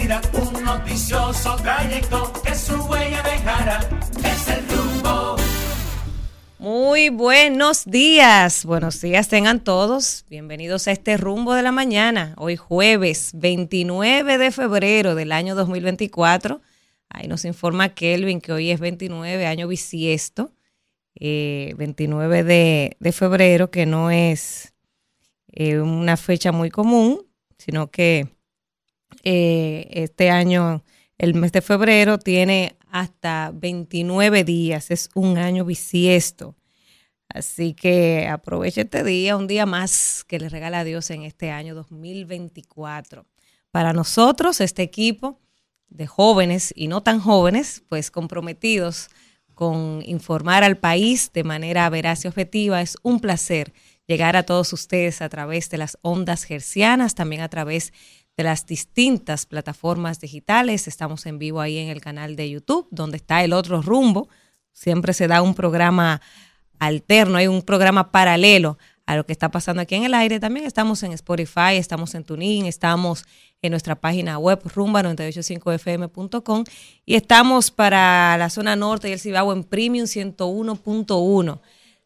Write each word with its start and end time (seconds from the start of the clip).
un 0.00 0.64
noticioso 0.64 1.54
trayecto 1.56 2.32
que 2.42 2.54
su 2.54 2.82
huella 2.84 3.22
dejará. 3.22 3.80
Es 4.24 4.48
el 4.48 4.66
rumbo. 4.66 5.36
Muy 6.58 7.10
buenos 7.10 7.84
días, 7.84 8.64
buenos 8.64 9.02
días 9.02 9.28
tengan 9.28 9.60
todos. 9.60 10.24
Bienvenidos 10.30 10.88
a 10.88 10.92
este 10.92 11.18
rumbo 11.18 11.52
de 11.52 11.62
la 11.62 11.72
mañana. 11.72 12.34
Hoy 12.38 12.56
jueves 12.56 13.32
29 13.34 14.38
de 14.38 14.50
febrero 14.50 15.14
del 15.14 15.30
año 15.30 15.54
2024. 15.54 16.62
Ahí 17.10 17.28
nos 17.28 17.44
informa 17.44 17.90
Kelvin 17.90 18.40
que 18.40 18.52
hoy 18.52 18.70
es 18.70 18.80
29, 18.80 19.46
año 19.46 19.68
bisiesto. 19.68 20.52
29 21.20 22.38
eh, 22.38 22.96
de, 22.98 23.12
febrero, 23.12 23.70
que 23.70 23.84
no 23.84 24.10
es 24.10 24.72
eh, 25.48 25.80
una 25.80 26.16
fecha 26.16 26.50
muy 26.50 26.70
común, 26.70 27.26
sino 27.58 27.90
que 27.90 28.28
eh, 29.22 29.88
este 29.90 30.30
año, 30.30 30.82
el 31.18 31.34
mes 31.34 31.52
de 31.52 31.62
febrero, 31.62 32.18
tiene 32.18 32.76
hasta 32.90 33.52
29 33.54 34.44
días, 34.44 34.90
es 34.90 35.08
un 35.14 35.38
año 35.38 35.64
bisiesto. 35.64 36.56
Así 37.28 37.72
que 37.72 38.28
aproveche 38.28 38.82
este 38.82 39.02
día, 39.02 39.36
un 39.36 39.46
día 39.46 39.64
más 39.64 40.24
que 40.26 40.38
le 40.38 40.50
regala 40.50 40.84
Dios 40.84 41.10
en 41.10 41.22
este 41.22 41.50
año 41.50 41.74
2024. 41.74 43.26
Para 43.70 43.94
nosotros, 43.94 44.60
este 44.60 44.82
equipo 44.82 45.40
de 45.88 46.06
jóvenes 46.06 46.72
y 46.76 46.88
no 46.88 47.02
tan 47.02 47.20
jóvenes, 47.20 47.82
pues 47.88 48.10
comprometidos 48.10 49.08
con 49.54 50.02
informar 50.04 50.64
al 50.64 50.76
país 50.78 51.30
de 51.32 51.44
manera 51.44 51.88
veraz 51.88 52.24
y 52.24 52.28
objetiva. 52.28 52.82
Es 52.82 52.98
un 53.02 53.20
placer 53.20 53.72
llegar 54.06 54.36
a 54.36 54.42
todos 54.42 54.72
ustedes 54.72 55.22
a 55.22 55.28
través 55.28 55.70
de 55.70 55.78
las 55.78 55.98
ondas 56.02 56.44
gercianas, 56.44 57.14
también 57.14 57.42
a 57.42 57.48
través 57.48 57.92
de 58.36 58.44
las 58.44 58.66
distintas 58.66 59.46
plataformas 59.46 60.20
digitales. 60.20 60.88
Estamos 60.88 61.26
en 61.26 61.38
vivo 61.38 61.60
ahí 61.60 61.78
en 61.78 61.88
el 61.88 62.00
canal 62.00 62.36
de 62.36 62.50
YouTube, 62.50 62.86
donde 62.90 63.16
está 63.16 63.44
el 63.44 63.52
otro 63.52 63.82
rumbo. 63.82 64.28
Siempre 64.72 65.12
se 65.12 65.28
da 65.28 65.42
un 65.42 65.54
programa 65.54 66.20
alterno, 66.78 67.36
hay 67.36 67.46
un 67.46 67.62
programa 67.62 68.10
paralelo 68.10 68.78
a 69.06 69.16
lo 69.16 69.26
que 69.26 69.32
está 69.32 69.50
pasando 69.50 69.82
aquí 69.82 69.94
en 69.94 70.04
el 70.04 70.14
aire. 70.14 70.40
También 70.40 70.66
estamos 70.66 71.02
en 71.02 71.12
Spotify, 71.12 71.76
estamos 71.76 72.14
en 72.14 72.24
TuneIn, 72.24 72.66
estamos 72.66 73.24
en 73.60 73.70
nuestra 73.70 73.94
página 73.94 74.38
web 74.38 74.62
rumba985fm.com 74.62 76.64
y 77.04 77.14
estamos 77.14 77.70
para 77.70 78.36
la 78.38 78.50
zona 78.50 78.76
norte 78.76 79.08
y 79.08 79.12
el 79.12 79.20
Cibao 79.20 79.52
en 79.52 79.64
Premium 79.64 80.06
101.1. 80.06 81.60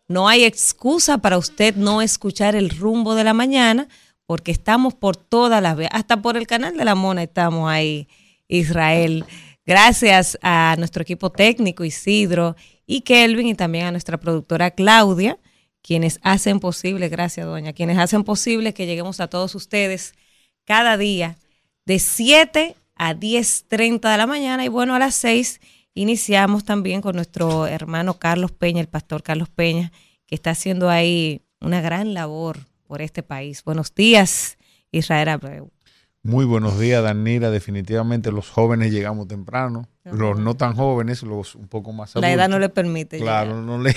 No 0.09 0.29
hay 0.29 0.45
excusa 0.45 1.19
para 1.19 1.39
usted 1.39 1.75
no 1.77 2.03
escuchar 2.03 2.55
el 2.55 2.71
rumbo 2.71 3.15
de 3.15 3.25
la 3.25 3.35
mañana 3.35 3.89
porque 4.27 4.53
estamos 4.53 4.95
por 4.95 5.17
todas 5.17 5.63
las 5.63 5.77
veces, 5.77 5.93
hasta 5.95 6.21
por 6.21 6.37
el 6.37 6.47
canal 6.47 6.77
de 6.77 6.85
la 6.85 6.95
Mona 6.95 7.23
estamos 7.23 7.71
ahí, 7.71 8.09
Israel. 8.49 9.25
Gracias 9.65 10.39
a 10.43 10.77
nuestro 10.79 11.03
equipo 11.03 11.31
técnico 11.31 11.85
Isidro 11.85 12.57
y 12.87 13.01
Kelvin 13.01 13.49
y 13.49 13.55
también 13.55 13.87
a 13.87 13.91
nuestra 13.91 14.19
productora 14.19 14.71
Claudia, 14.71 15.39
quienes 15.83 16.19
hacen 16.23 16.61
posible, 16.61 17.09
gracias 17.09 17.47
doña, 17.47 17.73
quienes 17.73 17.99
hacen 17.99 18.25
posible 18.25 18.75
que 18.75 18.87
lleguemos 18.87 19.21
a 19.21 19.29
todos 19.29 19.55
ustedes 19.55 20.15
cada 20.65 20.97
día 20.97 21.37
de 21.85 21.99
7 21.99 22.77
a 22.97 23.15
10.30 23.15 24.11
de 24.11 24.17
la 24.17 24.27
mañana 24.27 24.65
y 24.65 24.69
bueno, 24.69 24.95
a 24.95 24.99
las 24.99 25.15
6 25.17 25.61
iniciamos 25.95 26.65
también 26.65 27.01
con 27.01 27.15
nuestro 27.15 27.67
hermano 27.67 28.19
Carlos 28.19 28.53
Peña, 28.53 28.81
el 28.81 28.89
pastor 28.89 29.23
Carlos 29.23 29.49
Peña, 29.49 29.93
que 30.27 30.35
está 30.35 30.51
haciendo 30.51 30.91
ahí 30.91 31.43
una 31.61 31.81
gran 31.81 32.15
labor 32.15 32.59
por 32.87 33.03
este 33.03 33.23
país. 33.23 33.63
Buenos 33.65 33.95
días, 33.95 34.59
Israel 34.93 35.29
Abreu. 35.29 35.71
Muy 36.23 36.45
buenos 36.45 36.79
días, 36.79 37.03
Danira. 37.03 37.51
Definitivamente 37.51 38.33
los 38.33 38.51
jóvenes 38.51 38.93
llegamos 38.93 39.29
temprano. 39.29 39.89
Los 40.13 40.39
no 40.39 40.55
tan 40.57 40.75
jóvenes, 40.75 41.23
los 41.23 41.55
un 41.55 41.67
poco 41.67 41.93
más 41.93 42.11
adultos. 42.11 42.23
La 42.23 42.33
edad 42.33 42.49
no 42.49 42.59
le 42.59 42.69
permite 42.69 43.19
Claro, 43.19 43.61
No, 43.67 43.83
le, 43.83 43.95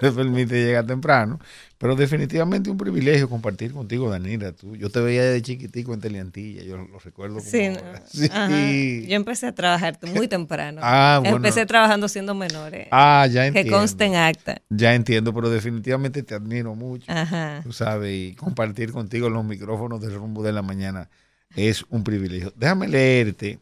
permite 0.00 0.64
llegar 0.64 0.86
temprano. 0.86 1.38
Pero 1.78 1.96
definitivamente 1.96 2.70
un 2.70 2.76
privilegio 2.76 3.28
compartir 3.28 3.72
contigo, 3.72 4.10
Danira. 4.10 4.52
Tú, 4.52 4.76
yo 4.76 4.88
te 4.90 5.00
veía 5.00 5.24
desde 5.24 5.42
chiquitico 5.42 5.94
en 5.94 6.00
Teleantilla, 6.00 6.62
yo 6.62 6.76
lo 6.78 6.98
recuerdo. 6.98 7.38
Como 7.38 7.48
sí, 7.48 7.72
sí. 8.06 9.06
Yo 9.08 9.16
empecé 9.16 9.46
a 9.46 9.54
trabajar 9.54 9.98
muy 10.14 10.28
temprano. 10.28 10.80
Ah, 10.94 11.18
bueno. 11.20 11.36
Empecé 11.36 11.64
trabajando 11.64 12.06
siendo 12.08 12.34
menores. 12.34 12.88
Ah, 12.90 13.26
ya 13.30 13.46
entiendo. 13.46 13.70
Que 13.70 13.74
conste 13.74 14.04
en 14.04 14.16
acta. 14.16 14.60
Ya 14.68 14.94
entiendo, 14.94 15.32
pero 15.32 15.48
definitivamente 15.48 16.22
te 16.22 16.34
admiro 16.34 16.74
mucho. 16.74 17.10
Ajá. 17.10 17.60
Tú 17.62 17.72
sabes, 17.72 18.12
y 18.12 18.34
compartir 18.34 18.92
contigo 18.92 19.30
los 19.30 19.44
micrófonos 19.44 20.00
del 20.00 20.14
rumbo 20.14 20.42
de 20.42 20.52
la 20.52 20.62
mañana 20.62 21.08
es 21.56 21.84
un 21.90 22.04
privilegio. 22.04 22.52
Déjame 22.56 22.88
leerte 22.88 23.60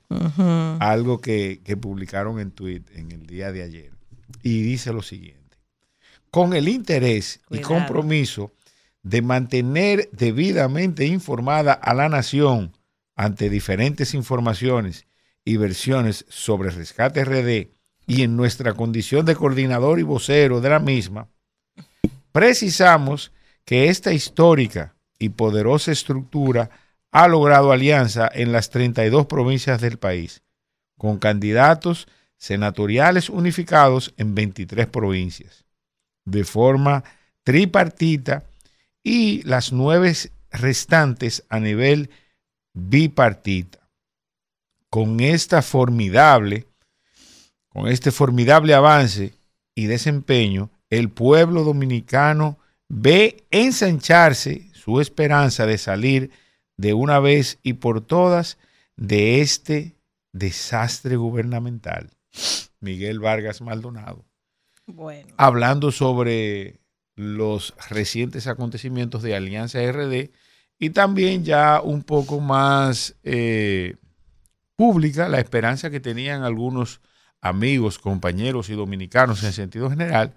algo 0.78 1.21
que, 1.21 1.61
publicaron 1.81 2.41
en 2.41 2.51
tweet 2.51 2.83
en 2.95 3.12
el 3.12 3.27
día 3.27 3.53
de 3.53 3.62
ayer. 3.62 3.91
Y 4.43 4.62
dice 4.62 4.93
lo 4.93 5.03
siguiente. 5.03 5.59
Con 6.31 6.55
el 6.55 6.69
interés 6.69 7.41
y 7.51 7.59
compromiso 7.59 8.53
de 9.03 9.23
mantener 9.23 10.09
debidamente 10.12 11.06
informada 11.06 11.73
a 11.73 11.95
la 11.95 12.09
nación 12.09 12.77
ante 13.17 13.51
diferentes 13.51 14.15
informaciones 14.15 15.07
y 15.45 15.57
versiones 15.57 16.25
sobre 16.28 16.71
Rescate 16.71 17.25
RD 17.25 17.71
y 18.07 18.22
en 18.22 18.37
nuestra 18.37 18.75
condición 18.75 19.25
de 19.25 19.34
coordinador 19.34 19.99
y 20.01 20.03
vocero 20.03 20.61
de 20.61 20.69
la 20.69 20.78
misma, 20.78 21.28
precisamos 22.33 23.33
que 23.65 23.89
esta 23.89 24.12
histórica 24.12 24.95
y 25.19 25.31
poderosa 25.31 25.93
estructura 25.93 26.71
ha 27.12 27.28
logrado 27.28 27.72
alianza 27.72 28.31
en 28.32 28.53
las 28.53 28.71
32 28.71 29.26
provincias 29.26 29.81
del 29.81 29.98
país, 29.98 30.43
con 30.97 31.19
candidatos 31.19 32.09
senatoriales 32.37 33.28
unificados 33.28 34.15
en 34.16 34.34
23 34.34 34.87
provincias, 34.87 35.65
de 36.25 36.44
forma 36.44 37.04
tripartita 37.43 38.44
y 39.03 39.43
las 39.43 39.72
nueve 39.72 40.15
restantes 40.50 41.44
a 41.48 41.59
nivel 41.60 42.10
bipartita. 42.72 43.78
Con 44.88 45.21
esta 45.21 45.62
formidable, 45.62 46.66
con 47.69 47.88
este 47.88 48.10
formidable 48.10 48.75
avance 48.75 49.34
y 49.75 49.87
desempeño, 49.87 50.71
el 50.91 51.09
pueblo 51.10 51.62
dominicano 51.62 52.59
ve 52.88 53.44
ensancharse 53.50 54.71
su 54.75 55.00
esperanza 55.00 55.66
de 55.66 55.78
salir 55.78 56.31
de 56.81 56.95
una 56.95 57.21
vez 57.21 57.59
y 57.63 57.75
por 57.75 58.01
todas 58.01 58.57
de 58.97 59.43
este 59.43 59.97
desastre 60.33 61.17
gubernamental. 61.17 62.11
Miguel 62.81 63.21
Vargas 63.21 63.61
Maldonado. 63.61 64.25
Bueno. 64.87 65.29
Hablando 65.37 65.93
sobre 65.93 66.81
los 67.17 67.75
recientes 67.91 68.47
acontecimientos 68.47 69.23
de 69.23 69.37
Alianza 69.37 69.81
RD 69.93 70.31
y 70.79 70.91
también 70.91 71.45
ya 71.45 71.83
un 71.83 72.03
poco 72.03 72.41
más 72.41 73.15
eh, 73.25 73.97
pública 74.75 75.29
la 75.29 75.39
esperanza 75.39 75.91
que 75.91 76.01
tenían 76.01 76.45
algunos 76.45 77.03
amigos, 77.43 77.99
compañeros 77.99 78.71
y 78.71 78.75
dominicanos 78.75 79.43
en 79.45 79.53
sentido 79.53 79.91
general 79.91 80.35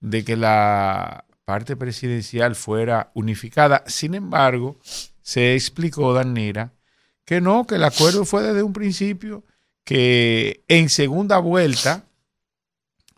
de 0.00 0.24
que 0.24 0.36
la 0.36 1.24
parte 1.46 1.74
presidencial 1.74 2.54
fuera 2.54 3.10
unificada. 3.14 3.82
Sin 3.86 4.14
embargo, 4.14 4.78
se 5.26 5.54
explicó, 5.54 6.14
Danira, 6.14 6.72
que 7.24 7.40
no, 7.40 7.66
que 7.66 7.74
el 7.74 7.82
acuerdo 7.82 8.24
fue 8.24 8.44
desde 8.44 8.62
un 8.62 8.72
principio, 8.72 9.42
que 9.82 10.62
en 10.68 10.88
segunda 10.88 11.38
vuelta 11.38 12.04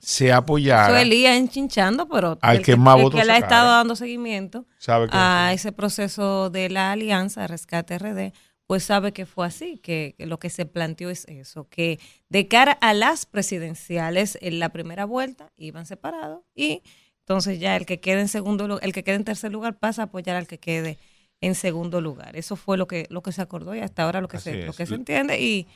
se 0.00 0.32
apoyara. 0.32 0.86
Eso 0.86 0.96
Elías 0.96 1.36
enchinchando, 1.36 2.08
pero 2.08 2.38
el 2.42 2.62
que, 2.62 2.78
le 2.78 3.32
ha 3.32 3.36
estado 3.36 3.72
dando 3.72 3.94
seguimiento 3.94 4.64
a 4.88 5.50
ese 5.52 5.70
proceso 5.70 6.48
de 6.48 6.70
la 6.70 6.92
alianza 6.92 7.42
de 7.42 7.48
rescate 7.48 7.98
RD, 7.98 8.32
pues 8.66 8.84
sabe 8.84 9.12
que 9.12 9.26
fue 9.26 9.46
así, 9.46 9.76
que, 9.76 10.14
lo 10.18 10.38
que 10.38 10.48
se 10.48 10.64
planteó 10.64 11.10
es 11.10 11.26
eso, 11.26 11.68
que 11.68 12.00
de 12.30 12.48
cara 12.48 12.72
a 12.80 12.94
las 12.94 13.26
presidenciales 13.26 14.38
en 14.40 14.60
la 14.60 14.70
primera 14.70 15.04
vuelta 15.04 15.52
iban 15.58 15.84
separados 15.84 16.40
y 16.54 16.82
entonces 17.18 17.60
ya 17.60 17.76
el 17.76 17.84
que 17.84 18.00
quede 18.00 18.22
en 18.22 18.28
segundo 18.28 18.80
el 18.80 18.92
que 18.94 19.04
quede 19.04 19.16
en 19.16 19.24
tercer 19.24 19.52
lugar 19.52 19.78
pasa 19.78 20.00
a 20.00 20.04
apoyar 20.06 20.36
al 20.36 20.46
que 20.46 20.58
quede 20.58 20.98
en 21.40 21.54
segundo 21.54 22.00
lugar. 22.00 22.36
Eso 22.36 22.56
fue 22.56 22.76
lo 22.76 22.86
que, 22.86 23.06
lo 23.10 23.22
que 23.22 23.32
se 23.32 23.42
acordó 23.42 23.74
y 23.74 23.80
hasta 23.80 24.04
ahora 24.04 24.20
lo 24.20 24.28
que, 24.28 24.38
se, 24.38 24.64
lo 24.64 24.72
que 24.72 24.86
se 24.86 24.94
entiende. 24.94 25.40
Y 25.40 25.66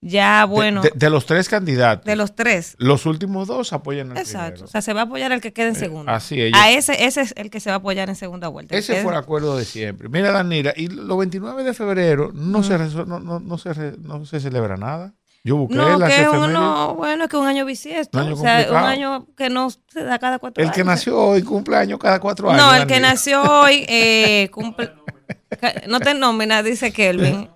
ya, 0.00 0.46
bueno. 0.46 0.82
De, 0.82 1.10
los 1.10 1.26
tres 1.26 1.48
candidatos. 1.48 2.04
De 2.04 2.16
los 2.16 2.34
tres. 2.34 2.74
Los 2.78 3.06
últimos 3.06 3.46
dos 3.46 3.72
apoyan 3.72 4.10
al 4.10 4.18
Exacto. 4.18 4.64
O 4.64 4.66
sea, 4.66 4.82
se 4.82 4.92
va 4.92 5.02
a 5.02 5.04
apoyar 5.04 5.30
al 5.30 5.40
que 5.40 5.52
quede 5.52 5.68
en 5.68 5.76
eh, 5.76 5.78
segundo. 5.78 6.10
así 6.10 6.40
es. 6.40 6.52
A 6.54 6.72
ese, 6.72 7.04
ese 7.04 7.20
es 7.20 7.34
el 7.36 7.50
que 7.50 7.60
se 7.60 7.70
va 7.70 7.76
a 7.76 7.78
apoyar 7.78 8.08
en 8.08 8.16
segunda 8.16 8.48
vuelta. 8.48 8.76
Ese 8.76 9.00
fue 9.02 9.12
el 9.12 9.18
acuerdo 9.18 9.56
de 9.56 9.64
siempre. 9.64 10.08
Mira, 10.08 10.32
Danira, 10.32 10.74
y 10.76 10.88
los 10.88 11.16
29 11.16 11.62
de 11.62 11.72
febrero 11.72 12.32
no, 12.34 12.64
se, 12.64 12.76
no, 12.78 13.20
no, 13.20 13.38
no, 13.38 13.58
se, 13.58 13.96
no 13.98 14.26
se 14.26 14.40
celebra 14.40 14.76
nada. 14.76 15.14
Yo 15.44 15.56
busqué 15.56 15.74
no, 15.74 15.98
que 16.06 16.28
uno, 16.28 16.94
bueno, 16.94 17.24
es 17.24 17.30
que 17.30 17.36
un 17.36 17.46
año 17.46 17.64
bisiesto. 17.64 18.18
o 18.18 18.36
sea, 18.36 18.66
un 18.70 18.76
año 18.76 19.26
que 19.36 19.50
no 19.50 19.70
se 19.70 20.04
da 20.04 20.18
cada 20.20 20.38
cuatro 20.38 20.62
años. 20.62 20.72
El 20.72 20.76
que 20.76 20.84
nació 20.84 21.18
hoy 21.18 21.42
cumple 21.42 21.76
año 21.76 21.98
cada 21.98 22.20
cuatro 22.20 22.50
años. 22.50 22.64
No, 22.64 22.74
el 22.74 22.86
que 22.86 23.00
nació 23.00 23.42
hoy 23.42 23.84
eh, 23.88 24.48
cumple. 24.52 24.92
no 25.88 25.98
te 25.98 26.14
nómina, 26.14 26.62
dice 26.62 26.92
Kelvin. 26.92 27.50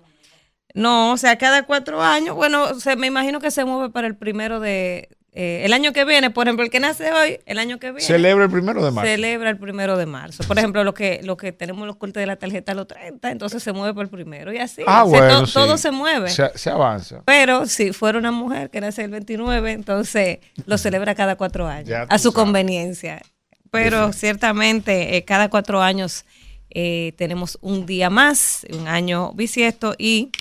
No, 0.73 1.13
o 1.13 1.17
sea, 1.17 1.37
cada 1.37 1.63
cuatro 1.63 2.01
años, 2.01 2.35
bueno, 2.35 2.77
se, 2.79 2.95
me 2.97 3.07
imagino 3.07 3.39
que 3.39 3.51
se 3.51 3.63
mueve 3.65 3.89
para 3.89 4.05
el 4.05 4.15
primero 4.15 4.59
de, 4.59 5.09
eh, 5.39 5.61
el 5.65 5.73
año 5.73 5.93
que 5.93 6.03
viene, 6.03 6.31
por 6.31 6.47
ejemplo, 6.47 6.65
el 6.65 6.71
que 6.71 6.79
nace 6.79 7.11
hoy, 7.11 7.39
el 7.45 7.59
año 7.59 7.77
que 7.77 7.91
viene. 7.91 8.01
Celebra 8.01 8.45
el 8.45 8.49
primero 8.49 8.83
de 8.83 8.89
marzo. 8.89 9.07
Celebra 9.07 9.49
el 9.51 9.57
primero 9.59 9.95
de 9.95 10.07
marzo. 10.07 10.43
Por 10.47 10.57
ejemplo, 10.57 10.83
lo 10.83 10.95
que, 10.95 11.19
lo 11.23 11.37
que 11.37 11.51
tenemos 11.51 11.85
los 11.85 11.95
cortes 11.97 12.21
de 12.21 12.25
la 12.25 12.37
tarjeta 12.37 12.71
a 12.71 12.75
los 12.75 12.87
30, 12.87 13.29
entonces 13.29 13.61
se 13.61 13.71
mueve 13.71 13.93
por 13.93 14.05
el 14.05 14.09
primero 14.09 14.51
y 14.51 14.57
así. 14.57 14.81
Ah, 14.87 15.03
O 15.03 15.09
sea, 15.11 15.19
bueno, 15.19 15.39
to- 15.41 15.45
sí. 15.45 15.53
todo 15.53 15.77
se 15.77 15.91
mueve. 15.91 16.29
Se, 16.31 16.49
se 16.57 16.71
avanza. 16.71 17.21
Pero 17.25 17.67
si 17.67 17.93
fuera 17.93 18.17
una 18.17 18.31
mujer 18.31 18.71
que 18.71 18.81
nace 18.81 19.03
el 19.03 19.11
29, 19.11 19.71
entonces 19.73 20.39
lo 20.65 20.77
celebra 20.79 21.13
cada 21.13 21.35
cuatro 21.35 21.67
años, 21.67 22.07
a 22.09 22.17
su 22.17 22.31
sabes. 22.31 22.35
conveniencia. 22.35 23.21
Pero 23.69 24.13
ciertamente 24.13 25.17
eh, 25.17 25.23
cada 25.23 25.49
cuatro 25.49 25.83
años 25.83 26.25
eh, 26.71 27.13
tenemos 27.15 27.59
un 27.61 27.85
día 27.85 28.09
más, 28.09 28.65
un 28.71 28.87
año 28.87 29.33
bisiesto, 29.33 29.93
y 29.99 30.31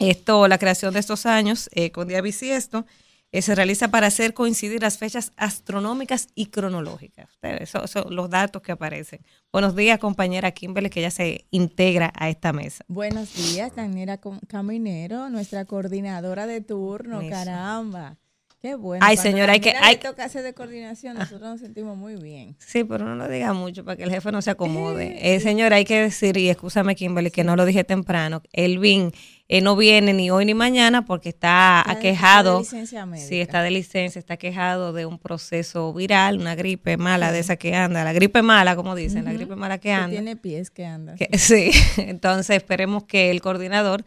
esto, 0.00 0.46
la 0.48 0.58
creación 0.58 0.92
de 0.92 1.00
estos 1.00 1.24
años 1.24 1.70
con 1.92 2.06
día 2.08 2.20
bisiesto, 2.20 2.84
eh, 3.30 3.42
se 3.42 3.54
realiza 3.54 3.88
para 3.88 4.06
hacer 4.06 4.32
coincidir 4.32 4.80
las 4.82 4.98
fechas 4.98 5.32
astronómicas 5.36 6.28
y 6.34 6.46
cronológicas. 6.46 7.28
Ustedes, 7.30 7.62
Esos 7.62 7.90
son 7.90 8.14
los 8.14 8.30
datos 8.30 8.62
que 8.62 8.72
aparecen. 8.72 9.20
Buenos 9.52 9.76
días, 9.76 9.98
compañera 9.98 10.50
Kimberly, 10.52 10.90
que 10.90 11.02
ya 11.02 11.10
se 11.10 11.46
integra 11.50 12.12
a 12.16 12.28
esta 12.30 12.52
mesa. 12.52 12.84
Buenos 12.88 13.34
días, 13.34 13.74
Daniela 13.74 14.18
Caminero, 14.46 15.28
nuestra 15.28 15.64
coordinadora 15.64 16.46
de 16.46 16.60
turno, 16.60 17.20
Eso. 17.20 17.30
caramba. 17.30 18.16
Qué 18.60 18.74
bueno. 18.74 19.06
Ay, 19.06 19.16
señora, 19.16 19.52
hay 19.52 19.60
que- 19.60 19.70
hay- 19.80 19.94
le 19.94 20.00
toca 20.02 20.24
hacer 20.24 20.42
de 20.42 20.52
coordinación, 20.52 21.16
nosotros 21.16 21.42
nos 21.42 21.60
sentimos 21.60 21.96
muy 21.96 22.16
bien. 22.16 22.56
Sí, 22.58 22.82
pero 22.82 23.04
no 23.04 23.14
lo 23.14 23.28
diga 23.28 23.52
mucho 23.52 23.84
para 23.84 23.96
que 23.96 24.02
el 24.02 24.10
jefe 24.10 24.32
no 24.32 24.42
se 24.42 24.50
acomode. 24.50 25.16
Eh, 25.34 25.38
señora, 25.38 25.76
hay 25.76 25.84
que 25.84 26.00
decir, 26.02 26.36
y 26.36 26.48
escúchame 26.48 26.96
Kimberly, 26.96 27.30
que 27.30 27.44
no 27.44 27.54
lo 27.54 27.64
dije 27.64 27.84
temprano, 27.84 28.42
Elvin 28.52 29.12
eh, 29.46 29.60
no 29.60 29.76
viene 29.76 30.12
ni 30.12 30.30
hoy 30.30 30.44
ni 30.44 30.54
mañana 30.54 31.04
porque 31.06 31.28
está, 31.28 31.88
aquejado. 31.88 32.60
está 32.60 32.74
de 32.74 32.80
licencia 32.80 33.06
médica. 33.06 33.28
Sí, 33.28 33.40
está 33.40 33.62
de 33.62 33.70
licencia, 33.70 34.18
está 34.18 34.36
quejado 34.36 34.92
de 34.92 35.06
un 35.06 35.18
proceso 35.20 35.94
viral, 35.94 36.38
una 36.38 36.56
gripe 36.56 36.96
mala 36.96 37.30
de 37.30 37.38
esa 37.38 37.54
que 37.56 37.76
anda, 37.76 38.02
la 38.02 38.12
gripe 38.12 38.42
mala, 38.42 38.74
como 38.74 38.96
dicen, 38.96 39.24
la 39.24 39.32
gripe 39.32 39.54
mala 39.54 39.78
que 39.78 39.82
Que 39.88 39.92
anda. 39.92 40.10
tiene 40.10 40.34
pies 40.36 40.70
que 40.70 40.84
anda. 40.84 41.14
Que- 41.14 41.30
sí, 41.38 41.70
entonces 41.98 42.56
esperemos 42.56 43.04
que 43.04 43.30
el 43.30 43.40
coordinador 43.40 44.04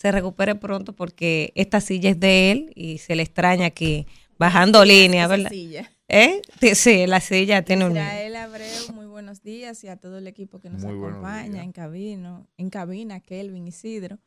se 0.00 0.10
recupere 0.12 0.54
pronto 0.54 0.94
porque 0.94 1.52
esta 1.54 1.80
silla 1.82 2.10
es 2.10 2.18
de 2.18 2.50
él 2.50 2.72
y 2.74 2.98
se 2.98 3.14
le 3.14 3.22
extraña 3.22 3.66
aquí 3.66 4.06
bajando 4.38 4.82
línea, 4.82 5.26
¿verdad? 5.26 5.50
silla. 5.50 5.90
¿Eh? 6.08 6.40
Sí, 6.74 7.06
la 7.06 7.20
silla 7.20 7.62
tiene 7.62 7.84
un... 7.84 7.92
Israel 7.92 8.36
Abreu, 8.36 8.92
muy 8.94 9.04
buenos 9.04 9.42
días 9.42 9.84
y 9.84 9.88
a 9.88 9.96
todo 9.96 10.16
el 10.16 10.26
equipo 10.26 10.58
que 10.58 10.70
nos 10.70 10.82
Muy 10.82 10.96
acompaña 10.96 11.62
en 11.62 11.72
cabino, 11.72 12.46
en 12.56 12.70
cabina, 12.70 13.20
Kelvin 13.20 13.66
Isidro. 13.66 14.18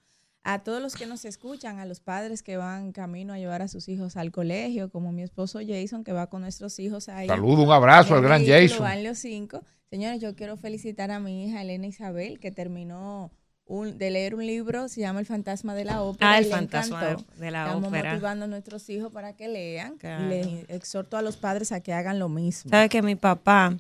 A 0.44 0.60
todos 0.60 0.80
los 0.80 0.94
que 0.96 1.08
nos 1.08 1.26
escuchan, 1.26 1.80
a 1.80 1.86
los 1.86 2.02
padres 2.02 2.44
que 2.44 2.56
van 2.56 2.92
camino 2.92 3.34
a 3.34 3.40
llevar 3.40 3.64
a 3.64 3.68
sus 3.68 3.90
hijos 3.90 4.16
al 4.16 4.32
colegio, 4.32 4.92
como 4.92 5.12
mi 5.12 5.24
esposo 5.24 5.60
Jason, 5.66 6.04
que 6.04 6.12
va 6.12 6.28
con 6.28 6.42
nuestros 6.42 6.78
hijos 6.80 7.10
ahí. 7.10 7.28
Saludo, 7.28 7.64
un 7.64 7.72
abrazo 7.72 8.14
al 8.14 8.22
gran 8.22 8.46
Jason. 8.46 8.80
van 8.80 9.04
los 9.04 9.18
cinco. 9.18 9.64
Señores, 9.90 10.22
yo 10.22 10.36
quiero 10.36 10.56
felicitar 10.58 11.10
a 11.10 11.20
mi 11.20 11.48
hija 11.48 11.62
Elena 11.64 11.88
Isabel, 11.88 12.40
que 12.40 12.52
terminó 12.52 13.32
un- 13.66 13.98
de 13.98 14.12
leer 14.12 14.36
un 14.36 14.46
libro, 14.46 14.88
se 14.90 15.02
llama 15.02 15.20
El 15.20 15.26
fantasma 15.26 15.74
de 15.76 15.86
la 15.86 16.02
ópera. 16.02 16.32
Ah, 16.32 16.38
el 16.38 16.46
le 16.46 16.50
fantasma 16.52 17.02
encantó. 17.12 17.34
de 17.40 17.52
la 17.52 17.66
Estamos 17.66 17.88
ópera. 17.90 18.12
motivando 18.14 18.46
a 18.46 18.48
nuestros 18.48 18.90
hijos 18.90 19.12
para 19.12 19.36
que 19.36 19.48
lean. 19.48 19.98
Claro. 19.98 20.26
Y 20.26 20.28
les 20.30 20.70
exhorto 20.70 21.18
a 21.18 21.22
los 21.22 21.38
padres 21.38 21.72
a 21.72 21.80
que 21.82 21.94
hagan 21.94 22.20
lo 22.20 22.30
mismo. 22.30 22.70
¿Sabe 22.70 22.90
que 22.90 23.02
mi 23.02 23.16
papá 23.16 23.76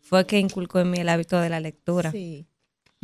fue 0.00 0.26
que 0.26 0.38
inculcó 0.38 0.80
en 0.80 0.90
mí 0.90 0.98
el 0.98 1.08
hábito 1.08 1.40
de 1.40 1.48
la 1.50 1.60
lectura? 1.60 2.10
Sí. 2.10 2.46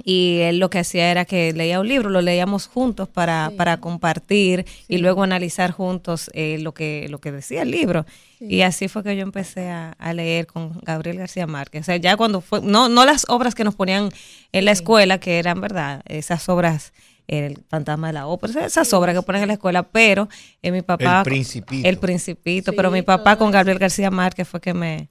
Y 0.02 0.40
él 0.40 0.58
lo 0.58 0.70
que 0.70 0.80
hacía 0.80 1.10
era 1.10 1.24
que 1.24 1.52
leía 1.52 1.78
un 1.78 1.86
libro, 1.86 2.10
lo 2.10 2.20
leíamos 2.20 2.66
juntos 2.66 3.08
para, 3.08 3.50
Sí. 3.50 3.56
para 3.56 3.76
compartir 3.76 4.66
y 4.88 4.98
luego 4.98 5.22
analizar 5.22 5.70
juntos 5.70 6.30
eh, 6.34 6.58
lo, 6.60 6.74
que, 6.74 7.06
lo 7.08 7.20
que 7.20 7.30
decía 7.30 7.62
el 7.62 7.70
libro. 7.70 8.04
Sí. 8.40 8.46
Y 8.46 8.62
así 8.62 8.88
fue 8.88 9.04
que 9.04 9.14
yo 9.16 9.22
empecé 9.22 9.68
a, 9.70 9.92
a 9.92 10.12
leer 10.12 10.48
con 10.48 10.80
Gabriel 10.82 11.18
García 11.18 11.46
Márquez. 11.46 11.82
O 11.82 11.84
sea, 11.84 11.96
ya 11.96 12.16
cuando 12.16 12.40
fue, 12.40 12.60
no, 12.60 12.88
no 12.88 13.04
las 13.04 13.24
obras 13.28 13.54
que 13.54 13.62
nos 13.62 13.76
ponían 13.76 14.10
en 14.50 14.64
la 14.64 14.72
escuela, 14.72 15.18
que 15.20 15.38
eran, 15.38 15.60
¿verdad? 15.60 16.02
Esas 16.06 16.48
obras, 16.48 16.92
El 17.28 17.62
Fantasma 17.68 18.08
de 18.08 18.14
la 18.14 18.26
Ópera, 18.26 18.66
esas 18.66 18.92
obras 18.94 19.14
que 19.14 19.22
ponen 19.22 19.42
en 19.42 19.48
la 19.48 19.54
escuela, 19.54 19.84
pero 19.84 20.28
eh, 20.60 20.72
mi 20.72 20.82
papá... 20.82 21.18
El 21.20 21.24
Principito. 21.24 21.88
El 21.88 21.98
Principito, 21.98 22.72
Sí, 22.72 22.76
pero 22.76 22.90
mi 22.90 23.02
papá 23.02 23.36
con. 23.36 23.52
Gabriel 23.52 23.78
García 23.78 24.10
Márquez 24.10 24.48
fue 24.48 24.60
que 24.60 24.74
me, 24.74 25.08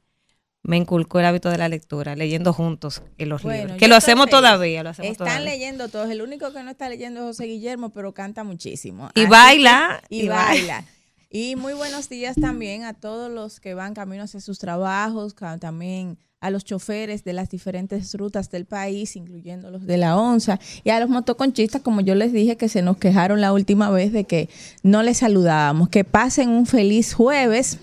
me 0.63 0.77
inculcó 0.77 1.19
el 1.19 1.25
hábito 1.25 1.49
de 1.49 1.57
la 1.57 1.67
lectura, 1.69 2.15
leyendo 2.15 2.53
juntos 2.53 3.01
en 3.17 3.29
los 3.29 3.43
Bueno, 3.43 3.59
libros. 3.63 3.77
Que 3.77 3.87
lo 3.87 3.95
hacemos 3.95 4.25
feliz. 4.25 4.37
todavía, 4.39 4.83
lo 4.83 4.89
hacemos 4.91 5.11
Están 5.11 5.27
todavía. 5.27 5.51
leyendo 5.51 5.89
todos. 5.89 6.09
El 6.09 6.21
único 6.21 6.51
que 6.53 6.63
no 6.63 6.71
está 6.71 6.87
leyendo 6.89 7.19
es 7.19 7.25
José 7.25 7.45
Guillermo, 7.45 7.89
pero 7.89 8.13
canta 8.13 8.43
muchísimo. 8.43 9.09
Y 9.13 9.21
Así 9.21 9.29
baila, 9.29 10.01
que- 10.09 10.15
y 10.15 10.21
y 10.23 10.27
baila. 10.29 10.85
Y 11.29 11.55
muy 11.55 11.73
buenos 11.73 12.09
días 12.09 12.35
también 12.39 12.83
a 12.83 12.93
todos 12.93 13.29
los 13.31 13.59
que 13.59 13.73
van 13.73 13.93
camino 13.93 14.23
hacia 14.23 14.39
sus 14.39 14.59
trabajos, 14.59 15.35
también 15.59 16.17
a 16.39 16.49
los 16.49 16.63
choferes 16.63 17.23
de 17.23 17.33
las 17.33 17.49
diferentes 17.49 18.13
rutas 18.13 18.51
del 18.51 18.65
país, 18.65 19.15
incluyendo 19.15 19.71
los 19.71 19.85
de 19.87 19.97
la 19.97 20.15
ONSA, 20.17 20.59
y 20.83 20.89
a 20.91 20.99
los 20.99 21.09
motoconchistas, 21.09 21.81
como 21.81 22.01
yo 22.01 22.15
les 22.15 22.33
dije, 22.33 22.55
que 22.57 22.69
se 22.69 22.81
nos 22.81 22.97
quejaron 22.97 23.41
la 23.41 23.51
última 23.53 23.89
vez 23.89 24.11
de 24.11 24.25
que 24.25 24.49
no 24.83 25.01
les 25.03 25.17
saludábamos. 25.19 25.89
Que 25.89 26.03
pasen 26.03 26.49
un 26.49 26.65
feliz 26.67 27.13
jueves. 27.13 27.79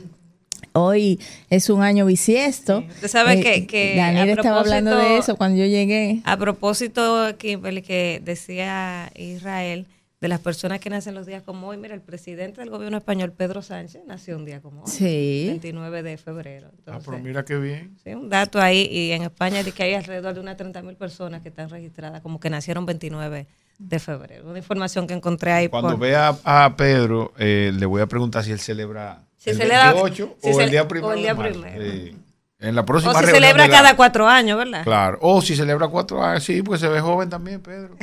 Hoy 0.73 1.19
es 1.49 1.69
un 1.71 1.83
año 1.83 2.07
bisiesto. 2.07 2.85
Usted 2.89 3.09
sabe 3.09 3.41
que- 3.41 3.67
que 3.67 3.97
Daniel 3.97 4.29
a 4.31 4.33
estaba 4.33 4.61
hablando 4.61 4.91
de 4.91 4.97
propósito- 4.97 5.23
eso 5.25 5.37
cuando 5.37 5.59
yo 5.59 5.67
llegué. 5.67 6.21
A 6.25 6.37
propósito, 6.37 7.37
Kimberly, 7.39 7.83
que 7.83 8.21
decía 8.25 9.11
Israel, 9.17 9.87
de 10.21 10.29
las 10.29 10.41
personas 10.41 10.81
que 10.81 10.91
nacen 10.91 11.15
los 11.15 11.25
días 11.27 11.43
como 11.43 11.69
hoy, 11.69 11.79
mira, 11.79 11.95
el 11.95 12.03
presidente 12.03 12.61
del 12.61 12.69
gobierno 12.69 12.99
español, 12.99 13.33
Pedro 13.33 13.63
Sánchez, 13.63 14.03
nació 14.07 14.37
un 14.37 14.45
día 14.45 14.61
como 14.61 14.83
hoy, 14.83 14.91
Sí. 14.91 15.47
29 15.49 16.03
de 16.03 16.19
febrero. 16.19 16.69
Ah, 16.71 16.75
Entonces, 16.79 17.05
pero 17.09 17.19
mira 17.23 17.45
qué 17.47 17.57
bien. 17.57 17.97
sí, 18.05 18.11
un 18.11 18.29
dato 18.29 18.61
ahí, 18.61 18.87
y 18.91 19.13
en 19.13 19.23
España 19.23 19.59
dice 19.63 19.73
que 19.73 19.83
hay 19.85 19.95
alrededor 19.95 20.35
de 20.35 20.41
unas 20.41 20.59
30 20.59 20.83
mil 20.83 20.95
personas 20.95 21.41
que 21.41 21.49
están 21.49 21.71
registradas 21.71 22.21
como 22.21 22.39
que 22.39 22.51
nacieron 22.51 22.85
29 22.85 23.47
de 23.79 23.99
febrero. 23.99 24.47
Una 24.51 24.59
información 24.59 25.07
que 25.07 25.15
encontré 25.15 25.53
ahí. 25.53 25.69
Cuando 25.69 25.93
por- 25.93 26.01
vea 26.01 26.37
a 26.45 26.77
Pedro, 26.77 27.33
eh, 27.39 27.73
le 27.75 27.87
voy 27.87 28.03
a 28.03 28.07
preguntar 28.07 28.45
si 28.45 28.53
él 28.53 28.61
celebra 28.61 29.23
Si 29.43 29.51
el 29.51 29.57
celebra- 29.57 29.93
28 29.95 30.37
si 30.43 30.51
o 30.51 30.61
el 30.61 30.71
día 30.71 30.83
o 30.83 30.89
primero. 30.89 31.13
el 31.15 31.21
día 31.23 31.35
primero. 31.35 31.83
Sí. 31.83 32.17
En 32.59 32.75
la 32.75 32.85
próxima 32.85 33.13
o 33.13 33.15
se 33.15 33.21
reunión 33.23 33.43
celebra 33.43 33.67
la- 33.67 33.73
cada 33.75 33.97
cuatro 33.97 34.29
años, 34.29 34.59
¿verdad? 34.59 34.85
Claro. 34.85 35.19
O 35.23 35.41
si 35.41 35.57
celebra 35.57 35.89
cuatro 35.89 36.23
años, 36.23 36.45
sí, 36.45 36.63
pues 36.63 36.81
se 36.81 36.89
ve 36.89 37.01
joven 37.01 37.31
también, 37.31 37.61
Pedro. 37.63 37.97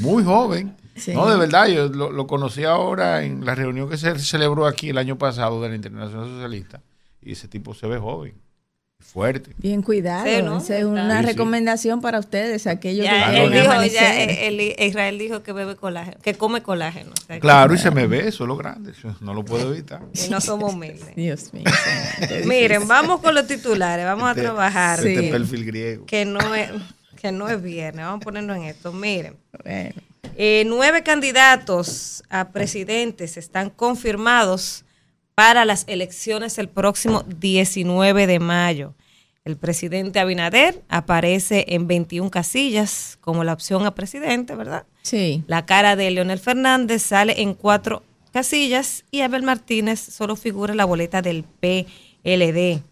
Muy 0.00 0.24
joven. 0.24 0.74
Sí. 0.96 1.12
No, 1.14 1.28
de 1.28 1.36
verdad, 1.36 1.66
yo 1.68 1.88
lo, 1.88 2.10
lo 2.10 2.26
conocí 2.26 2.64
ahora 2.64 3.22
en 3.22 3.44
la 3.44 3.54
reunión 3.54 3.88
que 3.90 3.98
se 3.98 4.18
celebró 4.18 4.66
aquí 4.66 4.88
el 4.88 4.96
año 4.98 5.16
pasado 5.18 5.60
de 5.62 5.68
la 5.68 5.74
Internacional 5.74 6.26
Socialista. 6.28 6.80
Y 7.20 7.32
ese 7.32 7.46
tipo 7.48 7.74
se 7.74 7.86
ve 7.86 7.98
joven, 7.98 8.34
fuerte. 9.00 9.50
Bien 9.58 9.82
cuidado. 9.82 10.24
Sí, 10.24 10.42
¿no? 10.42 10.58
Esa 10.58 10.78
es 10.78 10.84
una 10.84 11.16
Sí, 11.18 11.24
sí. 11.26 11.32
recomendación 11.32 12.00
para 12.00 12.18
ustedes, 12.20 12.66
aquellos 12.66 13.04
Ya, 13.06 13.30
que 13.32 13.42
él 13.42 13.50
dijo, 13.52 13.84
ya, 13.84 14.22
él- 14.22 14.60
él- 14.60 14.74
Israel 14.78 15.18
dijo 15.18 15.42
que 15.42 15.52
bebe 15.52 15.74
colágeno, 15.74 16.18
que 16.22 16.34
come 16.34 16.62
colágeno. 16.62 17.10
o 17.12 17.26
sea, 17.26 17.36
que- 17.36 17.40
Claro, 17.40 17.74
y 17.74 17.78
se 17.78 17.90
me 17.90 18.06
ve, 18.06 18.28
eso 18.28 18.44
es 18.44 18.48
lo 18.48 18.56
grande. 18.56 18.92
eso 18.92 19.14
no 19.20 19.34
lo 19.34 19.44
puedo 19.44 19.72
evitar. 19.72 20.02
y 20.14 20.28
no 20.30 20.40
somos 20.40 20.72
humildes. 20.74 21.12
Dios 21.16 21.52
mío. 21.52 21.64
Miren, 22.44 22.86
vamos 22.86 23.20
con 23.20 23.34
los 23.34 23.46
titulares, 23.46 24.04
vamos 24.04 24.24
a 24.28 24.30
Este- 24.30 24.42
trabajar. 24.42 24.98
Este 25.04 25.20
Sí. 25.22 25.30
perfil 25.30 25.64
griego. 25.64 26.06
Que 26.06 26.24
no 26.24 26.54
es 26.54 26.70
que 27.20 27.32
no 27.32 27.48
es 27.50 27.62
viernes, 27.62 28.04
vamos 28.06 28.22
a 28.22 28.24
ponernos 28.24 28.56
en 28.56 28.62
esto. 28.64 28.92
Miren, 28.94 29.36
Bueno, 29.62 29.90
eh, 30.38 30.64
nueve 30.66 31.02
candidatos 31.02 32.22
a 32.30 32.48
presidentes 32.48 33.36
están 33.36 33.68
confirmados 33.68 34.84
para 35.40 35.64
las 35.64 35.84
elecciones 35.88 36.58
el 36.58 36.68
próximo 36.68 37.24
19 37.26 38.26
de 38.26 38.38
mayo. 38.40 38.92
El 39.46 39.56
presidente 39.56 40.20
Abinader 40.20 40.82
aparece 40.90 41.64
en 41.68 41.86
21 41.86 42.30
casillas 42.30 43.16
como 43.22 43.42
la 43.42 43.54
opción 43.54 43.86
a 43.86 43.94
presidente, 43.94 44.54
¿verdad? 44.54 44.84
sí. 45.00 45.42
La 45.46 45.64
cara 45.64 45.96
de 45.96 46.10
Leonel 46.10 46.40
Fernández 46.40 47.00
sale 47.00 47.40
en 47.40 47.54
cuatro 47.54 48.02
casillas 48.34 49.06
y 49.10 49.22
Abel 49.22 49.42
Martínez 49.42 49.98
solo 49.98 50.36
figura 50.36 50.72
en 50.72 50.76
la 50.76 50.84
boleta 50.84 51.22
del 51.22 51.44
PLD. 51.44 52.82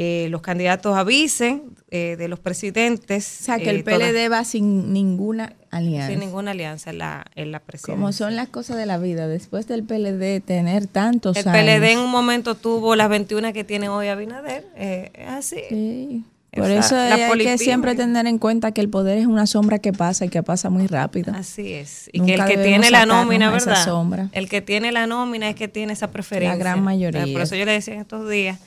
Eh, 0.00 0.28
los 0.30 0.42
candidatos 0.42 0.96
avisen 0.96 1.64
eh, 1.90 2.14
de 2.16 2.28
los 2.28 2.38
presidentes. 2.38 3.38
O 3.40 3.44
sea, 3.46 3.58
que 3.58 3.64
eh, 3.64 3.70
el 3.70 3.82
PLD 3.82 4.30
va 4.30 4.44
sin 4.44 4.92
ninguna 4.92 5.54
alianza. 5.72 6.10
sin 6.10 6.20
ninguna 6.20 6.52
alianza 6.52 6.90
en 6.90 6.98
la, 6.98 7.26
en 7.34 7.50
la 7.50 7.58
presidencia. 7.58 7.94
Como 7.94 8.12
son 8.12 8.36
las 8.36 8.48
cosas 8.48 8.76
de 8.76 8.86
la 8.86 8.98
vida, 8.98 9.26
después 9.26 9.66
del 9.66 9.82
PLD 9.82 10.40
tener 10.40 10.86
tantos 10.86 11.36
El 11.36 11.48
años. 11.48 11.80
PLD 11.80 11.84
en 11.94 11.98
un 11.98 12.10
momento 12.12 12.54
tuvo 12.54 12.94
las 12.94 13.08
21 13.08 13.52
que 13.52 13.64
tiene 13.64 13.88
hoy 13.88 14.06
Abinader. 14.06 14.68
eh, 14.76 15.10
es 15.14 15.28
así. 15.28 15.62
Sí. 15.68 16.24
Por 16.52 16.70
eso 16.70 16.96
hay 16.96 17.38
que 17.38 17.58
siempre 17.58 17.96
tener 17.96 18.26
en 18.28 18.38
cuenta 18.38 18.70
que 18.70 18.80
el 18.80 18.88
poder 18.88 19.18
es 19.18 19.26
una 19.26 19.46
sombra 19.48 19.80
que 19.80 19.92
pasa 19.92 20.24
y 20.24 20.28
que 20.28 20.44
pasa 20.44 20.70
muy 20.70 20.86
rápido. 20.86 21.32
Así 21.34 21.72
es. 21.72 22.08
Y 22.12 22.20
Nunca 22.20 22.46
que 22.46 22.52
el 22.54 22.58
que 22.58 22.64
tiene 22.64 22.90
la 22.92 23.04
nómina, 23.04 23.50
¿verdad? 23.50 23.84
sombra. 23.84 24.28
El 24.32 24.48
que 24.48 24.62
tiene 24.62 24.92
la 24.92 25.08
nómina 25.08 25.48
es 25.48 25.56
que 25.56 25.66
tiene 25.66 25.92
esa 25.92 26.12
preferencia. 26.12 26.56
La 26.56 26.56
gran 26.56 26.84
mayoría. 26.84 27.26
Por 27.32 27.42
eso 27.42 27.56
yo 27.56 27.64
le 27.64 27.72
decía 27.72 27.94
en 27.94 28.00
estos 28.00 28.28
días 28.30 28.60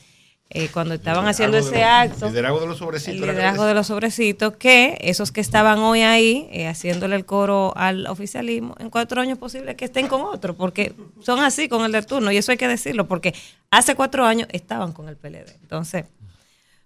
eh, 0.54 0.68
cuando 0.68 0.94
estaban 0.94 1.26
haciendo 1.28 1.58
ese 1.58 1.84
acto. 1.84 2.26
El 2.28 2.34
liderazgo 2.34 2.60
de 2.60 2.68
los 2.68 2.78
sobrecitos. 2.78 3.16
El 3.16 3.24
era 3.24 3.32
liderazgo 3.32 3.64
que 3.64 3.68
de 3.70 3.74
los 3.74 3.88
sobrecitos, 3.88 4.58
que 4.58 4.98
esos 5.00 5.32
que 5.32 5.40
estaban 5.40 5.80
hoy 5.80 6.02
ahí 6.02 6.50
eh, 6.52 6.68
haciéndole 6.68 7.16
el 7.16 7.26
coro 7.26 7.72
al 7.78 8.06
oficialismo, 8.08 8.76
en 8.80 8.90
cuatro 8.90 9.22
años 9.22 9.34
es 9.34 9.40
posible 9.40 9.78
que 9.78 9.86
estén 9.86 10.08
con 10.08 10.22
otro, 10.22 10.56
porque 10.56 10.94
son 11.22 11.40
así 11.40 11.70
con 11.70 11.86
el 11.86 11.94
del 11.94 12.06
turno, 12.06 12.32
y 12.32 12.38
eso 12.38 12.52
hay 12.52 12.58
que 12.58 12.68
decirlo, 12.68 13.08
porque 13.08 13.34
hace 13.70 13.96
cuatro 13.96 14.26
años 14.26 14.50
estaban 14.52 14.92
con 14.92 15.08
el 15.08 15.16
PLD. 15.16 15.56
Entonces, 15.62 16.06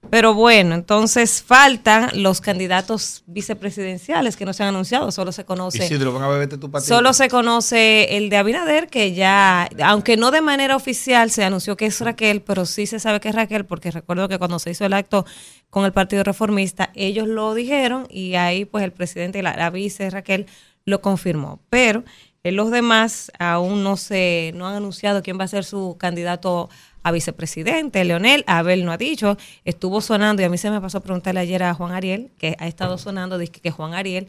pero 0.10 0.34
bueno, 0.34 0.76
entonces 0.76 1.44
faltan 1.44 2.10
los 2.14 2.42
candidatos 2.42 3.24
vicepresidenciales 3.28 4.36
que 4.36 4.46
no 4.46 4.54
se 4.54 4.64
han 4.64 4.70
anunciado, 4.70 5.12
solo 5.12 5.32
se 5.32 5.46
conoce. 5.46 5.86
Isidro, 5.86 6.14
van 6.14 6.24
a 6.24 6.28
beberte 6.28 6.58
tu 6.58 6.72
patito. 6.72 6.94
Solo 6.94 7.14
se 7.14 7.30
conoce 7.30 8.18
el 8.18 8.30
de 8.30 8.38
Abinader, 8.38 8.88
que 8.88 9.14
ya, 9.14 9.70
aunque 9.84 10.18
no 10.18 10.32
de 10.32 10.42
manera 10.42 10.76
oficial, 10.76 11.32
se 11.32 11.44
anunció 11.44 11.78
que 11.78 11.86
es 11.88 12.00
Raquel, 12.02 12.42
pero 12.42 12.66
sí 12.66 12.88
se 12.88 13.00
sabe 13.00 13.20
que 13.20 13.30
es 13.30 13.36
Raquel, 13.36 13.66
porque 13.66 13.92
recuerdo 13.92 14.28
que 14.28 14.38
cuando 14.38 14.60
se 14.60 14.72
hizo 14.72 14.86
el 14.86 14.94
acto 14.94 15.26
con 15.70 15.86
el 15.86 15.92
Partido 15.92 16.24
Reformista, 16.24 16.92
ellos 16.96 17.28
lo 17.28 17.54
dijeron 17.54 18.08
y 18.10 18.36
ahí 18.36 18.66
pues 18.66 18.84
el 18.84 18.92
presidente 18.92 19.40
y 19.40 19.42
la, 19.42 19.56
la 19.56 19.70
vice 19.70 20.10
Raquel 20.10 20.46
lo 20.86 21.02
confirmó. 21.02 21.60
Pero 21.70 22.04
eh, 22.46 22.52
los 22.52 22.70
demás 22.70 23.32
aún 23.40 23.84
no 23.84 23.98
se, 23.98 24.52
no 24.54 24.68
han 24.68 24.76
anunciado 24.76 25.24
quién 25.24 25.40
va 25.40 25.46
a 25.46 25.48
ser 25.48 25.66
su 25.66 25.98
candidato 26.00 26.70
a 27.06 27.12
vicepresidente, 27.12 28.04
Leonel, 28.04 28.44
Abel 28.48 28.84
no 28.84 28.92
ha 28.92 28.98
dicho, 28.98 29.38
estuvo 29.64 30.02
sonando 30.02 30.42
y 30.42 30.46
a 30.46 30.50
mí 30.50 30.58
se 30.58 30.72
me 30.72 30.82
pasó 30.82 30.98
a 30.98 31.02
preguntarle 31.02 31.40
ayer 31.40 31.62
a 31.62 31.76
Juan 31.76 31.92
Ariel, 31.92 32.32
que 32.40 32.56
ha 32.58 32.66
estado 32.66 32.98
sonando, 32.98 33.38
dice 33.38 33.52
que 33.62 33.70
Juan 33.70 33.94
Ariel 33.94 34.28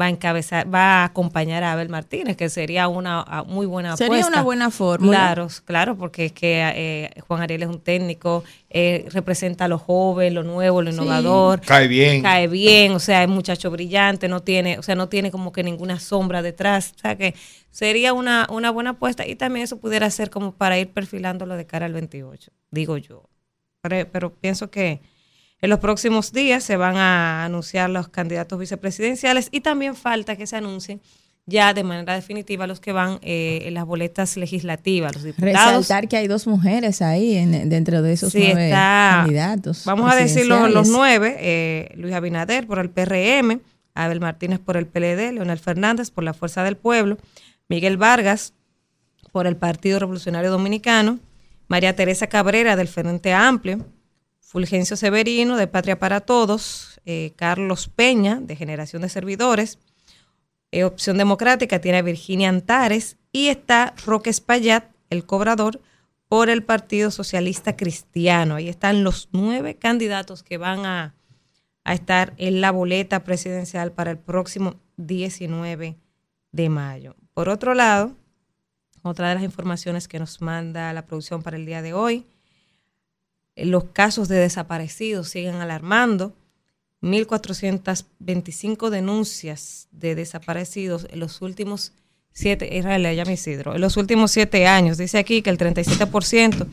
va 0.00 0.06
a 0.06 0.08
encabezar, 0.10 0.72
va 0.72 1.02
a 1.02 1.04
acompañar 1.04 1.64
a 1.64 1.72
Abel 1.72 1.88
Martínez, 1.88 2.36
que 2.36 2.48
sería 2.48 2.88
una 2.88 3.24
muy 3.46 3.66
buena 3.66 3.96
Sería 3.96 4.14
apuesta. 4.18 4.32
una 4.32 4.42
buena 4.42 4.70
fórmula. 4.70 5.18
Claro, 5.18 5.48
claro, 5.64 5.96
porque 5.96 6.26
es 6.26 6.32
que 6.32 6.60
eh, 6.74 7.10
Juan 7.26 7.42
Ariel 7.42 7.62
es 7.62 7.68
un 7.68 7.80
técnico, 7.80 8.44
eh, 8.70 9.06
representa 9.12 9.64
a 9.64 9.68
lo 9.68 9.78
joven, 9.78 10.34
lo 10.34 10.42
nuevo, 10.44 10.82
lo 10.82 10.90
Sí. 10.92 10.96
innovador, 10.98 11.60
Cae 11.62 11.88
bien. 11.88 12.22
cae 12.22 12.46
bien, 12.48 12.92
o 12.92 12.98
sea, 12.98 13.22
es 13.22 13.28
muchacho 13.28 13.70
brillante, 13.70 14.28
no 14.28 14.40
tiene, 14.40 14.78
o 14.78 14.82
sea, 14.82 14.94
no 14.94 15.08
tiene 15.08 15.30
como 15.30 15.52
que 15.52 15.62
ninguna 15.62 15.98
sombra 15.98 16.42
detrás, 16.42 16.92
o 16.96 16.98
sea 17.00 17.16
que 17.16 17.34
sería 17.70 18.12
una, 18.12 18.46
una 18.50 18.70
buena 18.70 18.90
apuesta 18.90 19.26
y 19.26 19.34
también 19.36 19.64
eso 19.64 19.78
pudiera 19.78 20.08
ser 20.10 20.30
como 20.30 20.52
para 20.52 20.78
ir 20.78 20.88
perfilándolo 20.90 21.56
de 21.56 21.66
cara 21.66 21.86
al 21.86 21.92
28, 21.92 22.50
digo 22.70 22.96
yo. 22.96 23.24
Pero, 23.82 24.08
pero 24.10 24.32
pienso 24.34 24.70
que 24.70 25.00
en 25.60 25.70
los 25.70 25.78
próximos 25.80 26.32
días 26.32 26.62
se 26.64 26.76
van 26.76 26.96
a 26.96 27.44
anunciar 27.44 27.90
los 27.90 28.08
candidatos 28.08 28.58
vicepresidenciales 28.58 29.48
y 29.50 29.60
también 29.60 29.94
falta 29.96 30.36
que 30.36 30.46
se 30.46 30.56
anuncien 30.56 31.00
ya 31.46 31.72
de 31.72 31.82
manera 31.82 32.14
definitiva 32.14 32.66
los 32.66 32.78
que 32.78 32.92
van 32.92 33.18
eh, 33.22 33.62
en 33.64 33.72
las 33.74 33.86
boletas 33.86 34.36
legislativas, 34.36 35.14
los 35.14 35.22
diputados. 35.24 35.54
Resaltar 35.78 36.06
que 36.06 36.18
hay 36.18 36.26
dos 36.28 36.46
mujeres 36.46 37.00
ahí 37.00 37.36
en- 37.36 37.70
dentro 37.70 38.02
de 38.02 38.12
esos 38.12 38.32
Sí, 38.32 38.40
nueve 38.52 38.66
está- 38.66 39.20
candidatos. 39.22 39.84
Vamos 39.86 40.12
a 40.12 40.14
decir 40.14 40.44
los, 40.46 40.88
nueve, 40.88 41.36
eh, 41.40 41.90
Luis 41.96 42.12
Abinader 42.14 42.66
por 42.66 42.78
el 42.78 42.90
PRM, 42.90 43.60
Abel 43.94 44.20
Martínez 44.20 44.58
por 44.60 44.76
el 44.76 44.86
PLD, 44.86 45.32
Leonel 45.32 45.58
Fernández 45.58 46.10
por 46.10 46.22
la 46.22 46.34
Fuerza 46.34 46.62
del 46.64 46.76
Pueblo, 46.76 47.16
Miguel 47.68 47.96
Vargas 47.96 48.52
por 49.32 49.46
el 49.46 49.56
Partido 49.56 49.98
Revolucionario 49.98 50.50
Dominicano, 50.50 51.18
María 51.66 51.96
Teresa 51.96 52.26
Cabrera 52.26 52.76
del 52.76 52.88
Frente 52.88 53.32
Amplio, 53.32 53.86
Fulgencio 54.48 54.96
Severino 54.96 55.58
de 55.58 55.66
Patria 55.66 55.98
para 55.98 56.22
Todos, 56.22 57.02
eh, 57.04 57.34
Carlos 57.36 57.88
Peña 57.88 58.40
de 58.40 58.56
Generación 58.56 59.02
de 59.02 59.10
Servidores, 59.10 59.78
eh, 60.72 60.84
Opción 60.84 61.18
Democrática 61.18 61.82
tiene 61.82 61.98
a 61.98 62.02
Virginia 62.02 62.48
Antares 62.48 63.18
y 63.30 63.48
está 63.48 63.92
Roque 64.06 64.30
Espaillat, 64.30 64.86
el 65.10 65.26
cobrador, 65.26 65.82
por 66.28 66.48
el 66.48 66.62
Partido 66.62 67.10
Socialista 67.10 67.76
Cristiano. 67.76 68.54
Ahí 68.54 68.70
están 68.70 69.04
los 69.04 69.28
nueve 69.32 69.76
candidatos 69.76 70.42
que 70.42 70.56
van 70.56 70.86
a, 70.86 71.14
a 71.84 71.92
estar 71.92 72.32
en 72.38 72.62
la 72.62 72.70
boleta 72.70 73.24
presidencial 73.24 73.92
para 73.92 74.12
el 74.12 74.18
próximo 74.18 74.76
19 74.96 75.98
de 76.52 76.68
mayo. 76.70 77.16
Por 77.34 77.50
otro 77.50 77.74
lado, 77.74 78.16
otra 79.02 79.28
de 79.28 79.34
las 79.34 79.44
informaciones 79.44 80.08
que 80.08 80.18
nos 80.18 80.40
manda 80.40 80.90
la 80.94 81.04
producción 81.04 81.42
para 81.42 81.58
el 81.58 81.66
día 81.66 81.82
de 81.82 81.92
hoy, 81.92 82.26
los 83.64 83.84
casos 83.84 84.28
de 84.28 84.36
desaparecidos 84.36 85.28
siguen 85.28 85.56
alarmando. 85.56 86.34
1.425 87.00 88.90
denuncias 88.90 89.88
de 89.92 90.14
desaparecidos 90.16 91.06
en 91.10 91.20
los 91.20 91.42
últimos 91.42 91.92
siete, 92.32 92.76
Israel, 92.76 93.02
llama 93.14 93.32
Isidro, 93.32 93.74
en 93.74 93.80
los 93.80 93.96
últimos 93.96 94.30
siete 94.30 94.66
años. 94.66 94.98
Dice 94.98 95.18
aquí 95.18 95.42
que 95.42 95.50
el 95.50 95.58
37% 95.58 96.66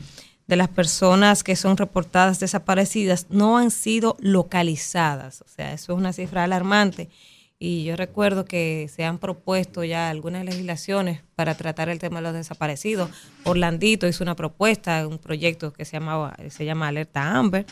de 0.46 0.56
las 0.56 0.68
personas 0.68 1.42
que 1.42 1.56
son 1.56 1.76
reportadas 1.76 2.38
desaparecidas 2.38 3.26
no 3.30 3.58
han 3.58 3.70
sido 3.70 4.16
localizadas. 4.20 5.42
O 5.42 5.48
sea, 5.48 5.72
eso 5.72 5.92
es 5.92 5.98
una 5.98 6.12
cifra 6.12 6.44
alarmante. 6.44 7.08
Y 7.58 7.84
yo 7.84 7.96
recuerdo 7.96 8.44
que 8.44 8.90
se 8.94 9.04
han 9.04 9.18
propuesto 9.18 9.82
ya 9.82 10.10
algunas 10.10 10.44
legislaciones 10.44 11.22
para 11.36 11.54
tratar 11.54 11.88
el 11.88 11.98
tema 11.98 12.16
de 12.18 12.24
los 12.24 12.34
desaparecidos. 12.34 13.08
Orlandito 13.44 14.06
hizo 14.06 14.22
una 14.22 14.36
propuesta, 14.36 15.06
un 15.06 15.18
proyecto 15.18 15.72
que 15.72 15.84
se 15.86 15.92
llamaba, 15.92 16.36
se 16.50 16.66
llama 16.66 16.88
Alerta 16.88 17.34
Amber, 17.34 17.64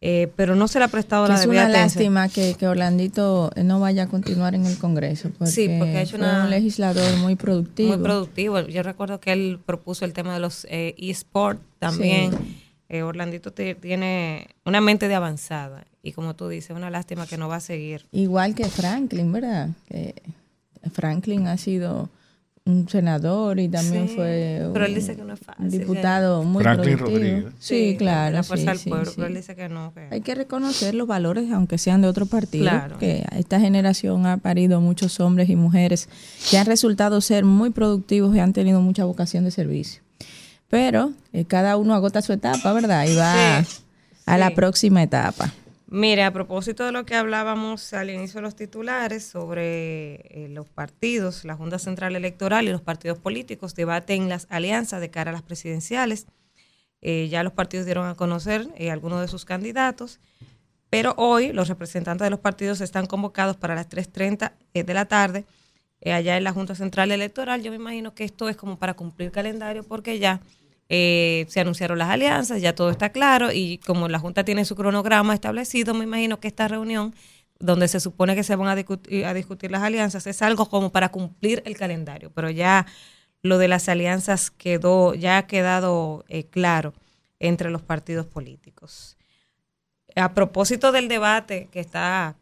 eh, 0.00 0.30
pero 0.36 0.54
no 0.54 0.68
se 0.68 0.78
le 0.78 0.84
ha 0.84 0.88
prestado 0.88 1.26
la 1.26 1.34
es 1.34 1.46
una 1.46 1.68
lástima 1.68 2.28
que, 2.28 2.54
que 2.58 2.68
Orlandito 2.68 3.50
no 3.56 3.80
vaya 3.80 4.04
a 4.04 4.06
continuar 4.06 4.54
en 4.54 4.66
el 4.66 4.78
Congreso. 4.78 5.30
Porque 5.36 5.50
Sí, 5.50 5.68
porque 5.78 5.96
ha 5.96 6.02
hecho 6.02 6.18
fue 6.18 6.26
una- 6.28 6.44
un 6.44 6.50
legislador 6.50 7.16
muy 7.16 7.34
productivo. 7.34 7.88
Muy 7.96 8.04
productivo. 8.04 8.60
Yo 8.60 8.82
recuerdo 8.84 9.18
que 9.18 9.32
él 9.32 9.58
propuso 9.64 10.04
el 10.04 10.12
tema 10.12 10.34
de 10.34 10.40
los 10.40 10.64
eh, 10.70 10.94
eSport 10.98 11.60
también. 11.80 12.30
Sí. 12.32 12.60
Eh, 12.90 13.02
Orlandito 13.02 13.52
tiene 13.52 14.46
una 14.64 14.80
mente 14.80 15.08
de 15.08 15.14
avanzada 15.16 15.86
y 16.04 16.12
como 16.12 16.36
tú 16.36 16.48
dices, 16.48 16.76
una 16.76 16.90
lástima 16.90 17.26
que 17.26 17.36
no 17.38 17.48
va 17.48 17.56
a 17.56 17.60
seguir. 17.60 18.06
Igual 18.12 18.54
que 18.54 18.66
Franklin, 18.66 19.32
¿verdad? 19.32 19.70
Que 19.88 20.14
Franklin 20.92 21.46
ha 21.48 21.56
sido 21.56 22.10
un 22.66 22.88
senador 22.88 23.58
y 23.60 23.68
también 23.68 24.08
Sí, 24.08 24.14
fue 24.16 24.70
pero 24.72 24.86
él 24.86 24.92
un- 24.92 24.98
dice 24.98 25.16
que 25.16 25.22
no 25.22 25.34
es 25.34 25.40
fácil, 25.40 25.64
un 25.64 25.70
diputado 25.70 26.42
muy 26.44 26.62
Franklin 26.62 26.96
productivo. 26.96 27.20
Rodríguez. 27.28 27.52
Sí, 27.58 27.94
claro. 27.98 28.36
La 28.36 28.42
sí, 28.42 28.48
fuerza 28.48 28.70
del 28.70 28.78
sí, 28.78 28.88
pueblo, 28.88 29.06
sí. 29.06 29.12
pero 29.16 29.28
él 29.28 29.34
dice 29.34 29.54
que 29.56 29.68
no. 29.68 29.92
que- 29.92 30.08
Hay 30.10 30.20
que 30.22 30.34
reconocer 30.34 30.94
los 30.94 31.06
valores, 31.06 31.50
aunque 31.52 31.76
sean 31.76 32.00
de 32.00 32.08
otro 32.08 32.24
partido, 32.26 32.64
Claro. 32.64 32.98
que 32.98 33.24
esta 33.36 33.60
generación 33.60 34.24
ha 34.26 34.38
parido 34.38 34.80
muchos 34.80 35.20
hombres 35.20 35.50
y 35.50 35.56
mujeres 35.56 36.08
que 36.50 36.56
han 36.56 36.64
resultado 36.66 37.20
ser 37.20 37.44
muy 37.44 37.68
productivos 37.70 38.34
y 38.34 38.38
han 38.40 38.52
tenido 38.54 38.80
mucha 38.80 39.04
vocación 39.04 39.44
de 39.44 39.50
servicio. 39.50 40.00
Pero 40.70 41.12
eh, 41.34 41.44
cada 41.44 41.76
uno 41.76 41.94
agota 41.94 42.22
su 42.22 42.32
etapa, 42.32 42.72
¿verdad? 42.72 43.06
Y 43.06 43.14
va 43.14 43.62
Sí, 43.62 43.76
a 44.26 44.38
la 44.38 44.54
próxima 44.54 45.02
etapa. 45.02 45.52
Mire, 45.96 46.24
a 46.24 46.32
propósito 46.32 46.84
de 46.84 46.90
lo 46.90 47.06
que 47.06 47.14
hablábamos 47.14 47.92
al 47.92 48.10
inicio 48.10 48.38
de 48.38 48.42
los 48.42 48.56
titulares 48.56 49.24
sobre 49.24 50.14
eh, 50.14 50.48
los 50.50 50.68
partidos, 50.68 51.44
la 51.44 51.54
Junta 51.54 51.78
Central 51.78 52.16
Electoral 52.16 52.66
y 52.66 52.72
los 52.72 52.80
partidos 52.80 53.16
políticos 53.20 53.76
debaten 53.76 54.28
las 54.28 54.48
alianzas 54.50 55.00
de 55.00 55.10
cara 55.10 55.30
a 55.30 55.32
las 55.32 55.42
presidenciales. 55.42 56.26
Eh, 57.00 57.28
ya 57.28 57.44
los 57.44 57.52
partidos 57.52 57.86
dieron 57.86 58.08
a 58.08 58.16
conocer 58.16 58.66
eh, 58.74 58.90
algunos 58.90 59.20
de 59.20 59.28
sus 59.28 59.44
candidatos, 59.44 60.18
pero 60.90 61.14
hoy 61.16 61.52
los 61.52 61.68
representantes 61.68 62.26
de 62.26 62.30
los 62.30 62.40
partidos 62.40 62.80
están 62.80 63.06
convocados 63.06 63.56
para 63.56 63.76
las 63.76 63.88
3.30 63.88 64.50
eh, 64.74 64.82
de 64.82 64.94
la 64.94 65.04
tarde 65.04 65.44
allá 66.04 66.36
en 66.36 66.42
la 66.42 66.52
Junta 66.52 66.74
Central 66.74 67.12
Electoral. 67.12 67.62
Yo 67.62 67.70
me 67.70 67.76
imagino 67.76 68.16
que 68.16 68.24
esto 68.24 68.48
es 68.48 68.56
como 68.56 68.80
para 68.80 68.94
cumplir 68.94 69.30
calendario 69.30 69.84
porque 69.84 70.18
ya 70.18 70.40
eh, 70.88 71.46
se 71.48 71.60
anunciaron 71.60 71.98
las 71.98 72.10
alianzas, 72.10 72.60
ya 72.60 72.74
todo 72.74 72.90
está 72.90 73.10
claro 73.10 73.50
y 73.52 73.78
como 73.78 74.08
la 74.08 74.18
Junta 74.18 74.44
tiene 74.44 74.64
su 74.64 74.76
cronograma 74.76 75.34
establecido, 75.34 75.94
me 75.94 76.04
imagino 76.04 76.40
que 76.40 76.48
esta 76.48 76.68
reunión 76.68 77.14
donde 77.58 77.88
se 77.88 78.00
supone 78.00 78.34
que 78.34 78.44
se 78.44 78.56
van 78.56 78.68
a 78.68 78.74
discutir, 78.74 79.70
las 79.70 79.82
alianzas 79.82 80.26
es 80.26 80.42
algo 80.42 80.68
como 80.68 80.90
para 80.90 81.10
cumplir 81.10 81.62
el 81.64 81.76
calendario, 81.76 82.30
pero 82.34 82.50
ya 82.50 82.86
lo 83.42 83.58
de 83.58 83.68
las 83.68 83.88
alianzas 83.88 84.50
quedó, 84.50 85.14
ya 85.14 85.38
ha 85.38 85.46
quedado 85.46 86.24
eh, 86.28 86.44
claro 86.44 86.92
entre 87.38 87.70
los 87.70 87.82
partidos 87.82 88.26
políticos. 88.26 89.16
A 90.16 90.34
propósito 90.34 90.92
del 90.92 91.08
debate 91.08 91.68
que 91.72 91.80
está 91.80 92.36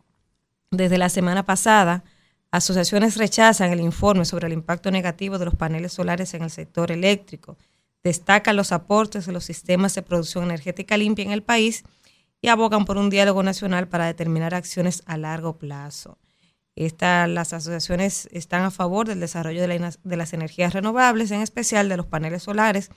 desde 0.70 0.99
la 0.99 1.08
semana 1.08 1.44
pasada, 1.44 2.04
asociaciones 2.50 3.16
rechazan 3.16 3.72
el 3.72 3.80
informe 3.80 4.25
sobre 4.25 4.46
el 4.46 4.52
impacto 4.52 4.90
negativo 4.90 5.38
de 5.38 5.44
los 5.44 5.54
paneles 5.54 5.92
solares 5.92 6.34
en 6.34 6.42
el 6.42 6.50
sector 6.50 6.90
eléctrico, 6.90 7.56
destacan 8.04 8.56
los 8.56 8.73
aportes 8.73 9.26
de 9.26 9.32
los 9.32 9.44
sistemas 9.44 9.94
de 9.94 10.02
producción 10.02 10.44
energética 10.44 10.97
limpia 10.97 11.25
en 11.25 11.32
el 11.32 11.42
país 11.42 11.85
y 12.40 12.49
abogan 12.49 12.85
por 12.85 12.97
un 12.99 13.11
diálogo 13.11 13.42
nacional 13.42 13.88
para 13.88 14.06
determinar 14.06 14.54
acciones 14.54 15.02
a 15.06 15.16
largo 15.16 15.59
plazo. 15.59 16.18
Esta- 16.75 17.26
las 17.26 17.52
asociaciones 17.52 18.28
están 18.32 18.62
a 18.62 18.71
favor 18.71 19.06
del 19.06 19.21
desarrollo 19.21 19.61
de, 19.61 19.78
la- 19.78 19.92
de 20.02 20.16
las 20.16 20.32
energías 20.32 20.73
renovables, 20.73 21.30
en 21.30 21.40
especial 21.42 21.88
de 21.88 21.97
los 21.97 22.06
paneles 22.06 22.42
solares, 22.42 22.90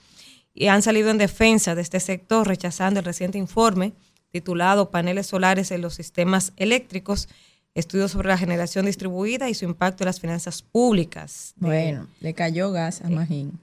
y 0.54 0.68
han 0.68 0.80
salido 0.82 1.10
en 1.10 1.18
defensa 1.18 1.74
de 1.74 1.82
este 1.82 2.00
sector, 2.00 2.48
rechazando 2.48 3.00
el 3.00 3.06
reciente 3.06 3.36
informe 3.38 3.92
titulado 4.32 4.90
Paneles 4.90 5.26
solares 5.28 5.70
en 5.70 5.82
los 5.82 5.94
sistemas 5.94 6.52
eléctricos, 6.56 7.28
estudios 7.74 8.10
sobre 8.10 8.28
la 8.28 8.38
generación 8.38 8.86
distribuida 8.86 9.48
y 9.50 9.54
su 9.54 9.66
impacto 9.66 10.02
en 10.02 10.06
las 10.06 10.20
finanzas 10.20 10.62
públicas. 10.62 11.52
de- 11.56 11.66
Bueno, 11.68 12.06
le 12.20 12.32
cayó 12.34 12.72
gas 12.72 13.02
a 13.02 13.08
Magín. 13.10 13.58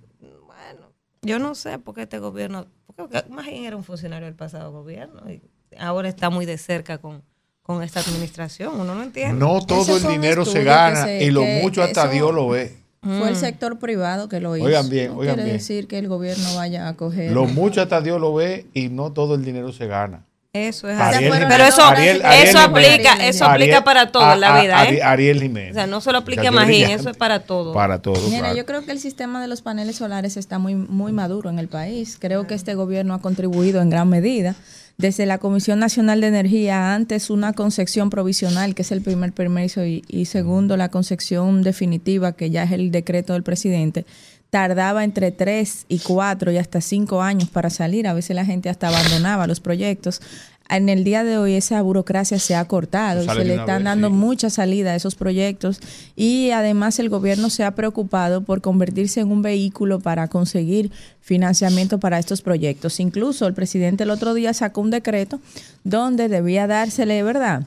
Yo 1.23 1.39
no 1.39 1.55
sé 1.55 1.79
por 1.79 1.95
qué 1.95 2.03
este 2.03 2.19
gobierno, 2.19 2.65
porque 2.95 3.23
más 3.29 3.45
bien 3.47 3.65
era 3.65 3.75
un 3.75 3.83
funcionario 3.83 4.25
del 4.27 4.35
pasado 4.35 4.71
gobierno 4.71 5.21
y 5.29 5.41
ahora 5.79 6.09
está 6.09 6.29
muy 6.29 6.45
de 6.45 6.57
cerca 6.57 6.99
con, 6.99 7.23
con 7.61 7.81
esta 7.83 7.99
administración, 8.01 8.79
uno 8.79 8.93
no 8.95 9.03
entiende. 9.03 9.39
No 9.39 9.65
todo 9.65 9.97
el 9.97 10.07
dinero 10.07 10.45
se 10.45 10.63
gana 10.63 11.05
se- 11.05 11.23
y 11.23 11.31
lo 11.31 11.41
que 11.41 11.59
mucho 11.61 11.81
hasta 11.83 12.03
eso- 12.03 12.11
Dios 12.11 12.33
lo 12.33 12.47
ve. 12.49 12.77
Fue 13.01 13.27
el 13.27 13.35
sector 13.35 13.79
privado 13.79 14.29
que 14.29 14.39
lo 14.39 14.55
hizo. 14.55 14.65
Oigan 14.65 14.87
bien, 14.89 15.11
no 15.11 15.17
oigan 15.17 15.35
quiere 15.35 15.49
bien. 15.49 15.57
decir 15.57 15.87
que 15.89 15.97
el 15.99 16.07
gobierno 16.07 16.55
vaya 16.55 16.87
a 16.87 16.95
coger. 16.95 17.31
Lo 17.33 17.43
mucho 17.45 17.81
hasta 17.81 17.99
Dios 17.99 18.21
lo 18.21 18.33
ve 18.33 18.65
y 18.73 18.87
no 18.87 19.11
todo 19.11 19.35
el 19.35 19.43
dinero 19.43 19.73
se 19.73 19.87
gana. 19.87 20.25
Eso 20.55 20.88
es 20.88 21.00
así. 21.00 21.25
Pero 21.50 21.63
eso, 21.63 21.81
Ariel- 21.81 22.22
Ariel 22.24 22.48
eso 22.48 22.60
aplica, 22.60 23.13
eso 23.27 23.43
Ariel- 23.45 23.53
aplica 23.74 23.83
para 23.83 24.12
todo 24.12 24.33
en 24.33 24.39
la 24.39 24.50
a- 24.50 24.60
a- 24.60 24.62
vida, 24.62 24.83
¿eh? 24.88 25.01
Ariel 25.01 25.41
Jiménez. 25.41 25.72
O 25.72 25.74
sea, 25.74 25.88
no 25.88 26.00
solo 26.00 26.19
aplica 26.19 26.41
a 26.41 26.51
Muchacho 26.51 26.55
Magín, 26.67 26.81
brillante. 26.83 27.01
eso 27.01 27.10
es 27.10 27.17
para 27.17 27.39
todo. 27.39 27.74
Para 27.74 28.03
todo. 28.03 28.22
Mira, 28.27 28.39
claro. 28.41 28.55
yo 28.55 28.65
creo 28.67 28.86
que 28.86 28.91
el 28.91 29.00
sistema 29.00 29.41
de 29.41 29.48
los 29.48 29.63
paneles 29.63 29.95
solares 29.95 30.38
está 30.38 30.60
muy, 30.60 30.75
muy 30.75 31.12
maduro 31.12 31.50
en 31.50 31.57
el 31.57 31.69
país. 31.69 32.17
Creo 32.22 32.45
que 32.45 32.53
este 32.53 32.75
gobierno 32.75 33.15
ha 33.15 33.19
contribuido 33.22 33.81
en 33.81 33.89
gran 33.89 34.07
medida. 34.10 34.53
Desde 34.95 35.25
la 35.25 35.39
Comisión 35.39 35.79
Nacional 35.79 36.22
de 36.22 36.27
Energía, 36.27 36.93
antes 36.93 37.31
una 37.31 37.53
concepción 37.53 38.12
provisional, 38.12 38.75
que 38.75 38.83
es 38.83 38.91
el 38.91 39.01
primer 39.01 39.33
permiso, 39.33 39.83
y, 39.83 40.03
y 40.07 40.25
segundo 40.25 40.77
la 40.77 40.89
concepción 40.89 41.63
definitiva, 41.63 42.33
que 42.33 42.51
ya 42.51 42.62
es 42.62 42.72
el 42.74 42.91
decreto 42.91 43.33
del 43.33 43.41
presidente, 43.41 44.05
tardaba 44.53 45.03
entre 45.03 45.31
tres 45.31 45.88
y 45.89 45.98
cuatro 45.98 46.51
y 46.51 46.60
hasta 46.60 46.79
cinco 46.79 47.24
años 47.24 47.50
para 47.50 47.72
salir. 47.72 48.07
A 48.07 48.13
veces 48.13 48.36
la 48.36 48.45
gente 48.45 48.69
hasta 48.69 48.89
abandonaba 48.89 49.48
los 49.48 49.60
proyectos. 49.60 50.22
En 50.69 50.89
el 50.89 51.03
día 51.03 51.24
de 51.24 51.39
hoy 51.39 51.53
esa 51.53 51.81
burocracia 51.81 52.38
se 52.38 52.53
ha 52.53 52.63
cortado 52.65 53.24
se 53.24 53.45
le 53.45 53.55
están 53.55 53.77
vez, 53.77 53.86
dando 53.86 54.10
sí. 54.10 54.13
mucha 54.13 54.51
salida 54.51 54.91
a 54.91 54.95
esos 54.95 55.15
proyectos 55.15 55.79
y 56.15 56.51
además 56.51 57.00
el 57.00 57.10
gobierno 57.10 57.50
se 57.50 57.63
ha 57.63 57.72
preocupado 57.72 58.41
por 58.43 58.62
convertirse 58.62 59.22
en 59.22 59.31
un 59.31 59.41
vehículo 59.41 60.00
para 60.00 60.27
conseguir 60.27 60.91
financiamiento 61.19 62.00
para 62.00 62.19
estos 62.19 62.43
proyectos. 62.43 63.00
Incluso 63.00 63.48
el 63.48 63.55
presidente 63.55 64.03
el 64.03 64.12
otro 64.12 64.36
día 64.36 64.53
sacó 64.53 64.81
un 64.81 64.91
decreto 64.91 65.39
donde 65.83 66.29
debía 66.29 66.67
dársele, 66.67 67.24
¿verdad? 67.24 67.63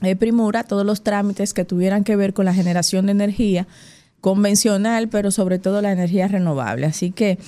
Eh, 0.00 0.16
primura 0.16 0.60
a 0.60 0.64
todos 0.64 0.86
los 0.86 1.02
trámites 1.02 1.52
que 1.52 1.66
tuvieran 1.66 2.04
que 2.04 2.16
ver 2.16 2.32
con 2.32 2.46
la 2.46 2.54
generación 2.54 3.04
de 3.04 3.12
energía 3.12 3.66
convencional, 4.22 5.08
pero 5.08 5.30
sobre 5.30 5.58
todo 5.58 5.82
la 5.82 5.92
energía 5.92 6.28
renovable. 6.28 6.86
Así 6.86 7.10
que 7.10 7.38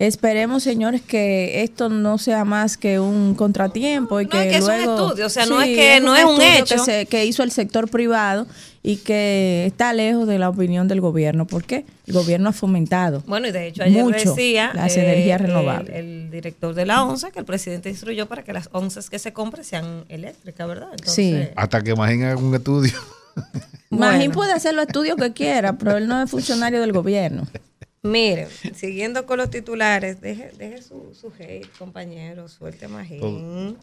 esperemos, 0.00 0.62
señores, 0.64 1.02
que 1.02 1.62
esto 1.62 1.90
no 1.90 2.16
sea 2.18 2.44
más 2.44 2.76
que 2.78 2.98
un 2.98 3.34
contratiempo 3.34 4.18
y 4.20 4.24
No, 4.24 4.30
que 4.30 4.38
es 4.38 4.46
que 4.48 4.56
es 4.56 4.62
un 4.64 4.68
luego- 4.68 5.04
estudio, 5.06 5.26
o 5.26 5.28
sea, 5.28 5.46
no 5.46 5.60
es 5.62 5.68
que- 5.76 6.00
no 6.00 6.16
es 6.16 6.24
un 6.24 6.40
estudio 6.40 6.64
hecho. 6.64 6.74
que, 6.76 6.80
se- 6.80 7.06
que 7.06 7.26
hizo 7.26 7.42
el 7.42 7.50
sector 7.52 7.88
privado 7.90 8.46
y 8.82 8.96
que 8.96 9.64
está 9.66 9.92
lejos 9.92 10.26
de 10.26 10.38
la 10.38 10.48
opinión 10.48 10.88
del 10.88 11.02
gobierno. 11.02 11.46
¿Por 11.46 11.64
qué? 11.64 11.84
El 12.06 12.14
gobierno 12.14 12.48
ha 12.48 12.52
fomentado. 12.52 13.22
Bueno, 13.26 13.46
y 13.48 13.52
de 13.52 13.66
hecho 13.68 13.82
ayer 13.84 14.02
Mucho 14.02 14.30
decía 14.30 14.72
las 14.74 14.96
eh, 14.96 15.02
energías 15.04 15.38
renovables. 15.40 15.94
El, 15.94 16.30
director 16.30 16.74
de 16.74 16.86
la 16.86 17.04
ONSA 17.04 17.30
que 17.30 17.40
el 17.40 17.44
presidente 17.44 17.90
instruyó 17.90 18.26
para 18.26 18.42
que 18.42 18.54
las 18.54 18.70
onzas 18.72 19.10
que 19.10 19.18
se 19.18 19.34
compren 19.34 19.64
sean 19.64 20.06
eléctricas, 20.08 20.66
¿verdad? 20.66 20.88
Sí. 21.04 21.36
Hasta 21.56 21.82
que 21.82 21.94
Magín 21.94 22.24
haga 22.24 22.36
un 22.38 22.50
Magín 23.92 24.18
Bueno. 24.30 24.34
puede 24.34 24.52
hacer 24.52 24.74
los 24.74 24.86
estudios 24.86 25.16
que 25.16 25.32
quiera, 25.32 25.74
pero 25.74 25.96
él 25.96 26.08
no 26.08 26.22
es 26.22 26.30
funcionario 26.30 26.80
del 26.80 26.92
gobierno. 26.92 27.46
Miren, 28.02 28.48
siguiendo 28.74 29.26
con 29.26 29.38
los 29.38 29.50
titulares, 29.50 30.20
deje, 30.20 30.50
deje 30.58 30.82
su, 30.82 31.14
su 31.14 31.32
hate, 31.38 31.68
compañero, 31.78 32.48
suelte 32.48 32.88
Magín. 32.88 33.76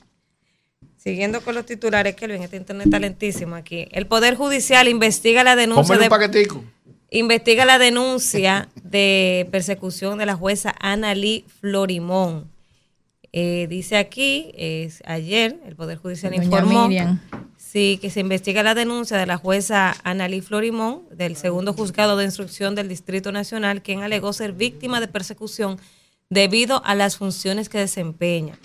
Siguiendo 0.97 1.41
con 1.41 1.55
los 1.55 1.65
titulares, 1.65 2.15
que 2.15 2.25
este 2.25 2.57
internet 2.57 2.87
está 2.87 2.99
lentísimo 2.99 3.55
aquí. 3.55 3.87
El 3.91 4.07
Poder 4.07 4.35
Judicial 4.35 4.87
investiga 4.89 5.43
la 5.43 5.55
denuncia 5.55 5.83
Póngale 5.83 5.99
de 6.01 6.05
un 6.07 6.09
paquetico. 6.09 6.63
investiga 7.11 7.65
la 7.65 7.79
denuncia 7.79 8.67
de 8.83 9.47
persecución 9.51 10.17
de 10.17 10.25
la 10.25 10.35
jueza 10.35 10.75
Ana 10.79 11.15
Lee 11.15 11.45
Florimón. 11.61 12.49
Eh, 13.31 13.67
dice 13.69 13.95
aquí, 13.97 14.51
es, 14.55 15.01
ayer 15.05 15.59
el 15.65 15.75
Poder 15.75 15.97
Judicial 15.97 16.33
Doña 16.33 16.43
informó 16.43 16.87
Miriam. 16.87 17.21
Sí, 17.71 17.99
que 18.01 18.09
se 18.09 18.19
investiga 18.19 18.63
la 18.63 18.73
denuncia 18.73 19.17
de 19.17 19.27
la 19.27 19.37
jueza 19.37 19.95
Ana 20.03 20.27
Lee 20.27 20.41
Florimón 20.41 21.03
del 21.11 21.35
segundo 21.35 21.73
juzgado 21.73 22.17
de 22.17 22.25
instrucción 22.25 22.73
del 22.73 22.89
Distrito 22.89 23.31
Nacional, 23.31 23.83
quien 23.83 24.01
alegó 24.01 24.33
ser 24.33 24.53
víctima 24.53 24.99
de 24.99 25.07
persecución 25.07 25.77
debido 26.29 26.83
a 26.83 26.95
las 26.95 27.17
funciones 27.17 27.69
que 27.69 27.77
desempeña. 27.77 28.57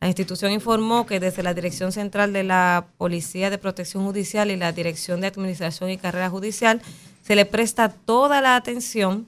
La 0.00 0.06
institución 0.06 0.52
informó 0.52 1.06
que 1.06 1.18
desde 1.18 1.42
la 1.42 1.54
Dirección 1.54 1.90
Central 1.90 2.32
de 2.32 2.44
la 2.44 2.86
Policía 2.96 3.50
de 3.50 3.58
Protección 3.58 4.04
Judicial 4.04 4.50
y 4.50 4.56
la 4.56 4.72
Dirección 4.72 5.20
de 5.20 5.28
Administración 5.28 5.90
y 5.90 5.98
Carrera 5.98 6.30
Judicial 6.30 6.80
se 7.26 7.34
le 7.34 7.46
presta 7.46 7.88
toda 7.88 8.40
la 8.40 8.54
atención 8.54 9.26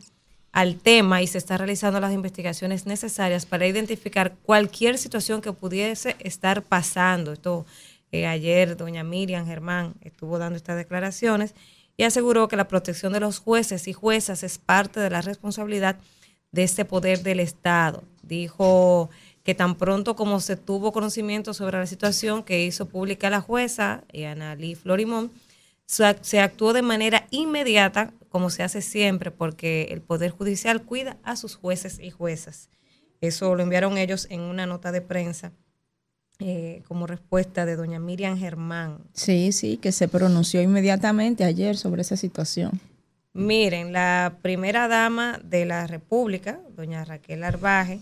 al 0.52 0.76
tema 0.76 1.20
y 1.20 1.26
se 1.26 1.38
están 1.38 1.58
realizando 1.58 1.98
las 2.00 2.12
investigaciones 2.12 2.86
necesarias 2.86 3.44
para 3.44 3.66
identificar 3.66 4.34
cualquier 4.42 4.98
situación 4.98 5.40
que 5.40 5.52
pudiese 5.52 6.16
estar 6.20 6.62
pasando. 6.62 7.32
Esto 7.32 7.66
eh, 8.12 8.26
ayer 8.26 8.76
doña 8.76 9.04
Miriam 9.04 9.46
Germán 9.46 9.94
estuvo 10.00 10.38
dando 10.38 10.56
estas 10.56 10.76
declaraciones 10.76 11.54
y 11.96 12.04
aseguró 12.04 12.48
que 12.48 12.56
la 12.56 12.68
protección 12.68 13.12
de 13.12 13.20
los 13.20 13.38
jueces 13.38 13.88
y 13.88 13.92
juezas 13.92 14.42
es 14.42 14.58
parte 14.58 15.00
de 15.00 15.10
la 15.10 15.22
responsabilidad 15.22 15.96
de 16.52 16.62
este 16.62 16.84
poder 16.84 17.22
del 17.22 17.40
Estado. 17.40 18.04
Dijo 18.22 19.10
que 19.42 19.54
tan 19.54 19.76
pronto 19.76 20.16
como 20.16 20.40
se 20.40 20.56
tuvo 20.56 20.92
conocimiento 20.92 21.54
sobre 21.54 21.78
la 21.78 21.86
situación 21.86 22.42
que 22.42 22.64
hizo 22.64 22.86
pública 22.86 23.30
la 23.30 23.40
jueza, 23.40 24.04
eh, 24.12 24.26
Ana 24.26 24.54
Lee 24.56 24.74
Florimón, 24.74 25.30
se 25.86 26.40
actuó 26.40 26.72
de 26.72 26.82
manera 26.82 27.28
inmediata, 27.30 28.12
como 28.28 28.50
se 28.50 28.64
hace 28.64 28.82
siempre, 28.82 29.30
porque 29.30 29.88
el 29.90 30.02
Poder 30.02 30.32
Judicial 30.32 30.82
cuida 30.82 31.16
a 31.22 31.36
sus 31.36 31.54
jueces 31.54 32.00
y 32.00 32.10
juezas. 32.10 32.70
Eso 33.20 33.54
lo 33.54 33.62
enviaron 33.62 33.96
ellos 33.96 34.26
en 34.30 34.40
una 34.40 34.66
nota 34.66 34.90
de 34.90 35.00
prensa 35.00 35.52
eh, 36.38 36.82
como 36.86 37.06
respuesta 37.06 37.64
de 37.64 37.76
doña 37.76 37.98
Miriam 37.98 38.38
Germán. 38.38 38.98
Sí, 39.14 39.52
sí, 39.52 39.78
que 39.78 39.90
se 39.92 40.06
pronunció 40.08 40.60
inmediatamente 40.60 41.44
ayer 41.44 41.76
sobre 41.76 42.02
esa 42.02 42.16
situación. 42.16 42.78
Miren, 43.32 43.92
la 43.92 44.38
primera 44.42 44.88
dama 44.88 45.40
de 45.44 45.64
la 45.66 45.86
República, 45.86 46.60
doña 46.76 47.04
Raquel 47.04 47.44
Arbaje, 47.44 48.00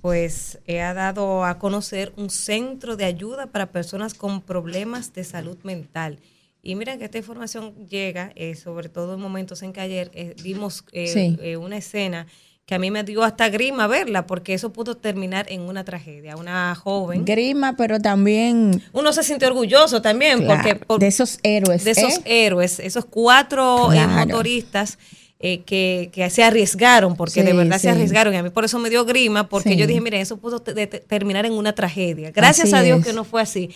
pues 0.00 0.58
eh, 0.66 0.80
ha 0.80 0.94
dado 0.94 1.44
a 1.44 1.58
conocer 1.58 2.12
un 2.16 2.30
centro 2.30 2.96
de 2.96 3.04
ayuda 3.04 3.46
para 3.48 3.66
personas 3.72 4.14
con 4.14 4.40
problemas 4.40 5.12
de 5.12 5.24
salud 5.24 5.58
mental. 5.62 6.18
Y 6.62 6.74
miren 6.74 6.98
que 6.98 7.04
esta 7.06 7.18
información 7.18 7.74
llega, 7.86 8.32
eh, 8.34 8.54
sobre 8.54 8.88
todo 8.88 9.14
en 9.14 9.20
momentos 9.20 9.62
en 9.62 9.72
que 9.72 9.80
ayer 9.80 10.10
eh, 10.14 10.34
vimos 10.42 10.84
Sí. 10.92 11.38
una 11.56 11.76
escena 11.78 12.26
que 12.68 12.74
a 12.74 12.78
mí 12.78 12.90
me 12.90 13.02
dio 13.02 13.24
hasta 13.24 13.48
grima 13.48 13.86
verla, 13.86 14.26
porque 14.26 14.52
eso 14.52 14.74
pudo 14.74 14.94
terminar 14.94 15.46
en 15.48 15.62
una 15.62 15.84
tragedia. 15.84 16.36
Una 16.36 16.74
joven. 16.74 17.24
Grima, 17.24 17.74
pero 17.78 17.98
también 17.98 18.82
Uno 18.92 19.10
se 19.14 19.22
sintió 19.22 19.48
orgulloso 19.48 20.02
también, 20.02 20.40
claro, 20.44 20.60
porque 20.62 20.76
por- 20.84 21.00
de 21.00 21.06
esos 21.06 21.38
héroes. 21.42 21.82
de 21.84 21.92
esos 21.92 22.18
¿eh? 22.18 22.44
héroes, 22.44 22.78
esos 22.78 23.06
cuatro 23.06 23.90
eh, 23.94 24.06
motoristas 24.06 24.98
eh, 25.40 25.62
que, 25.62 26.10
que 26.12 26.28
se 26.28 26.42
arriesgaron, 26.44 27.16
porque 27.16 27.40
Sí, 27.40 27.46
de 27.46 27.54
verdad 27.54 27.76
sí. 27.76 27.82
se 27.84 27.88
arriesgaron. 27.90 28.34
Y 28.34 28.36
a 28.36 28.42
mí 28.42 28.50
por 28.50 28.66
eso 28.66 28.78
me 28.78 28.90
dio 28.90 29.06
grima, 29.06 29.48
porque 29.48 29.70
Sí. 29.70 29.76
yo 29.76 29.86
dije, 29.86 30.02
miren, 30.02 30.20
eso 30.20 30.36
pudo 30.36 30.60
terminar 30.60 31.46
en 31.46 31.54
una 31.54 31.74
tragedia. 31.74 32.32
Gracias 32.32 32.66
Así 32.66 32.76
a 32.76 32.82
Dios 32.82 33.00
es. 33.00 33.06
que 33.06 33.12
no 33.14 33.24
fue 33.24 33.40
así. 33.40 33.70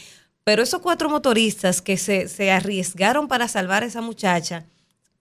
Pero 0.44 0.62
esos 0.62 0.82
cuatro 0.82 1.08
motoristas 1.08 1.80
que 1.80 1.96
se, 1.96 2.28
se 2.28 2.50
arriesgaron 2.50 3.26
para 3.26 3.48
salvar 3.48 3.84
a 3.84 3.86
esa 3.86 4.02
muchacha, 4.02 4.66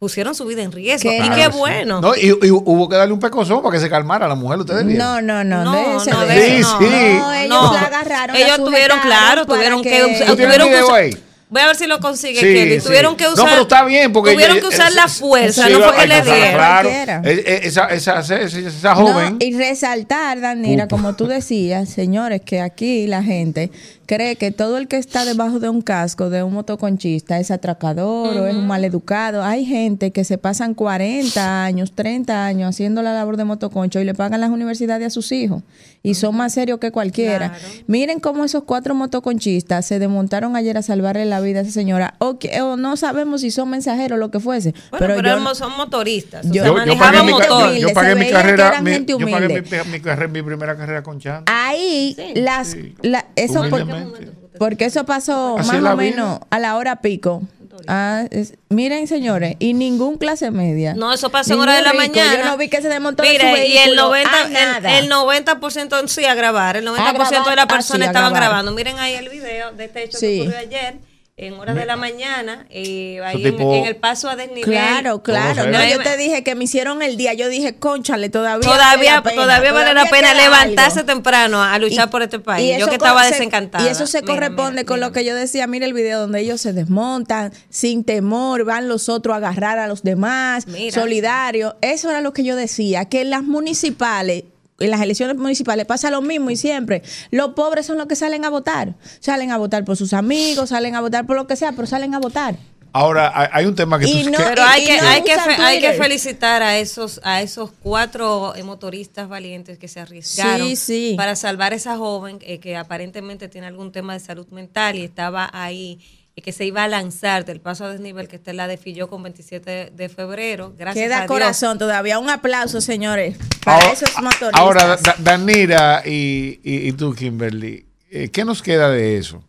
pusieron 0.01 0.33
su 0.33 0.45
vida 0.47 0.63
en 0.63 0.71
riesgo. 0.71 1.11
¿Qué? 1.11 1.17
Y 1.17 1.29
qué 1.29 1.43
sí. 1.51 1.57
bueno. 1.59 2.01
No, 2.01 2.15
y, 2.15 2.29
y 2.29 2.49
hubo 2.49 2.89
que 2.89 2.95
darle 2.95 3.13
un 3.13 3.19
pecozón 3.19 3.61
para 3.61 3.73
que 3.75 3.79
se 3.79 3.87
calmara 3.87 4.27
la 4.27 4.33
mujer, 4.33 4.57
ustedes 4.57 4.83
vieron. 4.83 4.97
No, 5.27 5.43
no, 5.43 5.43
no, 5.43 5.63
No, 5.63 6.01
ese- 6.01 6.09
no, 6.09 6.25
de 6.25 6.37
ese- 6.37 6.57
eso 6.57 6.79
no. 6.81 6.81
No, 6.81 6.89
Sí, 6.89 7.37
ellos 7.45 7.49
no. 7.49 7.73
la 7.73 7.81
agarraron. 7.81 8.35
Ellos 8.35 8.57
la 8.57 8.65
tuvieron, 8.65 8.99
claro, 8.99 9.45
tuvieron 9.45 9.83
que, 9.83 9.89
¿Tú 9.91 10.05
usar- 10.07 10.17
tienes 10.17 10.35
tuvieron 10.37 10.67
que 10.69 10.73
video 10.73 10.87
usar- 10.87 10.95
ahí? 11.01 11.17
Voy 11.49 11.61
a 11.61 11.65
ver 11.67 11.75
si 11.75 11.85
lo 11.85 11.99
consigue, 11.99 12.39
Sí, 12.39 12.45
Kelly. 12.45 12.79
sí. 12.79 12.87
Tuvieron 12.87 13.15
que 13.15 13.25
No, 13.25 13.33
usar. 13.33 13.49
pero 13.49 13.61
está 13.63 13.83
bien, 13.83 14.11
porque 14.11 14.31
Tuvieron 14.31 14.59
que 14.59 14.67
usar 14.67 14.91
la 14.93 15.07
sí, 15.07 15.19
fuerza, 15.19 15.67
sí, 15.67 15.73
no 15.73 15.81
fue 15.81 15.95
que 15.97 16.07
le 16.07 16.21
dieron. 16.21 16.53
Claro, 16.53 16.89
Cualquiera. 16.89 17.21
Eh, 17.25 17.43
eh, 17.45 17.59
esa, 17.65 17.85
esa, 17.89 18.19
esa, 18.21 18.37
esa, 18.39 18.93
No, 18.95 19.05
joven. 19.05 19.35
y 19.39 19.55
resaltar, 19.55 20.39
Danira, 20.41 20.87
como 20.87 21.13
tú 21.13 21.27
decías, 21.27 21.89
señores, 21.89 22.41
que 22.43 22.59
aquí 22.61 23.05
la 23.05 23.21
gente 23.21 23.69
cree 24.13 24.35
que 24.35 24.51
todo 24.51 24.77
el 24.77 24.89
que 24.89 24.97
está 24.97 25.23
debajo 25.23 25.59
de 25.61 25.69
un 25.69 25.81
casco 25.81 26.29
de 26.29 26.43
un 26.43 26.51
motoconchista 26.53 27.39
es 27.39 27.49
atracador 27.49 28.35
o 28.35 28.45
es 28.45 28.53
un 28.55 28.67
maleducado. 28.67 29.41
Hay 29.41 29.63
gente 29.65 30.11
que 30.11 30.25
se 30.25 30.37
pasan 30.37 30.73
40 30.73 31.63
años, 31.63 31.93
30 31.93 32.45
años 32.45 32.69
haciendo 32.71 33.01
la 33.03 33.13
labor 33.13 33.37
de 33.37 33.45
motoconcho 33.45 34.01
y 34.01 34.03
le 34.03 34.13
pagan 34.13 34.41
las 34.41 34.49
universidades 34.49 35.07
a 35.07 35.09
sus 35.11 35.31
hijos 35.31 35.63
y 36.03 36.15
son 36.15 36.35
más 36.35 36.51
serios 36.53 36.79
que 36.79 36.91
cualquiera. 36.91 37.51
Claro. 37.51 37.63
Miren 37.87 38.19
cómo 38.19 38.43
esos 38.43 38.63
cuatro 38.65 38.95
motoconchistas 38.95 39.85
se 39.85 39.97
desmontaron 39.99 40.57
ayer 40.57 40.77
a 40.77 40.81
salvarle 40.81 41.23
la 41.25 41.39
vida 41.39 41.59
a 41.59 41.61
esa 41.61 41.71
señora. 41.71 42.15
O, 42.17 42.37
que- 42.37 42.59
o 42.61 42.75
no 42.75 42.97
sabemos 42.97 43.41
si 43.41 43.51
son 43.51 43.69
mensajeros 43.69 44.17
o 44.17 44.19
lo 44.19 44.29
que 44.29 44.41
fuese. 44.41 44.71
Bueno, 44.71 44.87
pero, 44.99 45.15
pero, 45.15 45.27
yo- 45.29 45.33
éramos- 45.35 45.57
son 45.57 45.77
motoristas. 45.77 46.45
o 46.45 46.51
yo- 46.51 46.63
sea, 46.63 46.85
yo, 46.85 46.97
pagué, 46.97 47.23
mi, 47.23 47.31
yo 47.79 47.93
pagué 47.93 48.29
carrera, 48.29 48.81
mi, 48.81 48.91
yo 48.91 49.19
pagué 49.19 49.47
mi, 49.47 49.53
humilde. 49.53 49.63
mi 49.91 49.99
carrera, 50.01 50.27
mi 50.27 50.41
primera 50.41 50.75
carrera 50.75 51.01
con 51.03 51.17
Chan. 51.19 51.43
Ahí 51.45 52.17
las 52.35 52.67
sí. 52.71 52.93
la- 53.01 53.25
eso 53.35 53.63
por- 53.69 54.00
Humildemente. 54.07 54.57
porque 54.59 54.85
eso 54.85 55.05
pasó 55.05 55.57
Así 55.57 55.67
más 55.71 55.77
o 55.77 55.81
vida. 55.81 55.95
menos 55.95 56.39
a 56.49 56.59
la 56.59 56.75
hora 56.77 56.97
pico. 57.01 57.41
Ah, 57.87 58.25
es- 58.29 58.53
miren, 58.69 59.07
señores, 59.07 59.55
y 59.57 59.73
ningún 59.73 60.17
clase 60.17 60.51
media. 60.51 60.93
No, 60.93 61.11
eso 61.13 61.31
pasó 61.31 61.53
en 61.55 61.59
hora 61.61 61.75
de 61.75 61.81
la 61.81 61.91
rico. 61.93 62.03
mañana. 62.03 62.37
Yo 62.37 62.45
no 62.45 62.57
vi 62.57 62.67
que 62.69 62.79
se 62.81 62.89
desmontó 62.89 63.23
de 63.23 63.29
su 63.29 63.33
Mire, 63.33 63.67
y 63.67 63.77
el 63.77 63.95
vehículo 63.95 64.11
90%, 64.11 64.25
a 64.35 64.49
nada. 64.49 64.97
el, 64.99 65.05
el 65.05 65.11
90% 65.11 66.07
sí 66.07 66.25
a 66.25 66.35
grabar, 66.35 66.77
el 66.77 66.85
90% 66.85 66.93
grabar, 67.13 67.49
de 67.49 67.55
las 67.55 67.65
ah, 67.65 67.67
personas 67.67 68.07
estaban 68.09 68.33
grabando. 68.33 68.71
Miren 68.73 68.99
ahí 68.99 69.13
el 69.15 69.29
video 69.29 69.71
de 69.71 69.85
este 69.85 70.03
hecho 70.03 70.17
Sí. 70.19 70.27
que 70.35 70.41
ocurrió 70.43 70.59
ayer, 70.59 70.95
en 71.37 71.53
horas 71.55 71.75
de 71.75 71.85
la 71.85 71.95
mañana, 71.95 72.67
eh, 72.69 73.19
ahí 73.25 73.43
en, 73.47 73.59
el 73.85 73.95
paso 73.95 74.29
a 74.29 74.35
desnivel. 74.35 74.63
Claro, 74.69 75.23
claro. 75.23 75.65
No, 75.71 75.83
yo 75.87 75.99
te 76.03 76.15
dije 76.17 76.43
que 76.43 76.53
me 76.53 76.65
hicieron 76.65 77.01
el 77.01 77.17
día. 77.17 77.33
Yo 77.33 77.49
dije, 77.49 77.77
conchale, 77.77 78.29
todavía. 78.29 78.61
Todavía, 78.69 78.91
vale 78.91 79.05
la 79.15 79.23
pena, 79.23 79.41
todavía 79.41 79.71
vale 79.73 79.93
la 79.93 80.05
pena 80.05 80.33
levantarse 80.35 80.99
algo. 80.99 81.11
temprano 81.13 81.63
a 81.63 81.79
luchar 81.79 82.07
Y- 82.09 82.11
por 82.11 82.21
este 82.21 82.39
país. 82.39 82.77
Yo 82.77 82.87
que 82.87 82.93
estaba 82.95 83.23
se- 83.23 83.31
desencantada. 83.31 83.83
Y 83.83 83.87
eso 83.87 84.05
se 84.05 84.21
Mira, 84.21 84.33
corresponde 84.33 84.71
mira, 84.81 84.85
con 84.85 84.97
mira. 84.97 85.07
lo 85.07 85.13
que 85.13 85.25
yo 85.25 85.33
decía. 85.33 85.65
Mira 85.65 85.85
el 85.87 85.93
video 85.93 86.19
donde 86.19 86.41
ellos 86.41 86.61
se 86.61 86.73
desmontan 86.73 87.51
sin 87.69 88.03
temor, 88.03 88.63
van 88.65 88.87
los 88.87 89.09
otros 89.09 89.33
a 89.33 89.37
agarrar 89.37 89.79
a 89.79 89.87
los 89.87 90.03
demás, 90.03 90.67
Mira. 90.67 90.93
solidarios. 90.93 91.73
Eso 91.81 92.09
era 92.11 92.21
lo 92.21 92.33
que 92.33 92.43
yo 92.43 92.55
decía, 92.55 93.05
que 93.05 93.21
en 93.21 93.31
las 93.31 93.41
municipales 93.43 94.43
en 94.81 94.89
las 94.91 95.01
elecciones 95.01 95.37
municipales 95.37 95.85
pasa 95.85 96.09
lo 96.11 96.21
mismo 96.21 96.49
y 96.49 96.55
siempre 96.57 97.01
los 97.31 97.49
pobres 97.53 97.85
son 97.85 97.97
los 97.97 98.07
que 98.07 98.15
salen 98.15 98.43
a 98.45 98.49
votar. 98.49 98.95
Salen 99.19 99.51
a 99.51 99.57
votar 99.57 99.85
por 99.85 99.95
sus 99.97 100.13
amigos, 100.13 100.69
salen 100.69 100.95
a 100.95 101.01
votar 101.01 101.25
por 101.25 101.35
lo 101.35 101.47
que 101.47 101.55
sea, 101.55 101.71
pero 101.71 101.87
salen 101.87 102.13
a 102.15 102.19
votar. 102.19 102.55
Ahora, 102.93 103.49
hay, 103.53 103.65
un 103.65 103.73
tema 103.75 103.97
que 103.99 104.05
Y 104.05 104.23
tú... 104.25 104.31
no- 104.31 104.37
que- 104.37 104.43
Pero 104.43 104.63
hay 104.63 104.83
y 104.83 104.85
que, 104.85 104.97
no 105.01 105.07
hay, 105.07 105.21
que 105.23 105.35
fe- 105.39 105.61
hay 105.61 105.79
que 105.79 105.93
felicitar 105.93 106.61
a 106.61 106.77
esos, 106.77 107.21
a 107.23 107.41
esos 107.41 107.71
cuatro 107.81 108.53
motoristas 108.65 109.29
valientes 109.29 109.77
que 109.77 109.87
se 109.87 110.01
arriesgaron 110.01 110.67
Sí, 110.67 110.75
sí. 110.75 111.13
para 111.15 111.37
salvar 111.37 111.71
a 111.71 111.77
esa 111.77 111.95
joven 111.95 112.39
eh, 112.41 112.59
que 112.59 112.75
aparentemente 112.75 113.47
tiene 113.47 113.67
algún 113.67 113.93
tema 113.93 114.11
de 114.11 114.19
salud 114.19 114.45
mental 114.47 114.97
y 114.97 115.03
estaba 115.05 115.49
ahí 115.53 115.99
que 116.35 116.51
se 116.53 116.65
iba 116.65 116.83
a 116.83 116.87
lanzar 116.87 117.45
del 117.45 117.59
paso 117.61 117.85
a 117.85 117.89
desnivel 117.89 118.27
que 118.27 118.37
está 118.37 118.51
en 118.51 118.57
la 118.57 118.67
de 118.67 118.77
Filló 118.77 119.07
con 119.09 119.21
27 119.23 119.91
de 119.95 120.09
febrero. 120.09 120.73
Gracias 120.77 121.03
a 121.03 121.07
Queda 121.07 121.17
Dios. 121.19 121.27
corazón 121.27 121.77
todavía. 121.77 122.17
Un 122.19 122.29
aplauso, 122.29 122.81
señores, 122.81 123.37
para 123.63 123.77
ahora, 123.77 123.91
esos 123.93 124.09
motoristas. 124.21 124.51
ahora, 124.59 124.97
Da- 124.97 125.15
Danira 125.19 126.01
y, 126.05 126.59
y- 126.63 126.87
y 126.87 126.91
tú, 126.93 127.13
Kimberly, 127.13 127.85
eh, 128.09 128.29
¿qué 128.29 128.43
nos 128.45 128.61
queda 128.63 128.89
de 128.89 129.17
eso? 129.17 129.43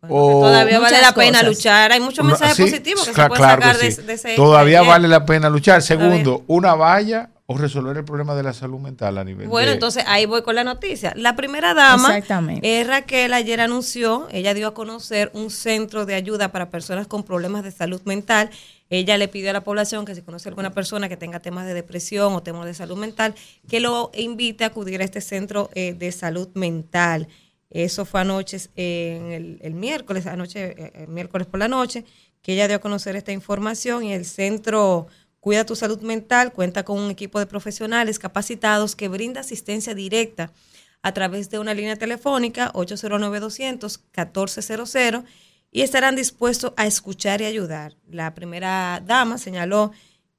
Bueno, 0.00 0.16
O- 0.16 0.40
todavía 0.42 0.78
vale 0.80 1.00
la 1.00 1.12
pena 1.14 1.40
cosas. 1.40 1.54
luchar. 1.56 1.92
Hay 1.92 2.00
muchos 2.00 2.24
mensajes 2.24 2.56
sí, 2.56 2.62
positivos 2.64 3.04
que 3.06 3.12
cla- 3.12 3.22
se 3.24 3.28
pueden 3.28 3.44
claro 3.44 3.62
sacar 3.62 3.78
de, 3.78 3.92
sí. 3.92 4.02
de 4.02 4.12
ese 4.14 4.32
hecho 4.32 4.42
Todavía 4.42 4.80
de 4.80 4.86
vale 4.88 5.08
la 5.08 5.24
pena 5.26 5.48
luchar. 5.50 5.82
Segundo, 5.82 6.22
Todavía. 6.38 6.44
una 6.48 6.74
valla 6.74 7.30
o 7.52 7.58
resolver 7.58 7.96
el 7.96 8.04
problema 8.04 8.34
de 8.34 8.42
la 8.42 8.52
salud 8.52 8.78
mental 8.80 9.18
a 9.18 9.24
nivel 9.24 9.48
Bueno, 9.48 9.68
de- 9.68 9.74
entonces 9.74 10.04
ahí 10.06 10.26
voy 10.26 10.42
con 10.42 10.54
la 10.54 10.64
noticia. 10.64 11.12
La 11.16 11.36
primera 11.36 11.74
dama, 11.74 12.08
Exactamente. 12.08 12.80
eh, 12.80 12.84
Raquel, 12.84 13.32
ayer 13.32 13.60
anunció, 13.60 14.26
ella 14.30 14.54
dio 14.54 14.68
a 14.68 14.74
conocer 14.74 15.30
un 15.34 15.50
centro 15.50 16.06
de 16.06 16.14
ayuda 16.14 16.52
para 16.52 16.70
personas 16.70 17.06
con 17.06 17.22
problemas 17.22 17.62
de 17.64 17.70
salud 17.70 18.00
mental. 18.04 18.50
Ella 18.90 19.16
le 19.16 19.28
pidió 19.28 19.50
a 19.50 19.52
la 19.54 19.62
población 19.64 20.04
que 20.04 20.14
si 20.14 20.20
conoce 20.22 20.48
alguna 20.50 20.70
persona 20.72 21.08
que 21.08 21.16
tenga 21.16 21.40
temas 21.40 21.66
de 21.66 21.72
depresión 21.74 22.34
o 22.34 22.42
temas 22.42 22.66
de 22.66 22.74
salud 22.74 22.98
mental, 22.98 23.34
que 23.68 23.80
lo 23.80 24.10
invite 24.14 24.64
a 24.64 24.66
acudir 24.68 25.00
a 25.00 25.04
este 25.04 25.20
centro 25.20 25.70
eh, 25.74 25.94
de 25.94 26.12
salud 26.12 26.48
mental. 26.54 27.26
Eso 27.70 28.04
fue 28.04 28.20
anoche, 28.20 28.58
eh, 28.76 29.16
en 29.18 29.32
el, 29.32 29.58
el 29.62 29.72
miércoles, 29.72 30.26
anoche, 30.26 30.74
eh, 30.76 30.92
el 30.94 31.08
miércoles 31.08 31.46
por 31.46 31.58
la 31.58 31.68
noche, 31.68 32.04
que 32.42 32.52
ella 32.52 32.66
dio 32.68 32.76
a 32.76 32.80
conocer 32.80 33.16
esta 33.16 33.32
información 33.32 34.04
y 34.04 34.12
el 34.12 34.26
centro 34.26 35.06
Cuida 35.42 35.66
tu 35.66 35.74
salud 35.74 36.00
mental 36.02 36.52
cuenta 36.52 36.84
con 36.84 37.00
un 37.00 37.10
equipo 37.10 37.40
de 37.40 37.46
profesionales 37.46 38.20
capacitados 38.20 38.94
que 38.94 39.08
brinda 39.08 39.40
asistencia 39.40 39.92
directa 39.92 40.52
a 41.02 41.12
través 41.12 41.50
de 41.50 41.58
una 41.58 41.74
línea 41.74 41.96
telefónica 41.96 42.72
809-200-1400 42.74 45.24
y 45.72 45.82
estarán 45.82 46.14
dispuestos 46.14 46.74
a 46.76 46.86
escuchar 46.86 47.40
y 47.40 47.46
ayudar. 47.46 47.96
La 48.08 48.34
primera 48.34 49.02
dama 49.04 49.36
señaló 49.36 49.90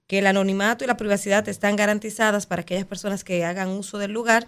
que 0.07 0.19
el 0.19 0.27
anonimato 0.27 0.85
y 0.85 0.87
la 0.87 0.95
privacidad 0.95 1.49
están 1.49 1.75
garantizadas 1.75 2.45
para 2.45 2.61
aquellas 2.61 2.85
personas 2.85 3.25
que 3.25 3.43
hagan 3.43 3.71
uso 3.71 3.97
del 3.97 4.13
lugar 4.13 4.47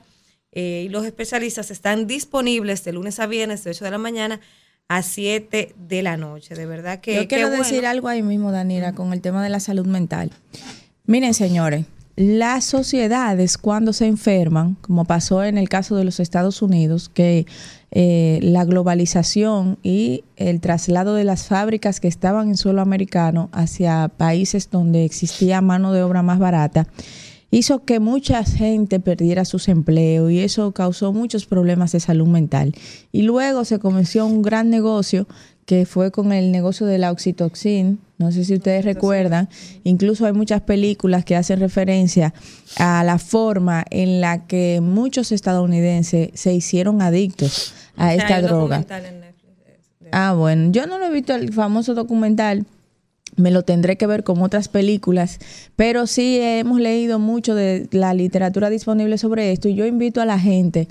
eh, 0.53 0.83
y 0.85 0.89
los 0.89 1.05
especialistas 1.05 1.69
están 1.69 2.07
disponibles 2.07 2.85
de 2.85 2.93
lunes 2.93 3.19
a 3.19 3.27
viernes 3.27 3.65
de 3.65 3.71
8 3.71 3.83
de 3.83 3.91
la 3.91 3.97
mañana 3.97 4.39
a 4.87 5.01
7 5.01 5.75
de 5.77 6.03
la 6.03 6.17
noche. 6.17 6.55
De 6.55 6.65
verdad 6.65 6.99
que 6.99 7.15
Yo 7.15 7.27
quiero 7.27 7.47
bueno. 7.49 7.63
decir 7.63 7.85
algo 7.85 8.07
ahí 8.07 8.21
mismo, 8.21 8.51
Danira, 8.51 8.93
con 8.93 9.13
el 9.13 9.21
tema 9.21 9.43
de 9.43 9.49
la 9.49 9.59
salud 9.59 9.85
mental. 9.85 10.31
Miren, 11.05 11.33
señores, 11.33 11.85
las 12.15 12.63
sociedades 12.63 13.57
cuando 13.57 13.91
se 13.91 14.07
enferman, 14.07 14.75
como 14.81 15.05
pasó 15.05 15.43
en 15.43 15.57
el 15.57 15.67
caso 15.67 15.95
de 15.95 16.05
los 16.05 16.19
Estados 16.19 16.61
Unidos, 16.61 17.09
que 17.09 17.45
eh, 17.91 18.39
la 18.41 18.63
globalización 18.63 19.77
y 19.83 20.23
el 20.37 20.61
traslado 20.61 21.15
de 21.15 21.25
las 21.25 21.47
fábricas 21.47 21.99
que 21.99 22.07
estaban 22.07 22.47
en 22.47 22.57
suelo 22.57 22.81
americano 22.81 23.49
hacia 23.51 24.07
países 24.07 24.69
donde 24.69 25.03
existía 25.03 25.61
mano 25.61 25.91
de 25.91 26.03
obra 26.03 26.21
más 26.21 26.39
barata, 26.39 26.87
hizo 27.55 27.85
que 27.85 28.01
mucha 28.01 28.43
gente 28.43 28.99
perdiera 28.99 29.45
sus 29.45 29.69
empleos 29.69 30.29
y 30.29 30.41
eso 30.41 30.73
causó 30.73 31.13
muchos 31.13 31.45
problemas 31.45 31.93
de 31.93 32.01
salud 32.01 32.27
mental. 32.27 32.75
Y 33.13 33.21
luego 33.21 33.63
se 33.63 33.79
comenzó 33.79 34.25
un 34.25 34.41
gran 34.41 34.69
negocio 34.69 35.25
que 35.65 35.85
fue 35.85 36.11
con 36.11 36.33
el 36.33 36.51
negocio 36.51 36.85
de 36.85 36.97
la 36.97 37.11
oxitoxin. 37.11 37.97
No 38.17 38.33
sé 38.33 38.43
si 38.43 38.55
ustedes 38.55 38.83
recuerdan. 38.83 39.47
Incluso 39.85 40.25
hay 40.25 40.33
muchas 40.33 40.61
películas 40.61 41.23
que 41.23 41.37
hacen 41.37 41.61
referencia 41.61 42.33
a 42.77 43.05
la 43.05 43.19
forma 43.19 43.85
en 43.89 44.19
la 44.19 44.45
que 44.47 44.81
muchos 44.81 45.31
estadounidenses 45.31 46.31
se 46.33 46.53
hicieron 46.53 47.01
adictos 47.01 47.73
a 47.95 48.13
esta 48.13 48.41
droga. 48.41 48.85
Ah, 50.11 50.33
bueno, 50.33 50.71
yo 50.73 50.87
no 50.87 50.99
lo 50.99 51.05
he 51.05 51.11
visto 51.11 51.33
el 51.33 51.53
famoso 51.53 51.93
documental, 51.93 52.65
me 53.35 53.51
lo 53.51 53.63
tendré 53.63 53.97
que 53.97 54.07
ver 54.07 54.23
con 54.23 54.41
otras 54.41 54.67
películas, 54.67 55.39
pero 55.75 56.07
sí 56.07 56.39
hemos 56.41 56.79
leído 56.79 57.19
mucho 57.19 57.55
de 57.55 57.87
la 57.91 58.13
literatura 58.13 58.69
disponible 58.69 59.17
sobre 59.17 59.51
esto 59.51 59.67
y 59.67 59.75
yo 59.75 59.85
invito 59.85 60.21
a 60.21 60.25
la 60.25 60.39
gente 60.39 60.87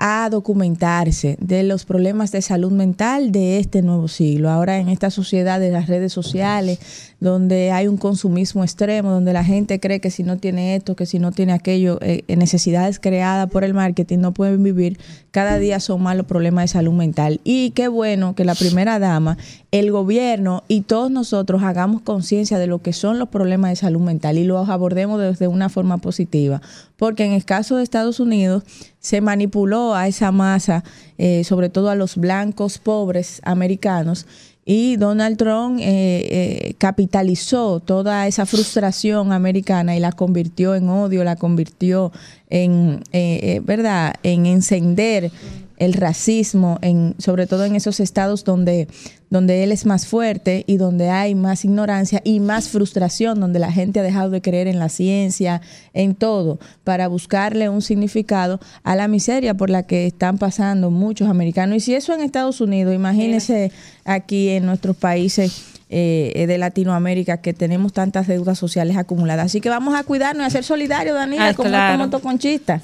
a 0.00 0.30
documentarse 0.30 1.36
de 1.40 1.64
los 1.64 1.84
problemas 1.84 2.30
de 2.30 2.40
salud 2.40 2.70
mental 2.70 3.32
de 3.32 3.58
este 3.58 3.82
nuevo 3.82 4.06
siglo. 4.06 4.48
Ahora 4.48 4.78
en 4.78 4.88
esta 4.88 5.10
sociedad 5.10 5.58
de 5.58 5.70
las 5.70 5.88
redes 5.88 6.12
sociales, 6.12 6.78
donde 7.20 7.72
hay 7.72 7.88
un 7.88 7.96
consumismo 7.96 8.62
extremo, 8.62 9.10
donde 9.10 9.32
la 9.32 9.42
gente 9.42 9.80
cree 9.80 10.00
que 10.00 10.10
si 10.10 10.22
no 10.22 10.36
tiene 10.36 10.76
esto, 10.76 10.94
que 10.94 11.04
si 11.04 11.18
no 11.18 11.32
tiene 11.32 11.52
aquello, 11.52 11.98
eh, 12.00 12.22
necesidades 12.36 13.00
creadas 13.00 13.50
por 13.50 13.64
el 13.64 13.74
marketing 13.74 14.18
no 14.18 14.32
pueden 14.32 14.62
vivir, 14.62 14.98
cada 15.32 15.58
día 15.58 15.80
son 15.80 16.02
más 16.02 16.16
los 16.16 16.26
problemas 16.26 16.64
de 16.64 16.68
salud 16.68 16.92
mental. 16.92 17.40
Y 17.42 17.70
qué 17.70 17.88
bueno 17.88 18.34
que 18.36 18.44
la 18.44 18.54
primera 18.54 19.00
dama, 19.00 19.36
el 19.72 19.90
gobierno 19.90 20.62
y 20.68 20.82
todos 20.82 21.10
nosotros 21.10 21.62
hagamos 21.62 22.02
conciencia 22.02 22.58
de 22.58 22.68
lo 22.68 22.82
que 22.82 22.92
son 22.92 23.18
los 23.18 23.28
problemas 23.28 23.70
de 23.70 23.76
salud 23.76 24.00
mental 24.00 24.38
y 24.38 24.44
los 24.44 24.68
abordemos 24.68 25.20
desde 25.20 25.48
una 25.48 25.68
forma 25.68 25.98
positiva. 25.98 26.62
Porque 26.96 27.24
en 27.24 27.32
el 27.32 27.44
caso 27.44 27.76
de 27.76 27.82
Estados 27.82 28.20
Unidos 28.20 28.62
se 29.00 29.20
manipuló 29.20 29.94
a 29.94 30.06
esa 30.06 30.30
masa, 30.32 30.84
eh, 31.18 31.42
sobre 31.44 31.68
todo 31.68 31.90
a 31.90 31.94
los 31.94 32.16
blancos 32.16 32.78
pobres 32.78 33.40
americanos, 33.44 34.26
y 34.70 34.98
Donald 34.98 35.38
Trump 35.38 35.80
eh, 35.80 35.86
eh, 35.86 36.74
capitalizó 36.76 37.80
toda 37.80 38.26
esa 38.26 38.44
frustración 38.44 39.32
americana 39.32 39.96
y 39.96 39.98
la 39.98 40.12
convirtió 40.12 40.74
en 40.74 40.90
odio, 40.90 41.24
la 41.24 41.36
convirtió 41.36 42.12
en, 42.50 43.02
eh, 43.12 43.40
eh, 43.42 43.60
¿verdad?, 43.64 44.16
en 44.22 44.44
encender 44.44 45.32
el 45.78 45.94
racismo, 45.94 46.78
en, 46.82 47.14
sobre 47.16 47.46
todo 47.46 47.64
en 47.64 47.76
esos 47.76 47.98
estados 47.98 48.44
donde, 48.44 48.88
donde 49.30 49.62
él 49.64 49.72
es 49.72 49.84
más 49.86 50.06
fuerte 50.06 50.64
y 50.66 50.76
donde 50.76 51.10
hay 51.10 51.34
más 51.34 51.64
ignorancia 51.64 52.20
y 52.24 52.40
más 52.40 52.68
frustración, 52.68 53.40
donde 53.40 53.58
la 53.58 53.70
gente 53.72 54.00
ha 54.00 54.02
dejado 54.02 54.30
de 54.30 54.40
creer 54.40 54.66
en 54.68 54.78
la 54.78 54.88
ciencia, 54.88 55.60
en 55.92 56.14
todo, 56.14 56.58
para 56.84 57.08
buscarle 57.08 57.68
un 57.68 57.82
significado 57.82 58.60
a 58.82 58.96
la 58.96 59.08
miseria 59.08 59.54
por 59.54 59.70
la 59.70 59.82
que 59.82 60.06
están 60.06 60.38
pasando 60.38 60.90
muchos 60.90 61.28
americanos. 61.28 61.76
Y 61.76 61.80
si 61.80 61.94
eso 61.94 62.14
en 62.14 62.20
Estados 62.20 62.60
Unidos, 62.60 62.94
imagínense 62.94 63.70
aquí 64.04 64.48
en 64.50 64.64
nuestros 64.66 64.96
países 64.96 65.64
eh, 65.90 66.44
de 66.46 66.58
Latinoamérica 66.58 67.40
que 67.40 67.54
tenemos 67.54 67.92
tantas 67.94 68.26
deudas 68.26 68.58
sociales 68.58 68.96
acumuladas. 68.96 69.46
Así 69.46 69.60
que 69.60 69.70
vamos 69.70 69.94
a 69.94 70.04
cuidarnos 70.04 70.44
y 70.44 70.46
a 70.46 70.50
ser 70.50 70.64
solidarios, 70.64 71.14
Daniela, 71.14 71.48
Ah, 71.48 71.54
como 71.54 71.68
claro. 71.70 71.92
como. 71.92 72.04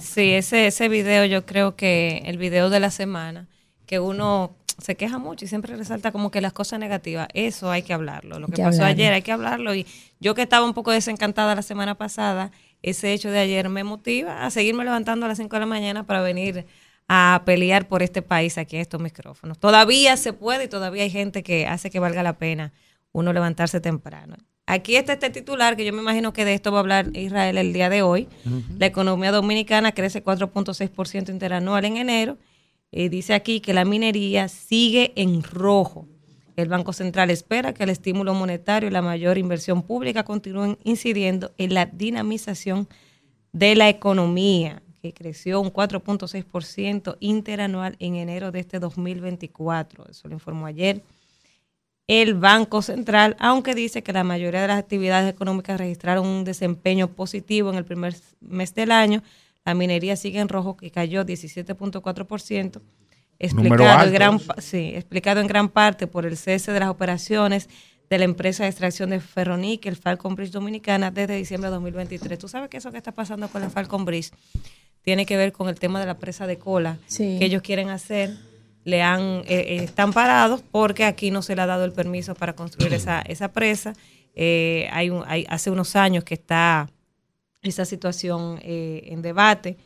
Sí, 0.00 0.30
ese, 0.32 0.66
ese 0.66 0.88
video 0.88 1.24
yo 1.26 1.44
creo 1.44 1.76
que 1.76 2.22
el 2.26 2.38
video 2.38 2.70
de 2.70 2.80
la 2.80 2.90
semana, 2.90 3.46
que 3.86 4.00
uno 4.00 4.52
se 4.78 4.96
queja 4.96 5.18
mucho 5.18 5.44
y 5.44 5.48
siempre 5.48 5.76
resalta 5.76 6.12
como 6.12 6.30
que 6.30 6.40
las 6.40 6.52
cosas 6.52 6.78
negativas, 6.78 7.28
eso 7.34 7.70
hay 7.70 7.82
que 7.82 7.92
hablarlo. 7.92 8.38
Lo 8.38 8.46
que 8.46 8.54
que 8.54 8.62
pasó 8.62 8.84
ayer 8.84 9.12
hay 9.12 9.22
que 9.22 9.32
hablarlo 9.32 9.74
y 9.74 9.86
yo 10.20 10.34
que 10.34 10.42
estaba 10.42 10.66
un 10.66 10.74
poco 10.74 10.90
desencantada 10.90 11.54
la 11.54 11.62
semana 11.62 11.96
pasada, 11.96 12.50
ese 12.82 13.12
hecho 13.12 13.30
de 13.30 13.38
ayer 13.38 13.68
me 13.68 13.84
motiva 13.84 14.44
a 14.44 14.50
seguirme 14.50 14.84
levantando 14.84 15.26
a 15.26 15.28
las 15.28 15.38
5 15.38 15.54
de 15.56 15.60
la 15.60 15.66
mañana 15.66 16.06
para 16.06 16.20
venir 16.22 16.66
a 17.08 17.42
pelear 17.44 17.88
por 17.88 18.02
este 18.02 18.22
país 18.22 18.58
aquí 18.58 18.76
en 18.76 18.82
estos 18.82 19.00
micrófonos. 19.00 19.58
Todavía 19.58 20.16
se 20.16 20.32
puede 20.32 20.64
y 20.64 20.68
todavía 20.68 21.02
hay 21.02 21.10
gente 21.10 21.42
que 21.42 21.66
hace 21.66 21.90
que 21.90 21.98
valga 21.98 22.22
la 22.22 22.38
pena 22.38 22.72
uno 23.12 23.32
levantarse 23.32 23.80
temprano. 23.80 24.36
Aquí 24.66 24.96
está 24.96 25.12
este 25.12 25.30
titular 25.30 25.76
que 25.76 25.84
yo 25.84 25.92
me 25.92 26.00
imagino 26.00 26.32
que 26.32 26.44
de 26.44 26.54
esto 26.54 26.72
va 26.72 26.78
a 26.78 26.80
hablar 26.80 27.14
Israel 27.14 27.58
el 27.58 27.72
día 27.72 27.90
de 27.90 28.02
hoy. 28.02 28.28
La 28.78 28.86
economía 28.86 29.30
dominicana 29.30 29.92
crece 29.92 30.24
4.6% 30.24 31.28
interanual 31.28 31.84
en 31.84 31.98
enero. 31.98 32.38
Eh, 32.96 33.08
dice 33.08 33.34
aquí 33.34 33.58
que 33.58 33.74
la 33.74 33.84
minería 33.84 34.46
sigue 34.46 35.12
en 35.16 35.42
rojo. 35.42 36.06
El 36.54 36.68
Banco 36.68 36.92
Central 36.92 37.28
espera 37.30 37.74
que 37.74 37.82
el 37.82 37.90
estímulo 37.90 38.34
monetario 38.34 38.88
y 38.88 38.92
la 38.92 39.02
mayor 39.02 39.36
inversión 39.36 39.82
pública 39.82 40.22
continúen 40.22 40.78
incidiendo 40.84 41.50
en 41.58 41.74
la 41.74 41.86
dinamización 41.86 42.88
de 43.52 43.74
la 43.74 43.88
economía, 43.88 44.80
que 45.02 45.12
creció 45.12 45.60
un 45.60 45.72
4.6% 45.72 47.16
interanual 47.18 47.96
en 47.98 48.14
enero 48.14 48.52
de 48.52 48.60
este 48.60 48.78
2024. 48.78 50.06
Eso 50.08 50.28
lo 50.28 50.34
informó 50.34 50.66
ayer 50.66 51.02
el 52.06 52.34
Banco 52.34 52.82
Central, 52.82 53.34
aunque 53.38 53.74
dice 53.74 54.02
que 54.02 54.12
la 54.12 54.24
mayoría 54.24 54.62
de 54.62 54.68
las 54.68 54.78
actividades 54.78 55.32
económicas 55.32 55.78
registraron 55.78 56.26
un 56.26 56.44
desempeño 56.44 57.08
positivo 57.08 57.70
en 57.70 57.76
el 57.76 57.84
primer 57.84 58.14
mes 58.40 58.74
del 58.74 58.92
año. 58.92 59.22
La 59.64 59.74
minería 59.74 60.16
sigue 60.16 60.40
en 60.40 60.48
rojo, 60.48 60.76
que 60.76 60.90
cayó 60.90 61.24
17.4%, 61.24 62.82
explicado, 63.38 64.06
en 64.06 64.12
gran, 64.12 64.40
sí, 64.58 64.92
explicado 64.94 65.40
en 65.40 65.46
gran 65.46 65.68
parte 65.68 66.06
por 66.06 66.26
el 66.26 66.36
cese 66.36 66.72
de 66.72 66.80
las 66.80 66.88
operaciones 66.88 67.68
de 68.10 68.18
la 68.18 68.24
empresa 68.24 68.64
de 68.64 68.68
extracción 68.68 69.10
de 69.10 69.20
ferroníquel 69.20 69.96
Falcon 69.96 70.34
Bridge 70.34 70.50
Dominicana 70.50 71.10
desde 71.10 71.36
diciembre 71.36 71.70
de 71.70 71.74
2023. 71.74 72.38
¿Tú 72.38 72.48
sabes 72.48 72.68
que 72.68 72.76
eso 72.76 72.92
que 72.92 72.98
está 72.98 73.12
pasando 73.12 73.48
con 73.48 73.62
la 73.62 73.70
Falcon 73.70 74.04
Bridge 74.04 74.30
tiene 75.02 75.24
que 75.24 75.36
ver 75.36 75.52
con 75.52 75.68
el 75.68 75.78
tema 75.80 75.98
de 76.00 76.06
la 76.06 76.18
presa 76.18 76.46
de 76.46 76.58
cola 76.58 76.98
que 77.16 77.44
ellos 77.44 77.62
quieren 77.62 77.88
hacer? 77.88 78.36
le 78.84 79.02
han 79.02 79.20
eh, 79.20 79.44
eh, 79.48 79.76
están 79.82 80.12
parados 80.12 80.62
porque 80.62 81.04
aquí 81.04 81.30
no 81.30 81.42
se 81.42 81.56
le 81.56 81.62
ha 81.62 81.66
dado 81.66 81.84
el 81.84 81.92
permiso 81.92 82.34
para 82.34 82.54
construir 82.54 82.92
esa, 82.94 83.20
esa 83.22 83.52
presa. 83.52 83.94
Eh, 84.34 84.88
hay, 84.92 85.10
un, 85.10 85.22
hay 85.26 85.46
hace 85.48 85.70
unos 85.70 85.96
años 85.96 86.24
que 86.24 86.34
está 86.34 86.90
esa 87.64 87.84
situación 87.84 88.60
en 88.62 89.20
debate 89.22 89.76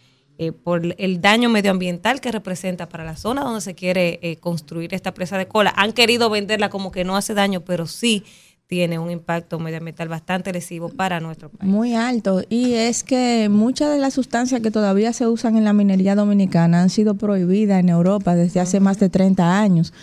por 0.62 0.82
el 0.98 1.20
daño 1.20 1.48
medioambiental 1.48 2.20
que 2.20 2.30
representa 2.30 2.88
para 2.88 3.04
la 3.04 3.16
zona 3.16 3.42
donde 3.42 3.60
se 3.60 3.74
quiere 3.74 4.38
construir 4.40 4.94
esta 4.94 5.14
presa 5.14 5.38
de 5.38 5.48
cola. 5.48 5.72
Han 5.76 5.92
querido 5.92 6.30
venderla 6.30 6.68
como 6.70 6.92
que 6.92 7.04
no 7.04 7.16
hace 7.16 7.34
daño, 7.34 7.62
pero 7.62 7.86
sí 7.86 8.24
tiene 8.68 8.98
un 8.98 9.10
impacto 9.10 9.58
medioambiental 9.58 10.08
bastante 10.08 10.52
lesivo 10.52 10.90
para 10.90 11.20
nuestro 11.20 11.48
país. 11.48 11.70
Muy 11.72 11.94
alto. 11.94 12.42
Y 12.50 12.74
es 12.74 13.02
que 13.02 13.48
muchas 13.48 13.90
de 13.90 13.98
las 13.98 14.12
sustancias 14.12 14.60
que 14.60 14.70
todavía 14.70 15.14
se 15.14 15.26
usan 15.26 15.56
en 15.56 15.64
la 15.64 15.72
minería 15.72 16.14
dominicana 16.14 16.82
han 16.82 16.90
sido 16.90 17.14
prohibidas 17.14 17.80
en 17.80 17.88
Europa 17.88 18.34
desde 18.34 18.60
hace 18.60 18.78
más 18.78 18.98
de 19.00 19.08
30 19.08 19.58
años 19.58 19.94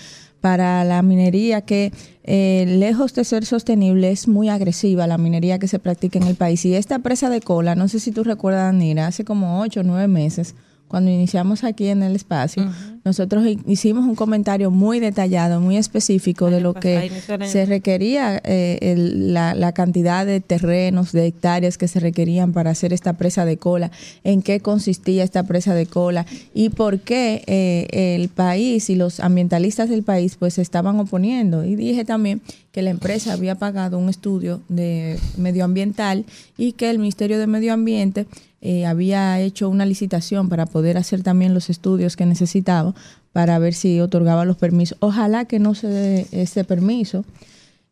para 0.46 0.84
la 0.84 1.02
minería 1.02 1.62
que 1.62 1.92
eh, 2.24 2.66
lejos 2.68 3.16
de 3.16 3.24
ser 3.24 3.48
sostenible 3.48 4.12
es 4.12 4.28
muy 4.28 4.48
agresiva 4.48 5.08
la 5.08 5.18
minería 5.18 5.58
que 5.58 5.68
se 5.68 5.80
practica 5.80 6.20
en 6.20 6.28
el 6.28 6.36
país. 6.36 6.64
Y 6.66 6.76
esta 6.76 7.00
presa 7.00 7.32
de 7.32 7.42
cola, 7.42 7.74
no 7.74 7.88
sé 7.88 8.00
si 8.00 8.12
tú 8.12 8.24
recuerdas, 8.24 8.72
Nira, 8.72 9.08
hace 9.08 9.26
como 9.26 9.60
8 9.62 9.80
o 9.80 9.84
9 9.84 10.08
meses, 10.08 10.54
cuando 10.96 11.12
iniciamos 11.12 11.66
aquí 11.66 11.90
en 11.90 12.04
el 12.04 12.16
espacio, 12.16 12.72
nosotros 13.04 13.46
hicimos 13.68 14.06
un 14.06 14.16
comentario 14.16 14.72
muy 14.72 15.02
detallado, 15.02 15.60
muy 15.60 15.76
específico 15.76 16.50
de 16.50 16.62
lo 16.62 16.74
que 16.74 17.12
se 17.44 17.66
requería, 17.66 18.42
eh, 18.46 18.96
la, 18.98 19.74
cantidad 19.74 20.26
de 20.26 20.40
terrenos, 20.40 21.12
de 21.12 21.26
hectáreas 21.26 21.78
que 21.78 21.90
se 21.90 22.00
requerían 22.00 22.54
para 22.54 22.70
hacer 22.70 22.94
esta 22.94 23.12
presa 23.12 23.44
de 23.44 23.58
cola, 23.58 23.92
en 24.24 24.42
qué 24.42 24.62
consistía 24.62 25.26
esta 25.26 25.44
presa 25.44 25.74
de 25.74 25.86
cola 25.86 26.26
y 26.54 26.70
por 26.70 27.02
qué 27.02 27.44
eh, 27.46 28.16
el 28.16 28.30
país 28.30 28.90
y 28.90 28.96
los 28.96 29.20
ambientalistas 29.20 29.90
del 29.90 30.04
país 30.04 30.38
pues 30.40 30.54
se 30.54 30.62
estaban 30.62 30.98
oponiendo. 30.98 31.66
Y 31.66 31.76
dije 31.76 32.06
también 32.06 32.42
que 32.72 32.82
la 32.82 32.92
empresa 32.92 33.34
había 33.34 33.56
pagado 33.56 33.98
un 33.98 34.08
estudio 34.08 34.62
de 34.70 35.20
medioambiental 35.38 36.24
y 36.58 36.72
que 36.72 36.90
el 36.90 37.00
Ministerio 37.00 37.38
de 37.38 37.48
Medio 37.48 37.74
Ambiente 37.74 38.28
eh, 38.68 38.88
había 38.88 39.40
hecho 39.40 39.70
una 39.70 39.86
licitación 39.86 40.50
para 40.50 40.66
poder 40.66 40.98
hacer 40.98 41.22
también 41.22 41.54
los 41.54 41.70
estudios 41.70 42.16
que 42.16 42.26
necesitaba 42.26 42.96
para 43.32 43.60
ver 43.60 43.76
si 43.76 44.02
otorgaba 44.02 44.44
los 44.44 44.58
permisos. 44.58 44.98
Ojalá 45.02 45.46
que 45.46 45.60
no 45.60 45.76
se 45.76 45.86
dé 45.86 46.28
ese 46.32 46.64
permiso. 46.64 47.26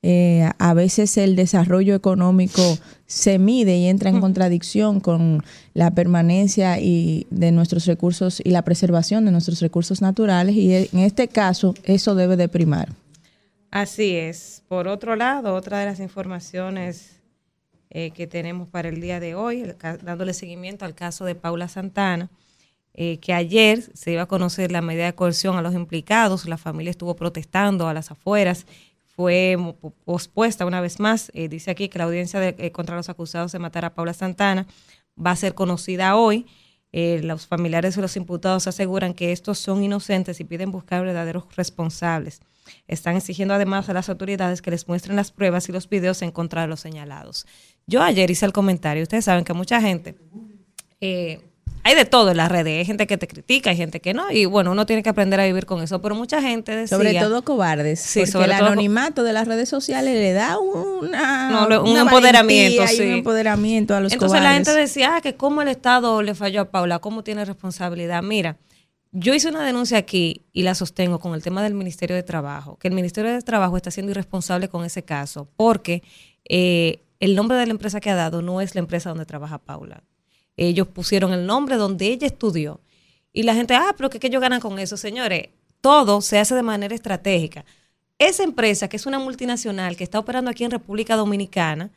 Eh, 0.02 0.50
a 0.58 0.74
veces 0.74 1.16
el 1.18 1.36
desarrollo 1.36 1.94
económico 1.94 2.64
se 3.06 3.38
mide 3.38 3.78
y 3.78 3.86
entra 3.86 4.10
en 4.10 4.20
contradicción 4.20 5.00
con 5.00 5.44
la 5.76 5.92
permanencia 5.92 6.80
y 6.80 7.28
de 7.30 7.52
nuestros 7.52 7.86
recursos 7.86 8.42
y 8.44 8.50
la 8.50 8.64
preservación 8.64 9.26
de 9.26 9.32
nuestros 9.32 9.62
recursos 9.62 10.02
naturales 10.02 10.56
y 10.56 10.74
en 10.74 11.00
este 11.00 11.28
caso 11.28 11.76
eso 11.84 12.16
debe 12.16 12.36
de 12.36 12.50
primar. 12.50 12.90
Así 13.70 14.16
es. 14.16 14.64
Por 14.68 14.88
otro 14.88 15.16
lado, 15.16 15.54
otra 15.54 15.82
de 15.82 15.86
las 15.86 16.00
informaciones 16.00 17.22
eh, 17.95 18.10
que 18.10 18.25
tenemos 18.25 18.67
para 18.67 18.89
el 18.89 18.99
día 19.01 19.19
de 19.19 19.36
hoy, 19.36 19.71
dándole 20.01 20.34
seguimiento 20.34 20.84
al 20.84 20.95
caso 20.95 21.25
de 21.25 21.36
Paula 21.36 21.67
Santana, 21.67 22.32
eh, 22.95 23.19
que 23.19 23.34
ayer 23.34 23.84
se 23.93 24.13
iba 24.13 24.23
a 24.23 24.25
conocer 24.25 24.71
la 24.71 24.82
medida 24.82 25.06
de 25.06 25.13
coerción 25.13 25.58
a 25.58 25.62
los 25.62 25.75
implicados, 25.75 26.47
la 26.47 26.58
familia 26.58 26.89
estuvo 26.89 27.15
protestando 27.15 27.88
a 27.88 27.93
las 27.93 28.10
afueras, 28.10 28.65
fue 29.15 29.56
pospuesta 30.06 30.65
una 30.65 30.82
vez 30.82 30.99
más, 30.99 31.29
eh, 31.36 31.47
dice 31.47 31.69
aquí 31.69 31.88
que 31.88 31.99
la 31.99 32.06
audiencia 32.06 32.56
contra 32.71 32.95
los 32.95 33.10
acusados 33.10 33.51
de 33.51 33.60
matar 33.60 33.86
a 33.86 33.93
Paula 33.93 34.15
Santana 34.15 34.65
va 35.15 35.29
a 35.29 35.36
ser 35.36 35.53
conocida 35.53 36.15
hoy. 36.15 36.47
los 36.91 37.45
familiares 37.45 37.95
de 37.95 38.01
los 38.01 38.15
imputados 38.17 38.67
aseguran 38.67 39.13
que 39.13 39.32
estos 39.32 39.60
son 39.60 39.84
inocentes 39.84 40.39
y 40.39 40.43
piden 40.45 40.71
buscar 40.71 41.03
verdaderos 41.03 41.45
responsables. 41.56 42.41
Están 42.88 43.15
exigiendo 43.15 43.53
además 43.53 43.89
a 43.89 43.93
las 43.93 44.10
autoridades 44.10 44.62
que 44.62 44.71
les 44.71 44.88
muestren 44.88 45.15
las 45.15 45.32
pruebas 45.32 45.67
y 45.69 45.71
los 45.71 45.89
videos 45.89 46.21
en 46.21 46.32
contra 46.32 46.62
de 46.62 46.67
los 46.67 46.79
señalados. 46.79 47.45
Yo 47.88 48.02
ayer 48.02 48.30
hice 48.30 48.46
el 48.46 48.54
comentario, 48.54 49.04
ustedes 49.04 49.26
saben 49.26 49.43
que 49.43 49.54
mucha 49.54 49.82
gente, 49.82 50.15
eh, 51.02 51.41
hay 51.86 51.96
de 51.96 52.06
todo 52.06 52.32
en 52.32 52.38
las 52.38 52.50
redes, 52.50 52.80
hay 52.80 52.86
gente 52.86 53.06
que 53.08 53.17
te 53.17 53.28
critica, 53.28 53.72
hay 53.72 53.76
gente 53.76 54.00
que 54.00 54.13
no, 54.13 54.32
y 54.32 54.46
bueno, 54.46 54.72
uno 54.72 54.86
tiene 54.86 55.04
que 55.04 55.10
aprender 55.10 55.39
a 55.41 55.46
vivir 55.46 55.65
con 55.65 55.84
eso, 55.84 56.02
pero 56.02 56.15
mucha 56.15 56.41
gente 56.41 56.74
decía... 56.74 56.98
Sobre 56.98 57.13
todo 57.19 57.43
cobardes, 57.43 58.00
sí, 58.00 58.19
porque 58.22 58.32
sobre 58.32 58.46
el 58.46 58.52
anonimato 58.54 59.24
de 59.24 59.34
las 59.34 59.48
redes 59.48 59.67
sociales 59.67 60.15
le 60.15 60.32
da 60.32 60.58
una, 60.60 61.67
un 61.84 61.98
empoderamiento, 61.98 62.88
sí. 62.88 63.02
un 63.02 63.12
empoderamiento 63.12 63.96
a 63.96 64.00
los 64.00 64.13
Entonces 64.13 64.41
la 64.41 64.54
gente 64.54 64.72
decía 64.74 65.17
ah, 65.17 65.22
que 65.22 65.36
cómo 65.36 65.62
el 65.62 65.67
Estado 65.67 66.22
le 66.22 66.36
falló 66.36 66.62
a 66.62 66.72
Paula, 66.72 67.00
cómo 67.00 67.22
tiene 67.22 67.43
responsabilidad. 67.43 68.24
Mira, 68.24 68.58
yo 69.12 69.34
hice 69.34 69.50
una 69.50 69.65
denuncia 69.65 69.98
aquí 69.98 70.46
y 70.54 70.63
la 70.63 70.76
sostengo 70.76 71.19
con 71.19 71.36
el 71.36 71.43
tema 71.43 71.62
del 71.62 71.74
Ministerio 71.74 72.15
de 72.15 72.24
Trabajo, 72.24 72.78
que 72.78 72.88
el 72.88 72.93
Ministerio 72.93 73.32
de 73.32 73.41
Trabajo 73.41 73.76
está 73.76 73.91
siendo 73.91 74.12
irresponsable 74.12 74.69
con 74.69 74.86
ese 74.86 75.04
caso, 75.04 75.50
porque 75.58 76.02
eh, 76.48 77.04
el 77.24 77.36
nombre 77.36 77.58
de 77.58 77.66
la 77.66 77.72
empresa 77.72 78.00
que 78.00 78.10
ha 78.10 78.16
dado 78.16 78.42
no 78.42 78.62
es 78.62 78.76
la 78.76 78.80
empresa 78.80 79.10
donde 79.10 79.26
trabaja 79.26 79.58
Paula. 79.58 80.04
Ellos 80.58 80.88
pusieron 80.88 81.34
el 81.34 81.46
nombre 81.46 81.78
donde 81.78 82.08
ella 82.08 82.28
estudió. 82.28 82.82
Y 83.32 83.44
la 83.44 83.56
gente, 83.56 83.74
ah, 83.76 83.94
pero 83.96 84.10
¿qué, 84.10 84.20
qué 84.20 84.28
ellos 84.28 84.42
ganan 84.42 84.60
con 84.60 84.78
eso? 84.78 84.98
Señores, 84.98 85.50
todo 85.82 86.22
se 86.22 86.38
hace 86.38 86.54
de 86.54 86.64
manera 86.64 86.94
estratégica. 86.94 87.66
Esa 88.20 88.44
empresa, 88.44 88.88
que 88.88 88.98
es 88.98 89.06
una 89.06 89.20
multinacional 89.20 89.96
que 89.96 90.04
está 90.04 90.20
operando 90.20 90.52
aquí 90.52 90.64
en 90.64 90.72
República 90.72 91.16
Dominicana, 91.16 91.92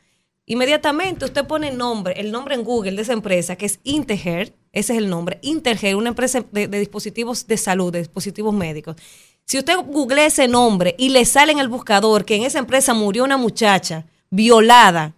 Inmediatamente 0.49 1.25
usted 1.25 1.45
pone 1.45 1.67
el 1.67 1.77
nombre, 1.77 2.13
el 2.17 2.31
nombre 2.31 2.55
en 2.55 2.63
Google 2.63 2.93
de 2.93 3.01
esa 3.01 3.11
empresa, 3.11 3.57
que 3.57 3.65
es 3.65 3.81
Integer, 3.83 4.53
ese 4.71 4.93
es 4.93 4.99
el 4.99 5.09
nombre, 5.09 5.39
Integer, 5.41 5.97
una 5.97 6.07
empresa 6.07 6.41
de, 6.53 6.69
dispositivos 6.69 7.47
de 7.47 7.57
salud, 7.57 7.91
de 7.91 7.99
dispositivos 7.99 8.53
médicos. 8.53 8.95
Si 9.43 9.57
usted 9.57 9.75
google 9.75 10.25
ese 10.25 10.47
nombre 10.47 10.95
y 10.97 11.09
le 11.09 11.25
sale 11.25 11.51
en 11.51 11.59
el 11.59 11.67
buscador 11.67 12.23
que 12.23 12.37
en 12.37 12.43
esa 12.43 12.59
empresa 12.59 12.93
murió 12.93 13.25
una 13.25 13.35
muchacha 13.35 14.05
violada, 14.29 15.16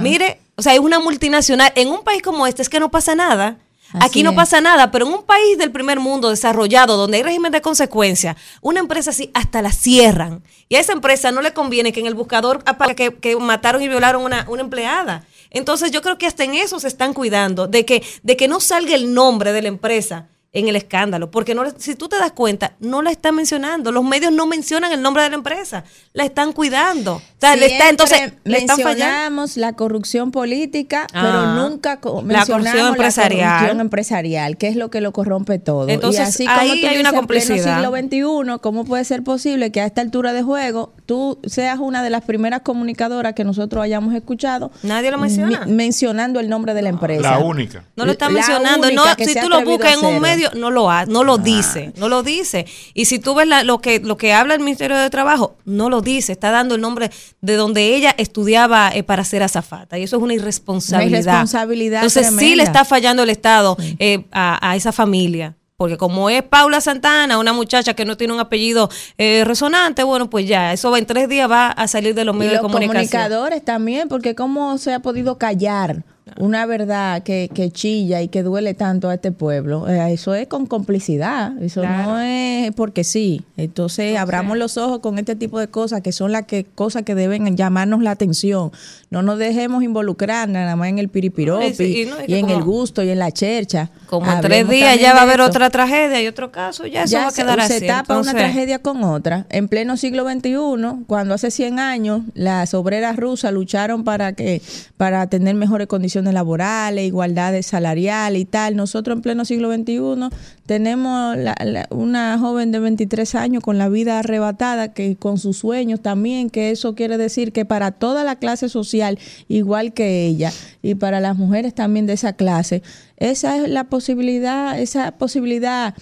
mire, 0.00 0.40
o 0.56 0.62
sea, 0.62 0.74
es 0.74 0.80
una 0.80 0.98
multinacional. 0.98 1.72
En 1.74 1.88
un 1.88 2.02
país 2.02 2.22
como 2.22 2.46
este 2.46 2.62
es 2.62 2.68
que 2.68 2.80
no 2.80 2.90
pasa 2.90 3.14
nada. 3.14 3.58
Aquí 4.00 4.24
no 4.24 4.34
pasa 4.34 4.60
nada, 4.60 4.90
pero 4.90 5.06
en 5.06 5.12
un 5.12 5.22
país 5.22 5.56
del 5.56 5.70
primer 5.70 6.00
mundo 6.00 6.28
desarrollado, 6.28 6.96
donde 6.96 7.18
hay 7.18 7.22
régimen 7.22 7.52
de 7.52 7.60
consecuencia, 7.60 8.36
una 8.60 8.80
empresa 8.80 9.10
así 9.10 9.30
hasta 9.34 9.62
la 9.62 9.70
cierran. 9.70 10.42
Y 10.68 10.74
a 10.74 10.80
esa 10.80 10.92
empresa 10.92 11.30
no 11.30 11.42
le 11.42 11.52
conviene 11.52 11.92
que 11.92 12.00
en 12.00 12.06
el 12.06 12.14
buscador 12.14 12.60
aparezca 12.66 13.10
que, 13.12 13.36
mataron 13.36 13.82
y 13.82 13.88
violaron 13.88 14.24
una, 14.24 14.46
una 14.48 14.62
empleada. 14.62 15.24
Entonces 15.50 15.92
yo 15.92 16.02
creo 16.02 16.18
que 16.18 16.26
hasta 16.26 16.42
en 16.42 16.54
eso 16.54 16.80
se 16.80 16.88
están 16.88 17.12
cuidando, 17.14 17.68
de 17.68 17.84
que, 17.84 18.02
de 18.24 18.36
que 18.36 18.48
no 18.48 18.58
salga 18.58 18.96
el 18.96 19.14
nombre 19.14 19.52
de 19.52 19.62
la 19.62 19.68
empresa 19.68 20.26
en 20.54 20.68
el 20.68 20.76
escándalo, 20.76 21.32
porque 21.32 21.54
no, 21.54 21.64
si 21.76 21.96
tú 21.96 22.08
te 22.08 22.16
das 22.16 22.30
cuenta, 22.30 22.74
no 22.78 23.02
la 23.02 23.10
están 23.10 23.34
mencionando, 23.34 23.90
los 23.90 24.04
medios 24.04 24.32
no 24.32 24.46
mencionan 24.46 24.92
el 24.92 25.02
nombre 25.02 25.24
de 25.24 25.30
la 25.30 25.34
empresa, 25.34 25.82
la 26.12 26.24
están 26.24 26.52
cuidando. 26.52 27.16
O 27.16 27.22
sea, 27.40 27.56
le 27.56 27.66
está, 27.66 27.90
entonces 27.90 28.32
le 28.44 28.58
están 28.58 28.78
fallando. 28.78 29.44
la 29.56 29.72
corrupción 29.72 30.30
política, 30.30 31.08
pero 31.12 31.54
nunca 31.54 31.98
mencionamos 32.22 32.26
la 32.28 32.46
corrupción 32.46 32.86
empresarial. 32.86 33.40
la 33.40 33.52
corrupción 33.56 33.80
empresarial, 33.80 34.56
que 34.56 34.68
es 34.68 34.76
lo 34.76 34.90
que 34.90 35.00
lo 35.00 35.12
corrompe 35.12 35.58
todo. 35.58 35.88
Entonces, 35.88 36.20
y 36.20 36.22
así 36.22 36.46
como 36.46 36.60
ahí 36.60 36.84
hay 36.84 36.98
una 36.98 37.12
complicidad. 37.12 37.56
En 37.56 37.84
el 37.96 38.08
siglo 38.08 38.52
XXI, 38.52 38.60
¿cómo 38.60 38.84
puede 38.84 39.04
ser 39.04 39.24
posible 39.24 39.72
que 39.72 39.80
a 39.80 39.86
esta 39.86 40.02
altura 40.02 40.32
de 40.32 40.42
juego 40.42 40.92
tú 41.06 41.38
seas 41.44 41.78
una 41.78 42.02
de 42.02 42.10
las 42.10 42.22
primeras 42.22 42.62
comunicadoras 42.62 43.34
que 43.34 43.44
nosotros 43.44 43.82
hayamos 43.82 44.14
escuchado? 44.14 44.70
Nadie 44.82 45.10
lo 45.10 45.18
menciona. 45.18 45.66
mencionando 45.66 46.40
el 46.40 46.48
nombre 46.48 46.74
de 46.74 46.82
la 46.82 46.88
empresa. 46.88 47.22
La 47.22 47.38
única. 47.38 47.84
No 47.96 48.04
lo 48.04 48.12
están 48.12 48.32
mencionando. 48.32 48.90
No, 48.90 49.04
si 49.16 49.34
tú 49.34 49.48
lo 49.48 49.62
buscas 49.64 49.98
en 49.98 50.04
un 50.04 50.20
medio 50.20 50.50
no 50.54 50.70
lo 50.70 50.90
ha, 50.90 51.06
no 51.06 51.24
lo 51.24 51.38
dice, 51.38 51.92
no 51.96 52.08
lo 52.08 52.22
dice. 52.22 52.66
Y 52.94 53.06
si 53.06 53.18
tú 53.18 53.34
ves 53.34 53.48
lo 53.64 53.80
que 53.80 54.00
lo 54.00 54.16
que 54.16 54.32
habla 54.32 54.54
el 54.54 54.60
Ministerio 54.60 54.96
de 54.96 55.10
Trabajo, 55.10 55.56
no 55.64 55.90
lo 55.90 56.00
dice, 56.00 56.32
está 56.32 56.50
dando 56.50 56.74
el 56.74 56.80
nombre 56.80 57.10
de 57.40 57.54
donde 57.54 57.94
ella 57.94 58.14
estudiaba 58.16 58.90
eh, 58.94 59.02
para 59.02 59.24
ser 59.24 59.42
azafata 59.42 59.98
y 59.98 60.04
eso 60.04 60.16
es 60.16 60.22
una 60.22 60.34
irresponsabilidad. 60.34 61.20
irresponsabilidad 61.20 62.04
Entonces 62.04 62.34
sí 62.38 62.54
le 62.54 62.62
está 62.62 62.84
fallando 62.84 63.22
el 63.22 63.30
Estado 63.30 63.76
eh, 63.98 64.24
a, 64.32 64.74
esa 64.76 64.92
familia 64.92 65.54
porque 65.76 65.96
como 65.96 66.30
es 66.30 66.42
Paula 66.42 66.80
Santana, 66.80 67.38
una 67.38 67.52
muchacha 67.52 67.94
que 67.94 68.04
no 68.04 68.16
tiene 68.16 68.32
un 68.32 68.40
apellido 68.40 68.88
eh, 69.18 69.42
resonante, 69.44 70.04
bueno, 70.04 70.30
pues 70.30 70.46
ya, 70.46 70.72
eso 70.72 70.96
en 70.96 71.06
tres 71.06 71.28
días 71.28 71.50
va 71.50 71.68
a 71.68 71.88
salir 71.88 72.14
de 72.14 72.24
los 72.24 72.34
Y 72.36 72.38
medios 72.38 72.52
de 72.52 72.62
los 72.62 72.62
comunicación. 72.62 73.10
comunicadores 73.10 73.64
también, 73.64 74.08
porque 74.08 74.34
cómo 74.34 74.78
se 74.78 74.92
ha 74.94 75.00
podido 75.00 75.36
callar 75.38 76.04
una 76.38 76.64
verdad 76.64 77.22
que, 77.22 77.50
que 77.52 77.70
chilla 77.70 78.22
y 78.22 78.28
que 78.28 78.42
duele 78.42 78.72
tanto 78.74 79.10
a 79.10 79.14
este 79.14 79.30
pueblo. 79.30 79.86
Eh, 79.88 80.12
eso 80.12 80.34
es 80.34 80.46
con 80.48 80.64
complicidad, 80.66 81.52
eso 81.62 81.82
Claro. 81.82 82.12
no 82.12 82.20
es 82.20 82.72
porque 82.74 83.04
sí. 83.04 83.42
Entonces, 83.58 84.16
abramos 84.16 84.56
los 84.56 84.78
ojos 84.78 85.00
con 85.00 85.18
este 85.18 85.36
tipo 85.36 85.60
de 85.60 85.68
cosas 85.68 86.00
que 86.00 86.12
son 86.12 86.32
las 86.32 86.44
que 86.46 86.64
cosas 86.64 87.02
que 87.02 87.14
deben 87.14 87.56
llamarnos 87.56 88.02
la 88.02 88.12
atención. 88.12 88.72
No 89.10 89.22
nos 89.22 89.38
dejemos 89.38 89.84
involucrar 89.84 90.48
nada 90.48 90.74
más 90.76 90.88
en 90.88 90.98
el 90.98 91.08
piripiropi 91.08 91.84
Y 91.84 92.06
no, 92.06 92.16
en 92.26 92.48
el 92.50 92.62
gusto 92.64 93.02
y 93.02 93.10
en 93.10 93.18
la 93.18 93.30
chercha. 93.30 93.90
Como 94.06 94.30
en 94.32 94.40
tres 94.40 94.68
días 94.68 94.98
ya 94.98 95.12
va 95.12 95.20
a 95.20 95.22
haber 95.22 95.40
esto 95.40 95.50
otra 95.50 95.70
tragedia 95.70 96.20
y 96.22 96.26
otro 96.26 96.50
caso, 96.50 96.86
ya 96.86 97.04
eso 97.04 97.12
ya 97.12 97.20
va 97.20 97.26
a 97.28 97.30
se- 97.30 97.42
quedar 97.42 97.66
se, 97.66 97.76
así. 97.76 97.86
tapa 97.86 98.18
una 98.18 98.32
tragedia 98.32 98.78
con 98.80 99.04
otra. 99.04 99.46
En 99.50 99.68
pleno 99.68 99.96
siglo 99.96 100.24
XXI, 100.28 101.04
cuando 101.06 101.34
hace 101.34 101.50
100 101.50 101.78
años 101.78 102.22
las 102.34 102.72
obreras 102.74 103.16
rusas 103.16 103.52
lucharon 103.52 104.04
para 104.04 104.32
que 104.32 104.62
para 104.96 105.26
tener 105.28 105.54
mejores 105.54 105.86
condiciones 105.86 106.13
laborales, 106.22 107.04
igualdad 107.06 107.60
salarial 107.62 108.36
y 108.36 108.44
tal. 108.44 108.76
Nosotros 108.76 109.16
en 109.16 109.22
pleno 109.22 109.44
siglo 109.44 109.72
XXI 109.72 110.28
tenemos 110.66 111.36
la- 111.36 111.56
la- 111.64 111.86
una 111.90 112.38
joven 112.38 112.72
de 112.72 112.78
23 112.78 113.34
años 113.34 113.62
con 113.62 113.78
la 113.78 113.88
vida 113.88 114.18
arrebatada, 114.18 114.92
que 114.92 115.16
con 115.16 115.38
sus 115.38 115.58
sueños 115.58 116.00
también, 116.00 116.50
que 116.50 116.70
eso 116.70 116.94
quiere 116.94 117.18
decir 117.18 117.52
que 117.52 117.64
para 117.64 117.90
toda 117.92 118.24
la 118.24 118.36
clase 118.36 118.68
social, 118.68 119.18
igual 119.48 119.92
que 119.92 120.26
ella, 120.26 120.52
y 120.82 120.94
para 120.94 121.20
las 121.20 121.36
mujeres 121.36 121.74
también 121.74 122.06
de 122.06 122.14
esa 122.14 122.32
clase, 122.34 122.82
esa 123.16 123.56
es 123.56 123.68
la 123.68 123.84
posibilidad, 123.84 124.78
esa 124.78 125.12
posibilidad 125.12 125.94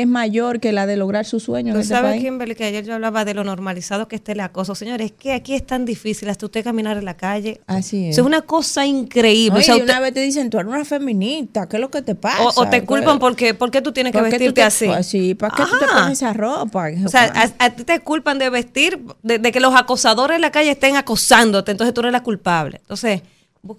es 0.00 0.06
mayor 0.06 0.58
que 0.60 0.72
la 0.72 0.86
de 0.86 0.96
lograr 0.96 1.24
sus 1.26 1.42
sueños 1.42 1.68
en 1.68 1.74
Tú 1.74 1.80
este 1.80 1.94
sabes, 1.94 2.12
país. 2.12 2.22
Kimberly, 2.24 2.54
que 2.54 2.64
ayer 2.64 2.84
yo 2.84 2.94
hablaba 2.94 3.24
de 3.24 3.34
lo 3.34 3.44
normalizado 3.44 4.08
que 4.08 4.16
está 4.16 4.32
el 4.32 4.40
acoso. 4.40 4.74
Señores, 4.74 5.06
es 5.06 5.12
que 5.12 5.32
aquí 5.32 5.54
es 5.54 5.66
tan 5.66 5.84
difícil 5.84 6.28
hasta 6.30 6.46
usted 6.46 6.64
caminar 6.64 6.96
en 6.96 7.04
la 7.04 7.16
calle. 7.16 7.60
Así 7.66 8.06
es. 8.06 8.12
Eso 8.12 8.22
es 8.22 8.26
una 8.26 8.42
cosa 8.42 8.86
increíble. 8.86 9.58
Oye, 9.58 9.62
O 9.62 9.64
sea, 9.66 9.76
y 9.76 9.80
usted- 9.80 9.92
una 9.92 10.00
vez 10.00 10.14
te 10.14 10.20
dicen, 10.20 10.48
tú 10.50 10.58
eres 10.58 10.72
una 10.72 10.84
feminista, 10.84 11.68
¿qué 11.68 11.76
es 11.76 11.80
lo 11.80 11.90
que 11.90 12.02
te 12.02 12.14
pasa? 12.14 12.42
o, 12.42 12.52
o 12.62 12.68
te 12.68 12.84
culpan 12.84 13.16
¿Qué- 13.16 13.20
porque, 13.20 13.54
porque 13.54 13.82
tú 13.82 13.92
tienes 13.92 14.12
que 14.12 14.18
por 14.18 14.26
qué 14.28 14.30
vestirte 14.32 14.60
te- 14.60 14.62
así. 14.62 14.86
pues 14.86 15.06
sí, 15.06 15.34
¿para 15.34 15.54
qué 15.54 15.62
tú 15.64 15.78
te 15.78 15.84
Ajá. 15.84 15.94
pones 16.04 16.18
esa 16.18 16.32
ropa? 16.32 16.88
O 17.04 17.08
sea, 17.08 17.32
a, 17.58 17.64
a 17.64 17.70
ti 17.70 17.84
te 17.84 18.00
culpan 18.00 18.38
de 18.38 18.48
vestir, 18.50 18.98
de, 19.22 19.38
de 19.38 19.52
que 19.52 19.60
los 19.60 19.74
acosadores 19.74 20.36
en 20.36 20.40
la 20.40 20.50
calle 20.50 20.70
estén 20.70 20.96
acosándote, 20.96 21.70
entonces 21.70 21.92
tú 21.92 22.00
eres 22.00 22.12
la 22.12 22.22
culpable. 22.22 22.78
Entonces, 22.78 23.22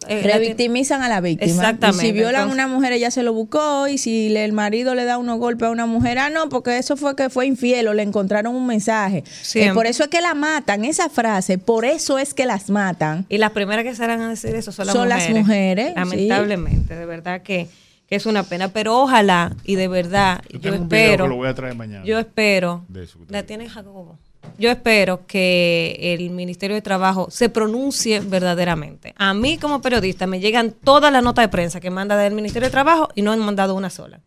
eh, 0.07 0.21
Revictimizan 0.23 1.01
a 1.01 1.09
la 1.09 1.19
víctima. 1.19 1.51
Exactamente, 1.51 2.05
Y 2.05 2.09
si 2.09 2.13
violan 2.13 2.49
a 2.49 2.51
una 2.53 2.67
mujer, 2.67 2.93
ella 2.93 3.11
se 3.11 3.21
lo 3.21 3.33
buscó. 3.33 3.87
Y 3.89 3.97
si 3.97 4.29
le- 4.29 4.45
el 4.45 4.53
marido 4.53 4.95
le 4.95 5.03
da 5.03 5.17
unos 5.17 5.39
golpes 5.39 5.67
a 5.67 5.71
una 5.71 5.85
mujer, 5.85 6.19
ah, 6.19 6.29
no, 6.29 6.47
porque 6.47 6.77
eso 6.77 6.95
fue 6.95 7.15
que 7.17 7.29
fue 7.29 7.45
infiel 7.47 7.87
o 7.89 7.93
le 7.93 8.03
encontraron 8.03 8.55
un 8.55 8.65
mensaje. 8.65 9.23
Eh, 9.55 9.71
por 9.73 9.85
eso 9.85 10.03
es 10.03 10.09
que 10.09 10.21
la 10.21 10.35
matan, 10.35 10.85
esa 10.85 11.09
frase, 11.09 11.57
por 11.57 11.83
eso 11.83 12.17
es 12.17 12.33
que 12.33 12.45
las 12.45 12.69
matan. 12.69 13.25
y 13.27 13.37
las 13.39 13.51
primeras 13.51 13.83
que 13.83 13.93
salen 13.93 14.21
a 14.21 14.29
decir 14.29 14.55
eso 14.55 14.71
son 14.71 14.85
las 14.87 14.95
Son 14.95 15.09
las 15.09 15.29
mujeres. 15.29 15.43
mujeres, 15.45 15.87
sí. 15.87 15.93
Lamentablemente, 16.27 16.95
de 16.95 17.05
verdad 17.05 17.41
que, 17.41 17.67
que 18.07 18.15
es 18.15 18.25
una 18.25 18.43
pena. 18.43 18.69
Pero 18.69 18.97
ojalá, 19.01 19.53
y 19.65 19.75
de 19.75 19.87
verdad, 19.89 20.41
Yo 20.49 20.59
yo, 20.59 20.71
tengo 20.71 20.83
un 20.83 20.89
video 20.89 21.03
espero. 21.05 21.25
que 21.25 21.29
lo 21.29 21.35
voy 21.35 21.47
a 21.49 21.53
traer 21.55 21.75
mañana. 21.75 22.05
Yo 22.05 22.19
espero. 22.19 22.85
La 22.89 23.01
digo. 23.01 23.45
tiene 23.45 23.67
Jacobo. 23.69 24.17
Yo 24.57 24.69
espero 24.69 25.25
que 25.25 25.97
el 25.99 26.29
Ministerio 26.29 26.75
de 26.75 26.81
Trabajo 26.81 27.27
se 27.31 27.49
pronuncie 27.49 28.19
verdaderamente. 28.19 29.13
A 29.17 29.33
mí 29.33 29.57
como 29.57 29.81
periodista 29.81 30.27
me 30.27 30.39
llegan 30.39 30.71
todas 30.71 31.11
las 31.11 31.23
notas 31.23 31.43
de 31.43 31.49
prensa 31.49 31.79
que 31.79 31.89
manda 31.89 32.15
del 32.17 32.33
Ministerio 32.33 32.67
de 32.67 32.71
Trabajo 32.71 33.09
y 33.15 33.21
no 33.23 33.31
han 33.31 33.39
mandado 33.39 33.73
una 33.75 33.89
sola. 33.89 34.21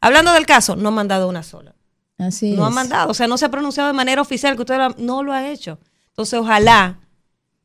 Hablando 0.00 0.32
del 0.32 0.46
caso, 0.46 0.74
no 0.76 0.88
han 0.88 0.94
mandado 0.94 1.28
una 1.28 1.42
sola. 1.42 1.74
Así 2.18 2.52
No 2.52 2.62
es. 2.62 2.68
han 2.68 2.74
mandado, 2.74 3.10
o 3.10 3.14
sea, 3.14 3.28
no 3.28 3.38
se 3.38 3.44
ha 3.44 3.50
pronunciado 3.50 3.86
de 3.88 3.92
manera 3.94 4.20
oficial 4.20 4.56
que 4.56 4.62
usted 4.62 4.76
lo 4.76 4.84
ha- 4.84 4.94
no 4.98 5.22
lo 5.22 5.32
ha 5.32 5.48
hecho. 5.48 5.78
Entonces, 6.08 6.38
ojalá 6.38 6.98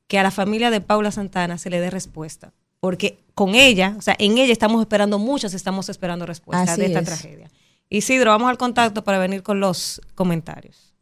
que 0.08 0.20
a 0.20 0.24
la 0.24 0.30
familia 0.32 0.70
de 0.70 0.82
Paula 0.82 1.12
Santana 1.12 1.58
se 1.58 1.72
le 1.72 1.80
dé 1.80 1.90
respuesta, 1.90 2.54
porque 2.80 3.18
con 3.34 3.56
ella, 3.56 3.96
o 3.98 4.02
sea, 4.04 4.16
en 4.20 4.38
ella 4.38 4.54
estamos 4.54 4.80
esperando 4.82 5.18
muchas, 5.18 5.56
estamos 5.56 5.90
esperando 5.90 6.26
respuesta 6.28 6.72
Así 6.74 6.82
de 6.82 6.88
esta 6.88 7.00
es. 7.00 7.06
tragedia. 7.06 7.50
Isidro, 7.90 8.30
vamos 8.32 8.50
al 8.50 8.58
contacto 8.60 9.04
para 9.04 9.18
venir 9.18 9.42
con 9.42 9.60
los 9.60 10.02
comentarios. 10.14 10.93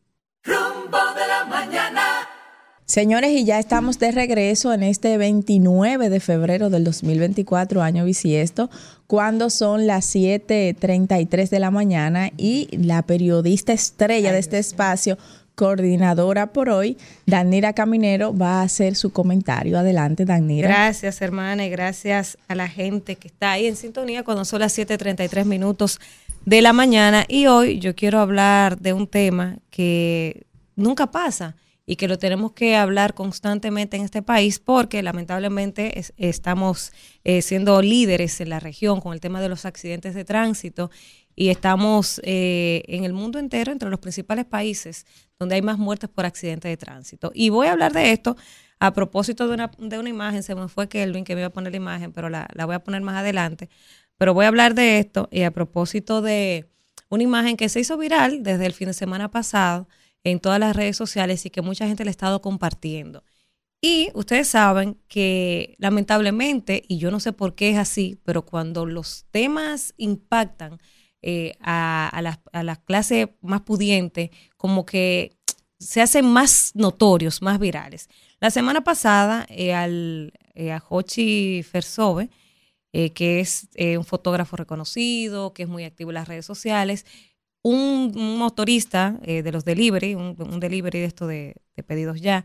Rumbo 0.43 0.97
de 1.15 1.27
la 1.27 1.45
mañana. 1.45 2.01
Señores, 2.85 3.31
y 3.31 3.45
ya 3.45 3.59
estamos 3.59 3.99
de 3.99 4.11
regreso 4.11 4.73
en 4.73 4.83
este 4.83 5.17
29 5.17 6.09
de 6.09 6.19
febrero 6.19 6.69
del 6.69 6.83
2024, 6.83 7.81
año 7.81 8.03
bisiesto, 8.05 8.69
cuando 9.07 9.49
son 9.49 9.87
las 9.87 10.05
7:33 10.13 11.49
de 11.49 11.59
la 11.59 11.71
mañana 11.71 12.31
y 12.37 12.67
la 12.75 13.03
periodista 13.03 13.71
estrella 13.71 14.33
de 14.33 14.39
este 14.39 14.57
espacio, 14.57 15.17
coordinadora 15.55 16.53
por 16.53 16.69
hoy, 16.69 16.97
Danira 17.27 17.73
Caminero, 17.73 18.35
va 18.35 18.61
a 18.61 18.63
hacer 18.63 18.95
su 18.95 19.11
comentario. 19.11 19.77
Adelante, 19.77 20.25
Danira. 20.25 20.67
Gracias, 20.67 21.21
hermana, 21.21 21.65
y 21.65 21.69
gracias 21.69 22.37
a 22.47 22.55
la 22.55 22.67
gente 22.67 23.15
que 23.15 23.27
está 23.27 23.51
ahí 23.51 23.67
en 23.67 23.75
sintonía 23.75 24.23
cuando 24.23 24.43
son 24.43 24.59
las 24.59 24.73
7:33 24.77 25.45
minutos 25.45 25.99
de 26.45 26.61
la 26.61 26.73
mañana. 26.73 27.25
Y 27.27 27.47
hoy 27.47 27.79
yo 27.79 27.95
quiero 27.95 28.19
hablar 28.19 28.79
de 28.79 28.93
un 28.93 29.07
tema 29.07 29.57
que 29.69 30.45
nunca 30.75 31.11
pasa 31.11 31.55
y 31.85 31.95
que 31.95 32.07
lo 32.07 32.17
tenemos 32.17 32.53
que 32.53 32.75
hablar 32.75 33.13
constantemente 33.13 33.97
en 33.97 34.03
este 34.03 34.21
país 34.21 34.59
porque 34.59 35.01
lamentablemente 35.03 35.99
es- 35.99 36.13
estamos 36.17 36.91
eh, 37.23 37.41
siendo 37.41 37.81
líderes 37.81 38.39
en 38.41 38.49
la 38.49 38.59
región 38.59 39.01
con 39.01 39.13
el 39.13 39.19
tema 39.19 39.41
de 39.41 39.49
los 39.49 39.65
accidentes 39.65 40.13
de 40.13 40.23
tránsito 40.25 40.89
y 41.35 41.49
estamos 41.49 42.21
eh, 42.23 42.83
en 42.87 43.03
el 43.03 43.13
mundo 43.13 43.39
entero 43.39 43.71
entre 43.71 43.89
los 43.89 43.99
principales 43.99 44.45
países 44.45 45.05
donde 45.39 45.55
hay 45.55 45.61
más 45.61 45.77
muertes 45.79 46.09
por 46.09 46.25
accidentes 46.25 46.69
de 46.69 46.77
tránsito. 46.77 47.31
Y 47.33 47.49
voy 47.49 47.67
a 47.67 47.71
hablar 47.73 47.93
de 47.93 48.11
esto 48.11 48.37
a 48.79 48.93
propósito 48.93 49.47
de 49.47 49.53
una, 49.53 49.71
de 49.77 49.99
una 49.99 50.09
imagen, 50.09 50.41
se 50.43 50.55
me 50.55 50.67
fue 50.67 50.87
Kelvin 50.89 51.23
que 51.23 51.35
me 51.35 51.41
iba 51.41 51.47
a 51.47 51.51
poner 51.51 51.71
la 51.71 51.77
imagen, 51.77 52.11
pero 52.13 52.29
la, 52.29 52.47
la 52.53 52.65
voy 52.65 52.75
a 52.75 52.79
poner 52.83 53.01
más 53.01 53.15
adelante. 53.15 53.69
Pero 54.21 54.35
voy 54.35 54.45
a 54.45 54.49
hablar 54.49 54.75
de 54.75 54.99
esto 54.99 55.27
y 55.31 55.41
a 55.41 55.49
propósito 55.49 56.21
de 56.21 56.69
una 57.09 57.23
imagen 57.23 57.57
que 57.57 57.69
se 57.69 57.79
hizo 57.79 57.97
viral 57.97 58.43
desde 58.43 58.67
el 58.67 58.73
fin 58.73 58.89
de 58.89 58.93
semana 58.93 59.31
pasado 59.31 59.87
en 60.23 60.39
todas 60.39 60.59
las 60.59 60.75
redes 60.75 60.95
sociales 60.95 61.43
y 61.47 61.49
que 61.49 61.63
mucha 61.63 61.87
gente 61.87 62.03
le 62.03 62.09
ha 62.09 62.11
estado 62.11 62.39
compartiendo. 62.39 63.23
Y 63.81 64.11
ustedes 64.13 64.47
saben 64.47 64.99
que 65.07 65.73
lamentablemente, 65.79 66.83
y 66.87 66.99
yo 66.99 67.09
no 67.09 67.19
sé 67.19 67.33
por 67.33 67.55
qué 67.55 67.71
es 67.71 67.79
así, 67.79 68.19
pero 68.23 68.45
cuando 68.45 68.85
los 68.85 69.25
temas 69.31 69.95
impactan 69.97 70.77
eh, 71.23 71.53
a, 71.59 72.19
las, 72.21 72.41
a 72.53 72.61
las 72.61 72.77
clases 72.77 73.29
más 73.41 73.61
pudientes, 73.61 74.29
como 74.55 74.85
que 74.85 75.35
se 75.79 75.99
hacen 75.99 76.27
más 76.27 76.73
notorios, 76.75 77.41
más 77.41 77.59
virales. 77.59 78.07
La 78.39 78.51
semana 78.51 78.83
pasada, 78.83 79.47
eh, 79.49 79.73
al, 79.73 80.31
eh, 80.53 80.71
a 80.71 80.83
Hochi 80.87 81.63
Fersove, 81.63 82.29
eh, 82.93 83.11
que 83.11 83.39
es 83.39 83.67
eh, 83.75 83.97
un 83.97 84.05
fotógrafo 84.05 84.57
reconocido, 84.57 85.53
que 85.53 85.63
es 85.63 85.69
muy 85.69 85.83
activo 85.83 86.11
en 86.11 86.15
las 86.15 86.27
redes 86.27 86.45
sociales, 86.45 87.05
un, 87.63 88.11
motorista 88.37 89.19
eh, 89.23 89.43
de 89.43 89.51
los 89.51 89.65
delivery, 89.65 90.15
un, 90.15 90.35
un 90.39 90.59
delivery 90.59 90.99
de 90.99 91.05
esto 91.05 91.27
de, 91.27 91.55
de 91.75 91.83
pedidos 91.83 92.21
ya, 92.21 92.43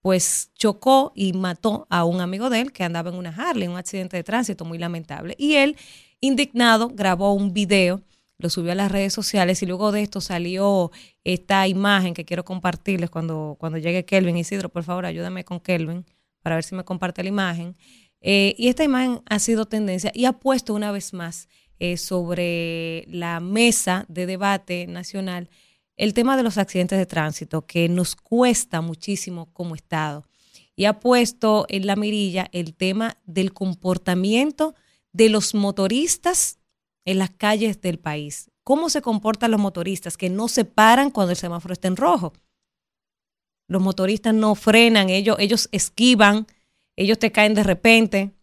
pues 0.00 0.50
chocó 0.54 1.12
y 1.14 1.32
mató 1.32 1.86
a 1.88 2.04
un 2.04 2.20
amigo 2.20 2.50
de 2.50 2.60
él 2.60 2.72
que 2.72 2.84
andaba 2.84 3.10
en 3.10 3.16
una 3.16 3.30
Harley, 3.30 3.68
un 3.68 3.78
accidente 3.78 4.18
de 4.18 4.22
tránsito 4.22 4.64
muy 4.66 4.76
lamentable. 4.76 5.34
Y 5.38 5.54
él, 5.54 5.76
indignado, 6.20 6.90
grabó 6.90 7.32
un 7.32 7.54
video, 7.54 8.02
lo 8.36 8.50
subió 8.50 8.72
a 8.72 8.74
las 8.74 8.92
redes 8.92 9.14
sociales 9.14 9.62
y 9.62 9.66
luego 9.66 9.92
de 9.92 10.02
esto 10.02 10.20
salió 10.20 10.90
esta 11.24 11.66
imagen 11.68 12.12
que 12.12 12.26
quiero 12.26 12.44
compartirles 12.44 13.08
cuando, 13.08 13.56
cuando 13.58 13.78
llegue 13.78 14.04
Kelvin. 14.04 14.36
Isidro, 14.36 14.68
por 14.68 14.82
favor, 14.82 15.06
ayúdame 15.06 15.44
con 15.44 15.58
Kelvin 15.60 16.04
para 16.42 16.56
ver 16.56 16.64
si 16.64 16.74
me 16.74 16.84
comparte 16.84 17.22
la 17.22 17.30
imagen. 17.30 17.74
Eh, 18.26 18.54
y 18.56 18.68
esta 18.68 18.84
imagen 18.84 19.20
ha 19.26 19.38
sido 19.38 19.66
tendencia 19.66 20.10
y 20.14 20.24
ha 20.24 20.32
puesto 20.32 20.72
una 20.72 20.90
vez 20.90 21.12
más 21.12 21.46
eh, 21.78 21.98
sobre 21.98 23.04
la 23.06 23.38
mesa 23.38 24.06
de 24.08 24.24
debate 24.24 24.86
nacional 24.86 25.50
el 25.98 26.14
tema 26.14 26.34
de 26.38 26.42
los 26.42 26.56
accidentes 26.56 26.98
de 26.98 27.04
tránsito, 27.04 27.66
que 27.66 27.86
nos 27.90 28.16
cuesta 28.16 28.80
muchísimo 28.80 29.52
como 29.52 29.74
Estado. 29.74 30.24
Y 30.74 30.86
ha 30.86 31.00
puesto 31.00 31.66
en 31.68 31.86
la 31.86 31.96
mirilla 31.96 32.48
el 32.52 32.74
tema 32.74 33.18
del 33.26 33.52
comportamiento 33.52 34.74
de 35.12 35.28
los 35.28 35.54
motoristas 35.54 36.58
en 37.04 37.18
las 37.18 37.30
calles 37.30 37.82
del 37.82 37.98
país. 37.98 38.50
¿Cómo 38.64 38.88
se 38.88 39.02
comportan 39.02 39.50
los 39.50 39.60
motoristas 39.60 40.16
que 40.16 40.30
no 40.30 40.48
se 40.48 40.64
paran 40.64 41.10
cuando 41.10 41.32
el 41.32 41.36
semáforo 41.36 41.74
está 41.74 41.88
en 41.88 41.96
rojo? 41.96 42.32
Los 43.68 43.82
motoristas 43.82 44.34
no 44.34 44.54
frenan, 44.54 45.10
ellos, 45.10 45.36
ellos 45.38 45.68
esquivan, 45.70 46.46
ellos 46.96 47.18
te 47.18 47.32
caen 47.32 47.54
de 47.54 47.62
repente. 47.62 48.34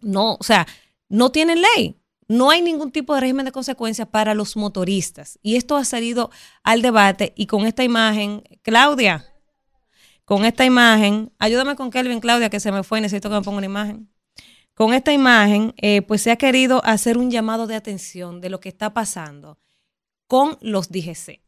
No, 0.00 0.34
o 0.34 0.42
sea, 0.42 0.66
no 1.08 1.30
tienen 1.30 1.62
ley. 1.76 1.96
No 2.28 2.50
hay 2.50 2.62
ningún 2.62 2.92
tipo 2.92 3.14
de 3.14 3.20
régimen 3.22 3.44
de 3.44 3.52
consecuencias 3.52 4.06
para 4.06 4.34
los 4.34 4.56
motoristas. 4.56 5.38
Y 5.42 5.56
esto 5.56 5.76
ha 5.76 5.84
salido 5.84 6.30
al 6.62 6.80
debate 6.80 7.32
y 7.36 7.46
con 7.46 7.66
esta 7.66 7.82
imagen, 7.82 8.44
Claudia, 8.62 9.26
con 10.24 10.44
esta 10.44 10.64
imagen, 10.64 11.32
ayúdame 11.40 11.74
con 11.74 11.90
Kelvin, 11.90 12.20
Claudia, 12.20 12.48
que 12.48 12.60
se 12.60 12.70
me 12.70 12.84
fue, 12.84 13.00
necesito 13.00 13.28
que 13.28 13.34
me 13.34 13.42
ponga 13.42 13.58
una 13.58 13.66
imagen. 13.66 14.08
Con 14.74 14.94
esta 14.94 15.12
imagen, 15.12 15.74
eh, 15.76 16.02
pues 16.02 16.22
se 16.22 16.30
ha 16.30 16.36
querido 16.36 16.80
hacer 16.84 17.18
un 17.18 17.32
llamado 17.32 17.66
de 17.66 17.74
atención 17.74 18.40
de 18.40 18.48
lo 18.48 18.60
que 18.60 18.68
está 18.68 18.94
pasando 18.94 19.58
con 20.28 20.56
los 20.60 20.88
DGC. 20.88 21.42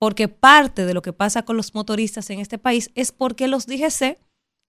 Porque 0.00 0.26
parte 0.26 0.84
de 0.84 0.94
lo 0.94 1.00
que 1.00 1.12
pasa 1.12 1.44
con 1.44 1.56
los 1.56 1.74
motoristas 1.74 2.28
en 2.30 2.40
este 2.40 2.58
país 2.58 2.90
es 2.96 3.12
porque 3.12 3.46
los 3.46 3.66
DGC 3.66 4.18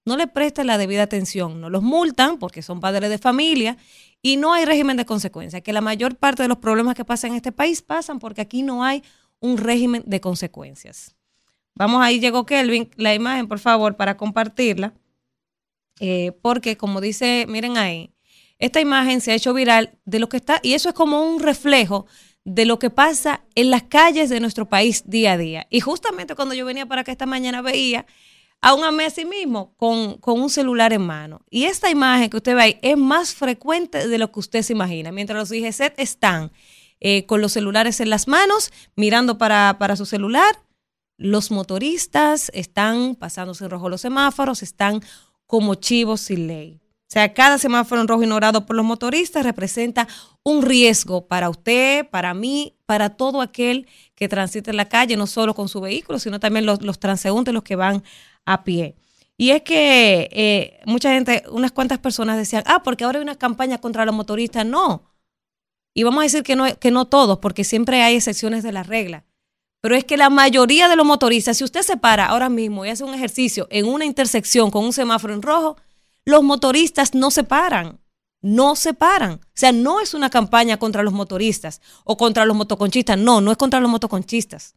no 0.10 0.18
le 0.18 0.28
prestan 0.28 0.68
la 0.68 0.78
debida 0.78 1.04
atención, 1.04 1.62
no 1.62 1.70
los 1.70 1.84
multan 1.84 2.40
porque 2.40 2.64
son 2.64 2.80
padres 2.80 3.10
de 3.10 3.20
familia 3.20 3.78
y 4.24 4.38
no 4.38 4.54
hay 4.54 4.66
régimen 4.66 4.98
de 4.98 5.06
consecuencias, 5.06 5.62
que 5.62 5.72
la 5.72 5.82
mayor 5.82 6.16
parte 6.16 6.42
de 6.42 6.50
los 6.50 6.58
problemas 6.58 6.96
que 6.96 7.06
pasan 7.06 7.32
en 7.32 7.38
este 7.38 7.52
país 7.52 7.84
pasan 7.84 8.18
porque 8.18 8.42
aquí 8.42 8.64
no 8.64 8.84
hay 8.84 9.04
un 9.40 9.58
régimen 9.58 10.04
de 10.06 10.20
consecuencias. 10.20 11.16
Vamos, 11.76 12.04
ahí 12.04 12.20
llegó 12.20 12.46
Kelvin, 12.46 12.90
la 12.96 13.14
imagen, 13.14 13.48
por 13.48 13.60
favor, 13.60 13.96
para 13.96 14.18
compartirla, 14.18 14.94
eh, 16.00 16.32
porque 16.42 16.76
como 16.76 17.02
dice, 17.02 17.46
miren 17.48 17.78
ahí, 17.78 18.12
esta 18.58 18.82
imagen 18.82 19.22
se 19.22 19.32
ha 19.32 19.36
hecho 19.36 19.54
viral 19.54 19.98
de 20.06 20.20
lo 20.20 20.28
que 20.28 20.38
está, 20.38 20.60
y 20.64 20.74
eso 20.74 20.90
es 20.90 20.96
como 20.96 21.22
un 21.22 21.40
reflejo 21.40 22.08
de 22.44 22.66
lo 22.66 22.80
que 22.80 22.90
pasa 22.90 23.44
en 23.54 23.70
las 23.70 23.84
calles 23.84 24.30
de 24.30 24.40
nuestro 24.40 24.68
país 24.68 25.04
día 25.06 25.34
a 25.34 25.38
día. 25.38 25.68
Y 25.70 25.82
justamente 25.82 26.34
cuando 26.34 26.56
yo 26.56 26.66
venía 26.66 26.88
para 26.88 27.02
acá 27.02 27.12
esta 27.12 27.28
mañana 27.28 27.62
veía 27.62 28.08
a 28.62 28.74
un 28.74 28.84
ame 28.84 29.10
sí 29.10 29.26
mismo 29.26 29.74
con, 29.78 30.18
con, 30.18 30.40
un 30.40 30.50
celular 30.50 30.94
en 30.94 31.02
mano. 31.02 31.42
Y 31.50 31.66
esta 31.66 31.90
imagen 31.90 32.30
que 32.30 32.38
usted 32.38 32.56
ve 32.56 32.62
ahí 32.62 32.80
es 32.82 32.98
más 32.98 33.34
frecuente 33.34 34.08
de 34.08 34.18
lo 34.18 34.32
que 34.32 34.40
usted 34.40 34.62
se 34.64 34.74
imagina. 34.74 35.12
Mientras 35.12 35.40
los 35.40 35.52
IGZ 35.52 35.94
están 35.98 36.52
eh, 37.00 37.26
con 37.26 37.42
los 37.42 37.54
celulares 37.54 38.02
en 38.02 38.10
las 38.10 38.28
manos, 38.28 38.72
mirando 38.96 39.38
para, 39.38 39.78
para 39.80 39.96
su 39.96 40.06
celular, 40.06 40.64
los 41.18 41.52
motoristas 41.52 42.52
están 42.54 43.16
pasándose 43.16 43.64
en 43.64 43.70
rojo 43.70 43.90
los 43.90 44.02
semáforos, 44.02 44.64
están 44.64 45.02
como 45.46 45.76
chivos 45.76 46.22
sin 46.22 46.48
ley. 46.48 46.82
O 47.10 47.12
sea, 47.12 47.34
cada 47.34 47.58
semáforo 47.58 48.02
en 48.02 48.08
rojo 48.08 48.22
ignorado 48.22 48.68
por 48.68 48.76
los 48.76 48.86
motoristas 48.86 49.44
representa 49.44 50.08
un 50.44 50.62
riesgo 50.62 51.28
para 51.28 51.50
usted, 51.50 52.08
para 52.08 52.36
mí, 52.36 52.76
para 52.86 53.10
todo 53.10 53.42
aquel 53.42 53.88
que 54.14 54.30
transite 54.30 54.70
en 54.70 54.78
la 54.78 54.90
calle, 54.90 55.18
no 55.18 55.26
solo 55.26 55.56
con 55.56 55.70
su 55.70 55.82
vehículo, 55.82 56.20
sino 56.20 56.40
también 56.40 56.68
los, 56.68 56.84
los 56.84 57.00
transeúntes, 57.00 57.54
los 57.54 57.64
que 57.64 57.76
van 57.76 58.04
a 58.50 58.64
pie. 58.64 58.96
Y 59.38 59.52
es 59.52 59.62
que 59.62 60.28
eh, 60.32 60.80
mucha 60.86 61.14
gente, 61.14 61.44
unas 61.50 61.72
cuantas 61.72 62.00
personas 62.00 62.36
decían, 62.36 62.64
ah, 62.66 62.84
porque 62.84 63.06
ahora 63.06 63.20
hay 63.20 63.24
una 63.24 63.38
campaña 63.38 63.78
contra 63.78 64.04
los 64.04 64.14
motoristas. 64.14 64.66
No. 64.66 65.04
Y 65.94 66.04
vamos 66.04 66.20
a 66.20 66.24
decir 66.24 66.44
que 66.44 66.56
no, 66.56 66.66
que 66.78 66.92
no 66.92 67.06
todos, 67.06 67.40
porque 67.40 67.64
siempre 67.64 68.02
hay 68.02 68.16
excepciones 68.16 68.64
de 68.64 68.72
la 68.72 68.84
regla. 68.84 69.24
Pero 69.82 69.96
es 69.96 70.04
que 70.04 70.18
la 70.18 70.30
mayoría 70.30 70.90
de 70.90 70.96
los 70.96 71.06
motoristas, 71.06 71.58
si 71.58 71.64
usted 71.64 71.84
se 71.84 71.96
para 71.96 72.26
ahora 72.26 72.50
mismo 72.50 72.86
y 72.86 72.90
hace 72.90 73.04
un 73.04 73.14
ejercicio 73.14 73.68
en 73.70 73.88
una 73.88 74.04
intersección 74.04 74.72
con 74.72 74.84
un 74.84 74.94
semáforo 74.94 75.34
en 75.34 75.42
rojo, 75.42 75.78
los 76.26 76.44
motoristas 76.44 77.16
no 77.16 77.32
se 77.32 77.44
paran, 77.44 78.00
no 78.42 78.76
se 78.76 78.94
paran. 78.94 79.34
O 79.34 79.54
sea, 79.54 79.72
no 79.72 80.02
es 80.02 80.14
una 80.14 80.30
campaña 80.30 80.78
contra 80.78 81.04
los 81.04 81.14
motoristas 81.14 81.82
o 82.04 82.18
contra 82.18 82.46
los 82.46 82.58
motoconchistas, 82.58 83.18
no, 83.18 83.40
no 83.40 83.52
es 83.52 83.58
contra 83.58 83.80
los 83.80 83.90
motoconchistas. 83.90 84.76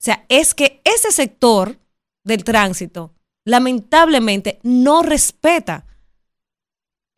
O 0.00 0.04
sea, 0.04 0.24
es 0.28 0.54
que 0.54 0.80
ese 0.84 1.12
sector 1.12 1.78
del 2.24 2.42
tránsito 2.42 3.14
lamentablemente 3.44 4.58
no 4.62 5.02
respeta 5.02 5.86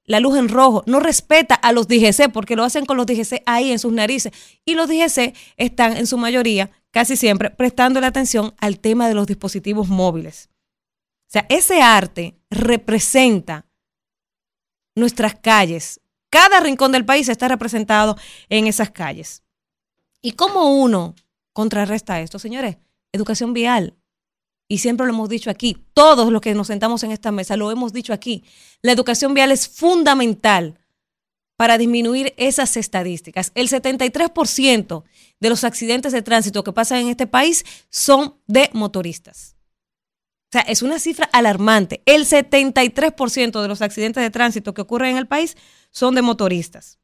la 0.05 0.21
luz 0.21 0.37
en 0.39 0.49
rojo, 0.49 0.85
no 0.87 1.01
respeta 1.01 1.55
a 1.57 1.73
los 1.73 1.89
DGC 1.89 2.31
porque 2.33 2.55
lo 2.55 2.63
hacen 2.63 2.87
con 2.87 2.97
los 2.97 3.07
DGC 3.07 3.43
ahí 3.45 3.73
en 3.73 3.81
sus 3.81 3.93
narices. 3.93 4.33
Y 4.65 4.75
los 4.75 4.89
DGC 4.89 5.35
están 5.57 5.97
en 5.97 6.07
su 6.07 6.17
mayoría, 6.17 6.71
casi 6.93 7.17
siempre, 7.17 7.51
prestando 7.51 8.01
la 8.01 8.07
atención 8.09 8.55
al 8.59 8.79
tema 8.79 9.09
de 9.09 9.15
los 9.15 9.27
dispositivos 9.27 9.89
móviles. 9.89 10.49
O 11.23 11.33
sea, 11.33 11.47
ese 11.49 11.83
arte 11.83 12.39
representa 12.51 13.67
nuestras 14.95 15.35
calles. 15.35 16.01
Cada 16.31 16.61
rincón 16.61 16.93
del 16.93 17.05
país 17.05 17.29
está 17.29 17.49
representado 17.49 18.17
en 18.49 18.69
esas 18.69 18.91
calles. 18.91 19.43
¿Y 20.23 20.33
cómo 20.33 20.71
uno 20.81 21.17
contrarresta 21.53 22.21
esto, 22.21 22.39
señores? 22.39 22.77
Educación 23.13 23.53
vial. 23.53 23.97
Y 24.69 24.79
siempre 24.79 25.07
lo 25.07 25.12
hemos 25.12 25.29
dicho 25.29 25.51
aquí, 25.51 25.77
todos 25.95 26.33
los 26.33 26.41
que 26.41 26.55
nos 26.55 26.67
sentamos 26.67 27.03
en 27.05 27.12
esta 27.12 27.31
mesa 27.31 27.57
lo 27.57 27.71
hemos 27.71 27.93
dicho 27.93 28.12
aquí. 28.12 28.45
La 28.83 28.93
educación 28.93 29.33
vial 29.33 29.53
es 29.53 29.69
fundamental 29.69 30.79
para 31.57 31.79
disminuir 31.79 32.35
esas 32.37 32.77
estadísticas. 32.77 33.53
El 33.55 33.69
73% 33.69 35.05
de 35.41 35.49
los 35.49 35.64
accidentes 35.64 36.12
de 36.12 36.23
tránsito 36.23 36.64
que 36.64 36.73
pasan 36.73 36.99
en 36.99 37.09
este 37.09 37.27
país 37.27 37.64
son 37.91 38.37
de 38.47 38.69
motoristas. 38.73 39.57
O 40.49 40.53
sea, 40.53 40.61
es 40.62 40.83
una 40.83 40.99
cifra 40.99 41.29
alarmante. 41.33 42.03
El 42.07 42.27
73% 42.27 43.62
de 43.62 43.69
los 43.69 43.83
accidentes 43.83 44.23
de 44.23 44.31
tránsito 44.31 44.75
que 44.75 44.83
ocurren 44.83 45.12
en 45.12 45.17
el 45.17 45.27
país 45.27 45.57
son 45.91 46.14
de 46.14 46.23
motoristas, 46.23 46.99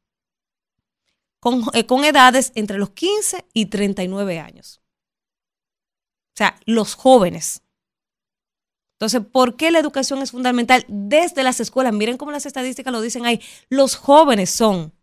con, 1.39 1.63
eh, 1.73 1.85
con, 1.85 2.05
edades 2.05 2.51
entre 2.55 2.77
los 2.77 2.91
15 2.91 3.45
y 3.53 3.65
39 3.65 4.39
años. 4.39 4.82
O 6.33 6.37
sea, 6.37 6.55
los 6.65 6.95
jóvenes. 6.95 7.61
Entonces, 8.93 9.21
¿por 9.31 9.55
qué 9.55 9.69
la 9.69 9.79
educación 9.79 10.21
es 10.21 10.31
fundamental 10.31 10.85
desde 10.87 11.43
las 11.43 11.59
escuelas? 11.59 11.93
Miren 11.93 12.17
cómo 12.17 12.31
las 12.31 12.45
estadísticas 12.45 12.91
lo 12.91 13.01
dicen 13.01 13.25
ahí. 13.25 13.39
Los 13.69 13.95
jóvenes 13.95 14.49
son 14.49 14.93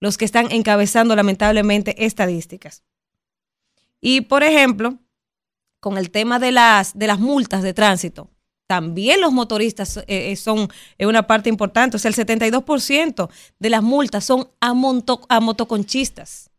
los 0.00 0.18
que 0.18 0.24
están 0.24 0.50
encabezando 0.50 1.14
lamentablemente 1.16 2.04
estadísticas. 2.04 2.82
Y, 4.00 4.22
por 4.22 4.42
ejemplo, 4.42 4.98
con 5.80 5.96
el 5.96 6.10
tema 6.10 6.38
de 6.38 6.52
las, 6.52 6.98
de 6.98 7.06
las 7.06 7.20
multas 7.20 7.62
de 7.62 7.72
tránsito, 7.72 8.28
también 8.66 9.20
los 9.20 9.32
motoristas 9.32 9.98
eh, 9.98 10.04
eh, 10.32 10.36
son 10.36 10.68
una 10.98 11.26
parte 11.26 11.48
importante. 11.48 11.96
O 11.96 12.00
sea, 12.00 12.08
el 12.08 12.14
72% 12.14 13.30
de 13.58 13.70
las 13.70 13.82
multas 13.82 14.24
son 14.24 14.50
a, 14.60 14.74
a 15.28 15.40
motoconchistas. 15.40 16.51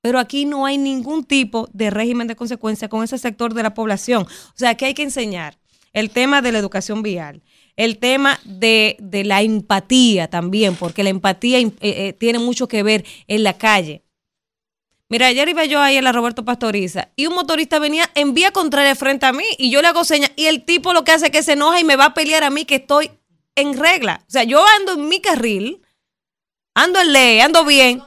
Pero 0.00 0.18
aquí 0.18 0.44
no 0.44 0.66
hay 0.66 0.78
ningún 0.78 1.24
tipo 1.24 1.68
de 1.72 1.90
régimen 1.90 2.26
de 2.26 2.36
consecuencia 2.36 2.88
con 2.88 3.02
ese 3.02 3.18
sector 3.18 3.54
de 3.54 3.62
la 3.62 3.74
población. 3.74 4.22
O 4.22 4.54
sea, 4.54 4.76
que 4.76 4.86
hay 4.86 4.94
que 4.94 5.02
enseñar 5.02 5.58
el 5.92 6.10
tema 6.10 6.42
de 6.42 6.52
la 6.52 6.58
educación 6.58 7.02
vial, 7.02 7.42
el 7.76 7.98
tema 7.98 8.38
de, 8.44 8.96
la 9.24 9.42
empatía 9.42 10.28
también, 10.28 10.76
porque 10.76 11.02
la 11.02 11.10
empatía 11.10 11.58
tiene 12.18 12.38
mucho 12.38 12.68
que 12.68 12.82
ver 12.82 13.04
en 13.26 13.42
la 13.42 13.54
calle. 13.54 14.06
Mira, 15.08 15.28
ayer 15.28 15.48
iba 15.48 15.64
yo 15.64 15.80
ahí 15.80 15.96
en 15.96 16.04
la 16.04 16.10
Roberto 16.10 16.44
Pastoriza 16.44 17.10
y 17.14 17.26
un 17.26 17.34
motorista 17.34 17.78
venía 17.78 18.10
en 18.16 18.34
vía 18.34 18.50
contraria 18.50 18.96
frente 18.96 19.24
a 19.24 19.32
mí 19.32 19.44
y 19.56 19.70
yo 19.70 19.80
le 19.80 19.88
hago 19.88 20.04
señas 20.04 20.32
y 20.34 20.46
el 20.46 20.64
tipo 20.64 20.92
lo 20.92 21.04
que 21.04 21.12
hace 21.12 21.26
es 21.26 21.30
que 21.32 21.44
se 21.44 21.52
enoja 21.52 21.78
y 21.78 21.84
me 21.84 21.94
va 21.94 22.06
a 22.06 22.14
pelear 22.14 22.42
a 22.42 22.50
mí 22.50 22.64
que 22.64 22.76
estoy 22.76 23.12
en 23.54 23.78
regla. 23.78 24.24
O 24.26 24.30
sea, 24.30 24.42
yo 24.42 24.64
ando 24.78 24.94
en 24.94 25.08
mi 25.08 25.20
carril, 25.20 25.80
ando 26.74 27.00
en 27.00 27.12
ley, 27.12 27.40
ando 27.40 27.64
bien. 27.64 28.02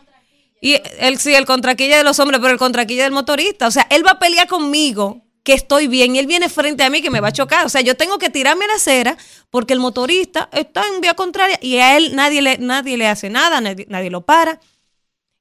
Y 0.62 0.76
él 1.00 1.18
sí, 1.20 1.34
el 1.34 1.46
contraquilla 1.46 1.98
de 1.98 2.04
los 2.04 2.20
hombres, 2.20 2.40
pero 2.40 2.52
el 2.52 2.60
contraquilla 2.60 3.04
del 3.04 3.14
motorista. 3.14 3.68
O 3.68 3.72
sea, 3.72 3.88
él 3.90 4.06
va 4.06 4.12
a 4.12 4.20
pelear 4.20 4.48
conmigo 4.48 5.22
que 5.44 5.54
estoy 5.54 5.88
bien 5.88 6.16
y 6.16 6.20
él 6.20 6.28
viene 6.28 6.50
frente 6.50 6.84
a 6.84 6.90
mí 6.90 7.02
que 7.02 7.10
me 7.10 7.22
va 7.22 7.30
a 7.30 7.32
chocar. 7.32 7.66
O 7.66 7.70
sea, 7.70 7.82
yo 7.82 7.96
tengo 7.96 8.18
que 8.18 8.30
tirarme 8.30 8.66
a 8.66 8.68
la 8.68 8.74
acera 8.76 9.18
porque 9.50 9.74
el 9.74 9.80
motorista 9.80 10.50
está 10.52 10.84
en 10.94 11.02
vía 11.02 11.14
contraria 11.14 11.58
y 11.62 11.78
a 11.78 11.98
él 11.98 12.16
nadie 12.16 12.42
le, 12.42 12.58
nadie 12.58 12.98
le 12.98 13.08
hace 13.08 13.30
nada, 13.30 13.62
nadie 13.62 14.10
lo 14.10 14.26
para. 14.26 14.60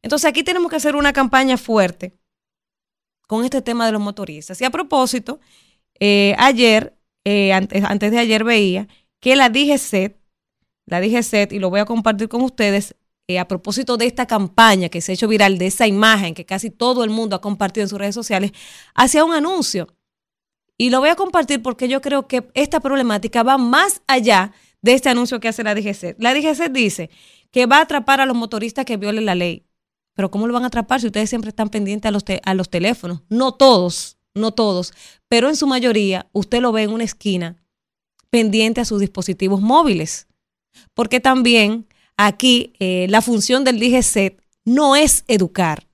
Entonces 0.02 0.28
aquí 0.28 0.42
tenemos 0.42 0.70
que 0.70 0.76
hacer 0.76 0.94
una 0.96 1.12
campaña 1.12 1.56
fuerte 1.56 2.16
con 3.26 3.44
este 3.44 3.60
tema 3.60 3.86
de 3.86 3.92
los 3.92 4.00
motoristas. 4.00 4.60
Y 4.60 4.64
a 4.64 4.70
propósito, 4.70 5.40
eh, 6.00 6.34
ayer, 6.38 6.96
eh, 7.24 7.52
antes, 7.52 7.84
antes, 7.84 8.10
de 8.10 8.18
ayer 8.18 8.44
veía 8.44 8.88
que 9.20 9.36
la 9.36 9.50
DGCET, 9.50 10.16
la 10.86 11.00
DGCET, 11.00 11.52
y 11.52 11.58
lo 11.58 11.70
voy 11.70 11.80
a 11.80 11.84
compartir 11.84 12.28
con 12.28 12.42
ustedes, 12.42 12.94
eh, 13.30 13.38
a 13.38 13.46
propósito 13.46 13.98
de 13.98 14.06
esta 14.06 14.26
campaña 14.26 14.88
que 14.88 15.02
se 15.02 15.12
ha 15.12 15.14
hecho 15.14 15.28
viral, 15.28 15.58
de 15.58 15.66
esa 15.66 15.86
imagen 15.86 16.34
que 16.34 16.46
casi 16.46 16.70
todo 16.70 17.04
el 17.04 17.10
mundo 17.10 17.36
ha 17.36 17.42
compartido 17.42 17.84
en 17.84 17.88
sus 17.90 17.98
redes 17.98 18.14
sociales, 18.14 18.52
hacía 18.94 19.22
un 19.22 19.34
anuncio. 19.34 19.94
Y 20.78 20.88
lo 20.88 21.00
voy 21.00 21.10
a 21.10 21.14
compartir 21.14 21.60
porque 21.62 21.88
yo 21.88 22.00
creo 22.00 22.26
que 22.26 22.48
esta 22.54 22.80
problemática 22.80 23.42
va 23.42 23.58
más 23.58 24.00
allá 24.06 24.52
de 24.80 24.94
este 24.94 25.10
anuncio 25.10 25.40
que 25.40 25.48
hace 25.48 25.62
la 25.62 25.74
DGCET. 25.74 26.16
La 26.18 26.32
DGCET 26.32 26.72
dice 26.72 27.10
que 27.50 27.66
va 27.66 27.78
a 27.78 27.82
atrapar 27.82 28.22
a 28.22 28.26
los 28.26 28.34
motoristas 28.34 28.86
que 28.86 28.96
violen 28.96 29.26
la 29.26 29.34
ley. 29.34 29.66
Pero 30.14 30.30
¿cómo 30.30 30.46
lo 30.46 30.54
van 30.54 30.64
a 30.64 30.68
atrapar 30.68 31.00
si 31.00 31.06
ustedes 31.06 31.28
siempre 31.28 31.50
están 31.50 31.68
pendientes 31.68 32.08
a 32.08 32.12
los, 32.12 32.24
a 32.42 32.54
los 32.54 32.70
teléfonos? 32.70 33.20
No 33.28 33.52
todos, 33.52 34.16
no 34.34 34.52
todos, 34.52 34.94
pero 35.28 35.50
en 35.50 35.56
su 35.56 35.66
mayoría 35.66 36.28
usted 36.32 36.62
lo 36.62 36.72
ve 36.72 36.84
en 36.84 36.92
una 36.92 37.04
esquina 37.04 37.62
pendiente 38.30 38.80
a 38.80 38.86
sus 38.86 39.00
dispositivos 39.00 39.60
móviles. 39.60 40.28
Porque 40.94 41.20
también 41.20 41.86
aquí 42.18 42.74
eh, 42.78 43.06
la 43.08 43.22
función 43.22 43.64
del 43.64 43.80
DGCET 43.80 44.42
no 44.66 44.96
es 44.96 45.24
educar, 45.28 45.88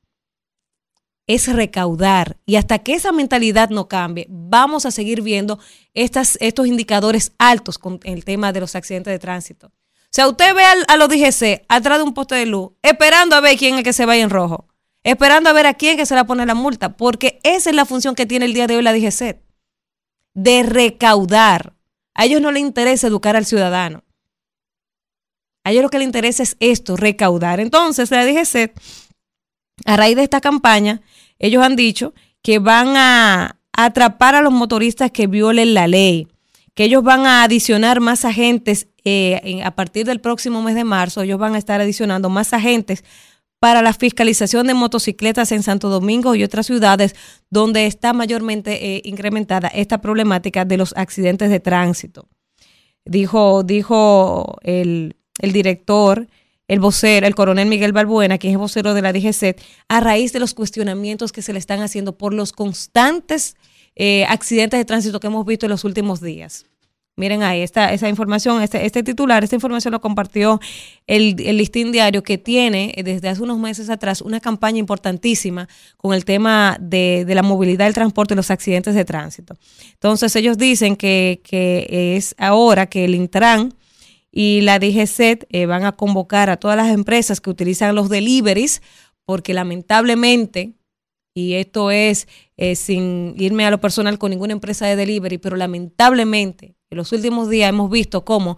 es 1.29 1.47
recaudar. 1.53 2.39
Y 2.45 2.57
hasta 2.57 2.81
que 2.81 2.95
esa 2.95 3.13
mentalidad 3.13 3.71
no 3.71 3.87
cambie, 3.87 4.27
vamos 4.29 4.87
a 4.87 4.91
seguir 4.91 5.23
viendo 5.23 5.61
estos 5.93 6.67
indicadores 6.67 7.33
altos 7.39 7.79
con 7.79 8.01
el 8.03 8.25
tema 8.25 8.53
de 8.53 8.61
los 8.61 8.75
accidentes 8.75 9.13
de 9.13 9.21
tránsito. 9.21 9.69
O 9.69 10.17
sea, 10.17 10.29
usted 10.29 10.55
ve 10.55 10.63
a, 10.65 10.97
los 10.97 11.09
DGC 11.09 11.65
atrás 11.69 11.99
de 11.99 12.05
un 12.05 12.15
poste 12.15 12.37
de 12.37 12.47
luz, 12.47 12.71
esperando 12.83 13.37
a 13.37 13.41
ver 13.41 13.57
quién 13.57 13.77
es 13.77 13.85
que 13.85 13.93
se 13.93 14.07
vaya 14.07 14.23
en 14.23 14.31
rojo, 14.31 14.69
esperando 15.03 15.51
a 15.51 15.53
ver 15.53 15.67
a 15.67 15.75
quién 15.75 15.97
que 15.97 16.07
se 16.07 16.15
le 16.15 16.25
pone 16.25 16.47
la 16.47 16.55
multa, 16.55 16.97
porque 16.97 17.41
esa 17.43 17.71
es 17.71 17.77
la 17.77 17.85
función 17.85 18.15
que 18.15 18.25
tiene 18.25 18.47
el 18.47 18.55
día 18.55 18.67
de 18.67 18.77
hoy 18.77 18.83
la 18.83 18.93
DGC, 18.93 19.41
de 20.35 20.63
recaudar. 20.63 21.75
A 22.15 22.27
ellos 22.27 22.41
no 22.41 22.53
les 22.53 22.63
interesa 22.63 23.09
educar 23.09 23.35
al 23.35 23.45
ciudadano. 23.45 24.04
A 25.65 25.73
ellos 25.73 25.83
lo 25.83 25.89
que 25.89 25.99
les 25.99 26.07
interesa 26.07 26.43
es 26.43 26.57
esto, 26.61 26.97
recaudar. 26.97 27.59
Entonces, 27.59 28.11
la 28.11 28.25
DGC 28.25 28.73
a 29.85 29.97
raíz 29.97 30.17
de 30.17 30.23
esta 30.23 30.41
campaña, 30.41 31.03
ellos 31.39 31.63
han 31.63 31.77
dicho 31.77 32.15
que 32.43 32.59
van 32.59 32.97
a 32.97 33.59
atrapar 33.73 34.35
a 34.35 34.43
los 34.43 34.53
motoristas 34.53 35.11
que 35.11 35.27
violen 35.27 35.75
la 35.75 35.89
ley, 35.89 36.29
que 36.75 36.85
ellos 36.85 37.03
van 37.03 37.27
a 37.27 37.43
adicionar 37.43 38.01
más 38.01 38.25
agentes 38.25 38.89
eh, 39.05 39.61
a 39.65 39.75
partir 39.75 40.07
del 40.07 40.21
próximo 40.21 40.63
mes 40.63 40.75
de 40.75 40.85
marzo, 40.85 41.23
ellos 41.23 41.39
van 41.39 41.55
a 41.55 41.59
estar 41.59 41.81
adicionando 41.81 42.31
más 42.31 42.53
agentes 42.53 43.05
para 43.59 43.83
la 43.83 43.93
fiscalización 43.93 44.67
de 44.67 44.75
motocicletas 44.75 45.51
en 45.53 45.63
Santo 45.63 45.89
Domingo 45.89 46.35
y 46.35 46.45
otras 46.45 46.67
ciudades 46.67 47.15
donde 47.51 47.87
está 47.87 48.13
mayormente 48.13 48.97
eh, 48.97 49.03
incrementada 49.05 49.69
esta 49.69 50.01
problemática 50.01 50.65
de 50.65 50.77
los 50.77 50.95
accidentes 50.97 51.51
de 51.51 51.61
tránsito. 51.61 52.29
Dijo, 53.07 53.63
dijo 53.63 54.57
el, 54.63 55.17
el 55.45 55.53
director 55.53 56.27
el 56.69 56.81
vocero, 56.81 57.27
el 57.27 57.35
coronel 57.35 57.69
Miguel 57.69 57.93
Balbuena, 57.93 58.39
quien 58.39 58.55
es 58.55 58.59
vocero 58.59 58.95
de 58.95 59.03
la 59.03 59.13
DGC, 59.13 59.57
a 59.89 60.01
raíz 60.01 60.33
de 60.33 60.41
los 60.41 60.55
cuestionamientos 60.55 61.33
que 61.33 61.43
se 61.43 61.53
le 61.53 61.59
están 61.59 61.81
haciendo 61.81 62.17
por 62.17 62.33
los 62.33 62.53
constantes 62.53 63.57
eh, 63.97 64.25
accidentes 64.29 64.79
de 64.79 64.85
tránsito 64.85 65.21
que 65.21 65.27
hemos 65.27 65.45
visto 65.45 65.67
en 65.67 65.71
los 65.71 65.85
últimos 65.85 66.21
días. 66.21 66.67
Miren 67.17 67.45
ahí, 67.45 67.61
esta, 67.61 67.93
esa 67.93 68.09
información, 68.09 68.61
este, 68.61 68.85
este 68.85 69.05
titular, 69.05 69.45
esta 69.45 69.55
información 69.55 69.93
lo 69.93 70.01
compartió 70.01 70.59
el, 71.07 71.37
el, 71.39 71.59
listín 71.59 71.93
diario 71.93 72.25
que 72.25 72.39
tiene 72.39 72.93
eh, 72.97 73.05
desde 73.05 73.29
hace 73.29 73.41
unos 73.41 73.59
meses 73.59 73.89
atrás 73.89 74.21
una 74.21 74.41
campaña 74.41 74.79
importantísima 74.79 75.69
con 75.97 76.13
el 76.13 76.25
tema 76.25 76.77
de, 76.81 77.25
de 77.25 77.35
la 77.37 77.45
movilidad, 77.45 77.87
el 77.87 77.95
transporte 77.95 78.35
y 78.35 78.37
los 78.37 78.51
accidentes 78.51 78.97
de 78.97 79.05
tránsito. 79.05 79.57
Entonces 79.93 80.35
ellos 80.35 80.59
dicen 80.59 80.97
que, 80.97 81.41
que 81.45 82.17
es 82.17 82.35
ahora 82.37 82.87
que 82.87 83.05
el 83.05 83.15
Intran 83.15 83.73
y 84.37 84.63
la 84.63 84.81
DGCET 84.81 85.47
eh, 85.51 85.67
van 85.67 85.85
a 85.85 85.93
convocar 85.93 86.51
a 86.51 86.57
todas 86.57 86.77
las 86.77 86.91
empresas 86.91 87.41
que 87.41 87.51
utilizan 87.51 87.95
los 87.95 88.09
deliveries, 88.09 88.83
porque 89.25 89.55
lamentablemente, 89.55 90.75
y 91.37 91.55
esto 91.55 91.93
es 91.93 92.27
eh, 92.57 92.75
sin 92.75 93.35
irme 93.39 93.65
a 93.65 93.71
lo 93.71 93.81
personal 93.81 94.19
con 94.19 94.31
ninguna 94.31 94.53
empresa 94.53 94.87
de 94.87 94.97
delivery, 94.97 95.39
pero 95.39 95.57
lamentablemente 95.57 96.75
en 96.91 96.97
los 96.97 97.13
últimos 97.13 97.49
días 97.49 97.69
hemos 97.69 97.89
visto 97.91 98.25
cómo 98.25 98.57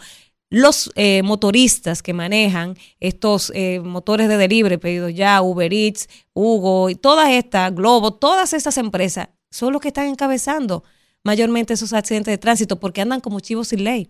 los 0.48 0.90
eh, 0.94 1.22
motoristas 1.22 2.02
que 2.02 2.14
manejan 2.14 2.74
estos 2.98 3.52
eh, 3.54 3.80
motores 3.80 4.28
de 4.28 4.38
delivery, 4.38 4.78
pedidos 4.78 5.14
ya, 5.14 5.42
Uber 5.42 5.72
Eats, 5.72 6.08
Hugo 6.32 6.88
y 6.88 6.94
todas 6.94 7.28
estas, 7.30 7.74
Globo, 7.74 8.14
todas 8.14 8.54
estas 8.54 8.78
empresas 8.78 9.28
son 9.50 9.74
los 9.74 9.82
que 9.82 9.88
están 9.88 10.06
encabezando 10.06 10.84
mayormente 11.22 11.74
esos 11.74 11.92
accidentes 11.92 12.32
de 12.32 12.38
tránsito 12.38 12.80
porque 12.80 13.02
andan 13.02 13.20
como 13.20 13.40
chivos 13.40 13.68
sin 13.68 13.84
ley. 13.84 14.08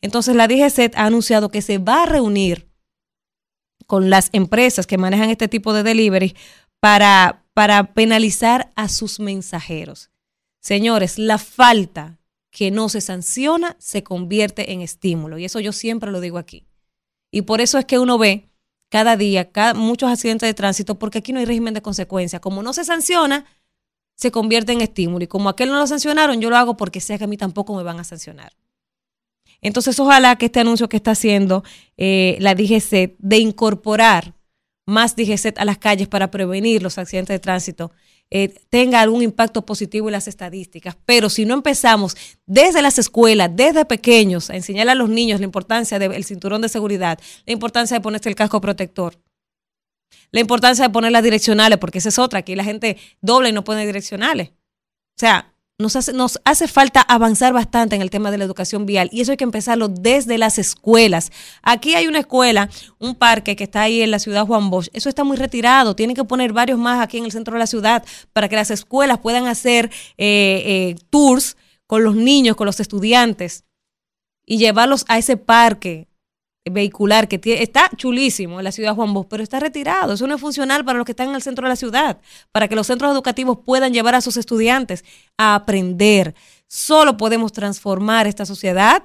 Entonces 0.00 0.36
la 0.36 0.48
DGCET 0.48 0.96
ha 0.96 1.06
anunciado 1.06 1.50
que 1.50 1.62
se 1.62 1.78
va 1.78 2.02
a 2.02 2.06
reunir 2.06 2.68
con 3.86 4.10
las 4.10 4.30
empresas 4.32 4.86
que 4.86 4.98
manejan 4.98 5.30
este 5.30 5.48
tipo 5.48 5.72
de 5.72 5.82
delivery 5.82 6.36
para, 6.80 7.44
para 7.54 7.92
penalizar 7.92 8.70
a 8.76 8.88
sus 8.88 9.20
mensajeros. 9.20 10.10
Señores, 10.60 11.18
la 11.18 11.38
falta 11.38 12.18
que 12.50 12.70
no 12.70 12.88
se 12.88 13.00
sanciona 13.00 13.76
se 13.78 14.02
convierte 14.02 14.72
en 14.72 14.80
estímulo. 14.80 15.38
Y 15.38 15.44
eso 15.44 15.60
yo 15.60 15.72
siempre 15.72 16.10
lo 16.10 16.20
digo 16.20 16.38
aquí. 16.38 16.66
Y 17.30 17.42
por 17.42 17.60
eso 17.60 17.78
es 17.78 17.84
que 17.84 17.98
uno 17.98 18.18
ve 18.18 18.48
cada 18.90 19.16
día 19.16 19.50
muchos 19.74 20.10
accidentes 20.10 20.48
de 20.48 20.54
tránsito 20.54 20.98
porque 20.98 21.18
aquí 21.18 21.32
no 21.32 21.38
hay 21.38 21.44
régimen 21.44 21.74
de 21.74 21.82
consecuencia. 21.82 22.40
Como 22.40 22.62
no 22.62 22.72
se 22.72 22.84
sanciona, 22.84 23.46
se 24.16 24.30
convierte 24.30 24.72
en 24.72 24.80
estímulo. 24.80 25.24
Y 25.24 25.28
como 25.28 25.48
aquel 25.48 25.70
no 25.70 25.78
lo 25.78 25.86
sancionaron, 25.86 26.40
yo 26.40 26.50
lo 26.50 26.56
hago 26.56 26.76
porque 26.76 27.00
sé 27.00 27.16
que 27.18 27.24
a 27.24 27.28
mí 27.28 27.36
tampoco 27.36 27.74
me 27.74 27.82
van 27.82 28.00
a 28.00 28.04
sancionar. 28.04 28.52
Entonces, 29.62 29.98
ojalá 30.00 30.36
que 30.36 30.46
este 30.46 30.60
anuncio 30.60 30.88
que 30.88 30.96
está 30.96 31.12
haciendo 31.12 31.62
eh, 31.96 32.36
la 32.40 32.54
DGC 32.54 33.16
de 33.18 33.38
incorporar 33.38 34.34
más 34.86 35.14
DGC 35.16 35.58
a 35.58 35.64
las 35.64 35.78
calles 35.78 36.08
para 36.08 36.30
prevenir 36.30 36.82
los 36.82 36.98
accidentes 36.98 37.34
de 37.34 37.38
tránsito 37.38 37.92
eh, 38.32 38.54
tenga 38.68 39.00
algún 39.00 39.22
impacto 39.22 39.66
positivo 39.66 40.08
en 40.08 40.12
las 40.12 40.28
estadísticas. 40.28 40.96
Pero 41.04 41.28
si 41.28 41.44
no 41.44 41.54
empezamos 41.54 42.16
desde 42.46 42.80
las 42.80 42.98
escuelas, 42.98 43.50
desde 43.52 43.84
pequeños, 43.84 44.50
a 44.50 44.56
enseñar 44.56 44.88
a 44.88 44.94
los 44.94 45.08
niños 45.08 45.40
la 45.40 45.46
importancia 45.46 45.98
del 45.98 46.24
cinturón 46.24 46.62
de 46.62 46.68
seguridad, 46.68 47.18
la 47.44 47.52
importancia 47.52 47.96
de 47.96 48.00
ponerse 48.00 48.28
el 48.28 48.36
casco 48.36 48.60
protector, 48.60 49.20
la 50.30 50.40
importancia 50.40 50.84
de 50.84 50.90
poner 50.90 51.10
las 51.10 51.24
direccionales, 51.24 51.78
porque 51.78 51.98
esa 51.98 52.10
es 52.10 52.18
otra, 52.20 52.40
aquí 52.40 52.54
la 52.54 52.64
gente 52.64 52.96
dobla 53.20 53.48
y 53.48 53.52
no 53.52 53.64
pone 53.64 53.84
direccionales. 53.84 54.50
O 54.50 55.18
sea, 55.18 55.52
nos 55.80 55.96
hace, 55.96 56.12
nos 56.12 56.38
hace 56.44 56.68
falta 56.68 57.00
avanzar 57.00 57.52
bastante 57.52 57.96
en 57.96 58.02
el 58.02 58.10
tema 58.10 58.30
de 58.30 58.38
la 58.38 58.44
educación 58.44 58.86
vial 58.86 59.08
y 59.12 59.20
eso 59.20 59.32
hay 59.32 59.36
que 59.36 59.44
empezarlo 59.44 59.88
desde 59.88 60.38
las 60.38 60.58
escuelas. 60.58 61.32
Aquí 61.62 61.94
hay 61.94 62.06
una 62.06 62.20
escuela, 62.20 62.68
un 62.98 63.14
parque 63.14 63.56
que 63.56 63.64
está 63.64 63.82
ahí 63.82 64.02
en 64.02 64.10
la 64.10 64.18
ciudad 64.18 64.46
Juan 64.46 64.70
Bosch. 64.70 64.88
Eso 64.92 65.08
está 65.08 65.24
muy 65.24 65.36
retirado. 65.36 65.96
Tienen 65.96 66.14
que 66.14 66.24
poner 66.24 66.52
varios 66.52 66.78
más 66.78 67.02
aquí 67.02 67.18
en 67.18 67.24
el 67.24 67.32
centro 67.32 67.54
de 67.54 67.60
la 67.60 67.66
ciudad 67.66 68.04
para 68.32 68.48
que 68.48 68.56
las 68.56 68.70
escuelas 68.70 69.18
puedan 69.18 69.46
hacer 69.46 69.90
eh, 70.18 70.62
eh, 70.66 70.96
tours 71.08 71.56
con 71.86 72.04
los 72.04 72.14
niños, 72.14 72.56
con 72.56 72.66
los 72.66 72.78
estudiantes 72.78 73.64
y 74.44 74.58
llevarlos 74.58 75.04
a 75.08 75.16
ese 75.16 75.36
parque 75.36 76.09
vehicular 76.64 77.28
que 77.28 77.38
tiene, 77.38 77.62
está 77.62 77.90
chulísimo 77.96 78.60
en 78.60 78.64
la 78.64 78.72
ciudad 78.72 78.90
de 78.90 78.96
Juan 78.96 79.14
Bosch, 79.14 79.28
pero 79.28 79.42
está 79.42 79.60
retirado. 79.60 80.12
Eso 80.12 80.26
no 80.26 80.34
es 80.34 80.40
funcional 80.40 80.84
para 80.84 80.98
los 80.98 81.06
que 81.06 81.12
están 81.12 81.30
en 81.30 81.34
el 81.34 81.42
centro 81.42 81.64
de 81.66 81.70
la 81.70 81.76
ciudad, 81.76 82.18
para 82.52 82.68
que 82.68 82.76
los 82.76 82.86
centros 82.86 83.12
educativos 83.12 83.58
puedan 83.64 83.92
llevar 83.92 84.14
a 84.14 84.20
sus 84.20 84.36
estudiantes 84.36 85.04
a 85.38 85.54
aprender. 85.54 86.34
Solo 86.68 87.16
podemos 87.16 87.52
transformar 87.52 88.26
esta 88.26 88.44
sociedad 88.46 89.02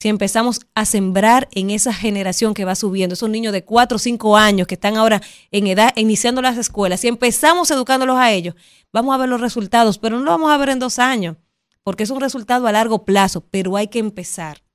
si 0.00 0.08
empezamos 0.08 0.60
a 0.76 0.84
sembrar 0.84 1.48
en 1.50 1.70
esa 1.70 1.92
generación 1.92 2.54
que 2.54 2.64
va 2.64 2.76
subiendo, 2.76 3.14
esos 3.14 3.30
niños 3.30 3.52
de 3.52 3.64
4 3.64 3.96
o 3.96 3.98
5 3.98 4.36
años 4.36 4.68
que 4.68 4.74
están 4.74 4.96
ahora 4.96 5.20
en 5.50 5.66
edad, 5.66 5.92
iniciando 5.96 6.40
las 6.40 6.56
escuelas, 6.56 7.00
si 7.00 7.08
empezamos 7.08 7.70
educándolos 7.72 8.16
a 8.16 8.30
ellos, 8.30 8.54
vamos 8.92 9.12
a 9.12 9.18
ver 9.18 9.28
los 9.28 9.40
resultados, 9.40 9.98
pero 9.98 10.18
no 10.18 10.24
lo 10.24 10.30
vamos 10.30 10.52
a 10.52 10.56
ver 10.56 10.68
en 10.68 10.78
dos 10.78 11.00
años, 11.00 11.36
porque 11.82 12.04
es 12.04 12.10
un 12.10 12.20
resultado 12.20 12.68
a 12.68 12.72
largo 12.72 13.04
plazo, 13.04 13.40
pero 13.50 13.76
hay 13.76 13.88
que 13.88 13.98
empezar. 13.98 14.67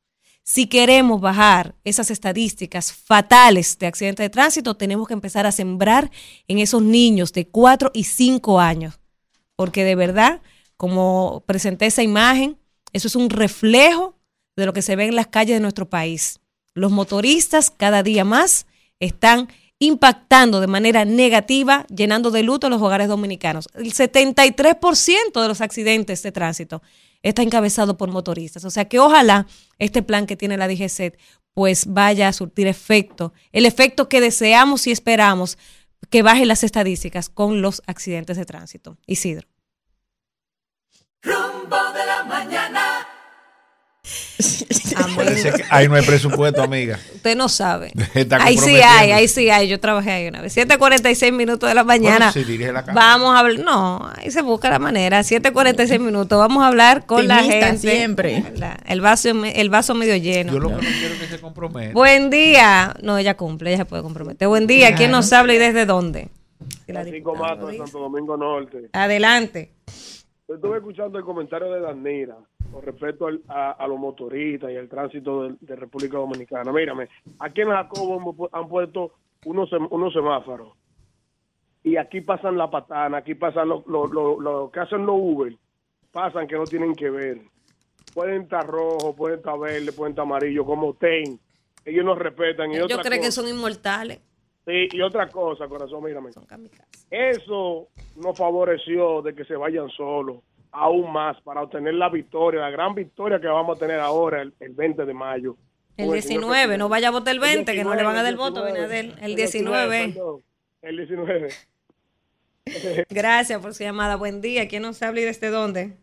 Si 0.45 0.67
queremos 0.67 1.21
bajar 1.21 1.73
esas 1.85 2.11
estadísticas 2.11 2.91
fatales 2.91 3.79
de 3.79 3.87
accidentes 3.87 4.25
de 4.25 4.29
tránsito, 4.29 4.75
tenemos 4.75 5.07
que 5.07 5.13
empezar 5.13 5.45
a 5.45 5.53
sembrar 5.53 6.11
en 6.49 6.59
esos 6.59 6.81
niños 6.81 7.31
de 7.31 7.47
4 7.47 7.91
y 7.93 8.03
5 8.03 8.59
años. 8.59 8.99
Porque 9.55 9.85
de 9.85 9.95
verdad, 9.95 10.41
como 10.75 11.43
presenté 11.45 11.85
esa 11.85 12.03
imagen, 12.03 12.57
eso 12.91 13.07
es 13.07 13.15
un 13.15 13.29
reflejo 13.29 14.17
de 14.57 14.65
lo 14.65 14.73
que 14.73 14.81
se 14.81 14.97
ve 14.97 15.05
en 15.05 15.15
las 15.15 15.27
calles 15.27 15.55
de 15.55 15.61
nuestro 15.61 15.89
país. 15.89 16.41
Los 16.73 16.91
motoristas 16.91 17.71
cada 17.71 18.03
día 18.03 18.25
más 18.25 18.67
están 18.99 19.47
impactando 19.79 20.59
de 20.59 20.67
manera 20.67 21.05
negativa, 21.05 21.85
llenando 21.87 22.31
de 22.31 22.43
luto 22.43 22.69
los 22.69 22.81
hogares 22.81 23.07
dominicanos. 23.07 23.69
El 23.75 23.93
73% 23.93 25.41
de 25.41 25.47
los 25.47 25.61
accidentes 25.61 26.21
de 26.21 26.31
tránsito 26.33 26.81
está 27.23 27.41
encabezado 27.41 27.97
por 27.97 28.11
motoristas. 28.11 28.65
O 28.65 28.69
sea 28.69 28.85
que 28.85 28.99
ojalá 28.99 29.47
este 29.79 30.03
plan 30.03 30.27
que 30.27 30.35
tiene 30.35 30.57
la 30.57 30.67
DGC 30.67 31.17
pues 31.53 31.85
vaya 31.87 32.27
a 32.27 32.33
surtir 32.33 32.67
efecto, 32.67 33.33
el 33.51 33.65
efecto 33.65 34.09
que 34.09 34.21
deseamos 34.21 34.87
y 34.87 34.91
esperamos 34.91 35.57
que 36.09 36.23
baje 36.23 36.45
las 36.45 36.63
estadísticas 36.63 37.29
con 37.29 37.61
los 37.61 37.81
accidentes 37.87 38.37
de 38.37 38.45
tránsito. 38.45 38.97
Isidro. 39.05 39.47
Rumbo 41.21 41.77
de 41.93 42.05
la 42.05 42.23
mañana. 42.25 42.82
Parece 45.15 45.51
que 45.53 45.63
ahí 45.69 45.87
no 45.87 45.95
hay 45.95 46.05
presupuesto, 46.05 46.61
amiga. 46.61 46.99
Usted 47.15 47.35
no 47.35 47.49
sabe. 47.49 47.91
Ahí 48.39 48.57
sí 48.57 48.75
hay, 48.75 49.11
ahí 49.11 49.27
sí 49.27 49.49
hay. 49.49 49.67
Yo 49.67 49.79
trabajé 49.79 50.11
ahí 50.11 50.27
una 50.27 50.41
vez. 50.41 50.55
7.46 50.55 51.31
minutos 51.31 51.69
de 51.69 51.75
la 51.75 51.83
mañana. 51.83 52.31
Bueno, 52.31 52.31
sí, 52.33 52.43
dirige 52.43 52.71
la 52.71 52.83
cámara. 52.83 53.05
Vamos 53.07 53.35
a 53.35 53.39
hablar. 53.39 53.59
No, 53.63 54.11
ahí 54.17 54.29
se 54.31 54.41
busca 54.41 54.69
la 54.69 54.79
manera. 54.79 55.21
7.46 55.21 55.99
minutos. 55.99 56.37
Vamos 56.37 56.63
a 56.63 56.67
hablar 56.67 57.05
con 57.05 57.27
la 57.27 57.43
gente. 57.43 57.77
siempre. 57.77 58.43
La- 58.55 58.77
El 58.87 59.01
vaso, 59.01 59.29
el 59.29 59.69
vaso 59.69 59.93
medio 59.93 60.15
lleno. 60.17 60.53
Yo 60.53 60.59
lo 60.59 60.69
que 60.69 60.75
no 60.75 60.81
quiero 60.81 61.13
es 61.15 61.19
que 61.21 61.27
se 61.27 61.39
comprometa. 61.39 61.93
Buen 61.93 62.29
día. 62.29 62.93
No, 63.01 63.17
ella 63.17 63.35
cumple, 63.35 63.69
ella 63.69 63.77
se 63.79 63.85
puede 63.85 64.03
comprometer. 64.03 64.47
Buen 64.47 64.67
día. 64.67 64.95
¿Quién 64.95 65.11
nos 65.11 65.31
habla 65.33 65.53
y 65.53 65.57
desde 65.57 65.85
dónde? 65.85 66.29
Francisco 66.85 67.35
Mato 67.35 67.67
de. 67.67 67.77
Santo 67.77 67.99
Domingo 67.99 68.37
Norte. 68.37 68.89
Adelante. 68.93 69.71
Yo 70.47 70.55
estuve 70.55 70.77
escuchando 70.77 71.17
el 71.17 71.23
comentario 71.23 71.71
de 71.71 71.79
Danira 71.79 72.37
con 72.71 72.81
respecto 72.83 73.27
al- 73.27 73.41
a, 73.47 73.71
a 73.71 73.87
los 73.87 73.97
motoristas 73.99 74.71
y 74.71 74.75
al 74.77 74.89
tránsito 74.89 75.43
de, 75.43 75.55
de 75.61 75.75
República 75.75 76.17
Dominicana. 76.17 76.71
Mírame, 76.71 77.07
aquí 77.39 77.61
en 77.61 77.69
Jacobo 77.69 78.49
han 78.51 78.67
puesto 78.67 79.11
unos, 79.45 79.69
sem- 79.69 79.87
unos 79.89 80.11
semáforos 80.13 80.73
y 81.83 81.97
aquí 81.97 82.21
pasan 82.21 82.57
la 82.57 82.69
patana, 82.69 83.17
aquí 83.17 83.35
pasan 83.35 83.69
lo, 83.69 83.83
lo, 83.87 84.07
lo- 84.07 84.39
lo 84.39 84.71
que 84.71 84.79
hacen 84.79 85.05
los 85.05 85.15
Uber, 85.17 85.55
pasan 86.11 86.47
que 86.47 86.55
no 86.55 86.65
tienen 86.65 86.93
que 86.95 87.09
ver. 87.09 87.41
Pueden 88.13 88.43
estar 88.43 88.65
rojos, 88.67 89.15
pueden 89.15 89.39
estar 89.39 89.57
verdes, 89.57 89.91
pueden 89.95 90.11
estar 90.11 90.23
amarillos, 90.23 90.65
como 90.65 90.93
ten. 90.93 91.39
Ellos 91.83 92.05
nos 92.05 92.17
respetan. 92.17 92.71
Y 92.71 92.75
Ellos 92.75 92.87
creen 93.01 93.21
que 93.21 93.31
son 93.31 93.47
inmortales. 93.47 94.19
Sí, 94.65 94.87
y 94.91 95.01
otra 95.01 95.27
cosa, 95.29 95.67
corazón, 95.67 96.03
mírame. 96.03 96.31
Son. 96.31 96.45
Eso 97.11 97.87
nos 98.15 98.37
favoreció 98.37 99.21
de 99.21 99.35
que 99.35 99.43
se 99.45 99.55
vayan 99.55 99.89
solos, 99.89 100.37
aún 100.71 101.11
más, 101.11 101.39
para 101.41 101.61
obtener 101.63 101.95
la 101.95 102.09
victoria, 102.09 102.61
la 102.61 102.69
gran 102.69 102.95
victoria 102.95 103.39
que 103.41 103.47
vamos 103.47 103.75
a 103.77 103.79
tener 103.79 103.99
ahora 103.99 104.41
el, 104.41 104.53
el 104.59 104.73
20 104.73 105.05
de 105.05 105.13
mayo. 105.13 105.57
El 105.97 106.05
señor 106.23 106.45
19, 106.45 106.77
no 106.77 106.89
vaya 106.89 107.09
a 107.09 107.11
votar 107.11 107.35
el 107.35 107.39
20, 107.39 107.73
que 107.73 107.83
no 107.83 107.93
le 107.93 108.03
van 108.03 108.15
a 108.15 108.23
dar 108.23 108.31
el 108.31 108.37
19, 108.37 108.49
voto, 108.49 108.63
Benadel. 108.63 109.13
El 109.19 109.31
el 109.31 109.35
19. 109.35 110.13
perdón, 110.13 110.41
El 110.81 110.97
19. 110.97 111.49
Gracias 113.09 113.61
por 113.61 113.73
su 113.73 113.83
llamada. 113.83 114.15
Buen 114.15 114.41
día. 114.41 114.67
¿Quién 114.67 114.83
nos 114.83 115.01
habla 115.03 115.21
y 115.21 115.23
desde 115.23 115.49
dónde? 115.49 115.97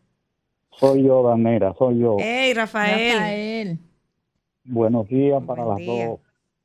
Soy 0.78 1.04
yo, 1.04 1.22
Danera, 1.22 1.74
soy 1.78 1.98
yo. 1.98 2.16
Hey, 2.18 2.54
Rafael. 2.54 3.14
Rafael. 3.14 3.78
Buenos 4.64 5.08
días 5.08 5.42
para 5.44 5.64
Buen 5.64 5.76
las 5.78 5.86
día. 5.86 6.06
dos. 6.08 6.20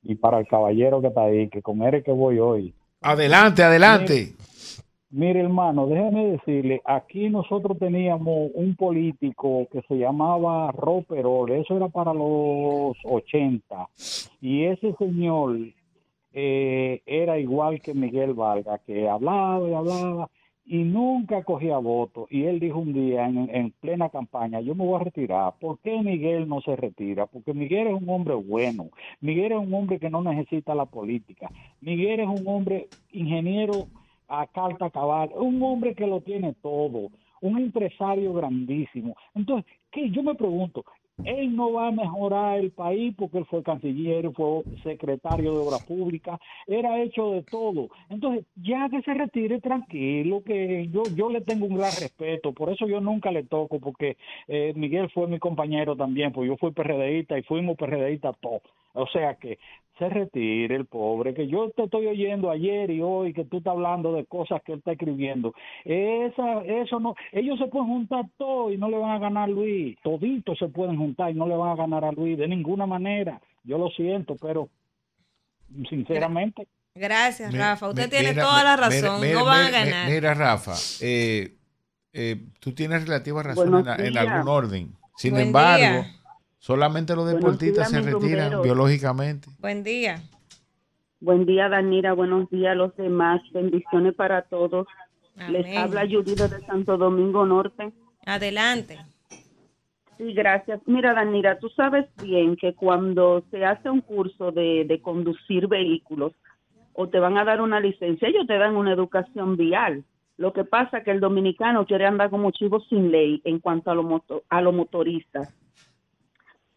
Y 0.05 0.15
para 0.15 0.39
el 0.39 0.47
caballero 0.47 1.01
que 1.01 1.07
está 1.07 1.23
ahí, 1.23 1.49
que 1.49 1.61
con 1.61 1.81
él 1.81 1.95
es 1.95 2.03
que 2.03 2.11
voy 2.11 2.39
hoy. 2.39 2.73
Adelante, 3.01 3.63
adelante. 3.63 4.33
Mire, 5.09 5.39
hermano, 5.39 5.87
déjeme 5.87 6.31
decirle, 6.31 6.81
aquí 6.83 7.29
nosotros 7.29 7.77
teníamos 7.79 8.51
un 8.53 8.75
político 8.75 9.67
que 9.71 9.81
se 9.87 9.95
llamaba 9.95 10.71
Roperol, 10.71 11.51
eso 11.51 11.77
era 11.77 11.87
para 11.87 12.13
los 12.13 12.97
80, 13.03 13.87
y 14.41 14.65
ese 14.65 14.93
señor 14.99 15.57
eh, 16.33 17.01
era 17.05 17.39
igual 17.39 17.81
que 17.81 17.93
Miguel 17.93 18.33
Vargas, 18.33 18.81
que 18.85 19.07
hablaba 19.07 19.69
y 19.69 19.73
hablaba 19.73 20.29
y 20.65 20.83
nunca 20.83 21.43
cogía 21.43 21.77
votos. 21.77 22.27
Y 22.31 22.43
él 22.43 22.59
dijo 22.59 22.79
un 22.79 22.93
día 22.93 23.27
en, 23.27 23.49
en 23.53 23.71
plena 23.71 24.09
campaña, 24.09 24.59
yo 24.61 24.73
me 24.75 24.85
voy 24.85 24.99
a 24.99 25.03
retirar. 25.03 25.53
¿Por 25.59 25.79
qué 25.79 26.01
Miguel 26.01 26.47
no 26.49 26.61
se 26.61 26.75
retira? 26.75 27.27
Porque 27.27 27.53
Miguel 27.53 27.87
es 27.87 27.93
un 27.93 28.09
hombre 28.09 28.33
bueno, 28.33 28.89
Miguel 29.21 29.51
es 29.51 29.59
un 29.59 29.73
hombre 29.73 29.99
que 29.99 30.09
no 30.09 30.23
necesita 30.23 30.73
la 30.73 30.85
política, 30.85 31.51
Miguel 31.81 32.19
es 32.21 32.27
un 32.27 32.47
hombre 32.47 32.89
ingeniero 33.11 33.87
a 34.27 34.47
carta 34.47 34.89
cabal, 34.89 35.29
un 35.35 35.61
hombre 35.61 35.93
que 35.93 36.07
lo 36.07 36.21
tiene 36.21 36.53
todo, 36.53 37.09
un 37.41 37.57
empresario 37.57 38.33
grandísimo. 38.33 39.15
Entonces, 39.35 39.71
¿qué? 39.91 40.09
Yo 40.09 40.23
me 40.23 40.35
pregunto, 40.35 40.83
él 41.23 41.55
no 41.55 41.71
va 41.71 41.87
a 41.87 41.91
mejorar 41.91 42.59
el 42.59 42.71
país 42.71 43.13
porque 43.17 43.37
él 43.37 43.45
fue 43.45 43.63
canciller, 43.63 44.31
fue 44.33 44.63
secretario 44.83 45.53
de 45.53 45.59
Obras 45.59 45.83
Públicas, 45.83 46.39
era 46.67 47.01
hecho 47.01 47.31
de 47.31 47.43
todo. 47.43 47.89
Entonces, 48.09 48.45
ya 48.55 48.89
que 48.89 49.01
se 49.01 49.13
retire 49.13 49.61
tranquilo, 49.61 50.43
que 50.43 50.87
yo, 50.91 51.03
yo 51.15 51.29
le 51.29 51.41
tengo 51.41 51.65
un 51.65 51.75
gran 51.75 51.91
respeto, 51.99 52.51
por 52.53 52.69
eso 52.69 52.87
yo 52.87 52.99
nunca 52.99 53.31
le 53.31 53.43
toco, 53.43 53.79
porque 53.79 54.17
eh, 54.47 54.73
Miguel 54.75 55.09
fue 55.09 55.27
mi 55.27 55.39
compañero 55.39 55.95
también, 55.95 56.31
pues 56.33 56.47
yo 56.47 56.57
fui 56.57 56.71
PRDista 56.71 57.37
y 57.37 57.43
fuimos 57.43 57.77
PRDistas 57.77 58.35
todos. 58.39 58.61
O 58.95 59.07
sea 59.07 59.35
que 59.35 59.59
se 59.97 60.09
retire 60.09 60.75
el 60.75 60.85
pobre, 60.85 61.33
que 61.33 61.47
yo 61.47 61.69
te 61.71 61.83
estoy 61.83 62.07
oyendo 62.07 62.49
ayer 62.49 62.91
y 62.91 63.01
hoy 63.01 63.33
que 63.33 63.45
tú 63.45 63.57
estás 63.57 63.71
hablando 63.71 64.11
de 64.13 64.25
cosas 64.25 64.61
que 64.63 64.73
él 64.73 64.79
está 64.79 64.91
escribiendo. 64.91 65.53
Esa, 65.85 66.61
eso 66.63 66.99
no, 66.99 67.15
ellos 67.31 67.57
se 67.59 67.67
pueden 67.67 67.87
juntar 67.87 68.25
todos 68.37 68.73
y 68.73 68.77
no 68.77 68.89
le 68.89 68.97
van 68.97 69.11
a 69.11 69.19
ganar 69.19 69.45
a 69.45 69.51
Luis. 69.51 69.97
Toditos 70.03 70.57
se 70.57 70.67
pueden 70.67 70.97
juntar 70.97 71.31
y 71.31 71.35
no 71.35 71.47
le 71.47 71.55
van 71.55 71.69
a 71.69 71.75
ganar 71.75 72.03
a 72.03 72.11
Luis 72.11 72.37
de 72.37 72.47
ninguna 72.47 72.85
manera. 72.85 73.39
Yo 73.63 73.77
lo 73.77 73.89
siento, 73.89 74.35
pero 74.35 74.69
sinceramente. 75.89 76.67
Gracias, 76.93 77.53
Rafa. 77.53 77.89
Usted 77.89 78.09
tiene 78.09 78.29
mira, 78.29 78.43
toda 78.43 78.63
la 78.63 78.75
razón. 78.77 79.21
mira, 79.21 79.39
no 79.39 79.45
van 79.45 79.65
mira, 79.65 79.81
a 79.81 79.85
ganar. 79.85 80.09
Mira, 80.09 80.33
Rafa, 80.33 80.73
eh, 81.01 81.55
eh, 82.13 82.37
tú 82.59 82.73
tienes 82.73 83.05
relativa 83.05 83.43
razón 83.43 83.85
en, 83.99 84.17
algún 84.17 84.47
orden. 84.47 84.93
Sin 85.17 85.31
Buen 85.31 85.47
embargo, 85.47 85.79
día. 85.79 86.15
Solamente 86.65 87.15
los 87.15 87.27
deportistas 87.31 87.91
días, 87.91 88.03
se 88.03 88.11
retiran 88.11 88.43
rumberos. 88.51 88.63
biológicamente. 88.63 89.47
Buen 89.59 89.83
día. 89.83 90.21
Buen 91.19 91.45
día, 91.45 91.69
Danira. 91.69 92.13
Buenos 92.13 92.49
días 92.49 92.71
a 92.71 92.75
los 92.75 92.95
demás. 92.97 93.41
Bendiciones 93.51 94.15
para 94.15 94.41
todos. 94.43 94.87
Les 95.49 95.77
habla 95.77 96.01
Judith 96.09 96.39
de 96.39 96.65
Santo 96.65 96.97
Domingo 96.97 97.45
Norte. 97.45 97.91
Adelante. 98.25 98.97
Sí, 100.17 100.33
gracias. 100.33 100.79
Mira, 100.87 101.13
Danira, 101.13 101.59
tú 101.59 101.69
sabes 101.69 102.05
bien 102.23 102.55
que 102.55 102.73
cuando 102.73 103.43
se 103.51 103.63
hace 103.65 103.89
un 103.89 104.01
curso 104.01 104.51
de, 104.51 104.85
de 104.87 105.01
conducir 105.01 105.67
vehículos 105.67 106.31
o 106.93 107.09
te 107.09 107.19
van 107.19 107.37
a 107.37 107.43
dar 107.43 107.61
una 107.61 107.79
licencia, 107.79 108.27
ellos 108.29 108.47
te 108.47 108.57
dan 108.57 108.75
una 108.75 108.93
educación 108.93 109.55
vial. 109.57 110.03
Lo 110.37 110.51
que 110.53 110.63
pasa 110.63 110.99
es 110.99 111.03
que 111.03 111.11
el 111.11 111.19
dominicano 111.19 111.85
quiere 111.85 112.05
andar 112.05 112.29
como 112.29 112.51
chivo 112.51 112.79
sin 112.89 113.11
ley 113.11 113.41
en 113.43 113.59
cuanto 113.59 113.91
a, 113.91 113.95
los 113.95 114.05
moto- 114.05 114.43
a 114.49 114.61
los 114.61 114.73
motoristas. 114.73 115.53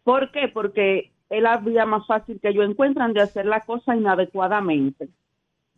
¿Por 0.09 0.31
qué? 0.31 0.47
Porque 0.47 1.11
es 1.29 1.41
la 1.43 1.57
vía 1.57 1.85
más 1.85 2.07
fácil 2.07 2.39
que 2.41 2.49
ellos 2.49 2.67
encuentran 2.67 3.13
de 3.13 3.21
hacer 3.21 3.45
la 3.45 3.59
cosa 3.61 3.95
inadecuadamente. 3.95 5.07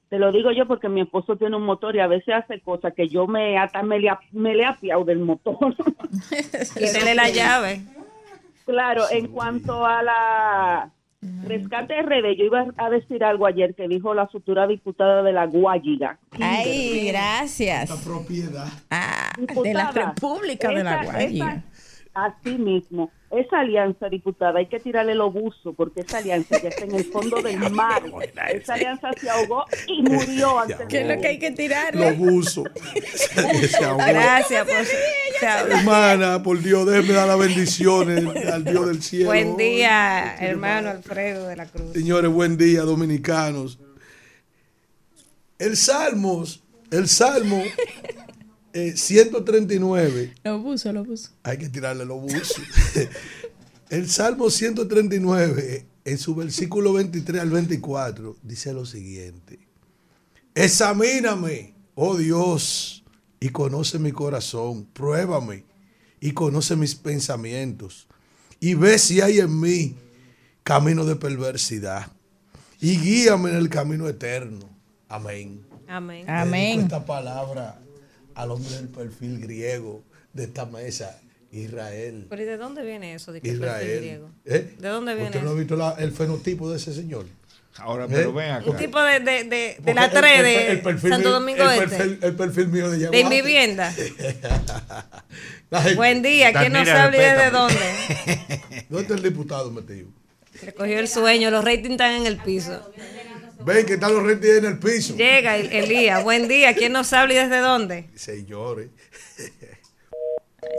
Te 0.09 0.19
lo 0.19 0.31
digo 0.31 0.51
yo 0.51 0.65
porque 0.67 0.87
mi 0.87 1.01
esposo 1.01 1.35
tiene 1.35 1.55
un 1.57 1.63
motor 1.65 1.95
y 1.95 1.99
a 1.99 2.07
veces 2.07 2.33
hace 2.35 2.61
cosas 2.61 2.93
que 2.93 3.07
yo 3.09 3.27
me 3.27 3.57
hasta 3.57 3.83
me 3.83 3.99
le, 3.99 4.09
ap- 4.09 4.21
me 4.31 4.55
le 4.55 4.63
he 4.63 4.65
apiado 4.65 5.03
del 5.03 5.19
motor. 5.19 5.57
Quítele 6.77 7.13
la 7.15 7.29
llave. 7.29 7.81
Claro, 8.65 9.03
en 9.11 9.27
cuanto 9.27 9.85
a 9.85 10.01
la 10.03 10.91
rescate 11.45 12.01
RD, 12.01 12.35
yo 12.37 12.45
iba 12.45 12.65
a 12.77 12.89
decir 12.89 13.23
algo 13.23 13.45
ayer 13.45 13.75
que 13.75 13.87
dijo 13.87 14.13
la 14.13 14.27
futura 14.27 14.65
diputada 14.67 15.23
de 15.23 15.31
la 15.33 15.45
Guayiga. 15.45 16.17
Ay, 16.39 17.07
gracias. 17.09 17.91
propiedad. 18.03 18.67
Ah, 18.89 19.31
de 19.37 19.73
la 19.73 19.91
República 19.91 20.69
de 20.69 20.83
la 20.83 21.01
esa- 21.01 21.63
Así 22.13 22.57
mismo, 22.57 23.09
esa 23.29 23.61
alianza, 23.61 24.09
diputada, 24.09 24.59
hay 24.59 24.65
que 24.65 24.81
tirarle 24.81 25.13
el 25.13 25.21
obuso, 25.21 25.71
porque 25.71 26.01
esa 26.01 26.17
alianza 26.17 26.61
ya 26.61 26.67
está 26.67 26.83
en 26.83 26.95
el 26.95 27.05
fondo 27.05 27.41
del 27.41 27.57
mar. 27.71 28.03
Esa 28.53 28.73
alianza 28.73 29.11
se 29.13 29.29
ahogó 29.29 29.63
y 29.87 30.01
murió 30.01 30.59
antes 30.59 30.77
¿Qué 30.89 31.01
es 31.01 31.07
lo 31.07 31.21
que 31.21 31.27
hay 31.29 31.39
que 31.39 31.51
Lo 31.51 31.55
tirarle? 31.55 32.11
buzo. 32.11 32.65
Se 33.69 33.85
ahogó. 33.85 34.03
Gracias 34.05 34.67
por 34.67 34.85
se. 34.85 35.45
Hermana, 35.71 36.43
por 36.43 36.61
Dios, 36.61 36.85
déjeme 36.85 37.13
dar 37.13 37.29
las 37.29 37.39
bendiciones 37.39 38.25
al 38.51 38.65
Dios 38.65 38.87
del 38.87 39.01
cielo. 39.01 39.27
Buen 39.27 39.55
día, 39.55 40.35
hermano 40.39 40.89
Alfredo 40.89 41.47
de 41.47 41.55
la 41.55 41.65
Cruz. 41.65 41.93
Señores, 41.93 42.29
buen 42.29 42.57
día, 42.57 42.81
dominicanos. 42.81 43.79
El 45.57 45.77
Salmos, 45.77 46.61
el 46.91 47.07
Salmo 47.07 47.63
eh, 48.73 48.93
139. 48.95 50.33
Lo 50.43 50.63
puso, 50.63 50.91
lo 50.93 51.03
puso. 51.03 51.29
Hay 51.43 51.57
que 51.57 51.69
tirarle 51.69 52.05
los 52.05 52.21
buzos. 52.21 52.61
El 53.89 54.09
Salmo 54.09 54.49
139, 54.49 55.85
en 56.05 56.17
su 56.17 56.33
versículo 56.33 56.93
23 56.93 57.41
al 57.41 57.49
24, 57.49 58.37
dice 58.41 58.71
lo 58.71 58.85
siguiente. 58.85 59.59
Examíname, 60.55 61.73
oh 61.95 62.15
Dios, 62.15 63.03
y 63.41 63.49
conoce 63.49 63.99
mi 63.99 64.13
corazón. 64.13 64.87
Pruébame 64.93 65.65
y 66.21 66.31
conoce 66.31 66.77
mis 66.77 66.95
pensamientos. 66.95 68.07
Y 68.61 68.75
ve 68.75 68.97
si 68.97 69.19
hay 69.19 69.39
en 69.39 69.59
mí 69.59 69.95
camino 70.63 71.03
de 71.03 71.17
perversidad. 71.17 72.13
Y 72.79 72.97
guíame 72.97 73.49
en 73.49 73.57
el 73.57 73.67
camino 73.67 74.07
eterno. 74.07 74.69
Amén. 75.09 75.65
Amén. 75.87 76.29
Amén. 76.29 76.79
esta 76.81 77.05
palabra 77.05 77.80
al 78.35 78.51
hombre 78.51 78.75
del 78.75 78.87
perfil 78.89 79.39
griego 79.39 80.03
de 80.33 80.43
esta 80.45 80.65
mesa, 80.65 81.19
Israel. 81.51 82.27
Pero 82.29 82.41
¿y 82.41 82.45
de 82.45 82.57
dónde 82.57 82.83
viene 82.83 83.13
eso 83.15 83.31
de 83.31 83.41
que 83.41 83.49
perfil 83.49 83.65
Israel. 83.65 83.97
griego? 83.99 84.29
¿Eh? 84.45 84.75
¿De 84.79 84.87
dónde 84.87 85.13
viene 85.15 85.29
¿Usted 85.29 85.41
no 85.43 85.49
ha 85.51 85.53
visto 85.53 85.75
la- 85.75 85.95
el 85.99 86.11
fenotipo 86.11 86.69
de 86.71 86.77
ese 86.77 86.93
señor? 86.93 87.25
Ahora, 87.77 88.03
¿Eh? 88.05 88.07
pero 88.11 88.33
ven 88.33 88.51
acá. 88.51 88.69
Un 88.69 88.75
tipo 88.77 89.01
de, 89.01 89.19
de, 89.21 89.43
de, 89.45 89.77
de 89.79 89.93
la 89.93 90.05
el- 90.05 90.11
3 90.11 90.31
el- 90.39 90.43
de 90.43 90.71
el 90.71 90.81
perfil 90.81 91.09
Santo 91.11 91.29
mío- 91.29 91.39
Domingo 91.39 91.69
el 91.69 91.83
Este. 91.83 91.97
perfil- 91.97 92.19
el 92.21 92.35
perfil 92.35 92.67
mío 92.67 92.89
de 92.89 92.97
De 92.97 93.03
Yaguate. 93.03 93.19
Invivienda. 93.21 93.95
La 95.69 95.81
gente- 95.81 95.95
Buen 95.95 96.21
día. 96.21 96.51
¿Quién 96.51 96.73
nos 96.73 96.87
habla 96.89 97.15
y 97.15 97.19
desde 97.19 97.49
respétame. 97.49 97.57
dónde? 97.59 98.85
¿Dónde 98.89 99.01
está 99.03 99.13
el 99.15 99.23
diputado 99.23 99.71
metido? 99.71 100.07
Le 100.65 100.73
cogió 100.73 100.99
el 100.99 101.07
sueño. 101.07 101.49
Los 101.49 101.63
ratings 101.63 101.91
están 101.91 102.11
en 102.13 102.25
el 102.25 102.37
piso. 102.37 102.91
Ven 103.65 103.85
que 103.85 103.93
están 103.93 104.13
los 104.13 104.23
rentis 104.23 104.49
en 104.57 104.65
el 104.65 104.79
piso. 104.79 105.15
Llega 105.15 105.55
El- 105.57 105.71
Elías. 105.71 106.23
Buen 106.23 106.47
día. 106.47 106.73
¿Quién 106.75 106.93
nos 106.93 107.11
habla 107.13 107.33
y 107.33 107.37
desde 107.37 107.57
dónde? 107.59 108.05
Señores. 108.15 108.89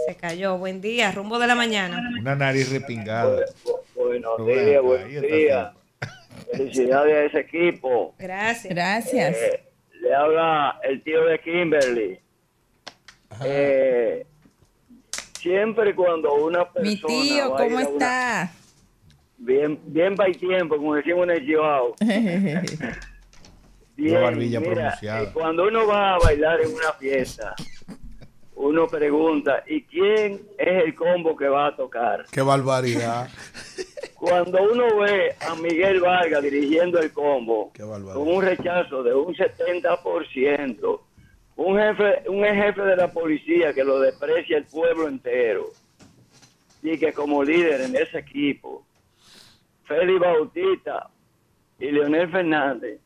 Se 0.07 0.17
cayó. 0.21 0.59
Buen 0.59 0.81
día. 0.81 1.13
Rumbo 1.13 1.39
de 1.39 1.47
la 1.47 1.55
mañana. 1.55 2.01
Una 2.21 2.35
nariz 2.35 2.71
repingada. 2.71 3.45
Buenos 3.95 4.47
días, 4.47 4.83
está 5.15 5.37
días. 5.37 5.73
Felicidades 6.53 7.15
a 7.15 7.25
ese 7.25 7.39
equipo. 7.41 8.15
Gracias. 8.19 8.75
Gracias. 8.75 9.37
Eh, 9.37 9.63
le 10.01 10.15
habla 10.15 10.81
el 10.83 11.03
tío 11.03 11.25
de 11.25 11.39
Kimberly. 11.41 12.19
Eh, 13.45 14.27
siempre 15.41 15.95
cuando 15.95 16.35
una 16.35 16.71
persona. 16.71 16.91
Mi 16.91 16.97
tío, 17.01 17.51
¿cómo 17.51 17.61
a 17.63 17.65
una- 17.67 17.83
está? 17.83 18.53
Bien, 19.45 19.77
bien 19.87 20.15
va 20.15 20.27
tiempo, 20.27 20.77
como 20.77 20.95
decimos 20.95 21.25
en 21.25 21.31
el 21.31 21.45
Chihuahua. 21.45 21.97
Bien, 23.97 24.23
barbilla 24.23 24.61
mira, 24.61 24.73
pronunciada. 24.73 25.23
eh, 25.23 25.31
cuando 25.35 25.65
uno 25.65 25.87
va 25.87 26.15
a 26.15 26.19
bailar 26.19 26.61
en 26.61 26.73
una 26.73 26.93
fiesta, 26.93 27.55
uno 28.55 28.87
pregunta, 28.87 29.65
¿y 29.67 29.83
quién 29.83 30.41
es 30.57 30.85
el 30.85 30.95
combo 30.95 31.37
que 31.37 31.49
va 31.49 31.67
a 31.67 31.77
tocar? 31.77 32.25
Qué 32.31 32.41
barbaridad. 32.41 33.29
Cuando 34.15 34.63
uno 34.63 35.01
ve 35.01 35.35
a 35.41 35.57
Miguel 35.57 36.01
Vargas 36.01 36.41
dirigiendo 36.45 37.01
el 37.01 37.13
combo 37.13 37.73
con 37.77 38.29
un 38.29 38.41
rechazo 38.41 39.03
de 39.03 39.13
un 39.13 39.35
70%, 39.35 41.01
un 41.57 41.77
jefe, 41.77 42.23
un 42.29 42.45
jefe 42.45 42.83
de 42.83 42.97
la 42.97 43.11
policía 43.11 43.73
que 43.73 43.83
lo 43.83 43.99
desprecia 43.99 44.59
el 44.59 44.65
pueblo 44.67 45.09
entero 45.09 45.65
y 46.85 46.97
que 46.99 47.13
como 47.13 47.43
líder 47.43 47.81
en 47.81 47.97
ese 47.97 48.19
equipo, 48.19 48.87
Félix 49.99 50.21
Bautista 50.21 51.11
y 51.79 51.91
Leonel 51.91 52.31
Fernández, 52.31 52.99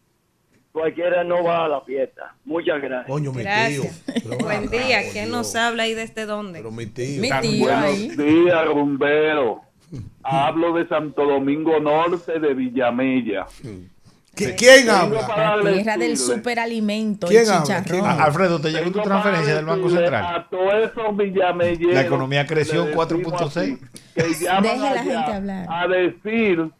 cualquiera 0.72 1.24
no 1.24 1.42
va 1.42 1.64
a 1.64 1.68
la 1.68 1.80
fiesta. 1.80 2.34
Muchas 2.44 2.80
gracias. 2.82 3.10
Coño, 3.10 3.32
mi 3.32 3.42
Gracias. 3.42 4.04
tío. 4.04 4.38
Buen 4.38 4.68
ven 4.68 4.70
día. 4.70 5.00
¿Quién 5.12 5.30
nos 5.30 5.54
habla 5.56 5.86
y 5.88 5.94
desde 5.94 6.26
dónde? 6.26 6.58
Pero 6.58 6.70
mi 6.70 6.86
tío. 6.86 7.22
Mi 7.22 7.30
tío 7.40 7.74
ahí. 7.74 8.08
días, 8.10 8.66
rumbero. 8.66 9.62
Hablo 10.22 10.74
de 10.74 10.86
Santo 10.88 11.24
Domingo 11.24 11.78
Norte, 11.80 12.38
de 12.38 12.54
Villamella. 12.54 13.46
¿Qui- 14.36 14.54
¿Quién 14.56 14.90
habla? 14.90 15.56
La 15.62 15.72
tierra 15.72 15.96
del 15.96 16.16
superalimento, 16.18 17.26
¿Quién 17.26 17.42
el 17.42 17.48
habla? 17.50 17.62
chicharrón. 17.62 17.84
¿Quién 17.88 18.04
Ah, 18.04 18.24
Alfredo, 18.24 18.60
¿te 18.60 18.70
llegó 18.70 18.90
tu 18.92 19.00
transferencia 19.00 19.54
del 19.56 19.64
Banco 19.64 19.88
Central? 19.90 20.24
A 20.36 20.46
todos 20.50 20.74
esos 20.74 21.16
villamelleros. 21.16 21.94
La 21.94 22.02
economía 22.02 22.46
creció 22.46 22.84
le 22.84 22.90
decimos 22.90 23.08
4.6. 23.08 23.46
así, 23.62 23.78
Que 24.14 24.34
llaman 24.44 24.62
Deje 24.62 24.78
la 24.78 24.90
allá 24.90 25.02
gente 25.02 25.32
hablar. 25.32 25.66
A 25.70 25.88
decir 25.88 26.70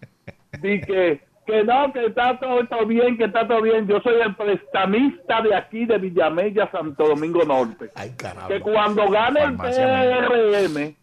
di 0.61 0.81
que, 0.83 1.21
que 1.47 1.65
no, 1.65 1.93
que 1.93 2.07
está 2.07 2.39
todo, 2.39 2.67
todo 2.67 2.87
bien, 2.87 3.17
que 3.17 3.25
está 3.25 3.47
todo 3.49 3.63
bien. 3.63 3.87
Yo 3.87 4.01
soy 4.01 4.21
el 4.21 4.35
prestamista 4.37 5.41
de 5.43 5.55
aquí, 5.55 5.85
de 5.87 5.97
Villamella, 5.99 6.71
Santo 6.71 7.09
Domingo 7.09 7.45
Norte. 7.45 7.91
Ay, 7.95 8.13
caramba. 8.17 8.49
que 8.49 8.61
cuando 8.61 9.09
gane 9.11 9.43
el. 9.45 9.57
PRM, 9.57 10.97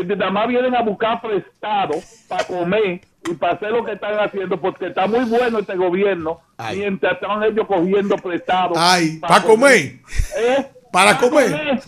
nada 0.00 0.30
más 0.30 0.48
vienen 0.48 0.74
a 0.74 0.82
buscar 0.82 1.20
prestado 1.20 1.94
para 2.28 2.44
comer 2.44 3.00
y 3.30 3.34
para 3.34 3.54
hacer 3.54 3.70
lo 3.70 3.84
que 3.84 3.92
están 3.92 4.14
haciendo, 4.18 4.60
porque 4.60 4.86
está 4.88 5.06
muy 5.06 5.24
bueno 5.24 5.60
este 5.60 5.76
gobierno, 5.76 6.40
Ay. 6.56 6.78
mientras 6.78 7.14
están 7.14 7.42
ellos 7.44 7.66
cogiendo 7.66 8.16
prestado. 8.16 8.72
Ay, 8.76 9.18
¿para 9.20 9.42
comer? 9.42 10.00
¿Eh? 10.38 10.66
¿Para 10.90 11.16
comer? 11.16 11.80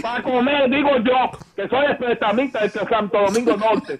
Para 0.00 0.22
comer, 0.22 0.70
digo 0.70 0.90
yo, 0.98 1.38
que 1.56 1.68
soy 1.68 1.86
el 1.86 1.96
prestamista 1.96 2.60
de 2.62 2.68
Santo 2.68 3.18
Domingo 3.20 3.56
Norte. 3.56 3.98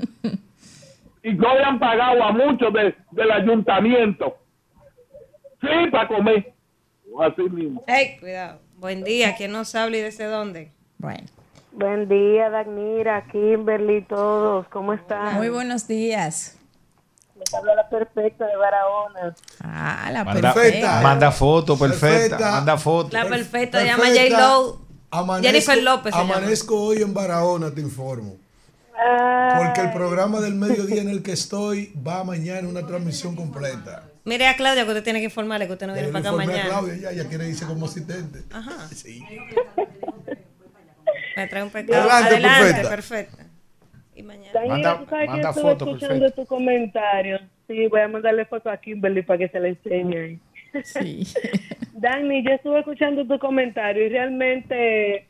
Y 1.24 1.32
no 1.34 1.54
le 1.56 1.64
han 1.64 1.78
pagado 1.78 2.22
a 2.22 2.32
muchos 2.32 2.72
de- 2.72 2.94
del 3.10 3.30
ayuntamiento. 3.30 4.36
Sí, 5.60 5.90
para 5.90 6.08
comer. 6.08 6.52
Así 7.20 7.42
mismo. 7.42 7.84
Ey, 7.86 8.16
cuidado. 8.18 8.60
Buen 8.76 9.04
día. 9.04 9.34
¿Quién 9.36 9.52
nos 9.52 9.74
habla 9.74 9.96
y 9.98 10.00
desde 10.00 10.24
dónde? 10.24 10.72
Bueno, 10.98 11.24
Buen 11.72 12.08
día, 12.08 12.50
Dagnira, 12.50 13.26
Kimberly, 13.30 14.02
todos. 14.02 14.66
¿Cómo 14.68 14.92
están? 14.92 15.36
muy 15.36 15.48
buenos 15.48 15.88
días. 15.88 16.56
Les 17.38 17.52
habla 17.54 17.74
la 17.74 17.88
perfecta 17.88 18.46
de 18.46 18.56
Barahona. 18.56 19.34
Ah, 19.62 20.10
la 20.12 20.22
Manda, 20.24 20.52
perfecta. 20.54 21.00
manda 21.00 21.32
foto, 21.32 21.78
perfecta. 21.78 22.08
Perfecta. 22.36 22.50
Manda 22.52 22.76
foto. 22.78 23.08
La 23.16 23.26
perfecta, 23.26 23.80
se 23.80 23.86
llama 23.86 24.04
Perfecta. 24.04 24.36
J-Lo. 24.38 24.82
Amanezco- 25.10 25.42
Jennifer 25.42 25.82
López 25.82 26.14
llama. 26.14 26.36
Amanezco 26.36 26.80
hoy 26.82 27.02
en 27.02 27.12
Barahona, 27.14 27.70
te 27.70 27.80
informo. 27.80 28.36
Ay, 28.96 29.64
Porque 29.64 29.80
el 29.80 29.92
programa 29.92 30.40
del 30.40 30.54
mediodía 30.54 31.02
en 31.02 31.08
el 31.08 31.22
que 31.22 31.32
estoy 31.32 31.92
va 32.06 32.22
mañana 32.22 32.68
una 32.68 32.86
transmisión 32.86 33.34
completa. 33.34 34.04
Mire 34.24 34.46
a 34.46 34.54
Claudia 34.56 34.84
que 34.84 34.90
usted 34.90 35.02
tiene 35.02 35.18
que 35.18 35.24
informarle 35.24 35.66
que 35.66 35.72
usted 35.72 35.86
no 35.88 35.94
viene 35.94 36.08
para 36.08 36.20
acá 36.20 36.28
informé 36.30 36.44
a 36.44 36.46
mañana. 36.56 36.68
Claudia, 36.70 36.94
ya, 37.10 37.12
ya 37.22 37.28
quiere 37.28 37.48
irse 37.48 37.66
como 37.66 37.86
asistente. 37.86 38.44
Ajá. 38.52 38.88
Sí. 38.94 39.24
Me 41.36 41.46
trae 41.46 41.62
un 41.62 41.70
pecado. 41.70 42.10
Adelante, 42.10 42.46
Adelante, 42.46 42.88
perfecta. 42.88 43.36
perfecta. 43.36 43.46
Y 44.14 44.22
mañana. 44.22 44.60
Manda- 44.66 44.98
tú 44.98 45.06
sabes 45.06 45.24
que 45.24 45.30
manda 45.30 45.42
yo 45.42 45.48
estuve 45.50 45.72
foto, 45.72 45.84
escuchando 45.86 46.18
perfecto. 46.20 46.42
tu 46.42 46.46
comentario. 46.48 47.40
Sí, 47.66 47.86
voy 47.86 48.00
a 48.00 48.08
mandarle 48.08 48.44
foto 48.44 48.70
a 48.70 48.76
Kimberly 48.76 49.22
para 49.22 49.38
que 49.38 49.48
se 49.48 49.60
la 49.60 49.68
enseñe. 49.68 50.38
Sí. 50.84 51.26
Dani, 51.92 52.42
yo 52.44 52.50
estuve 52.52 52.80
escuchando 52.80 53.26
tu 53.26 53.38
comentario 53.38 54.04
y 54.06 54.08
realmente, 54.10 55.26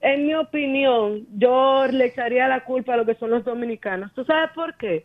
en 0.00 0.26
mi 0.26 0.34
opinión, 0.34 1.26
yo 1.36 1.86
le 1.86 2.06
echaría 2.06 2.46
la 2.48 2.64
culpa 2.64 2.94
a 2.94 2.96
lo 2.98 3.06
que 3.06 3.14
son 3.14 3.30
los 3.30 3.44
dominicanos. 3.44 4.12
¿Tú 4.14 4.24
sabes 4.24 4.50
por 4.54 4.76
qué? 4.76 5.02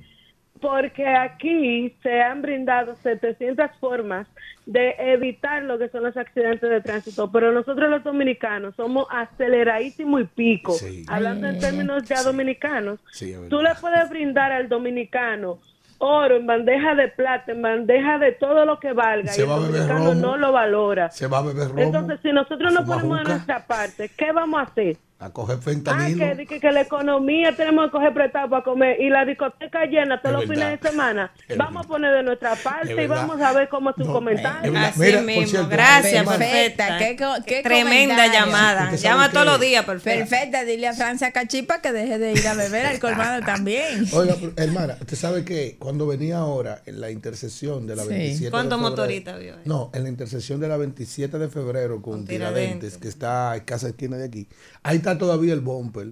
Porque 0.61 1.07
aquí 1.07 1.93
se 2.03 2.21
han 2.21 2.41
brindado 2.41 2.95
700 2.95 3.71
formas 3.79 4.27
de 4.65 4.93
evitar 4.99 5.63
lo 5.63 5.79
que 5.79 5.89
son 5.89 6.03
los 6.03 6.15
accidentes 6.15 6.69
de 6.69 6.81
tránsito, 6.81 7.31
pero 7.31 7.51
nosotros 7.51 7.89
los 7.89 8.03
dominicanos 8.03 8.75
somos 8.75 9.07
aceleradísimos 9.09 10.21
y 10.21 10.25
pico. 10.25 10.73
Sí. 10.73 11.03
Hablando 11.09 11.47
en 11.47 11.59
términos 11.59 12.03
ya 12.03 12.21
dominicanos, 12.23 12.99
Sí, 13.11 13.35
tú 13.49 13.61
le 13.61 13.71
puedes 13.81 14.09
brindar 14.09 14.51
al 14.51 14.69
dominicano 14.69 15.59
oro 15.97 16.37
en 16.37 16.47
bandeja 16.47 16.95
de 16.95 17.09
plata, 17.09 17.51
en 17.51 17.61
bandeja 17.61 18.17
de 18.17 18.31
todo 18.31 18.65
lo 18.65 18.79
que 18.79 18.91
valga, 18.91 19.31
Se 19.31 19.41
y 19.41 19.43
el 19.43 19.49
va 19.51 19.55
dominicano 19.57 20.05
romo. 20.05 20.13
no 20.15 20.37
lo 20.37 20.51
valora. 20.51 21.11
Se 21.11 21.27
va 21.27 21.39
a 21.39 21.41
beber 21.43 21.67
romo. 21.69 21.79
Entonces, 21.79 22.19
si 22.23 22.31
nosotros 22.31 22.73
no 22.73 22.85
ponemos 22.85 23.19
de 23.19 23.23
nuestra 23.25 23.65
parte, 23.67 24.09
¿qué 24.17 24.31
vamos 24.31 24.59
a 24.59 24.63
hacer? 24.63 24.97
A 25.21 25.29
coger 25.29 25.57
Ah, 25.59 25.61
fentanilo. 25.61 26.35
que, 26.37 26.45
que, 26.47 26.59
que 26.59 26.71
la 26.71 26.81
economía 26.81 27.55
tenemos 27.55 27.85
que 27.85 27.91
coger 27.91 28.13
prestado 28.13 28.49
para 28.49 28.63
comer 28.63 28.99
y 28.99 29.09
la 29.09 29.23
discoteca 29.25 29.85
llena 29.85 30.21
todos 30.21 30.35
los 30.41 30.45
fines 30.49 30.81
de 30.81 30.89
semana. 30.89 31.31
Es 31.47 31.57
vamos 31.57 31.85
a 31.85 31.87
poner 31.87 32.13
de 32.13 32.23
nuestra 32.23 32.55
parte 32.55 32.91
y 32.91 32.95
verdad. 32.95 33.15
vamos 33.27 33.41
a 33.41 33.53
ver 33.53 33.69
cómo 33.69 33.91
es 33.91 33.95
tu 33.95 34.05
No, 34.05 34.13
comentario. 34.13 34.73
Así 34.77 34.99
Mira, 34.99 35.21
mismo. 35.21 35.47
cierto, 35.47 35.69
Gracias, 35.69 36.25
perfecta. 36.27 36.97
Qué 37.45 37.61
Tremenda 37.61 38.15
comentario. 38.15 38.33
llamada. 38.45 38.95
Llama 38.95 39.31
todos 39.31 39.45
los 39.45 39.59
días, 39.59 39.85
perfecta. 39.85 40.25
Perfecta, 40.25 40.63
dile 40.65 40.87
a 40.87 40.93
Francia 40.93 41.31
Cachipa 41.31 41.81
que 41.81 41.91
deje 41.91 42.17
de 42.17 42.31
ir 42.33 42.47
a 42.47 42.53
beber 42.53 42.85
al 42.87 42.99
colmado 42.99 43.41
también. 43.45 44.05
Oiga, 44.13 44.35
hermana, 44.55 44.97
usted 44.99 45.15
sabe 45.17 45.45
que 45.45 45.75
cuando 45.79 46.07
venía 46.07 46.37
ahora 46.39 46.81
en 46.85 46.99
la 46.99 47.11
intersección 47.11 47.85
de 47.87 47.95
la 47.95 48.03
Sí. 48.03 48.09
27 48.09 48.51
¿Cuántos 48.51 48.79
de 48.79 48.83
febrero- 48.85 48.89
motoristas 48.89 49.39
vio 49.39 49.53
ahí? 49.55 49.61
No, 49.65 49.91
en 49.93 50.03
la 50.03 50.09
intersección 50.09 50.59
de 50.59 50.67
la 50.67 50.77
27 50.77 51.37
de 51.37 51.47
febrero 51.49 52.01
con, 52.01 52.13
Con 52.13 52.25
Tiradentes, 52.25 52.61
Tiradentes. 52.71 52.97
que 52.97 53.07
está 53.07 53.55
en 53.55 53.63
casa 53.63 53.87
esquina 53.89 54.17
de 54.17 54.25
aquí. 54.25 54.47
Ahí 54.83 54.97
está 54.97 55.10
todavía 55.17 55.53
el 55.53 55.61
bumper 55.61 56.11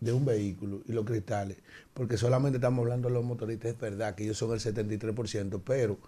de 0.00 0.12
un 0.12 0.24
vehículo 0.24 0.82
y 0.86 0.92
los 0.92 1.04
cristales, 1.04 1.56
porque 1.94 2.16
solamente 2.16 2.58
estamos 2.58 2.82
hablando 2.82 3.08
de 3.08 3.14
los 3.14 3.24
motoristas, 3.24 3.72
es 3.72 3.78
verdad 3.80 4.14
que 4.14 4.24
ellos 4.24 4.36
son 4.38 4.52
el 4.52 4.60
73%, 4.60 5.60
pero 5.64 5.98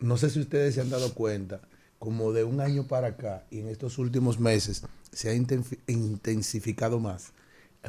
no 0.00 0.16
sé 0.16 0.30
si 0.30 0.40
ustedes 0.40 0.74
se 0.74 0.80
han 0.80 0.90
dado 0.90 1.14
cuenta, 1.14 1.60
como 1.98 2.32
de 2.32 2.44
un 2.44 2.60
año 2.60 2.86
para 2.88 3.08
acá 3.08 3.44
y 3.50 3.58
en 3.60 3.68
estos 3.68 3.98
últimos 3.98 4.40
meses 4.40 4.82
se 5.12 5.28
ha 5.30 5.34
intensi- 5.34 5.78
intensificado 5.86 6.98
más. 7.00 7.32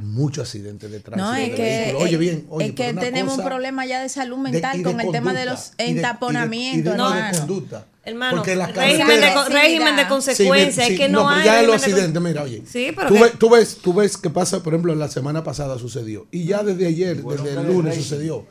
Muchos 0.02 0.48
accidentes 0.48 0.90
de 0.90 1.02
tránsito. 1.02 1.30
No, 1.30 1.36
es 1.36 1.50
que. 1.54 1.94
Oye, 1.98 2.16
bien, 2.18 2.46
oye, 2.50 2.68
es 2.68 2.72
que 2.76 2.94
tenemos 2.94 3.34
un 3.34 3.44
problema 3.50 3.86
ya 3.86 4.02
de 4.02 4.08
salud 4.08 4.38
mental 4.38 4.78
de 4.78 4.84
con 4.84 5.02
el 5.02 5.12
tema 5.12 5.34
de 5.34 5.46
los 5.46 5.72
y 5.74 5.84
de- 5.84 5.84
y 5.84 5.98
entaponamientos, 5.98 6.96
no, 6.98 7.10
conducta. 7.40 7.88
Hermano, 8.04 8.38
Porque 8.38 8.56
régimen, 8.56 9.22
de, 9.22 9.50
régimen 9.50 9.96
de 9.96 10.08
consecuencias, 10.08 10.88
Sí, 10.88 10.94
es 10.94 11.00
que 11.00 11.08
no, 11.08 11.30
hay. 11.30 11.46
ya 11.46 11.62
los 11.62 11.84
con- 11.84 12.24
mira, 12.24 12.42
oye. 12.42 12.64
Sí, 12.68 12.92
pero 12.96 13.08
tú, 13.10 13.14
ves, 13.14 13.32
tú, 13.38 13.50
ves, 13.52 13.78
tú 13.78 13.94
ves 13.94 14.18
que 14.18 14.32
pasa, 14.32 14.64
por 14.64 14.74
ejemplo, 14.74 14.96
la 14.96 15.08
semana 15.08 15.44
pasada 15.44 15.78
sucedió. 15.78 16.26
Y 16.32 16.46
ya 16.46 16.64
desde 16.64 16.88
ayer, 16.88 17.22
desde 17.24 17.52
el 17.54 17.68
lunes 17.68 17.96
sucedió. 17.96 18.48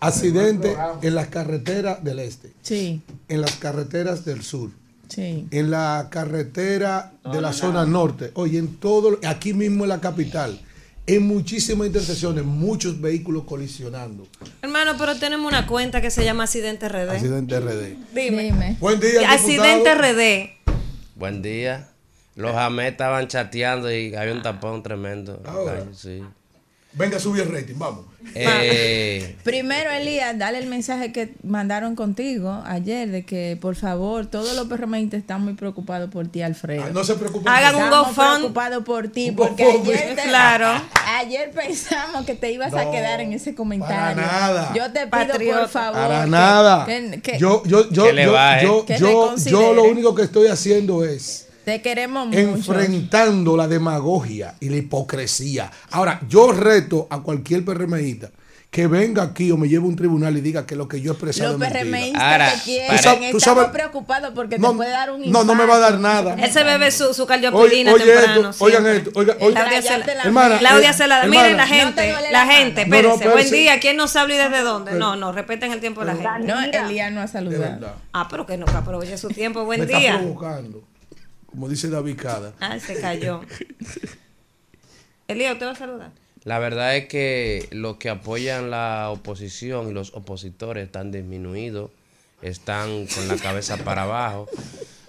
Accidente 0.00 0.76
en 1.00 1.14
las 1.14 1.28
carreteras 1.28 2.04
del 2.04 2.18
este, 2.18 2.52
Sí, 2.60 3.00
en 3.28 3.40
las 3.40 3.52
carreteras 3.52 4.26
del 4.26 4.42
sur, 4.42 4.70
sí. 5.08 5.46
en 5.50 5.70
la 5.70 6.08
carretera 6.10 7.12
de 7.32 7.40
la 7.40 7.54
zona 7.54 7.86
norte. 7.86 8.30
Oye, 8.34 8.58
en 8.58 8.76
todo, 8.76 9.18
aquí 9.26 9.54
mismo 9.54 9.84
en 9.84 9.88
la 9.88 10.00
capital. 10.02 10.60
En 11.06 11.26
muchísimas 11.26 11.86
intersecciones, 11.86 12.44
muchos 12.44 12.98
vehículos 12.98 13.44
colisionando. 13.44 14.26
Hermano, 14.62 14.92
pero 14.98 15.18
tenemos 15.18 15.46
una 15.46 15.66
cuenta 15.66 16.00
que 16.00 16.10
se 16.10 16.24
llama 16.24 16.44
Accidente 16.44 16.88
RD. 16.88 17.10
Accidente 17.10 17.60
RD. 17.60 17.96
Dime. 18.14 18.44
Dime. 18.44 18.76
Buen 18.80 19.00
día, 19.00 19.30
Accidente 19.30 19.90
diputado. 19.90 20.14
RD. 20.14 20.50
Buen 21.16 21.42
día. 21.42 21.90
Los 22.36 22.52
jamés 22.52 22.92
estaban 22.92 23.28
chateando 23.28 23.92
y 23.92 24.14
había 24.14 24.32
un 24.32 24.42
tapón 24.42 24.82
tremendo. 24.82 25.42
Ahora. 25.44 25.84
Ay, 25.86 25.94
sí. 25.94 26.22
Venga, 26.96 27.18
sube 27.18 27.42
el 27.42 27.50
rating, 27.52 27.74
vamos. 27.76 28.04
Eh, 28.36 29.36
Primero, 29.42 29.90
Elías, 29.90 30.38
dale 30.38 30.58
el 30.58 30.66
mensaje 30.66 31.12
que 31.12 31.34
mandaron 31.42 31.96
contigo 31.96 32.62
ayer 32.66 33.08
de 33.10 33.24
que, 33.24 33.58
por 33.60 33.74
favor, 33.74 34.26
todos 34.26 34.54
los 34.54 34.66
PRMistas 34.68 35.20
están 35.20 35.42
muy 35.42 35.54
preocupados 35.54 36.10
por 36.10 36.28
ti, 36.28 36.42
Alfredo. 36.42 36.84
Ah, 36.86 36.90
no 36.92 37.02
se 37.04 37.14
preocupen. 37.14 37.48
Hagan 37.52 37.74
un 37.74 37.82
Estamos 37.84 38.08
GoFund. 38.08 38.36
preocupados 38.38 38.84
por 38.84 39.08
ti, 39.08 39.32
porque 39.32 39.64
ayer, 39.64 40.14
te- 40.14 40.22
Claro. 40.22 40.68
ayer 41.18 41.50
pensamos 41.50 42.24
que 42.24 42.34
te 42.34 42.52
ibas 42.52 42.72
a 42.74 42.84
No, 42.84 42.90
quedar 42.92 43.20
en 43.20 43.32
ese 43.32 43.54
comentario. 43.54 44.14
para 44.22 44.26
nada. 44.40 44.72
Yo 44.74 44.84
te 44.92 45.00
pido, 45.00 45.10
Patriota. 45.10 45.60
por 45.60 45.68
favor. 45.68 45.94
Para 46.00 46.24
que- 46.24 46.30
nada. 46.30 46.86
que- 46.86 47.20
que 47.22 47.38
yo, 47.38 47.62
yo, 47.66 47.90
yo, 47.90 48.04
Que 48.04 48.12
le 48.12 48.24
yo, 48.24 48.86
yo, 48.86 48.86
yo, 48.98 49.36
yo 49.36 49.74
lo 49.74 49.84
único 49.84 50.14
que 50.14 50.22
estoy 50.22 50.46
haciendo 50.48 51.04
es 51.04 51.48
te 51.64 51.80
queremos 51.82 52.26
mucho. 52.26 52.38
enfrentando 52.38 53.56
la 53.56 53.68
demagogia 53.68 54.54
y 54.60 54.68
la 54.68 54.76
hipocresía. 54.76 55.70
Ahora, 55.90 56.20
yo 56.28 56.52
reto 56.52 57.06
a 57.10 57.20
cualquier 57.20 57.64
PRMista 57.64 58.30
que 58.70 58.88
venga 58.88 59.22
aquí 59.22 59.52
o 59.52 59.56
me 59.56 59.68
lleve 59.68 59.84
a 59.84 59.86
un 59.88 59.94
tribunal 59.94 60.36
y 60.36 60.40
diga 60.40 60.66
que 60.66 60.74
lo 60.74 60.88
que 60.88 61.00
yo 61.00 61.12
he 61.12 61.14
expresado 61.14 61.56
Los 61.56 61.68
es 61.68 61.86
mentira. 61.86 62.32
Ahora, 62.32 62.52
te 62.52 62.60
quieren. 62.64 63.30
tú 63.30 63.38
sabes- 63.38 63.68
preocupados 63.68 64.32
porque 64.34 64.58
No, 64.58 64.70
te 64.70 64.76
puede 64.78 64.90
dar 64.90 65.12
un 65.12 65.30
no, 65.30 65.44
no 65.44 65.54
me 65.54 65.64
va 65.64 65.76
a 65.76 65.78
dar 65.78 65.94
infarto. 65.94 66.30
nada. 66.30 66.44
Él 66.44 66.52
se 66.52 66.64
bebe 66.64 66.90
su, 66.90 67.14
su 67.14 67.22
Oye, 67.22 67.28
cardiopilina 67.28 67.92
oye 67.92 68.04
temprano. 68.04 68.50
esto, 68.50 68.64
oigan 68.64 68.86
esto, 68.88 69.10
oiga, 69.14 69.36
oiga. 69.38 69.60
Claudia 69.68 69.80
Cela- 69.80 70.14
la 70.16 70.22
Hermana, 70.24 70.58
Claudia 70.58 70.90
eh, 70.90 70.94
hermana. 70.98 71.26
miren 71.28 71.56
la 71.56 71.64
No 71.66 71.70
te 71.70 71.74
gente, 71.76 72.10
duele 72.12 72.32
la 72.32 72.44
la 72.46 72.52
gente, 72.52 72.86
mano. 72.86 73.02
No, 73.02 73.08
no, 73.10 73.14
espérense, 73.14 73.24
buen 73.28 73.38
espérese. 73.44 73.56
día, 73.62 73.78
¿quién 73.80 73.96
no 73.96 74.08
sabe 74.08 74.34
y 74.34 74.38
desde 74.38 74.60
dónde? 74.62 74.92
No, 74.94 75.14
no, 75.14 75.30
respeten 75.30 75.70
el 75.70 75.78
tiempo 75.78 76.00
de 76.00 76.06
la 76.08 76.16
gente. 76.16 76.52
No, 76.52 76.60
Elías 76.60 77.12
no 77.12 77.20
ha 77.20 77.26
De 77.26 77.28
saludado. 77.32 77.60
verdad. 77.62 77.94
Ah, 78.12 78.26
pero 78.28 78.44
que 78.44 78.56
no, 78.56 78.66
que 78.66 78.72
aproveche 78.76 79.16
su 79.18 79.28
tiempo, 79.28 79.60
Me 79.60 79.66
buen 79.66 79.82
está 79.82 79.98
día. 80.00 80.18
provocando. 80.18 80.82
Como 81.54 81.68
dice 81.68 81.88
David 81.88 82.16
Cada. 82.20 82.52
Ah, 82.58 82.80
se 82.80 83.00
cayó. 83.00 83.40
Elías, 85.28 85.52
¿usted 85.52 85.66
va 85.66 85.70
a 85.70 85.76
saludar? 85.76 86.10
la 86.44 86.58
verdad 86.58 86.94
es 86.96 87.06
que 87.06 87.68
los 87.70 87.96
que 87.96 88.10
apoyan 88.10 88.70
la 88.70 89.08
oposición 89.10 89.88
y 89.88 89.92
los 89.94 90.12
opositores 90.12 90.84
están 90.84 91.10
disminuidos 91.10 91.90
están 92.42 93.06
con 93.06 93.28
la 93.28 93.36
cabeza 93.36 93.78
para 93.78 94.02
abajo. 94.02 94.46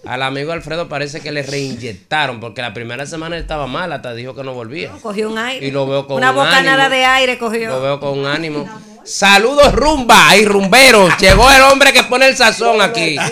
Al 0.05 0.21
amigo 0.21 0.53
Alfredo 0.53 0.87
parece 0.87 1.19
que 1.19 1.33
le 1.33 1.41
reinyectaron 1.43 2.39
porque 2.39 2.61
la 2.61 2.73
primera 2.73 3.05
semana 3.07 3.37
estaba 3.37 3.67
mal, 3.67 3.91
hasta 3.91 4.13
dijo 4.13 4.33
que 4.35 4.43
no 4.43 4.53
volvía. 4.53 4.91
Cogió 5.01 5.29
un 5.29 5.37
aire. 5.37 5.65
Y 5.67 5.71
lo 5.71 5.85
veo 5.87 6.07
con 6.07 6.17
Una 6.17 6.29
un 6.29 6.37
bocanada 6.37 6.85
ánimo. 6.85 6.95
de 6.95 7.05
aire 7.05 7.37
cogió. 7.37 7.69
Lo 7.69 7.81
veo 7.81 7.99
con 7.99 8.19
un 8.19 8.25
ánimo. 8.27 8.69
Saludos 9.05 9.73
rumba 9.73 10.35
y 10.35 10.45
rumberos. 10.45 11.15
Llegó 11.19 11.49
el 11.51 11.61
hombre 11.63 11.93
que 11.93 12.03
pone 12.03 12.27
el 12.27 12.35
sazón 12.35 12.81
aquí. 12.81 13.17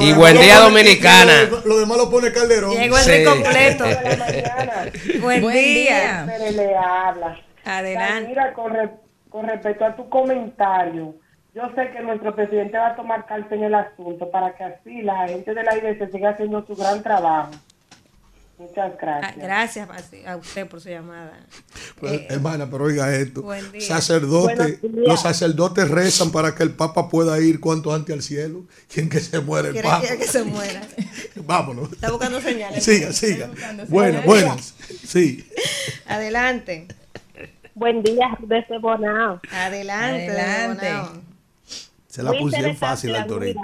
Y 0.00 0.12
buen 0.12 0.36
día 0.40 0.58
dominicana. 0.58 1.48
Lo 1.64 1.78
demás 1.78 1.98
lo 1.98 2.10
pone 2.10 2.32
Calderón. 2.32 2.72
Llegó 2.72 2.98
el 2.98 3.04
rico 3.04 3.30
completo. 3.30 3.84
Buen, 5.20 5.40
Buen 5.42 5.54
día. 5.56 6.24
día. 6.24 6.26
Pérez 6.26 6.56
le 6.56 6.76
habla. 6.76 7.40
Adelante. 7.64 8.28
Mira, 8.28 8.52
con, 8.54 8.72
re- 8.74 8.90
con 9.28 9.46
respecto 9.46 9.84
a 9.84 9.94
tu 9.94 10.08
comentario, 10.08 11.14
yo 11.54 11.62
sé 11.76 11.90
que 11.92 12.00
nuestro 12.02 12.34
presidente 12.34 12.76
va 12.76 12.88
a 12.88 12.96
tomar 12.96 13.24
carta 13.26 13.54
en 13.54 13.64
el 13.64 13.74
asunto 13.74 14.28
para 14.30 14.56
que 14.56 14.64
así 14.64 15.02
la 15.02 15.28
gente 15.28 15.54
de 15.54 15.62
la 15.62 15.76
IDC 15.76 16.10
siga 16.10 16.30
haciendo 16.30 16.64
su 16.66 16.74
gran 16.74 17.02
trabajo. 17.02 17.50
Muchas 18.56 18.92
Ah, 18.92 18.96
gracias. 19.00 19.36
Gracias 19.36 19.88
a- 20.26 20.36
usted 20.36 20.66
por 20.68 20.80
su 20.80 20.88
llamada. 20.88 21.38
Pues, 22.00 22.12
Eh, 22.12 22.26
hermana, 22.30 22.68
pero 22.70 22.84
oiga 22.84 23.14
esto. 23.14 23.42
Buen 23.42 23.70
día. 23.72 23.80
Sacerdote, 23.80 24.78
los 24.82 25.20
sacerdotes 25.22 25.88
rezan 25.90 26.30
para 26.30 26.54
que 26.54 26.62
el 26.62 26.70
Papa 26.72 27.08
pueda 27.08 27.38
ir 27.40 27.60
cuanto 27.60 27.92
antes 27.94 28.14
al 28.14 28.22
cielo. 28.22 28.64
¿Quién 28.92 29.08
que 29.08 29.20
se 29.20 29.40
muere 29.40 29.68
el 29.70 29.82
Papa? 29.82 30.02
que 30.06 30.24
se 30.26 30.42
muera. 30.44 30.82
Vámonos. 31.36 31.92
Está 31.92 32.10
buscando 32.10 32.40
señales. 32.40 32.84
Siga, 32.84 33.12
siga. 33.12 33.50
Buenas, 33.88 34.24
buenas. 34.24 34.74
Sí. 35.06 35.48
Adelante. 36.06 36.86
Buen 37.74 38.02
día 38.02 38.36
desde 38.40 38.78
Bonao. 38.78 39.40
Adelante. 39.52 40.30
Adelante. 40.30 40.86
Bonao. 40.92 41.12
Se 42.08 42.22
la 42.22 42.30
Muy 42.30 42.40
pusieron 42.40 42.76
fácil 42.76 43.12
la 43.12 43.22
al 43.22 43.26
Torino. 43.28 43.60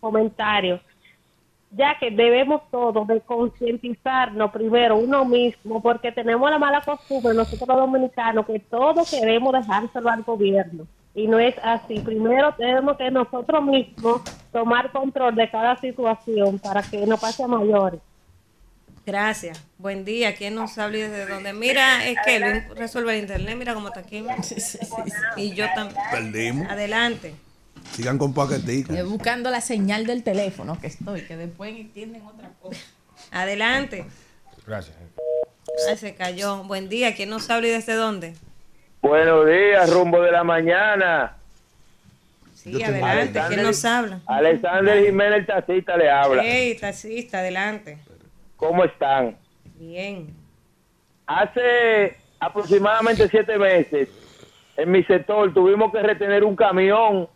Comentario. 0.00 0.80
Ya 1.70 1.98
que 1.98 2.10
debemos 2.10 2.62
todos 2.70 3.06
de 3.06 3.20
concientizarnos 3.20 4.50
primero 4.50 4.96
uno 4.96 5.24
mismo, 5.24 5.82
porque 5.82 6.12
tenemos 6.12 6.50
la 6.50 6.58
mala 6.58 6.80
costumbre 6.80 7.34
nosotros 7.34 7.68
los 7.68 7.76
dominicanos 7.76 8.46
que 8.46 8.58
todo 8.58 9.04
queremos 9.04 9.52
dejárselo 9.52 10.08
al 10.08 10.22
gobierno. 10.22 10.86
Y 11.14 11.26
no 11.26 11.38
es 11.38 11.54
así. 11.62 12.00
Primero 12.00 12.54
tenemos 12.56 12.96
que 12.96 13.10
nosotros 13.10 13.62
mismos 13.64 14.22
tomar 14.52 14.90
control 14.92 15.34
de 15.34 15.50
cada 15.50 15.76
situación 15.76 16.58
para 16.58 16.82
que 16.82 17.06
no 17.06 17.18
pase 17.18 17.42
a 17.42 17.48
mayores. 17.48 18.00
Gracias. 19.04 19.64
Buen 19.78 20.04
día. 20.04 20.34
¿Quién 20.34 20.54
nos 20.54 20.76
habla 20.76 20.98
y 20.98 21.00
desde 21.00 21.26
dónde? 21.26 21.54
Mira, 21.54 22.06
es 22.06 22.18
que 22.26 22.60
resuelve 22.76 23.14
el 23.14 23.22
internet. 23.22 23.56
Mira 23.56 23.74
cómo 23.74 23.88
está 23.88 24.00
aquí. 24.00 24.22
Y 25.36 25.54
yo 25.54 25.64
también. 25.74 25.98
Perdimos. 26.10 26.70
Adelante. 26.70 27.34
Sigan 27.92 28.18
con 28.18 28.32
paquetico. 28.32 28.92
Eh, 28.92 29.02
buscando 29.02 29.50
la 29.50 29.60
señal 29.60 30.06
del 30.06 30.22
teléfono 30.22 30.80
que 30.80 30.86
estoy, 30.86 31.22
que 31.22 31.36
después 31.36 31.74
entienden 31.76 32.22
otra 32.24 32.50
cosa. 32.60 32.80
Adelante. 33.30 34.04
Gracias. 34.66 34.96
Ay, 35.88 35.96
se 35.96 36.14
cayó. 36.14 36.64
Buen 36.64 36.88
día. 36.88 37.14
¿Quién 37.14 37.30
nos 37.30 37.48
habla 37.50 37.68
y 37.68 37.70
desde 37.70 37.94
dónde? 37.94 38.34
Buenos 39.00 39.46
días, 39.46 39.90
rumbo 39.92 40.20
de 40.20 40.32
la 40.32 40.44
mañana. 40.44 41.36
Sí, 42.54 42.82
adelante. 42.82 43.40
¿Quién 43.48 43.62
nos 43.62 43.84
habla? 43.84 44.20
Alexander 44.26 45.04
Jiménez, 45.04 45.38
el 45.40 45.46
taxista, 45.46 45.96
le 45.96 46.10
habla. 46.10 46.42
Hey, 46.44 46.76
taxista, 46.80 47.38
adelante. 47.38 47.98
¿Cómo 48.56 48.84
están? 48.84 49.36
Bien. 49.76 50.34
Hace 51.26 52.16
aproximadamente 52.40 53.28
siete 53.28 53.56
meses, 53.58 54.08
en 54.76 54.90
mi 54.90 55.02
sector 55.04 55.52
tuvimos 55.52 55.92
que 55.92 56.02
retener 56.02 56.44
un 56.44 56.56
camión 56.56 57.28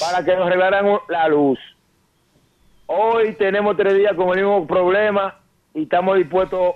para 0.00 0.24
que 0.24 0.34
nos 0.36 0.46
arreglaran 0.46 0.86
la 1.08 1.28
luz. 1.28 1.58
Hoy 2.86 3.34
tenemos 3.34 3.76
tres 3.76 3.94
días 3.96 4.14
con 4.14 4.30
el 4.30 4.44
mismo 4.44 4.66
problema 4.66 5.36
y 5.74 5.82
estamos 5.82 6.16
dispuestos 6.16 6.74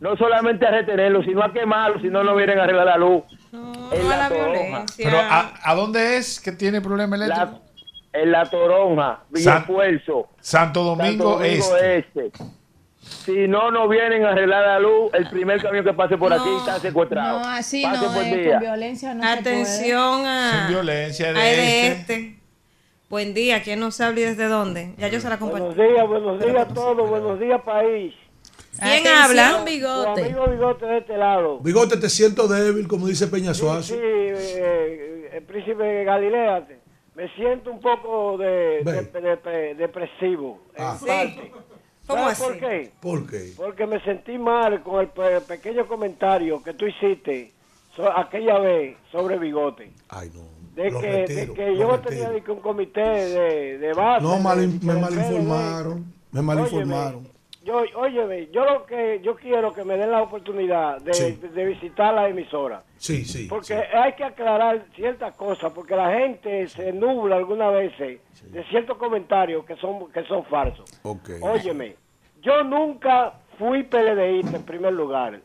no 0.00 0.16
solamente 0.16 0.66
a 0.66 0.70
retenerlo, 0.72 1.22
sino 1.22 1.42
a 1.44 1.52
quemarlo, 1.52 2.00
si 2.00 2.08
no 2.08 2.24
nos 2.24 2.36
vienen 2.36 2.58
a 2.58 2.64
arreglar 2.64 2.86
la 2.86 2.96
luz. 2.96 3.22
en 3.52 4.08
la, 4.08 4.28
toronja. 4.28 4.84
Pero 4.96 5.18
¿a, 5.18 5.52
a 5.62 5.74
dónde 5.74 6.16
es 6.16 6.40
que 6.40 6.50
tiene 6.52 6.80
problema 6.80 7.14
eléctrico? 7.16 7.60
En 8.12 8.32
la 8.32 8.44
toronja, 8.50 9.20
San- 9.20 9.26
Villaesfuerzo. 9.30 10.28
Santo 10.40 10.82
Domingo, 10.82 11.38
Santo 11.38 11.38
Domingo 11.38 11.76
Este. 11.76 11.98
Este. 11.98 12.44
Si 13.00 13.48
no 13.48 13.70
nos 13.70 13.88
vienen 13.88 14.24
a 14.24 14.30
arreglar 14.30 14.64
la 14.66 14.78
luz, 14.80 15.10
el 15.14 15.28
primer 15.28 15.60
camión 15.62 15.84
que 15.84 15.92
pase 15.92 16.16
por 16.16 16.32
aquí 16.32 16.48
está 16.58 16.78
secuestrado. 16.80 17.40
No, 17.40 17.48
así 17.48 17.82
Pase 17.82 18.04
no, 18.06 18.12
buen 18.12 18.26
eh, 18.26 18.36
día. 18.38 18.50
con 18.54 18.60
violencia 18.60 19.14
no 19.14 19.24
Atención 19.26 20.26
a. 20.26 20.50
Sin 20.66 20.74
violencia 20.74 21.32
de 21.32 21.40
de 21.40 21.86
este. 21.88 22.14
este. 22.14 22.41
Buen 23.12 23.34
día. 23.34 23.62
¿Quién 23.62 23.78
nos 23.78 24.00
habla 24.00 24.20
y 24.20 24.22
desde 24.22 24.46
dónde? 24.48 24.94
Ya 24.96 25.08
yo 25.08 25.20
se 25.20 25.28
la 25.28 25.34
acompañé. 25.34 25.66
Buenos 25.66 25.76
días, 25.86 26.08
buenos 26.08 26.40
días 26.42 26.56
a 26.56 26.66
todos, 26.72 27.10
buenos 27.10 27.38
días 27.38 27.60
país. 27.60 28.14
¿Quién 28.80 29.06
Atención, 29.06 29.14
habla? 29.18 29.64
bigote. 29.66 30.20
Tu 30.22 30.26
amigo 30.28 30.46
Bigote 30.46 30.86
de 30.86 30.96
este 30.96 31.16
lado. 31.18 31.58
Bigote, 31.58 31.98
te 31.98 32.08
siento 32.08 32.48
débil, 32.48 32.88
como 32.88 33.06
dice 33.06 33.26
Peña 33.26 33.52
Sí, 33.52 33.60
Suazo. 33.60 33.94
eh, 33.98 35.28
el 35.30 35.42
príncipe 35.42 36.04
Galilea. 36.04 36.66
Me 37.14 37.28
siento 37.34 37.70
un 37.70 37.80
poco 37.82 38.38
de, 38.38 38.80
de- 38.82 39.02
de- 39.02 39.36
de- 39.36 39.74
depresivo. 39.74 40.62
en 40.74 40.82
Ah. 40.82 40.96
parte. 41.06 41.52
¿Cómo 42.06 42.22
¿Sabes 42.22 42.40
así? 42.40 42.42
por 42.44 42.58
qué? 42.60 42.90
¿Por 42.98 43.26
qué? 43.30 43.52
Porque 43.58 43.86
me 43.86 44.00
sentí 44.04 44.38
mal 44.38 44.82
con 44.82 45.02
el 45.02 45.08
pe- 45.08 45.42
pequeño 45.42 45.86
comentario 45.86 46.62
que 46.62 46.72
tú 46.72 46.86
hiciste 46.86 47.52
so- 47.94 48.10
aquella 48.10 48.58
vez 48.58 48.96
sobre 49.12 49.38
Bigote. 49.38 49.92
Ay, 50.08 50.30
no. 50.34 50.48
De 50.74 50.90
que, 50.90 51.26
de 51.34 51.52
que 51.52 51.76
yo 51.76 51.90
retiro. 51.90 51.98
tenía 52.08 52.30
de 52.30 52.40
que 52.42 52.50
un 52.50 52.60
comité 52.60 53.00
de, 53.02 53.78
de 53.78 53.92
base. 53.92 54.22
No, 54.24 54.38
mal- 54.38 54.58
de- 54.58 54.86
me 54.86 54.94
malinformaron. 55.00 56.04
Me 56.30 56.40
malinformaron. 56.42 57.28
Yo, 57.64 57.82
óyeme, 57.94 58.48
yo 58.50 58.64
lo 58.64 58.84
que 58.86 59.20
yo 59.22 59.36
quiero 59.36 59.72
que 59.72 59.84
me 59.84 59.96
den 59.96 60.10
la 60.10 60.22
oportunidad 60.22 61.00
de, 61.00 61.14
Sí. 61.14 61.38
de 61.54 61.64
visitar 61.64 62.12
la 62.12 62.28
emisora. 62.28 62.82
Sí, 62.96 63.24
sí. 63.24 63.46
Porque 63.48 63.74
hay 63.74 64.14
que 64.14 64.24
aclarar 64.24 64.84
ciertas 64.96 65.34
cosas, 65.36 65.70
porque 65.72 65.94
la 65.94 66.10
gente 66.12 66.66
se 66.68 66.92
nubla 66.92 67.36
algunas 67.36 67.72
veces 67.72 68.18
de 68.50 68.64
ciertos 68.64 68.96
comentarios 68.96 69.64
que 69.64 69.76
son 69.76 70.10
que 70.10 70.24
son 70.24 70.44
falsos. 70.46 70.90
Ok. 71.02 71.30
Óyeme, 71.40 71.94
yo 72.42 72.64
nunca 72.64 73.34
fui 73.58 73.84
PLDista 73.84 74.56
en 74.56 74.62
primer 74.64 74.94
lugar. 74.94 75.40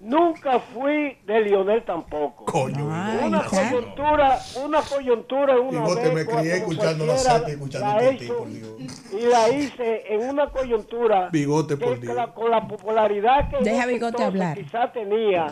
Nunca 0.00 0.58
fui 0.58 1.18
de 1.26 1.40
Lionel 1.42 1.84
tampoco. 1.84 2.46
Coño, 2.46 2.86
Una 2.86 3.44
coyuntura, 3.44 4.38
una 4.64 4.80
coyuntura 4.80 5.60
una 5.60 5.94
vez, 5.94 6.14
me 6.14 6.24
crié 6.26 6.56
escuchando 6.56 7.04
la 7.04 7.18
sata 7.18 7.50
y 7.50 7.52
escuchando 7.52 7.86
la 7.86 7.94
por 8.00 8.16
ti, 8.16 8.24
hizo, 8.24 8.38
por 8.38 8.48
Dios. 8.48 9.12
Y 9.12 9.26
la 9.26 9.48
hice 9.50 10.14
en 10.14 10.30
una 10.30 10.46
coyuntura 10.48 11.28
Bigote, 11.30 11.76
por 11.76 12.00
Dios. 12.00 12.16
la, 12.16 12.32
con 12.32 12.50
la 12.50 12.66
popularidad 12.66 13.50
que 13.50 13.58
Deja 13.62 13.84
Bigote 13.84 14.24
hablar. 14.24 14.56
quizá 14.56 14.90
tenía, 14.90 15.48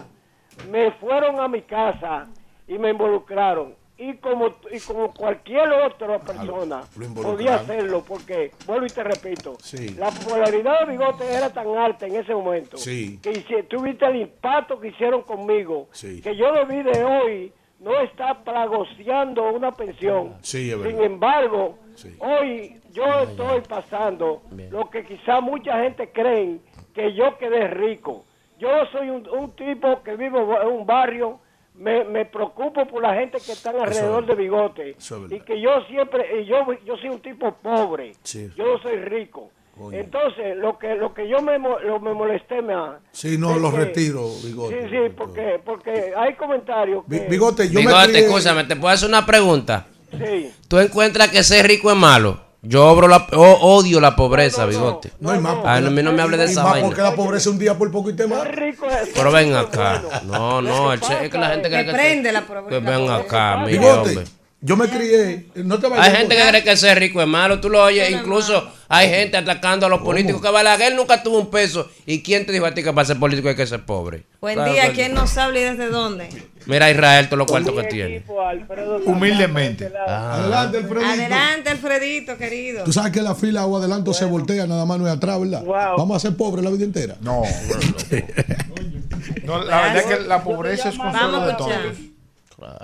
me 0.70 0.92
fueron 0.92 1.38
a 1.40 1.46
mi 1.46 1.60
casa 1.60 2.26
y 2.66 2.78
me 2.78 2.88
involucraron. 2.88 3.74
Y 4.00 4.14
como, 4.18 4.54
y 4.70 4.78
como 4.80 5.12
cualquier 5.12 5.68
otra 5.72 6.20
persona 6.20 6.82
lo 6.96 7.14
podía 7.22 7.56
hacerlo, 7.56 8.04
porque, 8.06 8.52
vuelvo 8.64 8.86
y 8.86 8.90
te 8.90 9.02
repito, 9.02 9.56
Sí. 9.60 9.96
la 9.98 10.10
popularidad 10.10 10.80
de 10.86 10.92
Bigote 10.92 11.24
era 11.34 11.52
tan 11.52 11.76
alta 11.76 12.06
en 12.06 12.14
ese 12.14 12.32
momento 12.32 12.76
Sí. 12.76 13.18
que 13.20 13.32
hice- 13.32 13.64
tuviste 13.64 14.06
el 14.06 14.16
impacto 14.16 14.78
que 14.78 14.88
hicieron 14.88 15.22
conmigo, 15.22 15.88
Sí. 15.90 16.20
que 16.22 16.36
yo 16.36 16.52
debí 16.52 16.82
de 16.84 17.02
hoy 17.04 17.52
no 17.80 17.98
estar 18.00 18.44
plagoseando 18.44 19.52
una 19.52 19.72
pensión. 19.72 20.36
Sí, 20.42 20.70
es 20.70 20.80
Sin 20.80 21.02
embargo, 21.02 21.78
Sí. 21.96 22.16
hoy 22.20 22.80
yo 22.92 23.04
estoy 23.22 23.62
pasando 23.62 24.42
lo 24.70 24.88
que 24.90 25.04
quizá 25.04 25.40
mucha 25.40 25.82
gente 25.82 26.10
cree 26.12 26.60
que 26.94 27.14
yo 27.14 27.36
quedé 27.36 27.66
rico. 27.66 28.24
Yo 28.60 28.68
soy 28.92 29.10
un, 29.10 29.28
un 29.28 29.50
tipo 29.56 30.02
que 30.04 30.16
vivo 30.16 30.38
en 30.60 30.68
un 30.68 30.86
barrio, 30.86 31.40
me, 31.78 32.04
me 32.04 32.24
preocupo 32.26 32.86
por 32.86 33.02
la 33.02 33.14
gente 33.14 33.38
que 33.44 33.52
están 33.52 33.76
alrededor 33.80 34.22
es- 34.24 34.28
de 34.28 34.34
bigote 34.34 34.90
es 34.98 35.12
y 35.30 35.40
que 35.40 35.60
yo 35.60 35.70
siempre, 35.88 36.42
y 36.42 36.46
yo, 36.46 36.66
yo 36.84 36.96
soy 36.96 37.10
un 37.10 37.20
tipo 37.20 37.52
pobre, 37.62 38.12
Sí. 38.22 38.50
yo 38.56 38.64
no 38.74 38.78
soy 38.82 38.96
rico. 38.96 39.50
Entonces, 39.92 40.56
lo 40.56 40.76
que 40.76 40.96
lo 40.96 41.14
que 41.14 41.28
yo 41.28 41.40
me, 41.40 41.56
mo- 41.56 41.78
lo, 41.78 42.00
me 42.00 42.12
molesté 42.12 42.60
más. 42.62 42.98
Sí, 43.12 43.38
no, 43.38 43.56
lo 43.58 43.70
que- 43.70 43.76
retiro, 43.76 44.28
Bigote. 44.44 44.82
Sí, 44.82 44.88
sí, 44.90 45.14
porque, 45.16 45.60
porque 45.64 46.12
hay 46.16 46.34
comentarios 46.34 47.04
que... 47.08 47.20
Bi- 47.20 47.26
Bigote, 47.30 47.68
yo 47.68 47.74
me 47.80 47.86
Bigote, 47.86 48.18
escúchame, 48.26 48.64
¿te 48.64 48.74
puedo 48.74 48.92
hacer 48.92 49.08
una 49.08 49.24
pregunta? 49.24 49.86
Sí. 50.10 50.50
¿Tú 50.66 50.78
encuentras 50.80 51.28
que 51.28 51.44
ser 51.44 51.64
rico 51.68 51.92
es 51.92 51.96
malo? 51.96 52.40
Yo 52.62 52.86
obro 52.90 53.06
la, 53.06 53.26
o- 53.34 53.76
odio 53.76 54.00
la 54.00 54.16
pobreza, 54.16 54.66
bigote. 54.66 55.12
No 55.20 55.30
hay 55.30 55.38
más. 55.38 55.58
A 55.64 55.80
mí 55.80 56.02
no 56.02 56.12
me 56.12 56.22
hable 56.22 56.36
de 56.36 56.44
esa 56.46 56.62
más 56.64 56.72
vaina. 56.72 56.86
porque 56.88 57.02
la 57.02 57.14
pobreza 57.14 57.50
un 57.50 57.58
día 57.58 57.78
por 57.78 57.90
poco 57.92 58.10
y 58.10 58.14
te 58.16 58.26
mata. 58.26 58.50
Pero 59.14 59.30
ven 59.32 59.54
acá. 59.54 60.02
No, 60.24 60.60
no, 60.60 60.92
el 60.92 61.00
che- 61.00 61.24
es 61.26 61.30
que 61.30 61.38
la 61.38 61.50
gente 61.50 61.68
cree 61.68 61.86
que... 61.86 61.92
prende 61.92 62.32
la 62.32 62.40
que 62.40 62.46
pobreza. 62.46 62.80
ven 62.90 63.10
acá, 63.10 63.56
mi 63.64 63.72
Bigote, 63.72 63.98
hombre. 64.10 64.24
Yo 64.60 64.76
me 64.76 64.88
crié, 64.88 65.46
no 65.54 65.78
te 65.78 65.86
vayas 65.86 66.08
Hay 66.08 66.16
gente 66.16 66.36
que 66.36 66.42
cree 66.48 66.64
que 66.64 66.76
ser 66.76 66.98
rico 66.98 67.22
es 67.22 67.28
malo. 67.28 67.60
Tú 67.60 67.70
lo 67.70 67.80
oyes, 67.80 68.10
incluso 68.10 68.68
hay 68.88 69.08
gente 69.08 69.36
atacando 69.36 69.86
a 69.86 69.88
los 69.88 70.00
políticos. 70.00 70.42
Que 70.42 70.50
Balaguer 70.50 70.96
nunca 70.96 71.22
tuvo 71.22 71.38
un 71.38 71.48
peso. 71.48 71.88
¿Y 72.06 72.22
quién 72.22 72.44
te 72.44 72.50
dijo 72.50 72.66
a 72.66 72.74
ti 72.74 72.82
que 72.82 72.92
para 72.92 73.06
ser 73.06 73.20
político 73.20 73.48
hay 73.48 73.54
que 73.54 73.66
ser 73.68 73.84
pobre? 73.84 74.24
Buen 74.40 74.56
Claro 74.56 74.72
día, 74.72 74.92
¿quién 74.92 75.14
nos 75.14 75.36
habla 75.38 75.60
y 75.60 75.62
desde 75.62 75.88
dónde? 75.90 76.28
Mira 76.66 76.90
Israel, 76.90 77.26
todos 77.26 77.38
los 77.38 77.46
cuartos 77.46 77.72
que 77.72 77.84
tiene. 77.84 78.24
Humildemente. 79.06 79.92
Adelante, 80.06 80.78
Alfredito. 80.78 81.08
Adelante, 81.08 81.70
Alfredito, 81.70 82.36
querido. 82.36 82.82
Tú 82.84 82.92
sabes 82.92 83.12
que 83.12 83.22
la 83.22 83.36
fila 83.36 83.64
o 83.64 83.76
adelanto 83.76 84.12
se 84.12 84.24
voltea, 84.24 84.66
nada 84.66 84.84
más 84.84 84.98
no 84.98 85.06
es 85.06 85.14
atrás, 85.14 85.40
¿verdad? 85.40 85.62
Vamos 85.64 86.16
a 86.16 86.20
ser 86.20 86.36
pobres 86.36 86.64
la 86.64 86.70
vida 86.70 86.84
entera. 86.84 87.16
No, 87.20 87.42
No, 89.44 89.64
la 89.64 89.82
verdad 89.82 89.96
es 89.96 90.04
que 90.04 90.26
la 90.26 90.42
pobreza 90.42 90.88
es 90.90 90.98
consuelo 90.98 91.40
de 91.40 91.50
escuchar. 91.52 92.07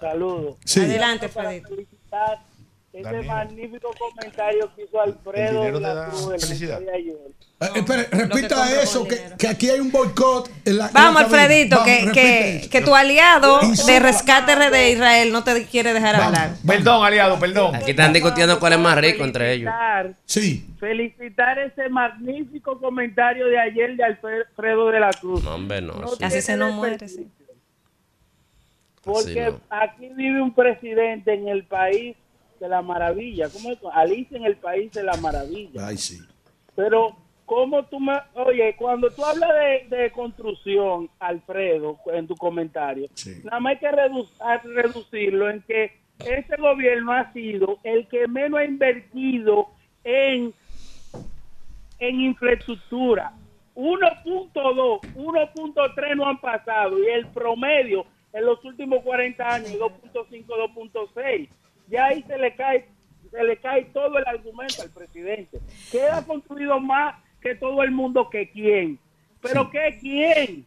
Saludos. 0.00 0.56
Sí. 0.64 0.80
Adelante, 0.80 1.26
Alfredito. 1.26 1.68
felicitar 1.68 2.38
ese 2.92 3.02
Daniel. 3.02 3.26
magnífico 3.26 3.90
comentario 3.98 4.70
que 4.76 4.82
hizo 4.84 5.02
El 5.02 5.10
Alfredo 5.12 5.62
te 5.64 5.80
la 5.80 6.06
Cruz 6.10 6.30
el 6.34 6.40
felicidad. 6.40 6.78
día 6.80 6.90
de 6.92 6.96
ayer. 6.96 7.16
Eh, 7.60 7.84
que 7.84 8.16
repita 8.16 8.56
compra 8.56 8.82
eso, 8.82 9.04
que, 9.08 9.20
que 9.38 9.48
aquí 9.48 9.70
hay 9.70 9.80
un 9.80 9.90
boicot. 9.90 10.50
En 10.64 10.78
la, 10.78 10.86
en 10.88 10.92
Vamos. 10.92 11.22
Alfredito, 11.22 11.76
Vamos, 11.76 11.92
que, 11.92 12.12
que, 12.12 12.68
que 12.70 12.80
tu 12.82 12.94
aliado 12.94 13.60
de 13.86 14.00
rescate 14.00 14.54
de 14.70 14.90
Israel 14.90 15.32
no 15.32 15.42
te 15.42 15.64
quiere 15.66 15.92
dejar 15.92 16.14
hablar. 16.16 16.50
Perdón, 16.66 17.04
aliado, 17.04 17.38
perdón. 17.40 17.74
Aquí 17.74 17.92
están 17.92 18.12
discutiendo 18.12 18.60
cuál 18.60 18.74
es 18.74 18.78
más 18.78 18.96
rico 18.98 19.24
entre 19.24 19.52
ellos. 19.54 19.72
Felicitar, 19.72 20.14
Sí. 20.26 20.66
felicitar 20.78 21.58
ese 21.58 21.88
magnífico 21.88 22.78
comentario 22.78 23.46
de 23.46 23.58
ayer 23.58 23.96
de 23.96 24.04
Alfredo 24.04 24.90
de 24.90 25.00
la 25.00 25.10
Cruz. 25.12 25.42
No, 25.42 25.54
hombre, 25.54 25.80
no. 25.80 25.94
No 25.94 26.08
sí. 26.08 26.22
Así 26.22 26.42
se 26.42 26.56
nos 26.56 26.72
muere, 26.74 27.08
sí. 27.08 27.26
Porque 29.04 29.46
no. 29.50 29.60
aquí 29.70 30.08
vive 30.14 30.40
un 30.40 30.52
presidente 30.54 31.34
en 31.34 31.48
el 31.48 31.64
país 31.64 32.16
de 32.60 32.68
la 32.68 32.82
maravilla. 32.82 33.48
¿Cómo 33.50 33.70
es? 33.70 33.78
Alicia 33.92 34.36
en 34.38 34.44
el 34.44 34.56
país 34.56 34.90
de 34.92 35.02
la 35.02 35.16
maravilla. 35.18 35.86
Ay, 35.86 35.96
sí. 35.98 36.18
Pero, 36.74 37.14
¿cómo 37.44 37.84
tú 37.84 38.00
me... 38.00 38.14
Oye, 38.34 38.74
cuando 38.76 39.10
tú 39.10 39.24
hablas 39.24 39.50
de, 39.90 39.96
de 39.96 40.10
construcción, 40.12 41.10
Alfredo, 41.18 41.98
en 42.12 42.26
tu 42.26 42.34
comentario, 42.36 43.08
Sí. 43.14 43.40
nada 43.44 43.60
más 43.60 43.72
hay 43.74 43.78
que 43.78 43.90
redu- 43.90 44.62
reducirlo 44.64 45.50
en 45.50 45.60
que 45.62 45.92
este 46.24 46.56
gobierno 46.56 47.12
ha 47.12 47.32
sido 47.32 47.78
el 47.82 48.06
que 48.08 48.26
menos 48.28 48.60
ha 48.60 48.64
invertido 48.64 49.68
en, 50.04 50.54
en 51.98 52.20
infraestructura. 52.20 53.32
1.2, 53.76 55.00
1.3 55.16 56.16
no 56.16 56.28
han 56.28 56.38
pasado 56.40 56.98
y 57.02 57.06
el 57.08 57.26
promedio 57.26 58.06
en 58.34 58.44
los 58.44 58.62
últimos 58.64 59.02
40 59.02 59.48
años 59.48 59.72
2.5, 59.72 60.44
2.6. 60.46 61.48
Ya 61.88 62.06
ahí 62.06 62.22
se 62.26 62.36
le 62.36 62.54
cae 62.54 62.86
se 63.30 63.42
le 63.42 63.56
cae 63.56 63.84
todo 63.86 64.18
el 64.18 64.26
argumento 64.26 64.82
al 64.82 64.90
presidente. 64.90 65.58
Que 65.90 66.02
ha 66.02 66.22
construido 66.22 66.78
más 66.78 67.16
que 67.40 67.54
todo 67.54 67.82
el 67.82 67.90
mundo 67.90 68.28
que 68.30 68.50
quién. 68.50 68.98
Pero 69.40 69.70
que 69.70 69.98
quién. 70.00 70.66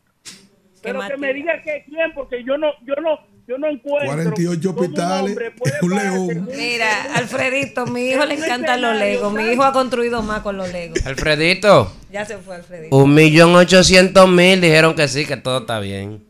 Pero 0.81 0.99
que 1.07 1.17
me 1.17 1.33
diga 1.33 1.61
que 1.63 1.85
quién 1.87 2.13
porque 2.13 2.43
yo 2.43 2.57
no 2.57 2.71
yo 2.85 2.95
no 3.01 3.19
yo 3.47 3.57
no 3.57 3.67
encuentro 3.67 4.33
48 4.33 4.75
cómo 4.75 4.79
un 4.79 4.85
hospitales, 4.85 5.37
un 5.81 5.89
pararse 5.89 6.33
león. 6.35 6.49
Mira, 6.53 7.15
Alfredito, 7.15 7.85
mi 7.87 8.09
hijo 8.09 8.25
le 8.25 8.35
encantan 8.35 8.81
los 8.81 8.95
legos. 8.95 9.33
Mi 9.33 9.43
hijo 9.43 9.63
ha 9.63 9.71
construido 9.71 10.21
más 10.21 10.41
con 10.41 10.57
los 10.57 10.71
legos. 10.71 11.05
Alfredito, 11.05 11.91
Ya 12.11 12.25
se 12.25 12.37
fue 12.37 12.57
Alfredito. 12.57 12.95
un 12.95 13.13
millón 13.13 13.55
ochocientos 13.55 14.27
mil 14.29 14.59
dijeron 14.59 14.95
que 14.95 15.07
sí, 15.07 15.25
que 15.25 15.37
todo 15.37 15.59
está 15.59 15.79
bien. 15.79 16.26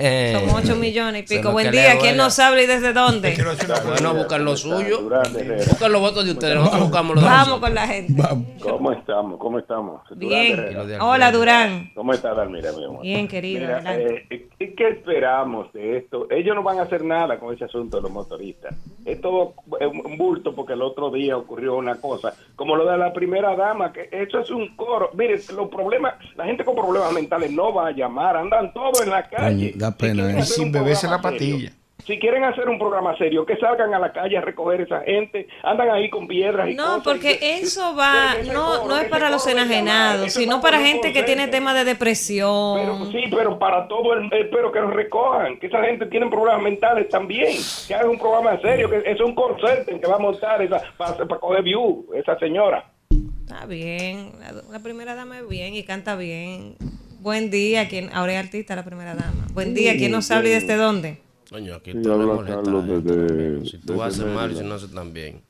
Eh, 0.00 0.32
Somos 0.32 0.64
8 0.64 0.76
millones 0.76 1.22
y 1.22 1.36
pico. 1.36 1.52
Buen 1.52 1.70
día. 1.70 1.98
¿Quién 1.98 2.16
nos 2.16 2.38
habla 2.38 2.62
y 2.62 2.66
desde 2.66 2.92
dónde? 2.92 3.36
Bueno, 3.84 4.14
buscan 4.14 4.44
lo 4.44 4.56
suyo. 4.56 5.02
Buscan 5.02 5.92
los 5.92 6.00
votos 6.00 6.24
de 6.24 6.32
ustedes. 6.32 6.54
Nosotros 6.54 6.82
buscamos 6.82 7.16
los 7.16 7.24
Vamos 7.24 7.58
con 7.60 7.74
la 7.74 7.86
gente. 7.86 8.22
¿Cómo 8.62 8.92
estamos? 8.92 9.38
¿Cómo 9.38 9.58
estamos? 9.58 10.00
Bien. 10.16 10.56
Durán. 10.56 11.00
Hola, 11.00 11.32
Durán. 11.32 11.90
¿Cómo 11.94 12.12
está, 12.12 12.32
Dalmira, 12.34 12.72
mi 12.72 12.84
amor? 12.84 13.02
Bien, 13.02 13.26
querido. 13.28 13.60
Mira, 13.60 13.96
eh, 13.96 14.48
¿y 14.58 14.68
¿Qué 14.74 14.88
esperamos 14.88 15.72
de 15.72 15.98
esto? 15.98 16.28
Ellos 16.30 16.54
no 16.54 16.62
van 16.62 16.78
a 16.78 16.82
hacer 16.82 17.04
nada 17.04 17.38
con 17.38 17.52
ese 17.52 17.64
asunto 17.64 17.96
de 17.96 18.04
los 18.04 18.12
motoristas. 18.12 18.74
Es 19.04 19.20
todo 19.20 19.54
un 19.80 20.08
un 20.08 20.16
bulto 20.16 20.54
porque 20.54 20.72
el 20.72 20.82
otro 20.82 21.10
día 21.10 21.36
ocurrió 21.36 21.76
una 21.76 21.96
cosa, 22.00 22.34
como 22.56 22.76
lo 22.76 22.90
de 22.90 22.98
la 22.98 23.12
primera 23.12 23.54
dama, 23.54 23.92
que 23.92 24.08
eso 24.10 24.40
es 24.40 24.50
un 24.50 24.74
coro. 24.76 25.10
Mire, 25.14 25.40
los 25.54 25.68
problemas, 25.68 26.14
la 26.36 26.44
gente 26.44 26.64
con 26.64 26.74
problemas 26.74 27.12
mentales 27.12 27.50
no 27.50 27.72
va 27.72 27.88
a 27.88 27.90
llamar, 27.92 28.36
andan 28.36 28.72
todos 28.72 29.02
en 29.02 29.10
la 29.10 29.28
calle. 29.28 29.74
Da 29.90 29.96
pena 29.96 30.32
Y 30.32 30.38
eso. 30.40 30.54
sin 30.54 30.72
beberse 30.72 31.06
la 31.08 31.20
patilla. 31.20 31.72
Si 32.06 32.18
quieren 32.18 32.42
hacer 32.44 32.66
un 32.70 32.78
programa 32.78 33.14
serio, 33.18 33.44
que 33.44 33.56
salgan 33.58 33.92
a 33.92 33.98
la 33.98 34.12
calle 34.12 34.38
a 34.38 34.40
recoger 34.40 34.80
esa 34.80 35.00
gente, 35.02 35.46
andan 35.62 35.90
ahí 35.90 36.08
con 36.08 36.26
piedras 36.26 36.70
y 36.70 36.74
No, 36.74 36.84
cosas. 36.84 37.02
porque 37.04 37.38
eso 37.42 37.94
va, 37.94 38.34
no, 38.50 38.86
no 38.86 38.96
es 38.96 39.08
para 39.10 39.28
los 39.28 39.46
enajenados, 39.46 40.32
sino 40.32 40.60
para 40.62 40.78
gente 40.80 41.12
que 41.12 41.22
tiene 41.24 41.48
temas 41.48 41.74
de 41.74 41.84
depresión. 41.84 43.10
Sí, 43.12 43.24
pero 43.30 43.58
para 43.58 43.86
todo 43.88 44.14
el, 44.14 44.24
eh, 44.32 44.48
pero 44.50 44.72
que 44.72 44.80
nos 44.80 44.94
recojan, 44.94 45.58
que 45.58 45.66
esa 45.66 45.82
gente 45.82 46.06
tiene 46.06 46.30
problemas 46.30 46.62
mentales 46.62 47.08
también, 47.10 47.52
que 47.86 47.94
hagan 47.94 48.08
un 48.10 48.18
programa 48.18 48.58
serio, 48.62 48.88
que 48.88 49.02
es 49.04 49.20
un 49.20 49.34
concepto 49.34 50.00
que 50.00 50.06
va 50.06 50.14
a 50.16 50.20
montar 50.20 50.62
esa 50.62 50.80
para, 50.96 51.16
para 51.26 51.40
coger 51.40 51.62
view, 51.62 52.06
esa 52.14 52.38
señora. 52.38 52.86
Está 53.44 53.66
bien, 53.66 54.32
la, 54.40 54.52
la 54.72 54.78
primera 54.82 55.14
dama 55.14 55.38
es 55.40 55.48
bien 55.48 55.74
y 55.74 55.82
canta 55.82 56.16
bien. 56.16 56.76
Buen 57.20 57.50
día, 57.50 57.88
quien 57.88 58.10
ahora 58.12 58.34
es 58.34 58.38
artista 58.44 58.76
la 58.76 58.84
primera 58.84 59.14
dama. 59.14 59.46
Buen 59.52 59.74
día, 59.74 59.96
¿quién 59.96 60.12
nos 60.12 60.30
habla 60.30 60.48
y 60.48 60.52
desde 60.52 60.76
dónde? 60.76 61.20
Coño, 61.50 61.74
aquí 61.76 61.92
Sí, 61.92 62.02
todo 62.02 62.18
me 62.18 62.22
habla 62.24 62.34
molesta. 62.36 62.62
Carlos 62.62 62.86
gente 62.86 63.12
desde- 63.12 63.26
también. 63.28 63.66
Si 63.66 63.78
tú 63.78 63.92
desde 63.94 64.04
haces 64.04 64.24
mal 64.26 64.50
y 64.50 64.54
si 64.54 64.54
Mérida. 64.60 64.68
no 64.68 64.74
haces 64.74 64.90
tan 64.92 65.12
bien. 65.12 65.42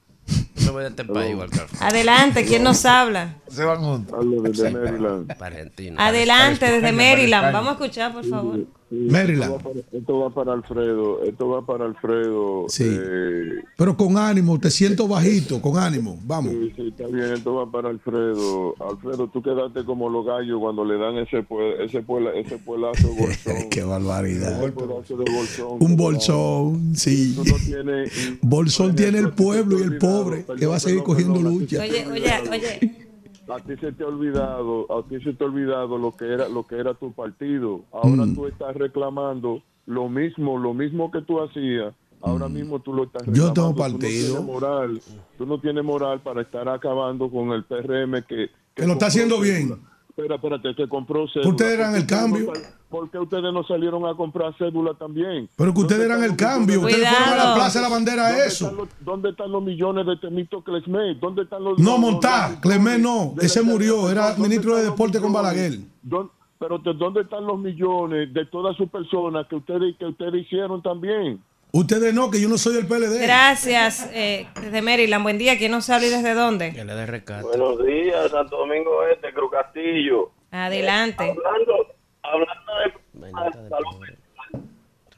Yo 0.57 0.65
me 0.67 0.71
voy 0.71 0.83
de 0.83 0.89
este 0.91 1.05
país 1.05 1.37
Alfredo. 1.41 1.67
Adelante, 1.81 2.45
¿quién 2.45 2.63
nos 2.63 2.85
habla? 2.85 3.37
Se 3.49 3.65
van 3.65 3.81
juntos. 3.81 4.15
Hablo 4.19 4.43
desde 4.43 4.71
Maryland. 4.71 5.27
Para 5.37 5.47
Argentina. 5.57 6.07
Adelante, 6.07 6.71
desde 6.71 6.93
Maryland. 6.93 7.53
Vamos 7.53 7.69
a 7.71 7.73
escuchar, 7.73 8.13
por 8.13 8.25
favor. 8.27 8.61
Maryland. 8.91 9.53
Esto 9.53 9.59
va, 9.59 9.63
para, 9.73 9.81
esto 9.99 10.19
va 10.21 10.31
para 10.31 10.53
Alfredo. 10.55 11.23
Esto 11.23 11.49
va 11.49 11.67
para 11.67 11.85
Alfredo. 11.85 12.65
Sí. 12.69 12.85
eh, 12.87 13.63
Pero 13.77 13.97
con 13.97 14.17
ánimo, 14.17 14.59
te 14.59 14.71
siento 14.71 15.07
bajito, 15.07 15.61
con 15.61 15.77
ánimo. 15.77 16.19
Vamos. 16.25 16.53
sí, 16.53 16.73
sí, 16.77 16.89
está 16.89 17.07
bien. 17.07 17.33
Esto 17.35 17.55
va 17.55 17.71
para 17.71 17.91
Alfredo. 17.91 18.75
Alfredo, 18.81 19.29
tú 19.29 19.43
quedaste 19.43 19.85
como 19.85 20.09
los 20.09 20.25
gallos 20.25 20.59
cuando 20.61 20.85
le 20.85 20.97
dan 20.97 21.17
ese 21.19 21.47
pue- 21.47 21.81
ese 21.85 22.03
puela- 22.03 22.33
ese 22.35 22.57
puelazo 22.59 23.09
bolsón. 23.19 23.69
Qué 23.71 23.83
barbaridad. 23.83 24.59
De 24.61 24.71
bolsón. 24.71 25.77
Un 25.81 25.97
bolsón, 25.97 26.97
sí. 26.97 27.35
No 27.37 27.43
tienes. 27.65 28.13
Bolsón 28.43 28.95
tiene 28.97 29.19
el 29.19 29.31
pueblo 29.33 29.79
y 29.79 29.83
el 29.83 29.99
pobre, 29.99 30.45
que 30.59 30.67
va 30.67 30.77
a 30.77 30.81
seguir 30.81 31.03
cogiendo 31.03 31.41
lucha. 31.41 31.81
Oye, 31.83 32.07
oye, 32.07 32.33
oye. 32.51 33.08
A 33.49 33.59
ti 33.61 33.77
se 33.81 33.93
te 33.93 34.05
ha 34.05 34.07
olvidado, 34.07 34.87
a 34.93 35.03
ti 35.09 35.21
se 35.23 35.33
te 35.33 35.43
ha 35.45 35.47
olvidado 35.47 35.97
lo 35.99 36.15
que 36.17 36.27
era 36.33 36.49
lo 36.49 36.65
que 36.67 36.77
era 36.77 36.95
tu 36.95 37.13
partido. 37.13 37.81
Ahora 37.93 38.27
Mm. 38.27 38.35
tú 38.35 38.47
estás 38.47 38.77
reclamando 38.77 39.63
lo 39.87 40.09
mismo, 40.09 40.59
lo 40.59 40.75
mismo 40.75 41.11
que 41.11 41.23
tú 41.23 41.41
hacías. 41.41 41.95
Ahora 42.21 42.49
mismo 42.49 42.81
tú 42.81 42.93
lo 42.93 43.05
estás 43.05 43.23
Mm. 43.27 43.33
Yo 43.33 43.49
reclamando. 43.49 43.55
tengo 43.55 43.69
Tú 43.69 43.79
no 43.79 43.83
partido. 43.99 44.27
tienes 44.29 44.45
moral, 44.45 45.03
tú 45.39 45.47
no 45.47 45.61
tienes 45.61 45.85
moral 45.85 46.21
para 46.21 46.43
estar 46.43 46.69
acabando 46.69 47.31
con 47.31 47.53
el 47.53 47.65
PRM 47.65 48.23
que 48.23 48.51
Que 48.75 48.87
lo 48.87 48.93
está 48.95 49.07
haciendo 49.07 49.41
bien. 49.41 49.81
Espera, 50.19 50.35
espérate, 50.35 50.75
que 50.75 50.89
compró 50.89 51.29
cédula. 51.29 51.49
Ustedes 51.51 51.75
eran 51.79 51.93
¿Por 51.93 51.95
qué 51.95 52.01
el 52.01 52.07
cambio. 52.09 52.53
¿Por 52.91 53.09
qué 53.11 53.19
ustedes 53.21 53.53
no 53.53 53.63
salieron 53.63 54.05
a 54.05 54.15
comprar 54.17 54.53
cédula 54.59 54.95
también? 54.95 55.49
Pero 55.57 55.73
que 55.73 55.81
ustedes 55.81 56.07
eran 56.07 56.25
el 56.25 56.35
cambio. 56.35 56.81
Ustedes 56.81 57.09
fueron 57.09 57.23
a 57.23 57.31
la 57.31 57.35
Cuidado. 57.37 57.55
Plaza 57.55 57.79
de 57.79 57.83
la 57.85 57.89
Bandera 57.89 58.29
¿Dónde 58.31 58.47
eso. 58.47 58.65
están 58.65 58.77
los- 58.79 58.89
¿Dónde 59.01 59.31
están 59.31 59.53
los 59.53 59.63
millones 59.63 60.07
de 60.07 60.17
Temito 60.17 60.61
Clesmet? 60.65 61.21
¿Dónde 61.21 61.43
están 61.43 61.63
los 61.63 61.79
No, 61.79 61.99
Montá, 61.99 62.59
Clemé 62.61 62.99
no. 62.99 63.35
Ese 63.41 63.63
murió. 63.63 64.11
Era 64.11 64.31
¿Dónde 64.33 64.43
ministro 64.43 64.75
de 64.75 64.87
Deporte 64.87 65.21
con? 65.21 65.33
Balaguer. 65.33 65.79
¿Dó- 66.03 66.33
Pero 66.59 66.79
¿de 66.79 66.93
dónde 66.95 67.21
están 67.21 67.47
los 67.47 67.57
millones 67.61 68.35
de 68.35 68.45
todas 68.47 68.77
sus 68.77 68.91
personas 68.91 69.47
que 69.47 69.55
ustedes 69.55 69.95
que 69.97 70.07
ustedes 70.07 70.43
hicieron 70.45 70.83
también? 70.83 71.41
Ustedes 71.73 72.15
no, 72.15 72.31
que 72.31 72.41
yo 72.41 72.49
no 72.49 72.57
soy 72.57 72.75
del 72.75 72.87
PLD. 72.87 73.21
Gracias, 73.23 74.09
eh, 74.15 74.49
desde 74.61 74.81
Maryland. 74.81 75.23
Buen 75.23 75.37
día, 75.39 75.59
¿quién 75.59 75.71
nos 75.73 75.89
habla 75.91 76.07
y 76.07 76.11
desde 76.11 76.33
dónde? 76.35 76.73
Que 76.73 76.85
le 76.85 76.95
dé 76.95 77.07
rescate. 77.07 77.43
Buenos 77.43 77.85
días, 77.85 78.31
Santo 78.31 78.57
Domingo 78.57 79.05
Este, 79.07 79.33
Cruz 79.35 79.51
Castillo. 79.53 80.31
Adelante. 80.51 81.25
Hablando, 81.25 81.95
hablando 82.23 82.73
de 83.13 83.69
salud. 83.69 84.07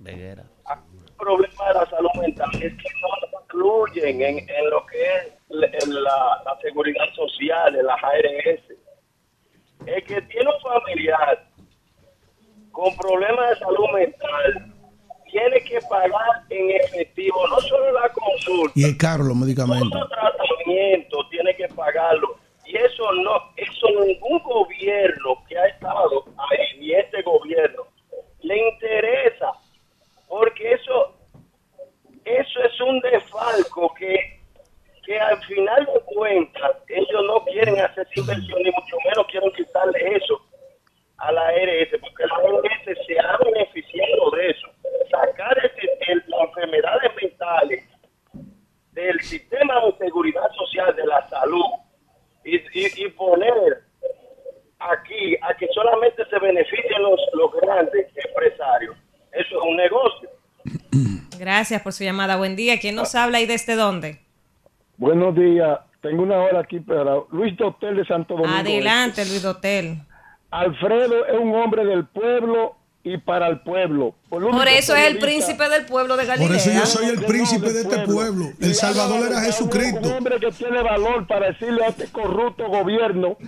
Reguera. 0.00 0.42
el 0.68 1.12
problema 1.16 1.68
de 1.68 1.74
la 1.74 1.86
salud 1.90 2.10
mental 2.20 2.50
es 2.54 2.60
que 2.72 2.88
no 3.00 3.40
incluyen 3.42 4.22
en, 4.22 4.38
en 4.38 4.70
lo 4.70 4.84
que 4.86 4.96
es 5.02 5.32
la- 5.48 6.42
la 6.44 6.58
seguridad 6.62 7.04
social, 7.14 7.76
en 7.76 7.86
las 7.86 8.02
ARS. 8.02 8.60
El 9.86 10.02
que 10.04 10.20
tiene 10.22 10.46
un 10.50 10.60
familiar 10.62 11.46
con 12.72 12.96
problemas 12.96 13.50
de 13.50 13.56
salud 13.58 13.86
mental 13.94 14.69
tiene 15.30 15.60
que 15.60 15.80
pagar 15.88 16.42
en 16.50 16.70
efectivo 16.70 17.46
no 17.48 17.60
solo 17.60 17.92
la 17.92 18.08
consulta, 18.08 18.72
Y 18.74 18.84
es 18.84 18.96
caro 18.96 19.24
los 19.24 19.36
medicamentos. 19.36 19.90
todo 19.90 20.08
tratamiento 20.08 21.28
tiene 21.30 21.54
que 21.56 21.68
pagarlo. 21.68 22.36
Y 22.66 22.76
eso 22.76 23.12
no, 23.12 23.52
eso 23.56 23.86
ningún 24.04 24.38
gobierno 24.40 25.42
que 25.48 25.58
ha 25.58 25.66
estado 25.66 26.24
ahí, 26.50 26.78
ni 26.78 26.92
este 26.92 27.22
gobierno, 27.22 27.82
le 28.42 28.68
interesa, 28.68 29.52
porque 30.28 30.72
eso, 30.72 31.16
eso 32.24 32.60
es 32.62 32.80
un 32.80 33.00
desfalco 33.00 33.80
final 35.50 35.84
de 35.86 36.00
cuentas, 36.14 36.76
ellos 36.88 37.24
no 37.26 37.44
quieren 37.44 37.78
hacer 37.80 38.06
inversión, 38.14 38.62
ni 38.62 38.70
mucho 38.70 38.96
menos 39.04 39.26
quieren 39.26 39.50
quitarle 39.52 40.16
eso 40.16 40.40
a 41.18 41.32
la 41.32 41.48
ARS, 41.48 41.90
porque 42.00 42.26
la 42.26 42.36
ARS 42.36 43.06
se 43.06 43.18
ha 43.18 43.36
beneficiado 43.44 44.30
de 44.30 44.50
eso. 44.50 44.68
Sacar 45.20 45.58
ese- 45.58 46.12
el- 46.12 46.24
las 46.28 46.40
enfermedades 46.48 47.10
mentales 47.22 47.84
del 48.92 49.20
sistema 49.20 49.74
de 49.86 49.96
seguridad 50.04 50.48
social 50.56 50.94
de 50.96 51.06
la 51.06 51.28
salud 51.28 51.64
y, 52.44 52.56
y- 52.56 53.04
y 53.04 53.08
poner 53.10 53.84
aquí 54.78 55.36
a 55.42 55.54
que 55.54 55.68
solamente 55.74 56.24
se 56.28 56.38
beneficien 56.38 57.02
los, 57.02 57.20
los 57.34 57.52
grandes 57.60 58.06
empresarios. 58.26 58.96
Eso 59.32 59.56
es 59.58 59.62
un 59.68 59.76
negocio. 59.76 60.30
Gracias 61.38 61.82
por 61.82 61.92
su 61.92 62.04
llamada. 62.04 62.36
Buen 62.36 62.56
día. 62.56 62.78
¿Quién 62.80 62.96
nos 62.96 63.14
habla 63.14 63.40
y 63.40 63.46
desde 63.46 63.74
dónde? 63.76 64.20
Buenos 64.96 65.34
días. 65.34 65.78
Tengo 66.02 66.22
una 66.22 66.38
hora 66.42 66.60
aquí 66.60 66.80
para 66.80 67.16
Luis 67.30 67.56
Dotel 67.56 67.96
de 67.96 68.04
Santo 68.06 68.34
Domingo. 68.34 68.54
Adelante, 68.56 69.24
Luis 69.26 69.42
Dotel. 69.42 69.98
Alfredo 70.50 71.26
es 71.26 71.38
un 71.38 71.54
hombre 71.54 71.84
del 71.84 72.06
pueblo 72.06 72.76
y 73.02 73.16
para 73.16 73.48
el 73.48 73.60
pueblo. 73.60 74.14
Por, 74.28 74.48
Por 74.50 74.68
eso 74.68 74.94
es 74.94 75.06
el 75.06 75.18
príncipe 75.18 75.68
del 75.70 75.86
pueblo 75.86 76.16
de 76.18 76.26
Galilea. 76.26 76.48
Por 76.48 76.56
eso 76.56 76.70
yo 76.70 76.84
soy 76.86 77.06
el 77.06 77.24
príncipe 77.24 77.72
de 77.72 77.80
este 77.80 77.98
pueblo. 78.00 78.50
El 78.60 78.74
Salvador 78.74 79.26
era 79.26 79.38
Un 79.38 79.44
Jesucristo. 79.44 80.16
hombre 80.16 80.36
que 80.38 80.52
tiene 80.52 80.82
valor 80.82 81.26
para 81.26 81.48
decirle 81.48 81.82
a 81.84 81.88
este 81.88 82.08
corrupto 82.08 82.68
gobierno 82.68 83.38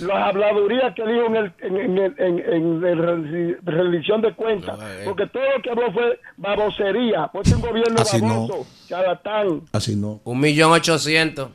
las 0.00 0.28
habladurías 0.28 0.94
que 0.96 1.02
dijo 1.06 1.26
en, 1.26 1.36
el, 1.36 1.52
en, 1.60 1.76
en, 1.76 1.98
el- 1.98 2.14
en, 2.18 2.38
en 2.40 2.84
el 2.84 2.98
reli- 2.98 3.56
rendición 3.64 4.20
de 4.20 4.34
cuentas. 4.34 4.76
Porque 5.04 5.26
todo 5.28 5.42
lo 5.56 5.62
que 5.62 5.70
habló 5.70 5.92
fue 5.92 6.18
babosería. 6.36 7.28
Pues 7.32 7.48
es 7.48 7.54
un 7.54 7.60
gobierno 7.62 8.00
Así 8.00 8.20
no. 8.20 8.28
baboso, 8.48 8.66
charlatán. 8.88 9.62
Así 9.72 9.96
no. 9.96 10.20
Un 10.24 10.40
millón 10.40 10.72
ochocientos. 10.72 11.50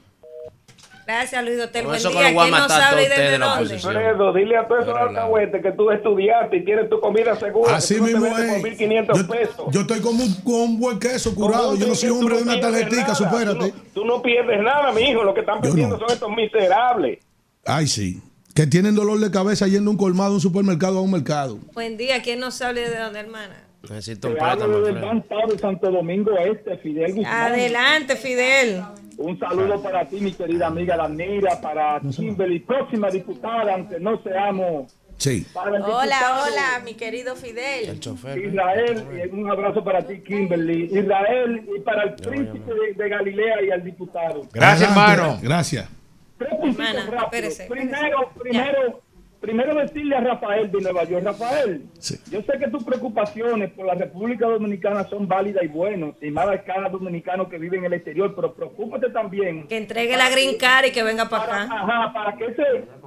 Gracias, 1.07 1.41
Luis 1.45 1.57
Dotel. 1.57 1.85
Buen 1.85 1.95
eso 1.95 2.09
que 2.09 2.15
lo 2.15 2.19
voy 2.21 2.27
a 2.27 2.31
¿Quién 2.33 2.51
nos 2.51 2.59
matar 2.59 2.81
a 2.81 2.89
ustedes 2.97 3.31
de 3.31 3.39
la 3.39 3.45
dónde? 3.47 3.63
oposición. 3.63 3.95
Alfredo, 3.95 4.33
dile 4.33 4.57
a 4.57 4.67
todos 4.67 4.83
esos 4.83 4.97
alcahuetes 4.97 5.61
que 5.63 5.71
tú 5.71 5.89
estudiaste 5.91 6.57
y 6.57 6.65
tienes 6.65 6.89
tu 6.89 6.99
comida 6.99 7.35
segura. 7.37 7.75
Así 7.77 7.95
no 7.95 8.03
mismo 8.03 8.21
vendes 8.23 8.41
es. 8.41 8.61
por 8.61 8.69
1.500 8.71 9.27
pesos. 9.29 9.65
Yo 9.71 9.81
estoy 9.81 10.01
como 10.01 10.21
un, 10.23 10.33
con 10.41 10.53
un 10.55 10.79
buen 10.79 10.99
queso 10.99 11.33
curado. 11.33 11.77
Yo 11.77 11.87
no 11.87 11.95
soy 11.95 12.09
hombre 12.09 12.35
de 12.35 12.43
una 12.43 12.59
tarjetita, 12.59 13.15
supérate. 13.15 13.73
Tú 13.93 14.03
no 14.03 14.21
pierdes 14.21 14.61
nada, 14.61 14.91
mi 14.91 15.03
hijo. 15.03 15.23
Lo 15.23 15.33
que 15.33 15.39
están 15.39 15.61
perdiendo 15.61 15.97
son 15.97 16.09
estos 16.11 16.29
miserables. 16.35 17.19
Ay, 17.65 17.87
sí. 17.87 18.21
Que 18.53 18.67
tienen 18.67 18.93
dolor 18.93 19.19
de 19.19 19.31
cabeza 19.31 19.65
yendo 19.67 19.89
a 19.89 19.93
un 19.93 19.97
colmado, 19.97 20.31
a 20.31 20.33
un 20.35 20.41
supermercado, 20.41 20.97
a 20.97 21.01
un 21.01 21.11
mercado. 21.11 21.57
Buen 21.73 21.95
día. 21.95 22.21
¿Quién 22.21 22.41
nos 22.41 22.61
habla 22.61 22.81
y 22.81 22.83
desde 22.83 22.99
dónde, 22.99 23.19
hermana? 23.21 23.63
Necesito 23.83 24.27
un 24.27 24.33
Te 24.33 24.41
hablo 24.41 24.65
préstamo, 24.65 24.77
desde 24.79 24.89
el 24.89 24.95
Alfredo. 24.97 25.07
Ban 25.07 25.17
Estado 25.19 25.53
de 25.53 25.59
Santo 25.59 25.91
Domingo 25.91 26.31
Este, 26.37 26.77
Fidel 26.79 27.13
Guzmán. 27.13 27.33
Adelante, 27.53 28.15
Fidel. 28.17 28.81
Un 29.17 29.39
saludo 29.39 29.81
para 29.81 30.05
ti, 30.07 30.19
mi 30.19 30.31
querida 30.31 30.67
amiga 30.67 30.95
Danira, 30.95 31.59
para 31.59 31.99
Kimberly, 31.99 32.59
próxima 32.59 33.09
diputada, 33.09 33.73
aunque 33.73 33.99
no 33.99 34.21
seamos. 34.21 34.95
Sí. 35.17 35.43
El 35.73 35.81
Hola, 35.81 36.43
hola, 36.43 36.81
mi 36.85 36.93
querido 36.93 37.35
Fidel. 37.35 37.97
Israel, 37.97 39.07
y 39.11 39.33
un 39.35 39.49
abrazo 39.49 39.83
para 39.83 40.05
ti, 40.05 40.19
Kimberly. 40.21 40.85
Israel, 40.95 41.67
y 41.75 41.79
para 41.79 42.03
el 42.03 42.13
príncipe 42.13 42.71
de, 42.71 42.93
de 42.93 43.09
Galilea 43.09 43.63
y 43.63 43.71
al 43.71 43.83
diputado. 43.83 44.43
Gracias, 44.53 44.91
Adelante. 44.91 45.21
hermano. 45.21 45.39
Gracias. 45.41 45.89
Tres 46.37 46.49
puntitos 46.51 46.85
Hermana, 46.87 47.09
rápidos. 47.09 47.23
espérese, 47.59 47.65
Primero, 47.67 48.29
primero, 48.39 49.01
primero 49.47 49.75
decirle 49.75 50.13
a 50.13 50.19
Rafael 50.19 50.69
de 50.69 50.81
Nueva 50.81 51.05
York, 51.05 51.23
Rafael, 51.23 51.81
yo 52.29 52.41
sé 52.41 52.59
que 52.59 52.67
tus 52.67 52.83
preocupaciones 52.83 53.71
por 53.71 53.85
la 53.85 53.93
República 53.93 54.45
Dominicana 54.45 55.05
son 55.05 55.25
válidas 55.25 55.63
y 55.63 55.67
buenas, 55.67 56.15
y 56.21 56.29
más 56.31 56.49
a 56.49 56.61
cada 56.65 56.89
dominicano 56.89 57.47
que 57.47 57.57
vive 57.57 57.77
en 57.77 57.85
el 57.85 57.93
exterior, 57.93 58.35
pero 58.35 58.53
preocúpate 58.53 59.09
también. 59.09 59.65
Que 59.69 59.77
entregue 59.77 60.17
la 60.17 60.29
green 60.29 60.57
card 60.57 60.87
y 60.87 60.91
que 60.91 61.01
venga 61.01 61.29
para 61.29 61.63
acá. 61.63 61.63
Ajá, 61.63 62.11
para 62.11 62.35
que 62.35 62.43
ese, 62.47 62.61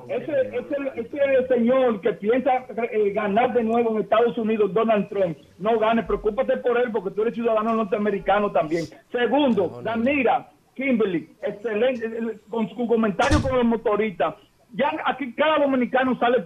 ese, 0.09 0.33
ese, 0.57 0.77
ese 0.97 1.49
señor 1.49 2.01
que 2.01 2.15
piensa 2.15 2.65
eh, 2.91 3.11
ganar 3.11 3.53
de 3.53 3.63
nuevo 3.63 3.91
en 3.91 4.01
Estados 4.01 4.39
Unidos, 4.39 4.73
Donald 4.73 5.11
Trump, 5.11 5.37
no 5.59 5.79
gane. 5.79 6.05
Preocúpate 6.05 6.57
por 6.57 6.79
él 6.79 6.91
porque 6.91 7.11
tú 7.11 7.21
eres 7.21 7.35
ciudadano 7.35 7.75
norteamericano 7.75 8.51
también. 8.51 8.87
Segundo, 9.13 9.83
Danira, 9.85 10.51
Kimberly, 10.75 11.37
excelente, 11.43 12.39
con 12.49 12.67
su 12.71 12.87
comentario 12.87 13.43
con 13.43 13.55
los 13.57 13.65
motoristas. 13.67 14.37
Ya 14.73 14.91
aquí 15.07 15.33
cada 15.35 15.59
dominicano 15.59 16.19
sale 16.19 16.45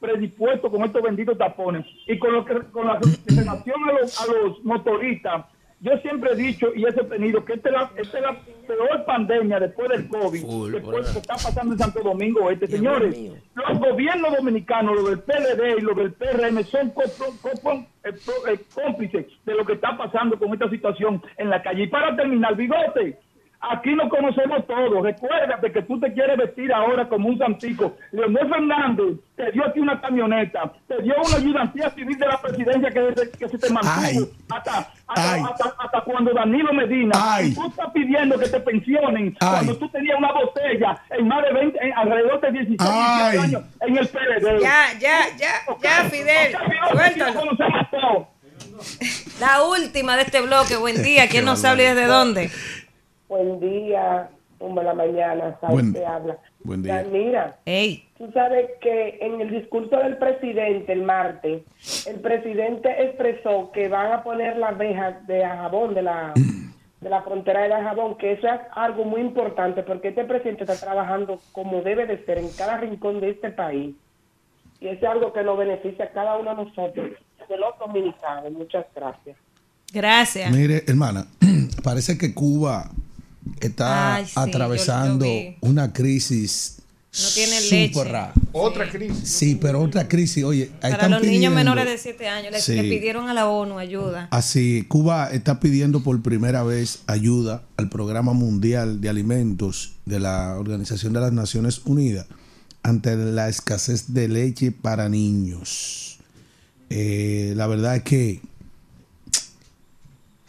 predispuesto 0.00 0.70
con 0.70 0.82
estos 0.84 1.02
benditos 1.02 1.38
tapones 1.38 1.86
y 2.06 2.18
con 2.18 2.32
lo 2.32 2.44
que 2.44 2.54
con 2.72 2.86
la 2.86 2.98
relación 3.26 3.88
a 3.88 3.92
los, 4.00 4.20
a 4.20 4.26
los 4.32 4.64
motoristas 4.64 5.46
yo 5.80 5.96
siempre 5.98 6.30
he 6.32 6.36
dicho 6.36 6.68
y 6.76 6.84
he 6.86 6.92
sostenido 6.92 7.44
que 7.44 7.54
esta 7.54 7.68
es 7.68 7.74
la, 7.74 7.90
esta 7.96 8.18
es 8.18 8.22
la 8.24 8.36
peor 8.68 9.04
pandemia 9.04 9.58
después 9.58 9.88
del 9.88 10.08
COVID 10.08 10.40
Full, 10.42 10.72
después 10.72 11.10
que 11.10 11.18
está 11.18 11.34
pasando 11.34 11.72
en 11.72 11.78
Santo 11.80 12.00
Domingo 12.04 12.50
Este. 12.52 12.68
Señores, 12.68 13.16
los 13.54 13.78
gobiernos 13.80 14.36
dominicanos, 14.36 14.94
los 14.94 15.10
del 15.10 15.18
PLD 15.20 15.78
y 15.78 15.80
los 15.80 15.96
del 15.96 16.12
PRM 16.12 16.62
son 16.62 16.90
co- 16.90 17.02
co- 17.18 17.60
co- 17.60 17.84
eh, 18.04 18.12
eh, 18.48 18.58
cómplices 18.72 19.26
de 19.44 19.54
lo 19.56 19.64
que 19.66 19.72
está 19.72 19.96
pasando 19.96 20.38
con 20.38 20.52
esta 20.52 20.70
situación 20.70 21.20
en 21.36 21.50
la 21.50 21.60
calle. 21.62 21.82
Y 21.82 21.86
para 21.88 22.14
terminar, 22.14 22.54
bigote, 22.54 23.18
aquí 23.70 23.94
nos 23.94 24.08
conocemos 24.10 24.66
todos. 24.66 25.02
Recuérdate 25.02 25.72
que 25.72 25.82
tú 25.82 25.98
te 26.00 26.12
quieres 26.12 26.36
vestir 26.36 26.72
ahora 26.72 27.08
como 27.08 27.28
un 27.28 27.38
santico. 27.38 27.96
Leonel 28.10 28.48
Fernández 28.48 29.18
te 29.36 29.50
dio 29.52 29.64
aquí 29.66 29.80
una 29.80 30.00
camioneta, 30.00 30.72
te 30.88 31.00
dio 31.02 31.14
una 31.26 31.36
ayudantía 31.36 31.90
civil 31.90 32.18
de 32.18 32.26
la 32.26 32.40
presidencia 32.40 32.90
que, 32.90 33.14
que 33.38 33.48
se 33.48 33.58
te 33.58 33.70
mantuvo 33.70 34.28
hasta, 34.50 34.78
hasta, 35.08 35.34
hasta- 35.34 35.74
hasta 35.78 36.00
cuando 36.02 36.32
Danilo 36.32 36.72
Medina. 36.72 37.12
Y 37.42 37.54
tú 37.54 37.66
estás 37.68 37.90
pidiendo 37.92 38.38
que 38.38 38.48
te 38.48 38.60
pensionen 38.60 39.34
cuando 39.38 39.76
tú 39.76 39.88
tenías 39.90 40.18
una 40.18 40.32
botella 40.32 40.98
en 41.10 41.28
más 41.28 41.42
de 41.44 41.52
20, 41.52 41.78
en 41.86 41.92
alrededor 41.94 42.40
de 42.40 42.52
16 42.52 42.78
Ay. 42.92 43.38
años 43.38 43.62
en 43.80 43.96
el 43.96 44.08
PLD. 44.08 44.60
Ya, 44.60 44.84
ya, 45.00 45.20
ya, 45.36 45.52
ya, 45.82 46.04
Fidel. 46.10 46.52
La 49.40 49.62
última 49.64 50.16
de 50.16 50.22
este 50.22 50.40
bloque. 50.40 50.76
Buen 50.76 51.02
día. 51.02 51.28
¿Quién 51.28 51.44
nos 51.44 51.64
habla 51.64 51.82
y 51.82 51.86
desde 51.86 52.06
dónde? 52.06 52.50
Buen 53.32 53.60
día, 53.60 54.28
a 54.60 54.82
la 54.82 54.92
mañana, 54.92 55.56
¿sabes 55.58 55.74
Buen- 55.74 55.94
qué 55.94 56.04
habla? 56.04 56.36
buen 56.64 56.82
día. 56.82 57.02
Mira, 57.10 57.56
Ey. 57.64 58.06
tú 58.18 58.30
sabes 58.34 58.68
que 58.82 59.16
en 59.22 59.40
el 59.40 59.50
discurso 59.50 59.96
del 59.96 60.18
presidente 60.18 60.92
el 60.92 61.02
martes, 61.02 61.62
el 62.06 62.20
presidente 62.20 62.90
expresó 63.02 63.72
que 63.72 63.88
van 63.88 64.12
a 64.12 64.22
poner 64.22 64.58
las 64.58 64.76
rejas 64.76 65.26
de 65.26 65.46
jabón 65.46 65.94
de 65.94 66.02
la 66.02 66.34
de 67.00 67.08
la 67.08 67.22
frontera 67.22 67.62
de 67.62 67.70
Jabón, 67.82 68.16
que 68.18 68.32
eso 68.32 68.46
es 68.46 68.60
algo 68.76 69.04
muy 69.04 69.22
importante 69.22 69.82
porque 69.82 70.08
este 70.08 70.24
presidente 70.24 70.64
está 70.64 70.76
trabajando 70.78 71.40
como 71.52 71.80
debe 71.80 72.06
de 72.06 72.22
ser 72.26 72.36
en 72.36 72.50
cada 72.50 72.76
rincón 72.76 73.18
de 73.18 73.30
este 73.30 73.50
país. 73.50 73.96
Y 74.78 74.88
eso 74.88 75.06
es 75.06 75.10
algo 75.10 75.32
que 75.32 75.42
nos 75.42 75.56
beneficia 75.56 76.04
a 76.04 76.08
cada 76.10 76.36
uno 76.36 76.54
de 76.54 76.64
nosotros, 76.66 77.10
de 77.48 77.56
los 77.56 77.78
dominicanos. 77.78 78.52
Muchas 78.52 78.84
gracias. 78.94 79.36
Gracias. 79.92 80.50
Mire, 80.52 80.82
hermana, 80.86 81.24
parece 81.82 82.16
que 82.16 82.32
Cuba 82.32 82.84
está 83.60 84.16
Ay, 84.16 84.24
sí, 84.26 84.32
yo- 84.34 84.42
yo 84.42 84.48
atravesando 84.48 85.26
una 85.60 85.92
crisis 85.92 86.76
No 87.12 87.28
tiene 87.34 87.60
leche. 87.60 88.04
rara. 88.04 88.32
Otra 88.52 88.88
crisis. 88.90 89.28
Sí, 89.28 89.58
pero 89.60 89.80
otra 89.82 90.08
crisis, 90.08 90.44
oye, 90.44 90.70
ahí 90.82 90.92
Para 90.92 90.94
están 90.94 91.10
los 91.10 91.22
niños 91.22 91.52
menores 91.54 91.84
de 91.84 91.98
7 91.98 92.26
años. 92.28 92.52
Le, 92.52 92.60
Sí. 92.60 92.74
le 92.74 92.82
pidieron 92.84 93.28
a 93.28 93.34
la 93.34 93.48
ONU 93.48 93.78
ayuda. 93.78 94.28
Así, 94.30 94.84
Cuba 94.88 95.30
está 95.30 95.60
pidiendo 95.60 96.02
por 96.02 96.20
primera 96.22 96.62
vez 96.62 97.00
ayuda 97.06 97.62
al 97.76 97.88
Programa 97.90 98.32
Mundial 98.32 99.00
de 99.00 99.08
Alimentos 99.10 99.92
de 100.06 100.20
la 100.20 100.56
Organización 100.58 101.12
de 101.12 101.20
las 101.20 101.32
Naciones 101.32 101.82
Unidas 101.84 102.26
ante 102.82 103.14
la 103.16 103.48
escasez 103.48 104.12
de 104.14 104.28
leche 104.28 104.72
para 104.72 105.08
niños. 105.08 106.18
Eh, 106.90 107.52
la 107.56 107.66
verdad 107.66 107.96
es 107.96 108.02
que 108.02 108.40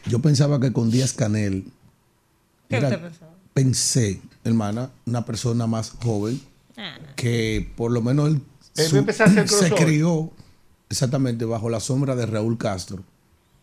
yo 0.10 0.20
pensaba 0.20 0.60
que 0.60 0.74
con 0.74 0.91
Díaz 0.91 1.14
Canel 1.14 1.65
¿Qué 2.74 2.78
era- 2.86 2.90
usted 2.90 3.02
pensaba? 3.02 3.32
pensé, 3.54 4.22
hermana, 4.44 4.90
una 5.06 5.26
persona 5.26 5.68
más 5.68 5.91
joven 6.04 6.40
Ah. 6.78 6.98
que 7.16 7.72
por 7.78 7.91
lo 7.91 8.02
menos 8.02 8.30
él 8.30 8.41
su- 8.74 9.06
se 9.48 9.70
crió 9.76 10.32
exactamente 10.90 11.45
bajo 11.45 11.70
la 11.70 11.80
sombra 11.80 12.16
de 12.16 12.26
Raúl 12.26 12.58
Castro. 12.58 13.04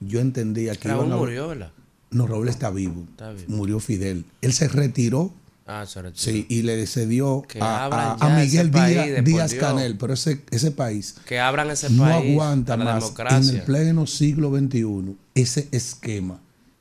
Yo 0.01 0.21
entendía 0.21 0.75
que 0.77 0.89
Raúl 0.89 1.07
iban 1.07 1.13
a- 1.13 1.17
murió, 1.21 1.49
¿verdad? 1.49 1.73
No, 2.11 2.27
Raúl 2.27 2.49
está 2.49 2.71
vivo. 2.71 3.05
Está 3.11 3.33
vivo. 3.33 3.45
Murió 3.49 3.81
Fidel. 3.81 4.25
Él 4.41 4.53
se 4.53 4.69
retiró. 4.69 5.33
Ah, 5.67 5.87
se 5.87 6.03
retiró. 6.03 6.21
Sí, 6.21 6.47
y 6.49 6.63
le 6.63 6.85
cedió 6.89 7.45
a, 7.61 8.37
Miguel 8.41 8.71
Díaz, 8.73 9.25
Díaz. 9.25 9.55
Canel, 9.55 9.97
pero 9.97 10.15
ese, 10.15 10.43
ese 10.51 10.73
país 10.73 11.15
Que 11.27 11.39
abran 11.39 11.71
ese 11.71 11.91
no 11.91 12.03
país 12.03 12.33
aguanta 12.33 12.77
para 12.77 12.85
la 12.99 13.01
más 13.01 13.13
en 13.51 13.57
el 13.57 13.63
pleno 13.63 14.07
siglo 14.09 14.51
XXI 14.51 15.17
ese 15.37 15.69
esquema 15.71 16.41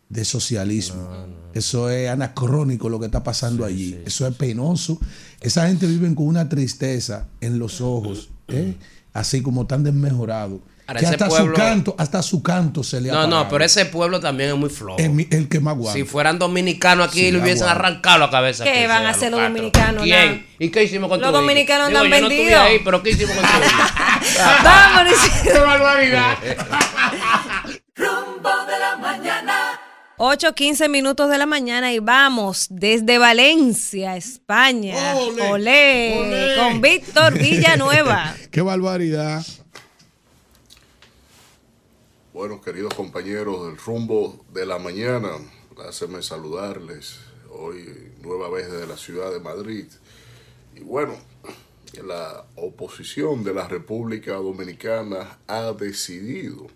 de 0.10 0.26
socialismo. 0.26 1.08
Eso 1.54 1.90
es 1.90 2.10
anacrónico 2.10 2.90
lo 2.90 3.00
que 3.00 3.06
está 3.06 3.24
pasando 3.24 3.64
allí. 3.66 4.00
Eso 4.06 4.28
es 4.28 4.36
penoso. 4.36 5.00
Esa 5.42 5.68
gente 5.68 5.86
vive 5.88 6.14
con 6.16 6.28
una 6.28 6.50
tristeza 6.50 7.28
en 7.42 7.60
los 7.60 7.80
ojos, 7.82 8.30
¿eh? 8.48 8.76
así 9.14 9.42
como 9.42 9.66
tan 9.68 9.84
desmejorado. 9.84 10.60
Ahora, 10.88 11.02
que 11.02 11.06
hasta 11.06 11.28
pueblo- 11.28 11.54
su 11.56 11.62
canto, 11.62 11.96
hasta 12.00 12.24
su 12.24 12.42
canto 12.42 12.84
se 12.84 13.00
le 13.00 13.12
ha 13.12 13.14
No, 13.14 13.28
no, 13.28 13.48
pero 13.48 13.64
ese 13.64 13.86
pueblo 13.86 14.20
también 14.20 14.50
es 14.50 14.56
muy 14.56 14.70
flojo. 14.72 14.98
Es 14.98 15.12
mi- 15.12 15.28
el 15.30 15.48
que 15.48 15.60
más 15.60 15.76
aguanta. 15.76 15.94
Si 16.00 16.04
fueran 16.04 16.40
dominicanos 16.40 17.10
aquí, 17.10 17.20
Sí, 17.20 17.32
le 17.32 17.40
hubiesen 17.40 17.68
aguanta. 17.68 17.88
arrancado 17.88 18.18
la 18.18 18.30
cabeza. 18.32 18.64
¿Qué 18.64 18.74
que 18.74 18.88
van 18.88 19.06
a 19.06 19.12
hacer 19.12 19.30
los 19.30 19.40
dominicanos? 19.40 20.02
¿Quién? 20.04 20.48
¿Y 20.58 20.70
qué 20.70 20.84
hicimos 20.86 21.08
con 21.10 21.20
Los 21.22 21.30
tu 21.30 21.32
Vicky? 21.38 21.42
dominicanos 21.46 21.92
no 21.92 22.00
han 22.00 22.10
no 22.10 22.60
ahí, 22.62 22.80
pero 22.84 23.04
¿qué 23.04 23.12
hicimos 23.12 23.36
con 23.36 23.44
tu? 23.46 23.50
Vámonos. 24.64 25.14
¡Qué 25.44 25.60
barbaridad! 25.60 26.38
Rumbo 27.96 28.50
de 28.66 28.80
la 28.80 28.98
mañana. 29.00 29.80
8, 30.22 30.54
15 30.54 30.90
minutos 30.90 31.30
de 31.30 31.38
la 31.38 31.46
mañana 31.46 31.94
y 31.94 32.00
vamos 32.00 32.68
desde 32.70 33.18
Valencia, 33.18 34.18
España. 34.18 35.16
Ole, 35.16 35.50
Olé, 35.50 36.56
con 36.58 36.82
Víctor 36.82 37.40
Villanueva. 37.40 38.36
Qué 38.52 38.62
barbaridad. 38.62 39.46
Bueno, 42.34 42.60
queridos 42.60 42.94
compañeros 42.96 43.68
del 43.68 43.78
rumbo 43.78 44.44
de 44.54 44.66
la 44.66 44.78
mañana, 44.78 45.30
haceme 45.88 46.22
saludarles 46.22 47.22
hoy 47.50 48.12
nueva 48.22 48.50
vez 48.50 48.70
desde 48.70 48.88
la 48.88 48.98
ciudad 48.98 49.32
de 49.32 49.40
Madrid. 49.40 49.86
Y 50.76 50.82
bueno, 50.82 51.16
la 52.06 52.44
oposición 52.58 53.46
de 53.46 53.54
la 53.54 53.70
República 53.70 54.34
Dominicana 54.34 55.38
ha 55.48 55.72
decidido 55.72 56.68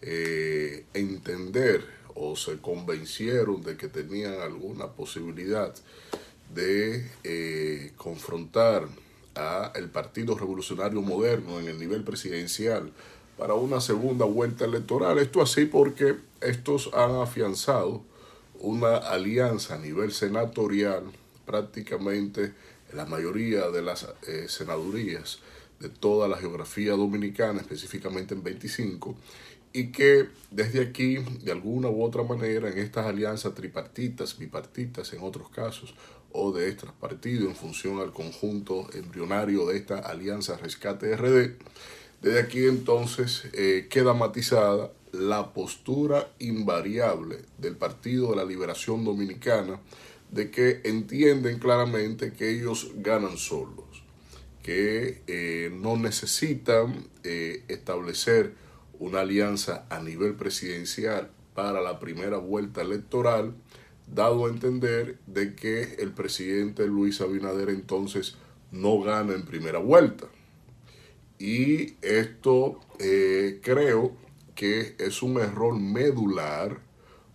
eh, 0.00 0.86
entender 0.94 1.97
o 2.18 2.36
se 2.36 2.58
convencieron 2.58 3.62
de 3.62 3.76
que 3.76 3.88
tenían 3.88 4.40
alguna 4.40 4.88
posibilidad 4.88 5.74
de 6.54 7.08
eh, 7.24 7.92
confrontar 7.96 8.88
a 9.34 9.72
el 9.76 9.88
Partido 9.88 10.36
Revolucionario 10.36 11.00
Moderno 11.00 11.60
en 11.60 11.68
el 11.68 11.78
nivel 11.78 12.02
presidencial 12.02 12.92
para 13.36 13.54
una 13.54 13.80
segunda 13.80 14.24
vuelta 14.24 14.64
electoral. 14.64 15.18
Esto 15.18 15.40
así 15.40 15.66
porque 15.66 16.16
estos 16.40 16.90
han 16.92 17.14
afianzado 17.16 18.02
una 18.60 18.96
alianza 18.96 19.76
a 19.76 19.78
nivel 19.78 20.12
senatorial, 20.12 21.04
prácticamente 21.46 22.52
en 22.90 22.96
la 22.96 23.06
mayoría 23.06 23.70
de 23.70 23.82
las 23.82 24.08
eh, 24.26 24.46
senadurías 24.48 25.38
de 25.78 25.88
toda 25.88 26.26
la 26.26 26.36
geografía 26.36 26.92
dominicana, 26.92 27.60
específicamente 27.60 28.34
en 28.34 28.42
25, 28.42 29.14
y 29.72 29.92
que 29.92 30.28
desde 30.50 30.80
aquí, 30.80 31.18
de 31.42 31.52
alguna 31.52 31.88
u 31.88 32.02
otra 32.02 32.22
manera, 32.22 32.68
en 32.68 32.78
estas 32.78 33.06
alianzas 33.06 33.54
tripartitas, 33.54 34.38
bipartitas 34.38 35.12
en 35.12 35.22
otros 35.22 35.50
casos, 35.50 35.94
o 36.32 36.52
de 36.52 36.68
extras 36.68 36.92
partidos 36.92 37.48
en 37.48 37.56
función 37.56 38.00
al 38.00 38.12
conjunto 38.12 38.86
embrionario 38.92 39.66
de 39.66 39.78
esta 39.78 39.98
alianza 39.98 40.56
Rescate 40.56 41.16
RD, 41.16 41.56
desde 42.20 42.40
aquí 42.40 42.66
entonces 42.66 43.44
eh, 43.52 43.86
queda 43.88 44.12
matizada 44.12 44.92
la 45.12 45.52
postura 45.52 46.28
invariable 46.38 47.38
del 47.56 47.76
Partido 47.76 48.30
de 48.30 48.36
la 48.36 48.44
Liberación 48.44 49.04
Dominicana 49.04 49.80
de 50.30 50.50
que 50.50 50.80
entienden 50.84 51.58
claramente 51.58 52.32
que 52.32 52.50
ellos 52.50 52.90
ganan 52.96 53.38
solos, 53.38 53.86
que 54.62 55.22
eh, 55.26 55.70
no 55.72 55.96
necesitan 55.96 57.06
eh, 57.24 57.64
establecer 57.68 58.52
una 58.98 59.20
alianza 59.20 59.86
a 59.90 60.00
nivel 60.00 60.34
presidencial 60.34 61.30
para 61.54 61.80
la 61.80 61.98
primera 61.98 62.38
vuelta 62.38 62.82
electoral, 62.82 63.54
dado 64.06 64.46
a 64.46 64.48
entender 64.48 65.18
de 65.26 65.54
que 65.54 65.96
el 65.98 66.12
presidente 66.12 66.86
Luis 66.86 67.20
Abinader 67.20 67.68
entonces 67.68 68.36
no 68.70 69.00
gana 69.00 69.34
en 69.34 69.44
primera 69.44 69.78
vuelta. 69.78 70.26
Y 71.38 71.94
esto 72.02 72.80
eh, 72.98 73.60
creo 73.62 74.16
que 74.54 74.96
es 74.98 75.22
un 75.22 75.38
error 75.38 75.78
medular 75.78 76.80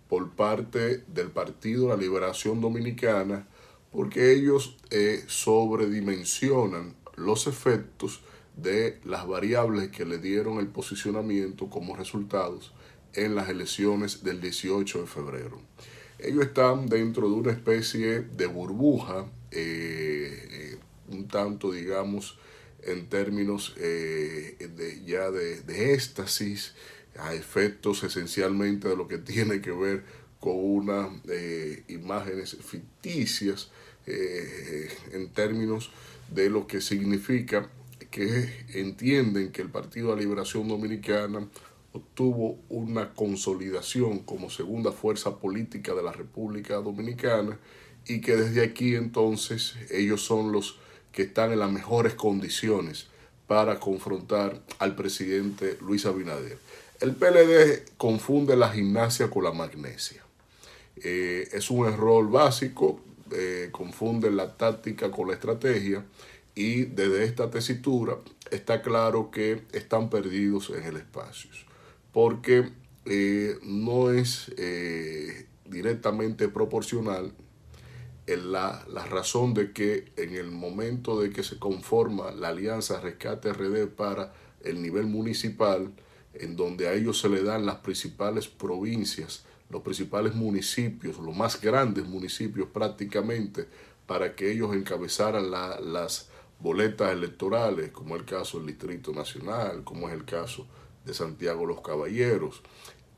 por 0.10 0.32
parte 0.32 1.04
del 1.08 1.32
Partido 1.32 1.84
de 1.84 1.90
la 1.90 1.98
Liberación 1.98 2.60
Dominicana, 2.60 3.48
porque 3.92 4.34
ellos 4.34 4.78
eh, 4.90 5.24
sobredimensionan 5.28 6.96
los 7.16 7.48
efectos 7.48 8.22
de 8.56 9.00
las 9.04 9.28
variables 9.28 9.90
que 9.90 10.06
le 10.06 10.18
dieron 10.18 10.60
el 10.60 10.68
posicionamiento 10.68 11.70
como 11.70 11.96
resultados 11.96 12.74
en 13.14 13.36
las 13.36 13.50
elecciones 13.50 14.24
del 14.24 14.42
18 14.42 15.02
de 15.02 15.08
febrero. 15.08 15.62
Ellos 16.20 16.46
están 16.46 16.88
dentro 16.88 17.28
de 17.28 17.36
una 17.36 17.52
especie 17.52 18.22
de 18.22 18.46
burbuja, 18.46 19.26
eh, 19.52 20.48
eh, 20.52 20.78
un 21.10 21.28
tanto, 21.28 21.72
digamos, 21.72 22.38
en 22.82 23.08
términos 23.08 23.76
eh, 23.78 24.56
de, 24.76 25.04
ya 25.04 25.32
de, 25.32 25.62
de 25.62 25.94
éxtasis, 25.94 26.76
a 27.18 27.34
efectos 27.36 28.04
esencialmente 28.04 28.88
de 28.88 28.96
lo 28.96 29.08
que 29.08 29.18
tiene 29.20 29.62
que 29.62 29.72
ver 29.72 30.04
con 30.40 30.56
unas 30.56 31.10
imágenes 31.88 32.58
ficticias, 32.58 33.72
en 34.06 35.30
términos 35.30 35.90
de 36.30 36.50
lo 36.50 36.68
que 36.68 36.82
significa 36.82 37.70
que 38.14 38.68
entienden 38.76 39.52
que 39.52 39.64
el 39.64 39.70
Partido 39.70 40.16
de 40.16 40.22
Liberación 40.22 40.68
Dominicana 40.68 41.48
obtuvo 41.94 42.60
una 42.70 43.12
consolidación 43.16 44.20
como 44.20 44.52
segunda 44.52 44.92
fuerza 44.92 45.40
política 45.40 45.96
de 45.96 46.04
la 46.04 46.12
República 46.12 46.76
Dominicana 46.76 47.58
y 48.06 48.22
que 48.22 48.36
desde 48.36 48.64
aquí 48.64 48.96
entonces 48.96 49.74
ellos 49.90 50.22
son 50.22 50.52
los 50.52 50.78
que 51.12 51.24
están 51.24 51.54
en 51.54 51.60
las 51.60 51.72
mejores 51.72 52.14
condiciones 52.14 53.08
para 53.48 53.80
confrontar 53.80 54.62
al 54.78 54.96
presidente 54.96 55.80
Luis 55.82 56.06
Abinader. 56.06 56.60
El 57.00 57.16
PLD 57.16 57.98
confunde 57.98 58.56
la 58.56 58.70
gimnasia 58.70 59.32
con 59.32 59.44
la 59.44 59.54
magnesia. 59.54 60.24
Eh, 60.98 61.50
es 61.52 61.72
un 61.72 61.88
error 61.88 62.30
básico, 62.30 63.00
eh, 63.32 63.70
confunde 63.72 64.30
la 64.30 64.56
táctica 64.56 65.10
con 65.10 65.30
la 65.30 65.34
estrategia 65.34 66.06
y 66.56 66.84
desde 66.86 67.24
esta 67.24 67.50
tesitura 67.50 68.18
está 68.52 68.82
claro 68.82 69.32
que 69.32 69.64
están 69.72 70.10
perdidos 70.10 70.70
en 70.70 70.84
el 70.84 70.98
espacio, 70.98 71.50
porque 72.12 72.70
eh, 73.06 73.58
no 73.64 74.12
es 74.12 74.52
eh, 74.58 75.48
directamente 75.70 76.48
proporcional 76.50 77.34
en 78.28 78.52
la, 78.52 78.86
la 78.88 79.06
razón 79.06 79.54
de 79.54 79.74
que 79.74 80.12
en 80.16 80.36
el 80.36 80.50
momento 80.52 81.20
de 81.20 81.32
que 81.32 81.44
se 81.44 81.60
conforma 81.60 82.32
la 82.32 82.50
alianza 82.50 83.02
Rescate 83.02 83.52
RD 83.52 83.88
para 83.88 84.34
el 84.64 84.82
nivel 84.82 85.08
municipal, 85.08 85.92
en 86.34 86.56
donde 86.56 86.88
a 86.88 86.94
ellos 86.94 87.20
se 87.20 87.28
le 87.30 87.44
dan 87.44 87.66
las 87.66 87.78
principales 87.78 88.48
provincias, 88.48 89.44
los 89.70 89.82
principales 89.82 90.36
municipios, 90.36 91.18
los 91.20 91.36
más 91.36 91.60
grandes 91.60 92.06
municipios 92.06 92.70
prácticamente, 92.72 93.68
para 94.08 94.36
que 94.36 94.52
ellos 94.52 94.74
encabezaran 94.76 95.52
la- 95.52 95.80
las 95.82 96.30
boletas 96.64 97.12
electorales, 97.12 97.92
como 97.92 98.16
es 98.16 98.22
el 98.22 98.26
caso 98.26 98.58
del 98.58 98.68
Distrito 98.68 99.12
Nacional, 99.12 99.84
como 99.84 100.08
es 100.08 100.14
el 100.14 100.24
caso 100.24 100.66
de 101.04 101.14
Santiago 101.14 101.66
Los 101.66 101.82
Caballeros, 101.82 102.64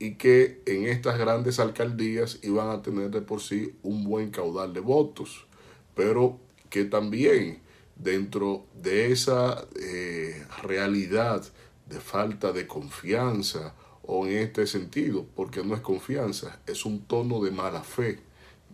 y 0.00 0.16
que 0.16 0.62
en 0.66 0.86
estas 0.86 1.16
grandes 1.16 1.60
alcaldías 1.60 2.40
iban 2.42 2.70
a 2.70 2.82
tener 2.82 3.10
de 3.10 3.22
por 3.22 3.40
sí 3.40 3.76
un 3.84 4.02
buen 4.02 4.32
caudal 4.32 4.72
de 4.72 4.80
votos, 4.80 5.46
pero 5.94 6.40
que 6.70 6.84
también 6.84 7.60
dentro 7.94 8.66
de 8.74 9.12
esa 9.12 9.64
eh, 9.80 10.44
realidad 10.64 11.44
de 11.88 12.00
falta 12.00 12.52
de 12.52 12.66
confianza, 12.66 13.74
o 14.02 14.26
en 14.26 14.38
este 14.38 14.66
sentido, 14.66 15.24
porque 15.36 15.62
no 15.64 15.74
es 15.74 15.80
confianza, 15.80 16.60
es 16.66 16.84
un 16.84 17.04
tono 17.06 17.42
de 17.42 17.52
mala 17.52 17.82
fe, 17.82 18.18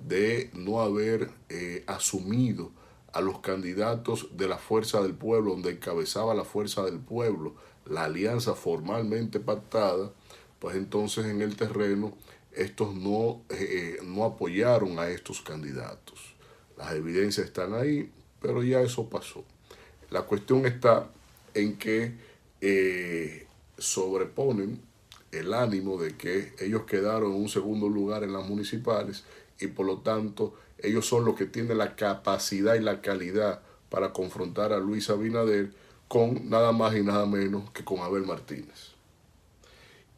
de 0.06 0.50
no 0.54 0.80
haber 0.80 1.30
eh, 1.50 1.84
asumido 1.86 2.72
a 3.12 3.20
los 3.20 3.40
candidatos 3.40 4.28
de 4.36 4.48
la 4.48 4.58
Fuerza 4.58 5.02
del 5.02 5.14
Pueblo, 5.14 5.52
donde 5.52 5.72
encabezaba 5.72 6.34
la 6.34 6.44
Fuerza 6.44 6.82
del 6.84 6.98
Pueblo, 6.98 7.54
la 7.86 8.04
alianza 8.04 8.54
formalmente 8.54 9.40
pactada, 9.40 10.12
pues 10.58 10.76
entonces 10.76 11.26
en 11.26 11.42
el 11.42 11.56
terreno 11.56 12.14
estos 12.52 12.94
no, 12.94 13.42
eh, 13.50 13.98
no 14.04 14.24
apoyaron 14.24 14.98
a 14.98 15.08
estos 15.08 15.40
candidatos. 15.42 16.34
Las 16.76 16.92
evidencias 16.92 17.46
están 17.46 17.74
ahí, 17.74 18.10
pero 18.40 18.62
ya 18.62 18.80
eso 18.80 19.08
pasó. 19.08 19.44
La 20.10 20.22
cuestión 20.22 20.66
está 20.66 21.08
en 21.54 21.76
que 21.76 22.14
eh, 22.60 23.46
sobreponen 23.78 24.80
el 25.32 25.54
ánimo 25.54 25.96
de 25.96 26.16
que 26.16 26.54
ellos 26.60 26.82
quedaron 26.84 27.32
en 27.32 27.40
un 27.40 27.48
segundo 27.48 27.88
lugar 27.88 28.22
en 28.22 28.32
las 28.32 28.46
municipales 28.46 29.24
y 29.58 29.68
por 29.68 29.86
lo 29.86 29.98
tanto 29.98 30.54
ellos 30.82 31.06
son 31.06 31.24
los 31.24 31.36
que 31.36 31.46
tienen 31.46 31.78
la 31.78 31.96
capacidad 31.96 32.74
y 32.74 32.80
la 32.80 33.00
calidad 33.00 33.60
para 33.88 34.12
confrontar 34.12 34.72
a 34.72 34.78
Luis 34.78 35.10
Abinader 35.10 35.70
con 36.08 36.48
nada 36.50 36.72
más 36.72 36.94
y 36.94 37.02
nada 37.02 37.26
menos 37.26 37.70
que 37.70 37.84
con 37.84 38.00
Abel 38.00 38.24
Martínez. 38.26 38.92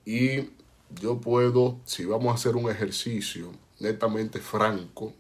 Y 0.05 0.51
yo 1.01 1.21
puedo, 1.21 1.79
si 1.85 2.05
vamos 2.05 2.33
a 2.33 2.35
hacer 2.35 2.57
un 2.57 2.71
ejercicio 2.71 3.53
netamente 3.81 4.41
franco, 4.41 5.13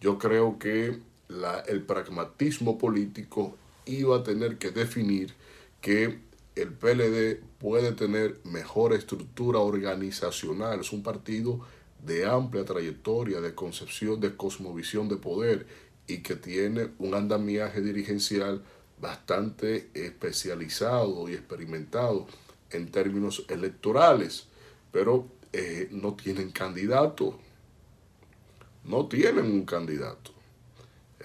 yo 0.00 0.18
creo 0.18 0.58
que 0.58 0.98
el 1.66 1.82
pragmatismo 1.82 2.78
político 2.78 3.56
iba 3.86 4.18
a 4.18 4.22
tener 4.22 4.58
que 4.58 4.70
definir 4.70 5.34
que 5.80 6.18
el 6.56 6.72
PLD 6.72 7.40
puede 7.58 7.92
tener 7.92 8.40
mejor 8.44 8.92
estructura 8.92 9.58
organizacional. 9.58 10.80
Es 10.80 10.92
un 10.92 11.02
partido 11.02 11.60
de 12.06 12.24
amplia 12.24 12.64
trayectoria, 12.64 13.40
de 13.40 13.54
concepción, 13.54 14.20
de 14.20 14.36
cosmovisión 14.36 15.08
de 15.08 15.16
poder 15.16 15.66
y 16.06 16.18
que 16.18 16.36
tiene 16.36 16.90
un 16.98 17.14
andamiaje 17.14 17.80
dirigencial 17.80 18.62
bastante 19.00 19.90
especializado 19.92 21.28
y 21.28 21.34
experimentado 21.34 22.28
en 22.70 22.90
términos 22.90 23.44
electorales, 23.48 24.46
pero 24.92 25.26
eh, 25.52 25.88
no 25.90 26.14
tienen 26.14 26.52
candidato. 26.52 27.38
No 28.84 29.06
tienen 29.06 29.46
un 29.46 29.64
candidato. 29.64 30.30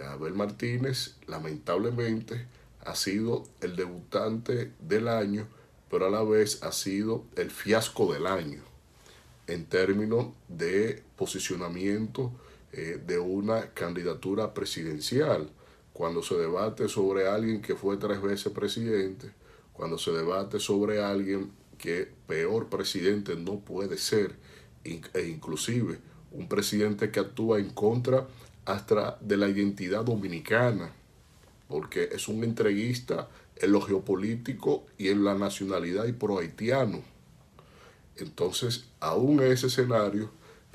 Abel 0.04 0.34
Martínez, 0.34 1.16
lamentablemente, 1.28 2.48
ha 2.84 2.96
sido 2.96 3.44
el 3.62 3.76
debutante 3.76 4.72
del 4.80 5.08
año, 5.08 5.48
pero 5.92 6.08
a 6.08 6.10
la 6.10 6.24
vez 6.24 6.64
ha 6.64 6.72
sido 6.72 7.24
el 7.36 7.52
fiasco 7.52 8.12
del 8.12 8.26
año 8.26 8.71
en 9.48 9.66
términos 9.66 10.28
de 10.48 11.04
posicionamiento 11.16 12.32
eh, 12.74 13.02
de 13.06 13.20
una 13.20 13.72
candidatura 13.72 14.54
presidencial. 14.54 15.50
Cuando 15.94 16.24
se 16.24 16.36
debate 16.36 16.88
sobre 16.88 17.28
alguien 17.28 17.62
que 17.62 17.76
fue 17.76 17.98
tres 17.98 18.22
veces 18.22 18.52
presidente, 18.54 19.32
cuando 19.74 19.98
se 19.98 20.12
debate 20.12 20.60
sobre 20.60 21.04
alguien 21.04 21.52
que 21.78 22.08
peor 22.28 22.70
presidente 22.70 23.36
no 23.36 23.60
puede 23.60 23.98
ser, 23.98 24.36
e 24.84 25.28
inclusive 25.28 26.00
un 26.32 26.48
presidente 26.48 27.12
que 27.12 27.20
actúa 27.20 27.60
en 27.60 27.70
contra 27.70 28.28
hasta 28.66 29.18
de 29.22 29.38
la 29.38 29.48
identidad 29.50 30.06
dominicana, 30.06 30.92
porque 31.68 32.10
es 32.12 32.28
un 32.28 32.44
entreguista 32.44 33.30
en 33.56 33.72
lo 33.72 33.82
geopolítico 33.82 34.86
y 34.98 35.10
en 35.10 35.24
la 35.24 35.36
nacionalidad 35.36 36.06
y 36.06 36.14
pro 36.14 36.40
haitiano. 36.40 37.02
Entonces, 38.22 38.86
aún 39.00 39.42
en 39.42 39.52
ese 39.52 39.68
escenario, 39.68 40.30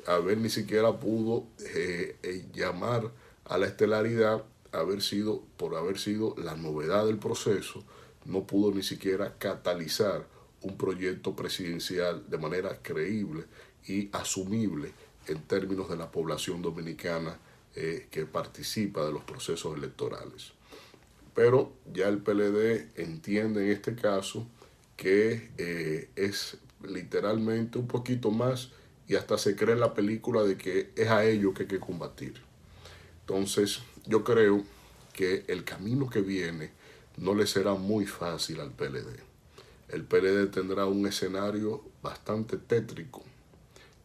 Abel 0.07 0.43
ni 0.43 0.51
siquiera 0.51 0.99
pudo 0.99 1.47
eh, 1.75 2.17
eh, 2.23 2.45
llamar 2.53 3.11
a 3.45 3.59
la 3.59 3.67
estelaridad 3.67 4.45
haber 4.73 5.01
sido, 5.01 5.43
por 5.57 5.77
haber 5.77 5.99
sido 5.99 6.35
la 6.37 6.57
novedad 6.57 7.07
del 7.07 7.19
proceso, 7.19 7.85
no 8.25 8.47
pudo 8.47 8.75
ni 8.75 8.83
siquiera 8.83 9.37
catalizar 9.39 10.27
un 10.63 10.77
proyecto 10.77 11.35
presidencial 11.35 12.29
de 12.29 12.39
manera 12.39 12.81
creíble 12.83 13.45
y 13.87 14.09
asumible 14.13 14.93
en 15.29 15.43
términos 15.43 15.89
de 15.89 15.97
la 15.97 16.11
población 16.11 16.63
dominicana 16.63 17.39
eh, 17.75 18.09
que 18.11 18.27
participa 18.27 19.05
de 19.07 19.13
los 19.13 19.23
procesos 19.23 19.77
electorales. 19.77 20.53
Pero 21.35 21.73
ya 21.93 22.09
el 22.09 22.19
PLD 22.19 22.91
entiende 22.97 23.67
en 23.67 23.73
este 23.73 23.95
caso 23.95 24.47
que 24.97 25.51
es 26.17 26.57
literalmente 26.87 27.79
un 27.79 27.87
poquito 27.87 28.31
más 28.31 28.71
y 29.09 29.15
hasta 29.15 29.39
se 29.39 29.55
cree 29.55 29.75
en 29.75 29.81
la 29.81 29.95
película 29.95 30.43
de 30.43 30.57
que 30.57 30.91
es 30.97 31.09
a 31.09 31.25
ellos 31.25 31.55
que 31.55 31.63
hay 31.63 31.69
que 31.69 31.81
combatir. 31.81 32.35
Entonces 33.21 33.81
yo 34.07 34.25
creo 34.25 34.65
que 35.13 35.45
el 35.49 35.65
camino 35.65 36.09
que 36.09 36.21
viene 36.21 36.71
no 37.17 37.35
le 37.35 37.47
será 37.47 37.75
muy 37.75 38.07
fácil 38.07 38.61
al 38.61 38.73
PLD. 38.73 39.21
El 39.89 40.05
PLD 40.05 40.51
tendrá 40.51 40.87
un 40.87 41.07
escenario 41.07 41.83
bastante 42.03 42.57
tétrico 42.57 43.23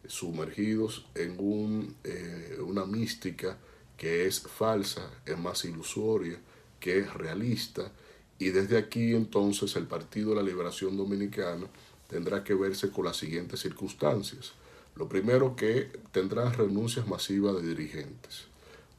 sumergidos 0.07 1.05
en 1.15 1.35
un, 1.39 1.95
eh, 2.03 2.57
una 2.61 2.85
mística 2.85 3.57
que 3.97 4.25
es 4.25 4.41
falsa, 4.41 5.09
es 5.25 5.37
más 5.37 5.63
ilusoria, 5.65 6.37
que 6.79 6.99
es 6.99 7.13
realista, 7.13 7.91
y 8.39 8.49
desde 8.49 8.77
aquí 8.77 9.13
entonces 9.13 9.75
el 9.75 9.85
Partido 9.85 10.31
de 10.31 10.37
la 10.37 10.43
Liberación 10.43 10.97
Dominicana 10.97 11.67
tendrá 12.11 12.43
que 12.43 12.53
verse 12.53 12.91
con 12.91 13.05
las 13.05 13.17
siguientes 13.17 13.61
circunstancias. 13.61 14.53
Lo 14.95 15.09
primero 15.09 15.55
que 15.55 15.89
tendrá 16.11 16.51
renuncias 16.51 17.07
masivas 17.07 17.55
de 17.55 17.67
dirigentes. 17.67 18.45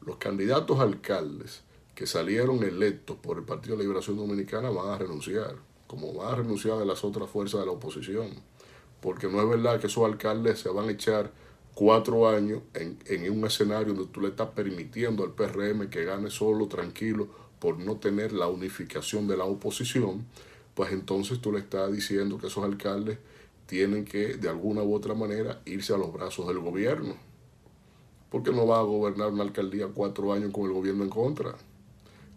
Los 0.04 0.16
candidatos 0.16 0.80
alcaldes 0.80 1.62
que 1.94 2.08
salieron 2.08 2.64
electos 2.64 3.16
por 3.18 3.38
el 3.38 3.44
Partido 3.44 3.76
de 3.76 3.84
Liberación 3.84 4.16
Dominicana 4.16 4.70
van 4.70 4.88
a 4.88 4.98
renunciar, 4.98 5.54
como 5.86 6.12
van 6.12 6.32
a 6.32 6.36
renunciar 6.38 6.78
de 6.78 6.86
las 6.86 7.04
otras 7.04 7.30
fuerzas 7.30 7.60
de 7.60 7.66
la 7.66 7.72
oposición 7.72 8.30
porque 9.02 9.28
no 9.28 9.42
es 9.42 9.48
verdad 9.48 9.80
que 9.80 9.88
esos 9.88 10.04
alcaldes 10.04 10.60
se 10.60 10.70
van 10.70 10.88
a 10.88 10.92
echar 10.92 11.30
cuatro 11.74 12.28
años 12.28 12.62
en, 12.72 13.30
un 13.30 13.44
escenario 13.44 13.92
donde 13.92 14.12
tú 14.12 14.20
le 14.20 14.28
estás 14.28 14.50
permitiendo 14.50 15.24
al 15.24 15.32
PRM 15.32 15.90
que 15.90 16.04
gane 16.04 16.30
solo, 16.30 16.68
tranquilo, 16.68 17.26
por 17.58 17.78
no 17.78 17.96
tener 17.96 18.32
la 18.32 18.46
unificación 18.46 19.26
de 19.26 19.36
la 19.36 19.44
oposición, 19.44 20.24
pues 20.74 20.92
entonces 20.92 21.40
tú 21.40 21.52
le 21.52 21.58
estás 21.58 21.92
diciendo 21.92 22.38
que 22.38 22.46
esos 22.46 22.64
alcaldes 22.64 23.18
tienen 23.66 24.04
que, 24.04 24.34
de 24.34 24.48
alguna 24.48 24.82
u 24.82 24.94
otra 24.94 25.14
manera, 25.14 25.60
irse 25.64 25.94
a 25.94 25.98
los 25.98 26.12
brazos 26.12 26.46
del 26.48 26.58
gobierno. 26.58 27.16
Porque 28.30 28.50
no 28.50 28.66
va 28.66 28.78
a 28.78 28.82
gobernar 28.82 29.28
una 29.28 29.42
alcaldía 29.42 29.88
cuatro 29.88 30.32
años 30.32 30.52
con 30.52 30.64
el 30.64 30.72
gobierno 30.72 31.04
en 31.04 31.10
contra. 31.10 31.54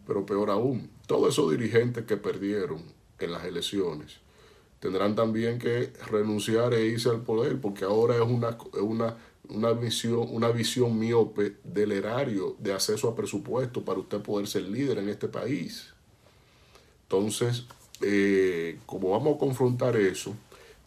Pero 0.06 0.26
peor 0.26 0.50
aún, 0.50 0.90
todos 1.08 1.34
esos 1.34 1.52
dirigentes 1.52 2.06
que 2.06 2.18
perdieron 2.18 2.82
en 3.20 3.32
las 3.32 3.46
elecciones, 3.46 4.18
tendrán 4.80 5.16
también 5.16 5.58
que 5.58 5.94
renunciar 6.10 6.74
e 6.74 6.86
irse 6.86 7.10
al 7.10 7.22
poder, 7.22 7.60
porque 7.60 7.86
ahora 7.86 8.16
es 8.16 8.22
una, 8.22 8.58
una, 8.82 9.18
una, 9.50 9.72
visión, 9.72 10.28
una 10.30 10.50
visión 10.50 11.00
miope 11.00 11.56
del 11.64 11.94
erario 11.94 12.56
de 12.60 12.74
acceso 12.74 13.10
a 13.10 13.16
presupuesto 13.16 13.84
para 13.84 14.00
usted 14.00 14.22
poder 14.22 14.48
ser 14.48 14.64
líder 14.64 15.00
en 15.00 15.10
este 15.10 15.28
país. 15.28 15.94
Entonces, 17.04 17.66
eh, 18.08 18.78
como 18.86 19.10
vamos 19.10 19.36
a 19.36 19.40
confrontar 19.40 19.98
eso, 19.98 20.36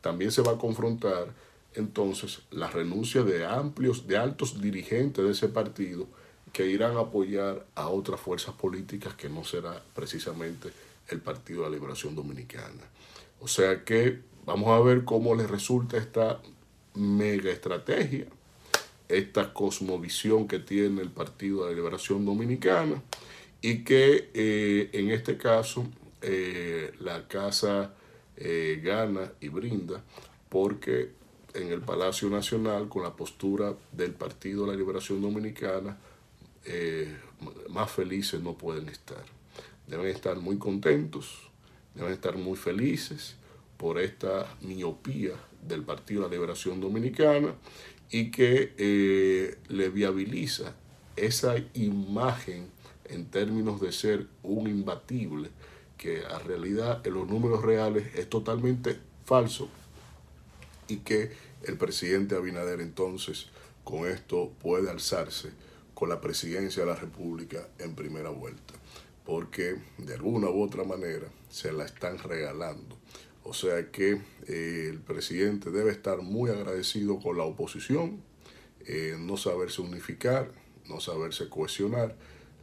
también 0.00 0.30
se 0.30 0.40
va 0.40 0.52
a 0.52 0.58
confrontar 0.58 1.26
entonces 1.74 2.42
la 2.52 2.70
renuncia 2.70 3.24
de 3.24 3.44
amplios, 3.44 4.06
de 4.06 4.16
altos 4.16 4.60
dirigentes 4.60 5.24
de 5.24 5.32
ese 5.32 5.48
partido 5.48 6.06
que 6.52 6.68
irán 6.68 6.96
a 6.96 7.00
apoyar 7.00 7.66
a 7.74 7.88
otras 7.88 8.20
fuerzas 8.20 8.54
políticas 8.54 9.14
que 9.14 9.28
no 9.28 9.42
será 9.42 9.82
precisamente 9.96 10.70
el 11.08 11.20
Partido 11.20 11.64
de 11.64 11.70
la 11.70 11.74
Liberación 11.74 12.14
Dominicana. 12.14 12.84
O 13.40 13.48
sea 13.48 13.84
que 13.84 14.20
vamos 14.46 14.68
a 14.68 14.80
ver 14.80 15.04
cómo 15.04 15.34
les 15.34 15.50
resulta 15.50 15.96
esta 15.96 16.40
mega 16.94 17.50
estrategia, 17.50 18.26
esta 19.08 19.52
cosmovisión 19.52 20.46
que 20.46 20.60
tiene 20.60 21.02
el 21.02 21.10
Partido 21.10 21.64
de 21.64 21.70
la 21.70 21.76
Liberación 21.76 22.24
Dominicana 22.24 23.02
y 23.60 23.82
que 23.82 24.30
eh, 24.34 24.90
en 24.92 25.10
este 25.10 25.36
caso 25.36 25.84
eh, 26.22 26.92
la 27.00 27.26
casa 27.28 27.94
eh, 28.36 28.80
gana 28.82 29.32
y 29.40 29.48
brinda 29.48 30.02
porque 30.48 31.12
en 31.54 31.68
el 31.68 31.80
Palacio 31.80 32.28
Nacional 32.30 32.88
con 32.88 33.02
la 33.02 33.16
postura 33.16 33.74
del 33.92 34.12
Partido 34.12 34.64
de 34.64 34.72
la 34.72 34.76
Liberación 34.76 35.20
Dominicana 35.22 35.98
más 37.70 37.90
felices 37.90 38.42
no 38.42 38.58
pueden 38.58 38.90
estar. 38.90 39.24
Deben 39.86 40.08
estar 40.08 40.36
muy 40.36 40.58
contentos 40.58 41.48
deben 41.98 42.12
estar 42.12 42.36
muy 42.36 42.56
felices 42.56 43.36
por 43.76 43.98
esta 43.98 44.46
miopía 44.60 45.32
del 45.66 45.82
Partido 45.82 46.22
de 46.22 46.28
la 46.28 46.34
Liberación 46.34 46.80
Dominicana 46.80 47.54
y 48.10 48.30
que 48.30 48.74
eh, 48.78 49.58
le 49.68 49.88
viabiliza 49.90 50.74
esa 51.16 51.56
imagen 51.74 52.68
en 53.04 53.26
términos 53.26 53.80
de 53.80 53.92
ser 53.92 54.26
un 54.42 54.68
imbatible, 54.68 55.50
que 55.98 56.24
a 56.24 56.38
realidad 56.38 57.06
en 57.06 57.14
los 57.14 57.28
números 57.28 57.62
reales 57.62 58.14
es 58.14 58.30
totalmente 58.30 58.98
falso 59.24 59.68
y 60.86 60.98
que 60.98 61.32
el 61.64 61.76
presidente 61.76 62.36
Abinader 62.36 62.80
entonces 62.80 63.48
con 63.84 64.08
esto 64.08 64.52
puede 64.62 64.90
alzarse 64.90 65.50
con 65.92 66.08
la 66.08 66.20
presidencia 66.20 66.84
de 66.84 66.90
la 66.90 66.96
República 66.96 67.68
en 67.78 67.94
primera 67.94 68.30
vuelta 68.30 68.74
porque 69.28 69.76
de 69.98 70.14
alguna 70.14 70.48
u 70.48 70.62
otra 70.62 70.84
manera 70.84 71.28
se 71.50 71.70
la 71.70 71.84
están 71.84 72.16
regalando. 72.16 72.96
O 73.44 73.52
sea 73.52 73.90
que 73.90 74.22
eh, 74.46 74.88
el 74.90 75.00
presidente 75.00 75.70
debe 75.70 75.90
estar 75.90 76.22
muy 76.22 76.50
agradecido 76.50 77.20
con 77.20 77.36
la 77.36 77.44
oposición, 77.44 78.22
eh, 78.86 79.16
no 79.18 79.36
saberse 79.36 79.82
unificar, 79.82 80.50
no 80.88 80.98
saberse 81.00 81.50
cohesionar, 81.50 82.16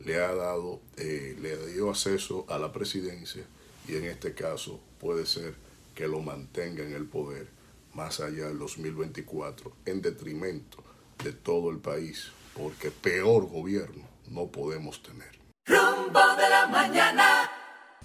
le 0.04 0.18
ha 0.18 0.34
dado, 0.34 0.82
eh, 0.98 1.36
le 1.40 1.74
dio 1.74 1.90
acceso 1.90 2.46
a 2.50 2.58
la 2.58 2.72
presidencia 2.72 3.44
y 3.88 3.96
en 3.96 4.06
este 4.06 4.34
caso 4.34 4.80
puede 5.00 5.26
ser 5.26 5.56
que 5.94 6.08
lo 6.08 6.22
mantenga 6.22 6.84
en 6.84 6.94
el 6.94 7.06
poder 7.06 7.48
más 7.94 8.20
allá 8.20 8.48
del 8.48 8.60
2024 8.60 9.72
en 9.86 10.02
detrimento 10.02 10.84
de 11.24 11.32
todo 11.32 11.70
el 11.70 11.78
país, 11.78 12.32
porque 12.54 12.92
peor 12.92 13.48
gobierno 13.48 14.04
no 14.30 14.48
podemos 14.48 15.02
tener. 15.02 15.32
Rumbo 15.66 16.36
de 16.36 16.50
la 16.50 16.68
mañana. 16.68 17.55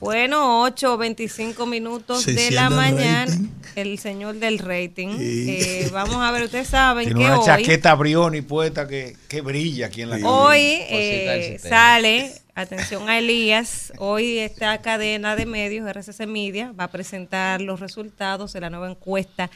Bueno, 0.01 0.63
8 0.63 0.97
25 0.97 1.67
minutos 1.67 2.25
de 2.25 2.51
la 2.51 2.71
mañana. 2.71 3.37
El 3.77 3.99
señor 3.99 4.37
del 4.37 4.59
rating. 4.59 5.17
Eh, 5.21 5.91
vamos 5.93 6.17
a 6.17 6.33
ver, 6.33 6.43
ustedes 6.45 6.69
saben 6.69 7.05
Tiene 7.05 7.21
que 7.21 7.27
una 7.27 7.39
hoy, 7.39 7.47
chaqueta 7.47 7.95
Brioni 7.95 8.41
puesta 8.41 8.89
que, 8.89 9.17
que 9.29 9.43
brilla 9.43 9.87
aquí 9.87 10.03
en 10.03 10.11
la 10.11 10.17
hoy 10.29 10.59
eh, 10.89 11.61
sale 11.63 12.33
Atención 12.55 13.09
a 13.09 13.19
Elías. 13.19 13.93
Hoy 13.99 14.39
esta 14.39 14.81
cadena 14.83 15.37
de 15.37 15.47
medios, 15.47 15.89
RCC 15.89 16.27
Media, 16.27 16.73
va 16.73 16.85
a 16.85 16.91
presentar 16.91 17.61
los 17.61 17.79
resultados 17.79 18.53
de 18.53 18.61
la 18.61 18.71
nueva 18.71 18.91
encuesta 18.91 19.51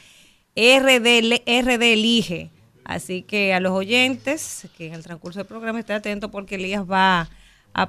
RD, 0.55 1.41
RD 1.45 1.83
Elige. 1.83 2.51
Así 2.83 3.23
que 3.23 3.53
a 3.53 3.59
los 3.59 3.73
oyentes, 3.73 4.67
que 4.77 4.87
en 4.87 4.93
el 4.93 5.03
transcurso 5.03 5.39
del 5.39 5.47
programa 5.47 5.79
estén 5.79 5.97
atentos 5.97 6.29
porque 6.31 6.55
Elías 6.55 6.83
va 6.89 7.21
a 7.21 7.29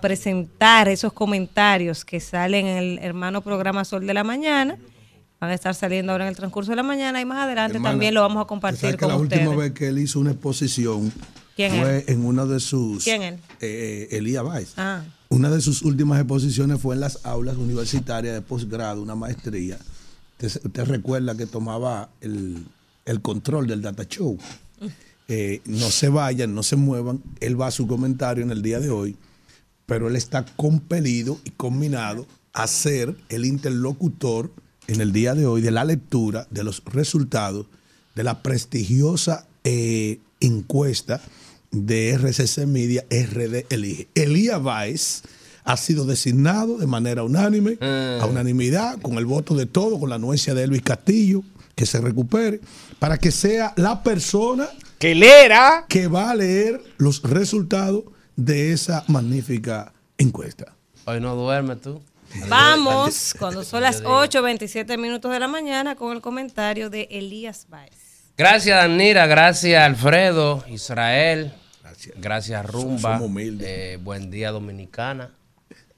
presentar 0.00 0.88
esos 0.88 1.12
comentarios 1.12 2.04
que 2.04 2.18
salen 2.20 2.66
en 2.66 2.76
el 2.76 2.98
hermano 2.98 3.40
programa 3.42 3.84
Sol 3.84 4.06
de 4.06 4.14
la 4.14 4.24
Mañana. 4.24 4.76
Van 5.40 5.50
a 5.50 5.54
estar 5.54 5.74
saliendo 5.74 6.12
ahora 6.12 6.24
en 6.24 6.30
el 6.30 6.36
transcurso 6.36 6.72
de 6.72 6.76
la 6.76 6.82
mañana 6.82 7.20
y 7.20 7.24
más 7.26 7.38
adelante 7.44 7.76
Hermana, 7.76 7.92
también 7.92 8.14
lo 8.14 8.22
vamos 8.22 8.42
a 8.42 8.46
compartir 8.46 8.96
con 8.96 9.08
la 9.08 9.16
ustedes. 9.16 9.46
última 9.46 9.62
vez 9.62 9.72
que 9.72 9.88
él 9.88 9.98
hizo 9.98 10.18
una 10.18 10.30
exposición 10.32 11.12
¿Quién 11.54 11.72
fue 11.78 11.98
él? 11.98 12.04
en 12.08 12.24
una 12.24 12.46
de 12.46 12.58
sus. 12.58 13.04
¿Quién 13.04 13.22
él? 13.22 13.38
eh, 13.60 14.08
Elías 14.12 14.42
Valls. 14.42 14.72
Ah. 14.78 15.04
Una 15.28 15.50
de 15.50 15.60
sus 15.60 15.82
últimas 15.82 16.18
exposiciones 16.20 16.80
fue 16.80 16.94
en 16.94 17.00
las 17.00 17.18
aulas 17.24 17.56
universitarias 17.56 18.34
de 18.34 18.40
posgrado, 18.40 19.02
una 19.02 19.14
maestría. 19.14 19.76
Usted, 20.40 20.64
usted 20.66 20.84
recuerda 20.86 21.36
que 21.36 21.46
tomaba 21.46 22.08
el, 22.22 22.64
el 23.04 23.20
control 23.20 23.66
del 23.66 23.82
data 23.82 24.04
show. 24.08 24.38
Eh, 25.28 25.60
no 25.66 25.90
se 25.90 26.08
vayan, 26.08 26.54
no 26.54 26.62
se 26.62 26.76
muevan. 26.76 27.20
Él 27.40 27.60
va 27.60 27.66
a 27.66 27.70
su 27.72 27.86
comentario 27.86 28.44
en 28.44 28.50
el 28.52 28.62
día 28.62 28.78
de 28.80 28.90
hoy, 28.90 29.16
pero 29.86 30.08
él 30.08 30.16
está 30.16 30.44
compelido 30.44 31.38
y 31.44 31.50
combinado 31.50 32.26
a 32.52 32.66
ser 32.66 33.16
el 33.28 33.44
interlocutor 33.44 34.52
en 34.88 35.00
el 35.00 35.12
día 35.12 35.34
de 35.34 35.46
hoy 35.46 35.62
de 35.62 35.70
la 35.70 35.84
lectura 35.84 36.46
de 36.50 36.64
los 36.64 36.82
resultados 36.84 37.66
de 38.14 38.24
la 38.24 38.42
prestigiosa 38.42 39.46
eh, 39.64 40.18
encuesta 40.40 41.20
de 41.70 42.10
RCC 42.10 42.66
Media 42.66 43.04
RD 43.10 43.66
Elige. 43.68 44.08
Elías 44.14 44.62
Báez 44.62 45.22
ha 45.64 45.76
sido 45.76 46.06
designado 46.06 46.78
de 46.78 46.86
manera 46.86 47.24
unánime, 47.24 47.76
a 47.80 48.24
unanimidad, 48.26 49.00
con 49.00 49.18
el 49.18 49.26
voto 49.26 49.54
de 49.54 49.66
todos, 49.66 49.98
con 49.98 50.08
la 50.08 50.14
anuencia 50.14 50.54
de 50.54 50.62
Elvis 50.62 50.82
Castillo, 50.82 51.42
que 51.74 51.86
se 51.86 52.00
recupere, 52.00 52.60
para 53.00 53.18
que 53.18 53.32
sea 53.32 53.74
la 53.76 54.02
persona 54.02 54.68
que 54.98 55.14
que 55.88 56.06
va 56.06 56.30
a 56.30 56.34
leer 56.36 56.80
los 56.98 57.22
resultados 57.22 58.04
de 58.36 58.72
esa 58.72 59.04
magnífica 59.08 59.92
encuesta. 60.18 60.74
Hoy 61.06 61.20
no 61.20 61.34
duermes 61.34 61.80
tú. 61.80 62.02
Vamos, 62.48 63.34
cuando 63.38 63.64
son 63.64 63.82
las 63.82 64.02
8.27 64.02 64.98
minutos 64.98 65.32
de 65.32 65.40
la 65.40 65.48
mañana, 65.48 65.96
con 65.96 66.14
el 66.14 66.20
comentario 66.20 66.90
de 66.90 67.08
Elías 67.10 67.66
Baez. 67.68 68.32
Gracias, 68.36 68.76
Danira. 68.76 69.26
Gracias, 69.26 69.82
Alfredo, 69.82 70.64
Israel. 70.68 71.52
Gracias, 72.16 72.66
Rumba. 72.66 73.14
Somos 73.14 73.22
humildes. 73.22 73.68
Eh, 73.68 73.98
buen 74.02 74.30
día, 74.30 74.50
Dominicana. 74.50 75.30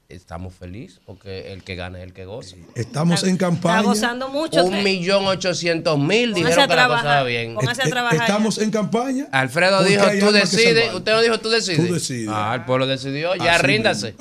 Estamos 0.09 0.55
felices 0.55 0.99
porque 1.05 1.53
el 1.53 1.63
que 1.63 1.75
gana 1.75 1.99
es 1.99 2.03
el 2.03 2.13
que 2.13 2.25
goza. 2.25 2.55
Estamos 2.73 3.23
en 3.23 3.37
campaña. 3.37 3.77
Está 3.77 3.89
gozando 3.89 4.29
mucho. 4.29 4.65
Un 4.65 4.83
millón 4.83 5.27
ochocientos 5.27 5.99
mil 5.99 6.33
dijeron 6.33 6.67
que 6.67 6.75
la 6.75 6.87
cosa 6.87 7.21
bien. 7.21 7.53
póngase 7.53 7.83
a 7.83 7.85
trabajar 7.85 8.19
Estamos 8.21 8.57
en 8.57 8.71
campaña. 8.71 9.27
Alfredo 9.31 9.83
dijo, 9.83 10.03
tú 10.19 10.31
decides. 10.31 10.95
Usted 10.95 11.11
no 11.11 11.21
dijo, 11.21 11.39
tú 11.39 11.51
decides. 11.51 11.85
Tú 11.85 11.93
decides. 11.93 12.27
Ah, 12.27 12.53
el 12.55 12.65
pueblo 12.65 12.87
decidió. 12.87 13.35
Ya 13.35 13.53
Así 13.53 13.63
ríndase. 13.67 14.15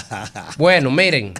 Bueno, 0.58 0.90
miren. 0.90 1.32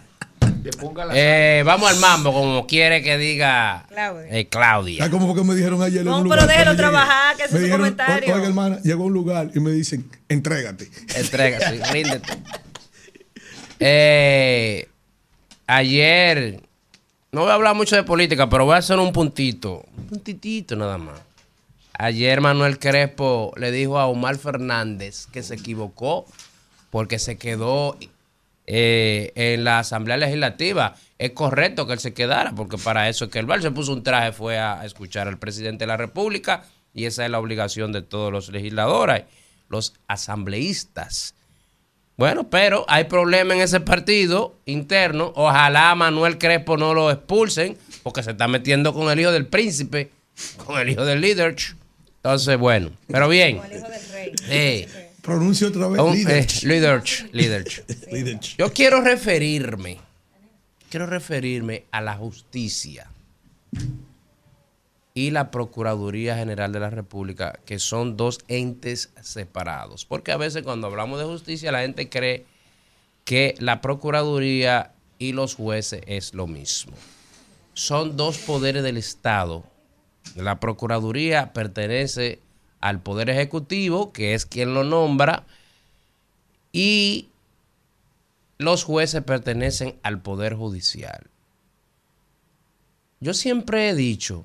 Eh, 1.12 1.62
vamos 1.66 1.90
al 1.90 1.98
mambo, 1.98 2.32
como 2.32 2.66
quiere 2.66 3.02
que 3.02 3.18
diga 3.18 3.84
Claudia. 3.90 4.26
eh, 4.30 4.48
Claudia. 4.48 4.98
¿Sabes 4.98 5.12
cómo 5.12 5.26
fue 5.26 5.42
que 5.42 5.46
me 5.46 5.54
dijeron 5.54 5.82
ayer 5.82 6.00
en 6.00 6.06
No, 6.06 6.24
pero 6.26 6.46
déjelo 6.46 6.74
trabajar, 6.74 7.36
que 7.36 7.44
ese 7.44 7.54
Me 7.58 7.60
es 7.60 7.66
su 7.66 7.76
comentario. 7.76 8.34
Oiga, 8.34 8.46
hermana, 8.46 8.78
llegó 8.82 9.02
a 9.04 9.06
un 9.06 9.12
lugar 9.12 9.50
y 9.54 9.60
me 9.60 9.70
dicen, 9.72 10.10
entrégate. 10.28 10.88
Entrega, 11.16 11.70
sí, 11.70 11.80
ríndete. 11.92 12.32
Eh, 13.80 14.88
ayer, 15.66 16.60
no 17.32 17.40
voy 17.40 17.50
a 17.50 17.54
hablar 17.54 17.74
mucho 17.74 17.96
de 17.96 18.02
política, 18.02 18.48
pero 18.48 18.66
voy 18.66 18.74
a 18.74 18.78
hacer 18.78 18.98
un 18.98 19.12
puntito. 19.12 19.84
Un 19.96 20.06
puntitito 20.06 20.76
nada 20.76 20.98
más. 20.98 21.20
Ayer 21.94 22.40
Manuel 22.40 22.78
Crespo 22.78 23.52
le 23.56 23.72
dijo 23.72 23.98
a 23.98 24.06
Omar 24.06 24.36
Fernández 24.38 25.26
que 25.26 25.42
se 25.42 25.54
equivocó 25.54 26.26
porque 26.90 27.18
se 27.18 27.36
quedó 27.36 27.96
eh, 28.66 29.32
en 29.34 29.64
la 29.64 29.80
Asamblea 29.80 30.16
Legislativa. 30.16 30.94
Es 31.18 31.32
correcto 31.32 31.86
que 31.86 31.94
él 31.94 31.98
se 31.98 32.14
quedara, 32.14 32.52
porque 32.52 32.78
para 32.78 33.08
eso 33.08 33.26
es 33.26 33.30
que 33.30 33.38
el 33.38 33.46
Val 33.46 33.62
se 33.62 33.70
puso 33.70 33.92
un 33.92 34.02
traje, 34.02 34.32
fue 34.32 34.58
a 34.58 34.84
escuchar 34.84 35.28
al 35.28 35.38
presidente 35.38 35.84
de 35.84 35.88
la 35.88 35.96
República, 35.96 36.64
y 36.94 37.04
esa 37.04 37.24
es 37.24 37.30
la 37.30 37.38
obligación 37.38 37.92
de 37.92 38.02
todos 38.02 38.32
los 38.32 38.48
legisladores, 38.48 39.24
los 39.68 39.94
asambleístas. 40.06 41.34
Bueno, 42.20 42.50
pero 42.50 42.84
hay 42.86 43.04
problema 43.04 43.54
en 43.54 43.62
ese 43.62 43.80
partido 43.80 44.54
interno. 44.66 45.32
Ojalá 45.36 45.92
a 45.92 45.94
Manuel 45.94 46.36
Crespo 46.36 46.76
no 46.76 46.92
lo 46.92 47.10
expulsen, 47.10 47.78
porque 48.02 48.22
se 48.22 48.32
está 48.32 48.46
metiendo 48.46 48.92
con 48.92 49.10
el 49.10 49.18
hijo 49.18 49.32
del 49.32 49.46
príncipe, 49.46 50.10
con 50.66 50.78
el 50.78 50.90
hijo 50.90 51.02
del 51.06 51.22
líder. 51.22 51.56
Entonces, 52.16 52.58
bueno, 52.58 52.90
pero 53.06 53.26
bien. 53.26 53.62
Eh, 54.50 54.86
Pronuncio 55.22 55.68
otra 55.68 55.88
vez. 55.88 55.98
un- 55.98 56.12
líder. 56.12 56.40
eh, 56.40 56.46
Liderch, 56.64 57.26
Liderch. 57.32 57.84
Liderch. 58.12 58.56
Yo 58.58 58.70
quiero 58.70 59.00
referirme, 59.00 59.96
quiero 60.90 61.06
referirme 61.06 61.84
a 61.90 62.02
la 62.02 62.16
justicia 62.16 63.06
y 65.14 65.30
la 65.30 65.50
Procuraduría 65.50 66.36
General 66.36 66.72
de 66.72 66.80
la 66.80 66.90
República, 66.90 67.58
que 67.64 67.78
son 67.78 68.16
dos 68.16 68.40
entes 68.48 69.10
separados. 69.20 70.04
Porque 70.04 70.32
a 70.32 70.36
veces 70.36 70.62
cuando 70.62 70.86
hablamos 70.86 71.18
de 71.18 71.26
justicia 71.26 71.72
la 71.72 71.80
gente 71.80 72.08
cree 72.08 72.46
que 73.24 73.54
la 73.58 73.80
Procuraduría 73.80 74.92
y 75.18 75.32
los 75.32 75.54
jueces 75.54 76.02
es 76.06 76.34
lo 76.34 76.46
mismo. 76.46 76.92
Son 77.74 78.16
dos 78.16 78.38
poderes 78.38 78.82
del 78.82 78.96
Estado. 78.96 79.64
La 80.36 80.60
Procuraduría 80.60 81.52
pertenece 81.52 82.40
al 82.80 83.00
Poder 83.00 83.30
Ejecutivo, 83.30 84.12
que 84.12 84.34
es 84.34 84.46
quien 84.46 84.74
lo 84.74 84.84
nombra, 84.84 85.44
y 86.72 87.28
los 88.58 88.84
jueces 88.84 89.22
pertenecen 89.22 89.98
al 90.02 90.20
Poder 90.20 90.54
Judicial. 90.54 91.26
Yo 93.20 93.34
siempre 93.34 93.90
he 93.90 93.94
dicho 93.94 94.44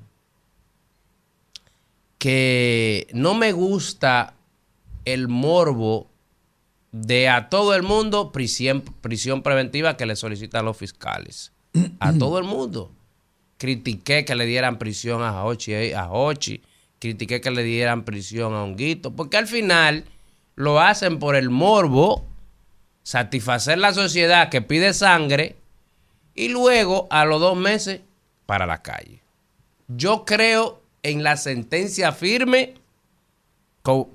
que 2.18 3.08
no 3.12 3.34
me 3.34 3.52
gusta 3.52 4.34
el 5.04 5.28
morbo 5.28 6.10
de 6.92 7.28
a 7.28 7.48
todo 7.48 7.74
el 7.74 7.82
mundo 7.82 8.32
prisión, 8.32 8.82
prisión 9.00 9.42
preventiva 9.42 9.96
que 9.96 10.06
le 10.06 10.16
solicitan 10.16 10.64
los 10.64 10.76
fiscales. 10.76 11.52
A 12.00 12.12
todo 12.18 12.38
el 12.38 12.44
mundo. 12.44 12.92
Critiqué 13.58 14.24
que 14.24 14.34
le 14.34 14.46
dieran 14.46 14.78
prisión 14.78 15.22
a 15.22 15.44
Hochi, 15.44 15.92
a 15.92 16.10
Hochi. 16.10 16.62
Critiqué 16.98 17.40
que 17.40 17.50
le 17.50 17.62
dieran 17.62 18.04
prisión 18.04 18.54
a 18.54 18.62
Honguito. 18.62 19.14
Porque 19.14 19.36
al 19.36 19.46
final 19.46 20.04
lo 20.54 20.80
hacen 20.80 21.18
por 21.18 21.36
el 21.36 21.50
morbo, 21.50 22.26
satisfacer 23.02 23.78
la 23.78 23.92
sociedad 23.92 24.48
que 24.48 24.62
pide 24.62 24.94
sangre 24.94 25.56
y 26.34 26.48
luego 26.48 27.06
a 27.10 27.24
los 27.24 27.40
dos 27.40 27.56
meses 27.56 28.00
para 28.46 28.66
la 28.66 28.82
calle. 28.82 29.22
Yo 29.88 30.24
creo 30.24 30.82
en 31.10 31.22
la 31.22 31.36
sentencia 31.36 32.12
firme 32.12 32.74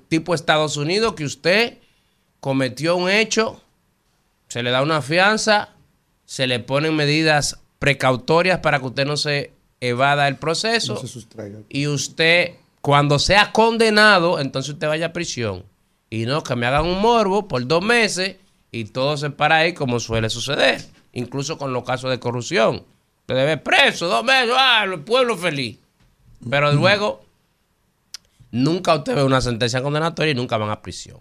tipo 0.08 0.34
Estados 0.34 0.76
Unidos 0.76 1.14
que 1.14 1.24
usted 1.24 1.78
cometió 2.40 2.96
un 2.96 3.08
hecho, 3.08 3.60
se 4.48 4.62
le 4.62 4.70
da 4.70 4.82
una 4.82 5.00
fianza, 5.00 5.70
se 6.26 6.46
le 6.46 6.60
ponen 6.60 6.94
medidas 6.94 7.60
precautorias 7.78 8.58
para 8.58 8.78
que 8.80 8.86
usted 8.86 9.06
no 9.06 9.16
se 9.16 9.52
evada 9.80 10.28
el 10.28 10.36
proceso 10.36 10.94
No 10.94 11.00
se 11.00 11.08
sustraiga. 11.08 11.60
y 11.68 11.86
usted 11.86 12.52
cuando 12.80 13.18
sea 13.18 13.52
condenado, 13.52 14.38
entonces 14.40 14.74
usted 14.74 14.88
vaya 14.88 15.06
a 15.06 15.12
prisión. 15.12 15.64
Y 16.10 16.26
no 16.26 16.42
que 16.42 16.56
me 16.56 16.66
hagan 16.66 16.84
un 16.84 17.00
morbo 17.00 17.48
por 17.48 17.66
dos 17.66 17.82
meses 17.82 18.36
y 18.70 18.84
todo 18.84 19.16
se 19.16 19.30
para 19.30 19.56
ahí 19.56 19.72
como 19.72 20.00
suele 20.00 20.28
suceder. 20.28 20.84
Incluso 21.12 21.56
con 21.56 21.72
los 21.72 21.84
casos 21.84 22.10
de 22.10 22.18
corrupción. 22.18 22.84
Usted 23.20 23.34
debe 23.36 23.56
preso 23.56 24.08
dos 24.08 24.24
meses, 24.24 24.54
ah, 24.56 24.84
el 24.84 25.00
pueblo 25.00 25.38
feliz. 25.38 25.78
Pero 26.48 26.72
luego, 26.72 27.24
nunca 28.50 28.94
usted 28.94 29.14
ve 29.14 29.22
una 29.24 29.40
sentencia 29.40 29.82
condenatoria 29.82 30.32
y 30.32 30.34
nunca 30.34 30.56
van 30.56 30.70
a 30.70 30.82
prisión. 30.82 31.18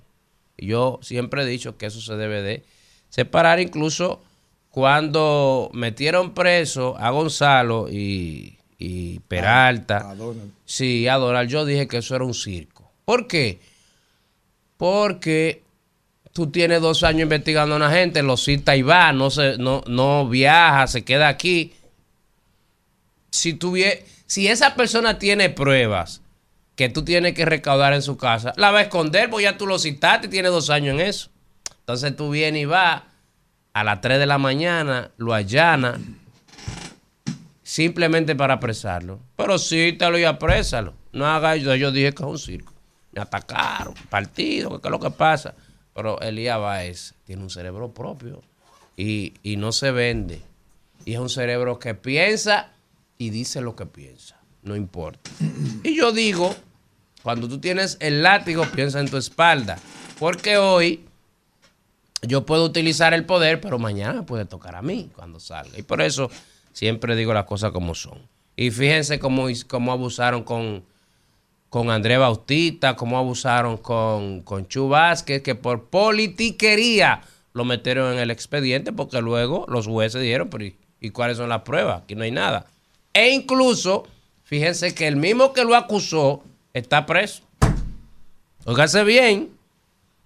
Yo 0.57 0.99
siempre 1.01 1.43
he 1.43 1.45
dicho 1.45 1.77
que 1.77 1.87
eso 1.87 2.01
se 2.01 2.15
debe 2.15 2.41
de 2.41 2.63
separar. 3.09 3.59
Incluso 3.59 4.21
cuando 4.69 5.69
metieron 5.73 6.33
preso 6.33 6.95
a 6.97 7.09
Gonzalo 7.09 7.87
y, 7.89 8.57
y 8.77 9.19
Peralta. 9.21 10.09
A 10.11 10.15
Donald. 10.15 10.51
Sí, 10.65 11.07
a 11.07 11.15
Donald. 11.15 11.49
Yo 11.49 11.65
dije 11.65 11.87
que 11.87 11.97
eso 11.97 12.15
era 12.15 12.25
un 12.25 12.33
circo. 12.33 12.91
¿Por 13.05 13.27
qué? 13.27 13.59
Porque 14.77 15.63
tú 16.33 16.47
tienes 16.47 16.81
dos 16.81 17.03
años 17.03 17.23
investigando 17.23 17.73
a 17.75 17.77
una 17.77 17.91
gente, 17.91 18.23
lo 18.23 18.37
cita 18.37 18.75
y 18.75 18.81
va, 18.81 19.11
no, 19.13 19.29
se, 19.29 19.57
no, 19.57 19.83
no 19.87 20.27
viaja, 20.29 20.87
se 20.87 21.03
queda 21.03 21.27
aquí. 21.27 21.73
Si, 23.29 23.53
tuvie- 23.55 24.03
si 24.31 24.47
esa 24.47 24.75
persona 24.75 25.19
tiene 25.19 25.49
pruebas 25.49 26.21
que 26.77 26.87
tú 26.87 27.03
tienes 27.03 27.33
que 27.33 27.43
recaudar 27.43 27.91
en 27.91 28.01
su 28.01 28.15
casa, 28.15 28.53
la 28.55 28.71
va 28.71 28.79
a 28.79 28.83
esconder 28.83 29.29
porque 29.29 29.43
ya 29.43 29.57
tú 29.57 29.67
lo 29.67 29.77
citaste 29.77 30.27
y 30.27 30.29
tiene 30.29 30.47
dos 30.47 30.69
años 30.69 30.93
en 30.93 31.01
eso. 31.05 31.29
Entonces 31.79 32.15
tú 32.15 32.29
vienes 32.29 32.61
y 32.61 32.65
vas 32.65 33.03
a 33.73 33.83
las 33.83 33.99
3 33.99 34.19
de 34.19 34.25
la 34.25 34.37
mañana, 34.37 35.11
lo 35.17 35.33
allana 35.33 35.99
simplemente 37.61 38.33
para 38.33 38.53
apresarlo. 38.53 39.19
Pero 39.35 39.59
cítalo 39.59 40.17
y 40.17 40.23
aprésalo. 40.23 40.93
No 41.11 41.27
haga 41.27 41.57
yo, 41.57 41.75
yo 41.75 41.91
dije 41.91 42.13
que 42.13 42.23
es 42.23 42.29
un 42.29 42.39
circo. 42.39 42.71
Me 43.11 43.21
atacaron, 43.21 43.95
partido, 44.09 44.79
¿qué 44.79 44.87
es 44.87 44.91
lo 44.91 44.99
que 45.01 45.11
pasa? 45.11 45.55
Pero 45.93 46.21
Elías 46.21 46.57
Báez 46.57 47.15
tiene 47.25 47.43
un 47.43 47.49
cerebro 47.49 47.93
propio 47.93 48.41
y, 48.95 49.33
y 49.43 49.57
no 49.57 49.73
se 49.73 49.91
vende. 49.91 50.41
Y 51.03 51.15
es 51.15 51.19
un 51.19 51.27
cerebro 51.27 51.79
que 51.79 51.95
piensa 51.95 52.71
y 53.21 53.29
dice 53.29 53.61
lo 53.61 53.75
que 53.75 53.85
piensa. 53.85 54.41
No 54.63 54.75
importa. 54.75 55.29
Y 55.83 55.95
yo 55.95 56.11
digo, 56.11 56.55
cuando 57.21 57.47
tú 57.47 57.59
tienes 57.59 57.97
el 57.99 58.23
látigo, 58.23 58.65
piensa 58.73 58.99
en 58.99 59.11
tu 59.11 59.17
espalda. 59.17 59.77
Porque 60.17 60.57
hoy 60.57 61.05
yo 62.23 62.47
puedo 62.47 62.65
utilizar 62.65 63.13
el 63.13 63.25
poder, 63.25 63.61
pero 63.61 63.77
mañana 63.77 64.25
puede 64.25 64.45
tocar 64.45 64.75
a 64.75 64.81
mí 64.81 65.11
cuando 65.15 65.39
salga. 65.39 65.77
Y 65.77 65.83
por 65.83 66.01
eso 66.01 66.31
siempre 66.73 67.15
digo 67.15 67.31
las 67.31 67.45
cosas 67.45 67.71
como 67.71 67.93
son. 67.93 68.17
Y 68.55 68.71
fíjense 68.71 69.19
cómo, 69.19 69.45
cómo 69.67 69.91
abusaron 69.91 70.41
con, 70.41 70.83
con 71.69 71.91
André 71.91 72.17
Bautista, 72.17 72.95
cómo 72.95 73.19
abusaron 73.19 73.77
con, 73.77 74.41
con 74.41 74.67
Chu 74.67 74.89
Vázquez, 74.89 75.43
que 75.43 75.53
por 75.53 75.89
politiquería 75.89 77.21
lo 77.53 77.65
metieron 77.65 78.13
en 78.13 78.19
el 78.19 78.31
expediente, 78.31 78.91
porque 78.91 79.21
luego 79.21 79.67
los 79.67 79.85
jueces 79.85 80.23
dijeron, 80.23 80.49
pero 80.49 80.65
¿y, 80.65 80.75
y 80.99 81.11
cuáles 81.11 81.37
son 81.37 81.49
las 81.49 81.61
pruebas? 81.61 82.01
Aquí 82.01 82.15
no 82.15 82.23
hay 82.23 82.31
nada. 82.31 82.65
E 83.13 83.31
incluso, 83.31 84.07
fíjense 84.43 84.93
que 84.93 85.07
el 85.07 85.15
mismo 85.15 85.53
que 85.53 85.63
lo 85.63 85.75
acusó 85.75 86.43
está 86.73 87.05
preso. 87.05 87.43
Óigase 88.65 89.03
bien. 89.03 89.49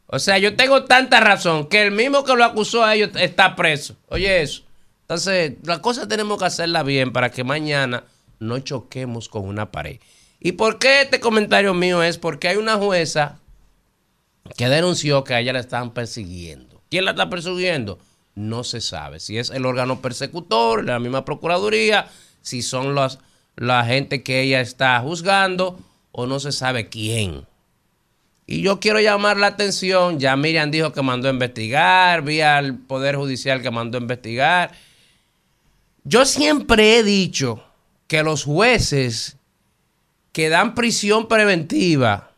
O 0.07 0.19
sea, 0.19 0.37
yo 0.37 0.55
tengo 0.55 0.85
tanta 0.85 1.19
razón 1.19 1.67
que 1.67 1.81
el 1.81 1.91
mismo 1.91 2.23
que 2.23 2.35
lo 2.35 2.43
acusó 2.43 2.83
a 2.83 2.95
ellos 2.95 3.11
está 3.15 3.55
preso. 3.55 3.95
Oye 4.09 4.41
eso. 4.41 4.63
Entonces, 5.01 5.53
las 5.63 5.79
cosas 5.79 6.07
tenemos 6.07 6.39
que 6.39 6.45
hacerlas 6.45 6.85
bien 6.85 7.11
para 7.11 7.31
que 7.31 7.43
mañana 7.43 8.03
no 8.39 8.59
choquemos 8.59 9.29
con 9.29 9.47
una 9.47 9.71
pared. 9.71 9.99
¿Y 10.39 10.53
por 10.53 10.79
qué 10.79 11.01
este 11.01 11.19
comentario 11.19 11.73
mío 11.73 12.03
es? 12.03 12.17
Porque 12.17 12.47
hay 12.47 12.57
una 12.57 12.75
jueza 12.75 13.39
que 14.57 14.69
denunció 14.69 15.23
que 15.23 15.33
a 15.33 15.39
ella 15.39 15.53
la 15.53 15.59
estaban 15.59 15.91
persiguiendo. 15.91 16.81
¿Quién 16.89 17.05
la 17.05 17.11
está 17.11 17.29
persiguiendo? 17.29 17.99
No 18.35 18.63
se 18.63 18.81
sabe. 18.81 19.19
Si 19.19 19.37
es 19.37 19.49
el 19.49 19.65
órgano 19.65 20.01
persecutor, 20.01 20.83
la 20.83 20.99
misma 20.99 21.25
Procuraduría, 21.25 22.07
si 22.45 22.61
son 22.61 22.93
los, 22.93 23.17
la 23.55 23.83
gente 23.85 24.21
que 24.21 24.41
ella 24.41 24.61
está 24.61 24.99
juzgando 24.99 25.79
o 26.11 26.27
no 26.27 26.39
se 26.39 26.51
sabe 26.51 26.89
quién. 26.89 27.47
Y 28.45 28.61
yo 28.61 28.79
quiero 28.79 28.99
llamar 28.99 29.37
la 29.37 29.47
atención, 29.47 30.19
ya 30.19 30.35
Miriam 30.35 30.69
dijo 30.69 30.93
que 30.93 31.01
mandó 31.01 31.27
a 31.27 31.31
investigar, 31.31 32.21
vi 32.21 32.41
al 32.41 32.77
Poder 32.77 33.15
Judicial 33.15 33.63
que 33.63 33.71
mandó 33.71 33.97
a 33.97 34.01
investigar. 34.01 34.71
Yo 36.03 36.25
siempre 36.25 36.99
he 36.99 37.03
dicho 37.03 37.63
que 38.05 38.21
los 38.21 38.43
jueces 38.43 39.37
que 40.31 40.49
dan 40.49 40.75
prisión 40.75 41.27
preventiva 41.27 42.31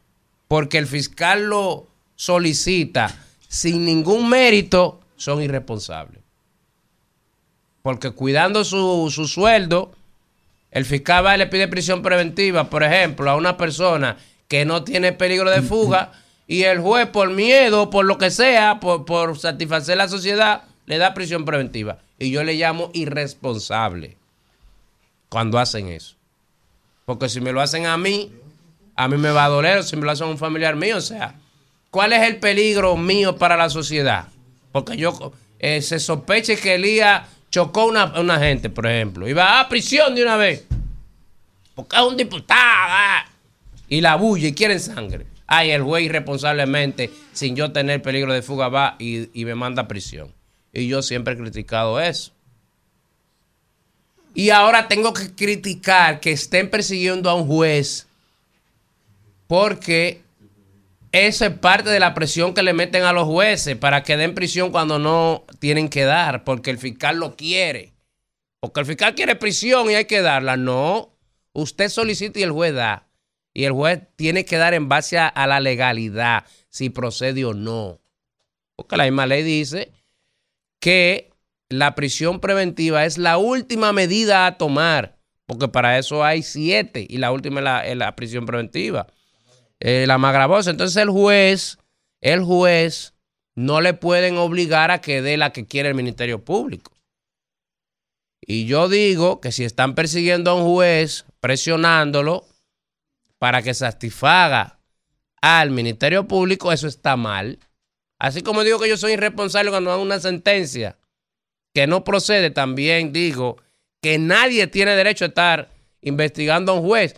porque 0.48 0.78
el 0.78 0.88
fiscal 0.88 1.48
lo 1.48 1.88
solicita 2.16 3.14
sin 3.50 3.84
ningún 3.84 4.30
mérito 4.30 5.02
son 5.18 5.42
irresponsables. 5.42 6.17
Porque 7.82 8.12
cuidando 8.12 8.64
su, 8.64 9.10
su 9.12 9.28
sueldo, 9.28 9.92
el 10.72 10.86
fiscal 10.86 11.26
va 11.26 11.38
le 11.38 11.48
pide 11.48 11.68
prisión 11.68 12.02
preventiva, 12.02 12.70
por 12.70 12.84
ejemplo, 12.84 13.30
a 13.30 13.36
una 13.36 13.58
persona 13.58 14.18
que 14.48 14.66
no 14.66 14.84
tiene 14.84 15.14
peligro 15.14 15.50
de 15.50 15.62
fuga 15.62 16.12
y 16.48 16.64
el 16.64 16.80
juez 16.80 17.08
por 17.08 17.30
miedo, 17.30 17.90
por 17.90 18.06
lo 18.06 18.18
que 18.18 18.32
sea, 18.32 18.80
por, 18.80 19.06
por 19.06 19.38
satisfacer 19.38 19.98
la 19.98 20.08
sociedad, 20.08 20.64
le 20.86 20.98
da 20.98 21.14
prisión 21.14 21.46
preventiva. 21.46 22.00
Y 22.20 22.32
yo 22.32 22.44
le 22.44 22.56
llamo 22.56 22.90
irresponsable 22.94 24.18
cuando 25.30 25.60
hacen 25.60 25.90
eso. 25.90 26.16
Porque 27.06 27.30
si 27.30 27.42
me 27.42 27.52
lo 27.52 27.62
hacen 27.62 27.86
a 27.86 27.98
mí, 27.98 28.32
a 28.96 29.08
mí 29.08 29.18
me 29.18 29.32
va 29.32 29.46
a 29.46 29.50
doler, 29.50 29.84
si 29.84 29.96
me 29.96 30.06
lo 30.06 30.12
hacen 30.12 30.28
a 30.28 30.32
un 30.32 30.38
familiar 30.38 30.76
mío, 30.76 30.98
o 30.98 31.02
sea, 31.02 31.36
¿cuál 31.92 32.14
es 32.14 32.24
el 32.24 32.38
peligro 32.38 32.98
mío 32.98 33.38
para 33.38 33.56
la 33.56 33.70
sociedad? 33.70 34.28
Porque 34.72 34.98
yo 34.98 35.32
eh, 35.60 35.82
se 35.82 36.00
sospeche 36.00 36.58
que 36.58 36.76
Elías 36.76 37.24
chocó 37.50 37.86
una, 37.86 38.20
una 38.20 38.40
gente, 38.40 38.70
por 38.70 38.88
ejemplo, 38.88 39.28
y 39.28 39.34
va 39.34 39.60
a 39.60 39.70
prisión 39.70 40.16
de 40.16 40.24
una 40.24 40.38
vez. 40.38 40.66
Porque 41.76 41.96
es 41.96 42.02
un 42.02 42.18
diputado. 42.18 42.60
ah, 42.62 43.26
Y 43.88 44.02
la 44.02 44.16
bulla 44.16 44.48
y 44.48 44.54
quieren 44.54 44.80
sangre. 44.80 45.26
Ay, 45.46 45.72
el 45.72 45.82
juez 45.84 46.04
irresponsablemente, 46.04 47.10
sin 47.32 47.56
yo 47.56 47.72
tener 47.72 48.02
peligro 48.02 48.34
de 48.34 48.42
fuga, 48.42 48.68
va 48.68 48.96
y, 49.00 49.30
y 49.40 49.46
me 49.46 49.56
manda 49.56 49.84
a 49.84 49.88
prisión. 49.88 50.34
Y 50.74 50.88
yo 50.88 51.02
siempre 51.02 51.34
he 51.34 51.38
criticado 51.38 52.00
eso. 52.02 52.34
Y 54.34 54.50
ahora 54.50 54.88
tengo 54.88 55.14
que 55.14 55.34
criticar 55.34 56.20
que 56.20 56.32
estén 56.32 56.70
persiguiendo 56.70 57.30
a 57.30 57.36
un 57.36 57.48
juez 57.48 58.08
porque 59.48 60.22
eso 61.26 61.46
es 61.46 61.58
parte 61.58 61.90
de 61.90 62.00
la 62.00 62.14
presión 62.14 62.54
que 62.54 62.64
le 62.64 62.74
meten 62.74 63.04
a 63.04 63.14
los 63.14 63.26
jueces 63.26 63.76
para 63.76 64.04
que 64.04 64.18
den 64.18 64.36
prisión 64.36 64.72
cuando 64.72 65.00
no 65.00 65.46
tienen 65.60 65.90
que 65.90 66.04
dar, 66.04 66.44
porque 66.44 66.70
el 66.70 66.78
fiscal 66.78 67.18
lo 67.18 67.36
quiere. 67.36 67.94
Porque 68.60 68.82
el 68.82 68.86
fiscal 68.86 69.16
quiere 69.16 69.36
prisión 69.36 69.90
y 69.90 69.96
hay 69.96 70.06
que 70.06 70.22
darla. 70.22 70.58
No, 70.58 71.16
usted 71.54 71.90
solicita 71.90 72.40
y 72.40 72.44
el 72.44 72.52
juez 72.52 72.74
da. 72.74 73.08
Y 73.54 73.64
el 73.64 73.72
juez 73.72 74.02
tiene 74.16 74.46
que 74.46 74.58
dar 74.58 74.74
en 74.74 74.90
base 74.90 75.18
a, 75.18 75.48
la 75.48 75.60
legalidad, 75.60 76.46
si 76.70 76.90
procede 76.90 77.46
o 77.46 77.54
no. 77.54 78.00
Porque 78.76 78.98
la 78.98 79.06
misma 79.06 79.26
ley 79.26 79.42
dice 79.42 79.92
que 80.80 81.32
la 81.70 81.96
prisión 81.96 82.40
preventiva 82.40 83.06
es 83.06 83.18
la 83.18 83.38
última 83.38 83.94
medida 83.94 84.46
a 84.46 84.58
tomar, 84.58 85.18
porque 85.48 85.68
para 85.68 85.98
eso 85.98 86.24
hay 86.24 86.44
siete 86.44 87.06
y 87.10 87.18
la 87.18 87.32
última 87.32 87.84
es 87.84 87.98
la 87.98 88.16
prisión 88.16 88.46
preventiva, 88.46 89.08
eh, 89.80 90.06
la 90.08 90.18
más 90.18 90.34
gravosa. 90.34 90.72
Entonces 90.72 91.02
el 91.02 91.10
juez, 91.10 91.78
el 92.22 92.44
juez 92.44 93.14
no 93.56 93.82
le 93.82 93.94
pueden 93.94 94.38
obligar 94.38 94.92
a 94.92 95.02
que 95.02 95.22
dé 95.22 95.38
la 95.38 95.52
que 95.52 95.66
quiere 95.66 95.90
el 95.90 95.96
Ministerio 95.96 96.44
Público. 96.44 96.92
Y 98.42 98.66
yo 98.66 98.88
digo 98.88 99.42
que 99.42 99.52
si 99.52 99.64
están 99.64 99.96
persiguiendo 99.96 100.52
a 100.52 100.54
un 100.54 100.64
juez, 100.64 101.26
presionándolo 101.40 102.46
para 103.40 103.62
que 103.62 103.74
satisfaga 103.74 104.80
al 105.42 105.72
Ministerio 105.72 106.28
Público, 106.28 106.72
eso 106.72 106.88
está 106.88 107.18
mal. 107.18 107.60
Así 108.20 108.42
como 108.42 108.64
digo 108.64 108.80
que 108.80 108.90
yo 108.90 108.98
soy 108.98 109.14
irresponsable 109.14 109.70
cuando 109.70 109.92
hago 109.92 110.02
una 110.02 110.20
sentencia 110.20 110.98
que 111.74 111.88
no 111.88 112.04
procede, 112.04 112.50
también 112.50 113.12
digo 113.12 113.58
que 114.02 114.18
nadie 114.18 114.68
tiene 114.68 114.96
derecho 114.96 115.26
a 115.26 115.28
estar 115.28 115.72
investigando 116.02 116.72
a 116.72 116.76
un 116.76 116.88
juez 116.88 117.16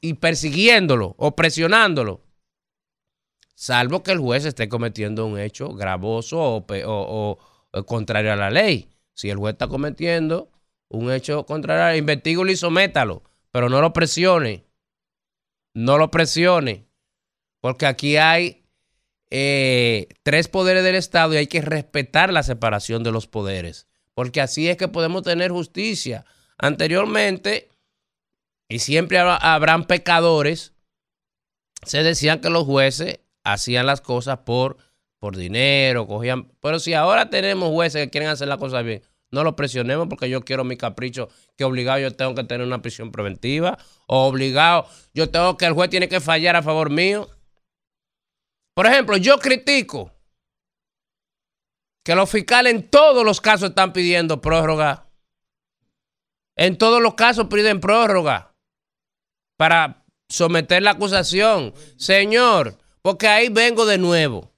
y 0.00 0.14
persiguiéndolo 0.14 1.14
o 1.18 1.34
presionándolo, 1.36 2.22
salvo 3.54 4.02
que 4.02 4.12
el 4.12 4.18
juez 4.18 4.44
esté 4.44 4.68
cometiendo 4.68 5.26
un 5.26 5.38
hecho 5.38 5.72
gravoso 5.74 6.38
o, 6.40 6.66
o- 6.66 7.38
o- 7.72 7.84
contrario 7.86 8.32
a 8.32 8.36
la 8.36 8.50
ley. 8.50 8.88
Si 9.14 9.28
el 9.30 9.36
juez 9.38 9.54
está 9.54 9.68
cometiendo 9.68 10.50
un 10.88 11.10
hecho 11.12 11.44
contrario 11.46 11.82
a 11.82 11.86
la 11.86 11.90
ley, 11.92 12.00
investígalo 12.00 12.50
y 12.50 12.56
sométalo, 12.56 13.22
pero 13.50 13.68
no 13.68 13.80
lo 13.80 13.92
presione. 13.92 14.64
No 15.74 15.98
lo 15.98 16.10
presione, 16.10 16.86
porque 17.60 17.84
aquí 17.84 18.16
hay 18.16 18.64
eh, 19.30 20.08
tres 20.22 20.48
poderes 20.48 20.82
del 20.84 20.94
Estado 20.94 21.34
y 21.34 21.36
hay 21.36 21.46
que 21.48 21.60
respetar 21.60 22.32
la 22.32 22.42
separación 22.42 23.02
de 23.02 23.12
los 23.12 23.26
poderes, 23.26 23.86
porque 24.14 24.40
así 24.40 24.68
es 24.70 24.78
que 24.78 24.88
podemos 24.88 25.22
tener 25.22 25.50
justicia. 25.50 26.24
Anteriormente, 26.56 27.68
y 28.68 28.78
siempre 28.80 29.18
habrá- 29.18 29.36
habrán 29.36 29.86
pecadores, 29.86 30.74
se 31.84 32.02
decían 32.02 32.40
que 32.40 32.50
los 32.50 32.64
jueces 32.64 33.20
hacían 33.44 33.86
las 33.86 34.00
cosas 34.00 34.38
por, 34.38 34.76
por 35.20 35.36
dinero, 35.36 36.06
cogían, 36.06 36.52
pero 36.60 36.78
si 36.78 36.94
ahora 36.94 37.30
tenemos 37.30 37.70
jueces 37.70 38.04
que 38.04 38.10
quieren 38.10 38.30
hacer 38.30 38.48
las 38.48 38.58
cosas 38.58 38.84
bien, 38.84 39.02
no 39.30 39.44
los 39.44 39.54
presionemos 39.54 40.08
porque 40.08 40.28
yo 40.30 40.42
quiero 40.44 40.64
mi 40.64 40.76
capricho, 40.76 41.28
que 41.56 41.64
obligado 41.64 41.98
yo 41.98 42.14
tengo 42.14 42.34
que 42.34 42.44
tener 42.44 42.66
una 42.66 42.82
prisión 42.82 43.12
preventiva, 43.12 43.78
o 44.06 44.26
obligado 44.26 44.88
yo 45.14 45.30
tengo 45.30 45.56
que 45.56 45.66
el 45.66 45.72
juez 45.74 45.90
tiene 45.90 46.08
que 46.08 46.20
fallar 46.20 46.56
a 46.56 46.62
favor 46.62 46.90
mío. 46.90 47.28
Por 48.74 48.86
ejemplo, 48.86 49.16
yo 49.16 49.38
critico 49.38 50.12
que 52.04 52.14
los 52.14 52.30
fiscales 52.30 52.72
en 52.74 52.88
todos 52.88 53.24
los 53.24 53.40
casos 53.40 53.70
están 53.70 53.92
pidiendo 53.92 54.40
prórroga. 54.40 55.08
En 56.56 56.78
todos 56.78 57.02
los 57.02 57.14
casos 57.14 57.46
piden 57.48 57.80
prórroga 57.80 58.54
para 59.56 60.04
someter 60.28 60.82
la 60.82 60.92
acusación. 60.92 61.74
Señor, 61.96 62.78
porque 63.02 63.28
ahí 63.28 63.48
vengo 63.48 63.86
de 63.86 63.98
nuevo. 63.98 64.52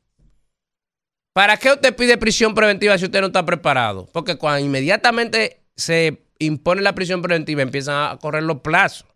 ¿Para 1.33 1.57
qué 1.57 1.73
usted 1.73 1.95
pide 1.95 2.19
prisión 2.19 2.55
preventiva 2.55 2.99
si 2.99 3.05
usted 3.05 3.21
no 3.21 3.29
está 3.29 3.45
preparado? 3.47 4.09
Porque 4.13 4.37
cuando 4.37 4.65
inmediatamente 4.65 5.63
se 5.77 6.27
impone 6.41 6.83
la 6.83 6.95
prisión 6.95 7.23
preventiva 7.23 7.63
empiezan 7.63 8.11
a 8.11 8.17
correr 8.17 8.43
los 8.43 8.61
plazos 8.61 9.07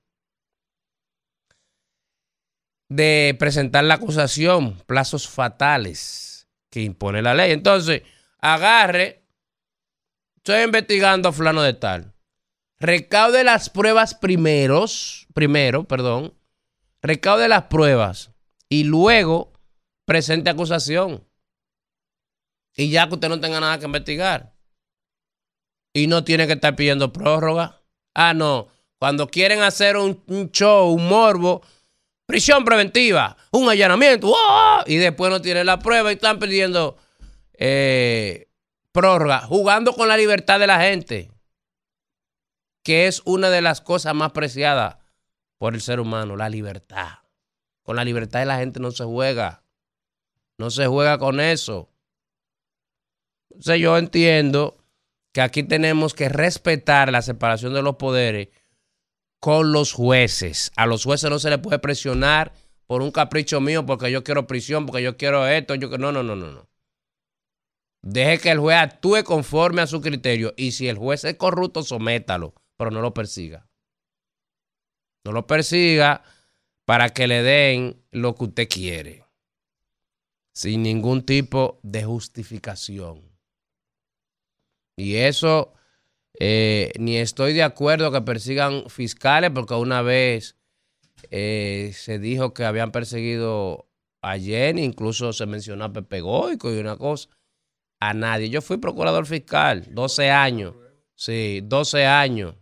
de 2.88 3.34
presentar 3.38 3.84
la 3.84 3.94
acusación, 3.94 4.76
plazos 4.86 5.26
fatales 5.26 6.46
que 6.70 6.82
impone 6.82 7.22
la 7.22 7.34
ley. 7.34 7.52
Entonces, 7.52 8.02
agarre 8.38 9.24
estoy 10.36 10.62
investigando 10.62 11.28
a 11.28 11.32
fulano 11.32 11.62
de 11.62 11.74
tal. 11.74 12.11
Recaude 12.82 13.44
las 13.44 13.70
pruebas 13.70 14.12
primeros, 14.12 15.28
primero, 15.34 15.84
perdón. 15.84 16.34
Recaude 17.00 17.46
las 17.46 17.66
pruebas 17.66 18.32
y 18.68 18.82
luego 18.82 19.52
presente 20.04 20.50
acusación. 20.50 21.24
Y 22.76 22.90
ya 22.90 23.06
que 23.06 23.14
usted 23.14 23.28
no 23.28 23.38
tenga 23.38 23.60
nada 23.60 23.78
que 23.78 23.84
investigar. 23.84 24.56
Y 25.94 26.08
no 26.08 26.24
tiene 26.24 26.48
que 26.48 26.54
estar 26.54 26.74
pidiendo 26.74 27.12
prórroga. 27.12 27.80
Ah, 28.14 28.34
no. 28.34 28.66
Cuando 28.98 29.28
quieren 29.28 29.62
hacer 29.62 29.96
un, 29.96 30.20
show, 30.50 30.90
un 30.90 31.06
morbo, 31.06 31.62
prisión 32.26 32.64
preventiva, 32.64 33.36
un 33.52 33.68
allanamiento, 33.68 34.26
¡wow! 34.26 34.82
y 34.86 34.96
después 34.96 35.30
no 35.30 35.40
tienen 35.40 35.66
la 35.66 35.78
prueba 35.78 36.10
y 36.10 36.16
están 36.16 36.40
pidiendo 36.40 36.96
eh, 37.52 38.48
prórroga, 38.90 39.42
jugando 39.42 39.92
con 39.92 40.08
la 40.08 40.16
libertad 40.16 40.58
de 40.58 40.66
la 40.66 40.80
gente, 40.80 41.31
que 42.82 43.06
es 43.06 43.22
una 43.24 43.50
de 43.50 43.62
las 43.62 43.80
cosas 43.80 44.14
más 44.14 44.32
preciadas 44.32 44.96
por 45.58 45.74
el 45.74 45.80
ser 45.80 46.00
humano, 46.00 46.36
la 46.36 46.48
libertad. 46.48 47.18
Con 47.82 47.96
la 47.96 48.04
libertad 48.04 48.40
de 48.40 48.46
la 48.46 48.58
gente 48.58 48.80
no 48.80 48.90
se 48.90 49.04
juega. 49.04 49.64
No 50.58 50.70
se 50.70 50.86
juega 50.86 51.18
con 51.18 51.40
eso. 51.40 51.90
Entonces 53.50 53.80
yo 53.80 53.96
entiendo 53.98 54.78
que 55.32 55.40
aquí 55.40 55.62
tenemos 55.62 56.14
que 56.14 56.28
respetar 56.28 57.10
la 57.10 57.22
separación 57.22 57.74
de 57.74 57.82
los 57.82 57.96
poderes 57.96 58.48
con 59.40 59.72
los 59.72 59.92
jueces. 59.92 60.70
A 60.76 60.86
los 60.86 61.04
jueces 61.04 61.30
no 61.30 61.38
se 61.38 61.50
les 61.50 61.58
puede 61.58 61.78
presionar 61.78 62.52
por 62.86 63.02
un 63.02 63.10
capricho 63.10 63.60
mío 63.60 63.84
porque 63.86 64.10
yo 64.10 64.22
quiero 64.22 64.46
prisión, 64.46 64.86
porque 64.86 65.02
yo 65.02 65.16
quiero 65.16 65.46
esto, 65.46 65.74
yo 65.74 65.88
no, 65.98 66.12
no, 66.12 66.22
no, 66.22 66.36
no, 66.36 66.52
no. 66.52 66.68
Deje 68.02 68.38
que 68.38 68.50
el 68.50 68.58
juez 68.58 68.78
actúe 68.78 69.22
conforme 69.24 69.80
a 69.80 69.86
su 69.86 70.00
criterio 70.00 70.54
y 70.56 70.72
si 70.72 70.88
el 70.88 70.98
juez 70.98 71.24
es 71.24 71.36
corrupto, 71.36 71.82
sométalo, 71.82 72.54
pero 72.82 72.90
no 72.90 73.00
lo 73.00 73.14
persiga. 73.14 73.68
No 75.24 75.30
lo 75.30 75.46
persiga 75.46 76.24
para 76.84 77.10
que 77.10 77.28
le 77.28 77.44
den 77.44 78.02
lo 78.10 78.34
que 78.34 78.42
usted 78.42 78.68
quiere, 78.68 79.24
sin 80.52 80.82
ningún 80.82 81.24
tipo 81.24 81.78
de 81.84 82.02
justificación. 82.02 83.22
Y 84.96 85.14
eso, 85.14 85.74
eh, 86.40 86.90
ni 86.98 87.18
estoy 87.18 87.52
de 87.52 87.62
acuerdo 87.62 88.10
que 88.10 88.20
persigan 88.20 88.90
fiscales, 88.90 89.52
porque 89.54 89.74
una 89.74 90.02
vez 90.02 90.56
eh, 91.30 91.92
se 91.94 92.18
dijo 92.18 92.52
que 92.52 92.64
habían 92.64 92.90
perseguido 92.90 93.88
a 94.22 94.40
Jenny, 94.40 94.82
incluso 94.82 95.32
se 95.32 95.46
mencionó 95.46 95.84
a 95.84 95.92
Pepe 95.92 96.20
Goico 96.20 96.74
y 96.74 96.78
una 96.78 96.96
cosa. 96.96 97.28
A 98.00 98.12
nadie. 98.12 98.50
Yo 98.50 98.60
fui 98.60 98.78
procurador 98.78 99.24
fiscal, 99.24 99.86
12 99.94 100.30
años. 100.32 100.74
Sí, 101.14 101.60
12 101.62 102.04
años. 102.04 102.56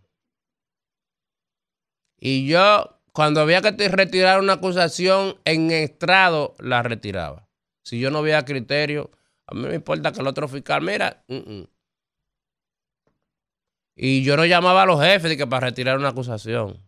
Y 2.21 2.47
yo, 2.47 3.01
cuando 3.13 3.41
había 3.41 3.63
que 3.63 3.89
retirar 3.89 4.41
una 4.41 4.55
acusación 4.55 5.37
en 5.45 5.71
estrado, 5.71 6.55
la 6.59 6.83
retiraba. 6.83 7.49
Si 7.83 7.99
yo 7.99 8.11
no 8.11 8.21
veía 8.23 8.45
criterio, 8.45 9.11
a 9.47 9.55
mí 9.55 9.63
me 9.63 9.75
importa 9.75 10.13
que 10.13 10.21
el 10.21 10.27
otro 10.27 10.47
fiscal, 10.47 10.83
mira, 10.83 11.25
y 13.97 14.23
yo 14.23 14.37
no 14.37 14.45
llamaba 14.45 14.83
a 14.83 14.87
los 14.87 15.01
jefes 15.01 15.31
de 15.31 15.37
que 15.37 15.47
para 15.47 15.69
retirar 15.69 15.99
una 15.99 16.11
acusación. 16.11 16.79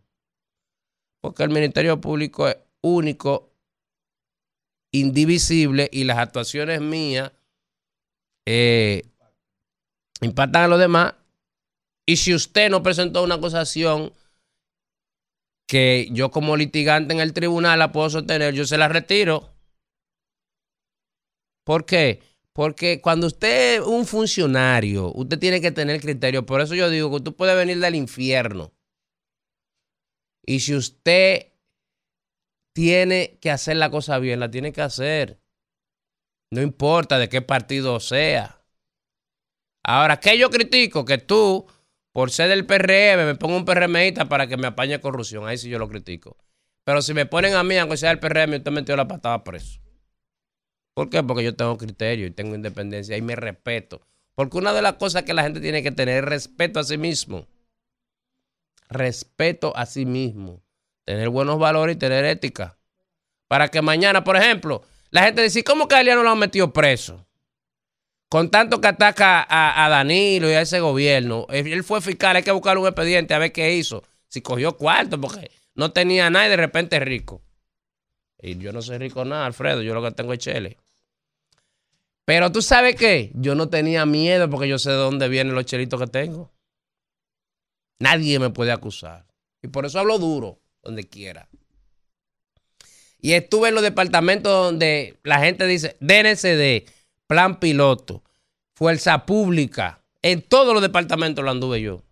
Porque 1.21 1.43
el 1.43 1.51
Ministerio 1.51 2.01
Público 2.01 2.47
es 2.49 2.57
único, 2.83 3.55
indivisible, 4.93 5.89
y 5.93 6.05
las 6.05 6.19
actuaciones 6.19 6.81
mías 6.81 7.33
eh, 8.47 9.03
impactan 10.21 10.65
a 10.65 10.69
los 10.69 10.79
demás. 10.79 11.15
Y 12.07 12.17
si 12.17 12.35
usted 12.35 12.71
no 12.71 12.83
presentó 12.83 13.23
una 13.23 13.37
acusación 13.37 14.13
que 15.73 16.09
yo 16.12 16.31
como 16.31 16.59
litigante 16.59 17.15
en 17.15 17.20
el 17.20 17.32
tribunal 17.32 17.78
la 17.78 17.93
puedo 17.93 18.11
sostener, 18.11 18.53
yo 18.53 18.66
se 18.66 18.77
la 18.77 18.89
retiro. 18.89 19.55
¿Por 21.65 21.86
qué? 21.86 22.20
Porque 22.53 23.01
cuando 23.01 23.27
usted 23.27 23.77
es 23.77 23.81
un 23.81 24.05
funcionario, 24.05 25.11
usted 25.15 25.39
tiene 25.39 25.62
que 25.62 25.73
tener 25.73 25.99
criterio. 26.03 26.44
Por 26.44 26.61
eso 26.61 26.74
yo 26.74 26.90
digo 26.90 27.09
que 27.09 27.16
usted 27.16 27.32
puede 27.32 27.55
venir 27.55 27.81
del 27.81 27.94
infierno. 27.94 28.74
Y 30.44 30.61
si 30.61 30.74
usted 30.74 31.55
tiene 32.74 33.39
que 33.40 33.51
hacer 33.51 33.78
la 33.78 33.90
cosa 33.90 34.19
bien, 34.19 34.40
la 34.40 34.51
tiene 34.51 34.74
que 34.74 34.82
hacer. 34.82 35.40
No 36.51 36.61
importa 36.61 37.19
de 37.19 37.31
qué 37.31 37.40
partido 37.40 37.99
sea. 37.99 38.62
Ahora, 39.82 40.20
¿qué 40.20 40.36
yo 40.36 40.51
critico? 40.51 41.07
Que 41.07 41.16
tú, 41.16 41.66
por 42.12 42.30
ser 42.30 42.48
del 42.48 42.66
PRM, 42.66 43.24
me 43.24 43.34
ponga 43.34 43.56
un 43.56 43.64
PRMista 43.64 44.26
para 44.26 44.47
que 44.47 44.56
me 44.56 44.66
apañe 44.66 45.01
corrupción. 45.01 45.47
Ahí 45.47 45.59
sí 45.59 45.68
yo 45.68 45.78
lo 45.78 45.89
critico. 45.89 46.36
Pero 46.84 47.01
si 47.01 47.14
me 47.14 47.26
ponen 47.26 47.55
a 47.55 47.62
mí, 47.62 47.76
aunque 47.78 47.97
sea 47.97 48.10
el 48.10 48.18
PRM, 48.18 48.55
usted 48.56 48.70
metió 48.70 48.97
la 48.97 49.09
patada 49.09 49.43
preso. 49.44 49.80
¿Por 50.94 51.09
qué? 51.09 51.22
Porque 51.22 51.44
yo 51.44 51.56
tengo 51.56 51.78
criterio 51.78 52.26
y 52.26 52.30
tengo 52.30 52.55
independencia 52.55 53.16
y 53.16 53.22
me 53.22 53.34
respeto. 53.34 54.02
Porque 54.34 54.59
una 54.59 54.72
de 54.72 54.82
las 54.82 54.94
cosas 54.94 55.22
que 55.22 55.34
la 55.34 55.43
gente 55.43 55.60
tiene 55.60 55.82
que 55.82 55.90
tener 55.93 56.24
es 56.24 56.28
respeto 56.28 56.80
a 56.80 56.84
sí 56.84 56.98
mismo. 56.98 57.47
Respeto 58.89 59.74
a 59.76 59.86
sí 59.86 60.05
mismo. 60.05 60.62
Tener 61.05 61.30
buenos 61.30 61.59
valores 61.59 61.97
y 61.97 61.98
tener 61.98 62.24
ética. 62.24 62.78
Para 63.48 63.68
que 63.68 63.80
mañana, 63.80 64.22
por 64.24 64.36
ejemplo, 64.36 64.82
la 65.10 65.24
gente 65.24 65.43
dice, 65.43 65.64
¿cómo 65.64 65.89
que 65.89 65.94
a 65.94 66.01
Eliano 66.01 66.22
lo 66.22 66.30
han 66.30 66.39
metido 66.39 66.72
preso? 66.72 67.26
Con 68.33 68.51
tanto 68.51 68.81
que 68.81 68.89
ataca 68.89 69.43
a, 69.47 69.85
a, 69.85 69.91
Danilo 69.91 70.51
y 70.51 70.55
a 70.55 70.63
ese 70.63 70.81
gobierno. 70.81 71.47
Él 71.51 71.85
fue 71.85 72.01
fiscal, 72.01 72.35
hay 72.35 72.43
que 72.43 72.51
buscar 72.51 72.79
un 72.79 72.87
expediente 72.87 73.35
a 73.35 73.39
ver 73.39 73.53
qué 73.53 73.75
hizo. 73.75 74.05
Si 74.27 74.41
cogió 74.41 74.75
cuarto, 74.79 75.21
porque 75.21 75.51
no 75.75 75.93
tenía 75.93 76.31
nada 76.31 76.47
y 76.47 76.49
de 76.49 76.57
repente 76.57 76.97
es 76.97 77.03
rico. 77.03 77.43
Y 78.41 78.57
yo 78.57 78.73
no 78.73 78.81
soy 78.81 78.97
rico 78.97 79.23
nada, 79.27 79.45
Alfredo, 79.45 79.83
yo 79.83 79.93
lo 79.93 80.03
que 80.03 80.13
tengo 80.13 80.33
es 80.33 80.39
chele. 80.39 80.79
Pero 82.25 82.51
tú 82.51 82.63
sabes 82.63 82.97
qué, 82.97 83.33
yo 83.35 83.55
no 83.55 83.69
tenía 83.69 84.07
miedo 84.07 84.49
porque 84.49 84.67
yo 84.67 84.79
sé 84.79 84.89
de 84.89 84.97
dónde 84.97 85.29
vienen 85.29 85.55
los 85.55 85.67
chelitos 85.67 86.01
que 86.01 86.07
tengo. 86.07 86.51
Nadie 87.99 88.39
me 88.39 88.49
puede 88.49 88.73
acusar. 88.73 89.27
Y 89.61 89.69
por 89.69 89.85
eso 89.85 89.99
hablo 89.99 90.19
duro, 90.19 90.59
donde 90.83 91.07
quiera. 91.07 91.51
Y 93.21 93.35
estuve 93.35 93.69
en 93.69 93.75
los 93.75 93.85
departamentos 93.85 94.51
donde 94.51 95.19
la 95.23 95.39
gente 95.41 95.67
dice 95.67 95.99
DNCD, 96.01 96.89
plan 97.33 97.59
piloto, 97.59 98.23
fuerza 98.75 99.25
pública. 99.25 100.05
En 100.21 100.43
todos 100.43 100.75
los 100.75 100.83
departamentos 100.83 101.43
lo 101.43 101.51
anduve 101.51 101.81
yo, 101.81 102.03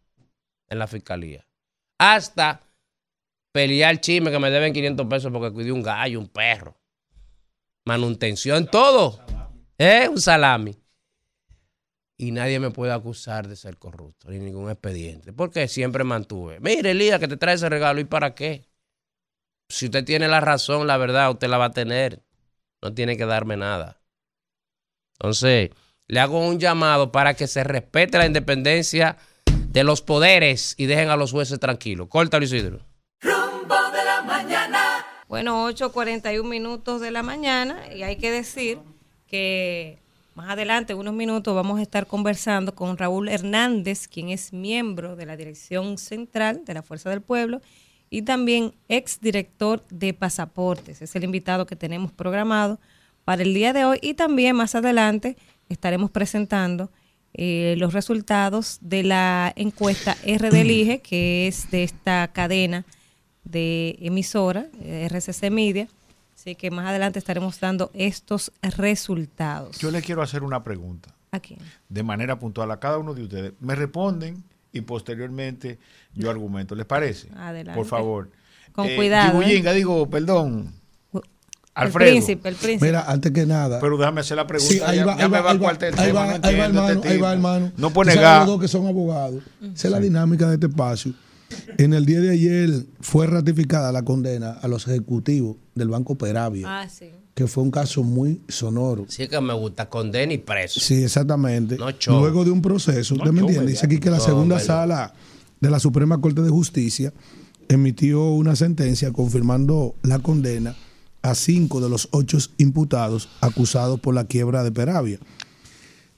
en 0.68 0.78
la 0.78 0.86
fiscalía. 0.86 1.46
Hasta 1.98 2.62
pelear 3.52 4.00
chisme 4.00 4.30
que 4.30 4.38
me 4.38 4.50
deben 4.50 4.72
500 4.72 5.06
pesos 5.06 5.30
porque 5.30 5.52
cuidé 5.52 5.72
un 5.72 5.82
gallo, 5.82 6.18
un 6.18 6.28
perro. 6.28 6.74
Manutención, 7.84 8.66
todo. 8.66 9.20
¿Eh? 9.76 10.08
Un 10.08 10.20
salami. 10.22 10.74
Y 12.16 12.32
nadie 12.32 12.58
me 12.58 12.70
puede 12.70 12.92
acusar 12.92 13.46
de 13.46 13.56
ser 13.56 13.76
corrupto, 13.76 14.30
ni 14.30 14.38
ningún 14.38 14.70
expediente. 14.70 15.34
Porque 15.34 15.68
siempre 15.68 16.02
mantuve. 16.02 16.60
Mire, 16.60 16.92
Elías, 16.92 17.20
que 17.20 17.28
te 17.28 17.36
trae 17.36 17.56
ese 17.56 17.68
regalo. 17.68 18.00
¿Y 18.00 18.04
para 18.04 18.34
qué? 18.34 18.64
Si 19.68 19.86
usted 19.86 20.02
tiene 20.02 20.28
la 20.28 20.40
razón, 20.40 20.86
la 20.86 20.96
verdad, 20.96 21.30
usted 21.30 21.48
la 21.48 21.58
va 21.58 21.66
a 21.66 21.72
tener. 21.72 22.22
No 22.80 22.94
tiene 22.94 23.18
que 23.18 23.26
darme 23.26 23.58
nada. 23.58 23.99
Entonces, 25.20 25.70
le 26.08 26.18
hago 26.18 26.40
un 26.40 26.58
llamado 26.58 27.12
para 27.12 27.34
que 27.34 27.46
se 27.46 27.62
respete 27.62 28.16
la 28.16 28.26
independencia 28.26 29.18
de 29.68 29.84
los 29.84 30.00
poderes 30.00 30.74
y 30.78 30.86
dejen 30.86 31.10
a 31.10 31.16
los 31.16 31.30
jueces 31.30 31.60
tranquilos. 31.60 32.08
Córtalo, 32.08 32.42
Isidro. 32.42 32.80
Rumbo 33.20 33.76
de 33.92 34.04
la 34.04 34.22
mañana. 34.22 35.04
Bueno, 35.28 35.68
8.41 35.68 36.42
minutos 36.42 37.02
de 37.02 37.10
la 37.10 37.22
mañana 37.22 37.94
y 37.94 38.02
hay 38.02 38.16
que 38.16 38.30
decir 38.30 38.78
que 39.26 39.98
más 40.34 40.48
adelante, 40.48 40.94
en 40.94 40.98
unos 40.98 41.12
minutos, 41.12 41.54
vamos 41.54 41.78
a 41.78 41.82
estar 41.82 42.06
conversando 42.06 42.74
con 42.74 42.96
Raúl 42.96 43.28
Hernández, 43.28 44.08
quien 44.08 44.30
es 44.30 44.54
miembro 44.54 45.16
de 45.16 45.26
la 45.26 45.36
Dirección 45.36 45.98
Central 45.98 46.64
de 46.64 46.72
la 46.72 46.82
Fuerza 46.82 47.10
del 47.10 47.20
Pueblo 47.20 47.60
y 48.08 48.22
también 48.22 48.74
exdirector 48.88 49.84
de 49.90 50.14
pasaportes. 50.14 51.02
Es 51.02 51.14
el 51.14 51.24
invitado 51.24 51.66
que 51.66 51.76
tenemos 51.76 52.10
programado 52.10 52.80
para 53.24 53.42
el 53.42 53.54
día 53.54 53.72
de 53.72 53.84
hoy 53.84 53.98
y 54.02 54.14
también 54.14 54.56
más 54.56 54.74
adelante 54.74 55.36
estaremos 55.68 56.10
presentando 56.10 56.90
eh, 57.32 57.74
los 57.78 57.92
resultados 57.92 58.78
de 58.80 59.04
la 59.04 59.52
encuesta 59.56 60.16
RDLIGE, 60.24 61.00
que 61.02 61.46
es 61.46 61.70
de 61.70 61.84
esta 61.84 62.28
cadena 62.32 62.84
de 63.44 63.96
emisora, 64.00 64.66
eh, 64.82 65.08
RCC 65.10 65.50
Media. 65.50 65.88
Así 66.34 66.54
que 66.54 66.70
más 66.70 66.86
adelante 66.86 67.18
estaremos 67.18 67.60
dando 67.60 67.90
estos 67.92 68.50
resultados. 68.62 69.78
Yo 69.78 69.90
le 69.90 70.00
quiero 70.00 70.22
hacer 70.22 70.42
una 70.42 70.64
pregunta. 70.64 71.14
¿A 71.32 71.38
quién? 71.38 71.60
De 71.88 72.02
manera 72.02 72.38
puntual 72.38 72.70
a 72.70 72.80
cada 72.80 72.98
uno 72.98 73.14
de 73.14 73.22
ustedes. 73.22 73.52
Me 73.60 73.74
responden 73.74 74.42
y 74.72 74.80
posteriormente 74.80 75.78
yo 76.14 76.30
argumento. 76.30 76.74
¿Les 76.74 76.86
parece? 76.86 77.28
Adelante. 77.36 77.78
Por 77.78 77.86
favor. 77.86 78.30
Con 78.72 78.88
cuidado, 78.96 79.40
¿eh? 79.40 79.44
Gibuyinga, 79.44 79.72
digo, 79.72 80.08
perdón. 80.08 80.72
Alfredo. 81.86 82.10
príncipe, 82.10 82.48
el 82.48 82.54
príncipe. 82.56 82.86
Mira, 82.86 83.04
antes 83.10 83.32
que 83.32 83.46
nada. 83.46 83.80
Pero 83.80 83.96
déjame 83.98 84.20
hacer 84.20 84.36
la 84.36 84.46
pregunta. 84.46 84.72
Sí, 84.72 84.80
ahí 84.84 84.98
va, 85.00 85.16
ya 85.16 85.24
ahí 85.24 85.30
me 85.30 85.40
va, 85.40 85.50
ahí 85.50 85.58
va, 85.58 85.70
el 85.72 85.98
ahí 85.98 86.12
va, 86.12 86.26
no 86.26 86.30
ahí 86.32 86.32
va, 86.32 86.34
entiendo 86.36 86.64
hermano, 86.64 86.88
este 86.92 87.08
ahí 87.08 87.18
va, 87.18 87.32
hermano. 87.32 87.72
No 87.76 87.90
puede 87.92 88.14
negar. 88.14 88.38
los 88.40 88.46
dos 88.48 88.60
que 88.60 88.68
son 88.68 88.86
abogados. 88.86 89.42
Esa 89.74 89.88
es 89.88 89.90
la 89.92 90.00
dinámica 90.00 90.48
de 90.48 90.54
este 90.54 90.66
espacio. 90.66 91.12
En 91.78 91.94
el 91.94 92.06
día 92.06 92.20
de 92.20 92.30
ayer 92.30 92.70
fue 93.00 93.26
ratificada 93.26 93.90
la 93.90 94.02
condena 94.04 94.52
a 94.62 94.68
los 94.68 94.86
ejecutivos 94.86 95.56
del 95.74 95.88
Banco 95.88 96.14
Peravia, 96.16 96.82
Ah, 96.82 96.88
sí. 96.88 97.06
que 97.34 97.48
fue 97.48 97.64
un 97.64 97.72
caso 97.72 98.04
muy 98.04 98.40
sonoro. 98.48 99.06
Sí 99.08 99.26
que 99.26 99.40
me 99.40 99.52
gusta, 99.54 99.88
condena 99.88 100.32
y 100.32 100.38
preso. 100.38 100.78
Sí, 100.78 101.02
exactamente. 101.02 101.76
No. 101.76 101.88
Luego 102.20 102.44
de 102.44 102.52
un 102.52 102.62
proceso, 102.62 103.14
No 103.16 103.22
¿usted 103.24 103.32
me 103.32 103.40
show, 103.40 103.48
entiende? 103.48 103.72
Dice 103.72 103.86
aquí 103.86 103.98
que 103.98 104.10
la 104.10 104.18
No, 104.18 104.22
segunda 104.24 104.60
sala 104.60 105.12
de 105.60 105.70
la 105.70 105.80
Suprema 105.80 106.20
Corte 106.20 106.40
de 106.42 106.50
Justicia 106.50 107.12
emitió 107.68 108.30
una 108.30 108.54
sentencia 108.56 109.12
confirmando 109.12 109.94
la 110.02 110.18
condena 110.20 110.74
a 111.22 111.34
cinco 111.34 111.80
de 111.80 111.88
los 111.88 112.08
ocho 112.12 112.38
imputados 112.58 113.28
acusados 113.40 114.00
por 114.00 114.14
la 114.14 114.24
quiebra 114.24 114.64
de 114.64 114.72
Peravia. 114.72 115.18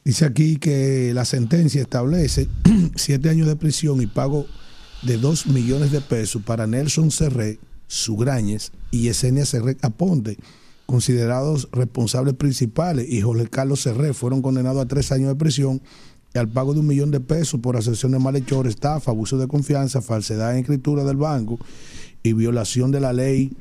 Dice 0.05 0.25
aquí 0.25 0.57
que 0.57 1.13
la 1.15 1.25
sentencia 1.25 1.81
establece 1.81 2.49
siete 2.97 3.29
años 3.29 3.47
de 3.47 3.57
prisión 3.57 4.03
y 4.03 4.07
pago 4.07 4.47
de 5.03 5.17
dos 5.17 5.47
millones 5.47 5.93
de 5.93 6.01
pesos 6.01 6.43
para 6.43 6.67
Nelson 6.67 7.11
Serré, 7.11 7.59
Sugrañez 7.87 8.73
y 8.91 9.03
Yesenia 9.03 9.47
Serré 9.47 9.77
Aponte, 9.83 10.39
considerados 10.87 11.69
responsables 11.73 12.35
principales, 12.35 13.09
y 13.09 13.21
Jorge 13.21 13.49
Carlos 13.49 13.81
Serré 13.81 14.13
fueron 14.13 14.43
condenados 14.43 14.83
a 14.83 14.89
tres 14.89 15.13
años 15.13 15.29
de 15.29 15.37
prisión 15.37 15.83
y 16.35 16.39
al 16.39 16.49
pago 16.49 16.73
de 16.73 16.81
un 16.81 16.87
millón 16.87 17.11
de 17.11 17.21
pesos 17.21 17.61
por 17.61 17.77
asociación 17.77 18.13
de 18.13 18.19
malhechor, 18.19 18.67
estafa, 18.67 19.11
abuso 19.11 19.39
de 19.39 19.49
confianza, 19.49 20.01
falsedad 20.01 20.53
en 20.53 20.61
escritura 20.61 21.05
del 21.05 21.17
banco 21.17 21.59
y 22.23 22.33
violación 22.33 22.91
de 22.91 23.01
la 23.01 23.13
ley 23.13 23.53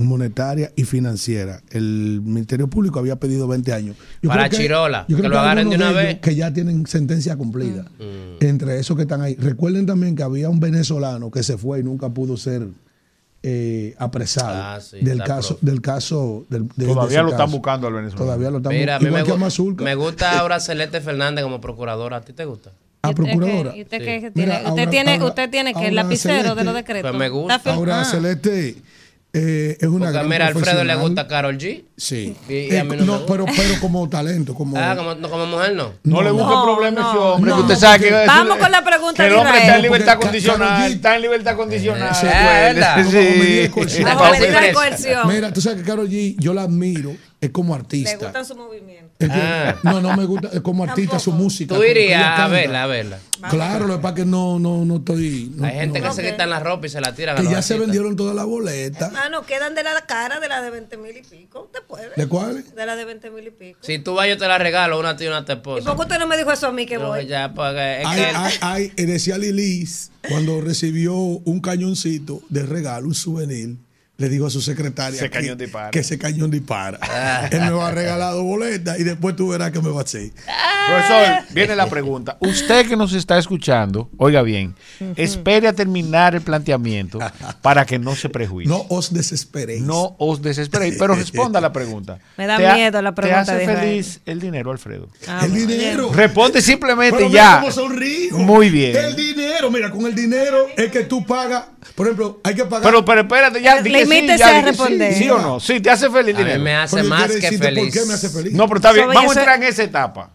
monetaria 0.00 0.72
y 0.76 0.84
financiera. 0.84 1.60
El 1.70 2.20
Ministerio 2.22 2.68
Público 2.68 2.98
había 2.98 3.16
pedido 3.16 3.46
20 3.48 3.72
años. 3.72 3.96
Para 4.26 4.48
creo 4.48 4.60
Chirola, 4.60 5.04
yo 5.08 5.16
que 5.16 5.22
creo 5.22 5.32
lo 5.34 5.38
agarren 5.40 5.70
de 5.70 5.76
una 5.76 5.92
vez. 5.92 6.18
Que 6.20 6.34
ya 6.34 6.52
tienen 6.52 6.86
sentencia 6.86 7.36
cumplida. 7.36 7.86
Entre 8.40 8.78
esos 8.78 8.96
que 8.96 9.02
están 9.02 9.20
ahí. 9.22 9.34
Recuerden 9.36 9.86
también 9.86 10.14
que 10.16 10.22
había 10.22 10.48
un 10.48 10.60
venezolano 10.60 11.30
que 11.30 11.42
se 11.42 11.56
fue 11.58 11.80
y 11.80 11.82
nunca 11.82 12.08
pudo 12.10 12.36
ser 12.36 12.68
eh, 13.42 13.94
apresado 13.98 14.52
Ah, 14.54 14.80
sí, 14.80 14.98
del, 15.00 15.22
caso, 15.22 15.56
del 15.62 15.80
caso. 15.80 16.44
del- 16.50 16.68
de- 16.76 16.84
de 16.86 16.92
Todavía 16.92 17.18
ese 17.20 17.22
lo 17.22 17.30
están 17.30 17.50
buscando 17.50 17.86
al 17.86 17.94
venezolano. 17.94 18.24
Todavía 18.26 18.50
lo 18.50 18.56
están 18.58 18.72
Mira, 18.74 18.96
a 18.96 18.98
buscando. 18.98 19.00
mí 19.00 19.04
me, 19.14 19.20
Igual 19.20 19.24
que 19.24 19.30
a 19.30 19.48
gu- 19.48 19.82
me 19.84 19.94
gusta 19.94 20.38
ahora 20.40 20.60
Celeste 20.60 21.00
Fernández 21.00 21.42
como 21.44 21.58
procuradora. 21.60 22.18
¿A 22.18 22.20
ti 22.20 22.34
te 22.34 22.44
gusta? 22.44 22.72
A 23.02 23.12
procuradora. 23.14 23.74
¿Y 23.74 23.80
usted 23.82 23.96
Sí. 23.98 24.04
tiene? 24.04 24.32
Mira, 24.34 24.56
usted 24.58 24.68
ahora- 24.68 24.90
tiene, 24.90 25.24
usted 25.24 25.50
tiene 25.50 25.72
que 25.72 25.86
el 25.88 25.94
lapicero 25.94 26.54
de 26.54 26.64
los 26.64 26.74
decretos. 26.74 27.10
Pues 27.12 27.18
me 27.18 27.28
gusta. 27.30 27.62
Ahora, 27.72 28.02
Ah. 28.02 28.04
Celeste 28.04 28.76
eh, 29.32 29.76
es 29.80 29.86
una 29.88 30.06
Porque 30.06 30.12
gran 30.12 30.28
mira, 30.28 30.44
a 30.46 30.48
Alfredo 30.48 30.82
le 30.84 30.94
gusta 30.96 31.28
Carol 31.28 31.56
G. 31.56 31.84
Sí. 31.96 32.34
Y, 32.48 32.52
y 32.52 32.70
Eh, 32.72 32.80
a 32.80 32.84
mí 32.84 32.96
no, 32.96 33.04
me 33.04 33.12
gusta. 33.12 33.26
pero, 33.32 33.44
pero 33.46 33.80
como 33.80 34.08
talento, 34.08 34.54
como. 34.54 34.76
Ah, 34.78 34.94
como, 34.96 35.14
no, 35.14 35.30
como 35.30 35.46
mujer 35.46 35.74
no. 35.74 35.92
No, 36.02 36.22
le 36.22 36.30
busque 36.32 36.48
No, 36.54 36.64
problema 36.64 37.00
a 37.00 37.04
ese 37.10 37.14
no, 37.18 37.24
hombre. 37.34 37.50
no, 37.50 37.56
que 37.56 37.62
usted 37.62 37.74
no, 37.74 37.80
sabe 37.80 37.98
que 38.04 38.10
Vamos 38.26 38.56
con 38.58 38.70
la 38.70 38.84
pregunta 38.84 39.22
que 39.22 39.28
el 39.28 39.34
de 39.34 39.38
hombre 39.40 39.58
está 39.58 39.76
en 39.76 39.82
libertad 39.82 40.18
condicional. 40.20 40.92
Está 40.92 41.16
en 41.16 41.22
libertad 41.22 41.56
condicional. 41.56 42.14
Sí, 42.14 43.68
coerción. 44.74 45.28
Mira, 45.28 45.52
tú 45.52 45.60
sabes 45.60 45.78
que 45.80 45.84
Carol 45.84 46.08
G, 46.08 46.34
yo 46.38 46.52
la 46.54 46.62
admiro, 46.62 47.12
es 47.40 47.50
como 47.50 47.74
artista. 47.74 48.16
gustan 48.16 48.44
su 48.44 48.54
movimiento. 48.54 49.10
Ah. 49.30 49.76
No, 49.82 50.00
no 50.00 50.16
me 50.16 50.24
gusta, 50.24 50.48
es 50.52 50.60
como 50.60 50.84
artista 50.84 51.18
su 51.18 51.32
música. 51.32 51.74
Tú 51.74 51.82
irías 51.82 52.38
a 52.38 52.48
verla, 52.48 52.82
a 52.84 52.86
verla. 52.86 53.18
Claro, 53.48 53.86
lo 53.86 53.96
que 53.96 54.02
pasa 54.02 54.14
es 54.14 54.24
que 54.24 54.30
no, 54.30 54.58
no, 54.58 54.84
no 54.84 54.96
estoy. 54.96 55.50
no- 55.54 55.64
Hay 55.66 55.72
gente 55.74 56.00
no. 56.00 56.08
que 56.08 56.14
se 56.14 56.30
quitan 56.30 56.50
la 56.50 56.60
ropa 56.60 56.86
y 56.86 56.90
se 56.90 57.00
la 57.00 57.14
tiran 57.14 57.38
a 57.38 57.40
Que 57.40 57.48
ya 57.48 57.62
se 57.62 57.78
vendieron 57.78 58.14
todas 58.16 58.34
las 58.36 58.44
boletas. 58.44 59.12
Ah, 59.16 59.28
no, 59.30 59.46
quedan 59.46 59.74
de 59.74 59.82
la 59.82 60.04
cara 60.06 60.38
de 60.40 60.48
la 60.48 60.60
de 60.60 60.70
20 60.70 60.96
mil 60.98 61.16
y 61.16 61.22
pico. 61.22 61.62
¿Usted 61.64 61.80
puede? 61.88 62.10
¿De 62.16 62.26
cuáles? 62.28 62.74
De 62.74 62.84
la 62.86 62.96
de 62.96 63.04
20 63.06 63.30
mil 63.30 63.46
y 63.46 63.50
pico. 63.50 63.78
Si 63.82 63.98
tú 63.98 64.14
vas, 64.14 64.28
yo 64.28 64.36
te 64.36 64.46
la 64.46 64.58
regalo, 64.58 64.98
una 64.98 65.16
tía 65.16 65.26
y 65.26 65.30
una 65.30 65.44
te 65.46 65.52
¿Y 65.52 65.56
esposa. 65.56 65.84
por 65.86 65.96
qué 65.96 66.02
usted 66.02 66.18
no 66.18 66.26
me 66.26 66.36
dijo 66.36 66.52
eso 66.52 66.66
a 66.66 66.72
mí 66.72 66.84
que 66.84 66.98
No, 66.98 67.08
voy? 67.08 67.26
ya, 67.26 67.54
porque 67.54 68.02
es 68.02 68.06
Hay, 68.06 68.16
que- 68.20 68.26
hay, 68.36 68.52
hay- 68.60 68.92
eh, 68.96 69.06
decía 69.06 69.38
Lilis, 69.38 70.10
cuando 70.28 70.60
recibió 70.60 71.14
un 71.14 71.60
cañoncito 71.60 72.42
de 72.50 72.64
regalo, 72.66 73.06
un 73.08 73.14
souvenir, 73.14 73.76
le 74.20 74.28
dijo 74.28 74.46
a 74.46 74.50
su 74.50 74.60
secretaria 74.60 75.18
que, 75.18 75.30
cañón 75.30 75.56
dispara. 75.56 75.90
que 75.90 76.00
ese 76.00 76.18
cañón 76.18 76.50
dispara. 76.50 76.98
Ah. 77.00 77.48
Él 77.50 77.60
me 77.62 77.70
va 77.70 77.88
a 77.88 77.90
regalar 77.90 78.34
dos 78.34 78.44
boletas 78.44 79.00
y 79.00 79.02
después 79.02 79.34
tú 79.34 79.48
verás 79.48 79.70
que 79.70 79.80
me 79.80 79.88
va 79.88 80.00
a 80.00 80.04
hacer. 80.04 80.30
Profesor, 80.88 81.44
viene 81.54 81.74
la 81.74 81.86
pregunta. 81.88 82.36
Usted 82.40 82.86
que 82.86 82.96
nos 82.96 83.14
está 83.14 83.38
escuchando, 83.38 84.10
oiga 84.18 84.42
bien, 84.42 84.74
espere 85.16 85.68
a 85.68 85.72
terminar 85.72 86.34
el 86.34 86.42
planteamiento 86.42 87.18
para 87.62 87.86
que 87.86 87.98
no 87.98 88.14
se 88.14 88.28
prejuicie. 88.28 88.70
No 88.70 88.84
os 88.90 89.12
desesperéis. 89.12 89.80
No 89.80 90.16
os 90.18 90.42
desesperéis, 90.42 90.96
pero 90.98 91.14
responda 91.14 91.58
a 91.58 91.62
la 91.62 91.72
pregunta. 91.72 92.18
Me 92.36 92.46
da 92.46 92.58
¿Te 92.58 92.66
ha- 92.68 92.74
miedo 92.74 93.00
la 93.00 93.14
pregunta 93.14 93.44
¿Te 93.44 93.50
hace 93.52 93.56
de 93.56 93.62
Israel. 93.64 93.80
feliz 93.88 94.20
el 94.26 94.40
dinero, 94.40 94.70
Alfredo? 94.70 95.08
Ah, 95.28 95.42
el 95.46 95.54
dinero. 95.54 96.12
Responde 96.12 96.60
simplemente 96.60 97.16
Pero 97.16 97.28
mira 97.30 97.42
ya. 97.42 97.60
cómo 97.60 97.72
sonrío. 97.72 98.36
Muy 98.38 98.68
bien. 98.68 98.94
El 98.96 99.16
dinero, 99.16 99.70
mira, 99.70 99.90
con 99.90 100.04
el 100.06 100.14
dinero 100.14 100.66
es 100.76 100.90
que 100.90 101.04
tú 101.04 101.24
pagas. 101.24 101.64
Por 101.94 102.06
ejemplo, 102.06 102.40
hay 102.44 102.54
que 102.54 102.64
pagar. 102.66 102.82
Pero, 102.82 103.04
pero 103.04 103.20
espérate, 103.22 103.62
ya. 103.62 103.80
di 103.80 103.90
que 104.10 104.36
sí, 104.36 104.42
a 104.42 104.60
sí. 104.60 104.62
responder. 104.66 105.14
Sí, 105.14 105.30
o 105.30 105.38
no? 105.38 105.60
Sí, 105.60 105.80
te 105.80 105.90
hace 105.90 106.10
feliz 106.10 106.34
el 106.34 106.36
a 106.36 106.38
mí 106.38 106.44
dinero. 106.44 106.62
me 106.64 106.74
hace 106.74 106.96
Pero 106.96 107.08
más 107.08 107.30
que 107.32 107.58
feliz. 107.58 107.84
¿Por 107.84 107.92
qué 108.02 108.06
me 108.08 108.14
hace 108.14 108.28
feliz? 108.30 108.52
No, 108.52 108.66
pero 108.68 108.76
está 108.78 108.92
bien. 108.92 109.06
Vamos 109.08 109.36
a 109.36 109.40
entrar 109.40 109.56
en 109.56 109.68
esa 109.68 109.82
etapa. 109.82 110.30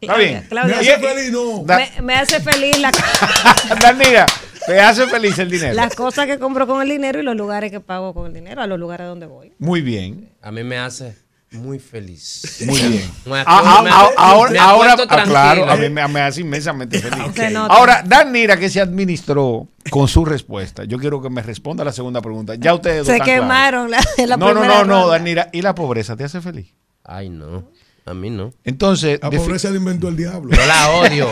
Está 0.00 0.16
bien. 0.16 0.44
Claudia, 0.48 0.74
me 0.76 0.80
hace 0.80 0.98
feliz, 0.98 1.30
no. 1.32 1.62
Da- 1.64 1.76
Me, 1.78 2.02
me 2.02 2.14
hace 2.14 2.40
feliz 2.40 2.78
la, 2.80 2.90
Danira, 3.80 4.26
te 4.66 4.80
hace 4.80 5.06
feliz 5.06 5.38
el 5.38 5.48
dinero. 5.50 5.74
las 5.74 5.94
cosas 5.94 6.26
que 6.26 6.38
compro 6.40 6.66
con 6.66 6.82
el 6.82 6.88
dinero 6.88 7.20
y 7.20 7.22
los 7.22 7.36
lugares 7.36 7.70
que 7.70 7.78
pago 7.80 8.12
con 8.12 8.26
el 8.26 8.34
dinero, 8.34 8.62
a 8.62 8.66
los 8.66 8.78
lugares 8.80 9.06
donde 9.06 9.26
voy. 9.26 9.52
Muy 9.58 9.80
bien. 9.80 10.30
A 10.42 10.50
mí 10.50 10.64
me 10.64 10.76
hace 10.78 11.14
muy 11.52 11.78
feliz. 11.78 12.62
Muy 12.66 12.78
bien. 12.80 13.10
Me 13.26 13.38
Ah, 13.38 13.42
acuerdo- 13.42 13.46
ah, 13.46 13.74
ah, 13.78 13.82
me 13.82 13.90
ahora, 13.90 14.62
ahora 14.64 14.92
ah, 14.92 14.96
claro, 14.96 15.06
tranquilo. 15.06 15.70
a 15.70 15.76
mí 15.76 15.88
me, 15.90 16.08
me 16.08 16.20
hace 16.20 16.40
inmensamente 16.40 16.98
feliz. 17.00 17.56
Ahora, 17.68 18.02
Danira, 18.06 18.56
que 18.56 18.68
se 18.70 18.80
administró 18.80 19.68
con 19.90 20.08
su 20.08 20.24
respuesta, 20.24 20.84
yo 20.84 20.98
quiero 20.98 21.20
que 21.22 21.30
me 21.30 21.42
responda 21.42 21.84
la 21.84 21.92
segunda 21.92 22.20
pregunta. 22.22 22.54
Ya 22.56 22.74
ustedes 22.74 23.06
Se 23.06 23.16
claros. 23.16 23.26
quemaron 23.26 23.90
la, 23.90 24.00
la 24.26 24.36
No, 24.36 24.52
no, 24.54 24.60
primera 24.60 24.84
no, 24.84 25.00
no. 25.02 25.08
Danira. 25.08 25.48
¿Y 25.52 25.62
la 25.62 25.74
pobreza 25.74 26.16
te 26.16 26.24
hace 26.24 26.40
feliz? 26.40 26.74
Ay, 27.04 27.28
no. 27.28 27.64
A 28.04 28.14
mí 28.14 28.30
no. 28.30 28.52
Entonces, 28.64 29.20
La 29.22 29.30
pobreza 29.30 29.70
la 29.70 29.76
inventó 29.76 30.08
el 30.08 30.16
diablo. 30.16 30.50
Yo 30.56 30.66
la 30.66 30.90
odio. 30.90 31.28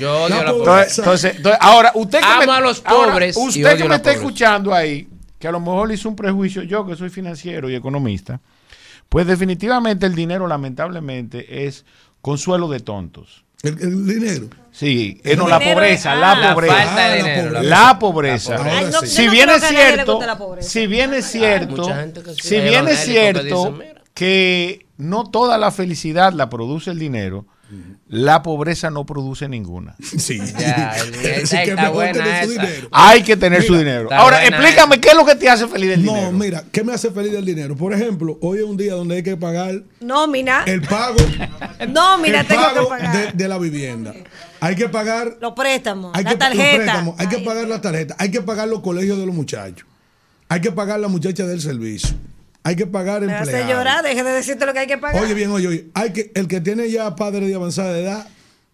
Yo 0.00 0.24
odio 0.24 0.28
La 0.28 0.42
la 0.42 0.52
pobreza. 0.52 1.02
entonces, 1.02 1.36
entonces, 1.36 1.58
ahora, 1.62 1.92
usted 1.94 2.18
que 2.18 2.24
Amo 2.24 2.46
me, 2.46 2.52
a 2.52 2.60
los 2.60 2.82
ahora, 2.84 3.12
pobres 3.12 3.36
y 3.36 3.40
usted 3.40 3.64
odio 3.66 3.76
que 3.84 3.88
me 3.88 3.94
está 3.94 4.10
escuchando 4.12 4.74
ahí, 4.74 5.08
que 5.38 5.46
a 5.46 5.52
lo 5.52 5.60
mejor 5.60 5.86
le 5.86 5.94
hizo 5.94 6.08
un 6.08 6.16
prejuicio 6.16 6.62
yo, 6.64 6.84
que 6.84 6.96
soy 6.96 7.10
financiero 7.10 7.70
y 7.70 7.76
economista, 7.76 8.40
pues 9.10 9.26
definitivamente 9.26 10.06
el 10.06 10.14
dinero, 10.14 10.46
lamentablemente, 10.46 11.66
es 11.66 11.84
consuelo 12.22 12.68
de 12.68 12.80
tontos. 12.80 13.44
El, 13.62 13.78
el 13.80 14.06
dinero. 14.06 14.48
Sí, 14.70 15.20
eh, 15.24 15.36
no, 15.36 15.48
la 15.48 15.58
pobreza, 15.58 16.14
la 16.14 16.32
ah, 16.32 16.36
la 16.36 16.54
pobreza. 16.54 16.74
falta 16.74 17.08
de 17.08 17.22
la 17.22 17.42
pobreza. 17.42 17.62
La 17.62 17.98
pobreza. 17.98 18.56
Ay, 18.64 18.86
no, 18.90 19.00
Si 19.02 19.28
bien 19.28 19.50
es 19.50 19.62
cierto, 19.64 20.20
si 20.60 20.86
bien 20.86 21.12
es 21.12 21.26
cierto, 21.26 21.88
si 22.40 22.60
bien 22.60 22.88
es 22.88 23.00
cierto 23.00 23.78
que 24.14 24.86
no 24.96 25.28
toda 25.28 25.58
la 25.58 25.72
felicidad 25.72 26.32
la 26.32 26.48
produce 26.48 26.92
el 26.92 26.98
dinero, 26.98 27.46
la 28.08 28.42
pobreza 28.42 28.90
no 28.90 29.06
produce 29.06 29.48
ninguna. 29.48 29.94
Sí. 30.18 30.38
Ya, 30.58 30.92
el- 30.96 31.14
Así 31.14 31.26
esa 31.42 31.56
que 31.62 31.70
está 31.70 31.82
mejor 31.82 31.94
buena 31.94 32.12
tener 32.24 32.44
su 32.44 32.52
esa. 32.52 32.62
dinero. 32.62 32.88
Hay 32.92 33.22
que 33.22 33.36
tener 33.36 33.62
su 33.62 33.76
dinero. 33.76 34.08
Ahora, 34.12 34.44
explícame 34.44 35.00
qué 35.00 35.08
es 35.10 35.14
lo 35.14 35.24
que 35.24 35.34
te 35.36 35.48
hace 35.48 35.66
feliz 35.68 35.90
del 35.90 36.04
No, 36.04 36.14
dinero. 36.14 36.32
mira, 36.32 36.64
¿qué 36.72 36.82
me 36.84 36.92
hace 36.92 37.10
feliz 37.10 37.32
el 37.34 37.44
dinero? 37.44 37.76
Por 37.76 37.92
ejemplo, 37.94 38.38
hoy 38.42 38.58
es 38.58 38.64
un 38.64 38.76
día 38.76 38.94
donde 38.94 39.16
hay 39.16 39.22
que 39.22 39.36
pagar 39.36 39.82
Nómina. 40.00 40.64
el 40.66 40.82
pago, 40.82 41.16
Nómina 41.88 42.40
el 42.40 42.46
tengo 42.46 42.68
que 42.68 42.74
pago 42.74 42.88
pagar. 42.88 43.32
de, 43.32 43.32
de 43.32 43.48
la 43.48 43.58
vivienda. 43.58 44.14
Hay 44.60 44.74
que 44.76 44.88
pagar, 44.88 45.38
Los 45.40 45.52
préstamos, 45.54 46.12
hay 46.14 46.24
la 46.24 46.30
que, 46.30 46.36
los 46.36 46.48
tarjeta. 46.48 46.76
préstamos, 46.76 47.14
hay 47.18 47.26
que 47.28 47.38
pagar 47.38 47.66
la 47.68 47.80
tarjeta, 47.80 48.16
hay 48.18 48.30
que 48.30 48.42
pagar 48.42 48.68
los 48.68 48.80
colegios 48.80 49.18
de 49.18 49.24
los 49.26 49.34
muchachos, 49.34 49.86
hay 50.48 50.60
que 50.60 50.70
pagar 50.70 51.00
la 51.00 51.08
muchacha 51.08 51.46
del 51.46 51.60
servicio, 51.62 52.10
hay 52.62 52.76
que 52.76 52.86
pagar 52.86 53.22
Me 53.22 53.32
hace 53.32 53.50
empleados. 53.52 53.72
llorar, 53.72 54.04
deje 54.04 54.22
de 54.22 54.30
decirte 54.30 54.66
lo 54.66 54.72
que 54.72 54.80
hay 54.80 54.86
que 54.86 54.98
pagar. 54.98 55.22
Oye 55.22 55.34
bien, 55.34 55.50
oye, 55.50 55.66
oye, 55.68 55.86
hay 55.94 56.12
que, 56.12 56.30
el 56.34 56.46
que 56.48 56.60
tiene 56.60 56.90
ya 56.90 57.14
padre 57.16 57.46
de 57.46 57.54
avanzada 57.54 57.98
edad 57.98 58.28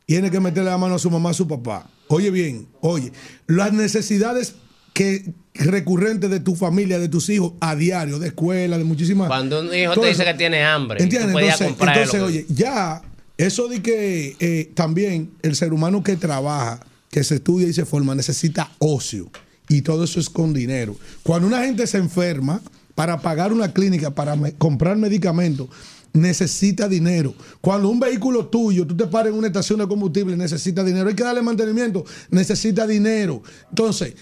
tiene 0.07 0.31
que 0.31 0.41
meterle 0.41 0.71
la 0.71 0.79
mano 0.79 0.95
a 0.97 0.99
su 0.99 1.11
mamá, 1.11 1.31
a 1.31 1.35
su 1.35 1.47
papá. 1.49 1.89
Oye 2.09 2.31
bien, 2.31 2.67
oye, 2.81 3.13
las 3.47 3.73
necesidades 3.73 4.55
que 4.93 5.33
recurrentes 5.55 6.31
de 6.31 6.41
tu 6.41 6.55
familia, 6.55 6.99
de 6.99 7.09
tus 7.09 7.29
hijos, 7.29 7.53
a 7.61 7.75
diario, 7.77 8.19
de 8.19 8.29
escuela, 8.29 8.79
de 8.79 8.85
muchísimas. 8.85 9.27
Cuando 9.29 9.61
un 9.61 9.75
hijo 9.75 9.95
te 9.95 10.01
dice 10.09 10.23
eso. 10.23 10.25
que 10.25 10.35
tiene 10.35 10.65
hambre, 10.65 11.03
¿Entiendes? 11.03 11.33
tú 11.33 11.39
Entonces, 11.39 11.67
comprar 11.67 11.99
entonces, 11.99 12.21
que- 12.21 12.27
oye, 12.27 12.47
ya, 12.49 13.03
eso 13.39 13.69
de 13.69 13.83
que 13.83 14.37
eh, 14.41 14.71
también 14.75 15.33
el 15.43 15.57
ser 15.57 15.73
humano 15.73 16.03
que 16.03 16.17
trabaja, 16.17 16.81
que 17.11 17.25
se 17.25 17.37
estudia 17.37 17.69
y 17.69 17.73
se 17.73 17.85
forma, 17.85 18.15
necesita 18.15 18.71
ocio. 18.79 19.31
Y 19.69 19.83
todo 19.83 20.05
eso 20.05 20.21
es 20.21 20.31
con 20.31 20.53
dinero. 20.55 20.97
Cuando 21.23 21.49
una 21.49 21.63
gente 21.65 21.87
se 21.87 21.99
enferma, 21.99 22.63
para 22.97 23.21
pagar 23.21 23.53
una 23.53 23.73
clínica, 23.73 24.11
para 24.11 24.35
me- 24.35 24.55
comprar 24.55 24.97
medicamentos, 24.97 25.69
necesita 26.13 26.89
dinero. 26.89 27.35
Cuando 27.61 27.89
un 27.91 28.01
vehículo 28.01 28.47
tuyo, 28.47 28.87
tú 28.87 28.97
te 28.97 29.07
paras 29.07 29.33
en 29.33 29.39
una 29.39 29.47
estación 29.49 29.79
de 29.79 29.87
combustible, 29.87 30.37
necesita 30.37 30.83
dinero. 30.83 31.09
Hay 31.09 31.15
que 31.15 31.23
darle 31.23 31.43
mantenimiento, 31.43 32.05
necesita 32.31 32.87
dinero. 32.87 33.43
Entonces, 33.69 34.15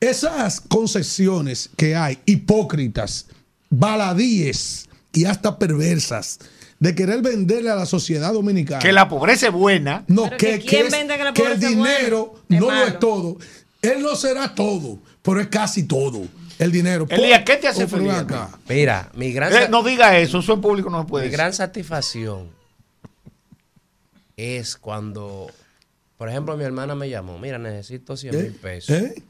esas 0.00 0.60
concesiones 0.60 1.70
que 1.76 1.94
hay, 1.96 2.18
hipócritas, 2.26 3.26
baladíes 3.70 4.88
y 5.12 5.24
hasta 5.24 5.58
perversas 5.58 6.38
de 6.80 6.94
querer 6.94 7.22
venderle 7.22 7.70
a 7.70 7.74
la 7.76 7.86
sociedad 7.86 8.32
dominicana. 8.32 8.80
Que 8.80 8.92
la 8.92 9.08
pobreza 9.08 9.46
es 9.48 9.52
buena. 9.52 10.04
No, 10.08 10.28
que, 10.30 10.36
que 10.36 10.60
¿quién 10.60 10.86
es- 10.86 10.92
vende 10.92 11.16
que 11.16 11.24
la 11.24 11.32
que 11.32 11.42
el 11.42 11.48
pobreza 11.52 11.68
es 11.68 11.76
dinero 11.76 12.26
buena? 12.48 12.56
Es 12.56 12.60
no 12.60 12.70
lo 12.70 12.86
es 12.86 12.98
todo. 12.98 13.38
Él 13.82 14.02
no 14.02 14.16
será 14.16 14.54
todo, 14.54 14.98
pero 15.22 15.40
es 15.40 15.46
casi 15.48 15.84
todo. 15.84 16.22
El 16.58 16.72
dinero. 16.72 17.06
Elías, 17.08 17.42
¿qué 17.44 17.56
te 17.56 17.68
hace 17.68 17.86
feliz 17.86 18.12
acá. 18.12 18.50
Mira, 18.68 19.10
mi 19.14 19.32
gran, 19.32 19.52
Eh, 19.52 19.68
no 19.70 19.82
diga 19.82 20.18
eso, 20.18 20.38
eso 20.40 20.52
en 20.54 20.60
público 20.60 20.90
no 20.90 21.06
puede 21.06 21.24
mi 21.24 21.28
decir. 21.30 21.38
gran 21.38 21.52
satisfacción 21.52 22.48
es 24.36 24.76
cuando, 24.76 25.50
por 26.16 26.28
ejemplo, 26.28 26.56
mi 26.56 26.64
hermana 26.64 26.94
me 26.94 27.08
llamó, 27.08 27.38
mira, 27.38 27.58
necesito 27.58 28.16
100 28.16 28.36
mil 28.36 28.52
pesos. 28.54 28.90
¿Eh? 28.96 29.22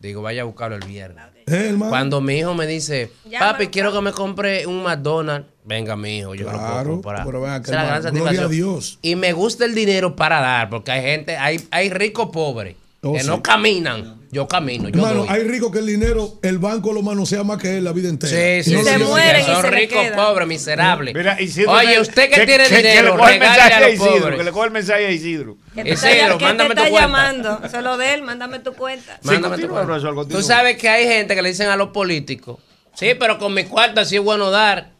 Digo, 0.00 0.22
vaya 0.22 0.42
a 0.42 0.44
buscarlo 0.44 0.76
el 0.76 0.84
viernes. 0.84 1.24
¿Eh? 1.48 1.74
Cuando 1.76 2.20
mi 2.20 2.38
hijo 2.38 2.54
me 2.54 2.66
dice, 2.66 3.10
papi, 3.38 3.66
quiero 3.68 3.92
que 3.92 4.00
me 4.00 4.12
compre 4.12 4.64
un 4.66 4.82
McDonald's, 4.84 5.48
venga 5.64 5.96
mi 5.96 6.18
hijo, 6.18 6.34
yo 6.36 6.44
lo 6.44 6.52
Claro, 6.52 6.82
puedo 6.84 6.90
comprar. 6.94 7.26
pero 7.26 7.40
ven 7.40 7.50
acá, 7.50 7.64
es 7.64 7.70
la 7.70 7.84
gran 7.84 8.00
gloria 8.02 8.08
a 8.08 8.12
satisfacción. 8.12 8.50
Dios. 8.52 8.98
Y 9.02 9.16
me 9.16 9.32
gusta 9.32 9.64
el 9.64 9.74
dinero 9.74 10.14
para 10.14 10.40
dar, 10.40 10.70
porque 10.70 10.92
hay 10.92 11.02
gente, 11.02 11.36
hay, 11.36 11.60
hay 11.70 11.90
ricos 11.90 12.28
pobres 12.32 12.76
Oh, 13.02 13.12
que 13.14 13.20
sí. 13.20 13.26
no 13.28 13.42
caminan. 13.42 14.17
Yo 14.30 14.46
camino, 14.46 14.90
yo 14.90 15.00
doy. 15.00 15.26
hay 15.30 15.42
ricos 15.44 15.72
que 15.72 15.78
el 15.78 15.86
dinero, 15.86 16.34
el 16.42 16.58
banco 16.58 16.92
lo 16.92 17.00
manosea 17.02 17.44
más 17.44 17.56
que 17.56 17.78
él 17.78 17.84
la 17.84 17.92
vida 17.92 18.10
entera. 18.10 18.30
Sí, 18.62 18.62
sí, 18.70 18.76
No 18.76 18.82
sí, 18.82 18.90
lleva- 18.90 19.06
mueren 19.08 19.40
y 19.40 19.44
son 19.44 19.62
se 19.62 19.70
ricos, 19.70 20.06
pobres, 20.14 20.46
miserables. 20.46 21.14
Mira, 21.14 21.40
Isidro, 21.40 21.72
Oye, 21.72 21.98
usted 21.98 22.28
que, 22.30 22.44
tiene 22.44 22.64
que 22.68 22.76
dinero, 22.76 23.12
le 23.14 23.18
coge 23.18 23.34
el 23.34 23.40
mensaje 23.40 23.72
a 23.74 23.80
los 23.80 23.90
Isidro, 23.94 24.20
pobres. 24.20 24.36
que 24.38 24.44
le 24.44 24.52
coge 24.52 24.66
el 24.66 24.72
mensaje 24.72 25.06
a 25.06 25.10
Isidro. 25.10 25.56
Que 25.74 25.82
te 25.84 25.90
Isidro, 25.90 26.10
está, 26.12 26.38
que 26.38 26.44
mándame 26.44 26.68
te 26.70 26.74
tu 26.74 26.80
está 26.82 26.90
cuenta. 26.90 27.06
llamando. 27.06 27.68
Solo 27.70 27.96
de 27.96 28.14
él, 28.14 28.22
mándame 28.22 28.58
tu 28.58 28.74
cuenta. 28.74 29.18
Mándame 29.22 29.56
tu 29.58 29.68
cuenta. 29.68 29.86
profesor. 29.86 30.28
Tú 30.28 30.42
sabes 30.42 30.76
que 30.76 30.88
hay 30.90 31.06
gente 31.06 31.34
que 31.34 31.40
le 31.40 31.48
dicen 31.48 31.68
a 31.70 31.76
los 31.76 31.88
políticos, 31.88 32.58
sí, 32.94 33.12
pero 33.18 33.38
con 33.38 33.54
mi 33.54 33.64
cuarto 33.64 34.02
así 34.02 34.16
es 34.16 34.22
bueno 34.22 34.50
dar. 34.50 34.90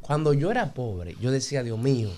Cuando 0.00 0.32
yo 0.32 0.50
era 0.50 0.72
pobre, 0.72 1.16
yo 1.20 1.30
decía, 1.30 1.62
Dios 1.62 1.78
mío. 1.78 2.08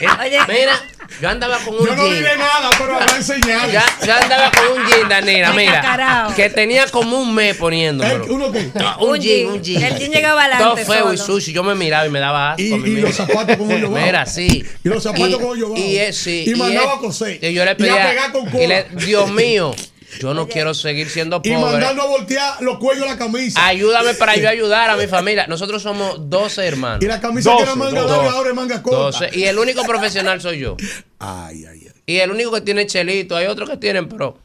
Eh, 0.00 0.06
Oye. 0.20 0.38
mira, 0.48 0.80
yo 1.20 1.28
andaba 1.28 1.58
con 1.58 1.74
un 1.74 1.86
Yo 1.86 1.94
no 1.96 2.02
jean. 2.04 2.14
diré 2.16 2.36
nada, 2.36 2.70
pero 2.78 2.94
habrá 2.96 3.22
señales. 3.22 3.72
Ya, 3.72 3.84
yo 4.06 4.14
andaba 4.14 4.50
con 4.50 4.78
un 4.80 4.86
jean, 4.86 5.08
Danira, 5.08 5.52
mira, 5.52 6.32
que 6.34 6.50
tenía 6.50 6.86
como 6.88 7.18
un 7.18 7.34
mes 7.34 7.56
poniéndomelo. 7.56 8.24
¿Eh? 8.24 8.28
¿Uno 8.30 8.52
qué? 8.52 8.70
No, 8.74 8.98
un, 8.98 9.10
Un 9.10 9.20
jean, 9.20 9.36
jean. 9.38 9.52
un 9.52 9.62
jean. 9.62 9.82
El 9.84 9.98
jean 9.98 10.10
llegaba 10.12 10.44
adelante 10.44 10.84
Todo 10.84 10.94
feo 10.94 11.12
y 11.12 11.18
sucio. 11.18 11.52
Yo 11.54 11.62
me 11.62 11.74
miraba 11.74 12.06
y 12.06 12.10
me 12.10 12.18
daba 12.20 12.50
asco. 12.52 12.62
Y- 12.62 12.72
a 12.72 12.76
mí 12.76 12.88
y 12.88 12.92
mismo. 12.92 13.06
los 13.08 13.16
zapatos 13.16 13.56
como 13.56 13.76
yo. 13.76 13.90
Mira, 13.90 14.26
sí. 14.26 14.64
Y 14.84 14.88
los 14.88 15.02
zapatos 15.02 15.36
como 15.38 15.54
yo. 15.56 15.74
Y, 15.76 15.98
sí, 16.12 16.44
Y 16.46 16.54
mandaba 16.54 16.94
a 16.94 16.98
coser. 16.98 17.38
Y 17.42 17.52
yo 17.54 17.64
le 17.64 17.70
Y 17.70 17.74
a 17.74 17.76
pedía. 17.76 18.08
pegar 18.10 18.32
con 18.32 18.42
y 18.60 18.66
le- 18.66 18.84
cola. 18.86 19.04
Dios 19.04 19.30
mío, 19.30 19.74
yo 20.18 20.34
no 20.34 20.48
quiero 20.48 20.74
seguir 20.74 21.08
siendo 21.10 21.40
Y 21.44 21.50
pobre. 21.52 21.72
mandando 21.72 22.02
a 22.02 22.06
voltear 22.06 22.62
los 22.62 22.78
cuellos 22.78 23.04
de 23.04 23.10
la 23.10 23.18
camisa. 23.18 23.66
Ayúdame 23.66 24.14
para 24.14 24.36
yo 24.36 24.48
ayudar 24.48 24.90
a 24.90 24.96
mi 24.96 25.06
familia. 25.06 25.46
Nosotros 25.46 25.82
somos 25.82 26.28
12 26.30 26.66
hermanos. 26.66 27.02
Y 27.02 27.06
la 27.06 27.20
camisa 27.20 27.54
que 27.56 27.62
era 27.62 27.74
manga 27.74 28.00
Doce. 28.02 28.16
larga 28.16 28.30
ahora 28.32 28.48
es 28.50 28.54
manga 28.56 28.82
corta. 28.82 28.98
12. 29.26 29.30
Y 29.38 29.44
el 29.44 29.58
único 29.58 29.82
profesional 29.84 30.40
soy 30.40 30.58
yo. 30.60 30.76
Ay, 31.18 31.64
ay, 31.64 31.80
ay. 31.86 31.92
Y 32.06 32.16
el 32.18 32.30
único 32.30 32.52
que 32.52 32.60
tiene 32.60 32.86
chelito. 32.86 33.36
Hay 33.36 33.46
otros 33.46 33.68
que 33.68 33.76
tienen, 33.76 34.08
pero 34.08 34.38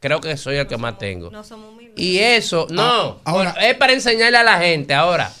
creo 0.00 0.20
que 0.20 0.36
soy 0.36 0.56
el 0.56 0.66
que 0.66 0.76
más 0.76 0.98
tengo. 0.98 1.30
No 1.30 1.42
somos 1.42 1.70
humildes. 1.72 1.94
Y 1.98 2.18
eso, 2.18 2.66
no. 2.70 3.20
ahora- 3.24 3.56
es 3.60 3.74
para 3.76 3.92
enseñarle 3.92 4.38
a 4.38 4.44
la 4.44 4.58
gente. 4.60 4.94
Ahora, 4.94 5.32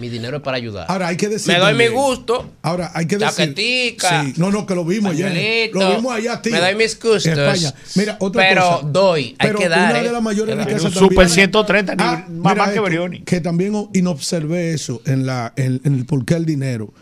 mi 0.00 0.08
dinero 0.08 0.38
es 0.38 0.42
para 0.42 0.56
ayudar. 0.56 0.86
Ahora 0.88 1.08
hay 1.08 1.16
que 1.16 1.28
decir. 1.28 1.52
Me 1.52 1.58
doy 1.60 1.74
mi 1.74 1.88
gusto. 1.88 2.50
Ahora 2.62 2.90
hay 2.94 3.06
que 3.06 3.18
decir. 3.18 3.34
Chaquetica. 3.36 4.24
Sí, 4.24 4.34
no, 4.38 4.50
no, 4.50 4.66
que 4.66 4.74
lo 4.74 4.84
vimos 4.84 5.12
ayer. 5.12 5.70
Lo 5.74 5.96
vimos 5.96 6.12
allá, 6.14 6.40
tío. 6.42 6.52
Me 6.52 6.60
doy 6.60 6.74
mis 6.74 6.94
gustos. 6.98 7.26
En 7.26 7.38
España. 7.38 7.74
Mira, 7.96 8.16
otra 8.20 8.42
Pero 8.48 8.62
cosa. 8.62 8.86
doy, 8.90 9.24
hay 9.38 9.48
Pero 9.48 9.58
que 9.58 9.68
dar, 9.68 9.90
Una 9.90 10.00
¿eh? 10.00 10.04
de 10.04 10.12
las 10.12 10.22
mayores 10.22 10.56
riquezas 10.58 10.84
Un 10.86 10.92
Super 10.92 11.28
130, 11.28 11.94
ni- 11.94 12.02
Ah, 12.02 12.26
más 12.28 12.70
que 12.70 12.80
Brioni. 12.80 13.20
Que 13.22 13.40
también 13.40 13.74
inobservé 13.94 14.72
eso 14.72 15.02
en, 15.06 15.26
la, 15.26 15.52
en, 15.56 15.80
en 15.84 15.94
el 15.94 16.06
por 16.06 16.24
qué 16.24 16.34
el 16.34 16.46
dinero, 16.46 16.92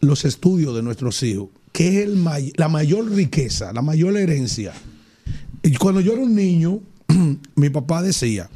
los 0.00 0.24
estudios 0.24 0.74
de 0.74 0.82
nuestros 0.82 1.22
hijos, 1.22 1.48
que 1.72 1.88
es 2.00 2.06
el 2.06 2.16
may- 2.16 2.52
la 2.56 2.68
mayor 2.68 3.10
riqueza, 3.10 3.72
la 3.72 3.82
mayor 3.82 4.16
herencia. 4.16 4.72
Y 5.62 5.74
cuando 5.76 6.00
yo 6.00 6.12
era 6.12 6.22
un 6.22 6.34
niño, 6.34 6.80
mi 7.56 7.70
papá 7.70 8.02
decía, 8.02 8.48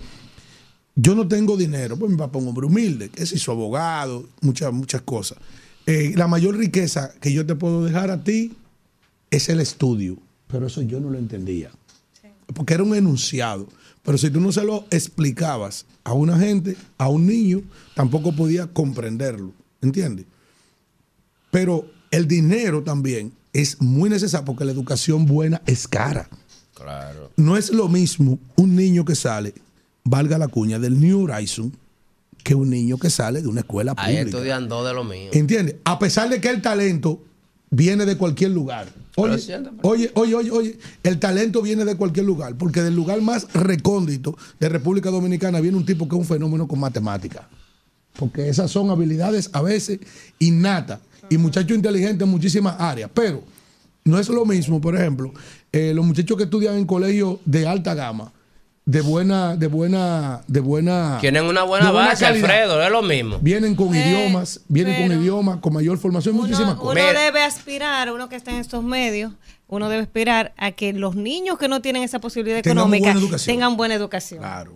yo 0.95 1.15
no 1.15 1.29
tengo 1.29 1.57
dinero, 1.57 1.97
pues 1.97 2.11
mi 2.11 2.17
papá 2.17 2.39
es 2.39 2.43
un 2.43 2.49
hombre 2.49 2.67
humilde, 2.67 3.09
que 3.09 3.25
se 3.27 3.37
hizo 3.37 3.53
abogado, 3.53 4.29
muchas, 4.41 4.73
muchas 4.73 5.03
cosas. 5.03 5.39
Eh, 5.87 6.13
la 6.17 6.27
mayor 6.27 6.57
riqueza 6.57 7.13
que 7.21 7.33
yo 7.33 7.47
te 7.47 7.55
puedo 7.55 7.85
dejar 7.85 8.11
a 8.11 8.23
ti 8.23 8.53
es 9.31 9.49
el 9.49 9.61
estudio, 9.61 10.19
pero 10.47 10.67
eso 10.67 10.83
yo 10.83 11.01
no 11.01 11.11
lo 11.11 11.19
entendía, 11.19 11.71
porque 12.55 12.75
era 12.75 12.83
un 12.83 12.95
enunciado. 12.95 13.69
Pero 14.03 14.17
si 14.17 14.31
tú 14.31 14.41
no 14.41 14.51
se 14.51 14.65
lo 14.65 14.87
explicabas 14.91 15.85
a 16.05 16.15
una 16.15 16.39
gente, 16.39 16.77
a 16.97 17.09
un 17.09 17.27
niño, 17.27 17.63
tampoco 17.95 18.35
podía 18.35 18.67
comprenderlo, 18.67 19.53
¿entiendes? 19.83 20.27
Pero 21.51 21.87
el 22.11 22.27
dinero 22.27 22.83
también 22.83 23.33
es 23.53 23.81
muy 23.81 24.09
necesario 24.09 24.45
porque 24.45 24.65
la 24.65 24.73
educación 24.73 25.27
buena 25.27 25.61
es 25.67 25.87
cara. 25.87 26.29
Claro. 26.75 27.31
No 27.37 27.57
es 27.57 27.71
lo 27.71 27.89
mismo 27.89 28.39
un 28.57 28.75
niño 28.75 29.05
que 29.05 29.15
sale, 29.15 29.55
valga 30.11 30.37
la 30.39 30.49
cuña, 30.49 30.79
del 30.79 31.01
New 31.01 31.23
Horizon, 31.23 31.73
que 32.43 32.55
un 32.55 32.69
niño 32.69 32.99
que 32.99 33.11
sale 33.11 33.43
de 33.43 33.49
una 33.49 33.61
escuela 33.61 33.95
Ahí 33.97 34.17
pública. 34.17 34.37
estudian 34.37 34.69
dos 34.69 34.87
de 34.87 34.93
lo 34.93 35.05
mío. 35.05 35.31
¿Entiendes? 35.33 35.77
A 35.85 35.99
pesar 35.99 36.29
de 36.29 36.41
que 36.41 36.49
el 36.51 36.61
talento 36.61 37.23
viene 37.71 38.05
de 38.05 38.17
cualquier 38.17 38.51
lugar. 38.51 38.89
Oye, 39.17 40.11
oye, 40.15 40.35
oye, 40.35 40.51
oye, 40.51 40.79
el 41.03 41.19
talento 41.19 41.63
viene 41.63 41.85
de 41.85 41.97
cualquier 41.97 42.27
lugar, 42.27 42.57
porque 42.57 42.83
del 42.83 42.95
lugar 42.97 43.21
más 43.21 43.53
recóndito 43.53 44.37
de 44.59 44.69
República 44.69 45.11
Dominicana 45.11 45.61
viene 45.61 45.77
un 45.77 45.85
tipo 45.85 46.09
que 46.09 46.17
es 46.17 46.21
un 46.21 46.27
fenómeno 46.27 46.67
con 46.67 46.81
matemática. 46.81 47.49
Porque 48.17 48.49
esas 48.49 48.71
son 48.71 48.91
habilidades 48.91 49.51
a 49.53 49.63
veces 49.63 50.01
innatas 50.39 51.01
y 51.29 51.39
muchachos 51.39 51.77
inteligentes 51.77 52.23
en 52.25 52.31
muchísimas 52.31 52.81
áreas. 52.81 53.11
Pero 53.15 53.45
no 54.05 54.19
es 54.19 54.29
lo 54.29 54.45
mismo, 54.45 54.81
por 54.81 54.97
ejemplo, 54.97 55.33
eh, 55.71 55.93
los 55.95 56.05
muchachos 56.05 56.37
que 56.37 56.45
estudian 56.45 56.77
en 56.77 56.87
colegios 56.87 57.39
de 57.45 57.67
alta 57.67 57.95
gama, 57.95 58.33
de 58.91 59.01
buena, 59.03 59.57
de 59.57 59.67
buena, 59.69 60.41
de 60.49 60.61
buena. 60.61 61.19
Tienen 61.21 61.45
una 61.45 61.63
buena 61.63 61.87
de 61.87 61.93
base, 61.93 62.25
calidad. 62.25 62.51
Alfredo, 62.51 62.83
es 62.83 62.91
lo 62.91 63.03
mismo. 63.03 63.39
Vienen 63.41 63.77
con 63.77 63.95
Eh, 63.95 64.05
idiomas, 64.05 64.61
vienen 64.69 65.09
con 65.09 65.21
idiomas, 65.21 65.59
con 65.59 65.73
mayor 65.75 65.97
formación, 65.99 66.35
muchísimas 66.35 66.73
Uno 66.73 66.81
cosas. 66.83 67.15
debe 67.15 67.43
aspirar, 67.43 68.13
uno 68.13 68.29
que 68.29 68.35
está 68.37 68.51
en 68.51 68.57
estos 68.59 68.83
medios, 68.83 69.33
uno 69.69 69.89
debe 69.89 70.03
aspirar 70.03 70.53
a 70.57 70.73
que 70.73 70.93
los 70.93 71.15
niños 71.15 71.57
que 71.57 71.69
no 71.69 71.81
tienen 71.81 72.03
esa 72.03 72.19
posibilidad 72.19 72.59
económica 72.59 73.13
buena 73.13 73.37
tengan 73.39 73.77
buena 73.77 73.95
educación. 73.95 74.41
Claro. 74.41 74.73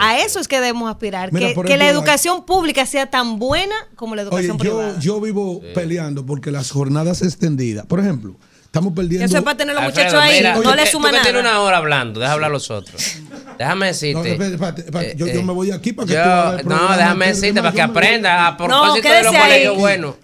A 0.00 0.18
eso 0.18 0.40
es 0.40 0.48
que 0.48 0.56
debemos 0.60 0.90
aspirar, 0.90 1.32
Mira, 1.32 1.54
que, 1.54 1.62
que 1.62 1.76
la 1.76 1.88
educación 1.88 2.44
pública 2.44 2.84
sea 2.86 3.06
tan 3.10 3.38
buena 3.38 3.74
como 3.96 4.14
la 4.16 4.22
educación 4.22 4.58
privada. 4.58 4.98
yo 4.98 5.20
vivo 5.20 5.60
peleando 5.74 6.26
porque 6.26 6.50
las 6.50 6.70
jornadas 6.72 7.22
extendidas, 7.22 7.86
por 7.86 8.00
ejemplo, 8.00 8.34
estamos 8.68 8.92
perdiendo. 8.94 9.24
Eso 9.26 9.38
es 9.38 9.42
para 9.42 9.56
tener 9.56 9.74
los 9.74 9.82
Alfredo, 9.84 10.06
muchachos 10.06 10.22
ahí, 10.24 10.36
mira, 10.38 10.54
no 10.56 10.74
le 10.74 10.84
que- 10.84 10.90
suma 10.90 11.08
tú 11.10 11.16
que 11.16 11.22
tienes 11.22 11.42
nada. 11.42 11.56
una 11.56 11.64
hora 11.66 11.76
hablando, 11.78 12.20
deja 12.20 12.32
hablar 12.32 12.50
los 12.50 12.70
otros. 12.70 13.16
Déjame 13.58 13.86
decirte. 13.86 14.14
No, 14.14 14.24
espérate, 14.24 14.54
espérate, 14.54 14.80
espérate, 14.82 15.14
yo, 15.16 15.26
Eh, 15.26 15.32
yo 15.34 15.42
me 15.42 15.52
voy 15.52 15.70
aquí 15.72 15.92
para 15.92 16.06
que 16.06 16.12
yo- 16.14 16.22
tú 16.22 16.28
hagas 16.28 16.60
el 16.60 16.68
No, 16.68 16.96
déjame 16.96 17.26
decirte 17.26 17.60
para 17.60 17.72
que 17.72 17.78
yo 17.78 17.86
me 17.88 17.92
voy. 17.92 17.96
aprenda 18.04 18.46
a 18.46 18.56
propósito 18.56 19.08
de 19.08 19.22
los 19.24 19.34
ahí. 19.34 19.40
colegios 19.40 19.76
buenos. 19.76 20.14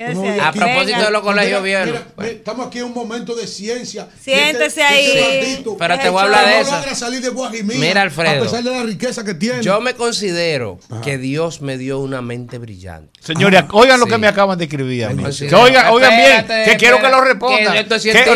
A 0.41 0.53
propósito 0.53 1.03
de 1.05 1.11
los 1.11 1.23
colegios 1.23 1.63
viejos. 1.65 1.87
mira, 2.17 2.31
estamos 2.31 2.67
aquí 2.69 2.79
en 2.79 2.85
un 2.85 2.95
momento 2.95 3.35
de 3.35 3.47
ciencia. 3.49 4.07
Siéntese 4.21 4.67
este- 4.67 4.83
ahí. 4.85 5.07
este 5.07 5.41
ratito, 5.51 5.77
Pero 5.77 5.97
te 5.97 6.03
que 6.03 6.09
voy 6.11 6.21
a 6.21 6.23
hablar 6.25 6.47
de 6.47 6.61
eso. 6.61 6.95
salir 6.95 7.21
de 7.23 7.31
Mira, 7.75 8.03
Alfredo. 8.03 8.43
A 8.43 8.45
pesar 8.45 8.63
de 8.63 8.71
la 8.71 8.83
riqueza 8.85 9.25
que 9.25 9.35
tiene. 9.35 9.63
Yo 9.63 9.81
me 9.81 9.95
considero 9.95 10.79
que 11.03 11.19
Dios 11.19 11.61
me 11.61 11.77
dio 11.77 11.99
una 11.99 12.23
mente 12.23 12.59
brillante. 12.59 13.11
Señores, 13.21 13.65
oigan 13.73 13.99
lo 13.99 14.07
que 14.07 14.19
me 14.19 14.29
acaban 14.29 14.57
de 14.59 14.65
escribir 14.65 15.07
a 15.07 15.11
mí. 15.11 15.25
Oigan, 15.25 15.87
oigan 15.89 16.11
bien, 16.17 16.47
que 16.65 16.77
quiero 16.77 17.01
que 17.01 17.09
lo 17.09 17.21
respondan. 17.21 17.75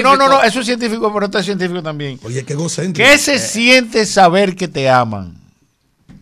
Científico. 0.03 0.17
no, 0.17 0.29
no, 0.29 0.39
no, 0.39 0.43
eso 0.45 0.61
es 0.61 0.67
científico, 0.67 1.13
pero 1.13 1.27
esto 1.27 1.39
es 1.39 1.45
científico 1.45 1.83
también. 1.83 2.19
Oye, 2.25 2.45
qué 2.45 2.53
egocéntrico. 2.55 3.09
¿Qué 3.11 3.19
se 3.19 3.39
siente 3.39 4.05
saber 4.07 4.55
que 4.57 4.69
te 4.69 4.89
aman? 4.89 5.37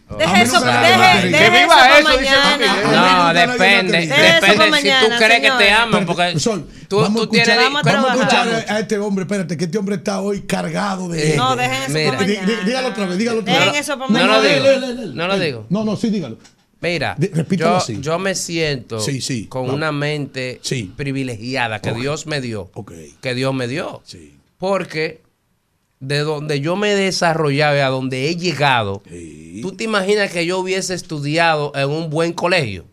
Deje 0.08 0.30
A 0.30 0.34
mí 0.34 0.40
eso, 0.40 0.60
deje, 0.60 1.26
deje 1.26 1.30
Que 1.36 1.44
eso 1.46 1.52
viva 1.64 1.98
eso, 1.98 2.18
dice 2.18 2.30
mañana. 2.30 2.56
Miguel. 2.56 2.70
A 2.70 3.32
mí 3.32 3.34
No, 3.34 3.34
depende. 3.52 3.98
Depende 4.06 4.46
si 4.52 4.56
tú 4.64 4.70
mañana, 4.70 5.18
crees 5.18 5.40
que 5.40 5.50
te 5.58 5.70
aman. 5.72 6.06
Porque 6.06 6.38
Sol, 6.38 6.68
tú, 6.88 7.00
vamos 7.00 7.22
tú 7.22 7.28
tienes. 7.30 7.48
escuchar, 7.48 7.72
Vamos 7.72 7.86
a 7.86 7.92
vamos 7.92 8.10
a 8.10 8.14
escuchar 8.14 8.66
a 8.68 8.78
este 8.78 8.98
hombre. 8.98 9.22
Espérate, 9.24 9.56
que 9.56 9.64
este 9.64 9.78
hombre 9.78 9.96
está 9.96 10.20
hoy 10.20 10.42
cargado 10.42 11.08
de. 11.08 11.32
Eh, 11.32 11.36
No, 11.36 11.56
dejen 11.56 11.82
eso 11.82 11.92
Mira. 11.92 12.10
para 12.12 12.20
mañana. 12.24 12.46
dí- 12.46 12.64
Dígalo 12.66 12.88
otra 12.88 13.06
vez, 13.06 13.18
dígalo 13.18 13.40
otra 13.40 13.52
Dejen 13.54 13.72
vez. 13.72 13.80
eso 13.80 13.98
para 13.98 14.10
No 14.12 14.18
lo 14.20 14.26
mañana. 14.42 14.48
digo. 14.54 15.12
No 15.14 15.26
lo 15.26 15.38
digo. 15.40 15.66
No, 15.70 15.84
no, 15.84 15.96
sí, 15.96 16.08
dígalo. 16.10 16.38
Mira, 16.80 17.14
De- 17.18 17.30
repítelo 17.32 17.70
yo, 17.70 17.76
así. 17.76 17.98
yo 18.00 18.18
me 18.18 18.34
siento 18.34 19.00
Sí, 19.00 19.20
sí, 19.20 19.46
con 19.46 19.62
vamos. 19.62 19.76
una 19.76 19.92
mente 19.92 20.60
Sí. 20.62 20.92
privilegiada 20.96 21.80
que. 21.80 21.92
Dios 21.92 22.26
me 22.26 22.40
dio. 22.40 22.70
Que 23.20 23.34
Dios 23.34 23.54
me 23.54 23.66
dio. 23.66 24.02
Sí. 24.04 24.36
Porque 24.58 25.22
de 26.00 26.18
donde 26.18 26.60
yo 26.60 26.76
me 26.76 26.92
he 26.92 26.94
desarrollado 26.94 27.76
y 27.76 27.80
a 27.80 27.88
donde 27.88 28.28
he 28.28 28.36
llegado, 28.36 29.02
¿tú 29.62 29.72
te 29.76 29.84
imaginas 29.84 30.30
que 30.30 30.44
yo 30.44 30.58
hubiese 30.58 30.92
estudiado 30.94 31.72
en 31.74 31.88
un 31.90 32.10
buen 32.10 32.32
colegio? 32.34 32.84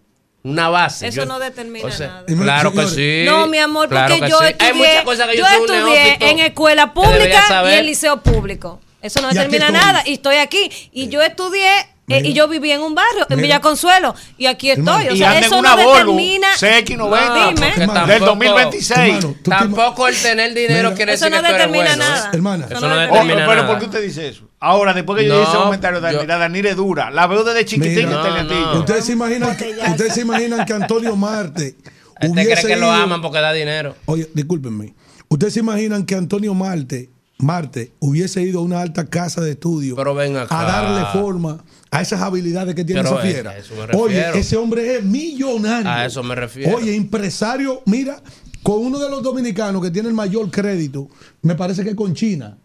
Una 0.45 0.67
base. 0.69 1.07
Eso 1.07 1.21
Yo- 1.21 1.25
no 1.25 1.39
determina 1.39 1.85
o 1.87 1.91
sea, 1.91 2.07
nada. 2.07 2.25
Claro 2.25 2.73
que 2.73 2.85
sí. 2.87 3.23
No, 3.25 3.47
mi 3.47 3.57
amor, 3.59 3.87
claro 3.89 4.13
porque 4.13 4.25
que 4.25 4.31
yo 4.31 4.39
sí. 4.39 4.45
estudié, 4.47 4.71
Hay 4.71 4.77
muchas 4.77 5.03
cosas 5.03 5.27
que 5.29 5.37
yo, 5.37 5.43
yo 5.45 5.65
estudié 5.65 6.17
en 6.19 6.39
escuela 6.39 6.93
pública 6.93 7.63
y 7.71 7.73
en 7.75 7.85
liceo 7.85 8.21
público. 8.21 8.81
Eso 9.01 9.21
no 9.21 9.29
determina 9.29 9.69
nada. 9.69 10.03
Y 10.05 10.13
estoy 10.13 10.35
aquí. 10.37 10.69
Y 10.93 11.07
yo 11.09 11.21
estudié 11.21 11.69
Eh, 12.09 12.21
y 12.25 12.33
yo 12.33 12.49
viví 12.49 12.69
en 12.69 12.81
un 12.81 12.93
barrio, 12.93 13.21
en 13.29 13.37
Mira. 13.37 13.41
Villa 13.41 13.61
Consuelo, 13.61 14.13
y 14.37 14.45
aquí 14.47 14.71
estoy. 14.71 15.07
O 15.07 15.13
y 15.13 15.17
sea, 15.19 15.29
anda 15.29 15.39
en 15.39 15.43
eso 15.45 15.57
una 15.57 15.69
no 15.69 15.75
Volvo 15.83 15.91
determina. 15.93 16.47
CX90 16.59 17.33
Dime. 17.33 17.53
porque 17.53 17.79
del 17.79 17.89
tampoco- 17.93 18.25
2026. 18.25 19.25
Tampoco 19.43 20.07
el 20.09 20.15
tener 20.17 20.53
dinero 20.53 20.89
Mira. 20.89 20.95
quiere 20.95 21.13
Eso 21.13 21.25
decir 21.25 21.37
no 21.37 21.43
que 21.43 21.49
tú 21.49 21.55
eres 21.55 21.67
determina 21.71 21.95
bueno. 21.95 22.03
nada. 22.13 22.29
Hermana. 22.33 22.65
Eso 22.69 22.87
no 22.87 22.95
determina 22.97 23.35
pero 23.47 23.55
nada. 23.55 23.67
¿por 23.67 23.79
qué 23.79 23.85
usted 23.85 24.01
dice 24.03 24.27
eso? 24.27 24.49
Ahora, 24.59 24.93
después 24.93 25.19
que 25.21 25.27
yo 25.27 25.33
No, 25.33 25.39
dije 25.39 25.51
ese 25.51 25.61
comentario 25.63 26.01
de 26.01 26.25
Danira 26.27 26.69
es 26.69 26.75
dura. 26.75 27.09
La 27.09 27.27
veo 27.27 27.43
desde 27.43 27.65
chiquitín 27.65 28.09
Mira, 28.09 28.17
en 28.17 28.33
Teletillo. 28.47 28.79
Ustedes 28.79 29.05
se 29.05 29.11
imaginan 29.13 29.55
que, 29.57 29.75
ustedes 29.89 30.13
se 30.13 30.21
imaginan 30.21 30.65
que 30.65 30.73
Antonio 30.73 31.15
Marte 31.15 31.75
hubiese 32.21 32.61
cree 32.63 32.73
que 32.75 32.79
lo 32.79 32.87
ido- 32.87 32.91
aman 33.03 33.21
porque 33.21 33.39
da 33.39 33.53
dinero. 33.53 33.95
Oye, 34.05 34.29
discúlpenme. 34.33 34.93
¿Ustedes 35.29 35.53
se 35.53 35.59
imaginan 35.61 36.05
que 36.05 36.15
Antonio 36.15 36.53
Marte, 36.53 37.09
Marte 37.39 37.91
hubiese 37.99 38.41
ido 38.41 38.59
a 38.59 38.63
una 38.63 38.79
alta 38.81 39.05
casa 39.09 39.41
de 39.41 39.51
estudio 39.51 39.95
Pero 39.95 40.13
ven 40.15 40.37
acá. 40.37 40.59
a 40.59 40.63
darle 40.63 41.05
forma 41.11 41.63
a 41.95 42.01
esas 42.01 42.21
habilidades 42.21 42.73
que 42.73 42.83
tiene 42.83 43.03
Pero 43.03 43.19
esa 43.19 43.27
es- 43.27 43.33
fiera? 43.33 43.53
me 43.93 43.97
Oye, 43.99 44.39
ese 44.39 44.57
hombre 44.57 44.97
es 44.97 45.03
millonario. 45.03 45.89
A 45.91 46.05
eso 46.05 46.23
me 46.23 46.33
refiero. 46.33 46.75
Oye, 46.77 46.95
empresario, 46.95 47.83
mira, 47.85 48.21
con 48.63 48.79
uno 48.83 48.97
de 48.97 49.09
los 49.09 49.21
dominicanos 49.21 49.81
que 49.81 49.91
tiene 49.91 50.07
el 50.09 50.15
mayor 50.15 50.49
crédito, 50.49 51.07
me 51.43 51.53
parece 51.53 51.83
que 51.83 51.91
es 51.91 51.95
con 51.95 52.13
China. 52.15 52.57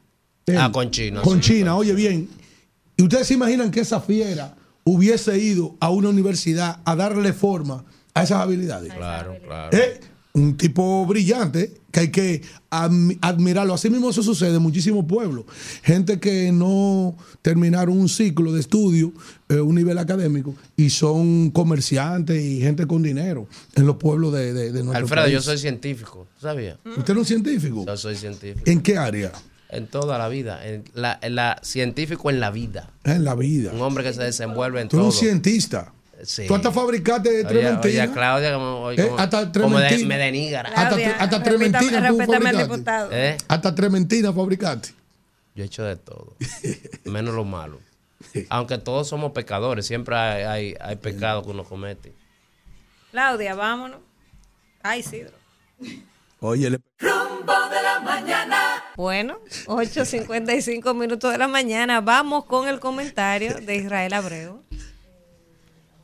Él. 0.46 0.56
Ah, 0.58 0.70
con 0.72 0.90
China, 0.90 1.20
Con 1.20 1.42
sí. 1.42 1.52
China, 1.58 1.76
oye 1.76 1.92
bien. 1.94 2.28
¿Y 2.96 3.02
ustedes 3.02 3.26
se 3.26 3.34
imaginan 3.34 3.70
que 3.70 3.80
esa 3.80 4.00
fiera 4.00 4.56
hubiese 4.84 5.38
ido 5.38 5.76
a 5.78 5.90
una 5.90 6.08
universidad 6.08 6.78
a 6.86 6.96
darle 6.96 7.34
forma 7.34 7.84
a 8.14 8.22
esas 8.22 8.40
habilidades? 8.40 8.94
Claro, 8.94 9.36
claro. 9.44 9.76
Eh, 9.76 10.00
un 10.34 10.56
tipo 10.56 11.04
brillante 11.06 11.72
que 11.90 12.00
hay 12.00 12.08
que 12.10 12.42
admi- 12.70 13.18
admirarlo. 13.22 13.74
Así 13.74 13.88
mismo 13.90 14.10
eso 14.10 14.22
sucede 14.22 14.56
en 14.56 14.62
muchísimos 14.62 15.04
pueblos. 15.06 15.46
Gente 15.82 16.20
que 16.20 16.52
no 16.52 17.16
terminaron 17.42 17.98
un 17.98 18.08
ciclo 18.08 18.52
de 18.52 18.60
estudio, 18.60 19.12
eh, 19.48 19.60
un 19.60 19.74
nivel 19.74 19.98
académico, 19.98 20.54
y 20.76 20.90
son 20.90 21.50
comerciantes 21.50 22.40
y 22.42 22.60
gente 22.60 22.86
con 22.86 23.02
dinero 23.02 23.48
en 23.74 23.86
los 23.86 23.96
pueblos 23.96 24.32
de, 24.34 24.52
de, 24.52 24.64
de 24.70 24.82
nuestro 24.84 24.96
Alfredo, 25.04 25.24
país. 25.24 25.34
yo 25.34 25.40
soy 25.42 25.58
científico. 25.58 26.26
¿Sabía? 26.40 26.78
¿Usted 26.96 27.14
no 27.14 27.22
es 27.22 27.28
científico? 27.28 27.84
Yo 27.86 27.96
soy 27.96 28.14
científico. 28.16 28.70
¿En 28.70 28.80
qué 28.80 28.96
área? 28.98 29.32
En 29.70 29.86
toda 29.86 30.18
la 30.18 30.28
vida. 30.28 30.64
En 30.66 30.84
la, 30.94 31.18
en 31.20 31.34
la- 31.34 31.58
científico 31.62 32.30
en 32.30 32.38
la 32.40 32.50
vida. 32.50 32.90
En 33.04 33.24
la 33.24 33.34
vida. 33.34 33.72
Un 33.72 33.80
hombre 33.82 34.04
que 34.04 34.12
se 34.12 34.22
desenvuelve 34.22 34.80
en 34.82 34.88
Tú 34.88 34.96
eres 34.98 35.08
todo. 35.08 35.18
un 35.18 35.26
cientista. 35.26 35.92
Sí. 36.24 36.46
Tú 36.46 36.54
hasta 36.56 36.72
fabricaste 36.72 37.28
Oye, 37.28 37.44
trementina. 37.44 38.04
oye, 38.04 38.12
Claudia, 38.12 38.52
como, 38.54 38.80
oye, 38.80 39.02
Eh, 39.02 39.06
como- 39.06 39.18
hasta 39.20 39.52
como 39.52 39.78
de- 39.78 40.04
me 40.04 40.18
denigra. 40.18 40.60
Hasta, 40.74 40.96
hasta 41.22 41.42
trementina 41.42 42.08
tú 42.08 42.16
respétame 42.18 42.48
al 42.50 42.56
fabricaste. 42.68 43.28
¿Eh? 43.28 43.36
Hasta 43.48 43.74
trementina 43.74 44.32
fabricaste. 44.32 44.90
Yo 45.54 45.62
he 45.64 45.66
hecho 45.66 45.84
de 45.84 45.96
todo. 45.96 46.34
menos 47.04 47.34
lo 47.34 47.44
malo. 47.44 47.80
Aunque 48.48 48.78
todos 48.78 49.08
somos 49.08 49.32
pecadores, 49.32 49.86
siempre 49.86 50.16
hay, 50.16 50.42
hay, 50.42 50.74
hay 50.80 50.96
pecado 50.96 51.42
que 51.44 51.50
uno 51.50 51.62
comete. 51.64 52.12
Claudia, 53.12 53.54
vámonos. 53.54 54.00
Ay, 54.82 55.02
Sidro. 55.02 55.32
Oye, 56.40 56.70
le- 56.70 56.80
Rumbo 56.98 57.52
de 57.70 57.82
la 57.82 58.00
mañana. 58.00 58.82
Bueno, 58.96 59.38
8.55 59.66 60.94
minutos 60.94 61.30
de 61.32 61.38
la 61.38 61.48
mañana. 61.48 62.00
Vamos 62.00 62.44
con 62.44 62.68
el 62.68 62.80
comentario 62.80 63.54
de 63.60 63.76
Israel 63.76 64.12
Abreu. 64.12 64.62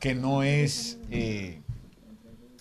Que 0.05 0.13
no 0.13 0.43
es... 0.43 0.99
eh, 1.09 1.61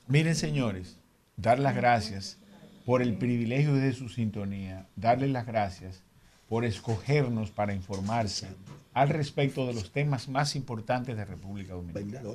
miren, 0.09 0.35
señores, 0.35 0.97
dar 1.37 1.59
las 1.59 1.77
gracias 1.77 2.39
por 2.87 3.03
el 3.03 3.19
privilegio 3.19 3.75
de 3.75 3.93
su 3.93 4.09
sintonía, 4.09 4.87
darles 4.97 5.29
las 5.29 5.45
gracias 5.45 6.03
por 6.49 6.65
escogernos 6.65 7.51
para 7.51 7.75
informarse 7.75 8.47
al 8.95 9.11
respecto 9.11 9.67
de 9.67 9.75
los 9.75 9.93
temas 9.93 10.31
más 10.31 10.57
importantes 10.57 11.19
de 11.19 11.25
República 11.27 11.75
Dominicana. 11.75 12.31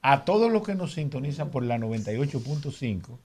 A 0.00 0.24
todos 0.24 0.50
los 0.50 0.62
que 0.62 0.74
nos 0.74 0.94
sintonizan 0.94 1.50
por 1.50 1.62
la 1.62 1.76
98.5 1.76 3.18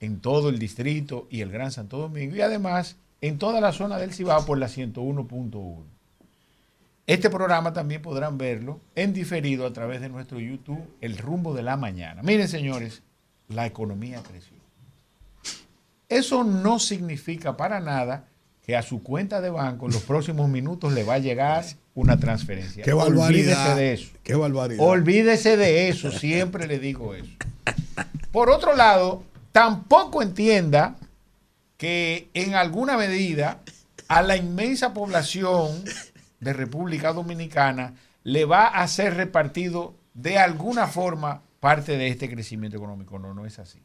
en 0.00 0.20
todo 0.20 0.48
el 0.48 0.58
distrito 0.58 1.28
y 1.28 1.42
el 1.42 1.50
Gran 1.50 1.70
Santo 1.70 1.98
Domingo 1.98 2.34
y 2.34 2.40
además 2.40 2.96
en 3.20 3.36
toda 3.36 3.60
la 3.60 3.72
zona 3.72 3.98
del 3.98 4.14
Cibao 4.14 4.46
por 4.46 4.56
la 4.56 4.68
101.1. 4.68 5.95
Este 7.06 7.30
programa 7.30 7.72
también 7.72 8.02
podrán 8.02 8.36
verlo 8.36 8.80
en 8.96 9.12
diferido 9.12 9.64
a 9.64 9.72
través 9.72 10.00
de 10.00 10.08
nuestro 10.08 10.40
YouTube, 10.40 10.84
El 11.00 11.18
Rumbo 11.18 11.54
de 11.54 11.62
la 11.62 11.76
Mañana. 11.76 12.20
Miren, 12.24 12.48
señores, 12.48 13.02
la 13.48 13.64
economía 13.64 14.20
creció. 14.28 14.56
Eso 16.08 16.42
no 16.42 16.80
significa 16.80 17.56
para 17.56 17.78
nada 17.78 18.28
que 18.64 18.76
a 18.76 18.82
su 18.82 19.04
cuenta 19.04 19.40
de 19.40 19.50
banco 19.50 19.86
en 19.86 19.92
los 19.92 20.02
próximos 20.02 20.48
minutos 20.48 20.92
le 20.92 21.04
va 21.04 21.14
a 21.14 21.18
llegar 21.18 21.64
una 21.94 22.18
transferencia. 22.18 22.82
Qué 22.82 22.92
barbaridad. 22.92 23.68
Olvídese 23.68 23.74
de 23.76 23.92
eso. 23.92 24.10
Qué 24.24 24.34
barbaridad. 24.34 24.84
Olvídese 24.84 25.56
de 25.56 25.88
eso, 25.88 26.10
siempre 26.10 26.66
le 26.66 26.80
digo 26.80 27.14
eso. 27.14 27.30
Por 28.32 28.50
otro 28.50 28.74
lado, 28.74 29.22
tampoco 29.52 30.22
entienda 30.22 30.96
que 31.76 32.28
en 32.34 32.56
alguna 32.56 32.96
medida 32.96 33.60
a 34.08 34.22
la 34.22 34.36
inmensa 34.36 34.92
población 34.92 35.84
de 36.46 36.52
República 36.54 37.12
Dominicana 37.12 37.94
le 38.24 38.44
va 38.46 38.68
a 38.68 38.88
ser 38.88 39.14
repartido 39.14 39.94
de 40.14 40.38
alguna 40.38 40.86
forma 40.86 41.42
parte 41.60 41.96
de 41.98 42.08
este 42.08 42.30
crecimiento 42.30 42.76
económico. 42.78 43.18
No, 43.18 43.34
no 43.34 43.44
es 43.44 43.58
así. 43.58 43.78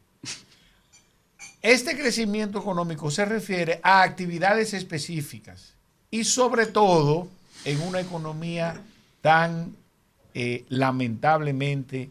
Este 1.62 1.96
crecimiento 1.98 2.60
económico 2.60 3.12
se 3.12 3.26
refiere 3.26 3.80
a 3.84 4.02
actividades 4.02 4.74
específicas 4.74 5.74
y 6.10 6.24
sobre 6.24 6.66
todo 6.66 7.28
en 7.66 7.82
una 7.82 8.00
economía 8.00 8.82
tan 9.22 9.76
eh, 10.34 10.66
lamentablemente 10.70 12.10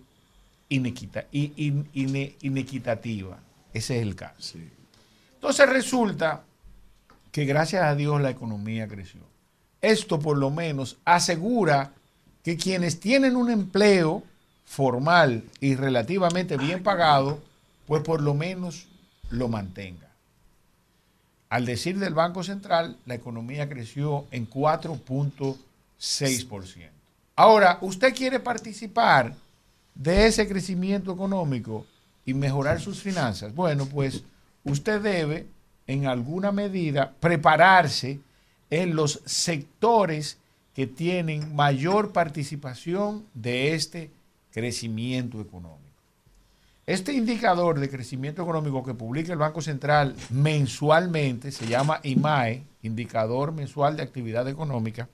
inequita- 0.68 1.26
in- 1.32 1.88
ine- 1.94 2.36
inequitativa. 2.42 3.38
Ese 3.72 3.96
es 3.96 4.02
el 4.02 4.14
caso. 4.14 4.58
Entonces 5.34 5.68
resulta 5.68 6.44
que 7.32 7.44
gracias 7.44 7.82
a 7.84 7.94
Dios 7.94 8.20
la 8.20 8.30
economía 8.30 8.86
creció. 8.86 9.20
Esto 9.82 10.20
por 10.20 10.36
lo 10.36 10.50
menos 10.50 10.98
asegura 11.04 11.92
que 12.42 12.56
quienes 12.56 13.00
tienen 13.00 13.36
un 13.36 13.50
empleo 13.50 14.22
formal 14.64 15.44
y 15.60 15.74
relativamente 15.74 16.56
bien 16.56 16.82
pagado, 16.82 17.40
pues 17.86 18.02
por 18.02 18.20
lo 18.20 18.34
menos 18.34 18.86
lo 19.30 19.48
mantenga. 19.48 20.08
Al 21.48 21.66
decir 21.66 21.98
del 21.98 22.14
Banco 22.14 22.44
Central, 22.44 22.96
la 23.06 23.14
economía 23.14 23.68
creció 23.68 24.26
en 24.30 24.48
4.6%. 24.48 26.88
Ahora, 27.34 27.78
¿usted 27.80 28.14
quiere 28.14 28.38
participar 28.38 29.34
de 29.94 30.26
ese 30.26 30.46
crecimiento 30.46 31.12
económico 31.12 31.86
y 32.24 32.34
mejorar 32.34 32.80
sus 32.80 33.02
finanzas? 33.02 33.52
Bueno, 33.54 33.86
pues 33.86 34.22
usted 34.62 35.00
debe, 35.00 35.46
en 35.88 36.06
alguna 36.06 36.52
medida, 36.52 37.12
prepararse 37.18 38.20
en 38.70 38.94
los 38.94 39.20
sectores 39.26 40.38
que 40.74 40.86
tienen 40.86 41.54
mayor 41.54 42.12
participación 42.12 43.26
de 43.34 43.74
este 43.74 44.10
crecimiento 44.52 45.40
económico. 45.40 45.78
Este 46.86 47.12
indicador 47.12 47.78
de 47.78 47.90
crecimiento 47.90 48.42
económico 48.42 48.82
que 48.82 48.94
publica 48.94 49.32
el 49.32 49.38
Banco 49.38 49.60
Central 49.62 50.16
mensualmente 50.30 51.52
se 51.52 51.66
llama 51.66 52.00
IMAE, 52.02 52.64
Indicador 52.82 53.52
Mensual 53.52 53.96
de 53.96 54.02
Actividad 54.02 54.48
Económica, 54.48 55.08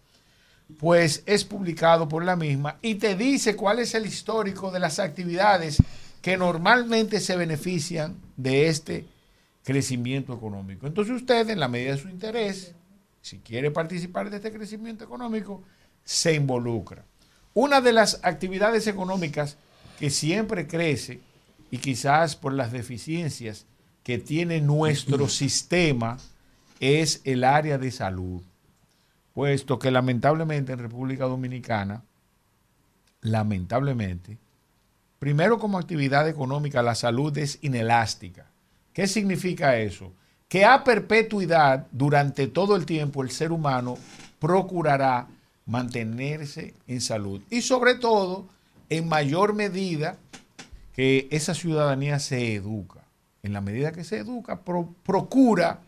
pues 0.78 1.23
es 1.27 1.45
publicado 1.45 2.09
por 2.09 2.24
la 2.24 2.37
misma 2.37 2.77
y 2.83 2.97
te 2.97 3.16
dice 3.16 3.57
cuál 3.57 3.78
es 3.78 3.95
el 3.95 4.07
histórico 4.07 4.70
de 4.70 4.81
las 4.81 4.99
actividades 4.99 5.83
que 6.23 6.37
normalmente 6.37 7.20
se 7.20 7.37
benefician 7.37 8.16
de 8.37 8.69
este 8.69 9.05
crecimiento 9.62 10.35
económico. 10.35 10.87
Entonces 10.87 11.15
usted, 11.15 11.51
en 11.51 11.61
la 11.61 11.69
medida 11.69 11.93
de 11.93 11.99
su 11.99 12.09
interés, 12.09 12.73
si 13.27 13.40
quiere 13.40 13.73
participar 13.73 14.31
de 14.31 14.36
este 14.36 14.53
crecimiento 14.53 15.03
económico, 15.03 15.61
se 16.05 16.35
involucra. 16.35 17.05
Una 17.55 17.81
de 17.81 17.93
las 17.93 18.20
actividades 18.23 18.86
económicas 18.86 19.57
que 19.98 20.11
siempre 20.11 20.69
crece 20.69 21.19
y 21.73 21.78
quizás 21.78 22.36
por 22.36 22.53
las 22.53 22.70
deficiencias 22.70 23.66
que 24.05 24.19
tiene 24.19 24.61
nuestro 24.61 25.28
sistema 25.43 26.19
es 26.78 27.20
el 27.24 27.43
área 27.43 27.78
de 27.78 27.90
salud, 27.90 28.43
puesto 29.35 29.81
que 29.81 29.90
lamentablemente 29.90 30.73
en 30.73 30.78
República 30.78 31.24
Dominicana, 31.24 32.05
lamentablemente, 33.23 34.39
primero 35.19 35.59
como 35.59 35.78
actividad 35.78 36.28
económica 36.28 36.81
la 36.81 36.94
salud 36.94 37.36
es 37.39 37.59
inelástica. 37.62 38.47
¿Qué 38.93 39.09
significa 39.09 39.78
eso? 39.78 40.12
Que 40.48 40.64
a 40.64 40.85
perpetuidad, 40.85 41.86
durante 41.90 42.47
todo 42.47 42.77
el 42.77 42.86
tiempo, 42.86 43.23
el 43.23 43.31
ser 43.31 43.51
humano 43.52 43.97
procurará 44.39 45.27
mantenerse 45.66 46.74
en 46.86 47.01
salud 47.01 47.43
y 47.51 47.62
sobre 47.62 47.97
todo, 47.97 48.47
en 48.89 49.09
mayor 49.09 49.55
medida, 49.55 50.16
que 50.94 51.27
esa 51.31 51.55
ciudadanía 51.55 52.18
se 52.20 52.55
educa. 52.55 53.01
En 53.43 53.52
la 53.52 53.60
medida 53.60 53.93
que 53.93 54.05
se 54.05 54.18
educa, 54.18 54.60
pro- 54.60 54.94
procura 55.02 55.81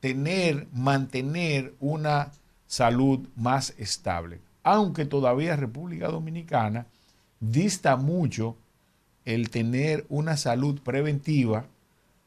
tener, 0.00 0.66
mantener 0.72 1.74
una 1.80 2.32
salud 2.66 3.28
más 3.36 3.74
estable. 3.78 4.40
aunque 4.64 5.04
todavía 5.04 5.56
República 5.56 6.06
Dominicana 6.08 6.86
dista 7.40 7.96
mucho 7.96 8.56
el 9.24 9.50
tener 9.50 10.06
una 10.08 10.36
salud 10.36 10.80
preventiva 10.80 11.64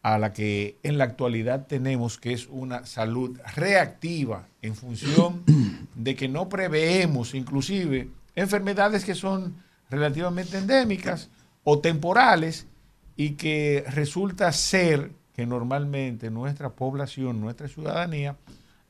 a 0.06 0.20
la 0.20 0.34
que 0.34 0.78
en 0.84 1.00
la 1.00 1.06
actualidad 1.06 1.66
tenemos, 1.66 2.20
que 2.20 2.32
es 2.32 2.46
una 2.52 2.86
salud 2.86 3.40
reactiva 3.56 4.48
en 4.62 4.76
función 4.76 5.42
de 5.96 6.16
que 6.16 6.28
no 6.28 6.48
preveemos 6.48 7.34
inclusive 7.34 8.10
enfermedades 8.36 9.04
que 9.04 9.16
son 9.16 9.56
relativamente 9.90 10.60
endémicas 10.60 11.32
o 11.64 11.80
temporales 11.80 12.68
y 13.16 13.32
que 13.32 13.84
resulta 13.88 14.52
ser 14.52 15.10
que 15.36 15.48
normalmente 15.48 16.30
nuestra 16.30 16.70
población, 16.70 17.42
nuestra 17.42 17.68
ciudadanía, 17.68 18.36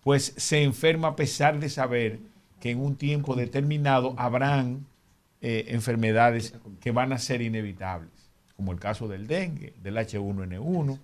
pues 0.03 0.33
se 0.35 0.63
enferma 0.63 1.07
a 1.07 1.15
pesar 1.15 1.61
de 1.61 1.69
saber 1.69 2.19
que 2.59 2.71
en 2.71 2.81
un 2.81 2.97
tiempo 2.97 3.35
determinado 3.35 4.15
habrán 4.17 4.85
eh, 5.39 5.63
enfermedades 5.69 6.55
que 6.81 6.91
van 6.91 7.13
a 7.13 7.19
ser 7.19 7.41
inevitables, 7.41 8.11
como 8.55 8.71
el 8.71 8.79
caso 8.79 9.07
del 9.07 9.27
dengue, 9.27 9.73
del 9.83 9.97
H1N1 9.97 10.99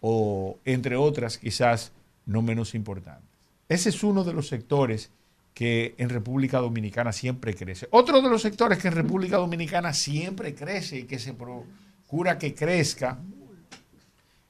o 0.00 0.58
entre 0.64 0.96
otras 0.96 1.38
quizás 1.38 1.92
no 2.26 2.42
menos 2.42 2.74
importantes. 2.74 3.28
Ese 3.68 3.88
es 3.88 4.02
uno 4.02 4.24
de 4.24 4.32
los 4.32 4.48
sectores 4.48 5.10
que 5.54 5.94
en 5.98 6.08
República 6.08 6.58
Dominicana 6.58 7.12
siempre 7.12 7.54
crece. 7.54 7.86
Otro 7.90 8.20
de 8.20 8.28
los 8.28 8.42
sectores 8.42 8.78
que 8.78 8.88
en 8.88 8.94
República 8.94 9.36
Dominicana 9.36 9.94
siempre 9.94 10.54
crece 10.54 10.98
y 10.98 11.02
que 11.04 11.18
se 11.18 11.32
procura 11.32 12.38
que 12.38 12.54
crezca 12.54 13.18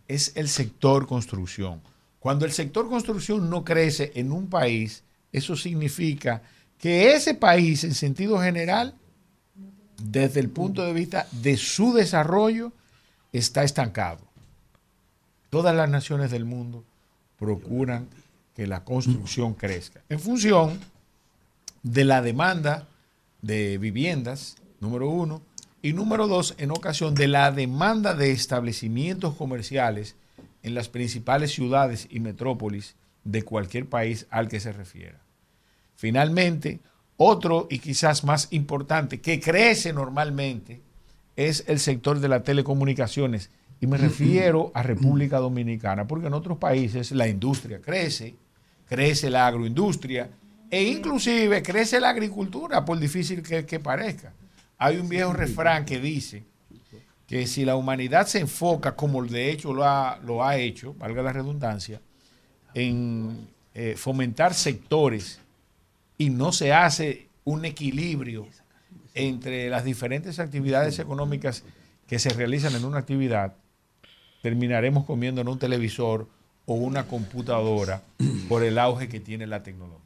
es 0.09 0.32
el 0.35 0.48
sector 0.48 1.06
construcción. 1.06 1.82
Cuando 2.18 2.47
el 2.47 2.52
sector 2.52 2.89
construcción 2.89 3.51
no 3.51 3.64
crece 3.64 4.12
en 4.14 4.32
un 4.32 4.48
país, 4.48 5.05
eso 5.31 5.56
significa 5.56 6.43
que 6.78 7.14
ese 7.14 7.35
país 7.35 7.85
en 7.85 7.94
sentido 7.94 8.40
general, 8.40 8.94
desde 10.03 10.41
el 10.41 10.51
punto 10.51 10.85
de 10.85 10.93
vista 10.93 11.27
de 11.31 11.57
su 11.57 11.93
desarrollo, 11.93 12.73
está 13.33 13.65
estancado. 13.65 14.21
Todas 15.51 15.75
las 15.75 15.89
naciones 15.89 16.31
del 16.31 16.45
mundo 16.45 16.85
procuran 17.39 18.09
que 18.55 18.66
la 18.66 18.85
construcción 18.85 19.55
crezca 19.55 20.01
en 20.09 20.21
función 20.21 20.79
de 21.83 22.05
la 22.05 22.23
demanda 22.23 22.89
de 23.43 23.79
viviendas, 23.79 24.57
número 24.81 25.09
uno, 25.09 25.43
y 25.83 25.93
número 25.93 26.29
dos, 26.29 26.55
en 26.57 26.71
ocasión 26.71 27.15
de 27.15 27.29
la 27.29 27.53
demanda 27.53 28.15
de 28.15 28.33
establecimientos 28.33 29.35
comerciales 29.35 30.16
en 30.62 30.75
las 30.75 30.89
principales 30.89 31.53
ciudades 31.53 32.09
y 32.11 32.21
metrópolis 32.21 32.95
de 33.23 33.43
cualquier 33.43 33.87
país 33.87 34.27
al 34.31 34.49
que 34.49 34.61
se 34.61 34.73
refiera. 34.73 35.21
Finalmente, 35.95 36.81
otro 37.16 37.66
y 37.70 37.78
quizás 37.78 38.24
más 38.24 38.49
importante 38.51 39.20
que 39.20 39.41
crece 39.41 39.93
normalmente 39.93 40.82
es 41.36 41.65
el 41.66 41.78
sector 41.78 42.20
de 42.20 42.28
las 42.28 42.45
telecomunicaciones. 42.45 43.51
Y 43.81 43.86
me 43.86 43.99
refiero 43.99 44.70
a 44.74 44.82
República 44.82 45.39
Dominicana, 45.39 46.07
porque 46.07 46.28
en 46.28 46.35
otros 46.35 46.59
países 46.59 47.12
la 47.12 47.28
industria 47.28 47.81
crece, 47.81 48.35
crece 48.86 49.31
la 49.31 49.47
agroindustria 49.47 50.31
e 50.70 50.82
inclusive 50.85 51.62
crece 51.62 52.01
la 52.01 52.11
agricultura, 52.11 52.85
por 52.85 52.99
difícil 52.99 53.43
que, 53.43 53.66
que 53.66 53.81
parezca. 53.81 54.32
Hay 54.78 54.97
un 54.97 55.09
viejo 55.09 55.32
refrán 55.32 55.85
que 55.85 56.01
dice 56.01 56.45
que 57.27 57.47
si 57.47 57.65
la 57.65 57.77
humanidad 57.77 58.27
se 58.27 58.41
enfoca, 58.41 58.95
como 58.95 59.24
de 59.24 59.51
hecho 59.51 59.73
lo 59.73 59.85
ha, 59.85 60.19
lo 60.24 60.45
ha 60.45 60.57
hecho, 60.57 60.95
valga 60.95 61.23
la 61.23 61.32
redundancia, 61.32 62.01
en 62.74 63.49
eh, 63.73 63.95
fomentar 63.97 64.55
sectores 64.55 65.41
y 66.19 66.31
no 66.31 66.53
se 66.53 66.73
hace 66.73 67.28
un 67.45 67.65
equilibrio 67.65 68.47
entre 69.15 69.69
las 69.69 69.85
diferentes 69.85 70.39
actividades 70.39 70.99
económicas 70.99 71.62
que 72.07 72.19
se 72.19 72.31
realizan 72.31 72.74
en 72.74 72.85
una 72.85 72.99
actividad, 72.99 73.55
terminaremos 74.43 75.05
comiendo 75.05 75.41
en 75.41 75.49
un 75.49 75.59
televisor 75.59 76.28
o 76.66 76.74
una 76.74 77.07
computadora 77.07 78.03
por 78.49 78.62
el 78.62 78.78
auge 78.78 79.09
que 79.09 79.20
tiene 79.20 79.47
la 79.47 79.62
tecnología. 79.62 80.01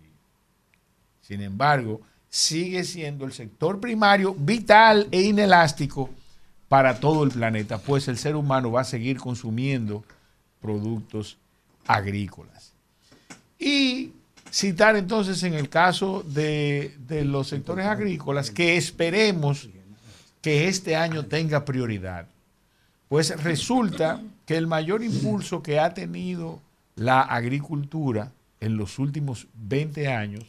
Sin 1.20 1.43
embargo, 1.43 2.01
sigue 2.28 2.85
siendo 2.85 3.24
el 3.24 3.32
sector 3.32 3.80
primario 3.80 4.35
vital 4.35 5.09
e 5.10 5.22
inelástico 5.22 6.10
para 6.68 7.01
todo 7.01 7.24
el 7.24 7.30
planeta, 7.30 7.78
pues 7.78 8.09
el 8.09 8.18
ser 8.18 8.36
humano 8.36 8.70
va 8.70 8.82
a 8.82 8.85
seguir 8.85 9.18
consumiendo 9.18 10.05
productos 10.60 11.39
agrícolas. 11.86 12.74
Y 13.59 14.12
citar 14.50 14.96
entonces 14.96 15.42
en 15.42 15.54
el 15.54 15.68
caso 15.68 16.22
de, 16.26 16.96
los 17.24 17.48
sectores 17.48 17.86
agrícolas 17.86 18.50
que 18.50 18.76
esperemos 18.76 19.68
que 20.40 20.68
este 20.68 20.96
año 20.96 21.26
tenga 21.26 21.64
prioridad. 21.64 22.26
Pues 23.08 23.42
resulta 23.42 24.20
que 24.46 24.56
el 24.56 24.66
mayor 24.66 25.02
impulso 25.02 25.62
que 25.62 25.80
ha 25.80 25.94
tenido 25.94 26.60
la 26.96 27.22
agricultura 27.22 28.32
en 28.60 28.76
los 28.76 28.98
últimos 28.98 29.46
20 29.54 30.08
años 30.08 30.44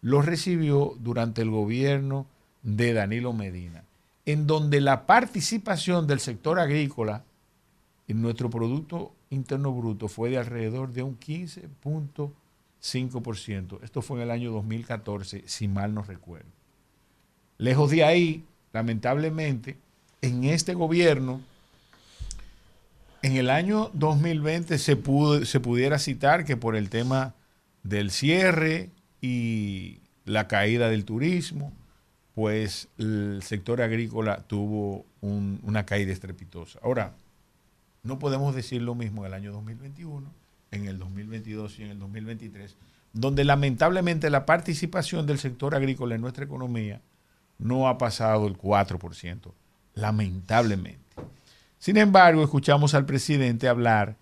lo 0.00 0.22
recibió 0.22 0.94
durante 1.00 1.42
el 1.42 1.50
gobierno 1.50 2.26
de 2.62 2.92
Danilo 2.92 3.32
Medina, 3.32 3.84
en 4.26 4.46
donde 4.46 4.80
la 4.80 5.06
participación 5.06 6.06
del 6.06 6.20
sector 6.20 6.60
agrícola 6.60 7.24
en 8.06 8.20
nuestro 8.20 8.50
Producto 8.50 9.12
Interno 9.30 9.72
Bruto 9.72 10.08
fue 10.08 10.30
de 10.30 10.38
alrededor 10.38 10.92
de 10.92 11.02
un 11.02 11.18
15.5%. 11.18 12.30
Esto 13.82 14.02
fue 14.02 14.18
en 14.18 14.24
el 14.24 14.30
año 14.30 14.52
2014, 14.52 15.44
si 15.46 15.68
mal 15.68 15.94
no 15.94 16.02
recuerdo. 16.02 16.50
Lejos 17.56 17.90
de 17.90 18.04
ahí, 18.04 18.44
lamentablemente, 18.74 19.78
en 20.20 20.44
este 20.44 20.74
gobierno, 20.74 21.40
en 23.22 23.36
el 23.36 23.48
año 23.48 23.90
2020 23.94 24.76
se, 24.76 24.96
pudo, 24.96 25.46
se 25.46 25.60
pudiera 25.60 25.98
citar 25.98 26.44
que 26.44 26.58
por 26.58 26.76
el 26.76 26.90
tema 26.90 27.34
del 27.84 28.10
cierre 28.10 28.90
y 29.22 30.00
la 30.26 30.46
caída 30.46 30.90
del 30.90 31.06
turismo, 31.06 31.72
pues 32.34 32.88
el 32.98 33.40
sector 33.42 33.80
agrícola 33.80 34.42
tuvo 34.42 35.06
una 35.22 35.86
caída 35.86 36.12
estrepitosa. 36.12 36.80
Ahora, 36.82 37.14
no 38.02 38.18
podemos 38.18 38.54
decir 38.54 38.82
lo 38.82 38.94
mismo 38.94 39.22
en 39.22 39.28
el 39.28 39.34
año 39.34 39.52
2021, 39.52 40.43
en 40.74 40.86
el 40.86 40.98
2022 40.98 41.78
y 41.78 41.82
en 41.84 41.90
el 41.90 41.98
2023, 41.98 42.76
donde 43.12 43.44
lamentablemente 43.44 44.30
la 44.30 44.46
participación 44.46 45.26
del 45.26 45.38
sector 45.38 45.74
agrícola 45.74 46.14
en 46.14 46.20
nuestra 46.20 46.44
economía 46.44 47.00
no 47.58 47.88
ha 47.88 47.98
pasado 47.98 48.46
el 48.46 48.58
4%, 48.58 49.52
lamentablemente. 49.94 51.00
Sin 51.78 51.96
embargo, 51.96 52.42
escuchamos 52.42 52.94
al 52.94 53.06
presidente 53.06 53.68
hablar 53.68 54.16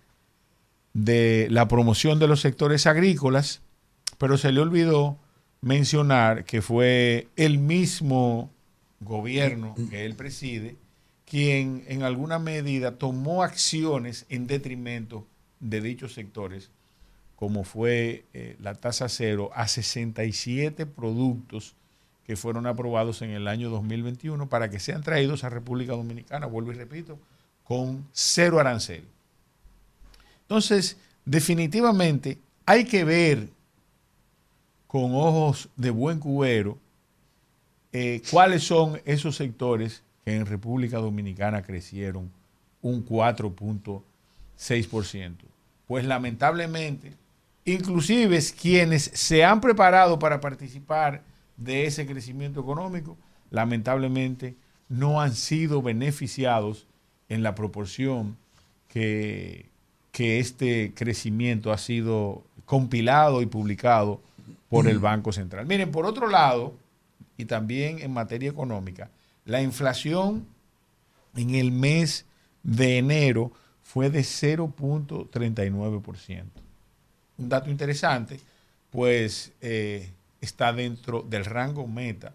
de 0.93 1.47
la 1.49 1.67
promoción 1.67 2.19
de 2.19 2.27
los 2.27 2.41
sectores 2.41 2.85
agrícolas, 2.85 3.61
pero 4.17 4.37
se 4.37 4.51
le 4.51 4.61
olvidó 4.61 5.17
mencionar 5.61 6.45
que 6.45 6.61
fue 6.61 7.27
el 7.35 7.57
mismo 7.57 8.51
gobierno 8.99 9.75
que 9.89 10.05
él 10.05 10.15
preside 10.15 10.77
quien 11.25 11.83
en 11.87 12.03
alguna 12.03 12.37
medida 12.37 12.97
tomó 12.97 13.43
acciones 13.43 14.25
en 14.29 14.45
detrimento 14.45 15.25
de 15.63 15.81
dichos 15.81 16.13
sectores, 16.13 16.69
como 17.35 17.63
fue 17.63 18.25
eh, 18.33 18.55
la 18.61 18.75
tasa 18.75 19.09
cero 19.09 19.49
a 19.53 19.67
67 19.67 20.85
productos 20.85 21.75
que 22.25 22.35
fueron 22.35 22.67
aprobados 22.67 23.21
en 23.21 23.31
el 23.31 23.47
año 23.47 23.69
2021 23.69 24.47
para 24.47 24.69
que 24.69 24.79
sean 24.79 25.03
traídos 25.03 25.43
a 25.43 25.49
República 25.49 25.93
Dominicana, 25.93 26.45
vuelvo 26.45 26.71
y 26.71 26.75
repito, 26.75 27.19
con 27.63 28.05
cero 28.11 28.59
arancel. 28.59 29.03
Entonces, 30.41 30.97
definitivamente 31.25 32.37
hay 32.65 32.85
que 32.85 33.03
ver 33.03 33.49
con 34.87 35.15
ojos 35.15 35.69
de 35.75 35.89
buen 35.89 36.19
cubero 36.19 36.77
eh, 37.91 38.21
cuáles 38.31 38.63
son 38.63 39.01
esos 39.05 39.35
sectores 39.35 40.03
que 40.23 40.35
en 40.35 40.45
República 40.45 40.97
Dominicana 40.97 41.63
crecieron 41.63 42.31
un 42.81 43.05
4.6%. 43.05 45.52
Pues 45.87 46.05
lamentablemente, 46.05 47.13
inclusive 47.65 48.39
quienes 48.59 49.11
se 49.13 49.43
han 49.43 49.61
preparado 49.61 50.19
para 50.19 50.39
participar 50.39 51.23
de 51.57 51.85
ese 51.85 52.05
crecimiento 52.05 52.61
económico, 52.61 53.17
lamentablemente 53.51 54.55
no 54.89 55.21
han 55.21 55.33
sido 55.33 55.81
beneficiados 55.81 56.87
en 57.29 57.43
la 57.43 57.55
proporción 57.55 58.37
que, 58.87 59.65
que 60.11 60.39
este 60.39 60.93
crecimiento 60.95 61.71
ha 61.71 61.77
sido 61.77 62.43
compilado 62.65 63.41
y 63.41 63.45
publicado 63.45 64.21
por 64.69 64.87
el 64.87 64.99
Banco 64.99 65.31
Central. 65.31 65.65
Miren, 65.65 65.91
por 65.91 66.05
otro 66.05 66.27
lado, 66.27 66.73
y 67.37 67.45
también 67.45 67.99
en 67.99 68.11
materia 68.11 68.49
económica, 68.49 69.09
la 69.45 69.61
inflación 69.61 70.45
en 71.35 71.55
el 71.55 71.71
mes 71.71 72.25
de 72.63 72.97
enero 72.97 73.51
fue 73.83 74.09
de 74.09 74.21
0.39%. 74.21 76.43
Un 77.37 77.49
dato 77.49 77.69
interesante, 77.69 78.39
pues 78.89 79.51
eh, 79.61 80.09
está 80.41 80.73
dentro 80.73 81.21
del 81.21 81.45
rango 81.45 81.85
meta 81.87 82.33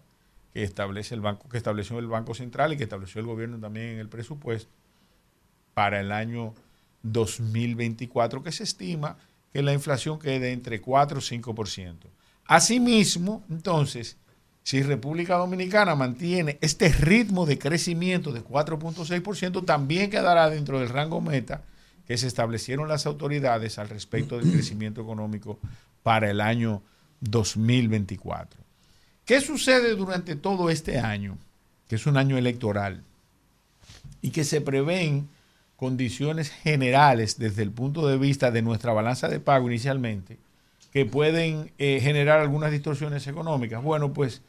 que 0.53 0.63
establece 0.63 1.15
el 1.15 1.21
banco, 1.21 1.49
que 1.49 1.57
estableció 1.57 1.99
el 1.99 2.07
Banco 2.07 2.33
Central 2.33 2.73
y 2.73 2.77
que 2.77 2.83
estableció 2.83 3.21
el 3.21 3.27
gobierno 3.27 3.59
también 3.59 3.87
en 3.87 3.99
el 3.99 4.09
presupuesto 4.09 4.71
para 5.73 5.99
el 5.99 6.11
año 6.11 6.53
2024, 7.03 8.43
que 8.43 8.51
se 8.51 8.63
estima 8.63 9.17
que 9.53 9.61
la 9.61 9.73
inflación 9.73 10.19
quede 10.19 10.51
entre 10.51 10.81
4 10.81 11.19
y 11.19 11.21
5%. 11.21 11.95
Asimismo, 12.45 13.43
entonces, 13.49 14.17
si 14.69 14.83
República 14.83 15.35
Dominicana 15.35 15.95
mantiene 15.95 16.59
este 16.61 16.89
ritmo 16.89 17.47
de 17.47 17.57
crecimiento 17.57 18.31
de 18.31 18.43
4.6%, 18.43 19.65
también 19.65 20.11
quedará 20.11 20.47
dentro 20.47 20.79
del 20.79 20.89
rango 20.89 21.21
meta 21.21 21.63
que 22.05 22.19
se 22.19 22.27
establecieron 22.27 22.87
las 22.87 23.07
autoridades 23.07 23.79
al 23.79 23.89
respecto 23.89 24.37
del 24.37 24.51
crecimiento 24.51 25.01
económico 25.01 25.57
para 26.03 26.29
el 26.29 26.39
año 26.39 26.83
2024. 27.21 28.61
¿Qué 29.25 29.41
sucede 29.41 29.95
durante 29.95 30.35
todo 30.35 30.69
este 30.69 30.99
año, 30.99 31.39
que 31.87 31.95
es 31.95 32.05
un 32.05 32.17
año 32.17 32.37
electoral, 32.37 33.01
y 34.21 34.29
que 34.29 34.43
se 34.43 34.61
prevén 34.61 35.29
condiciones 35.77 36.51
generales 36.51 37.39
desde 37.39 37.63
el 37.63 37.71
punto 37.71 38.07
de 38.07 38.19
vista 38.19 38.51
de 38.51 38.61
nuestra 38.61 38.93
balanza 38.93 39.29
de 39.29 39.39
pago 39.39 39.67
inicialmente, 39.67 40.37
que 40.93 41.07
pueden 41.07 41.71
eh, 41.79 41.99
generar 42.03 42.39
algunas 42.39 42.69
distorsiones 42.69 43.25
económicas? 43.25 43.81
Bueno, 43.81 44.13
pues 44.13 44.43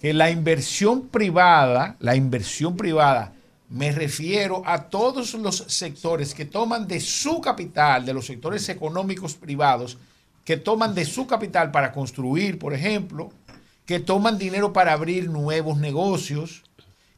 que 0.00 0.12
la 0.12 0.30
inversión 0.30 1.08
privada, 1.08 1.96
la 2.00 2.16
inversión 2.16 2.76
privada, 2.76 3.32
me 3.68 3.90
refiero 3.90 4.62
a 4.64 4.84
todos 4.84 5.34
los 5.34 5.56
sectores 5.68 6.34
que 6.34 6.44
toman 6.44 6.86
de 6.86 7.00
su 7.00 7.40
capital, 7.40 8.04
de 8.04 8.14
los 8.14 8.26
sectores 8.26 8.68
económicos 8.68 9.34
privados, 9.34 9.98
que 10.44 10.56
toman 10.56 10.94
de 10.94 11.04
su 11.04 11.26
capital 11.26 11.72
para 11.72 11.92
construir, 11.92 12.58
por 12.58 12.72
ejemplo, 12.72 13.32
que 13.84 13.98
toman 13.98 14.38
dinero 14.38 14.72
para 14.72 14.92
abrir 14.92 15.28
nuevos 15.28 15.78
negocios, 15.78 16.62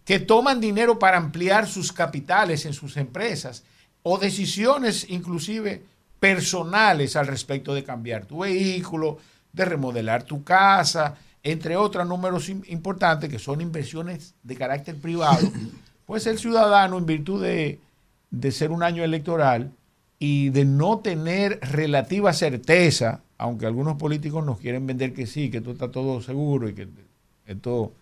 que 0.04 0.18
toman 0.18 0.60
dinero 0.60 0.98
para 0.98 1.18
ampliar 1.18 1.66
sus 1.66 1.92
capitales 1.92 2.64
en 2.64 2.72
sus 2.72 2.96
empresas 2.96 3.64
o 4.02 4.16
decisiones 4.16 5.04
inclusive 5.10 5.82
personales 6.18 7.16
al 7.16 7.26
respecto 7.26 7.74
de 7.74 7.84
cambiar 7.84 8.24
tu 8.24 8.38
vehículo, 8.38 9.18
de 9.52 9.64
remodelar 9.66 10.22
tu 10.22 10.44
casa, 10.44 11.16
entre 11.42 11.76
otros 11.76 12.06
números 12.06 12.48
importantes 12.48 13.30
que 13.30 13.38
son 13.38 13.60
inversiones 13.60 14.34
de 14.42 14.56
carácter 14.56 14.96
privado, 14.96 15.48
pues 16.06 16.26
el 16.26 16.38
ciudadano 16.38 16.98
en 16.98 17.06
virtud 17.06 17.42
de, 17.42 17.80
de 18.30 18.52
ser 18.52 18.70
un 18.70 18.82
año 18.82 19.04
electoral 19.04 19.72
y 20.18 20.50
de 20.50 20.64
no 20.64 20.98
tener 20.98 21.60
relativa 21.62 22.32
certeza 22.32 23.22
aunque 23.38 23.66
algunos 23.66 23.96
políticos 23.96 24.44
nos 24.44 24.58
quieren 24.58 24.86
vender 24.86 25.14
que 25.14 25.26
sí, 25.26 25.48
que 25.48 25.58
esto 25.58 25.70
está 25.70 25.90
todo 25.90 26.20
seguro 26.20 26.68
y 26.68 26.74
que 26.74 26.88
esto 27.46 27.92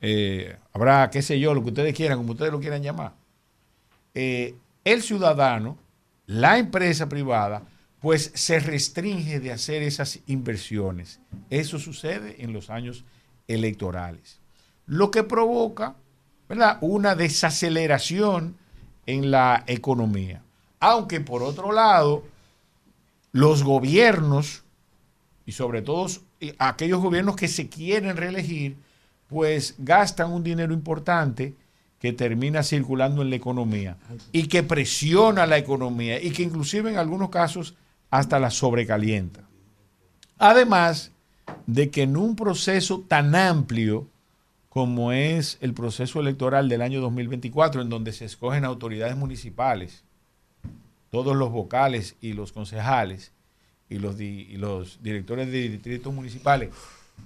eh, 0.00 0.56
habrá, 0.72 1.10
qué 1.10 1.22
sé 1.22 1.38
yo, 1.40 1.52
lo 1.52 1.62
que 1.62 1.70
ustedes 1.70 1.94
quieran, 1.94 2.18
como 2.18 2.32
ustedes 2.32 2.52
lo 2.52 2.60
quieran 2.60 2.82
llamar. 2.82 3.12
Eh, 4.14 4.54
el 4.84 5.02
ciudadano, 5.02 5.76
la 6.26 6.58
empresa 6.58 7.08
privada, 7.08 7.62
pues 8.06 8.30
se 8.36 8.60
restringe 8.60 9.40
de 9.40 9.50
hacer 9.50 9.82
esas 9.82 10.20
inversiones. 10.28 11.18
Eso 11.50 11.80
sucede 11.80 12.36
en 12.38 12.52
los 12.52 12.70
años 12.70 13.04
electorales. 13.48 14.38
Lo 14.86 15.10
que 15.10 15.24
provoca 15.24 15.96
¿verdad? 16.48 16.78
una 16.82 17.16
desaceleración 17.16 18.54
en 19.06 19.32
la 19.32 19.64
economía. 19.66 20.40
Aunque 20.78 21.20
por 21.20 21.42
otro 21.42 21.72
lado, 21.72 22.22
los 23.32 23.64
gobiernos 23.64 24.62
y 25.44 25.50
sobre 25.50 25.82
todo 25.82 26.06
aquellos 26.60 27.02
gobiernos 27.02 27.34
que 27.34 27.48
se 27.48 27.68
quieren 27.68 28.16
reelegir, 28.16 28.76
pues 29.26 29.74
gastan 29.78 30.30
un 30.30 30.44
dinero 30.44 30.72
importante 30.72 31.56
que 31.98 32.12
termina 32.12 32.62
circulando 32.62 33.22
en 33.22 33.30
la 33.30 33.36
economía 33.36 33.96
y 34.30 34.46
que 34.46 34.62
presiona 34.62 35.44
la 35.44 35.58
economía 35.58 36.22
y 36.22 36.30
que 36.30 36.44
inclusive 36.44 36.92
en 36.92 36.98
algunos 36.98 37.30
casos 37.30 37.74
hasta 38.10 38.38
la 38.38 38.50
sobrecalienta. 38.50 39.42
Además 40.38 41.12
de 41.66 41.90
que 41.90 42.02
en 42.02 42.16
un 42.16 42.36
proceso 42.36 43.04
tan 43.06 43.34
amplio 43.34 44.06
como 44.68 45.12
es 45.12 45.56
el 45.62 45.72
proceso 45.72 46.20
electoral 46.20 46.68
del 46.68 46.82
año 46.82 47.00
2024, 47.00 47.80
en 47.80 47.88
donde 47.88 48.12
se 48.12 48.26
escogen 48.26 48.64
autoridades 48.64 49.16
municipales, 49.16 50.04
todos 51.10 51.34
los 51.34 51.50
vocales 51.50 52.14
y 52.20 52.34
los 52.34 52.52
concejales, 52.52 53.32
y 53.88 53.98
los, 53.98 54.18
directores 55.02 55.50
de 55.50 55.68
distritos 55.70 56.12
municipales, 56.12 56.70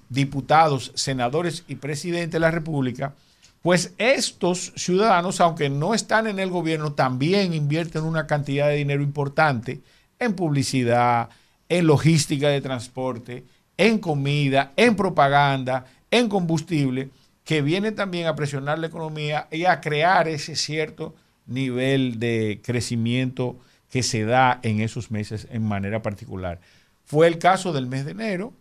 diputados, 0.08 0.92
senadores 0.94 1.64
y 1.68 1.76
presidente 1.76 2.34
de 2.34 2.40
la 2.40 2.50
República, 2.50 3.14
pues 3.62 3.94
estos 3.98 4.72
ciudadanos, 4.76 5.40
aunque 5.40 5.68
no 5.68 5.92
están 5.92 6.26
en 6.26 6.38
el 6.38 6.50
gobierno, 6.50 6.92
también 6.92 7.52
invierten 7.52 8.04
una 8.04 8.26
cantidad 8.26 8.68
de 8.68 8.76
dinero 8.76 9.02
importante 9.02 9.80
en 10.20 10.34
publicidad, 10.34 11.30
en 11.68 11.86
logística 11.86 12.48
de 12.48 12.60
transporte, 12.60 13.44
en 13.76 13.98
comida, 13.98 14.72
en 14.76 14.94
propaganda, 14.94 15.86
en 16.10 16.28
combustible, 16.28 17.08
que 17.44 17.62
viene 17.62 17.90
también 17.90 18.26
a 18.26 18.36
presionar 18.36 18.78
la 18.78 18.86
economía 18.86 19.48
y 19.50 19.64
a 19.64 19.80
crear 19.80 20.28
ese 20.28 20.54
cierto 20.54 21.14
nivel 21.46 22.20
de 22.20 22.60
crecimiento 22.62 23.58
que 23.90 24.02
se 24.02 24.24
da 24.24 24.60
en 24.62 24.80
esos 24.80 25.10
meses 25.10 25.48
en 25.50 25.64
manera 25.64 26.02
particular. 26.02 26.60
Fue 27.04 27.26
el 27.26 27.38
caso 27.38 27.72
del 27.72 27.86
mes 27.86 28.04
de 28.04 28.12
enero. 28.12 28.52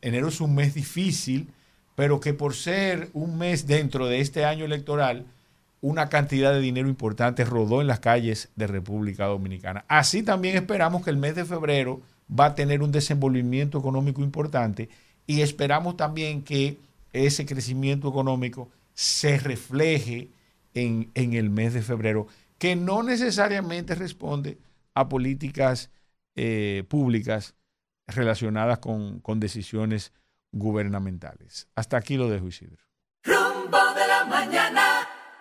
Enero 0.00 0.28
es 0.28 0.40
un 0.40 0.54
mes 0.54 0.72
difícil, 0.72 1.48
pero 1.94 2.20
que 2.20 2.32
por 2.32 2.54
ser 2.54 3.10
un 3.12 3.36
mes 3.36 3.66
dentro 3.66 4.06
de 4.06 4.20
este 4.20 4.44
año 4.44 4.64
electoral, 4.64 5.26
una 5.82 6.08
cantidad 6.08 6.52
de 6.52 6.60
dinero 6.60 6.88
importante 6.88 7.44
rodó 7.44 7.82
en 7.82 7.88
las 7.88 8.00
calles 8.00 8.48
de 8.56 8.68
República 8.68 9.26
Dominicana. 9.26 9.84
Así 9.88 10.22
también 10.22 10.56
esperamos 10.56 11.04
que 11.04 11.10
el 11.10 11.16
mes 11.18 11.34
de 11.34 11.44
febrero 11.44 12.00
va 12.30 12.46
a 12.46 12.54
tener 12.54 12.82
un 12.82 12.92
desenvolvimiento 12.92 13.78
económico 13.78 14.22
importante 14.22 14.88
y 15.26 15.42
esperamos 15.42 15.96
también 15.96 16.42
que 16.42 16.78
ese 17.12 17.44
crecimiento 17.44 18.08
económico 18.08 18.70
se 18.94 19.38
refleje 19.38 20.28
en, 20.72 21.10
en 21.14 21.34
el 21.34 21.50
mes 21.50 21.74
de 21.74 21.82
febrero 21.82 22.28
que 22.58 22.76
no 22.76 23.02
necesariamente 23.02 23.96
responde 23.96 24.56
a 24.94 25.08
políticas 25.08 25.90
eh, 26.36 26.84
públicas 26.88 27.54
relacionadas 28.06 28.78
con, 28.78 29.18
con, 29.20 29.40
decisiones 29.40 30.12
gubernamentales. 30.52 31.66
Hasta 31.74 31.96
aquí 31.96 32.16
lo 32.16 32.28
dejo, 32.28 32.46
Isidro. 32.46 32.84
Rumbo 33.24 33.94
de 33.94 34.06
la 34.06 34.24
mañana. 34.26 34.81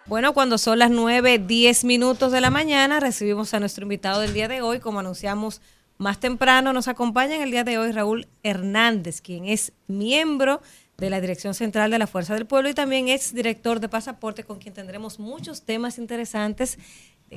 Bueno, 0.08 0.34
cuando 0.34 0.58
son 0.58 0.80
las 0.80 0.90
9, 0.90 1.40
10 1.40 1.84
minutos 1.86 2.32
de 2.32 2.42
la 2.42 2.50
mañana, 2.50 3.00
recibimos 3.00 3.54
a 3.54 3.60
nuestro 3.60 3.84
invitado 3.84 4.22
del 4.22 4.34
día 4.34 4.48
de 4.48 4.62
hoy. 4.62 4.80
Como 4.80 5.00
anunciamos 5.00 5.62
más 5.98 6.20
temprano, 6.20 6.74
nos 6.74 6.88
acompaña 6.88 7.36
en 7.36 7.44
el 7.44 7.52
día 7.52 7.64
de 7.64 7.78
hoy 7.78 7.92
Raúl 7.92 8.28
Hernández, 8.42 9.22
quien 9.22 9.46
es 9.46 9.74
miembro 9.88 10.62
de 10.98 11.10
la 11.10 11.22
Dirección 11.22 11.54
Central 11.54 11.92
de 11.92 12.00
la 12.00 12.08
Fuerza 12.08 12.34
del 12.34 12.46
Pueblo 12.48 12.70
y 12.70 12.74
también 12.74 13.08
es 13.08 13.34
director 13.34 13.80
de 13.80 13.90
Pasaporte, 13.90 14.44
con 14.44 14.60
quien 14.60 14.74
tendremos 14.74 15.20
muchos 15.20 15.64
temas 15.64 15.98
interesantes 15.98 16.78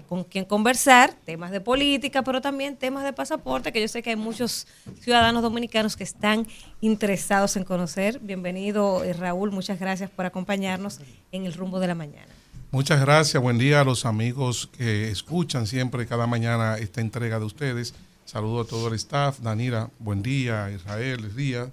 con 0.02 0.24
quien 0.24 0.44
conversar, 0.44 1.14
temas 1.24 1.50
de 1.50 1.60
política, 1.60 2.22
pero 2.22 2.40
también 2.40 2.76
temas 2.76 3.04
de 3.04 3.12
pasaporte, 3.12 3.72
que 3.72 3.80
yo 3.80 3.88
sé 3.88 4.02
que 4.02 4.10
hay 4.10 4.16
muchos 4.16 4.66
ciudadanos 5.00 5.42
dominicanos 5.42 5.96
que 5.96 6.04
están 6.04 6.46
interesados 6.80 7.56
en 7.56 7.64
conocer. 7.64 8.18
Bienvenido, 8.20 9.04
eh, 9.04 9.12
Raúl, 9.12 9.52
muchas 9.52 9.78
gracias 9.78 10.10
por 10.10 10.26
acompañarnos 10.26 11.00
en 11.30 11.46
el 11.46 11.54
rumbo 11.54 11.78
de 11.78 11.86
la 11.86 11.94
mañana. 11.94 12.32
Muchas 12.74 13.00
gracias, 13.00 13.40
buen 13.40 13.56
día 13.56 13.82
a 13.82 13.84
los 13.84 14.04
amigos 14.04 14.68
que 14.76 15.08
escuchan 15.08 15.68
siempre 15.68 16.08
cada 16.08 16.26
mañana 16.26 16.76
esta 16.76 17.00
entrega 17.00 17.38
de 17.38 17.44
ustedes. 17.44 17.94
Saludo 18.24 18.62
a 18.62 18.64
todo 18.64 18.88
el 18.88 18.94
staff, 18.94 19.38
Danira, 19.38 19.90
buen 20.00 20.24
día, 20.24 20.72
Israel, 20.72 21.36
Díaz. 21.36 21.68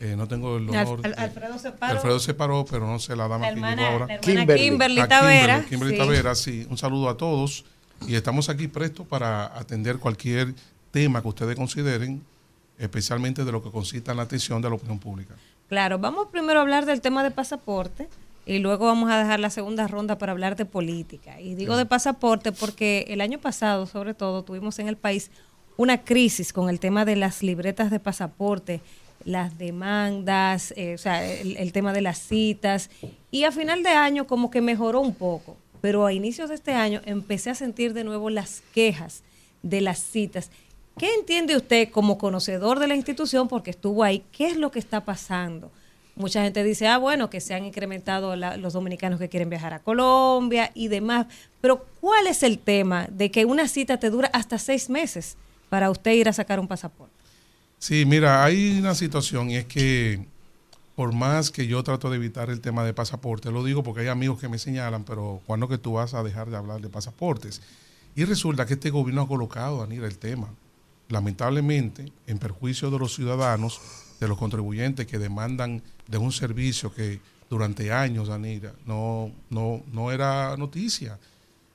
Eh, 0.00 0.14
no 0.16 0.26
tengo 0.26 0.56
el 0.56 0.70
honor. 0.70 1.02
Alfredo 1.18 1.58
se 1.58 1.70
paró. 1.72 1.92
Alfredo 1.92 2.18
se 2.18 2.32
paró, 2.32 2.64
pero 2.64 2.86
no 2.86 2.98
sé 2.98 3.14
la 3.14 3.28
dama 3.28 3.50
que 3.50 3.56
llegó 3.56 3.84
ahora. 3.84 4.20
Kimberly, 4.20 4.70
Kimberly 4.70 5.06
Tavera. 5.06 5.66
Kimberly, 5.68 5.92
sí. 5.92 5.98
Tavera, 5.98 6.34
sí. 6.34 6.66
Un 6.70 6.78
saludo 6.78 7.10
a 7.10 7.18
todos. 7.18 7.66
Y 8.06 8.14
estamos 8.14 8.48
aquí 8.48 8.68
prestos 8.68 9.06
para 9.06 9.48
atender 9.48 9.98
cualquier 9.98 10.54
tema 10.90 11.20
que 11.20 11.28
ustedes 11.28 11.56
consideren, 11.56 12.24
especialmente 12.78 13.44
de 13.44 13.52
lo 13.52 13.62
que 13.62 13.70
consista 13.70 14.12
en 14.12 14.16
la 14.16 14.22
atención 14.22 14.62
de 14.62 14.70
la 14.70 14.76
opinión 14.76 14.98
pública. 14.98 15.34
Claro, 15.68 15.98
vamos 15.98 16.28
primero 16.32 16.58
a 16.58 16.62
hablar 16.62 16.86
del 16.86 17.02
tema 17.02 17.22
de 17.22 17.32
pasaporte 17.32 18.08
y 18.48 18.60
luego 18.60 18.86
vamos 18.86 19.10
a 19.10 19.18
dejar 19.18 19.40
la 19.40 19.50
segunda 19.50 19.86
ronda 19.86 20.16
para 20.16 20.32
hablar 20.32 20.56
de 20.56 20.64
política. 20.64 21.38
Y 21.40 21.54
digo 21.54 21.76
de 21.76 21.84
pasaporte 21.84 22.50
porque 22.50 23.04
el 23.08 23.20
año 23.20 23.38
pasado, 23.38 23.86
sobre 23.86 24.14
todo, 24.14 24.42
tuvimos 24.42 24.78
en 24.78 24.88
el 24.88 24.96
país 24.96 25.30
una 25.76 26.02
crisis 26.02 26.52
con 26.52 26.70
el 26.70 26.80
tema 26.80 27.04
de 27.04 27.14
las 27.14 27.42
libretas 27.42 27.90
de 27.90 28.00
pasaporte 28.00 28.80
las 29.24 29.58
demandas, 29.58 30.72
eh, 30.76 30.94
o 30.94 30.98
sea, 30.98 31.24
el, 31.26 31.56
el, 31.56 31.72
tema 31.72 31.92
de 31.92 32.00
las 32.00 32.18
citas. 32.18 32.88
Y 33.30 33.44
a 33.44 33.52
final 33.52 33.82
de 33.82 33.90
año 33.90 34.26
como 34.26 34.50
que 34.50 34.62
mejoró 34.62 35.00
un 35.00 35.14
poco, 35.14 35.56
pero 35.80 36.06
a 36.06 36.12
inicios 36.12 36.48
de 36.48 36.54
este 36.54 36.72
año 36.72 37.02
empecé 37.04 37.50
a 37.50 37.54
sentir 37.54 37.92
de 37.92 38.04
nuevo 38.04 38.30
las 38.30 38.62
quejas 38.72 39.22
de 39.62 39.82
las 39.82 39.98
citas. 39.98 40.50
¿Qué 40.96 41.12
entiende 41.14 41.56
usted 41.56 41.90
como 41.90 42.16
conocedor 42.16 42.78
de 42.78 42.88
la 42.88 42.96
institución, 42.96 43.48
porque 43.48 43.70
estuvo 43.70 44.02
ahí, 44.02 44.24
qué 44.32 44.46
es 44.46 44.56
lo 44.56 44.70
que 44.70 44.78
está 44.78 45.04
pasando? 45.04 45.70
Mucha 46.18 46.42
gente 46.42 46.64
dice, 46.64 46.88
ah, 46.88 46.98
bueno, 46.98 47.30
que 47.30 47.40
se 47.40 47.54
han 47.54 47.64
incrementado 47.64 48.34
los 48.34 48.72
dominicanos 48.72 49.20
que 49.20 49.28
quieren 49.28 49.48
viajar 49.48 49.72
a 49.72 49.78
Colombia 49.78 50.72
y 50.74 50.88
demás. 50.88 51.26
Pero, 51.60 51.86
¿cuál 52.00 52.26
es 52.26 52.42
el 52.42 52.58
tema 52.58 53.06
de 53.10 53.30
que 53.30 53.44
una 53.44 53.68
cita 53.68 53.98
te 53.98 54.10
dura 54.10 54.28
hasta 54.32 54.58
seis 54.58 54.90
meses 54.90 55.36
para 55.68 55.90
usted 55.90 56.12
ir 56.12 56.28
a 56.28 56.32
sacar 56.32 56.58
un 56.58 56.66
pasaporte? 56.66 57.14
Sí, 57.78 58.04
mira, 58.04 58.44
hay 58.44 58.80
una 58.80 58.96
situación 58.96 59.50
y 59.50 59.56
es 59.56 59.66
que 59.66 60.26
por 60.96 61.14
más 61.14 61.52
que 61.52 61.68
yo 61.68 61.84
trato 61.84 62.10
de 62.10 62.16
evitar 62.16 62.50
el 62.50 62.60
tema 62.60 62.84
de 62.84 62.92
pasaporte, 62.92 63.52
lo 63.52 63.62
digo 63.62 63.84
porque 63.84 64.00
hay 64.00 64.08
amigos 64.08 64.40
que 64.40 64.48
me 64.48 64.58
señalan, 64.58 65.04
pero 65.04 65.40
¿cuándo 65.46 65.68
que 65.68 65.78
tú 65.78 65.92
vas 65.92 66.12
a 66.14 66.24
dejar 66.24 66.50
de 66.50 66.56
hablar 66.56 66.80
de 66.80 66.88
pasaportes? 66.88 67.62
Y 68.16 68.24
resulta 68.24 68.66
que 68.66 68.74
este 68.74 68.90
gobierno 68.90 69.22
ha 69.22 69.28
colocado, 69.28 69.78
Danira, 69.78 70.08
el 70.08 70.18
tema, 70.18 70.48
lamentablemente, 71.08 72.10
en 72.26 72.38
perjuicio 72.40 72.90
de 72.90 72.98
los 72.98 73.14
ciudadanos, 73.14 73.80
de 74.18 74.26
los 74.26 74.36
contribuyentes 74.36 75.06
que 75.06 75.20
demandan 75.20 75.84
de 76.08 76.18
un 76.18 76.32
servicio 76.32 76.92
que 76.92 77.20
durante 77.48 77.92
años, 77.92 78.28
Danira, 78.28 78.74
no, 78.86 79.30
no, 79.50 79.82
no 79.92 80.10
era 80.10 80.56
noticia. 80.56 81.18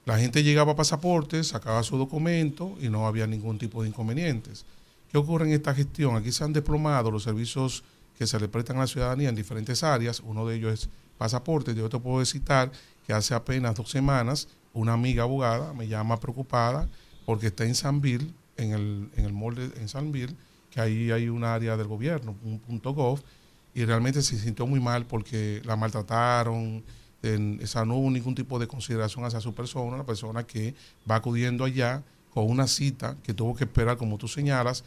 La 0.05 0.19
gente 0.19 0.43
llegaba 0.43 0.73
a 0.73 0.75
pasaportes, 0.75 1.47
sacaba 1.47 1.81
su 1.83 1.97
documento 1.97 2.75
y 2.81 2.89
no 2.89 3.07
había 3.07 3.25
ningún 3.25 3.57
tipo 3.57 3.81
de 3.81 3.89
inconvenientes. 3.89 4.65
¿Qué 5.11 5.17
ocurre 5.17 5.45
en 5.45 5.53
esta 5.53 5.73
gestión? 5.73 6.15
Aquí 6.15 6.31
se 6.31 6.43
han 6.43 6.53
desplomado 6.53 7.09
los 7.09 7.23
servicios 7.23 7.83
que 8.17 8.27
se 8.27 8.39
le 8.39 8.47
prestan 8.47 8.77
a 8.77 8.81
la 8.81 8.87
ciudadanía 8.87 9.29
en 9.29 9.35
diferentes 9.35 9.83
áreas. 9.83 10.19
Uno 10.19 10.45
de 10.45 10.57
ellos 10.57 10.73
es 10.73 10.89
pasaportes. 11.17 11.75
Yo 11.75 11.89
te 11.89 11.99
puedo 11.99 12.23
citar 12.25 12.71
que 13.05 13.13
hace 13.13 13.33
apenas 13.33 13.75
dos 13.75 13.89
semanas 13.89 14.47
una 14.73 14.93
amiga 14.93 15.23
abogada 15.23 15.73
me 15.73 15.87
llama 15.87 16.19
preocupada 16.19 16.89
porque 17.25 17.47
está 17.47 17.63
en 17.63 17.75
Sanville, 17.75 18.33
en 18.57 18.71
el, 18.71 19.09
en 19.15 19.25
el 19.25 19.33
mall 19.33 19.55
de, 19.55 19.65
en 19.79 19.87
Sanville, 19.87 20.35
que 20.71 20.81
ahí 20.81 21.11
hay 21.11 21.29
un 21.29 21.43
área 21.43 21.77
del 21.77 21.87
gobierno, 21.87 22.35
un 22.43 22.59
punto 22.59 22.93
gov, 22.93 23.21
y 23.73 23.85
realmente 23.85 24.21
se 24.21 24.37
sintió 24.37 24.67
muy 24.67 24.79
mal 24.79 25.05
porque 25.05 25.61
la 25.65 25.75
maltrataron, 25.75 26.83
en, 27.23 27.59
o 27.63 27.67
sea, 27.67 27.85
no 27.85 27.95
hubo 27.95 28.11
ningún 28.11 28.35
tipo 28.35 28.59
de 28.59 28.67
consideración 28.67 29.25
hacia 29.25 29.39
su 29.39 29.53
persona, 29.53 29.95
una 29.95 30.05
persona 30.05 30.43
que 30.43 30.75
va 31.09 31.15
acudiendo 31.15 31.63
allá 31.63 32.03
con 32.33 32.49
una 32.49 32.67
cita 32.67 33.15
que 33.23 33.33
tuvo 33.33 33.55
que 33.55 33.63
esperar, 33.63 33.97
como 33.97 34.17
tú 34.17 34.27
señalas, 34.27 34.83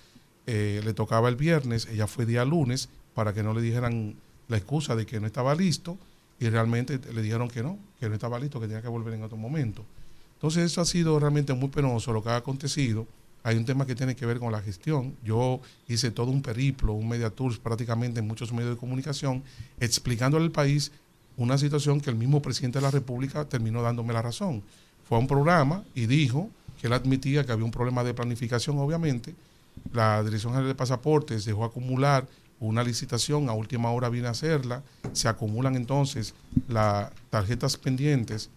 eh, 0.47 0.81
le 0.85 0.95
tocaba 0.95 1.29
el 1.29 1.37
viernes, 1.37 1.89
ella 1.91 2.07
fue 2.07 2.27
día 2.27 2.45
lunes 2.45 2.89
para 3.15 3.33
que 3.33 3.43
no 3.43 3.55
le 3.55 3.63
dijeran 3.63 4.17
la 4.49 4.57
excusa 4.57 4.95
de 4.95 5.07
que 5.07 5.19
no 5.19 5.27
estaba 5.27 5.55
listo 5.55 5.99
y 6.39 6.49
realmente 6.49 7.01
le 7.13 7.23
dijeron 7.23 7.49
que 7.49 7.63
no, 7.63 7.79
que 7.99 8.09
no 8.09 8.15
estaba 8.15 8.39
listo, 8.39 8.61
que 8.61 8.67
tenía 8.67 8.83
que 8.83 8.89
volver 8.89 9.15
en 9.15 9.23
otro 9.23 9.37
momento. 9.37 9.85
Entonces 10.35 10.65
eso 10.65 10.81
ha 10.81 10.85
sido 10.85 11.19
realmente 11.19 11.55
muy 11.55 11.69
penoso 11.69 12.13
lo 12.13 12.23
que 12.23 12.29
ha 12.29 12.37
acontecido. 12.37 13.07
Hay 13.47 13.57
un 13.57 13.65
tema 13.65 13.87
que 13.87 13.95
tiene 13.95 14.17
que 14.17 14.27
ver 14.27 14.41
con 14.41 14.51
la 14.51 14.61
gestión. 14.61 15.17
Yo 15.23 15.61
hice 15.87 16.11
todo 16.11 16.33
un 16.33 16.43
periplo, 16.43 16.95
un 16.95 17.09
media 17.09 17.31
tours 17.31 17.61
prácticamente 17.61 18.19
en 18.19 18.27
muchos 18.27 18.53
medios 18.53 18.71
de 18.71 18.77
comunicación, 18.77 19.45
explicándole 19.79 20.47
al 20.47 20.51
país 20.51 20.91
una 21.37 21.57
situación 21.57 22.01
que 22.01 22.11
el 22.11 22.17
mismo 22.17 22.43
presidente 22.43 22.81
de 22.81 22.83
la 22.83 22.91
República 22.91 23.45
terminó 23.45 23.83
dándome 23.83 24.13
la 24.13 24.21
razón. 24.21 24.65
Fue 25.09 25.17
a 25.17 25.21
un 25.21 25.29
programa 25.29 25.85
y 25.95 26.07
dijo 26.07 26.51
que 26.81 26.89
él 26.89 26.93
admitía 26.93 27.47
que 27.47 27.53
había 27.53 27.65
un 27.65 27.71
problema 27.71 28.03
de 28.03 28.15
planificación, 28.15 28.79
obviamente. 28.79 29.33
La 29.93 30.25
Dirección 30.25 30.53
General 30.53 30.73
de 30.73 30.75
Pasaportes 30.75 31.45
dejó 31.45 31.65
acumular 31.65 32.27
una 32.59 32.83
licitación, 32.83 33.49
a 33.49 33.53
última 33.53 33.93
hora 33.93 34.09
viene 34.09 34.27
a 34.27 34.33
hacerla, 34.33 34.83
se 35.13 35.29
acumulan 35.29 35.77
entonces 35.77 36.35
las 36.67 37.13
tarjetas 37.31 37.77
pendientes 37.77 38.51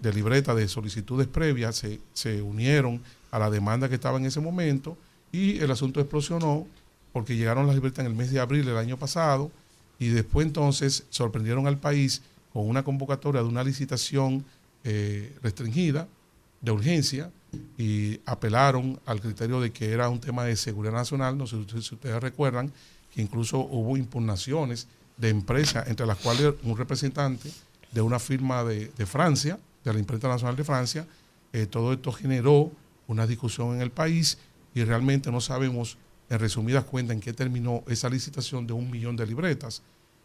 de 0.00 0.14
libreta 0.14 0.54
de 0.54 0.66
solicitudes 0.66 1.26
previas, 1.26 1.76
se, 1.76 2.00
se 2.14 2.40
unieron 2.40 3.02
a 3.30 3.38
la 3.38 3.50
demanda 3.50 3.88
que 3.88 3.94
estaba 3.96 4.18
en 4.18 4.26
ese 4.26 4.40
momento 4.40 4.96
y 5.32 5.58
el 5.58 5.70
asunto 5.70 6.00
explosionó 6.00 6.66
porque 7.12 7.36
llegaron 7.36 7.66
las 7.66 7.74
libretas 7.74 8.04
en 8.04 8.10
el 8.10 8.16
mes 8.16 8.30
de 8.30 8.40
abril 8.40 8.64
del 8.64 8.76
año 8.76 8.96
pasado 8.96 9.50
y 9.98 10.08
después 10.08 10.46
entonces 10.46 11.04
sorprendieron 11.10 11.66
al 11.66 11.78
país 11.78 12.22
con 12.52 12.68
una 12.68 12.82
convocatoria 12.82 13.42
de 13.42 13.48
una 13.48 13.64
licitación 13.64 14.44
eh, 14.84 15.36
restringida 15.42 16.08
de 16.60 16.72
urgencia 16.72 17.30
y 17.76 18.20
apelaron 18.26 19.00
al 19.06 19.20
criterio 19.20 19.60
de 19.60 19.72
que 19.72 19.92
era 19.92 20.08
un 20.08 20.20
tema 20.20 20.44
de 20.44 20.56
seguridad 20.56 20.92
nacional. 20.92 21.36
No 21.36 21.46
sé 21.46 21.56
si 21.68 21.94
ustedes 21.94 22.20
recuerdan 22.20 22.72
que 23.12 23.22
incluso 23.22 23.58
hubo 23.58 23.96
impugnaciones 23.96 24.86
de 25.16 25.28
empresas, 25.28 25.88
entre 25.88 26.06
las 26.06 26.18
cuales 26.18 26.54
un 26.62 26.76
representante 26.76 27.50
de 27.92 28.00
una 28.00 28.18
firma 28.18 28.64
de, 28.64 28.90
de 28.96 29.06
Francia, 29.06 29.58
de 29.84 29.92
la 29.92 29.98
imprenta 29.98 30.28
nacional 30.28 30.56
de 30.56 30.64
Francia, 30.64 31.06
eh, 31.52 31.66
todo 31.66 31.92
esto 31.92 32.12
generó 32.12 32.70
una 33.10 33.26
discusión 33.26 33.74
en 33.74 33.82
el 33.82 33.90
país 33.90 34.38
y 34.74 34.84
realmente 34.84 35.30
no 35.32 35.40
sabemos, 35.40 35.98
en 36.28 36.38
resumidas 36.38 36.84
cuentas, 36.84 37.14
en 37.14 37.20
qué 37.20 37.32
terminó 37.32 37.82
esa 37.88 38.08
licitación 38.08 38.66
de 38.66 38.72
un 38.72 38.88
millón 38.88 39.16
de 39.16 39.26
libretas. 39.26 39.82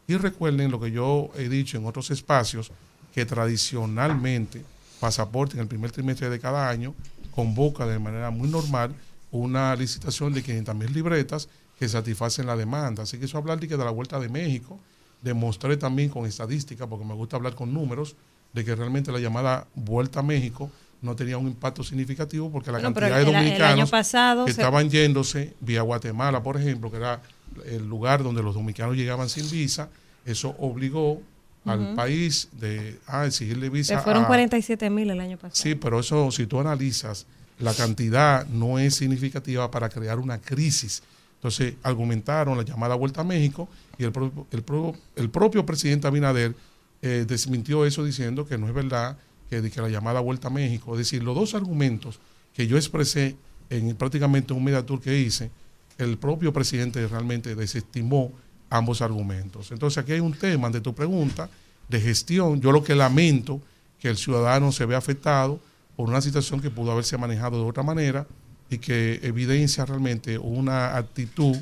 Y 0.07 0.15
recuerden 0.17 0.69
lo 0.69 0.79
que 0.79 0.91
yo 0.91 1.31
he 1.35 1.49
dicho 1.49 1.77
en 1.77 1.85
otros 1.85 2.11
espacios, 2.11 2.71
que 3.13 3.25
tradicionalmente 3.25 4.63
Pasaporte 4.99 5.55
en 5.55 5.61
el 5.61 5.67
primer 5.67 5.91
trimestre 5.91 6.29
de 6.29 6.39
cada 6.39 6.69
año 6.69 6.93
convoca 7.31 7.85
de 7.85 7.99
manera 7.99 8.29
muy 8.29 8.47
normal 8.47 8.95
una 9.29 9.75
licitación 9.75 10.33
de 10.33 10.41
500 10.41 10.75
mil 10.75 10.93
libretas 10.93 11.49
que 11.77 11.89
satisfacen 11.89 12.45
la 12.45 12.55
demanda. 12.55 13.03
Así 13.03 13.17
que 13.17 13.25
eso 13.25 13.37
hablar 13.37 13.59
de, 13.59 13.67
que 13.67 13.77
de 13.77 13.83
la 13.83 13.91
Vuelta 13.91 14.19
de 14.19 14.29
México, 14.29 14.79
demostré 15.21 15.75
también 15.75 16.09
con 16.09 16.25
estadística, 16.25 16.87
porque 16.87 17.03
me 17.03 17.13
gusta 17.13 17.35
hablar 17.35 17.55
con 17.55 17.73
números, 17.73 18.15
de 18.53 18.63
que 18.63 18.73
realmente 18.73 19.11
la 19.11 19.19
llamada 19.19 19.67
Vuelta 19.75 20.21
a 20.21 20.23
México 20.23 20.71
no 21.05 21.15
tenía 21.15 21.37
un 21.37 21.47
impacto 21.47 21.83
significativo 21.83 22.51
porque 22.51 22.71
la 22.71 22.79
Bueno, 22.79 22.93
cantidad 22.93 23.19
de 23.19 23.25
dominicanos 23.25 23.89
pasado 23.91 24.45
que 24.45 24.53
se- 24.53 24.61
estaban 24.61 24.89
yéndose 24.89 25.53
vía 25.61 25.81
Guatemala, 25.83 26.41
por 26.43 26.57
ejemplo, 26.57 26.91
que 26.91 26.97
era 26.97 27.21
el 27.65 27.87
lugar 27.87 28.23
donde 28.23 28.43
los 28.43 28.53
dominicanos 28.55 28.95
llegaban 28.97 29.29
sin 29.29 29.49
visa, 29.49 29.89
eso 30.25 30.55
obligó 30.59 31.21
al 31.65 31.95
país 31.95 32.49
de 32.59 32.99
a 33.07 33.25
exigirle 33.25 33.69
visa 33.69 33.97
Se 33.97 34.03
fueron 34.03 34.25
a- 34.25 34.27
47 34.27 34.89
mil 34.89 35.09
el 35.09 35.19
año 35.19 35.37
pasado. 35.37 35.55
Sí, 35.55 35.73
pero 35.75 35.99
eso, 35.99 36.29
si 36.31 36.45
tú 36.45 36.59
analizas, 36.59 37.25
la 37.59 37.73
cantidad 37.73 38.45
no 38.47 38.77
es 38.77 38.95
significativa 38.95 39.71
para 39.71 39.89
crear 39.89 40.19
una 40.19 40.39
crisis. 40.39 41.01
Entonces, 41.35 41.73
argumentaron 41.83 42.57
la 42.57 42.63
llamada 42.63 42.95
Vuelta 42.95 43.21
a 43.21 43.23
México 43.23 43.67
y 43.97 44.03
el, 44.03 44.11
pro- 44.11 44.47
el, 44.51 44.61
pro- 44.63 44.93
el 45.15 45.29
propio 45.29 45.65
presidente 45.65 46.05
Abinader 46.07 46.53
eh, 47.01 47.25
desmintió 47.27 47.85
eso 47.85 48.03
diciendo 48.03 48.47
que 48.47 48.57
no 48.57 48.67
es 48.67 48.73
verdad 48.73 49.17
que, 49.49 49.69
que 49.69 49.81
la 49.81 49.89
llamada 49.89 50.19
Vuelta 50.19 50.47
a 50.47 50.51
México, 50.51 50.93
es 50.93 50.99
decir, 50.99 51.23
los 51.23 51.35
dos 51.35 51.53
argumentos 51.53 52.19
que 52.53 52.67
yo 52.67 52.77
expresé 52.77 53.35
en 53.69 53.95
prácticamente 53.95 54.53
un 54.53 54.63
media 54.63 54.85
tour 54.85 55.01
que 55.01 55.19
hice, 55.19 55.51
el 55.97 56.17
propio 56.17 56.53
presidente 56.53 57.05
realmente 57.07 57.55
desestimó 57.55 58.31
ambos 58.69 59.01
argumentos. 59.01 59.71
Entonces 59.71 59.97
aquí 59.97 60.13
hay 60.13 60.19
un 60.19 60.33
tema 60.33 60.69
de 60.69 60.81
tu 60.81 60.93
pregunta 60.93 61.49
de 61.87 62.01
gestión. 62.01 62.61
Yo 62.61 62.71
lo 62.71 62.83
que 62.83 62.95
lamento 62.95 63.61
que 63.99 64.09
el 64.09 64.17
ciudadano 64.17 64.71
se 64.71 64.85
vea 64.85 64.97
afectado 64.97 65.59
por 65.95 66.09
una 66.09 66.21
situación 66.21 66.61
que 66.61 66.69
pudo 66.69 66.91
haberse 66.91 67.17
manejado 67.17 67.61
de 67.61 67.69
otra 67.69 67.83
manera 67.83 68.27
y 68.69 68.79
que 68.79 69.19
evidencia 69.23 69.85
realmente 69.85 70.37
una 70.37 70.97
actitud 70.97 71.55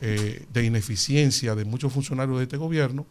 eh, 0.00 0.46
de 0.52 0.64
ineficiencia 0.64 1.54
de 1.54 1.64
muchos 1.64 1.92
funcionarios 1.92 2.38
de 2.38 2.44
este 2.44 2.56
gobierno 2.56 3.06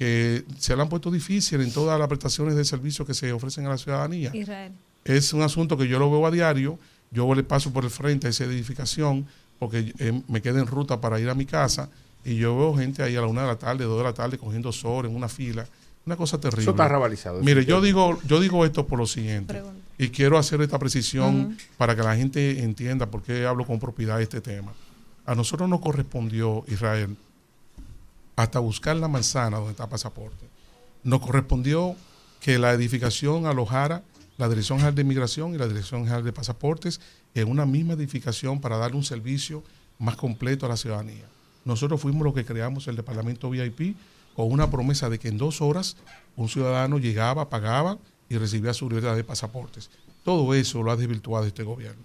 que 0.00 0.46
se 0.56 0.74
le 0.74 0.80
han 0.80 0.88
puesto 0.88 1.10
difícil 1.10 1.60
en 1.60 1.70
todas 1.70 1.98
las 1.98 2.08
prestaciones 2.08 2.56
de 2.56 2.64
servicios 2.64 3.06
que 3.06 3.12
se 3.12 3.34
ofrecen 3.34 3.66
a 3.66 3.68
la 3.68 3.76
ciudadanía 3.76 4.30
Israel. 4.32 4.72
es 5.04 5.34
un 5.34 5.42
asunto 5.42 5.76
que 5.76 5.86
yo 5.86 5.98
lo 5.98 6.10
veo 6.10 6.26
a 6.26 6.30
diario. 6.30 6.78
Yo 7.10 7.34
le 7.34 7.42
paso 7.42 7.70
por 7.70 7.84
el 7.84 7.90
frente 7.90 8.26
a 8.26 8.30
esa 8.30 8.44
edificación 8.44 9.26
porque 9.58 9.92
eh, 9.98 10.22
me 10.26 10.40
queda 10.40 10.58
en 10.58 10.66
ruta 10.66 11.02
para 11.02 11.20
ir 11.20 11.28
a 11.28 11.34
mi 11.34 11.44
casa 11.44 11.90
y 12.24 12.36
yo 12.36 12.56
veo 12.56 12.74
gente 12.78 13.02
ahí 13.02 13.14
a 13.14 13.20
la 13.20 13.26
una 13.26 13.42
de 13.42 13.48
la 13.48 13.58
tarde, 13.58 13.84
dos 13.84 13.98
de 13.98 14.04
la 14.04 14.14
tarde 14.14 14.38
cogiendo 14.38 14.72
sol 14.72 15.04
en 15.04 15.14
una 15.14 15.28
fila. 15.28 15.66
Una 16.06 16.16
cosa 16.16 16.40
terrible. 16.40 16.62
Eso 16.62 16.70
está 16.70 16.88
rabalizado, 16.88 17.42
Mire, 17.42 17.66
yo 17.66 17.82
digo, 17.82 18.18
yo 18.26 18.40
digo 18.40 18.64
esto 18.64 18.86
por 18.86 18.98
lo 18.98 19.06
siguiente 19.06 19.62
y 19.98 20.08
quiero 20.08 20.38
hacer 20.38 20.62
esta 20.62 20.78
precisión 20.78 21.58
para 21.76 21.94
que 21.94 22.02
la 22.02 22.16
gente 22.16 22.62
entienda 22.62 23.04
por 23.04 23.22
qué 23.22 23.44
hablo 23.44 23.66
con 23.66 23.78
propiedad 23.78 24.16
de 24.16 24.22
este 24.22 24.40
tema. 24.40 24.72
A 25.26 25.34
nosotros 25.34 25.68
nos 25.68 25.80
correspondió, 25.80 26.64
Israel, 26.68 27.18
hasta 28.42 28.58
buscar 28.58 28.96
la 28.96 29.08
manzana 29.08 29.58
donde 29.58 29.72
está 29.72 29.88
pasaporte. 29.88 30.48
Nos 31.02 31.20
correspondió 31.20 31.96
que 32.40 32.58
la 32.58 32.72
edificación 32.72 33.46
alojara 33.46 34.02
la 34.40 34.48
Dirección 34.48 34.78
General 34.78 34.94
de 34.94 35.02
Inmigración 35.02 35.54
y 35.54 35.58
la 35.58 35.68
Dirección 35.68 36.04
General 36.04 36.24
de 36.24 36.32
Pasaportes 36.32 36.98
en 37.34 37.48
una 37.48 37.66
misma 37.66 37.92
edificación 37.92 38.58
para 38.58 38.78
darle 38.78 38.96
un 38.96 39.04
servicio 39.04 39.62
más 39.98 40.16
completo 40.16 40.64
a 40.64 40.70
la 40.70 40.78
ciudadanía. 40.78 41.26
Nosotros 41.66 42.00
fuimos 42.00 42.24
los 42.24 42.32
que 42.32 42.46
creamos 42.46 42.88
el 42.88 42.96
departamento 42.96 43.50
VIP 43.50 43.96
con 44.34 44.50
una 44.50 44.70
promesa 44.70 45.10
de 45.10 45.18
que 45.18 45.28
en 45.28 45.36
dos 45.36 45.60
horas 45.60 45.98
un 46.36 46.48
ciudadano 46.48 46.98
llegaba, 46.98 47.50
pagaba 47.50 47.98
y 48.30 48.38
recibía 48.38 48.72
su 48.72 48.88
libertad 48.88 49.14
de 49.14 49.24
pasaportes. 49.24 49.90
Todo 50.24 50.54
eso 50.54 50.82
lo 50.82 50.90
ha 50.90 50.96
desvirtuado 50.96 51.44
este 51.44 51.62
gobierno. 51.62 52.04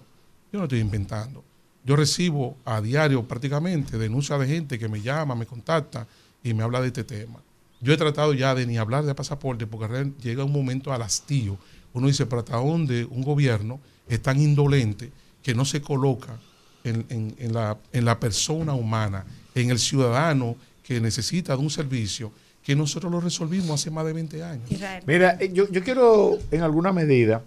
Yo 0.52 0.60
no 0.60 0.66
estoy 0.66 0.80
inventando. 0.80 1.42
Yo 1.86 1.96
recibo 1.96 2.58
a 2.66 2.82
diario 2.82 3.24
prácticamente 3.26 3.98
denuncias 3.98 4.38
de 4.42 4.48
gente 4.48 4.78
que 4.78 4.90
me 4.90 5.02
llama, 5.02 5.36
me 5.36 5.46
contacta 5.46 6.06
y 6.46 6.54
me 6.54 6.64
habla 6.64 6.80
de 6.80 6.88
este 6.88 7.04
tema. 7.04 7.40
Yo 7.82 7.92
he 7.94 7.98
tratado 7.98 8.34
ya 8.34 8.56
de 8.56 8.66
ni 8.66 8.78
hablar 8.78 9.04
de 9.04 9.14
pasaporte 9.14 9.68
porque 9.68 10.12
llega 10.22 10.44
un 10.46 10.52
momento 10.54 10.94
al 10.94 11.02
hastío. 11.02 11.58
Uno 11.94 12.08
dice, 12.08 12.26
pero 12.26 12.40
hasta 12.40 12.58
dónde 12.58 13.04
un 13.06 13.22
gobierno 13.24 13.80
es 14.08 14.22
tan 14.22 14.40
indolente 14.40 15.12
que 15.44 15.54
no 15.54 15.66
se 15.66 15.82
coloca 15.82 16.38
en, 16.84 17.06
en- 17.10 17.36
en 17.38 17.54
la, 17.54 17.78
en 17.92 18.06
la 18.06 18.20
persona 18.20 18.74
humana, 18.74 19.26
en 19.56 19.70
el 19.72 19.80
ciudadano 19.80 20.56
que 20.84 21.02
necesita 21.02 21.56
de 21.56 21.62
un 21.62 21.70
servicio 21.70 22.32
que 22.64 22.76
nosotros 22.76 23.12
lo 23.12 23.20
resolvimos 23.20 23.72
hace 23.72 23.92
más 23.92 24.06
de 24.06 24.14
20 24.14 24.44
años. 24.44 24.70
Mira, 25.06 25.38
eh, 25.40 25.52
yo, 25.54 25.70
yo 25.70 25.84
quiero 25.84 26.38
en 26.52 26.62
alguna 26.62 26.92
medida 26.94 27.44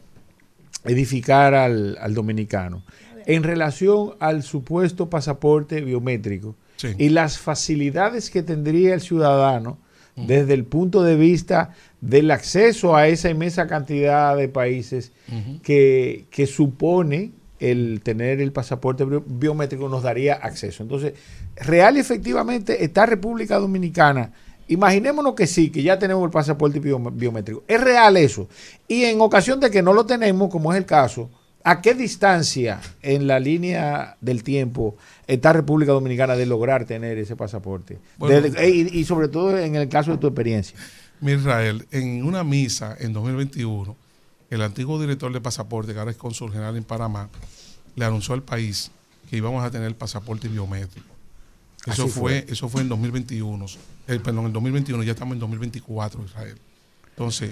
edificar 0.85 1.55
al, 1.55 1.97
al 2.01 2.15
dominicano 2.15 2.83
en 3.27 3.43
relación 3.43 4.15
al 4.21 4.43
supuesto 4.43 5.11
pasaporte 5.11 5.81
biométrico 5.83 6.55
Sí. 6.79 6.95
y 6.97 7.09
las 7.11 7.39
facilidades 7.39 8.31
que 8.31 8.43
tendría 8.43 8.95
el 8.95 9.01
ciudadano 9.03 9.79
desde 10.17 10.55
el 10.55 10.65
punto 10.65 11.03
de 11.05 11.15
vista 11.15 11.75
del 12.01 12.31
acceso 12.33 12.97
a 12.97 13.07
esa 13.07 13.31
inmensa 13.31 13.69
cantidad 13.69 14.37
de 14.37 14.49
países 14.49 15.13
que, 15.63 16.27
que 16.31 16.47
supone 16.49 17.31
el 17.61 18.01
tener 18.03 18.41
el 18.41 18.51
pasaporte 18.53 19.05
bio- 19.05 19.23
biométrico 19.27 19.89
nos 19.89 20.03
daría 20.03 20.35
acceso. 20.35 20.83
Entonces, 20.83 21.13
real 21.57 21.97
y 21.97 22.01
efectivamente 22.01 22.85
está 22.85 23.07
República 23.07 23.59
Dominicana. 23.59 24.33
Imaginémonos 24.67 25.35
que 25.35 25.47
sí, 25.47 25.71
que 25.71 25.83
ya 25.85 25.99
tenemos 26.01 26.25
el 26.25 26.31
pasaporte 26.31 26.81
bio- 26.81 26.99
biométrico. 27.13 27.63
Es 27.69 27.81
real 27.81 28.17
eso. 28.17 28.49
Y 28.89 29.05
en 29.05 29.21
ocasión 29.21 29.61
de 29.61 29.71
que 29.71 29.83
no 29.83 29.93
lo 29.93 30.05
tenemos, 30.05 30.51
como 30.51 30.73
es 30.73 30.79
el 30.79 30.85
caso, 30.85 31.31
¿a 31.65 31.81
qué 31.83 31.95
distancia 31.95 32.81
en 33.03 33.27
la 33.27 33.39
línea 33.41 34.17
del 34.21 34.43
tiempo 34.43 34.97
está 35.27 35.53
República 35.53 35.93
Dominicana 35.93 36.37
de 36.37 36.47
lograr 36.47 36.85
tener 36.85 37.19
ese 37.19 37.37
pasaporte? 37.37 37.99
Bueno. 38.17 38.41
Desde- 38.41 38.69
y, 38.71 38.89
y 39.01 39.05
sobre 39.05 39.29
todo 39.29 39.57
en 39.59 39.77
el 39.77 39.89
caso 39.89 40.13
de 40.13 40.19
tu 40.19 40.27
experiencia. 40.27 40.79
Mi 41.21 41.33
Israel, 41.33 41.87
en 41.91 42.25
una 42.25 42.45
misa 42.45 42.97
en 43.01 43.13
2021, 43.13 43.97
el 44.51 44.63
antiguo 44.63 45.01
director 45.01 45.33
de 45.33 45.41
pasaporte, 45.41 45.93
que 45.93 45.99
ahora 45.99 46.11
es 46.13 46.17
cónsul 46.17 46.51
general 46.53 46.77
en 46.77 46.85
Panamá, 46.85 47.29
le 47.97 48.05
anunció 48.05 48.35
al 48.35 48.43
país 48.43 48.91
que 49.29 49.37
íbamos 49.37 49.63
a 49.65 49.71
tener 49.71 49.89
el 49.89 49.95
pasaporte 49.97 50.49
biométrico. 50.49 51.07
Eso 51.87 52.05
Así 52.05 52.13
fue, 52.13 52.47
eso 52.49 52.69
fue 52.69 52.83
en 52.83 52.89
2021. 52.89 53.67
Eh, 54.07 54.19
perdón, 54.21 54.47
en 54.47 54.53
2021, 54.53 55.03
ya 55.03 55.13
estamos 55.13 55.35
en 55.35 55.41
2024, 55.41 56.25
Israel. 56.25 56.57
Entonces, 57.11 57.51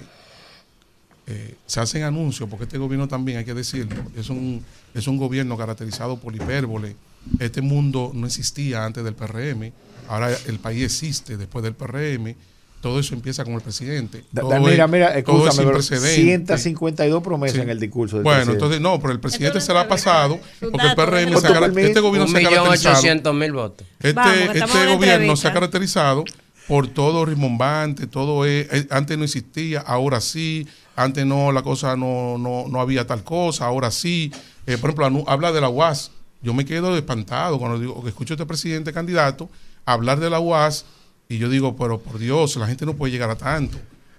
eh, 1.26 1.54
se 1.66 1.80
hacen 1.80 2.02
anuncios, 2.04 2.48
porque 2.48 2.64
este 2.64 2.78
gobierno 2.78 3.08
también, 3.08 3.38
hay 3.38 3.44
que 3.44 3.54
decirlo, 3.54 3.96
es 4.16 4.28
un, 4.30 4.64
es 4.94 5.06
un 5.08 5.16
gobierno 5.16 5.56
caracterizado 5.56 6.18
por 6.18 6.34
hipérbole. 6.34 6.96
Este 7.40 7.60
mundo 7.62 8.12
no 8.14 8.26
existía 8.26 8.84
antes 8.84 9.02
del 9.02 9.14
PRM, 9.14 9.72
ahora 10.08 10.30
el 10.46 10.58
país 10.60 10.84
existe 10.84 11.36
después 11.36 11.62
del 11.64 11.74
PRM. 11.74 12.34
Todo 12.80 13.00
eso 13.00 13.14
empieza 13.14 13.42
con 13.42 13.54
el 13.54 13.62
presidente. 13.62 14.22
Da- 14.30 14.42
Todo 14.42 14.54
es- 14.68 14.88
mira, 14.88 15.22
todo 15.24 15.44
es 15.48 15.54
escúchame, 15.54 15.72
precedente. 15.72 16.22
152 16.22 17.22
promesas 17.22 17.56
Sí. 17.56 17.62
en 17.62 17.70
el 17.70 17.80
discurso 17.80 18.16
del 18.16 18.22
Bueno, 18.22 18.36
presidente. 18.38 18.64
entonces 18.64 18.80
no, 18.80 19.00
pero 19.00 19.12
el 19.12 19.18
presidente 19.18 19.60
se 19.60 19.72
la 19.72 19.80
ha 19.80 19.88
pasado 19.88 20.38
porque 20.60 20.86
el 20.86 20.94
PRM 20.94 21.40
se 21.40 21.46
ha 21.48 21.66
este 21.66 22.00
gobierno 22.00 22.28
se 22.28 22.38
ha 22.38 22.42
caracterizado. 22.48 23.32
mil 23.34 23.52
votos. 23.52 23.86
Este, 23.98 24.12
Vamos, 24.12 24.32
este 24.54 24.60
gobierno 24.66 24.94
entrevista. 25.04 25.36
se 25.36 25.48
ha 25.48 25.52
caracterizado 25.52 26.24
por 26.68 26.86
todo 26.86 27.24
rimbombante, 27.24 28.06
todo 28.06 28.44
es, 28.44 28.68
eh, 28.72 28.86
antes 28.90 29.16
no 29.18 29.24
existía, 29.24 29.80
ahora 29.80 30.20
sí, 30.20 30.68
antes 30.96 31.26
no, 31.26 31.52
la 31.52 31.62
cosa 31.62 31.94
no, 31.96 32.38
no, 32.38 32.66
no 32.68 32.80
había 32.80 33.06
tal 33.06 33.22
cosa, 33.22 33.66
ahora 33.66 33.90
sí. 33.90 34.32
Eh, 34.66 34.78
por 34.78 34.90
ejemplo, 34.90 35.24
habla 35.28 35.52
de 35.52 35.60
la 35.60 35.68
UAS. 35.68 36.10
Yo 36.42 36.54
me 36.54 36.64
quedo 36.64 36.96
espantado 36.96 37.58
cuando 37.58 37.78
digo 37.78 38.02
que 38.02 38.08
escucho 38.08 38.32
a 38.32 38.36
este 38.36 38.46
presidente 38.46 38.92
candidato 38.92 39.48
hablar 39.84 40.20
de 40.20 40.30
la 40.30 40.40
UAS 40.40 40.84
y 41.28 41.38
yo 41.38 41.48
digo, 41.48 41.76
pero 41.76 42.00
por 42.00 42.18
Dios, 42.18 42.56
la 42.56 42.66
gente 42.66 42.86
no 42.86 42.94
puede 42.94 43.12
llegar 43.12 43.30
a 43.30 43.36
tanto, 43.36 43.78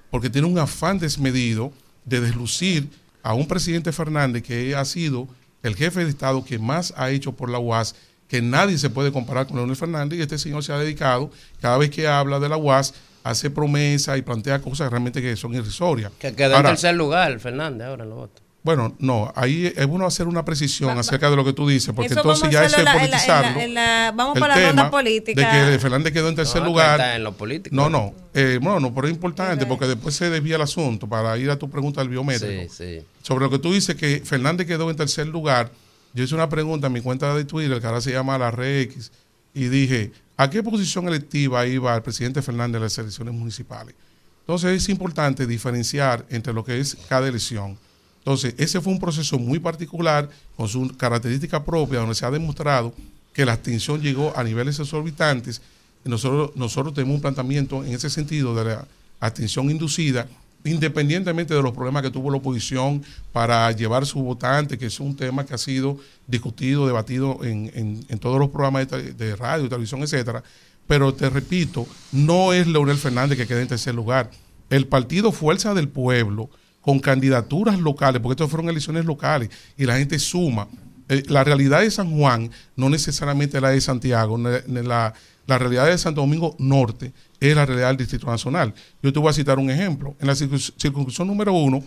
porque 0.10 0.30
tiene 0.30 0.48
un 0.48 0.60
afán 0.60 1.00
desmedido 1.00 1.72
de 2.06 2.22
deslucir 2.22 2.90
a 3.24 3.34
un 3.34 3.48
presidente 3.48 3.92
Fernández 3.92 4.44
que 4.44 4.76
ha 4.76 4.86
sido 4.86 5.28
el 5.64 5.76
jefe 5.76 6.04
de 6.04 6.10
Estado 6.10 6.44
que 6.44 6.60
más 6.60 6.94
ha 6.98 7.10
hecho 7.10 7.32
por 7.34 7.50
la 7.50 7.60
UAS, 7.60 7.96
que 8.28 8.42
nadie 8.42 8.78
se 8.78 8.90
puede 8.90 9.12
comparar 9.12 9.48
con 9.48 9.56
Leonel 9.56 9.76
Fernández 9.76 10.20
y 10.20 10.22
este 10.22 10.38
señor 10.38 10.64
se 10.64 10.74
ha 10.74 10.78
dedicado, 10.78 11.32
cada 11.62 11.78
vez 11.78 11.90
que 11.90 12.08
habla 12.08 12.40
de 12.40 12.50
la 12.50 12.58
UAS, 12.58 12.94
hace 13.30 13.50
promesas 13.50 14.18
y 14.18 14.22
plantea 14.22 14.60
cosas 14.60 14.90
realmente 14.90 15.22
que 15.22 15.36
son 15.36 15.54
irrisorias. 15.54 16.12
Que 16.20 16.34
quedó 16.34 16.58
en 16.58 16.64
tercer 16.64 16.96
lugar, 16.96 17.40
Fernández, 17.40 17.88
ahora 17.88 18.04
en 18.04 18.10
los 18.10 18.18
votos. 18.20 18.44
bueno, 18.64 18.94
no, 19.00 19.32
ahí 19.36 19.72
es 19.74 19.86
bueno 19.88 20.06
hacer 20.06 20.28
una 20.28 20.44
precisión 20.44 20.98
acerca 20.98 21.30
de 21.30 21.38
lo 21.38 21.46
que 21.46 21.54
tú 21.54 21.68
dices, 21.70 21.94
porque 21.96 22.08
Eso 22.12 22.20
entonces 22.20 22.50
ya 22.50 22.66
eso 22.66 22.76
es 22.76 22.86
hacerlo 22.86 22.90
en 22.92 22.96
la- 22.96 23.04
en 23.06 23.12
la- 23.12 23.18
en 23.18 23.74
la- 23.74 23.92
politizarlo. 23.94 24.18
vamos 24.18 24.36
el 24.36 24.42
para 24.42 24.56
la 24.58 24.68
ronda 24.68 24.82
tema 24.84 24.92
política. 24.92 25.66
De 25.66 25.72
que 25.72 25.80
Fernández 25.80 26.12
quedó 26.12 26.28
en 26.28 26.36
tercer 26.36 26.62
No, 26.62 26.68
lugar. 26.68 27.00
está 27.00 27.16
en 27.16 27.24
lo 27.24 27.32
político. 27.32 27.74
No, 27.74 27.90
no. 27.90 28.14
Eh, 28.34 28.60
bueno, 28.62 28.80
no, 28.82 28.94
pero 28.94 29.08
es 29.08 29.14
importante 29.14 29.66
porque 29.66 29.86
después 29.88 30.16
se 30.16 30.30
desvía 30.30 30.58
el 30.58 30.62
asunto 30.64 31.08
para 31.08 31.38
ir 31.38 31.50
a 31.50 31.58
tu 31.58 31.70
pregunta 31.70 32.02
del 32.02 32.10
biométrico. 32.10 32.74
Sí, 32.74 33.00
sí. 33.00 33.06
Sobre 33.22 33.46
lo 33.46 33.50
que 33.52 33.60
tú 33.60 33.72
dices 33.72 33.96
que 33.96 34.22
Fernández 34.26 34.68
quedó 34.68 34.90
en 34.90 34.98
tercer 34.98 35.28
lugar, 35.28 35.72
yo 36.14 36.24
hice 36.26 36.36
una 36.36 36.50
pregunta 36.50 36.88
en 36.88 36.94
mi 36.94 37.00
cuenta 37.02 37.34
de 37.36 37.46
Twitter, 37.46 37.80
que 37.80 37.88
ahora 37.88 38.02
se 38.02 38.12
llama 38.12 38.38
la 38.38 38.52
Red 38.52 38.82
X, 38.82 39.12
y 39.54 39.68
dije, 39.70 40.12
¿a 40.38 40.50
qué 40.50 40.64
posición 40.64 41.08
electiva 41.08 41.66
iba 41.66 41.96
el 41.96 42.02
presidente 42.02 42.42
Fernández 42.42 42.78
en 42.78 42.84
las 42.84 42.98
elecciones 42.98 43.34
municipales? 43.34 43.96
Entonces 44.42 44.82
es 44.82 44.88
importante 44.88 45.46
diferenciar 45.46 46.26
entre 46.30 46.54
lo 46.54 46.64
que 46.64 46.80
es 46.80 46.96
cada 47.10 47.28
elección. 47.28 47.78
Entonces, 48.20 48.56
ese 48.58 48.82
fue 48.82 48.94
un 48.94 49.00
proceso 49.00 49.40
muy 49.40 49.60
particular, 49.60 50.30
con 50.56 50.68
su 50.68 50.96
característica 50.98 51.64
propia, 51.64 52.00
donde 52.00 52.16
se 52.16 52.26
ha 52.26 52.32
demostrado 52.32 52.94
que 53.34 53.46
la 53.46 53.54
abstención 53.54 54.02
llegó 54.02 54.34
a 54.36 54.44
niveles 54.44 54.80
exorbitantes. 54.80 55.62
Nosotros, 56.04 56.52
nosotros 56.56 56.94
tenemos 56.94 57.16
un 57.16 57.22
planteamiento 57.22 57.84
en 57.84 57.94
ese 57.94 58.10
sentido 58.10 58.54
de 58.56 58.66
la 58.66 58.88
abstención 59.20 59.70
inducida, 59.70 60.28
independientemente 60.68 61.54
de 61.54 61.62
los 61.62 61.72
problemas 61.74 62.04
que 62.04 62.10
tuvo 62.12 62.30
la 62.32 62.38
oposición 62.38 63.04
para 63.32 63.72
llevar 63.72 64.06
su 64.06 64.20
votante, 64.22 64.78
que 64.78 64.86
es 64.88 65.00
un 65.00 65.16
tema 65.16 65.46
que 65.46 65.54
ha 65.54 65.58
sido 65.58 65.98
discutido, 66.28 66.86
debatido 66.86 67.40
en, 67.44 67.72
en- 68.10 68.20
todos 68.20 68.40
los 68.40 68.50
programas 68.50 68.88
de, 68.90 69.36
radio, 69.36 69.68
televisión, 69.70 70.02
etcétera. 70.02 70.44
Pero 70.88 71.14
te 71.14 71.30
repito, 71.30 71.86
no 72.12 72.54
es 72.54 72.68
Leonel 72.68 72.98
Fernández 72.98 73.38
que 73.38 73.48
queda 73.48 73.62
en 73.62 73.68
tercer 73.68 73.94
lugar. 73.96 74.32
El 74.70 74.88
partido 74.88 75.32
Fuerza 75.32 75.74
del 75.74 75.88
Pueblo, 75.90 76.50
con 76.82 77.00
candidaturas 77.00 77.80
locales, 77.80 78.22
porque 78.22 78.34
estas 78.42 78.50
fueron 78.50 78.70
elecciones 78.70 79.04
locales 79.06 79.50
y 79.78 79.86
la 79.86 79.98
gente 79.98 80.18
suma. 80.20 80.68
Eh, 81.10 81.24
la 81.28 81.44
realidad 81.44 81.82
de 81.82 81.92
San 81.92 82.12
Juan 82.18 82.50
no 82.76 82.90
necesariamente 82.90 83.60
la 83.62 83.70
de 83.70 83.82
Santiago, 83.82 84.38
ne- 84.38 84.62
la, 84.84 85.14
la 85.48 85.58
realidad 85.58 85.88
de 85.88 85.98
Santo 85.98 86.22
Domingo 86.22 86.56
Norte 86.60 87.12
es 87.40 87.56
la 87.56 87.66
realidad 87.66 87.88
del 87.88 87.98
Distrito 87.98 88.28
Nacional. 88.28 88.74
Yo 89.02 89.12
te 89.12 89.20
voy 89.20 89.30
a 89.30 89.34
citar 89.34 89.58
un 89.60 89.70
ejemplo. 89.70 90.16
En 90.20 90.28
la 90.28 90.34
circuns- 90.34 90.74
circunscripción 90.78 91.28
número 91.28 91.54
uno, 91.54 91.82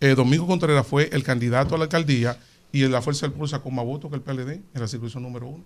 eh, 0.00 0.14
Domingo 0.14 0.46
Contreras 0.46 0.86
fue 0.86 1.08
el 1.12 1.22
candidato 1.24 1.74
a 1.74 1.78
la 1.78 1.84
alcaldía 1.84 2.38
y 2.70 2.84
en 2.84 2.92
la 2.92 3.02
Fuerza 3.02 3.22
del 3.26 3.32
Pueblo 3.32 3.48
sacó 3.48 3.70
más 3.70 3.84
votos 3.84 4.10
que 4.10 4.16
el 4.16 4.22
PLD 4.22 4.52
en 4.52 4.62
la 4.80 4.86
circunscripción 4.86 5.22
número 5.22 5.46
uno. 5.48 5.64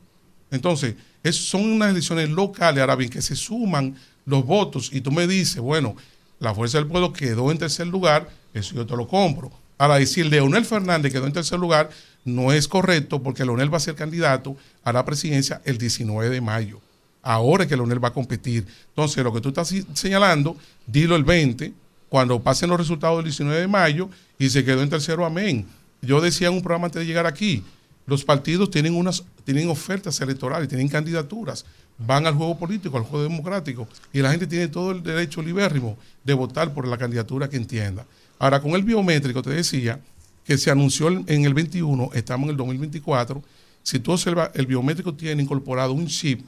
Entonces, 0.50 0.94
es- 1.22 1.36
son 1.36 1.62
unas 1.70 1.90
elecciones 1.90 2.28
locales, 2.30 2.80
ahora 2.80 2.94
bien, 2.96 3.10
que 3.10 3.22
se 3.22 3.34
suman 3.36 3.96
los 4.24 4.44
votos 4.46 4.90
y 4.92 5.00
tú 5.00 5.10
me 5.10 5.26
dices, 5.26 5.60
bueno, 5.60 5.96
la 6.38 6.54
Fuerza 6.54 6.78
del 6.78 6.86
Pueblo 6.86 7.12
quedó 7.12 7.50
en 7.50 7.58
tercer 7.58 7.86
lugar, 7.86 8.28
eso 8.54 8.74
yo 8.74 8.86
te 8.86 8.96
lo 8.96 9.08
compro. 9.08 9.50
Ahora, 9.78 9.96
decir 9.98 10.26
Leonel 10.26 10.64
Fernández 10.64 11.12
quedó 11.12 11.26
en 11.26 11.32
tercer 11.32 11.58
lugar 11.58 11.90
no 12.24 12.52
es 12.52 12.68
correcto 12.68 13.20
porque 13.20 13.44
Leonel 13.44 13.72
va 13.72 13.78
a 13.78 13.80
ser 13.80 13.96
candidato 13.96 14.56
a 14.84 14.92
la 14.92 15.04
presidencia 15.04 15.60
el 15.64 15.76
19 15.78 16.28
de 16.30 16.40
mayo. 16.40 16.80
Ahora 17.22 17.64
es 17.64 17.68
que 17.68 17.76
Leonel 17.76 18.02
va 18.02 18.08
a 18.08 18.12
competir. 18.12 18.66
Entonces, 18.88 19.22
lo 19.22 19.32
que 19.32 19.40
tú 19.40 19.50
estás 19.50 19.72
señalando, 19.94 20.56
dilo 20.86 21.14
el 21.14 21.24
20, 21.24 21.72
cuando 22.08 22.42
pasen 22.42 22.68
los 22.68 22.78
resultados 22.78 23.18
del 23.18 23.26
19 23.26 23.60
de 23.60 23.68
mayo 23.68 24.10
y 24.38 24.50
se 24.50 24.64
quedó 24.64 24.82
en 24.82 24.90
tercero, 24.90 25.24
amén. 25.24 25.66
Yo 26.02 26.20
decía 26.20 26.48
en 26.48 26.54
un 26.54 26.62
programa 26.62 26.86
antes 26.86 27.00
de 27.00 27.06
llegar 27.06 27.26
aquí, 27.26 27.62
los 28.06 28.24
partidos 28.24 28.70
tienen 28.70 28.96
unas 28.96 29.24
tienen 29.44 29.68
ofertas 29.68 30.20
electorales, 30.20 30.68
tienen 30.68 30.88
candidaturas, 30.88 31.64
van 31.98 32.26
al 32.26 32.34
juego 32.34 32.58
político, 32.58 32.96
al 32.96 33.04
juego 33.04 33.24
democrático, 33.24 33.88
y 34.12 34.20
la 34.20 34.30
gente 34.30 34.46
tiene 34.46 34.68
todo 34.68 34.92
el 34.92 35.02
derecho 35.02 35.42
libérrimo 35.42 35.96
de 36.24 36.34
votar 36.34 36.72
por 36.72 36.86
la 36.86 36.96
candidatura 36.96 37.48
que 37.48 37.56
entienda. 37.56 38.06
Ahora, 38.38 38.60
con 38.60 38.72
el 38.72 38.82
biométrico, 38.82 39.42
te 39.42 39.50
decía 39.50 40.00
que 40.44 40.58
se 40.58 40.70
anunció 40.70 41.08
en 41.08 41.44
el 41.44 41.54
21, 41.54 42.10
estamos 42.14 42.44
en 42.44 42.50
el 42.50 42.56
2024, 42.56 43.42
si 43.82 43.98
tú 43.98 44.12
observas, 44.12 44.50
el 44.54 44.66
biométrico 44.66 45.14
tiene 45.14 45.42
incorporado 45.42 45.92
un 45.92 46.06
chip 46.06 46.44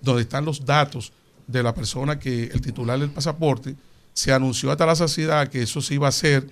donde 0.00 0.22
están 0.22 0.44
los 0.44 0.64
datos 0.64 1.12
de 1.46 1.62
la 1.62 1.74
persona 1.74 2.18
que 2.18 2.44
el 2.44 2.60
titular 2.60 2.98
del 2.98 3.10
pasaporte, 3.10 3.74
se 4.12 4.32
anunció 4.32 4.70
hasta 4.70 4.86
la 4.86 4.96
saciedad 4.96 5.48
que 5.48 5.62
eso 5.62 5.80
se 5.80 5.94
iba 5.94 6.06
a 6.06 6.10
hacer 6.10 6.48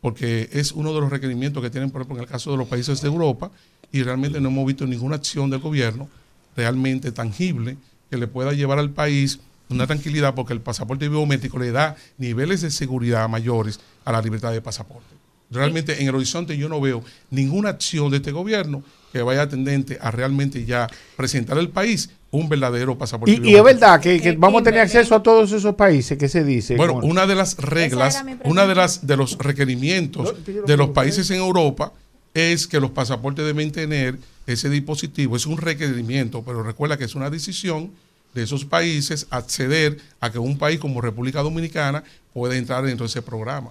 porque 0.00 0.48
es 0.52 0.72
uno 0.72 0.94
de 0.94 1.00
los 1.00 1.10
requerimientos 1.10 1.62
que 1.62 1.70
tienen, 1.70 1.90
por 1.90 2.02
ejemplo, 2.02 2.18
en 2.18 2.22
el 2.24 2.30
caso 2.30 2.52
de 2.52 2.56
los 2.56 2.68
países 2.68 3.00
de 3.00 3.08
Europa, 3.08 3.50
y 3.90 4.02
realmente 4.02 4.40
no 4.40 4.48
hemos 4.48 4.66
visto 4.66 4.86
ninguna 4.86 5.16
acción 5.16 5.50
del 5.50 5.60
gobierno 5.60 6.08
realmente 6.56 7.10
tangible 7.12 7.76
que 8.10 8.16
le 8.16 8.26
pueda 8.26 8.52
llevar 8.52 8.78
al 8.78 8.90
país 8.90 9.40
una 9.68 9.86
tranquilidad, 9.86 10.34
porque 10.34 10.52
el 10.52 10.60
pasaporte 10.60 11.08
biométrico 11.08 11.58
le 11.58 11.72
da 11.72 11.96
niveles 12.16 12.62
de 12.62 12.70
seguridad 12.70 13.28
mayores 13.28 13.80
a 14.04 14.12
la 14.12 14.22
libertad 14.22 14.52
de 14.52 14.62
pasaporte. 14.62 15.17
Realmente 15.50 16.00
en 16.02 16.08
el 16.08 16.14
horizonte 16.14 16.56
yo 16.58 16.68
no 16.68 16.80
veo 16.80 17.02
ninguna 17.30 17.70
acción 17.70 18.10
de 18.10 18.18
este 18.18 18.32
gobierno 18.32 18.82
que 19.12 19.22
vaya 19.22 19.48
tendente 19.48 19.96
a 20.00 20.10
realmente 20.10 20.64
ya 20.66 20.86
presentar 21.16 21.56
al 21.58 21.70
país 21.70 22.10
un 22.30 22.46
verdadero 22.50 22.98
pasaporte 22.98 23.40
Y, 23.42 23.52
y 23.52 23.54
es 23.56 23.64
verdad 23.64 23.98
que, 24.00 24.20
que 24.20 24.32
vamos 24.32 24.60
a 24.60 24.64
tener 24.64 24.80
acceso 24.80 25.14
a 25.14 25.22
todos 25.22 25.50
esos 25.52 25.74
países 25.76 26.18
que 26.18 26.28
se 26.28 26.44
dice. 26.44 26.76
Bueno, 26.76 26.94
con- 27.00 27.10
una 27.10 27.26
de 27.26 27.34
las 27.34 27.56
reglas, 27.56 28.22
una 28.44 28.66
de 28.66 28.74
las 28.74 29.06
de 29.06 29.16
los 29.16 29.38
requerimientos 29.38 30.34
de 30.66 30.76
los 30.76 30.90
países 30.90 31.30
en 31.30 31.38
Europa 31.38 31.92
es 32.34 32.66
que 32.66 32.78
los 32.80 32.90
pasaportes 32.90 33.46
deben 33.46 33.72
tener 33.72 34.18
ese 34.46 34.68
dispositivo. 34.68 35.36
Es 35.36 35.46
un 35.46 35.56
requerimiento, 35.56 36.42
pero 36.44 36.62
recuerda 36.62 36.98
que 36.98 37.04
es 37.04 37.14
una 37.14 37.30
decisión 37.30 37.90
de 38.34 38.42
esos 38.42 38.66
países 38.66 39.26
acceder 39.30 39.96
a 40.20 40.30
que 40.30 40.38
un 40.38 40.58
país 40.58 40.78
como 40.78 41.00
República 41.00 41.40
Dominicana 41.42 42.04
pueda 42.34 42.56
entrar 42.56 42.84
dentro 42.84 43.04
de 43.06 43.08
ese 43.08 43.22
programa. 43.22 43.70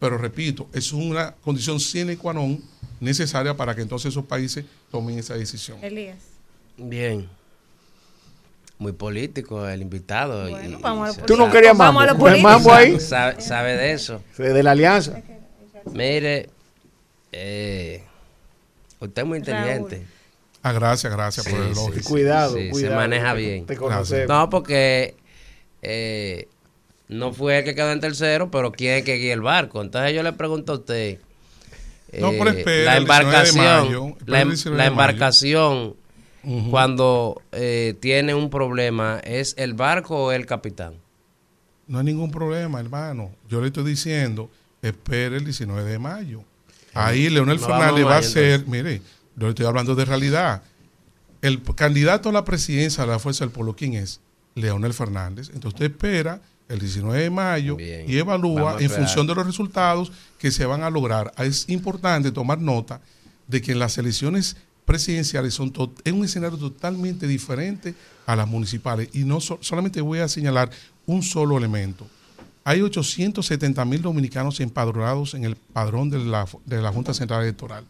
Pero 0.00 0.16
repito, 0.18 0.66
es 0.72 0.92
una 0.92 1.32
condición 1.44 1.78
sine 1.78 2.16
qua 2.16 2.32
non 2.32 2.58
necesaria 3.00 3.54
para 3.54 3.74
que 3.76 3.82
entonces 3.82 4.10
esos 4.10 4.24
países 4.24 4.64
tomen 4.90 5.18
esa 5.20 5.34
decisión. 5.36 5.78
Elías. 5.84 6.16
Bien. 6.76 7.28
Muy 8.78 8.92
político 8.92 9.68
el 9.68 9.82
invitado. 9.82 10.48
y- 10.48 10.74
vamos 10.80 11.10
a 11.10 11.12
y 11.12 11.16
lo 11.20 11.26
Tú 11.26 11.36
no 11.36 11.50
querías 11.50 11.76
mambo. 11.76 12.00
A 12.00 12.06
lo 12.06 12.12
¿El 12.12 12.18
político. 12.18 12.48
mambo 12.48 12.72
ahí? 12.72 12.98
Sabe, 12.98 13.40
sabe 13.42 13.76
de 13.76 13.92
eso. 13.92 14.22
De 14.38 14.62
la 14.62 14.70
alianza. 14.72 15.20
Mire, 15.92 16.48
eh, 17.32 18.02
usted 19.00 19.20
es 19.22 19.28
muy 19.28 19.38
inteligente. 19.38 20.06
Ah, 20.62 20.72
gracias, 20.72 21.12
gracias 21.12 21.46
por 21.46 21.58
el 21.60 21.66
Sí, 21.74 21.80
elogio. 21.80 22.02
sí, 22.02 22.08
Cuidado, 22.08 22.54
sí, 22.56 22.70
cuidado, 22.70 22.92
Se 22.94 22.96
maneja 22.96 23.34
bien. 23.34 23.66
te 23.66 23.76
conocemos. 23.76 24.28
No, 24.28 24.48
porque 24.50 25.14
eh, 25.82 26.48
no 27.10 27.32
fue 27.32 27.58
el 27.58 27.64
que 27.64 27.74
quedó 27.74 27.90
en 27.92 28.00
tercero, 28.00 28.50
pero 28.50 28.72
quién 28.72 28.94
es 28.98 29.04
que 29.04 29.16
guía 29.16 29.34
el 29.34 29.40
barco. 29.42 29.82
Entonces 29.82 30.14
yo 30.14 30.22
le 30.22 30.32
pregunto 30.32 30.72
a 30.72 30.76
usted. 30.76 31.18
No, 32.18 32.30
pero 32.30 32.50
eh, 32.50 32.58
espera, 32.58 32.84
la 32.84 32.96
el 32.96 33.04
19 33.04 33.30
de 33.32 33.48
embarcación, 33.48 33.84
mayo, 33.84 34.16
la, 34.26 34.40
em- 34.40 34.48
19 34.48 34.76
la 34.78 34.84
de 34.84 34.90
mayo. 34.90 34.92
embarcación 35.02 35.96
cuando 36.70 37.42
eh, 37.52 37.94
tiene 38.00 38.34
un 38.34 38.48
problema, 38.50 39.20
¿es 39.24 39.54
el 39.58 39.74
barco 39.74 40.24
o 40.24 40.32
el 40.32 40.46
capitán? 40.46 40.94
No 41.86 41.98
hay 41.98 42.04
ningún 42.04 42.30
problema, 42.30 42.80
hermano. 42.80 43.30
Yo 43.48 43.60
le 43.60 43.66
estoy 43.66 43.84
diciendo, 43.84 44.50
espere 44.80 45.36
el 45.36 45.44
19 45.44 45.90
de 45.90 45.98
mayo. 45.98 46.42
Ahí 46.94 47.28
Leonel 47.28 47.60
No 47.60 47.66
Fernández 47.66 48.06
va 48.06 48.16
a 48.16 48.22
ser, 48.22 48.66
mire, 48.66 49.02
yo 49.36 49.46
le 49.46 49.50
estoy 49.50 49.66
hablando 49.66 49.94
de 49.94 50.04
realidad. 50.04 50.62
El 51.42 51.62
candidato 51.62 52.28
a 52.28 52.32
la 52.32 52.44
presidencia 52.44 53.04
de 53.04 53.10
la 53.12 53.18
Fuerza 53.18 53.44
del 53.44 53.52
Pueblo, 53.52 53.74
¿quién 53.76 53.94
es? 53.94 54.20
Leonel 54.54 54.94
Fernández. 54.94 55.48
Entonces 55.48 55.74
usted 55.74 55.86
espera 55.90 56.40
el 56.70 56.78
19 56.78 57.20
de 57.22 57.30
mayo 57.30 57.76
y 58.08 58.16
evalúa 58.18 58.76
en 58.80 58.88
función 58.96 59.26
de 59.26 59.34
los 59.34 59.46
resultados 59.46 60.12
que 60.38 60.50
se 60.50 60.64
van 60.64 60.82
a 60.82 60.90
lograr. 60.90 61.32
Es 61.38 61.68
importante 61.68 62.30
tomar 62.32 62.58
nota 62.60 63.00
de 63.46 63.60
que 63.60 63.74
las 63.74 63.98
elecciones 63.98 64.56
presidenciales 64.84 65.54
son 65.54 65.72
es 66.04 66.12
un 66.12 66.24
escenario 66.24 66.56
totalmente 66.58 67.26
diferente 67.26 67.94
a 68.26 68.34
las 68.36 68.48
municipales. 68.48 69.08
Y 69.12 69.24
no 69.24 69.40
so- 69.40 69.58
solamente 69.60 70.00
voy 70.00 70.20
a 70.20 70.28
señalar 70.28 70.70
un 71.06 71.22
solo 71.22 71.58
elemento. 71.58 72.06
Hay 72.64 72.82
870 72.82 73.84
mil 73.84 74.02
dominicanos 74.02 74.60
empadronados 74.60 75.34
en 75.34 75.44
el 75.44 75.56
padrón 75.56 76.10
de 76.10 76.18
la, 76.18 76.46
de 76.66 76.80
la 76.82 76.92
Junta 76.92 77.14
Central 77.14 77.42
Electoral. 77.42 77.84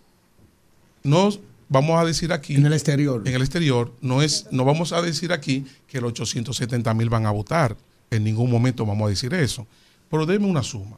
No 1.02 1.30
vamos 1.68 2.00
a 2.00 2.04
decir 2.04 2.32
aquí. 2.32 2.54
En 2.56 2.66
el 2.66 2.72
exterior. 2.72 3.22
En 3.26 3.34
el 3.34 3.40
exterior. 3.42 3.92
No, 4.00 4.22
es, 4.22 4.46
no 4.50 4.64
vamos 4.64 4.92
a 4.92 5.02
decir 5.02 5.32
aquí 5.32 5.66
que 5.86 6.00
los 6.00 6.12
870 6.12 6.92
mil 6.94 7.08
van 7.10 7.26
a 7.26 7.30
votar. 7.30 7.76
En 8.10 8.24
ningún 8.24 8.50
momento 8.50 8.84
vamos 8.84 9.06
a 9.06 9.10
decir 9.10 9.32
eso. 9.34 9.66
Pero 10.10 10.26
deme 10.26 10.46
una 10.46 10.62
suma. 10.62 10.96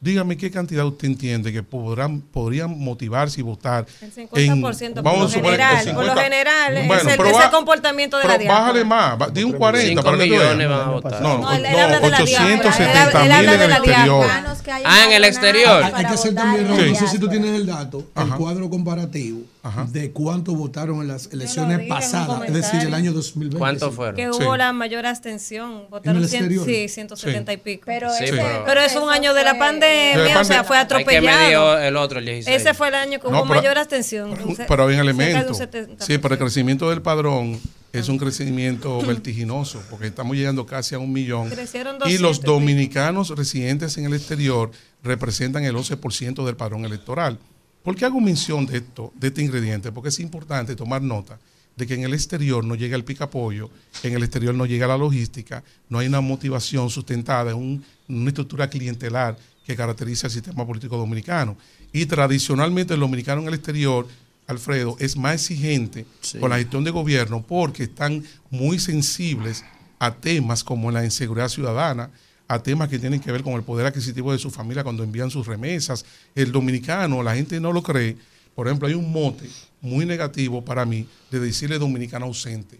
Dígame 0.00 0.36
qué 0.36 0.50
cantidad 0.50 0.84
usted 0.84 1.06
entiende 1.06 1.52
que 1.52 1.62
podrán, 1.62 2.20
podrían 2.22 2.76
motivarse 2.76 3.38
y 3.38 3.44
votar. 3.44 3.86
El 4.00 4.12
50% 4.12 4.94
por 4.94 5.02
vamos 5.04 5.20
lo 5.20 5.28
suponer 5.28 5.60
general, 5.60 5.84
por 5.94 6.04
lo 6.04 6.10
50. 6.14 6.22
general 6.24 6.76
es 6.76 6.86
Bueno, 6.88 7.10
el, 7.10 7.16
pero 7.16 7.28
ese 7.28 7.38
va- 7.38 7.50
comportamiento 7.52 8.16
de 8.18 8.24
la 8.24 8.28
Pero 8.30 8.42
diáspora. 8.42 8.60
bájale 8.66 8.84
más, 8.84 9.32
di 9.32 9.44
un 9.44 9.52
40 9.52 9.88
Cinco 9.88 10.02
para 10.02 10.18
que 10.18 10.24
tú 10.26 10.30
veas. 10.32 10.58
van 10.58 10.72
a 10.72 10.88
votar. 10.90 11.22
No, 11.22 11.28
No, 11.28 11.38
no, 11.42 11.52
él 11.52 11.66
habla 11.66 12.00
de 12.00 12.10
la 12.10 12.18
diáspora, 12.18 12.54
870 12.54 13.22
él 13.22 13.22
mil 13.22 13.32
habla 13.32 13.52
en 13.52 13.58
de 13.58 13.64
el 13.64 13.70
la 13.70 13.76
exterior. 13.76 14.26
Ah, 14.84 15.04
en 15.06 15.12
el 15.12 15.24
exterior. 15.24 15.82
Hay, 15.84 15.92
que 16.04 16.06
hacer 16.14 16.34
también, 16.34 16.68
no 16.68 16.94
sé 16.96 17.06
si 17.06 17.18
tú 17.20 17.28
tienes 17.28 17.50
el 17.52 17.66
dato, 17.66 18.04
Ajá. 18.16 18.26
el 18.26 18.34
cuadro 18.40 18.68
comparativo 18.68 19.42
de 19.92 20.10
cuánto 20.10 20.54
votaron 20.56 21.00
en 21.02 21.08
las 21.08 21.28
elecciones 21.32 21.78
dije 21.78 21.88
pasadas, 21.88 22.42
es 22.48 22.52
decir, 22.52 22.80
el 22.80 22.94
año 22.94 23.12
2020. 23.12 23.58
¿Cuánto 23.58 23.92
fueron? 23.92 24.16
Que 24.16 24.28
hubo 24.28 24.56
la 24.56 24.72
mayor 24.72 25.06
abstención. 25.06 25.86
Votaron 25.88 26.20
el 26.20 26.28
100, 26.28 26.44
exterior? 26.44 26.66
sí, 26.66 26.88
170 26.88 27.52
y 27.52 27.56
pico. 27.58 27.82
Pero, 27.86 28.10
Sí, 28.12 28.24
ese- 28.24 28.32
pero- 28.36 28.64
Pero 28.66 28.80
es 28.80 28.96
un 28.96 29.08
año 29.10 29.32
de 29.34 29.44
la 29.44 29.56
pandemia, 29.58 30.18
De 30.22 30.34
la 30.34 30.40
o 30.40 30.44
sea, 30.44 30.64
fue 30.64 30.76
Hay 30.78 30.86
que 30.86 30.94
atropellado. 30.94 31.74
medir 31.76 31.86
el 31.86 31.96
otro, 31.96 32.18
el 32.18 32.24
16. 32.24 32.60
Ese 32.60 32.74
fue 32.74 32.88
el 32.88 32.94
año 32.96 33.20
que 33.20 33.30
No, 33.30 33.38
hubo 33.38 33.48
pero- 33.48 33.60
mayor 33.60 33.78
abstención. 33.78 34.34
Pero 34.66 34.86
hay 34.88 34.94
un 34.94 35.00
elemento. 35.00 35.54
70%. 35.54 36.04
Sí, 36.06 36.18
pero 36.18 36.34
el 36.34 36.40
crecimiento 36.40 36.90
del 36.90 37.00
padrón 37.00 37.60
es 37.92 38.08
un 38.08 38.18
crecimiento 38.18 39.00
vertiginoso, 39.06 39.80
porque 39.90 40.08
estamos 40.08 40.36
llegando 40.36 40.66
casi 40.66 40.96
a 40.96 40.98
un 40.98 41.12
millón. 41.12 41.50
Crecieron 41.50 41.96
Y 41.96 41.98
200 42.00 42.20
los 42.22 42.36
y 42.38 42.40
pico. 42.40 42.52
dominicanos 42.52 43.28
residentes 43.36 43.96
en 43.96 44.06
el 44.06 44.14
exterior 44.14 44.70
representan 45.04 45.62
el 45.64 45.76
11% 45.76 46.44
del 46.44 46.56
padrón 46.56 46.84
electoral. 46.84 47.38
¿Por 47.82 47.96
qué 47.96 48.04
hago 48.04 48.20
mención 48.20 48.66
de 48.66 48.78
esto, 48.78 49.12
de 49.18 49.28
este 49.28 49.42
ingrediente? 49.42 49.90
Porque 49.92 50.08
es 50.10 50.20
importante 50.20 50.76
tomar 50.76 51.02
nota 51.02 51.38
de 51.76 51.86
que 51.86 51.94
en 51.94 52.02
el 52.04 52.12
exterior 52.14 52.64
no 52.64 52.74
llega 52.74 52.96
el 52.96 53.04
picapollo, 53.04 53.70
en 54.02 54.12
el 54.14 54.22
exterior 54.22 54.54
no 54.54 54.66
llega 54.66 54.86
la 54.86 54.98
logística, 54.98 55.64
no 55.88 55.98
hay 55.98 56.06
una 56.06 56.20
motivación 56.20 56.90
sustentada, 56.90 57.50
es 57.50 57.56
un- 57.56 57.82
una 58.08 58.28
estructura 58.28 58.68
clientelar 58.68 59.36
que 59.66 59.74
caracteriza 59.74 60.26
el 60.26 60.32
sistema 60.32 60.66
político 60.66 60.96
dominicano. 60.96 61.56
Y 61.92 62.04
tradicionalmente 62.06 62.94
el 62.94 63.00
dominicano 63.00 63.40
en 63.42 63.48
el 63.48 63.54
exterior, 63.54 64.06
Alfredo, 64.46 64.96
es 64.98 65.16
más 65.16 65.34
exigente 65.34 66.04
con 66.40 66.50
la 66.50 66.58
gestión 66.58 66.84
de 66.84 66.90
gobierno 66.90 67.42
porque 67.42 67.84
están 67.84 68.22
muy 68.50 68.78
sensibles 68.78 69.64
a 69.98 70.12
temas 70.14 70.62
como 70.64 70.90
la 70.90 71.04
inseguridad 71.04 71.48
ciudadana, 71.48 72.10
a 72.52 72.62
temas 72.62 72.88
que 72.90 72.98
tienen 72.98 73.18
que 73.18 73.32
ver 73.32 73.42
con 73.42 73.54
el 73.54 73.62
poder 73.62 73.86
adquisitivo 73.86 74.30
de 74.30 74.38
su 74.38 74.50
familia 74.50 74.84
cuando 74.84 75.02
envían 75.02 75.30
sus 75.30 75.46
remesas. 75.46 76.04
El 76.34 76.52
dominicano, 76.52 77.22
la 77.22 77.34
gente 77.34 77.58
no 77.58 77.72
lo 77.72 77.82
cree. 77.82 78.16
Por 78.54 78.66
ejemplo, 78.66 78.86
hay 78.86 78.94
un 78.94 79.10
mote 79.10 79.48
muy 79.80 80.04
negativo 80.04 80.62
para 80.62 80.84
mí 80.84 81.06
de 81.30 81.40
decirle 81.40 81.78
dominicano 81.78 82.26
ausente. 82.26 82.78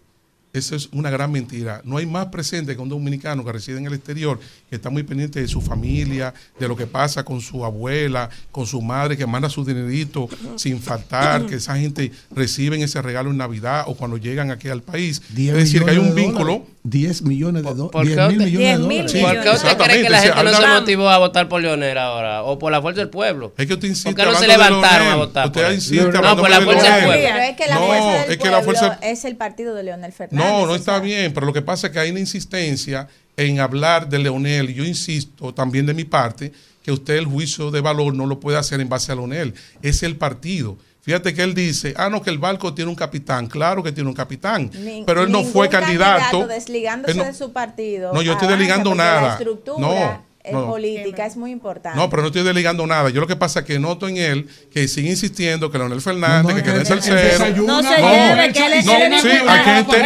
Eso 0.52 0.76
es 0.76 0.90
una 0.92 1.08
gran 1.08 1.32
mentira. 1.32 1.80
No 1.82 1.96
hay 1.96 2.04
más 2.04 2.26
presente 2.26 2.76
que 2.76 2.82
un 2.82 2.88
dominicano 2.90 3.42
que 3.42 3.52
reside 3.52 3.78
en 3.78 3.86
el 3.86 3.94
exterior, 3.94 4.38
que 4.68 4.76
está 4.76 4.90
muy 4.90 5.02
pendiente 5.02 5.40
de 5.40 5.48
su 5.48 5.62
familia, 5.62 6.34
de 6.60 6.68
lo 6.68 6.76
que 6.76 6.86
pasa 6.86 7.24
con 7.24 7.40
su 7.40 7.64
abuela, 7.64 8.28
con 8.50 8.66
su 8.66 8.82
madre, 8.82 9.16
que 9.16 9.26
manda 9.26 9.48
su 9.48 9.64
dinerito 9.64 10.28
sin 10.56 10.78
faltar, 10.78 11.46
que 11.46 11.54
esa 11.54 11.78
gente 11.78 12.12
reciben 12.30 12.82
ese 12.82 13.00
regalo 13.00 13.30
en 13.30 13.38
Navidad 13.38 13.84
o 13.86 13.94
cuando 13.94 14.18
llegan 14.18 14.50
aquí 14.50 14.68
al 14.68 14.82
país. 14.82 15.22
10 15.30 15.56
es 15.56 15.64
decir, 15.64 15.84
que 15.84 15.92
hay 15.92 15.98
un 15.98 16.14
de 16.14 16.20
vínculo. 16.20 16.44
dólares. 16.44 16.68
10 16.84 17.22
millones 17.22 17.62
de 17.62 17.68
¿Por 17.68 17.76
dólares. 17.76 18.16
10 18.16 18.16
qué 18.16 18.26
mil 18.28 18.38
usted- 18.38 18.44
millones 18.46 18.58
de 18.58 18.64
10 18.66 18.78
mil 18.80 18.88
dólares. 19.06 19.12
Sí, 19.12 19.20
¿Por 19.22 19.40
qué 19.42 19.50
usted 19.50 19.76
cree 19.84 20.02
que 20.02 20.10
la 20.10 20.20
sí, 20.20 20.26
gente 20.28 20.42
no 20.44 20.52
se 20.56 20.66
motivó 20.66 21.08
a 21.10 21.18
votar 21.18 21.48
por 21.48 21.62
Leonel 21.62 21.96
ahora? 21.98 22.42
¿O 22.42 22.58
por 22.58 22.72
la 22.72 22.82
fuerza 22.82 23.00
del 23.00 23.08
pueblo? 23.10 23.54
Es 23.56 23.66
que 23.68 23.74
usted 23.74 23.86
insiste 23.88 24.10
¿Por 24.10 24.16
qué 24.18 24.24
no 24.32 24.36
se 24.36 24.48
levantaron 24.48 25.06
a 25.08 25.14
votar? 25.16 25.46
Usted 25.46 25.62
por 25.64 25.72
insiste 25.72 26.04
no, 26.04 26.36
por 26.36 26.50
la 26.50 26.60
fuerza 26.60 26.96
del 26.96 27.04
pueblo. 27.04 27.22
Pero 27.22 27.38
es 27.44 27.56
que 27.56 27.66
la 27.68 27.74
No, 27.76 27.86
fuerza 27.86 28.10
del 28.22 28.30
es 28.32 28.36
que 28.38 28.50
la 28.50 28.62
pueblo 28.62 28.80
fuerza- 28.80 28.98
es 29.00 29.24
el 29.24 29.36
partido 29.36 29.74
de 29.76 29.82
Leonel 29.84 30.12
Fernández. 30.12 30.48
No, 30.50 30.66
no 30.66 30.72
o 30.72 30.74
está 30.74 30.94
sea, 30.94 31.00
bien, 31.00 31.32
pero 31.32 31.46
lo 31.46 31.52
que 31.52 31.62
pasa 31.62 31.86
es 31.86 31.92
que 31.92 32.00
hay 32.00 32.10
una 32.10 32.20
insistencia 32.20 33.06
en 33.36 33.60
hablar 33.60 34.08
de 34.08 34.18
Leonel 34.18 34.70
y 34.70 34.74
yo 34.74 34.84
insisto 34.84 35.54
también 35.54 35.86
de 35.86 35.94
mi 35.94 36.04
parte 36.04 36.52
que 36.82 36.90
usted 36.90 37.14
el 37.14 37.26
juicio 37.26 37.70
de 37.70 37.80
valor 37.80 38.12
no 38.14 38.26
lo 38.26 38.40
puede 38.40 38.58
hacer 38.58 38.80
en 38.80 38.88
base 38.88 39.12
a 39.12 39.14
Leonel, 39.14 39.54
es 39.82 40.02
el 40.02 40.16
partido. 40.16 40.76
Fíjate 41.02 41.34
que 41.34 41.42
él 41.42 41.52
dice, 41.52 41.94
ah, 41.96 42.08
no, 42.08 42.22
que 42.22 42.30
el 42.30 42.38
barco 42.38 42.72
tiene 42.74 42.88
un 42.88 42.94
capitán. 42.94 43.48
Claro 43.48 43.82
que 43.82 43.90
tiene 43.90 44.08
un 44.08 44.14
capitán, 44.14 44.70
ni- 44.78 45.02
pero 45.04 45.24
él 45.24 45.32
no 45.32 45.42
fue 45.42 45.68
candidato. 45.68 46.46
desligándose 46.46 47.10
Él 47.12 47.18
no- 47.18 47.24
de 47.24 47.34
su 47.34 47.52
partido. 47.52 48.12
No, 48.14 48.22
yo 48.22 48.32
estoy 48.34 48.46
desligando 48.46 48.94
nada. 48.94 49.20
La 49.22 49.32
estructura 49.34 49.78
No, 49.80 50.24
no. 50.50 50.66
política 50.66 51.24
es 51.26 51.36
muy 51.36 51.52
importante. 51.52 51.96
No, 51.98 52.10
pero 52.10 52.22
no 52.22 52.28
estoy 52.28 52.42
delegando 52.42 52.84
nada. 52.86 53.10
Yo 53.10 53.20
lo 53.20 53.26
que 53.28 53.36
pasa 53.36 53.60
es 53.60 53.66
que 53.66 53.78
noto 53.78 54.08
en 54.08 54.16
él 54.16 54.48
que 54.72 54.88
sigue 54.88 55.10
insistiendo 55.10 55.70
que 55.70 55.78
Leonel 55.78 56.00
Fernández, 56.00 56.42
No, 56.42 56.48
no, 56.50 56.56
que 56.56 56.62
quede 56.62 56.78
desayuna. 56.78 57.72
No 57.72 57.82
se 57.82 57.96
lleve, 58.02 58.52
que 58.52 58.66
él 58.66 58.72
es- 58.72 58.84
sí, 58.84 58.90
diputado. 58.90 59.50
hay 59.50 59.64
gente, 59.64 59.96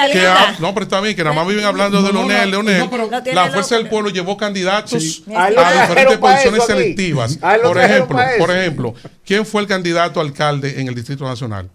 hay 0.00 0.12
que 0.12 0.26
ha- 0.26 0.56
no, 0.58 0.74
pero 0.74 0.84
está 0.84 1.00
bien, 1.00 1.14
que 1.14 1.22
nada 1.22 1.34
más 1.36 1.46
viven 1.46 1.64
hablando 1.64 2.02
de 2.02 2.12
Leonel, 2.12 2.50
no, 2.50 2.62
Leonel. 2.62 2.90
la 3.34 3.50
fuerza 3.50 3.76
del 3.76 3.88
pueblo 3.88 4.10
llevó 4.10 4.36
candidatos 4.36 5.02
Sí. 5.02 5.24
a 5.36 5.50
diferentes 5.82 6.18
posiciones 6.18 6.64
selectivas. 6.64 7.38
Por 7.62 7.78
ejemplo, 7.80 8.18
por 8.38 8.50
ejemplo, 8.50 8.94
¿quién 9.24 9.46
fue 9.46 9.62
el 9.62 9.68
candidato 9.68 10.20
a 10.20 10.22
alcalde 10.22 10.80
en 10.80 10.88
el 10.88 10.94
Distrito 10.94 11.24
Nacional? 11.24 11.70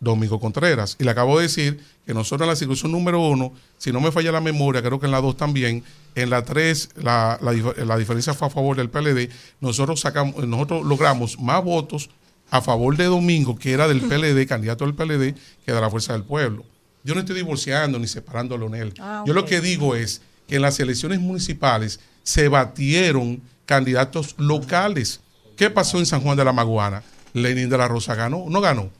Domingo 0.00 0.38
Contreras. 0.40 0.96
Y 1.00 1.04
le 1.04 1.10
acabo 1.10 1.36
de 1.38 1.44
decir 1.44 1.80
que 2.04 2.12
nosotros 2.14 2.42
en 2.46 2.50
la 2.50 2.56
circunscripción 2.56 2.92
número 2.92 3.20
uno, 3.20 3.52
si 3.78 3.92
no 3.92 4.00
me 4.00 4.12
falla 4.12 4.30
la 4.32 4.40
memoria, 4.40 4.82
creo 4.82 5.00
que 5.00 5.06
en 5.06 5.12
la 5.12 5.20
dos 5.20 5.36
también, 5.36 5.82
en 6.14 6.30
la 6.30 6.44
tres 6.44 6.90
la, 6.96 7.38
la 7.42 7.52
dif- 7.52 7.76
la 7.84 7.96
diferencia 7.96 8.34
fue 8.34 8.48
a 8.48 8.50
favor 8.50 8.76
del 8.76 8.90
PLD, 8.90 9.30
nosotros 9.60 10.00
sacamos, 10.00 10.46
nosotros 10.46 10.84
logramos 10.84 11.38
más 11.40 11.62
votos 11.64 12.10
a 12.50 12.60
favor 12.62 12.96
de 12.96 13.04
Domingo, 13.06 13.56
que 13.58 13.72
era 13.72 13.88
del 13.88 14.00
PLD, 14.02 14.46
candidato 14.48 14.84
del 14.84 14.94
PLD, 14.94 15.34
que 15.64 15.72
de 15.72 15.80
la 15.80 15.90
Fuerza 15.90 16.12
del 16.12 16.22
Pueblo. 16.22 16.64
Yo 17.02 17.14
no 17.14 17.20
estoy 17.20 17.36
divorciando 17.36 17.98
ni 17.98 18.06
separando 18.06 18.54
a 18.54 18.58
Leonel. 18.58 18.92
Ah, 19.00 19.24
Yo 19.26 19.32
lo 19.34 19.44
que 19.44 19.60
digo 19.60 19.94
es 19.94 20.22
que 20.48 20.56
en 20.56 20.62
las 20.62 20.78
elecciones 20.80 21.20
municipales 21.20 22.00
se 22.22 22.48
batieron 22.48 23.40
candidatos 23.64 24.34
locales. 24.38 25.20
¿Qué 25.56 25.70
pasó 25.70 25.98
en 25.98 26.06
San 26.06 26.20
Juan 26.20 26.36
de 26.36 26.44
la 26.44 26.52
Maguana? 26.52 27.02
Lenin 27.32 27.68
de 27.68 27.78
la 27.78 27.88
Rosa 27.88 28.14
ganó, 28.14 28.44
no 28.48 28.60
ganó. 28.60 28.90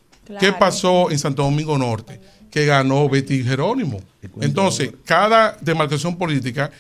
¿Qué 0.41 0.53
pasó 0.53 1.11
en 1.11 1.19
Santo 1.19 1.43
Domingo 1.43 1.77
Norte? 1.79 2.21
Que 2.51 2.67
ganó 2.67 3.09
Betty 3.09 3.43
Jerónimo. 3.45 4.01
Entonces, 4.41 4.91
cada 5.05 5.57
demarcación 5.61 6.17
política, 6.17 6.71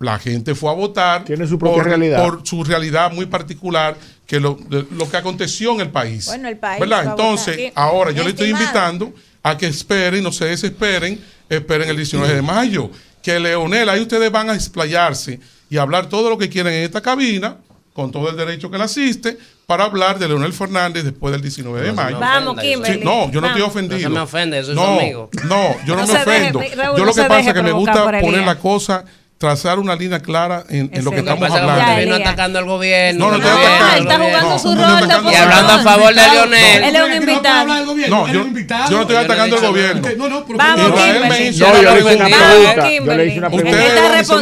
la 0.00 0.18
gente 0.18 0.54
fue 0.54 0.70
a 0.70 0.74
votar 0.74 1.24
Tiene 1.24 1.46
su 1.46 1.58
propia 1.58 1.76
por, 1.76 1.86
realidad. 1.86 2.22
por 2.22 2.46
su 2.46 2.62
realidad 2.64 3.12
muy 3.12 3.26
particular, 3.26 3.96
que 4.26 4.38
lo, 4.38 4.54
de- 4.68 4.86
lo 4.92 5.10
que 5.10 5.16
aconteció 5.16 5.72
en 5.74 5.80
el 5.80 5.90
país. 5.90 6.26
Bueno, 6.26 6.48
el 6.48 6.56
país 6.56 6.82
Entonces, 7.04 7.56
votar. 7.56 7.72
ahora 7.74 8.10
yo 8.12 8.22
le 8.22 8.30
estoy 8.30 8.50
invitando 8.50 9.12
a 9.42 9.56
que 9.56 9.66
esperen, 9.66 10.22
no 10.22 10.30
se 10.32 10.44
desesperen 10.46 11.20
esperen 11.48 11.88
el 11.88 11.96
19 11.96 12.34
de 12.34 12.42
mayo. 12.42 12.90
Que 13.22 13.40
Leonel, 13.40 13.88
ahí 13.88 14.00
ustedes 14.00 14.30
van 14.30 14.50
a 14.50 14.54
explayarse 14.54 15.40
y 15.70 15.78
hablar 15.78 16.08
todo 16.08 16.28
lo 16.30 16.38
que 16.38 16.48
quieren 16.48 16.72
en 16.74 16.82
esta 16.84 17.00
cabina, 17.00 17.56
con 17.98 18.12
todo 18.12 18.30
el 18.30 18.36
derecho 18.36 18.70
que 18.70 18.78
le 18.78 18.84
asiste, 18.84 19.36
para 19.66 19.82
hablar 19.82 20.20
de 20.20 20.28
Leonel 20.28 20.52
Fernández 20.52 21.02
después 21.02 21.32
del 21.32 21.42
19 21.42 21.80
de 21.80 21.92
mayo. 21.92 22.20
Vamos, 22.20 22.56
Sí, 22.60 22.68
Kimberly. 22.70 23.04
no, 23.04 23.28
yo 23.32 23.40
no 23.40 23.48
estoy 23.48 23.62
ofendido. 23.62 23.98
No 24.08 24.14
se 24.14 24.14
me 24.14 24.20
ofende, 24.20 24.58
eso 24.60 24.70
es 24.70 24.76
no, 24.76 24.84
su 24.84 25.00
amigo. 25.00 25.30
No, 25.48 25.76
yo 25.84 25.96
no, 25.96 26.06
No 26.06 26.12
me 26.12 26.18
deje, 26.24 26.30
ofendo. 26.30 26.60
Raúl, 26.76 26.96
yo 26.96 27.04
no 27.04 27.10
lo 27.10 27.14
que 27.14 27.22
pasa 27.24 27.48
es 27.48 27.54
que 27.54 27.62
me 27.62 27.72
gusta 27.72 28.04
poner 28.20 28.44
la 28.44 28.54
cosa, 28.54 29.04
trazar 29.36 29.78
una 29.80 29.94
línea 29.96 30.20
clara 30.20 30.62
en, 30.68 30.90
en 30.92 31.04
lo 31.04 31.10
que 31.10 31.16
que 31.16 31.20
estamos 31.22 31.48
que 31.48 31.58
hablando. 31.58 31.82
usted 31.82 32.04
vino 32.04 32.14
atacando 32.16 32.58
al 32.60 32.64
gobierno. 32.66 33.24
No, 33.24 33.30
no 33.30 33.36
estoy 33.36 33.52
gobierno, 33.52 33.74
atacando. 33.76 33.94
al 33.94 34.02
Está 34.02 34.16
jugando 34.16 34.48
gobierno. 34.48 34.58
su 34.58 34.68
No, 34.68 34.80
no 34.80 34.86
rol 34.88 34.96
atacando. 35.04 35.30
Y 35.30 35.34
hablando 35.34 35.72
a 35.72 35.78
favor 35.82 36.14
de 36.14 36.20
Leonel. 36.32 36.84
Él 36.84 36.96
es 36.96 37.02
un 37.02 37.12
invitado. 37.14 37.84
No, 38.08 38.26
yo, 38.28 38.32
yo 38.32 38.96
no 38.96 39.00
estoy 39.02 39.16
atacando 39.16 39.56
al 39.56 39.62
gobierno. 39.66 40.08
No, 40.16 40.28
no, 40.28 40.44
pero 40.46 40.58
Vamos, 40.58 40.88
Israel 40.88 41.20
me 41.28 41.36
Kimberly. 41.36 41.48
hizo 41.48 41.64
No, 41.66 41.70
una 41.70 41.82
yo 41.82 41.90
le 41.94 41.98
hice 42.00 42.16
una 42.16 42.24
pregunta. 42.26 42.46
pregunta. 42.46 42.74
Vamos, 42.80 43.04
Yo 43.06 43.14
le 43.14 43.26
hice 43.26 43.38
una 43.38 43.46
Él 43.48 43.50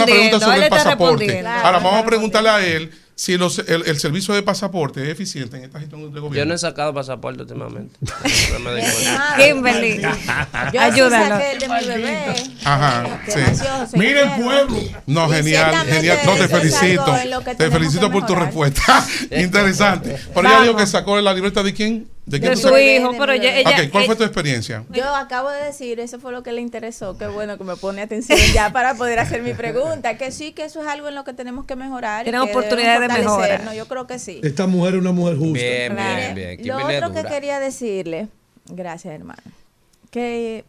pregunta 0.05 0.41
sobre 0.41 0.57
él 0.59 0.63
el 0.63 0.69
pasaporte. 0.71 1.47
Ahora 1.47 1.79
vamos 1.79 1.95
a 1.95 2.05
preguntarle 2.07 2.49
a 2.51 2.67
él 2.67 2.91
si 3.19 3.39
los- 3.39 3.59
el, 3.61 3.83
el 3.87 3.99
servicio 3.99 4.35
de 4.35 4.43
pasaporte 4.43 5.03
es 5.03 5.09
eficiente 5.09 5.57
en 5.57 5.65
esta 5.65 5.81
gestión 5.81 6.03
de 6.03 6.21
gobierno. 6.21 6.37
Yo 6.37 6.45
no 6.45 6.55
he 6.55 6.59
sacado 6.59 6.93
pasaporte 6.93 7.41
últimamente. 7.43 7.99
Kimberly, 9.39 10.03
Yo 10.73 10.81
ayúdalo. 10.81 11.37
sí 11.37 11.43
saqué 11.43 11.53
el 11.53 11.59
de 11.59 11.69
mi 11.69 11.87
bebé. 12.03 12.35
Ajá, 12.65 13.21
sí. 13.27 13.97
Mira 13.99 14.35
el 14.37 14.43
pueblo. 14.43 14.79
No, 15.07 15.29
genial, 15.31 15.75
genial. 15.87 16.19
No, 16.27 16.35
te 16.35 16.49
felicito. 16.49 17.17
Te 17.57 17.71
felicito 17.71 18.11
por 18.11 18.27
tu 18.27 18.35
respuesta. 18.35 19.07
Interesante. 19.31 20.19
Pero 20.35 20.49
ella 20.49 20.63
dijo 20.63 20.77
que 20.77 20.87
sacó 20.87 21.21
la 21.21 21.33
libreta 21.33 21.63
de 21.63 21.73
quién? 21.73 22.09
¿De 22.27 22.41
De 22.41 22.57
sacas? 22.57 22.81
hijo, 22.81 23.13
pero 23.17 23.33
ella, 23.33 23.57
ella- 23.57 23.85
Ok, 23.85 23.91
¿cuál 23.93 24.05
fue 24.07 24.17
tu 24.17 24.25
experiencia? 24.25 24.85
Yo 24.91 25.15
acabo 25.15 25.49
de 25.49 25.63
decir, 25.63 26.01
eso 26.01 26.19
fue 26.19 26.33
lo 26.33 26.43
que 26.43 26.51
le 26.51 26.61
interesó. 26.61 27.17
Qué 27.17 27.29
bueno 27.29 27.57
que 27.57 27.63
me 27.63 27.77
pone 27.77 28.03
atención 28.03 28.37
ya 28.53 28.73
para 28.73 28.95
poder 28.97 29.21
hacer 29.21 29.43
mi 29.43 29.55
pregunta. 29.55 30.19
Que 30.19 30.33
sí, 30.33 30.51
que 30.53 30.65
eso 30.65 30.81
es 30.83 30.89
algo 30.89 31.07
en 31.07 31.15
lo 31.15 31.23
que 31.23 31.33
tenemos 31.35 31.67
que 31.67 31.77
mejorar. 31.77 32.25
Tenemos 32.25 32.51
oportunidades 32.51 33.01
de 33.01 33.09
mejora. 33.09 33.29
fortalecernos. 33.31 33.75
Yo 33.77 33.87
creo 33.87 34.07
que 34.09 34.19
sí. 34.19 34.41
Esta 34.43 34.67
mujer 34.67 34.95
es 34.95 35.01
una 35.01 35.13
mujer 35.13 35.37
justa. 35.37 35.53
Bien, 35.53 35.95
bien, 35.95 36.35
bien. 36.35 36.67
Lo 36.67 36.79
otro 36.85 37.13
que 37.13 37.23
quería 37.29 37.61
decirle, 37.61 38.27
gracias 38.69 39.15
hermano, 39.15 39.43
que 40.11 40.65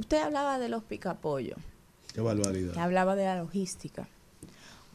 usted 0.00 0.16
hablaba 0.16 0.58
de 0.58 0.70
los 0.70 0.82
picapollos, 0.82 1.58
Qué 2.14 2.22
barbaridad. 2.22 2.72
que 2.72 2.80
hablaba 2.80 3.16
de 3.16 3.24
la 3.26 3.36
logística. 3.36 4.08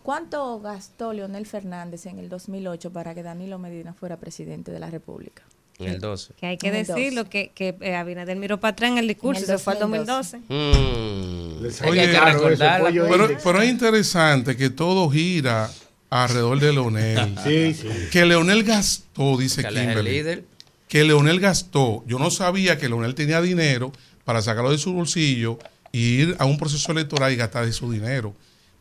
¿Cuánto 0.02 0.60
gastó 0.62 1.14
Leonel 1.14 1.46
Fernández 1.46 2.06
en 2.08 2.18
el 2.18 2.30
2008 2.30 2.92
para 2.92 3.14
que 3.14 3.22
Danilo 3.24 3.60
Medina 3.60 3.94
fuera 3.94 4.18
presidente 4.18 4.72
de 4.72 4.80
la 4.80 4.90
República? 4.90 5.44
En 5.80 5.88
el 5.94 6.00
12. 6.00 6.34
que 6.36 6.46
hay 6.48 6.58
que 6.58 6.72
decirlo, 6.72 7.30
que, 7.30 7.52
que 7.54 7.76
eh, 7.82 7.96
Abinader 7.96 8.36
miró 8.38 8.60
para 8.60 8.72
atrás 8.72 8.92
en 8.92 8.98
el 8.98 9.08
discurso, 9.08 9.44
En 9.44 9.52
el 9.52 9.58
se 9.58 9.64
fue 9.64 9.74
al 9.74 9.80
2012. 9.80 10.38
2012. 10.48 10.54
Mm. 10.54 11.58
Oye, 11.60 11.68
Es 11.68 11.80
que 11.82 11.88
hay 11.90 12.06
que 12.08 12.12
claro, 12.14 12.34
recordarla. 12.50 12.90
Pero, 13.10 13.28
pero 13.44 13.62
es 13.62 13.70
interesante 13.70 14.56
que 14.58 14.70
todo 14.70 15.10
gira 15.10 15.70
alrededor 16.10 16.60
de 16.60 16.74
Leonel. 16.74 17.36
Sí, 17.44 17.74
sí. 17.74 17.88
Que 18.12 18.26
Leonel 18.26 18.64
gastó, 18.64 19.38
dice 19.38 19.62
Que 19.62 19.68
él 19.68 19.78
es 19.78 19.82
el 19.84 19.88
Kimberly. 19.90 20.12
líder. 20.12 20.44
Que 20.88 21.04
Leonel 21.04 21.40
gastó. 21.40 22.04
Yo 22.08 22.18
no 22.18 22.32
sabía 22.32 22.78
que 22.78 22.88
Leonel 22.88 23.14
tenía 23.14 23.42
dinero 23.42 23.92
para 24.26 24.42
sacarlo 24.42 24.72
de 24.72 24.78
su 24.78 24.94
bolsillo 24.94 25.60
y 25.92 26.00
ir 26.22 26.36
a 26.40 26.46
un 26.46 26.58
proceso 26.58 26.92
electoral 26.92 27.32
y 27.34 27.36
gastar 27.36 27.66
de 27.66 27.74
su 27.74 27.92
dinero. 27.92 28.34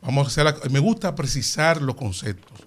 Vamos 0.06 0.24
a 0.26 0.28
hacer 0.28 0.44
la- 0.44 0.56
me 0.70 0.78
gusta 0.78 1.14
precisar 1.14 1.82
los 1.82 1.96
conceptos. 1.96 2.58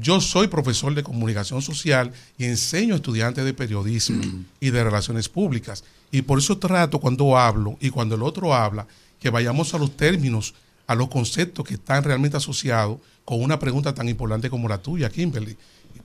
Yo 0.00 0.20
soy 0.20 0.48
profesor 0.48 0.94
de 0.94 1.02
comunicación 1.02 1.60
social 1.62 2.10
y 2.38 2.44
enseño 2.44 2.94
a 2.94 2.96
estudiantes 2.96 3.44
de 3.44 3.52
periodismo 3.54 4.20
y 4.60 4.70
de 4.70 4.82
relaciones 4.82 5.28
públicas. 5.28 5.84
Y 6.10 6.22
por 6.22 6.38
eso 6.38 6.56
trato 6.58 6.98
cuando 6.98 7.36
hablo 7.36 7.76
y 7.80 7.90
cuando 7.90 8.14
el 8.14 8.22
otro 8.22 8.54
habla 8.54 8.86
que 9.20 9.28
vayamos 9.30 9.74
a 9.74 9.78
los 9.78 9.96
términos, 9.96 10.54
a 10.86 10.94
los 10.94 11.08
conceptos 11.08 11.64
que 11.66 11.74
están 11.74 12.02
realmente 12.04 12.36
asociados 12.36 12.98
con 13.24 13.42
una 13.42 13.58
pregunta 13.58 13.92
tan 13.94 14.08
importante 14.08 14.48
como 14.48 14.68
la 14.68 14.78
tuya, 14.78 15.10
Kimberly. 15.10 15.56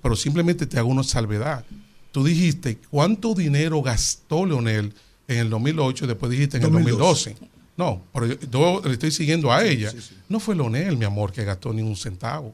Pero 0.01 0.15
simplemente 0.15 0.65
te 0.65 0.79
hago 0.79 0.89
una 0.89 1.03
salvedad. 1.03 1.63
Tú 2.11 2.23
dijiste 2.25 2.79
cuánto 2.89 3.33
dinero 3.35 3.81
gastó 3.81 4.45
Leonel 4.45 4.93
en 5.27 5.37
el 5.37 5.49
2008 5.49 6.05
y 6.05 6.07
después 6.07 6.31
dijiste 6.31 6.57
en 6.57 6.63
el 6.63 6.71
2012. 6.97 7.35
No, 7.81 8.03
pero 8.13 8.27
yo, 8.27 8.35
yo 8.51 8.81
le 8.85 8.93
estoy 8.93 9.09
siguiendo 9.09 9.51
a 9.51 9.63
ella. 9.65 9.91
No 10.29 10.39
fue 10.39 10.55
Leonel, 10.55 10.97
mi 10.97 11.05
amor, 11.05 11.31
que 11.31 11.43
gastó 11.43 11.73
ni 11.73 11.81
un 11.81 11.95
centavo. 11.95 12.53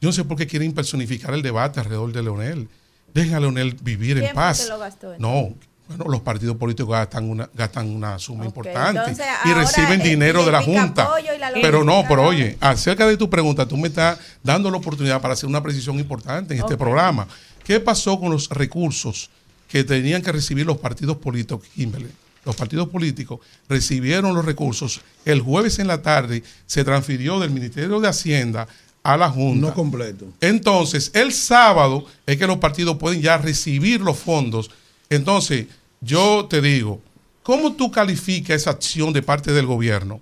Yo 0.00 0.08
no 0.08 0.12
sé 0.12 0.22
por 0.22 0.36
qué 0.36 0.46
quieren 0.46 0.72
personificar 0.72 1.34
el 1.34 1.42
debate 1.42 1.80
alrededor 1.80 2.12
de 2.12 2.22
Leonel. 2.22 2.68
Dejen 3.12 3.34
a 3.34 3.40
Leonel 3.40 3.74
vivir 3.82 4.18
en 4.18 4.22
¿Quién 4.22 4.34
fue 4.34 4.42
paz. 4.42 4.60
que 4.62 4.68
lo 4.68 4.78
gastó, 4.78 5.14
no, 5.18 5.52
bueno, 5.88 6.04
los 6.08 6.20
partidos 6.20 6.56
políticos 6.56 6.92
gastan 6.92 7.28
una, 7.28 7.50
gastan 7.54 7.88
una 7.88 8.20
suma 8.20 8.44
importante 8.44 9.00
entonces, 9.00 9.26
y 9.44 9.52
reciben 9.52 10.00
el- 10.00 10.08
dinero 10.08 10.38
el 10.40 10.46
de 10.46 10.52
la 10.52 10.62
Junta. 10.62 11.08
la 11.40 11.50
Pero 11.60 11.82
no, 11.82 12.04
pero 12.08 12.22
oye, 12.24 12.56
acerca 12.60 13.04
de 13.08 13.16
tu 13.16 13.28
pregunta, 13.28 13.66
tú 13.66 13.76
me 13.76 13.88
estás 13.88 14.16
dando 14.44 14.70
la 14.70 14.76
oportunidad 14.76 15.20
para 15.20 15.34
hacer 15.34 15.48
una 15.48 15.60
precisión 15.60 15.98
importante 15.98 16.54
en 16.54 16.60
este 16.60 16.76
programa. 16.76 17.26
¿Qué 17.64 17.80
pasó 17.80 18.18
con 18.20 18.30
los 18.30 18.48
recursos 18.48 19.28
que 19.68 19.82
tenían 19.82 20.22
que 20.22 20.30
recibir 20.30 20.64
los 20.66 20.78
partidos 20.78 21.16
políticos, 21.16 21.66
Kimberly? 21.74 22.10
Los 22.44 22.56
partidos 22.56 22.88
políticos 22.88 23.40
recibieron 23.68 24.34
los 24.34 24.44
recursos. 24.44 25.00
El 25.24 25.40
jueves 25.40 25.78
en 25.78 25.86
la 25.86 26.02
tarde 26.02 26.42
se 26.66 26.84
transfirió 26.84 27.38
del 27.38 27.50
Ministerio 27.50 28.00
de 28.00 28.08
Hacienda 28.08 28.66
a 29.02 29.16
la 29.16 29.28
Junta. 29.28 29.68
No 29.68 29.74
completo. 29.74 30.26
Entonces, 30.40 31.10
el 31.14 31.32
sábado 31.32 32.04
es 32.26 32.36
que 32.36 32.46
los 32.46 32.58
partidos 32.58 32.96
pueden 32.96 33.20
ya 33.20 33.38
recibir 33.38 34.00
los 34.00 34.18
fondos. 34.18 34.70
Entonces, 35.08 35.66
yo 36.00 36.46
te 36.48 36.60
digo, 36.60 37.00
¿cómo 37.42 37.74
tú 37.74 37.90
calificas 37.90 38.62
esa 38.62 38.70
acción 38.70 39.12
de 39.12 39.22
parte 39.22 39.52
del 39.52 39.66
gobierno? 39.66 40.20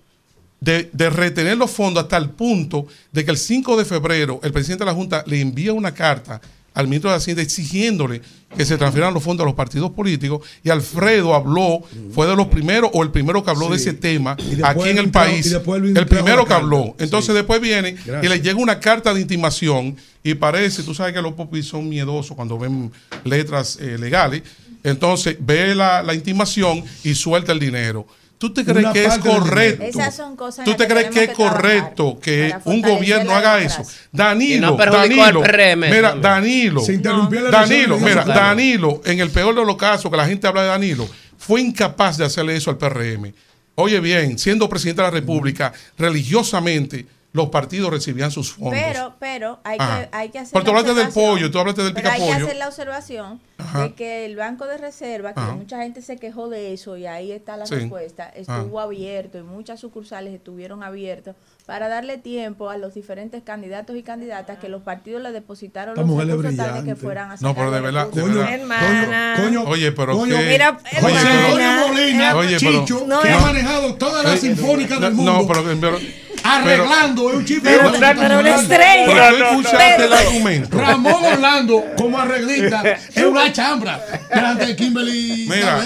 De, 0.60 0.90
de 0.92 1.08
retener 1.08 1.56
los 1.56 1.70
fondos 1.70 2.02
hasta 2.02 2.18
el 2.18 2.28
punto 2.28 2.86
de 3.12 3.24
que 3.24 3.30
el 3.30 3.38
5 3.38 3.78
de 3.78 3.86
febrero 3.86 4.40
el 4.42 4.52
presidente 4.52 4.84
de 4.84 4.90
la 4.90 4.94
Junta 4.94 5.24
le 5.26 5.40
envía 5.40 5.72
una 5.72 5.94
carta 5.94 6.38
al 6.74 6.86
ministro 6.86 7.10
de 7.10 7.16
Hacienda 7.16 7.42
exigiéndole 7.42 8.22
que 8.56 8.64
se 8.64 8.76
transfieran 8.78 9.14
los 9.14 9.22
fondos 9.22 9.44
a 9.44 9.46
los 9.46 9.54
partidos 9.54 9.90
políticos 9.92 10.46
y 10.64 10.70
Alfredo 10.70 11.34
habló, 11.34 11.82
fue 12.12 12.26
de 12.26 12.34
los 12.36 12.46
primeros 12.48 12.90
o 12.94 13.02
el 13.02 13.10
primero 13.10 13.44
que 13.44 13.50
habló 13.50 13.68
de 13.68 13.76
ese 13.76 13.92
tema 13.92 14.36
aquí 14.64 14.88
en 14.88 14.98
el 14.98 15.10
país, 15.10 15.46
el 15.52 16.06
primero 16.06 16.44
que 16.46 16.54
habló. 16.54 16.94
Entonces 16.98 17.26
Sí. 17.28 17.32
después 17.34 17.60
viene 17.60 17.96
y 18.22 18.28
le 18.28 18.40
llega 18.40 18.58
una 18.58 18.80
carta 18.80 19.14
de 19.14 19.20
intimación 19.20 19.96
y 20.24 20.34
parece, 20.34 20.82
tú 20.82 20.94
sabes 20.94 21.12
que 21.14 21.22
los 21.22 21.34
popis 21.34 21.66
son 21.66 21.88
miedosos 21.88 22.36
cuando 22.36 22.58
ven 22.58 22.90
letras 23.24 23.78
eh, 23.80 23.96
legales, 23.98 24.42
entonces 24.82 25.36
ve 25.40 25.74
la, 25.74 26.02
la 26.02 26.14
intimación 26.14 26.82
y 27.04 27.14
suelta 27.14 27.52
el 27.52 27.58
dinero. 27.60 28.06
¿Tú 28.40 28.54
te 28.54 28.64
crees 28.64 28.86
que 28.94 29.04
es 29.04 29.18
correcto? 29.18 29.82
dinero. 29.84 30.00
Esas 30.00 30.16
son 30.16 30.34
cosas 30.34 30.60
en 30.60 30.64
¿Tú 30.64 30.70
te 30.74 30.86
que 30.86 30.94
crees 30.94 31.10
que 31.10 31.22
es 31.24 31.28
que 31.28 31.34
correcto 31.34 32.18
que 32.18 32.54
un 32.64 32.80
gobierno 32.80 33.34
haga 33.36 33.60
eso? 33.60 33.82
Danilo, 34.10 34.70
no 34.70 34.76
Danilo, 34.78 35.42
PRM, 35.42 35.80
mira. 35.90 36.14
Danilo, 36.14 36.80
Se 36.80 36.94
interrumpió 36.94 37.42
la 37.42 37.50
Danilo, 37.50 37.98
mira, 37.98 38.24
Claro. 38.24 38.40
Danilo, 38.40 39.02
en 39.04 39.20
el 39.20 39.28
peor 39.30 39.54
de 39.54 39.62
los 39.66 39.76
casos 39.76 40.10
que 40.10 40.16
la 40.16 40.26
gente 40.26 40.46
habla 40.46 40.62
de 40.62 40.68
Danilo, 40.68 41.06
fue 41.36 41.60
incapaz 41.60 42.16
de 42.16 42.24
hacerle 42.24 42.56
eso 42.56 42.70
al 42.70 42.78
PRM. 42.78 43.30
Oye 43.74 44.00
bien, 44.00 44.38
siendo 44.38 44.70
presidente 44.70 45.02
de 45.02 45.08
la 45.08 45.12
República, 45.12 45.74
religiosamente 45.98 47.04
los 47.32 47.48
partidos 47.50 47.90
recibían 47.92 48.30
sus 48.32 48.52
fondos. 48.54 48.74
Pero, 48.74 49.14
pero 49.20 49.60
hay 49.62 49.76
Ajá. 49.78 50.00
que, 50.02 50.08
hay 50.16 50.28
que 50.30 50.38
hacer. 50.40 50.52
Pero 50.52 50.64
tú 50.64 50.72
la 50.72 50.78
hablaste 50.80 50.98
del 50.98 51.06
observación. 51.08 51.34
pollo, 51.36 51.50
tú 51.52 51.58
hablaste 51.60 51.82
del 51.84 51.96
hay 52.06 52.20
que 52.20 52.32
hacer 52.32 52.56
la 52.56 52.66
observación 52.68 53.40
Ajá. 53.58 53.82
de 53.84 53.94
que 53.94 54.24
el 54.26 54.34
Banco 54.36 54.66
de 54.66 54.78
Reserva, 54.78 55.32
que 55.32 55.40
Ajá. 55.40 55.52
mucha 55.52 55.80
gente 55.82 56.02
se 56.02 56.16
quejó 56.16 56.48
de 56.48 56.72
eso 56.72 56.96
y 56.96 57.06
ahí 57.06 57.30
está 57.30 57.56
la 57.56 57.66
Sí. 57.66 57.76
respuesta, 57.76 58.28
estuvo 58.34 58.80
abierto 58.80 59.38
y 59.38 59.42
muchas 59.42 59.78
sucursales 59.78 60.34
estuvieron 60.34 60.82
abiertos 60.82 61.36
para 61.66 61.86
darle 61.88 62.18
tiempo 62.18 62.68
a 62.68 62.76
los 62.78 62.94
diferentes 62.94 63.44
candidatos 63.44 63.94
y 63.96 64.02
candidatas 64.02 64.58
que 64.58 64.68
los 64.68 64.82
partidos 64.82 65.22
le 65.22 65.30
depositaron 65.30 65.94
los 65.94 66.26
recursos 66.26 66.56
tal 66.56 66.84
de 66.84 66.90
que 66.90 66.96
fueran 66.96 67.30
a 67.30 67.36
No, 67.36 67.54
pero 67.54 67.70
de 67.70 67.78
sacar 67.78 67.82
verdad, 67.82 68.08
de 68.08 68.22
verdad. 68.22 68.54
Hermana. 68.54 69.34
Coño, 69.36 69.62
Oye, 69.68 69.92
pero 69.92 70.16
coño, 70.18 70.36
qué- 70.36 70.46
Mira, 70.48 70.78
Oye, 71.04 71.16
pero- 71.22 71.86
Molina, 71.88 72.34
Oye, 72.36 72.56
pero- 72.58 72.80
Chicho, 72.80 73.04
No, 73.06 73.20
que 73.20 73.28
eh. 73.28 73.32
ha 73.34 73.38
manejado 73.38 73.94
todas 73.94 74.24
las 74.24 74.40
sinfónicas 74.40 75.00
del 75.00 75.12
mundo. 75.14 75.32
No, 75.32 75.46
pero, 75.46 75.62
pero, 75.80 75.98
arreglando, 76.44 77.30
es 77.30 77.36
un 77.36 77.44
chiste. 77.44 77.68
Pero- 77.70 77.92
pero 78.00 78.38
una 78.40 78.54
estrella. 78.56 79.06
pero 79.06 79.36
tú 79.36 79.44
escuchaste 79.44 79.94
el 79.96 79.96
Pero- 80.10 80.16
argumento. 80.16 80.78
Ramón 80.78 81.24
Orlando, 81.24 81.84
como 81.96 82.18
arreglista, 82.18 82.82
es 83.14 83.24
una 83.24 83.52
chambra 83.52 84.00
delante 84.32 84.66
de 84.66 84.76
Kimberly. 84.76 85.46
Mira, 85.48 85.80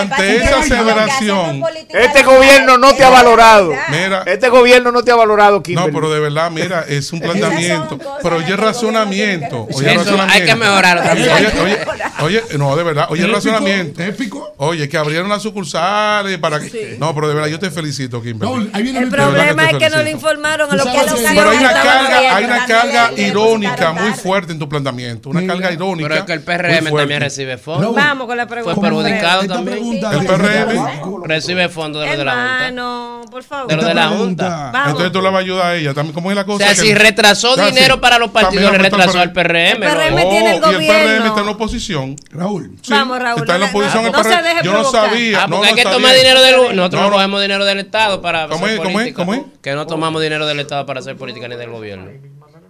ante 0.00 0.36
esa 0.36 0.58
aseveración, 0.60 1.62
Este 1.88 2.22
gobierno 2.22 2.78
no 2.78 2.94
te 2.94 3.04
ha 3.04 3.10
valorado. 3.10 3.72
mira, 3.90 4.22
Este 4.26 4.48
gobierno 4.48 4.92
no 4.92 5.02
te 5.02 5.10
ha 5.10 5.16
valorado, 5.16 5.56
no, 5.56 5.62
Kimberly. 5.62 5.92
pero 5.92 6.10
de 6.10 6.20
verdad, 6.20 6.50
mira, 6.50 6.84
es 6.88 7.12
un 7.12 7.20
planteamiento, 7.20 7.98
pero 8.22 8.36
oye 8.36 8.52
el 8.52 8.58
razonamiento, 8.58 9.66
oye 9.72 9.94
razonamiento. 9.94 10.32
hay 10.34 10.44
que 10.44 10.54
mejorar 10.54 11.02
también. 11.02 11.30
Oye, 11.30 11.48
oye, 11.62 11.78
oye, 12.20 12.42
no, 12.58 12.76
de 12.76 12.82
verdad, 12.84 13.06
oye 13.10 13.26
razonamiento. 13.26 14.02
épico. 14.02 14.54
Oye, 14.58 14.88
que 14.88 14.96
abrieron 14.96 15.28
las 15.28 15.42
sucursales 15.42 16.38
para 16.38 16.60
que. 16.60 16.96
No, 16.98 17.14
pero 17.14 17.28
de 17.28 17.34
verdad, 17.34 17.48
yo 17.50 17.58
te 17.58 17.70
felicito, 17.70 18.22
Kimberly. 18.22 18.54
No, 18.54 18.70
ahí 18.72 18.82
viene 18.82 19.00
El 19.00 19.08
problema 19.08 19.62
es 19.64 19.68
que 19.70 19.74
felicito. 19.78 19.95
No 19.96 20.02
le 20.02 20.10
informaron 20.10 20.70
a 20.70 20.76
los 20.76 20.86
que 20.86 20.96
los 20.98 21.20
Pero 21.20 21.50
hay 21.50 21.58
una 21.58 21.72
carga, 21.72 22.36
hay 22.36 22.44
una 22.44 22.66
carga 22.66 23.10
irónica 23.16 23.92
muy 23.92 24.12
fuerte 24.12 24.52
en 24.52 24.58
tu 24.58 24.68
planteamiento. 24.68 25.30
Una 25.30 25.46
carga 25.46 25.72
irónica. 25.72 26.08
Pero 26.08 26.20
es 26.20 26.26
que 26.26 26.32
el 26.32 26.42
PRM 26.42 26.96
también 26.96 27.20
recibe 27.20 27.58
fondos. 27.58 27.94
Vamos 27.94 28.26
con 28.26 28.36
la 28.36 28.46
pregunta. 28.46 28.74
Fue 28.74 28.82
perjudicado 28.82 29.46
también. 29.46 29.78
El 30.12 30.26
PRM. 30.26 31.22
Recibe 31.24 31.68
fondos 31.68 32.02
de 32.02 32.10
lo 32.12 32.18
de 32.18 32.24
la 32.24 32.32
Junta. 32.32 32.66
Hermano, 32.66 33.20
por 33.30 33.42
favor. 33.42 33.68
De 33.68 33.76
lo 33.76 33.84
de 33.84 33.94
la 33.94 34.08
Junta. 34.08 34.72
Entonces 34.86 35.12
tú 35.12 35.20
le 35.22 35.28
vas 35.28 35.36
a 35.36 35.38
ayudar 35.38 35.66
a 35.66 35.74
ella. 35.76 35.94
También, 35.94 36.14
¿Cómo 36.14 36.30
es 36.30 36.36
la 36.36 36.42
O 36.42 36.46
cosa? 36.46 36.64
sea, 36.66 36.74
Que- 36.74 36.80
si 36.80 36.94
retrasó 36.94 37.56
dinero 37.56 38.00
para 38.00 38.18
los 38.18 38.30
partidos, 38.30 38.70
le 38.72 38.78
retrasó 38.78 39.18
al 39.20 39.32
PRM. 39.32 39.72
El 39.72 39.78
PRM 39.78 40.22
¿no? 40.24 40.28
tiene 40.30 40.50
el 40.50 40.54
y 40.54 40.56
el 40.56 40.62
PRM 40.62 40.76
gobierno. 41.04 41.26
está 41.26 41.40
en 41.40 41.46
la 41.46 41.52
oposición. 41.52 42.16
Raúl. 42.30 42.76
Vamos, 42.88 43.18
Raúl, 43.18 43.40
Está 43.42 43.54
en 43.54 43.60
la 43.60 43.66
no- 43.66 43.70
oposición 43.70 44.02
no- 44.02 44.08
el 44.08 44.12
no 44.12 44.22
se 44.22 44.28
PRM. 44.30 44.42
deje 44.48 44.64
Yo 44.64 44.72
no 44.72 44.84
sabía. 44.84 45.42
Ah, 45.42 45.46
no, 45.46 45.56
porque 45.56 45.68
hay 45.68 45.72
no 45.74 45.76
que 45.76 45.96
tomar 45.96 46.14
dinero 46.16 46.40
del 46.42 46.56
nosotros 46.76 46.92
No, 46.92 46.98
no 47.00 47.10
no. 47.10 47.12
cogemos 47.16 47.40
dinero 47.42 47.64
del 47.64 47.78
Estado 47.80 48.20
para 48.22 48.48
¿Cómo 48.48 48.66
es? 48.66 48.78
¿Cómo 48.80 49.00
es? 49.00 49.14
¿Cómo 49.14 49.34
es? 49.34 49.40
Que 49.62 49.74
no 49.74 49.85
tomamos 49.86 50.22
dinero 50.22 50.46
del 50.46 50.60
Estado 50.60 50.86
para 50.86 51.00
hacer 51.00 51.16
política 51.16 51.48
ni 51.48 51.56
del 51.56 51.70
gobierno. 51.70 52.10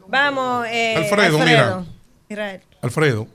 Vamos, 0.09 0.67
eh, 0.69 0.97
Alfredo, 0.97 1.39
mira. 1.39 1.85
Israel. 2.29 2.61
Alfredo, 2.83 3.27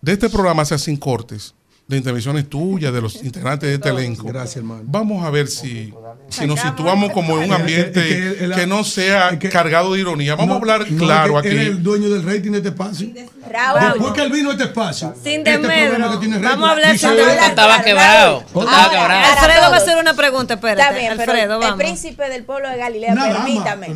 de 0.00 0.12
este 0.12 0.28
programa 0.28 0.64
se 0.64 0.74
hacen 0.74 0.96
cortes 0.96 1.54
de 1.86 1.98
intervenciones 1.98 2.48
tuyas, 2.48 2.92
de 2.94 3.00
los 3.02 3.22
integrantes 3.22 3.68
de 3.68 3.74
este 3.74 3.88
elenco. 3.90 4.26
Gracias, 4.26 4.56
hermano. 4.56 4.82
Vamos 4.84 5.24
a 5.24 5.28
ver 5.30 5.48
si, 5.48 5.92
si 6.30 6.46
nos 6.46 6.58
situamos 6.60 7.12
como 7.12 7.38
en 7.38 7.50
un 7.50 7.52
ambiente 7.52 8.44
Es 8.46 8.52
que 8.56 8.66
no 8.66 8.84
sea 8.84 9.38
cargado 9.38 9.92
de 9.92 10.00
ironía. 10.00 10.34
Vamos 10.34 10.48
No, 10.48 10.54
a 10.54 10.56
hablar 10.58 10.90
no, 10.90 10.98
claro 10.98 11.36
es 11.38 11.42
que 11.42 11.48
aquí. 11.50 11.58
El 11.68 11.82
dueño 11.82 12.08
del 12.08 12.22
rating 12.24 12.52
de 12.52 12.56
este 12.58 12.70
espacio. 12.70 13.08
Raúl. 13.50 13.80
Después 13.92 14.12
que 14.14 14.22
él 14.22 14.32
vino 14.32 14.48
a 14.48 14.52
este 14.52 14.64
espacio. 14.64 15.14
Sin 15.22 15.46
este 15.46 15.58
programa 15.58 16.12
que 16.12 16.26
tiene 16.26 16.38
Vamos 16.38 16.68
a 16.68 16.72
hablar 16.72 16.98
sin. 16.98 17.10
Estaba 17.10 17.82
quebrado. 17.82 18.38
Estaba 18.46 18.84
Ahora, 18.84 18.90
quebrado. 18.90 19.32
Alfredo 19.38 19.60
va 19.70 19.76
a 19.76 19.76
hacer 19.76 19.98
una 19.98 20.14
pregunta, 20.14 20.54
espérate. 20.54 20.80
Está 20.82 20.94
bien, 20.98 21.12
pero 21.18 21.32
Alfredo, 21.32 21.54
el 21.56 21.60
vamos. 21.60 21.78
príncipe 21.78 22.28
del 22.30 22.44
pueblo 22.44 22.70
de 22.70 22.78
Galilea, 22.78 23.14
permítame. 23.14 23.88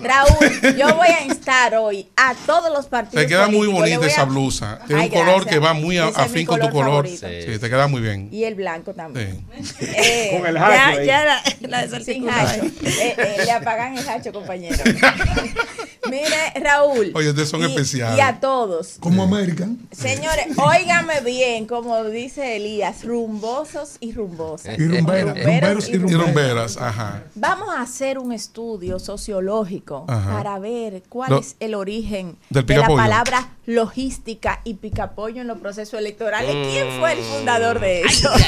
Raúl, 0.00 0.76
yo 0.78 0.94
voy 0.94 1.08
a 1.08 1.24
instar 1.24 1.74
hoy 1.74 2.06
a 2.16 2.34
todos 2.46 2.72
los 2.72 2.86
partidos 2.86 3.24
Te 3.24 3.28
queda 3.28 3.48
muy 3.48 3.66
bonita 3.66 4.06
esa 4.06 4.24
blusa. 4.24 4.78
Tiene 4.86 5.02
Ay, 5.02 5.08
un 5.08 5.14
color 5.14 5.26
gracias. 5.42 5.52
que 5.54 5.58
va 5.58 5.74
muy 5.74 5.98
afín 5.98 6.46
con 6.46 6.60
tu 6.60 6.70
color 6.70 6.72
color. 7.04 7.06
favorito. 7.08 7.31
Sí, 7.40 7.58
te 7.58 7.70
queda 7.70 7.86
muy 7.88 8.00
bien. 8.02 8.28
Y 8.30 8.44
el 8.44 8.54
blanco 8.54 8.94
también. 8.94 9.44
Sí. 9.62 9.86
Eh, 9.86 10.30
Con 10.38 10.46
el 10.46 10.54
Ya, 10.54 10.88
hacho 10.88 10.98
ahí. 11.00 11.06
ya 11.06 11.24
la, 11.24 11.86
la 11.86 12.00
sin 12.00 12.28
hacho. 12.28 12.64
Eh, 12.64 13.14
eh, 13.16 13.36
le 13.44 13.50
apagan 13.50 13.96
el 13.96 14.08
hacho, 14.08 14.32
compañero. 14.32 14.76
Mire, 16.10 16.52
Raúl. 16.60 17.12
Oye, 17.14 17.28
ustedes 17.30 17.48
son 17.48 17.60
y- 17.62 17.64
especiales. 17.66 18.18
Y 18.18 18.20
a 18.20 18.40
todos. 18.40 18.96
Como 19.00 19.22
American. 19.22 19.78
Señores, 19.92 20.46
óigame 20.58 21.20
bien, 21.20 21.66
como 21.66 22.02
dice 22.04 22.56
Elías, 22.56 23.04
rumbosos 23.04 23.96
y 24.00 24.12
rumbosas. 24.12 24.76
Y 24.78 24.84
rumberas, 24.88 25.36
rumberos 25.36 25.88
y 25.88 25.92
Y 25.92 25.98
rumberas. 25.98 26.26
rumberas, 26.26 26.76
ajá. 26.76 27.22
Vamos 27.36 27.68
a 27.74 27.82
hacer 27.82 28.18
un 28.18 28.32
estudio 28.32 28.98
sociológico 28.98 30.04
Ajá. 30.08 30.32
para 30.42 30.58
ver 30.58 31.02
cuál 31.08 31.30
Lo- 31.30 31.38
es 31.40 31.54
el 31.60 31.74
origen 31.74 32.36
del 32.50 32.66
de 32.66 32.76
la 32.78 32.88
palabra 32.88 33.48
logística 33.64 34.60
y 34.64 34.74
picapollo 34.74 35.40
en 35.40 35.46
los 35.46 35.58
procesos 35.58 35.98
electorales. 36.00 36.50
¿Quién 36.72 36.98
fue 36.98 37.12
el 37.12 37.21
fundador 37.22 37.80
de 37.80 38.02
eso? 38.02 38.30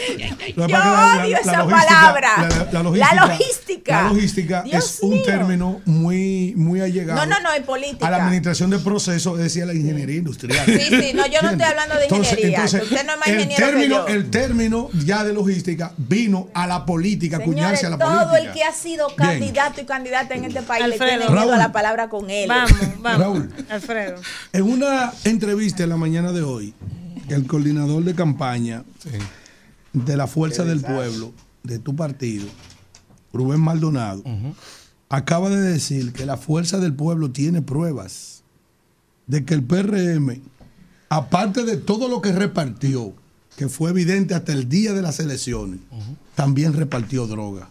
Que 0.00 0.54
Yo 0.56 0.66
que 0.66 0.74
odio 0.74 1.36
esa 1.36 1.66
palabra. 1.66 2.48
La, 2.72 2.82
logística. 3.26 4.02
la 4.02 4.08
logística 4.10 4.62
Dios 4.62 4.84
es 4.84 4.98
un 5.02 5.22
término 5.22 5.80
muy, 5.84 6.54
muy 6.56 6.80
allegado 6.80 7.20
No, 7.20 7.26
no, 7.26 7.40
no, 7.40 7.52
en 7.54 7.62
política. 7.64 8.06
a 8.06 8.10
la 8.10 8.24
administración 8.24 8.70
de 8.70 8.78
procesos, 8.78 9.34
es 9.38 9.44
decir, 9.44 9.62
a 9.62 9.66
la 9.66 9.74
ingeniería 9.74 10.16
industrial. 10.16 10.64
Sí, 10.64 10.78
sí, 10.80 11.12
no, 11.14 11.26
yo 11.26 11.42
no 11.42 11.50
estoy 11.50 11.66
hablando 11.66 11.94
de 11.96 12.06
ingeniería, 12.16 12.64
que 12.66 12.76
usted 12.78 13.06
no 13.06 13.12
es 13.12 13.18
más 13.18 13.28
el 13.28 13.40
ingeniero 13.40 13.66
que 13.66 13.72
término, 13.72 13.96
yo. 13.96 14.14
El 14.14 14.30
término 14.30 14.90
ya 15.04 15.24
de 15.24 15.32
logística 15.34 15.92
vino 15.98 16.48
a 16.54 16.66
la 16.66 16.84
política, 16.86 17.36
Señores, 17.38 17.58
acuñarse 17.60 17.86
a 17.86 17.90
la 17.90 17.98
todo 17.98 18.28
política. 18.30 18.38
el 18.38 18.52
que 18.52 18.64
ha 18.64 18.72
sido 18.72 19.06
Bien. 19.08 19.18
candidato 19.30 19.80
y 19.80 19.84
candidata 19.84 20.34
en 20.34 20.44
este 20.46 20.62
país 20.62 20.84
Alfredo. 20.84 21.04
le 21.04 21.16
tiene 21.18 21.24
miedo 21.30 21.34
Raúl. 21.34 21.54
a 21.54 21.58
la 21.58 21.72
palabra 21.72 22.08
con 22.08 22.30
él. 22.30 22.48
Vamos, 22.48 22.72
vamos. 22.98 23.20
Raúl. 23.20 23.50
Alfredo. 23.68 24.16
En 24.52 24.62
una 24.62 25.12
entrevista 25.24 25.82
en 25.82 25.90
la 25.90 25.96
mañana 25.96 26.32
de 26.32 26.42
hoy, 26.42 26.74
el 27.30 27.46
coordinador 27.46 28.04
de 28.04 28.14
campaña 28.14 28.84
de 29.92 30.16
la 30.16 30.26
Fuerza 30.26 30.64
del 30.64 30.80
Pueblo, 30.80 31.32
de 31.62 31.78
tu 31.78 31.94
partido, 31.94 32.46
Rubén 33.32 33.60
Maldonado, 33.60 34.22
acaba 35.08 35.50
de 35.50 35.60
decir 35.60 36.12
que 36.12 36.26
la 36.26 36.36
Fuerza 36.36 36.78
del 36.78 36.94
Pueblo 36.94 37.30
tiene 37.30 37.62
pruebas 37.62 38.42
de 39.26 39.44
que 39.44 39.54
el 39.54 39.62
PRM, 39.62 40.40
aparte 41.08 41.64
de 41.64 41.76
todo 41.76 42.08
lo 42.08 42.20
que 42.20 42.32
repartió, 42.32 43.14
que 43.56 43.68
fue 43.68 43.90
evidente 43.90 44.34
hasta 44.34 44.52
el 44.52 44.68
día 44.68 44.92
de 44.92 45.02
las 45.02 45.20
elecciones, 45.20 45.80
también 46.34 46.72
repartió 46.72 47.26
droga. 47.26 47.68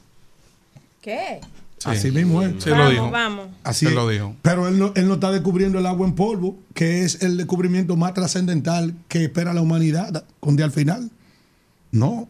¿Qué? 1.01 1.41
Así 1.85 2.11
mismo 2.11 2.41
es. 2.41 2.61
Sí, 2.63 2.69
lo 2.69 2.75
Vamos, 2.75 2.91
dijo. 2.91 3.11
vamos. 3.11 3.47
Así 3.63 3.85
Se 3.85 3.91
lo 3.93 4.07
dijo. 4.09 4.35
Pero 4.41 4.67
él 4.67 4.77
no, 4.79 4.91
él 4.95 5.07
no 5.07 5.13
está 5.15 5.31
descubriendo 5.31 5.79
el 5.79 5.85
agua 5.85 6.07
en 6.07 6.13
polvo, 6.13 6.57
que 6.73 7.03
es 7.03 7.21
el 7.21 7.37
descubrimiento 7.37 7.95
más 7.95 8.13
trascendental 8.13 8.93
que 9.07 9.23
espera 9.23 9.53
la 9.53 9.61
humanidad 9.61 10.25
con 10.39 10.55
día 10.55 10.65
al 10.65 10.71
final. 10.71 11.09
No. 11.91 12.27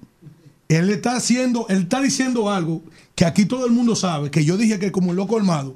Él 0.68 0.90
está 0.92 1.16
haciendo, 1.16 1.66
él 1.70 1.84
está 1.84 2.00
diciendo 2.02 2.52
algo 2.52 2.84
que 3.16 3.26
aquí 3.26 3.46
todo 3.46 3.66
el 3.66 3.72
mundo 3.72 3.96
sabe, 3.96 4.30
que 4.30 4.46
yo 4.46 4.56
dije 4.56 4.78
que 4.78 4.92
como 4.92 5.12
en 5.12 5.18
lo 5.18 5.26
colmado, 5.28 5.76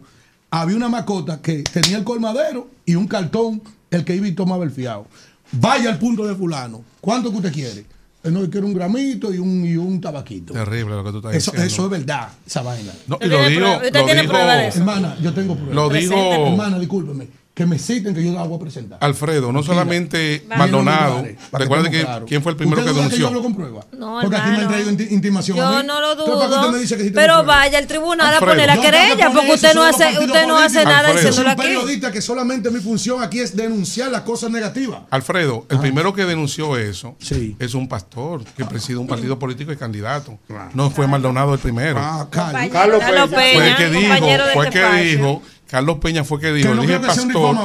había 0.52 0.76
una 0.78 0.88
mascota 0.88 1.42
que 1.42 1.64
tenía 1.64 1.98
el 1.98 2.04
colmadero 2.04 2.70
y 2.86 2.94
un 2.96 3.08
cartón, 3.08 3.62
el 3.90 4.06
que 4.06 4.16
iba 4.16 4.28
y 4.28 4.34
tomaba 4.34 4.64
el 4.64 4.72
fiado. 4.72 5.08
Vaya 5.52 5.90
al 5.90 5.98
punto 6.00 6.26
de 6.28 6.36
fulano. 6.36 6.84
¿Cuánto 7.02 7.32
que 7.32 7.38
usted 7.38 7.54
quiere? 7.54 7.86
Él 8.24 8.34
no 8.34 8.50
quiere 8.50 8.66
un 8.66 8.74
gramito 8.74 9.34
y 9.34 9.38
un, 9.38 9.66
y 9.66 9.76
un 9.76 10.00
tabaquito. 10.00 10.54
Terrible 10.54 10.96
lo 10.96 11.04
que 11.04 11.12
tú 11.12 11.18
estás 11.18 11.36
Eso, 11.36 11.52
diciendo. 11.52 11.74
eso 11.74 11.84
es 11.86 11.90
verdad, 11.92 12.30
esa 12.46 12.62
vaina. 12.62 12.92
No, 13.08 13.18
y 13.20 13.26
¿Usted 13.26 13.30
lo 13.30 13.50
digo, 13.50 13.60
prueba- 13.60 14.56
lo 14.56 14.62
eso? 14.62 14.80
Hermana, 14.80 15.18
yo 15.22 15.34
tengo 15.34 15.56
pruebas. 15.56 15.76
Lo 15.76 15.90
dijo 15.90 16.14
Hermana, 16.48 16.80
discúlpeme. 16.80 17.28
Que 17.54 17.68
me 17.68 17.78
citen 17.78 18.16
que 18.16 18.24
yo 18.24 18.34
la 18.34 18.42
voy 18.46 18.58
a 18.58 18.60
presentar. 18.60 18.98
Alfredo, 19.00 19.52
no 19.52 19.62
solamente. 19.62 20.44
Maldonado. 20.58 21.24
Para 21.52 21.68
que 21.68 21.90
que 21.92 22.08
quién 22.28 22.42
fue 22.42 22.52
el 22.54 22.58
primero 22.58 22.82
¿Usted 22.82 22.92
que 22.92 22.96
yo 22.98 23.04
denunció. 23.04 23.28
hablo 23.28 23.44
con 23.44 23.54
pruebas? 23.54 23.86
No, 23.92 24.18
Porque 24.22 24.38
aquí 24.38 24.50
me 24.50 24.58
han 24.58 24.68
traído 24.70 24.90
inti- 24.90 25.12
intimación. 25.12 25.60
a 25.60 25.62
Yo 25.74 25.78
mí. 25.82 25.88
no 25.88 26.02
lo 26.02 26.12
Entonces, 26.14 26.34
¿para 26.36 26.40
qué 26.42 26.48
dudo. 26.50 26.60
usted 26.62 26.74
me 26.74 26.80
dice 26.82 26.98
que 26.98 27.04
sí 27.04 27.10
tengo 27.12 27.22
Pero 27.22 27.44
vaya 27.44 27.78
al 27.78 27.86
tribunal 27.86 28.34
a 28.34 28.40
poner 28.40 28.66
la 28.66 28.76
Yo 28.76 28.82
que 28.82 28.88
querella, 28.88 29.14
poner 29.28 29.32
porque 29.34 29.46
eso, 29.46 29.54
usted 29.54 29.74
no 29.76 29.84
hace, 29.84 30.20
usted 30.20 30.48
no 30.48 30.58
hace 30.58 30.84
nada 30.84 30.98
Alfredo. 31.10 31.14
Yo 31.14 31.22
soy 31.22 31.26
diciéndolo 31.30 31.46
un 31.46 31.52
aquí. 31.52 31.62
periodista 31.62 32.12
que 32.12 32.22
solamente 32.24 32.72
mi 32.72 32.80
función 32.80 33.22
aquí 33.22 33.40
es 33.40 33.56
denunciar 33.56 34.10
las 34.10 34.22
cosas 34.22 34.50
negativas. 34.50 35.02
Alfredo, 35.12 35.68
el 35.70 35.78
primero 35.78 36.12
que 36.12 36.26
denunció 36.26 36.76
eso 36.78 37.16
Sí. 37.20 37.56
es 37.60 37.76
un 37.76 37.88
pastor 37.88 38.44
que 38.58 38.66
preside 38.66 38.98
un 38.98 39.06
partido 39.06 39.38
político 39.38 39.72
y 39.72 39.78
candidato. 39.78 40.40
No 40.74 40.90
fue 40.90 41.06
Maldonado 41.06 41.54
el 41.54 41.60
primero. 41.60 42.00
Ah, 42.02 42.28
Carlos. 42.32 42.72
Carlos 42.72 43.00
Carlos 43.00 43.30
Peña. 43.30 43.54
fue 43.54 43.68
el 43.70 43.76
que 43.76 43.90
dijo, 43.92 44.02
compañero 44.10 44.46
de 44.48 44.54
fue 44.54 44.64
el 44.64 44.74
este 44.74 44.80
que 44.80 45.04
dijo, 45.04 45.42
Carlos 45.74 45.98
Peña 45.98 46.24
fue 46.24 46.40
que 46.40 46.54
dijo, 46.54 46.70
Que 46.70 46.76
no 46.76 46.82
dije 46.84 46.98
creo 47.00 47.08
que 47.10 47.14
sea 47.16 47.24
un 47.24 47.34
pastor. 47.34 47.56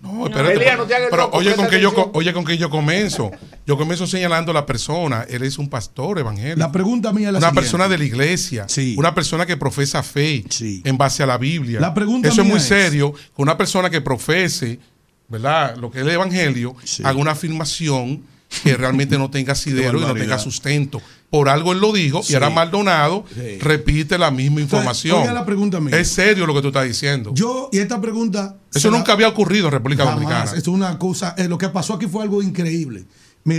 No, 0.00 0.26
espérate. 0.28 0.76
No 0.76 0.86
pero 1.10 1.16
loco, 1.24 1.36
oye 1.38 1.54
con 1.56 1.66
que 1.66 1.80
yo 1.80 1.88
atención. 1.88 2.10
oye 2.14 2.32
con 2.32 2.44
que 2.44 2.56
yo 2.56 2.70
comienzo. 2.70 3.32
Yo 3.66 3.76
comienzo 3.76 4.06
señalando 4.06 4.52
a 4.52 4.54
la 4.54 4.64
persona, 4.64 5.26
él 5.28 5.42
es 5.42 5.58
un 5.58 5.68
pastor 5.68 6.20
evangélico. 6.20 6.56
La 6.60 6.70
pregunta 6.70 7.12
mía 7.12 7.26
es 7.30 7.32
la 7.32 7.38
una 7.40 7.48
siguiente. 7.48 7.60
persona 7.62 7.88
de 7.88 7.98
la 7.98 8.04
iglesia, 8.04 8.64
Sí. 8.68 8.94
una 8.96 9.12
persona 9.12 9.44
que 9.44 9.56
profesa 9.56 10.04
fe 10.04 10.44
Sí. 10.48 10.82
en 10.84 10.96
base 10.96 11.24
a 11.24 11.26
la 11.26 11.36
Biblia. 11.36 11.80
La 11.80 11.92
pregunta 11.92 12.28
Eso 12.28 12.42
es 12.42 12.46
muy 12.46 12.58
es- 12.58 12.62
serio, 12.62 13.12
que 13.12 13.42
una 13.42 13.56
persona 13.58 13.90
que 13.90 14.00
profese, 14.00 14.78
¿verdad? 15.26 15.76
Lo 15.78 15.90
que 15.90 15.98
es 15.98 16.04
el 16.04 16.10
evangelio, 16.12 16.76
Sí. 16.84 17.02
haga 17.04 17.18
una 17.18 17.32
afirmación 17.32 18.22
que 18.62 18.76
realmente 18.76 19.18
no 19.18 19.30
tenga 19.30 19.52
asidero 19.52 19.98
y 19.98 20.02
no 20.02 20.14
tenga 20.14 20.38
sustento. 20.38 21.02
Por 21.30 21.48
algo 21.50 21.72
él 21.72 21.80
lo 21.80 21.92
dijo 21.92 22.22
Sí. 22.22 22.32
y 22.32 22.34
ahora 22.36 22.48
Maldonado 22.50 23.24
Sí. 23.34 23.58
repite 23.58 24.16
la 24.16 24.30
misma 24.30 24.60
información. 24.62 25.20
oiga 25.20 25.32
la 25.34 25.44
pregunta 25.44 25.78
mía. 25.78 25.98
Es 25.98 26.08
serio 26.08 26.46
lo 26.46 26.54
que 26.54 26.62
tú 26.62 26.68
estás 26.68 26.86
diciendo. 26.86 27.32
Yo, 27.34 27.68
y 27.70 27.78
esta 27.78 28.00
pregunta. 28.00 28.56
Eso 28.74 28.90
la- 28.90 28.96
nunca 28.98 29.12
había 29.12 29.28
ocurrido 29.28 29.66
en 29.66 29.72
República 29.72 30.04
Jamás. 30.04 30.14
Dominicana. 30.20 30.44
Esto 30.56 30.70
es 30.70 30.76
una 30.76 30.98
cosa. 30.98 31.34
eh, 31.36 31.46
lo 31.48 31.58
que 31.58 31.68
pasó 31.68 31.94
aquí 31.94 32.06
fue 32.06 32.22
algo 32.22 32.42
increíble. 32.42 33.04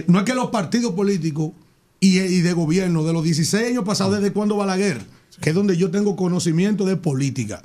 No 0.07 0.19
es 0.19 0.25
que 0.25 0.33
los 0.33 0.49
partidos 0.49 0.93
políticos 0.93 1.51
y, 1.99 2.19
y 2.19 2.41
de 2.41 2.53
gobierno 2.53 3.03
de 3.03 3.13
los 3.13 3.23
16 3.23 3.67
años 3.69 3.83
pasados, 3.83 4.15
desde 4.15 4.31
cuando 4.33 4.55
Balaguer, 4.55 5.01
que 5.41 5.49
es 5.49 5.55
donde 5.55 5.77
yo 5.77 5.91
tengo 5.91 6.15
conocimiento 6.15 6.85
de 6.85 6.95
política, 6.95 7.63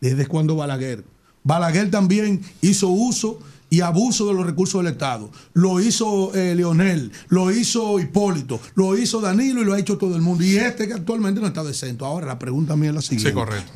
desde 0.00 0.26
cuando 0.26 0.56
Balaguer. 0.56 1.04
Balaguer 1.42 1.90
también 1.90 2.42
hizo 2.62 2.88
uso 2.88 3.38
y 3.68 3.80
abuso 3.80 4.26
de 4.28 4.34
los 4.34 4.46
recursos 4.46 4.82
del 4.82 4.92
Estado. 4.92 5.30
Lo 5.54 5.80
hizo 5.80 6.34
eh, 6.34 6.54
Leonel, 6.54 7.10
lo 7.28 7.50
hizo 7.50 7.98
Hipólito, 7.98 8.60
lo 8.74 8.96
hizo 8.96 9.20
Danilo 9.20 9.60
y 9.62 9.64
lo 9.64 9.74
ha 9.74 9.78
hecho 9.78 9.98
todo 9.98 10.14
el 10.16 10.22
mundo. 10.22 10.44
Y 10.44 10.56
este 10.56 10.86
que 10.86 10.94
actualmente 10.94 11.40
no 11.40 11.46
está 11.48 11.64
decento. 11.64 12.06
Ahora 12.06 12.26
la 12.28 12.38
pregunta 12.38 12.76
mía 12.76 12.90
es 12.90 12.94
la 12.94 13.02
siguiente. 13.02 13.30
Sí, 13.30 13.34
correcto. 13.34 13.72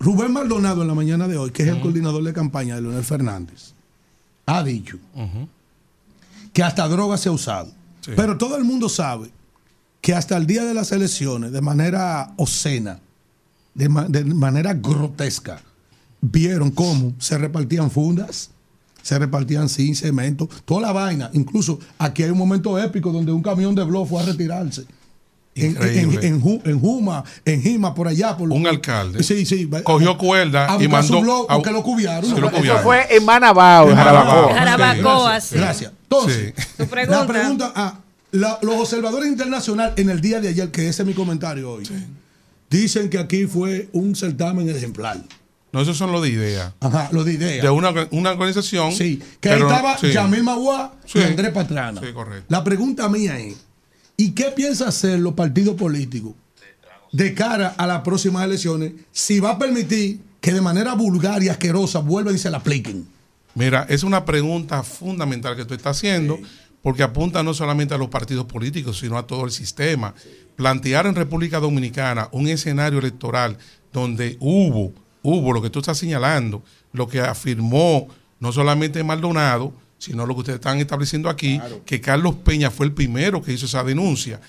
Rubén 0.00 0.32
Maldonado 0.32 0.82
en 0.82 0.88
la 0.88 0.94
mañana 0.94 1.26
de 1.26 1.36
hoy, 1.36 1.50
que 1.50 1.64
es 1.64 1.68
el 1.70 1.80
coordinador 1.80 2.22
de 2.22 2.32
campaña 2.32 2.76
de 2.76 2.82
Leonel 2.82 3.02
Fernández, 3.04 3.72
ha 4.46 4.62
dicho 4.62 4.96
que 6.52 6.62
hasta 6.62 6.86
droga 6.88 7.16
se 7.18 7.28
ha 7.28 7.32
usado. 7.32 7.72
Sí. 8.00 8.12
Pero 8.14 8.38
todo 8.38 8.56
el 8.56 8.64
mundo 8.64 8.88
sabe 8.88 9.30
que 10.00 10.14
hasta 10.14 10.36
el 10.36 10.46
día 10.46 10.64
de 10.64 10.72
las 10.72 10.92
elecciones, 10.92 11.50
de 11.50 11.60
manera 11.60 12.32
obscena, 12.36 13.00
de, 13.74 13.88
ma- 13.88 14.06
de 14.08 14.24
manera 14.24 14.72
grotesca, 14.74 15.60
vieron 16.20 16.70
cómo 16.70 17.12
se 17.18 17.36
repartían 17.36 17.90
fundas, 17.90 18.50
se 19.08 19.18
repartían 19.18 19.70
sin 19.70 19.96
cemento, 19.96 20.46
toda 20.66 20.82
la 20.82 20.92
vaina. 20.92 21.30
Incluso 21.32 21.78
aquí 21.98 22.22
hay 22.24 22.30
un 22.30 22.36
momento 22.36 22.78
épico 22.78 23.10
donde 23.10 23.32
un 23.32 23.42
camión 23.42 23.74
de 23.74 23.82
blog 23.82 24.06
fue 24.06 24.20
a 24.22 24.26
retirarse. 24.26 24.84
En, 25.54 25.76
en, 25.82 26.22
en 26.22 26.42
Ju- 26.42 26.60
en 26.66 26.78
Juma, 26.78 27.24
en 27.46 27.62
Jima, 27.62 27.94
por 27.94 28.06
allá. 28.06 28.36
Por, 28.36 28.52
Un 28.52 28.66
alcalde. 28.66 29.22
Sí, 29.22 29.46
sí. 29.46 29.66
Cogió 29.82 30.18
cuerda 30.18 30.74
a 30.74 30.82
y 30.82 30.86
mandó. 30.88 31.22
blog 31.22 31.46
a- 31.50 31.54
porque 31.56 31.70
lo 31.72 31.82
cubiaron. 31.82 32.28
Sí, 32.30 32.38
lo 32.38 32.50
Eso 32.50 32.78
fue 32.82 33.06
en 33.16 33.24
Manabao, 33.24 33.88
en 33.90 33.96
Jarabacoa. 33.96 34.54
Jarabacoa, 34.54 35.40
sí. 35.40 35.56
Gracias. 35.56 35.90
Entonces, 36.02 36.52
Tu 36.76 36.86
pregunta. 36.86 37.20
la 37.20 37.26
pregunta, 37.26 37.72
ah, 37.74 37.98
la- 38.32 38.58
los 38.60 38.74
observadores 38.76 39.26
internacionales 39.30 39.94
en 39.96 40.10
el 40.10 40.20
día 40.20 40.38
de 40.42 40.48
ayer, 40.48 40.70
que 40.70 40.86
ese 40.86 41.00
es 41.02 41.08
mi 41.08 41.14
comentario 41.14 41.72
hoy, 41.72 41.84
dicen 42.70 43.08
que 43.08 43.18
aquí 43.18 43.46
fue 43.46 43.88
un 43.94 44.14
certamen 44.14 44.68
ejemplar. 44.68 45.16
No, 45.72 45.82
esos 45.82 45.96
son 45.98 46.12
los 46.12 46.22
de 46.22 46.30
idea. 46.30 46.74
Ajá, 46.80 47.08
lo 47.12 47.24
de 47.24 47.34
idea. 47.34 47.62
De 47.62 47.68
una, 47.70 47.92
una 48.10 48.30
organización. 48.30 48.92
Sí, 48.92 49.22
que 49.40 49.50
ahí 49.50 49.60
estaba 49.60 49.98
sí. 49.98 50.12
Yamil 50.12 50.42
Maguá 50.42 50.94
Sí. 51.04 51.18
y 51.18 51.22
Andrés 51.22 51.52
Pastrana. 51.52 52.00
Sí, 52.00 52.12
correcto. 52.14 52.46
La 52.48 52.64
pregunta 52.64 53.08
mía 53.08 53.38
es, 53.38 53.56
¿y 54.16 54.30
qué 54.30 54.44
piensa 54.56 54.88
hacer 54.88 55.18
los 55.20 55.34
partidos 55.34 55.74
políticos 55.76 56.32
de 57.12 57.34
cara 57.34 57.74
a 57.76 57.86
las 57.86 58.00
próximas 58.02 58.44
elecciones 58.44 58.92
si 59.12 59.40
va 59.40 59.50
a 59.52 59.58
permitir 59.58 60.20
que 60.40 60.52
de 60.52 60.60
manera 60.60 60.94
vulgar 60.94 61.42
y 61.42 61.48
asquerosa 61.48 61.98
vuelvan 61.98 62.34
y 62.34 62.38
se 62.38 62.50
la 62.50 62.58
apliquen? 62.58 63.06
Mira, 63.54 63.86
es 63.88 64.02
una 64.04 64.24
pregunta 64.24 64.82
fundamental 64.82 65.56
que 65.56 65.64
tú 65.64 65.74
estás 65.74 65.96
haciendo, 65.96 66.38
porque 66.82 67.02
apunta 67.02 67.42
no 67.42 67.52
solamente 67.54 67.92
a 67.92 67.98
los 67.98 68.08
partidos 68.08 68.46
políticos, 68.46 68.98
sino 69.00 69.18
a 69.18 69.26
todo 69.26 69.44
el 69.44 69.50
sistema. 69.50 70.14
Plantear 70.56 71.06
en 71.06 71.14
República 71.14 71.58
Dominicana 71.60 72.28
un 72.32 72.46
escenario 72.48 73.00
electoral 73.00 73.58
donde 73.92 74.36
hubo, 74.40 74.92
hubo 75.22 75.52
lo 75.52 75.60
que 75.62 75.70
tú 75.70 75.78
estás 75.80 75.98
señalando, 75.98 76.62
lo 76.92 77.08
que 77.08 77.20
afirmó 77.20 78.08
no 78.40 78.52
solamente 78.52 79.02
Maldonado, 79.02 79.72
sino 79.98 80.24
lo 80.26 80.34
que 80.34 80.40
ustedes 80.40 80.56
están 80.58 80.78
estableciendo 80.78 81.28
aquí, 81.28 81.58
que 81.84 82.00
Carlos 82.00 82.36
Peña 82.44 82.70
fue 82.70 82.86
el 82.86 82.92
primero 82.92 83.42
que 83.42 83.52
hizo 83.52 83.66
esa 83.66 83.82
denuncia. 83.82 84.40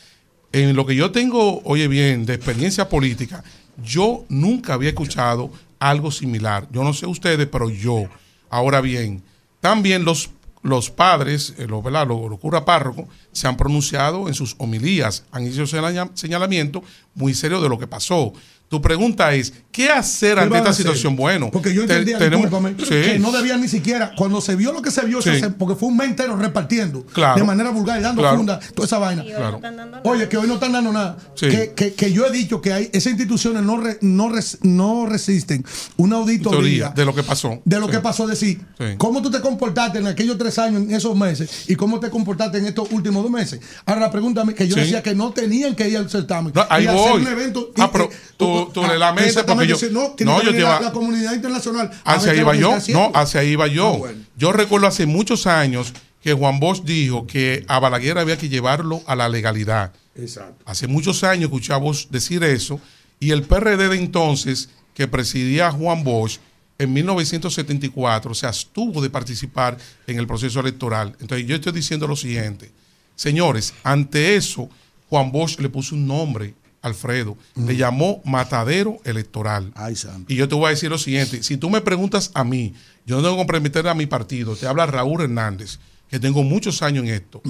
En 0.52 0.76
lo 0.76 0.86
que 0.86 0.96
yo 0.96 1.12
tengo, 1.12 1.62
oye 1.64 1.88
bien, 1.88 2.26
de 2.26 2.36
experiencia 2.36 2.88
política, 2.88 3.44
yo 3.84 4.26
nunca 4.30 4.74
había 4.74 4.90
escuchado 4.90 5.52
algo 5.80 6.12
similar. 6.12 6.68
Yo 6.72 6.84
no 6.84 6.94
sé 6.94 7.06
ustedes, 7.08 7.48
pero 7.48 7.70
yo. 7.70 8.06
Ahora 8.50 8.82
bien, 8.82 9.24
también 9.60 10.04
los, 10.06 10.30
los 10.62 10.90
padres, 10.92 11.54
eh, 11.58 11.66
los, 11.68 11.84
¿verdad? 11.84 12.08
los, 12.08 12.30
los 12.30 12.40
curas 12.40 12.64
párrocos, 12.64 13.06
se 13.32 13.48
han 13.48 13.58
pronunciado 13.58 14.28
en 14.28 14.34
sus 14.34 14.56
homilías, 14.60 15.24
han 15.32 15.48
hecho 15.48 15.66
señala- 15.66 16.12
señalamiento 16.16 16.84
muy 17.16 17.34
serio 17.34 17.62
de 17.62 17.70
lo 17.70 17.80
que 17.80 17.88
pasó. 17.88 18.34
Tu 18.70 18.80
pregunta 18.82 19.34
es, 19.34 19.52
¿qué 19.72 19.90
hacer 19.90 20.36
¿Qué 20.36 20.42
ante 20.42 20.58
esta 20.58 20.70
hacer? 20.70 20.86
situación? 20.86 21.16
Bueno, 21.16 21.50
Porque 21.52 21.74
yo 21.74 21.88
te- 21.88 21.94
entendía, 21.94 22.20
tenemos- 22.20 22.50
Sí. 22.80 22.90
que 22.90 23.18
no 23.20 23.32
debían 23.32 23.60
ni 23.62 23.68
siquiera, 23.68 24.14
cuando 24.16 24.42
se 24.42 24.56
vio 24.56 24.72
lo 24.72 24.84
que 24.84 24.92
se 24.92 25.04
vio, 25.06 25.22
Sí. 25.24 25.40
se- 25.40 25.50
porque 25.50 25.74
fue 25.76 25.90
un 25.90 25.98
mes 25.98 26.10
entero 26.10 26.36
repartiendo 26.38 27.04
Claro. 27.08 27.36
de 27.40 27.44
manera 27.44 27.72
vulgar 27.72 28.00
y 28.00 28.04
dando 28.04 28.22
Claro. 28.22 28.38
funda, 28.38 28.60
toda 28.76 28.86
esa 28.86 29.00
vaina. 29.00 29.24
Claro. 29.26 29.60
Oye, 30.04 30.30
que 30.30 30.38
hoy 30.38 30.48
no 30.48 30.54
están 30.56 30.72
dando 30.72 30.92
nada. 30.94 31.18
Sí. 31.34 31.50
Que, 31.50 31.74
que- 31.76 31.94
que 31.94 32.14
yo 32.14 32.28
he 32.28 32.32
dicho 32.32 32.62
que 32.62 32.72
hay 32.72 32.90
esas 32.94 33.08
instituciones 33.14 33.64
no, 33.64 33.78
re- 33.78 33.98
no, 34.02 34.30
res- 34.30 34.60
no 34.62 35.08
resisten 35.08 35.66
una 35.98 36.18
auditoría 36.18 36.60
Teoría 36.60 36.90
de 36.90 37.06
lo 37.06 37.16
que 37.16 37.24
pasó. 37.24 37.60
de 37.66 37.80
lo 37.80 37.88
Sí. 37.88 37.92
que 37.94 38.00
pasó, 38.02 38.28
decir, 38.28 38.62
Sí. 38.78 38.86
cómo 39.00 39.22
tú 39.24 39.32
te 39.32 39.42
comportaste 39.42 39.98
en 39.98 40.06
aquellos 40.06 40.38
tres 40.38 40.60
años, 40.60 40.84
en 40.84 40.94
esos 40.94 41.16
meses, 41.18 41.50
y 41.68 41.76
cómo 41.76 42.00
te 42.00 42.12
comportaste 42.12 42.60
en 42.60 42.68
estos 42.68 42.92
últimos 42.92 43.24
dos 43.24 43.32
meses. 43.32 43.60
Ahora 43.88 44.02
la 44.02 44.12
pregunta 44.12 44.44
que 44.56 44.68
yo 44.68 44.76
Sí. 44.76 44.82
decía 44.82 45.02
que 45.02 45.16
no 45.16 45.32
tenían 45.32 45.76
que 45.76 45.90
ir 45.90 45.98
al 45.98 46.08
certamen. 46.08 46.54
No, 46.54 46.66
ahí 46.70 46.84
y 46.84 46.88
hacer 46.88 47.00
voy. 47.00 47.22
un 47.24 47.28
evento. 47.28 47.72
Ah, 47.80 47.90
pero 47.92 48.10
tú- 48.38 48.59
tú 48.68 48.82
le 48.86 48.98
lamentas 49.00 49.28
exactamente, 49.28 49.74
porque 49.74 49.88
yo- 49.88 49.92
no, 49.94 50.10
no, 50.10 50.16
que 50.16 50.26
yo 50.26 50.52
te 50.52 50.52
la, 50.52 50.60
iba- 50.60 50.82
la 50.82 50.92
comunidad 50.92 51.34
internacional. 51.34 51.90
Hacia 52.04 52.32
ahí 52.32 52.38
que 52.44 52.60
yo. 52.60 52.78
No, 52.94 53.12
hacia 53.16 53.42
ahí 53.42 53.56
va 53.56 53.68
yo. 53.68 53.94
Ah, 53.96 53.98
bueno. 53.98 54.24
Yo 54.38 54.52
recuerdo 54.52 54.88
hace 54.88 55.06
muchos 55.06 55.48
años 55.48 55.94
que 56.22 56.34
Juan 56.34 56.60
Bosch 56.60 56.84
dijo 56.84 57.26
que 57.26 57.64
a 57.68 57.80
Balaguer 57.80 58.18
había 58.18 58.38
que 58.38 58.50
llevarlo 58.50 59.02
a 59.08 59.16
la 59.16 59.30
legalidad. 59.30 59.94
Exacto. 60.16 60.62
Hace 60.66 60.88
muchos 60.88 61.24
años 61.24 61.50
Bosch 61.50 62.08
decir 62.10 62.44
eso 62.44 62.80
y 63.20 63.32
el 63.32 63.44
PRD 63.44 63.88
de 63.90 63.96
entonces, 63.98 64.70
que 64.94 65.08
presidía 65.08 65.72
Juan 65.72 66.04
Bosch, 66.04 66.40
en 66.78 66.94
1974 66.94 68.34
se 68.34 68.48
abstuvo 68.48 69.02
de 69.02 69.10
participar 69.10 69.78
en 70.08 70.18
el 70.20 70.28
proceso 70.28 70.60
electoral. 70.60 71.16
Entonces 71.20 71.48
yo 71.48 71.56
estoy 71.56 71.72
diciendo 71.74 72.08
lo 72.08 72.16
siguiente. 72.16 72.72
Señores, 73.16 73.74
ante 73.84 74.36
eso, 74.36 74.70
Juan 75.10 75.32
Bosch 75.32 75.60
le 75.60 75.70
puso 75.70 75.96
un 75.96 76.08
nombre, 76.08 76.54
Alfredo, 76.82 77.38
le 77.56 77.76
llamó 77.76 78.22
matadero 78.26 79.00
electoral. 79.04 79.72
Ay. 79.76 79.96
Y 80.28 80.36
yo 80.36 80.48
te 80.48 80.56
voy 80.56 80.68
a 80.68 80.70
decir 80.70 80.90
lo 80.90 80.98
siguiente, 80.98 81.44
si 81.44 81.58
tú 81.58 81.70
me 81.70 81.82
preguntas 81.82 82.32
a 82.34 82.44
mí, 82.44 82.74
yo 83.06 83.18
no 83.18 83.22
tengo 83.22 83.36
que 83.36 83.40
comprometer 83.40 83.88
a 83.88 83.94
mi 83.94 84.06
partido, 84.06 84.56
te 84.56 84.68
habla 84.68 84.86
Raúl 84.86 85.22
Hernández, 85.22 85.80
que 86.10 86.20
tengo 86.20 86.44
muchos 86.44 86.82
años 86.82 87.06
en 87.06 87.14
esto, 87.14 87.42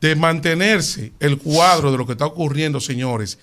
de 0.00 0.16
mantenerse 0.16 1.12
el 1.20 1.38
cuadro 1.38 1.92
de 1.92 1.98
lo 1.98 2.06
que 2.06 2.12
está 2.12 2.26
ocurriendo, 2.26 2.80
señores, 2.80 3.38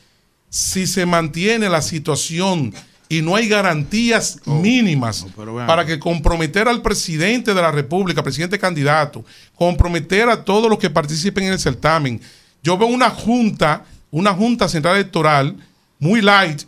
si 0.49 0.85
se 0.85 1.05
mantiene 1.05 1.69
la 1.69 1.81
situación 1.81 2.73
y 3.09 3.21
no 3.21 3.35
hay 3.35 3.47
garantías 3.47 4.39
mínimas 4.45 5.25
vean. 5.35 5.67
para 5.67 5.85
que 5.85 5.99
comprometer 5.99 6.67
al 6.67 6.81
presidente 6.81 7.53
de 7.53 7.61
la 7.61 7.71
República, 7.71 8.23
presidente 8.23 8.57
candidato, 8.57 9.23
comprometer 9.55 10.29
a 10.29 10.43
todos 10.43 10.69
los 10.69 10.79
que 10.79 10.89
participen 10.89 11.45
en 11.45 11.53
el 11.53 11.59
certamen. 11.59 12.21
Yo 12.63 12.77
veo 12.77 12.87
una 12.87 13.09
junta, 13.09 13.85
una 14.13 14.33
junta 14.35 14.69
central 14.69 14.95
electoral 14.95 15.57
muy 15.97 16.21
light, 16.21 16.61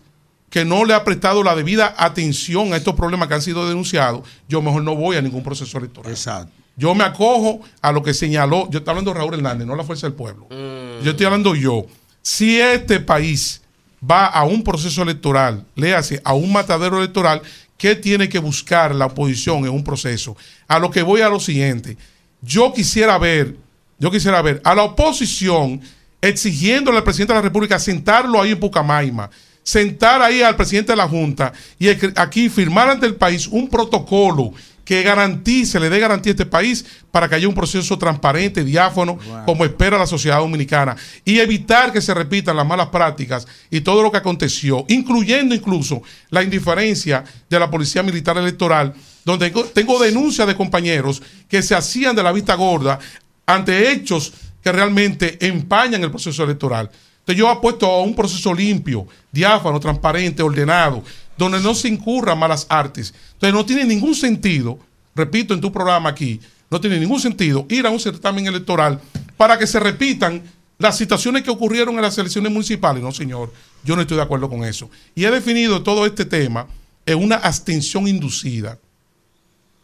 que 0.49 0.65
no 0.65 0.83
le 0.83 0.95
ha 0.95 1.03
prestado 1.03 1.43
la 1.43 1.55
debida 1.55 1.93
atención 1.95 2.73
a 2.73 2.77
estos 2.77 2.95
problemas 2.95 3.27
que 3.27 3.35
han 3.35 3.41
sido 3.41 3.67
denunciados, 3.67 4.27
yo 4.49 4.63
mejor 4.63 4.81
no 4.81 4.95
voy 4.95 5.15
a 5.15 5.21
ningún 5.21 5.43
proceso 5.43 5.77
electoral. 5.77 6.11
Exacto. 6.11 6.51
Yo 6.75 6.95
me 6.95 7.03
acojo 7.03 7.61
a 7.83 7.91
lo 7.91 8.01
que 8.01 8.15
señaló, 8.15 8.67
yo 8.71 8.79
estoy 8.79 8.91
hablando 8.91 9.13
de 9.13 9.19
Raúl 9.19 9.35
Hernández, 9.35 9.67
no 9.67 9.75
la 9.75 9.83
fuerza 9.83 10.07
del 10.07 10.15
pueblo. 10.15 10.47
Yo 10.49 11.11
estoy 11.11 11.25
hablando 11.27 11.53
yo. 11.53 11.85
Si 12.23 12.59
este 12.59 12.99
país 12.99 13.61
va 14.01 14.25
a 14.25 14.43
un 14.43 14.63
proceso 14.63 15.03
electoral, 15.03 15.63
léase, 15.75 16.21
a 16.23 16.33
un 16.33 16.51
matadero 16.51 16.97
electoral, 16.97 17.43
¿qué 17.77 17.95
tiene 17.95 18.27
que 18.27 18.39
buscar 18.39 18.95
la 18.95 19.05
oposición 19.05 19.65
en 19.65 19.69
un 19.69 19.83
proceso? 19.83 20.35
A 20.67 20.79
lo 20.79 20.89
que 20.89 21.03
voy 21.03 21.21
a 21.21 21.29
lo 21.29 21.39
siguiente. 21.39 21.95
Yo 22.41 22.73
quisiera 22.73 23.19
ver, 23.19 23.55
yo 23.99 24.09
quisiera 24.09 24.41
ver 24.41 24.61
a 24.63 24.73
la 24.73 24.83
oposición 24.83 25.79
exigiéndole 26.21 26.97
al 26.97 27.03
presidente 27.03 27.33
de 27.33 27.39
la 27.39 27.43
República 27.43 27.79
sentarlo 27.79 28.41
ahí 28.41 28.51
en 28.51 28.59
Pucamaima, 28.59 29.29
sentar 29.63 30.21
ahí 30.21 30.41
al 30.41 30.55
presidente 30.55 30.91
de 30.91 30.97
la 30.97 31.07
Junta 31.07 31.51
y 31.79 31.89
aquí 32.15 32.49
firmar 32.49 32.89
ante 32.89 33.05
el 33.05 33.15
país 33.15 33.47
un 33.47 33.67
protocolo 33.67 34.53
que 34.85 35.01
garantice, 35.01 35.79
le 35.79 35.89
dé 35.89 35.99
garantía 35.99 36.31
a 36.31 36.35
este 36.35 36.45
país 36.45 36.85
para 37.09 37.27
que 37.27 37.35
haya 37.35 37.47
un 37.47 37.55
proceso 37.55 37.97
transparente, 37.97 38.63
diáfano, 38.63 39.17
como 39.45 39.65
espera 39.65 39.97
la 39.97 40.05
sociedad 40.05 40.37
dominicana, 40.37 40.95
y 41.25 41.39
evitar 41.39 41.91
que 41.91 42.01
se 42.01 42.13
repitan 42.13 42.55
las 42.55 42.67
malas 42.67 42.89
prácticas 42.89 43.47
y 43.71 43.81
todo 43.81 44.03
lo 44.03 44.11
que 44.11 44.19
aconteció, 44.19 44.85
incluyendo 44.87 45.55
incluso 45.55 46.03
la 46.29 46.43
indiferencia 46.43 47.23
de 47.49 47.59
la 47.59 47.69
Policía 47.69 48.03
Militar 48.03 48.37
Electoral, 48.37 48.93
donde 49.25 49.49
tengo, 49.49 49.65
tengo 49.65 49.99
denuncias 49.99 50.47
de 50.47 50.55
compañeros 50.55 51.21
que 51.49 51.63
se 51.63 51.73
hacían 51.73 52.15
de 52.15 52.21
la 52.21 52.31
vista 52.31 52.53
gorda 52.53 52.99
ante 53.47 53.91
hechos 53.91 54.33
que 54.65 54.71
realmente 54.71 55.37
empañan 55.45 56.01
el 56.01 56.09
proceso 56.09 56.43
electoral. 56.43 56.89
Entonces 57.19 57.37
yo 57.37 57.47
apuesto 57.47 57.85
a 57.85 58.01
un 58.01 58.15
proceso 58.15 58.51
limpio, 58.51 59.05
diáfano, 59.31 59.79
transparente, 59.79 60.41
ordenado, 60.41 61.03
donde 61.37 61.59
no 61.59 61.75
se 61.75 61.87
incurran 61.87 62.39
malas 62.39 62.65
artes. 62.67 63.13
Entonces 63.33 63.53
no 63.53 63.63
tiene 63.63 63.85
ningún 63.85 64.15
sentido, 64.15 64.79
repito 65.13 65.53
en 65.53 65.61
tu 65.61 65.71
programa 65.71 66.09
aquí, 66.09 66.41
no 66.71 66.81
tiene 66.81 66.99
ningún 66.99 67.19
sentido 67.19 67.67
ir 67.69 67.85
a 67.85 67.91
un 67.91 67.99
certamen 67.99 68.47
electoral 68.47 68.99
para 69.37 69.59
que 69.59 69.67
se 69.67 69.79
repitan 69.79 70.41
las 70.79 70.97
situaciones 70.97 71.43
que 71.43 71.51
ocurrieron 71.51 71.93
en 71.93 72.01
las 72.01 72.17
elecciones 72.17 72.51
municipales. 72.51 73.03
No, 73.03 73.11
señor, 73.11 73.53
yo 73.83 73.95
no 73.95 74.01
estoy 74.01 74.17
de 74.17 74.23
acuerdo 74.23 74.49
con 74.49 74.63
eso. 74.63 74.89
Y 75.13 75.25
he 75.25 75.29
definido 75.29 75.83
todo 75.83 76.07
este 76.07 76.25
tema 76.25 76.65
en 77.05 77.23
una 77.23 77.35
abstención 77.35 78.07
inducida. 78.07 78.79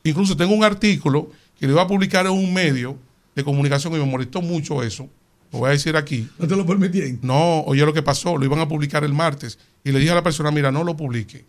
Incluso 0.03 0.35
tengo 0.35 0.55
un 0.55 0.63
artículo 0.63 1.29
que 1.59 1.67
le 1.67 1.73
iba 1.73 1.83
a 1.83 1.87
publicar 1.87 2.25
en 2.25 2.31
un 2.31 2.51
medio 2.51 2.97
de 3.35 3.43
comunicación 3.43 3.93
y 3.95 3.97
me 3.99 4.05
molestó 4.05 4.41
mucho 4.41 4.83
eso. 4.83 5.07
Lo 5.51 5.59
voy 5.59 5.69
a 5.69 5.71
decir 5.73 5.95
aquí. 5.97 6.27
¿No 6.39 6.47
te 6.47 6.55
lo 6.55 6.65
permitían? 6.65 7.19
No, 7.21 7.61
oye 7.61 7.85
lo 7.85 7.93
que 7.93 8.01
pasó, 8.01 8.37
lo 8.37 8.45
iban 8.45 8.59
a 8.59 8.67
publicar 8.67 9.03
el 9.03 9.13
martes. 9.13 9.59
Y 9.83 9.91
le 9.91 9.99
dije 9.99 10.11
a 10.11 10.15
la 10.15 10.23
persona, 10.23 10.49
mira, 10.51 10.71
no 10.71 10.83
lo 10.83 10.95
publique. 10.95 11.43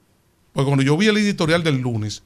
Porque 0.52 0.66
cuando 0.66 0.82
yo 0.82 0.96
vi 0.96 1.06
el 1.06 1.16
editorial 1.18 1.62
del 1.62 1.78
lunes, 1.80 2.22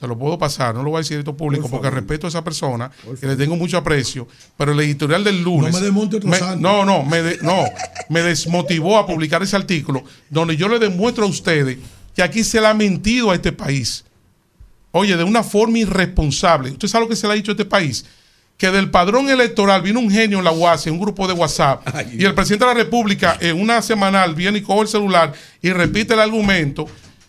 te 0.00 0.06
lo 0.06 0.16
puedo 0.18 0.38
pasar, 0.38 0.74
no 0.74 0.82
lo 0.82 0.90
voy 0.90 0.98
a 0.98 1.00
decir 1.00 1.18
esto 1.18 1.36
público 1.36 1.62
Por 1.64 1.72
porque 1.72 1.88
favor. 1.88 2.00
respeto 2.00 2.26
a 2.26 2.30
esa 2.30 2.42
persona, 2.44 2.90
Por 3.04 3.18
que 3.18 3.26
le 3.26 3.36
tengo 3.36 3.56
mucho 3.56 3.76
aprecio, 3.76 4.26
pero 4.56 4.72
el 4.72 4.80
editorial 4.80 5.22
del 5.24 5.42
lunes... 5.42 5.72
No 5.72 5.78
me 5.80 5.84
desmonte 5.84 6.16
otro 6.16 6.28
me- 6.30 6.38
no, 6.56 6.84
no, 6.84 7.02
me 7.04 7.20
de- 7.22 7.38
no, 7.42 7.64
me 8.08 8.22
desmotivó 8.22 8.96
a 8.96 9.06
publicar 9.06 9.42
ese 9.42 9.56
artículo 9.56 10.04
donde 10.30 10.56
yo 10.56 10.68
le 10.68 10.78
demuestro 10.78 11.24
a 11.24 11.28
ustedes 11.28 11.78
que 12.14 12.22
aquí 12.22 12.42
se 12.44 12.60
le 12.60 12.68
ha 12.68 12.74
mentido 12.74 13.30
a 13.30 13.34
este 13.34 13.52
país. 13.52 14.04
Oye, 14.92 15.16
de 15.16 15.24
una 15.24 15.42
forma 15.42 15.78
irresponsable. 15.78 16.70
¿Usted 16.70 16.88
sabe 16.88 17.04
lo 17.04 17.08
que 17.10 17.16
se 17.16 17.26
le 17.26 17.32
ha 17.34 17.36
dicho 17.36 17.50
a 17.50 17.54
este 17.54 17.64
país? 17.64 18.06
Que 18.58 18.70
del 18.70 18.90
padrón 18.90 19.30
electoral 19.30 19.80
vino 19.82 20.00
un 20.00 20.10
genio 20.10 20.38
en 20.38 20.44
la 20.44 20.52
UAS, 20.52 20.86
en 20.86 20.94
un 20.94 21.00
grupo 21.00 21.26
de 21.26 21.32
WhatsApp, 21.32 21.88
y 22.12 22.24
el 22.24 22.34
presidente 22.34 22.66
de 22.66 22.74
la 22.74 22.78
República 22.78 23.38
en 23.40 23.58
una 23.58 23.80
semanal 23.80 24.34
viene 24.34 24.58
y 24.58 24.62
coge 24.62 24.82
el 24.82 24.88
celular 24.88 25.32
y 25.62 25.70
repite 25.70 26.14
el 26.14 26.20
argumento. 26.20 26.86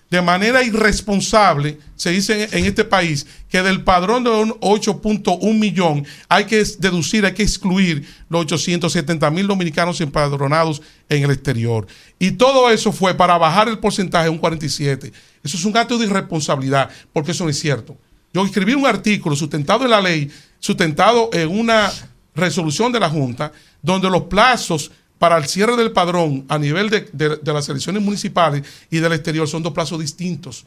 de 0.10 0.24
manera 0.24 0.64
irresponsable, 0.64 1.78
se 1.96 2.10
dice 2.10 2.50
en, 2.52 2.66
este 2.66 2.84
país, 2.84 3.28
que 3.48 3.62
del 3.62 3.84
padrón 3.84 4.24
de 4.24 4.32
un 4.32 4.50
8.1 4.60 5.54
millón 5.54 6.04
hay 6.28 6.46
que 6.46 6.64
deducir, 6.80 7.28
hay 7.28 7.36
que 7.36 7.44
excluir 7.44 8.08
los 8.28 8.42
870 8.42 9.30
mil 9.30 9.46
dominicanos 9.46 10.02
empadronados 10.02 10.82
en 11.10 11.24
el 11.24 11.30
exterior. 11.30 11.86
Y 12.18 12.32
todo 12.32 12.72
eso 12.72 12.92
fue 12.92 13.14
para 13.14 13.38
bajar 13.38 13.70
el 13.70 13.78
porcentaje 13.78 14.30
a 14.30 14.32
un 14.32 14.40
47. 14.40 15.14
Eso 15.44 15.58
es 15.58 15.64
un 15.64 15.78
acto 15.78 16.00
de 16.00 16.08
irresponsabilidad, 16.08 16.90
porque 17.14 17.32
eso 17.32 17.44
no 17.44 17.52
es 17.52 17.60
cierto. 17.60 17.96
Yo 18.34 18.46
escribí 18.46 18.74
un 18.74 18.86
artículo 18.86 19.36
sustentado 19.36 19.84
en 19.86 19.92
la 19.92 20.02
ley, 20.02 20.32
sustentado 20.60 21.30
en 21.34 21.48
una 21.50 21.92
resolución 22.36 22.92
de 22.92 23.00
la 23.00 23.10
Junta, 23.10 23.52
donde 23.82 24.10
los 24.10 24.24
plazos 24.24 24.92
para 25.18 25.38
el 25.38 25.46
cierre 25.48 25.76
del 25.76 25.92
padrón 25.92 26.46
a 26.48 26.58
nivel 26.58 26.90
de, 26.90 27.10
de- 27.12 27.54
las 27.54 27.68
elecciones 27.70 28.02
municipales 28.02 28.64
y 28.90 29.00
del 29.00 29.12
exterior 29.14 29.48
son 29.48 29.64
dos 29.64 29.74
plazos 29.74 30.00
distintos. 30.00 30.66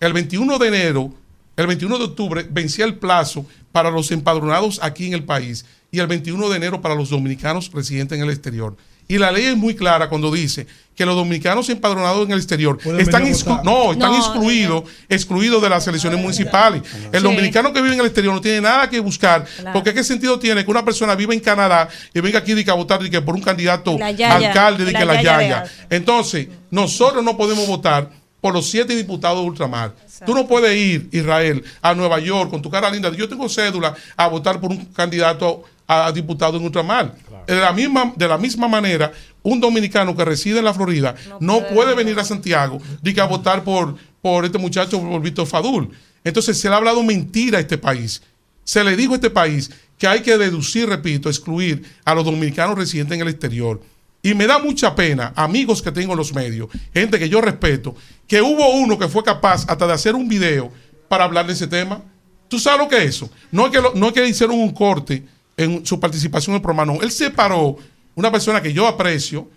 El 0.00 0.12
21 0.12 0.58
de 0.58 0.68
enero, 0.68 1.14
el 1.56 1.66
21 1.68 1.98
de 1.98 2.04
octubre 2.04 2.46
vencía 2.50 2.84
el 2.84 2.96
plazo 2.96 3.46
para 3.70 3.90
los 3.90 4.10
empadronados 4.10 4.80
aquí 4.82 5.06
en 5.06 5.12
el 5.12 5.22
país 5.24 5.64
y 5.92 6.00
el 6.00 6.06
21 6.08 6.48
de 6.48 6.56
enero 6.56 6.80
para 6.80 6.94
los 6.96 7.10
dominicanos 7.10 7.70
residentes 7.72 8.18
en 8.18 8.24
el 8.24 8.30
exterior. 8.30 8.76
Y 9.08 9.18
la 9.18 9.30
ley 9.30 9.44
es 9.46 9.56
muy 9.56 9.74
clara 9.74 10.08
cuando 10.08 10.30
dice 10.32 10.66
que 10.94 11.06
los 11.06 11.16
dominicanos 11.16 11.68
empadronados 11.70 12.26
en 12.26 12.32
el 12.32 12.38
exterior 12.38 12.78
están, 12.98 13.24
exclu- 13.24 13.44
votar. 13.48 13.64
no, 13.64 13.92
están 13.92 14.10
No, 14.12 14.18
excluidos, 14.18 14.84
excluidos 15.08 15.62
de 15.62 15.68
las 15.70 15.86
elecciones 15.86 16.20
municipales. 16.20 16.82
El 17.12 17.20
Sí. 17.20 17.24
dominicano 17.26 17.72
que 17.72 17.80
vive 17.80 17.94
en 17.94 18.00
el 18.00 18.06
exterior 18.06 18.34
no 18.34 18.40
tiene 18.40 18.60
nada 18.60 18.88
que 18.90 19.00
buscar, 19.00 19.44
Claro. 19.56 19.72
porque 19.72 19.94
qué 19.94 20.04
sentido 20.04 20.38
tiene 20.38 20.64
que 20.64 20.70
una 20.70 20.84
persona 20.84 21.14
viva 21.14 21.32
en 21.32 21.40
Canadá 21.40 21.88
y 22.14 22.20
venga 22.20 22.38
aquí 22.40 22.62
que 22.62 22.70
a 22.70 22.74
votar 22.74 23.02
de 23.02 23.08
que 23.10 23.20
por 23.22 23.34
un 23.34 23.40
candidato 23.40 23.96
La 23.98 24.10
yaya, 24.10 24.48
alcalde 24.48 24.84
de 24.84 24.92
la 24.92 24.98
que 24.98 25.04
la 25.06 25.22
yaya. 25.22 25.64
Entonces, 25.88 26.48
nosotros 26.70 27.24
no 27.24 27.36
podemos 27.36 27.66
votar 27.66 28.10
por 28.42 28.52
los 28.52 28.68
siete 28.68 28.94
diputados 28.94 29.38
de 29.40 29.46
ultramar. 29.46 29.94
Tú 30.26 30.34
no 30.34 30.46
puedes 30.46 30.76
ir, 30.76 31.08
Israel, 31.12 31.64
a 31.80 31.94
Nueva 31.94 32.18
York 32.20 32.50
con 32.50 32.60
tu 32.60 32.70
cara 32.70 32.90
linda. 32.90 33.10
Yo 33.12 33.28
tengo 33.28 33.48
cédula 33.48 33.94
a 34.16 34.26
votar 34.28 34.60
por 34.60 34.70
un 34.70 34.84
candidato 34.86 35.62
a, 35.92 36.12
diputado 36.12 36.56
en 36.56 36.64
ultramar. 36.64 37.14
De, 37.46 37.56
la 37.56 37.72
misma, 37.72 38.12
de 38.16 38.28
la 38.28 38.38
misma 38.38 38.68
manera, 38.68 39.12
un 39.42 39.60
dominicano 39.60 40.16
que 40.16 40.24
reside 40.24 40.58
en 40.60 40.64
la 40.64 40.74
Florida 40.74 41.14
no, 41.40 41.66
puede 41.68 41.94
venir 41.94 42.18
a 42.20 42.24
Santiago 42.24 42.78
de 43.02 43.12
que 43.12 43.20
a 43.20 43.24
votar 43.24 43.64
por, 43.64 43.96
por 44.20 44.44
este 44.44 44.58
muchacho, 44.58 45.00
por 45.00 45.20
Víctor 45.20 45.46
Fadul. 45.46 45.90
Entonces, 46.24 46.58
se 46.60 46.68
le 46.68 46.74
ha 46.74 46.78
hablado 46.78 47.02
mentira 47.02 47.58
a 47.58 47.60
este 47.60 47.78
país. 47.78 48.22
Se 48.64 48.84
le 48.84 48.96
dijo 48.96 49.12
a 49.12 49.16
este 49.16 49.30
país 49.30 49.70
que 49.98 50.06
hay 50.06 50.20
que 50.20 50.38
deducir, 50.38 50.88
repito, 50.88 51.28
excluir 51.28 51.82
a 52.04 52.14
los 52.14 52.24
dominicanos 52.24 52.76
residentes 52.78 53.16
en 53.16 53.22
el 53.22 53.28
exterior. 53.28 53.82
Y 54.22 54.34
me 54.34 54.46
da 54.46 54.60
mucha 54.60 54.94
pena, 54.94 55.32
amigos 55.34 55.82
que 55.82 55.90
tengo 55.90 56.12
en 56.12 56.18
los 56.18 56.32
medios, 56.32 56.68
gente 56.94 57.18
que 57.18 57.28
yo 57.28 57.40
respeto, 57.40 57.96
que 58.28 58.40
hubo 58.40 58.68
uno 58.76 58.96
que 58.96 59.08
fue 59.08 59.24
capaz 59.24 59.64
hasta 59.68 59.84
de 59.84 59.92
hacer 59.94 60.14
un 60.14 60.28
video 60.28 60.70
para 61.08 61.24
hablar 61.24 61.44
de 61.48 61.54
ese 61.54 61.66
tema. 61.66 62.02
¿Tú 62.46 62.60
sabes 62.60 62.78
lo 62.82 62.88
que 62.88 62.98
es 62.98 63.16
eso? 63.16 63.28
No 63.50 63.66
es 63.66 63.72
que, 63.72 63.80
lo- 63.80 63.94
no 63.96 64.06
es 64.06 64.12
que 64.12 64.28
hicieron 64.28 64.60
un 64.60 64.72
corte 64.72 65.24
en 65.56 65.84
su 65.86 65.98
participación 66.00 66.52
en 66.54 66.56
el 66.56 66.62
programa, 66.62 66.92
no. 66.94 67.02
Él 67.02 67.10
se 67.10 67.30
paró, 67.30 67.76
una 68.14 68.30
persona 68.30 68.60
que 68.62 68.72
yo 68.72 68.86
aprecio, 68.86 69.48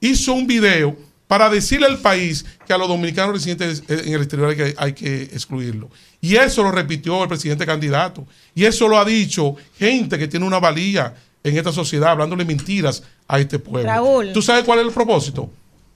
hizo 0.00 0.32
un 0.34 0.46
video 0.46 0.96
para 1.26 1.50
decirle 1.50 1.86
al 1.86 1.98
país 1.98 2.44
que 2.66 2.72
a 2.72 2.78
los 2.78 2.86
dominicanos 2.88 3.34
residentes 3.34 3.82
en 3.88 4.14
el 4.14 4.20
exterior 4.22 4.50
hay 4.50 4.56
que, 4.56 4.74
hay 4.76 4.92
que 4.92 5.22
excluirlo. 5.24 5.90
Y 6.20 6.36
eso 6.36 6.62
lo 6.62 6.70
repitió 6.70 7.22
el 7.22 7.28
presidente 7.28 7.66
candidato. 7.66 8.24
Y 8.54 8.64
eso 8.64 8.86
lo 8.88 8.96
ha 8.98 9.04
dicho 9.04 9.56
gente 9.78 10.18
que 10.18 10.28
tiene 10.28 10.46
una 10.46 10.58
valía 10.60 11.14
en 11.42 11.56
esta 11.56 11.72
sociedad, 11.72 12.10
hablándole 12.10 12.44
mentiras 12.44 13.02
a 13.28 13.38
este 13.40 13.58
pueblo. 13.58 13.88
Raúl. 13.90 14.32
¿Tú 14.32 14.40
sabes 14.42 14.64
cuál 14.64 14.80
es 14.80 14.86
el 14.86 14.92
propósito? 14.92 15.50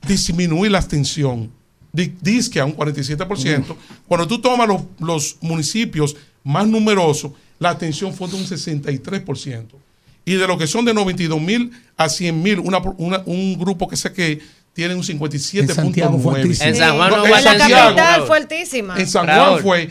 Disminuir 0.07 0.70
la 0.73 0.79
abstención. 0.79 1.51
Di- 1.93 2.15
Dice 2.20 2.61
a 2.61 2.65
un 2.65 2.77
47%. 2.77 3.77
Cuando 4.07 4.27
tú 4.27 4.41
tomas 4.41 4.67
los, 4.69 4.83
los 5.01 5.37
municipios 5.41 6.17
más 6.45 6.67
numerosos, 6.67 7.33
la 7.60 7.70
abstención 7.70 8.12
fue 8.12 8.26
de 8.28 8.34
un 8.34 8.44
63%. 8.44 9.66
Y 10.24 10.34
de 10.34 10.47
lo 10.47 10.58
que 10.58 10.66
son 10.66 10.84
de 10.84 10.92
92 10.92 11.40
mil 11.40 11.70
a 11.97 12.08
100 12.08 12.42
mil, 12.42 12.58
una, 12.58 12.78
una- 12.98 13.22
un 13.26 13.58
grupo 13.58 13.89
que 13.89 13.97
sé 13.97 14.12
que 14.12 14.40
tiene 14.72 14.94
un 14.94 15.02
57.9. 15.02 16.22
fuertísimo. 16.22 16.68
En 16.68 16.76
San 16.76 16.97
Juan 16.97 17.10
no 17.10 17.24
en 17.26 17.44
la 17.44 17.58
capital 17.68 18.22
fuertísima. 18.26 18.98
en 19.00 19.06
San. 19.08 19.26
Juan 19.26 19.58
fue 19.60 19.89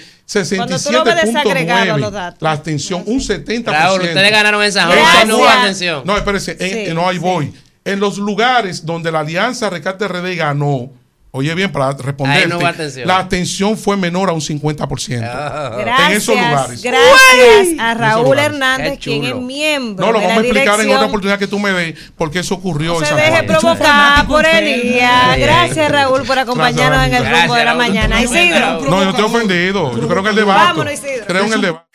Cuando 0.55 0.79
tú 0.79 0.91
lo 0.91 1.03
ves 1.03 1.15
desagregado, 1.25 1.97
los 1.97 2.09
67.9. 2.09 2.11
datos. 2.11 2.41
La 2.41 2.51
abstención, 2.51 3.03
un 3.05 3.19
70%. 3.19 3.63
Raúl, 3.65 4.01
ustedes 4.01 4.31
ganaron 4.31 4.63
en 4.63 4.71
San 4.71 4.87
Juan, 4.87 4.99
En 5.23 5.27
no 5.27 5.37
hubo 5.37 5.47
abstención. 5.47 6.03
No, 6.05 6.15
espérese, 6.17 6.57
en- 6.59 6.87
Sí, 6.87 6.93
no, 6.93 7.07
ahí 7.09 7.17
voy. 7.17 7.53
En 7.83 7.99
los 7.99 8.17
lugares 8.17 8.85
donde 8.85 9.11
la 9.11 9.21
Alianza 9.21 9.69
Rescate 9.69 10.07
RD 10.07 10.35
ganó, 10.35 10.91
oye 11.31 11.53
bien, 11.55 11.71
para 11.71 11.91
responder, 11.91 12.43
Ahí 12.43 12.47
no 12.49 12.57
hubo 12.57 12.67
abstención. 12.67 13.07
la 13.07 13.17
abstención 13.17 13.77
fue 13.77 13.95
menor 13.97 14.29
a 14.29 14.33
un 14.33 14.41
50%. 14.41 15.19
Gracias, 15.19 16.09
en 16.09 16.17
esos 16.17 16.35
lugares. 16.35 16.81
gracias 16.81 17.79
a 17.79 17.93
Raúl. 17.93 18.37
Hernández, 18.39 18.99
quien 18.99 19.23
es 19.25 19.35
miembro 19.35 20.05
No, 20.05 20.11
lo 20.11 20.19
de 20.19 20.25
vamos 20.27 20.41
la 20.41 20.41
a 20.41 20.45
explicar 20.53 20.81
en 20.81 20.89
otra 20.91 21.05
oportunidad 21.07 21.39
que 21.39 21.47
tú 21.47 21.59
me 21.59 21.71
des, 21.71 21.95
porque 22.17 22.39
eso 22.39 22.55
ocurrió 22.55 22.99
No 22.99 23.05
se 23.05 23.13
deje 23.15 23.43
provocar 23.43 24.25
por 24.27 24.45
Elías. 24.45 25.37
Gracias, 25.37 25.91
Raúl, 25.91 26.23
por 26.25 26.39
acompañarnos 26.39 27.05
en 27.07 27.13
el 27.13 27.23
Gracias, 27.23 27.41
rumbo 27.41 27.55
de 27.55 27.65
la 27.65 27.71
Raúl. 27.73 27.77
mañana. 27.77 28.21
Isidro. 28.21 28.81
No, 28.89 29.03
yo 29.03 29.09
estoy 29.11 29.25
ofendido. 29.25 29.99
Yo 29.99 30.07
creo 30.07 30.23
que 30.23 30.29
el 30.29 30.35
debate. 30.35 30.59
Vámonos, 30.63 30.93
Isidro. 30.93 31.25
Creo 31.27 31.45
en 31.45 31.53
el 31.53 31.61
debate. 31.61 31.85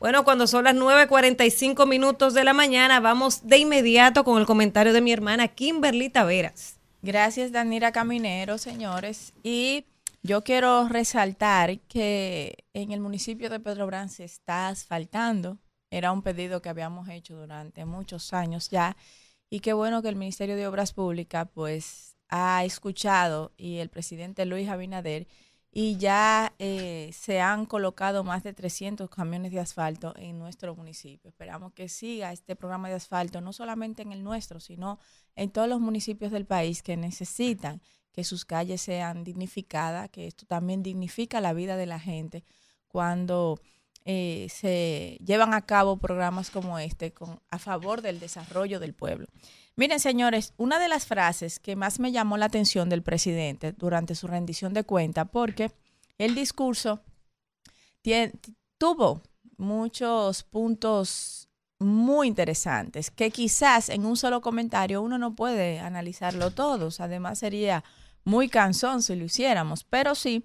Bueno, 0.00 0.24
cuando 0.24 0.46
son 0.46 0.64
las 0.64 0.74
9.45 0.76 1.86
minutos 1.86 2.32
de 2.32 2.44
la 2.44 2.52
mañana, 2.52 3.00
vamos 3.00 3.40
de 3.48 3.58
inmediato 3.58 4.22
con 4.24 4.38
el 4.38 4.46
comentario 4.46 4.92
de 4.92 5.00
mi 5.00 5.12
hermana 5.12 5.48
Kimberly 5.48 6.08
Taveras. 6.08 6.77
Gracias, 7.02 7.52
Danira 7.52 7.92
Caminero, 7.92 8.58
señores. 8.58 9.32
Y 9.42 9.84
yo 10.22 10.42
quiero 10.42 10.88
resaltar 10.88 11.78
que 11.80 12.64
en 12.74 12.90
el 12.90 13.00
municipio 13.00 13.50
de 13.50 13.60
Pedro 13.60 13.86
Brán 13.86 14.08
se 14.08 14.24
está 14.24 14.68
asfaltando. 14.68 15.58
Era 15.90 16.10
un 16.12 16.22
pedido 16.22 16.60
que 16.60 16.68
habíamos 16.68 17.08
hecho 17.08 17.36
durante 17.36 17.84
muchos 17.84 18.32
años 18.32 18.68
ya. 18.68 18.96
Y 19.48 19.60
qué 19.60 19.72
bueno 19.72 20.02
que 20.02 20.08
el 20.08 20.16
Ministerio 20.16 20.56
de 20.56 20.66
Obras 20.66 20.92
Públicas 20.92 21.48
pues 21.54 22.16
ha 22.28 22.64
escuchado 22.64 23.52
y 23.56 23.78
el 23.78 23.88
presidente 23.88 24.44
Luis 24.44 24.68
Abinader 24.68 25.28
y 25.70 25.96
ya 25.96 26.54
eh, 26.58 27.10
se 27.12 27.40
han 27.40 27.66
colocado 27.66 28.24
más 28.24 28.42
de 28.42 28.54
300 28.54 29.10
camiones 29.10 29.52
de 29.52 29.60
asfalto 29.60 30.14
en 30.16 30.38
nuestro 30.38 30.74
municipio. 30.74 31.28
Esperamos 31.28 31.72
que 31.72 31.88
siga 31.88 32.32
este 32.32 32.56
programa 32.56 32.88
de 32.88 32.94
asfalto, 32.94 33.40
no 33.40 33.52
solamente 33.52 34.02
en 34.02 34.12
el 34.12 34.24
nuestro, 34.24 34.60
sino 34.60 34.98
en 35.36 35.50
todos 35.50 35.68
los 35.68 35.80
municipios 35.80 36.32
del 36.32 36.46
país 36.46 36.82
que 36.82 36.96
necesitan 36.96 37.82
que 38.12 38.24
sus 38.24 38.44
calles 38.44 38.80
sean 38.80 39.24
dignificadas, 39.24 40.08
que 40.10 40.26
esto 40.26 40.46
también 40.46 40.82
dignifica 40.82 41.40
la 41.40 41.52
vida 41.52 41.76
de 41.76 41.86
la 41.86 42.00
gente 42.00 42.44
cuando 42.88 43.60
eh, 44.04 44.48
se 44.50 45.18
llevan 45.22 45.52
a 45.52 45.66
cabo 45.66 45.98
programas 45.98 46.50
como 46.50 46.78
este 46.78 47.12
a 47.50 47.58
favor 47.58 48.00
del 48.00 48.18
desarrollo 48.20 48.80
del 48.80 48.94
pueblo. 48.94 49.26
Miren, 49.78 50.00
señores, 50.00 50.54
una 50.56 50.80
de 50.80 50.88
las 50.88 51.06
frases 51.06 51.60
que 51.60 51.76
más 51.76 52.00
me 52.00 52.10
llamó 52.10 52.36
la 52.36 52.46
atención 52.46 52.88
del 52.88 53.04
presidente 53.04 53.70
durante 53.70 54.16
su 54.16 54.26
rendición 54.26 54.74
de 54.74 54.82
cuenta, 54.82 55.26
porque 55.26 55.70
el 56.18 56.34
discurso 56.34 57.00
tuvo 58.76 59.22
muchos 59.56 60.42
puntos 60.42 61.48
muy 61.78 62.26
interesantes 62.26 63.12
que 63.12 63.30
quizás 63.30 63.88
en 63.88 64.04
un 64.04 64.16
solo 64.16 64.40
comentario 64.40 65.00
uno 65.00 65.16
no 65.16 65.36
puede 65.36 65.78
analizarlo 65.78 66.50
todos. 66.50 66.98
Además 66.98 67.38
sería 67.38 67.84
muy 68.24 68.48
cansón 68.48 69.00
si 69.00 69.14
lo 69.14 69.26
hiciéramos, 69.26 69.84
pero 69.84 70.16
sí, 70.16 70.42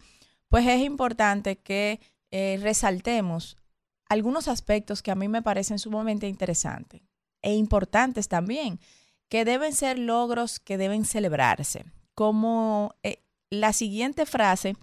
pues 0.47 0.67
es 0.67 0.81
importante 0.81 1.55
que 1.55 1.99
eh, 2.29 2.59
resaltemos 2.61 3.57
algunos 4.07 4.47
aspectos 4.47 5.01
que 5.01 5.09
a 5.09 5.15
mí 5.15 5.27
me 5.27 5.41
parecen 5.41 5.79
sumamente 5.79 6.27
interesantes 6.27 7.01
e 7.41 7.55
importantes 7.55 8.27
también, 8.27 8.79
que 9.33 9.45
deben 9.45 9.73
ser 9.73 9.97
logros 9.97 10.59
que 10.59 10.77
deben 10.77 11.05
celebrarse. 11.05 11.85
Como 12.13 12.93
eh, 13.01 13.23
la 13.49 13.73
siguiente 13.73 14.27
frase 14.27 14.75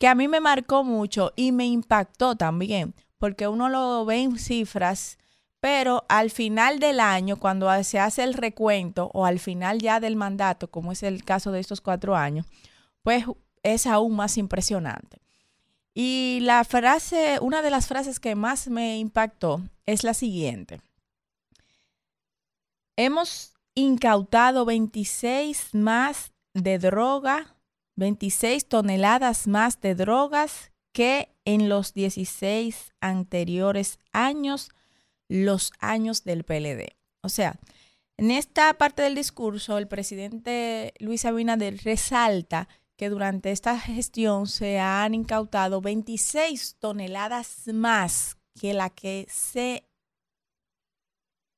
que 0.00 0.08
a 0.08 0.16
mí 0.16 0.26
me 0.26 0.40
marcó 0.40 0.82
mucho 0.82 1.32
y 1.36 1.52
me 1.52 1.66
impactó 1.66 2.34
también, 2.34 2.96
porque 3.18 3.46
uno 3.46 3.68
lo 3.68 4.04
ve 4.04 4.16
en 4.22 4.36
cifras, 4.36 5.16
pero 5.60 6.04
al 6.08 6.32
final 6.32 6.80
del 6.80 6.98
año, 6.98 7.36
cuando 7.38 7.70
se 7.84 8.00
hace 8.00 8.24
el 8.24 8.34
recuento 8.34 9.12
o 9.14 9.26
al 9.26 9.38
final 9.38 9.78
ya 9.78 10.00
del 10.00 10.16
mandato, 10.16 10.72
como 10.72 10.90
es 10.90 11.04
el 11.04 11.24
caso 11.24 11.52
de 11.52 11.60
estos 11.60 11.80
cuatro 11.80 12.16
años, 12.16 12.46
pues 13.04 13.24
es 13.62 13.86
aún 13.86 14.16
más 14.16 14.38
impresionante. 14.38 15.22
Y 15.94 16.40
la 16.42 16.64
frase, 16.64 17.38
una 17.40 17.62
de 17.62 17.70
las 17.70 17.86
frases 17.86 18.18
que 18.18 18.34
más 18.34 18.66
me 18.66 18.98
impactó 18.98 19.62
es 19.86 20.02
la 20.02 20.14
siguiente. 20.14 20.80
Hemos 22.96 23.53
incautado 23.74 24.64
26 24.64 25.74
más 25.74 26.32
de 26.54 26.78
droga, 26.78 27.56
26 27.96 28.68
toneladas 28.68 29.46
más 29.46 29.80
de 29.80 29.94
drogas 29.94 30.72
que 30.92 31.34
en 31.44 31.68
los 31.68 31.92
16 31.92 32.92
anteriores 33.00 33.98
años, 34.12 34.70
los 35.28 35.72
años 35.80 36.24
del 36.24 36.44
PLD. 36.44 36.96
O 37.22 37.28
sea, 37.28 37.58
en 38.16 38.30
esta 38.30 38.72
parte 38.74 39.02
del 39.02 39.16
discurso, 39.16 39.76
el 39.76 39.88
presidente 39.88 40.94
Luis 41.00 41.24
Abinader 41.24 41.82
resalta 41.82 42.68
que 42.96 43.08
durante 43.08 43.50
esta 43.50 43.78
gestión 43.78 44.46
se 44.46 44.78
han 44.78 45.14
incautado 45.14 45.80
26 45.80 46.76
toneladas 46.78 47.66
más 47.72 48.36
que 48.54 48.72
la 48.72 48.88
que 48.90 49.26
se 49.28 49.88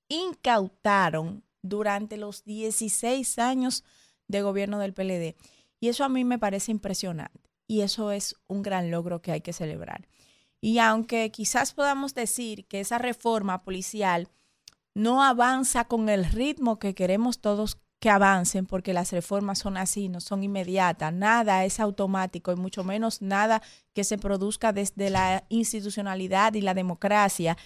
incautaron 0.09 1.45
durante 1.69 2.17
los 2.17 2.45
16 2.45 3.39
años 3.39 3.85
de 4.28 4.43
gobierno 4.43 4.78
del 4.78 4.95
PLD. 4.95 5.36
Y 5.81 5.89
eso 5.89 6.05
a 6.05 6.09
mí 6.09 6.25
me 6.25 6.39
parece 6.39 6.73
impresionante. 6.73 7.51
Y 7.67 7.81
eso 7.81 8.12
es 8.12 8.36
un 8.47 8.62
gran 8.62 8.91
logro 8.91 9.23
que 9.23 9.33
hay 9.33 9.41
que 9.41 9.53
celebrar. 9.53 10.09
Y 10.61 10.78
aunque 10.78 11.31
quizás 11.31 11.75
podamos 11.75 12.15
decir 12.15 12.67
que 12.67 12.81
esa 12.81 12.99
reforma 12.99 13.62
policial 13.62 14.28
no 14.95 15.23
avanza 15.23 15.85
con 15.85 16.09
el 16.09 16.25
ritmo 16.25 16.78
que 16.78 16.95
queremos 16.95 17.41
todos 17.41 17.78
que 17.99 18.11
avancen, 18.11 18.67
porque 18.67 18.93
las 18.93 19.12
reformas 19.12 19.59
son 19.59 19.77
así, 19.77 20.09
no 20.09 20.20
son 20.20 20.43
inmediatas, 20.43 21.12
nada 21.12 21.65
es 21.65 21.81
automático 21.81 22.53
y 22.53 22.57
mucho 22.57 22.85
menos 22.85 23.23
nada 23.23 23.62
que 23.95 24.05
se 24.05 24.19
produzca 24.19 24.73
desde 24.73 25.11
la 25.11 25.45
institucionalidad 25.49 26.55
y 26.55 26.61
la 26.61 26.75
democracia 26.75 27.57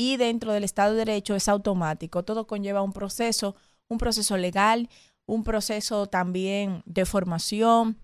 y 0.00 0.16
dentro 0.16 0.54
del 0.54 0.64
Estado 0.64 0.92
de 0.92 1.04
Derecho 1.04 1.34
es 1.34 1.46
automático. 1.46 2.24
Todo 2.24 2.46
conlleva 2.46 2.80
un 2.80 2.94
proceso, 2.94 3.54
un 3.86 3.98
proceso 3.98 4.38
legal, 4.38 4.88
un 5.26 5.44
proceso 5.44 6.06
también 6.06 6.82
de 6.86 7.04
formación 7.04 7.98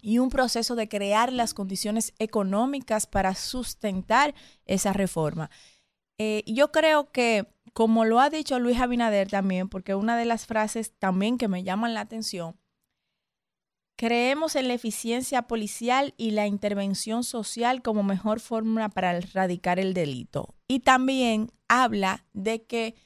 y 0.00 0.16
un 0.16 0.30
proceso 0.30 0.76
de 0.76 0.88
crear 0.88 1.30
las 1.30 1.52
condiciones 1.52 2.14
económicas 2.18 3.06
para 3.06 3.34
sustentar 3.34 4.34
esa 4.64 4.94
reforma. 4.94 5.50
Eh, 6.16 6.42
yo 6.46 6.72
creo 6.72 7.12
que, 7.12 7.46
como 7.74 8.06
lo 8.06 8.20
ha 8.20 8.30
dicho 8.30 8.58
Luis 8.58 8.80
Abinader 8.80 9.28
también, 9.28 9.68
porque 9.68 9.94
una 9.94 10.16
de 10.16 10.24
las 10.24 10.46
frases 10.46 10.94
también 10.98 11.36
que 11.36 11.48
me 11.48 11.64
llaman 11.64 11.92
la 11.92 12.00
atención, 12.00 12.56
creemos 14.02 14.56
en 14.56 14.66
la 14.66 14.74
eficiencia 14.74 15.42
policial 15.42 16.12
y 16.16 16.32
la 16.32 16.48
intervención 16.48 17.22
social 17.22 17.82
como 17.82 18.02
mejor 18.02 18.40
forma 18.40 18.88
para 18.88 19.16
erradicar 19.16 19.78
el 19.78 19.94
delito. 19.94 20.56
Y 20.66 20.80
también 20.80 21.52
habla 21.68 22.26
de 22.32 22.64
que 22.64 22.96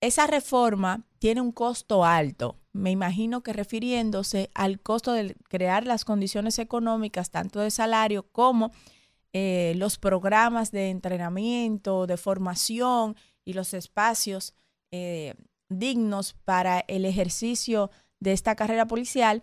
esa 0.00 0.28
reforma 0.28 1.04
tiene 1.18 1.40
un 1.40 1.50
costo 1.50 2.04
alto. 2.04 2.60
Me 2.72 2.92
imagino 2.92 3.42
que 3.42 3.52
refiriéndose 3.52 4.48
al 4.54 4.78
costo 4.78 5.12
de 5.14 5.34
crear 5.48 5.84
las 5.84 6.04
condiciones 6.04 6.60
económicas, 6.60 7.32
tanto 7.32 7.58
de 7.58 7.72
salario 7.72 8.30
como 8.30 8.70
eh, 9.32 9.72
los 9.74 9.98
programas 9.98 10.70
de 10.70 10.90
entrenamiento, 10.90 12.06
de 12.06 12.18
formación 12.18 13.16
y 13.44 13.54
los 13.54 13.74
espacios 13.74 14.54
eh, 14.92 15.34
dignos 15.68 16.34
para 16.44 16.84
el 16.86 17.04
ejercicio 17.04 17.90
de 18.20 18.30
esta 18.30 18.54
carrera 18.54 18.86
policial, 18.86 19.42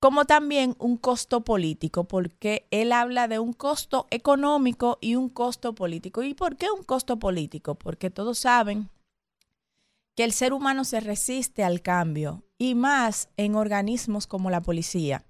como 0.00 0.24
también 0.24 0.76
un 0.78 0.96
costo 0.96 1.42
político, 1.42 2.04
porque 2.04 2.66
él 2.70 2.92
habla 2.92 3.28
de 3.28 3.38
un 3.38 3.52
costo 3.52 4.06
económico 4.10 4.98
y 5.00 5.16
un 5.16 5.28
costo 5.28 5.74
político. 5.74 6.22
¿Y 6.22 6.34
por 6.34 6.56
qué 6.56 6.70
un 6.70 6.84
costo 6.84 7.18
político? 7.18 7.74
Porque 7.76 8.10
todos 8.10 8.38
saben 8.38 8.90
que 10.14 10.24
el 10.24 10.32
ser 10.32 10.52
humano 10.52 10.84
se 10.84 11.00
resiste 11.00 11.62
al 11.64 11.82
cambio 11.82 12.42
y 12.58 12.74
más 12.74 13.28
en 13.36 13.54
organismos 13.54 14.26
como 14.26 14.50
la 14.50 14.62
policía. 14.62 15.24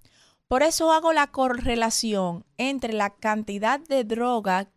Por 0.48 0.62
eso 0.62 0.92
hago 0.92 1.12
la 1.12 1.26
correlación 1.32 2.44
entre 2.56 2.92
la 2.92 3.10
cantidad 3.10 3.80
de 3.80 4.04
droga, 4.04 4.70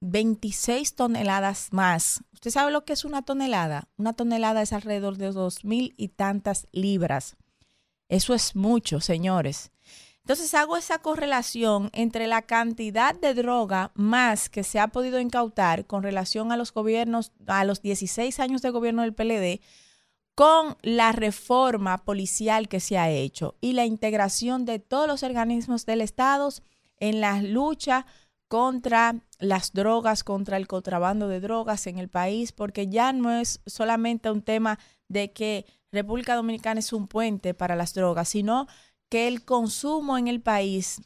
26 0.00 0.94
toneladas 0.94 1.72
más. 1.72 2.22
¿Usted 2.34 2.50
sabe 2.50 2.70
lo 2.70 2.84
que 2.84 2.92
es 2.92 3.06
una 3.06 3.22
tonelada? 3.22 3.88
Una 3.96 4.12
tonelada 4.12 4.60
es 4.60 4.74
alrededor 4.74 5.16
de 5.16 5.32
dos 5.32 5.64
mil 5.64 5.94
y 5.96 6.08
tantas 6.08 6.68
libras. 6.70 7.36
Eso 8.08 8.34
es 8.34 8.54
mucho, 8.54 9.00
señores. 9.00 9.70
Entonces 10.26 10.54
hago 10.54 10.76
esa 10.76 10.98
correlación 10.98 11.88
entre 11.92 12.26
la 12.26 12.42
cantidad 12.42 13.14
de 13.14 13.32
droga 13.32 13.92
más 13.94 14.48
que 14.48 14.64
se 14.64 14.80
ha 14.80 14.88
podido 14.88 15.20
incautar 15.20 15.86
con 15.86 16.02
relación 16.02 16.50
a 16.50 16.56
los 16.56 16.72
gobiernos, 16.72 17.32
a 17.46 17.64
los 17.64 17.80
16 17.80 18.40
años 18.40 18.60
de 18.60 18.70
gobierno 18.70 19.02
del 19.02 19.14
PLD, 19.14 19.60
con 20.34 20.76
la 20.82 21.12
reforma 21.12 21.98
policial 21.98 22.68
que 22.68 22.80
se 22.80 22.98
ha 22.98 23.08
hecho 23.08 23.54
y 23.60 23.72
la 23.72 23.86
integración 23.86 24.64
de 24.64 24.80
todos 24.80 25.06
los 25.06 25.22
organismos 25.22 25.86
del 25.86 26.00
Estado 26.00 26.48
en 26.98 27.20
la 27.20 27.40
lucha 27.40 28.04
contra 28.48 29.14
las 29.38 29.72
drogas, 29.72 30.24
contra 30.24 30.56
el 30.56 30.66
contrabando 30.66 31.28
de 31.28 31.40
drogas 31.40 31.86
en 31.86 31.98
el 31.98 32.08
país, 32.08 32.52
porque 32.52 32.88
ya 32.88 33.12
no 33.12 33.32
es 33.32 33.60
solamente 33.64 34.30
un 34.30 34.42
tema 34.42 34.78
de 35.08 35.32
que 35.32 35.66
República 35.96 36.34
Dominicana 36.34 36.80
es 36.80 36.92
un 36.92 37.08
puente 37.08 37.54
para 37.54 37.76
las 37.76 37.94
drogas, 37.94 38.28
sino 38.28 38.66
que 39.08 39.28
el 39.28 39.44
consumo 39.44 40.18
en 40.18 40.28
el 40.28 40.40
país 40.40 41.00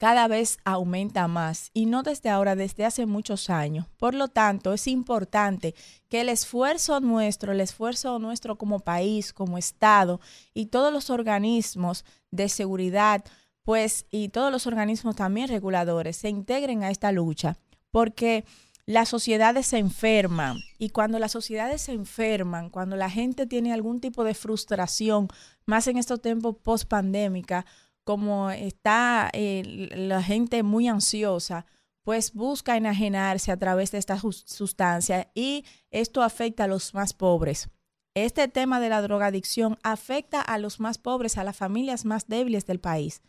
cada 0.00 0.28
vez 0.28 0.56
aumenta 0.64 1.28
más 1.28 1.70
y 1.74 1.84
no 1.84 2.02
desde 2.02 2.30
ahora, 2.30 2.56
desde 2.56 2.86
hace 2.86 3.04
muchos 3.04 3.50
años. 3.50 3.86
Por 3.98 4.14
lo 4.14 4.28
tanto, 4.28 4.72
es 4.72 4.86
importante 4.86 5.74
que 6.08 6.22
el 6.22 6.30
esfuerzo 6.30 7.00
nuestro, 7.00 7.52
el 7.52 7.60
esfuerzo 7.60 8.18
nuestro 8.18 8.56
como 8.56 8.80
país, 8.80 9.34
como 9.34 9.58
Estado 9.58 10.18
y 10.54 10.66
todos 10.66 10.90
los 10.90 11.10
organismos 11.10 12.06
de 12.30 12.48
seguridad, 12.48 13.22
pues 13.62 14.06
y 14.10 14.30
todos 14.30 14.50
los 14.50 14.66
organismos 14.66 15.16
también 15.16 15.48
reguladores 15.48 16.16
se 16.16 16.30
integren 16.30 16.82
a 16.82 16.90
esta 16.90 17.12
lucha, 17.12 17.58
porque 17.90 18.46
las 18.90 19.08
sociedades 19.08 19.68
se 19.68 19.78
enferman 19.78 20.58
y 20.76 20.90
cuando 20.90 21.20
las 21.20 21.30
sociedades 21.30 21.82
se 21.82 21.92
enferman, 21.92 22.70
cuando 22.70 22.96
la 22.96 23.08
gente 23.08 23.46
tiene 23.46 23.72
algún 23.72 24.00
tipo 24.00 24.24
de 24.24 24.34
frustración, 24.34 25.28
más 25.64 25.86
en 25.86 25.96
estos 25.96 26.20
tiempos 26.20 26.56
post 26.60 26.88
pandémica, 26.88 27.66
como 28.02 28.50
está 28.50 29.30
eh, 29.32 29.90
la 29.94 30.24
gente 30.24 30.64
muy 30.64 30.88
ansiosa, 30.88 31.66
pues 32.02 32.32
busca 32.32 32.76
enajenarse 32.76 33.52
a 33.52 33.56
través 33.56 33.92
de 33.92 33.98
esta 33.98 34.18
sustancia 34.18 35.30
y 35.34 35.64
esto 35.92 36.20
afecta 36.20 36.64
a 36.64 36.66
los 36.68 36.92
más 36.92 37.12
pobres. 37.12 37.68
Este 38.14 38.48
tema 38.48 38.80
de 38.80 38.88
la 38.88 39.02
drogadicción 39.02 39.78
afecta 39.84 40.40
a 40.40 40.58
los 40.58 40.80
más 40.80 40.98
pobres, 40.98 41.38
a 41.38 41.44
las 41.44 41.56
familias 41.56 42.04
más 42.04 42.26
débiles 42.26 42.66
del 42.66 42.80
país. 42.80 43.22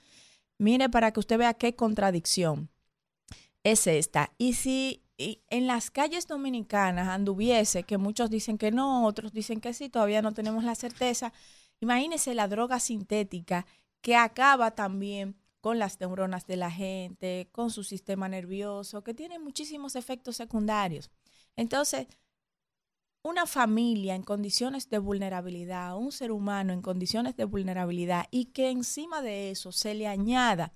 Mire 0.58 0.90
para 0.90 1.12
que 1.12 1.20
usted 1.20 1.38
vea 1.38 1.54
qué 1.54 1.76
contradicción 1.76 2.72
es 3.64 3.86
esta. 3.86 4.34
Y 4.40 4.54
si 4.54 5.04
en 5.50 5.68
las 5.68 5.92
calles 5.92 6.28
dominicanas 6.28 7.08
anduviese, 7.08 7.84
que 7.84 7.98
muchos 7.98 8.30
dicen 8.30 8.58
que 8.58 8.72
no, 8.72 9.06
otros 9.06 9.34
dicen 9.34 9.62
que 9.62 9.74
sí, 9.74 9.90
todavía 9.90 10.22
no 10.22 10.34
tenemos 10.34 10.64
la 10.64 10.76
certeza, 10.76 11.34
imagínese 11.80 12.34
la 12.34 12.48
droga 12.48 12.80
sintética 12.80 13.66
que 14.02 14.16
acaba 14.16 14.72
también 14.72 15.36
con 15.62 15.78
las 15.80 16.00
neuronas 16.00 16.48
de 16.48 16.58
la 16.58 16.72
gente, 16.72 17.50
con 17.52 17.70
su 17.70 17.84
sistema 17.84 18.28
nervioso, 18.28 19.04
que 19.04 19.14
tiene 19.14 19.38
muchísimos 19.38 19.96
efectos 19.96 20.36
secundarios. 20.36 21.12
Entonces, 21.56 22.08
una 23.24 23.46
familia 23.46 24.16
en 24.16 24.24
condiciones 24.24 24.90
de 24.90 24.98
vulnerabilidad, 24.98 25.96
un 25.98 26.12
ser 26.12 26.32
humano 26.32 26.74
en 26.74 26.82
condiciones 26.82 27.36
de 27.36 27.46
vulnerabilidad 27.46 28.26
y 28.32 28.46
que 28.46 28.72
encima 28.72 29.22
de 29.22 29.52
eso 29.52 29.72
se 29.72 29.94
le 29.94 30.08
añada 30.08 30.74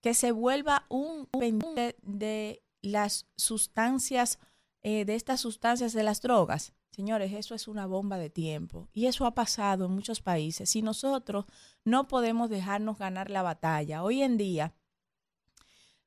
que 0.00 0.14
se 0.14 0.32
vuelva 0.32 0.84
un 0.88 1.26
pendiente 1.26 1.96
de 2.02 2.61
las 2.82 3.26
sustancias, 3.36 4.38
eh, 4.82 5.04
de 5.04 5.14
estas 5.14 5.40
sustancias 5.40 5.92
de 5.92 6.02
las 6.02 6.20
drogas, 6.20 6.74
Señores, 6.92 7.32
eso 7.32 7.54
es 7.54 7.68
una 7.68 7.86
bomba 7.86 8.18
de 8.18 8.28
tiempo 8.28 8.86
y 8.92 9.06
eso 9.06 9.24
ha 9.24 9.34
pasado 9.34 9.86
en 9.86 9.92
muchos 9.92 10.20
países 10.20 10.76
y 10.76 10.82
nosotros 10.82 11.46
no 11.86 12.06
podemos 12.06 12.50
dejarnos 12.50 12.98
ganar 12.98 13.30
la 13.30 13.40
batalla. 13.40 14.02
Hoy 14.02 14.22
en 14.22 14.36
día, 14.36 14.74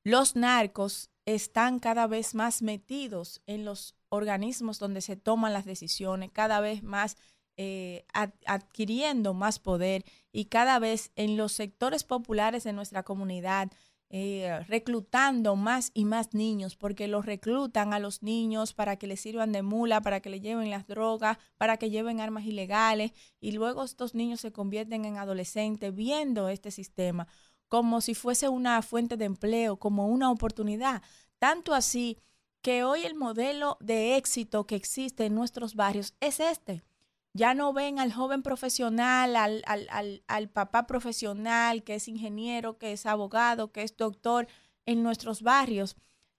los 0.04 0.36
narcos 0.36 1.10
están 1.24 1.80
cada 1.80 2.06
vez 2.06 2.36
más 2.36 2.62
metidos 2.62 3.42
en 3.46 3.64
los 3.64 3.96
organismos 4.10 4.78
donde 4.78 5.00
se 5.00 5.16
toman 5.16 5.52
las 5.52 5.64
decisiones, 5.64 6.30
cada 6.30 6.60
vez 6.60 6.84
más 6.84 7.16
eh, 7.56 8.06
adquiriendo 8.46 9.34
más 9.34 9.58
poder 9.58 10.04
y 10.30 10.44
cada 10.44 10.78
vez 10.78 11.10
en 11.16 11.36
los 11.36 11.50
sectores 11.50 12.04
populares 12.04 12.62
de 12.62 12.72
nuestra 12.72 13.02
comunidad 13.02 13.72
eh, 14.08 14.60
reclutando 14.68 15.56
más 15.56 15.90
y 15.94 16.04
más 16.04 16.32
niños, 16.32 16.76
porque 16.76 17.08
los 17.08 17.26
reclutan 17.26 17.92
a 17.92 17.98
los 17.98 18.22
niños 18.22 18.72
para 18.72 18.96
que 18.96 19.06
les 19.06 19.20
sirvan 19.20 19.52
de 19.52 19.62
mula, 19.62 20.00
para 20.00 20.20
que 20.20 20.30
le 20.30 20.40
lleven 20.40 20.70
las 20.70 20.86
drogas, 20.86 21.38
para 21.56 21.76
que 21.76 21.90
lleven 21.90 22.20
armas 22.20 22.44
ilegales, 22.44 23.12
y 23.40 23.52
luego 23.52 23.84
estos 23.84 24.14
niños 24.14 24.40
se 24.40 24.52
convierten 24.52 25.04
en 25.04 25.16
adolescentes 25.16 25.94
viendo 25.94 26.48
este 26.48 26.70
sistema 26.70 27.26
como 27.68 28.00
si 28.00 28.14
fuese 28.14 28.48
una 28.48 28.80
fuente 28.82 29.16
de 29.16 29.24
empleo, 29.24 29.76
como 29.76 30.06
una 30.08 30.30
oportunidad. 30.30 31.02
Tanto 31.38 31.74
así 31.74 32.18
que 32.62 32.84
hoy 32.84 33.04
el 33.04 33.14
modelo 33.14 33.76
de 33.80 34.16
éxito 34.16 34.66
que 34.66 34.76
existe 34.76 35.26
en 35.26 35.34
nuestros 35.34 35.74
barrios 35.74 36.14
es 36.20 36.40
este 36.40 36.82
ya 37.36 37.54
no 37.54 37.72
ven 37.72 37.98
al 37.98 38.12
joven 38.12 38.42
profesional, 38.42 39.36
al, 39.36 39.62
al, 39.66 40.22
al, 40.26 40.48
papá 40.48 40.86
profesional 40.86 41.84
que 41.84 41.96
es 41.96 42.08
ingeniero, 42.08 42.78
que 42.78 42.92
es 42.92 43.06
abogado, 43.06 43.72
que 43.72 43.82
es 43.82 43.96
doctor 43.96 44.48
en 44.86 45.02
nuestros 45.02 45.42
barrios. 45.42 45.96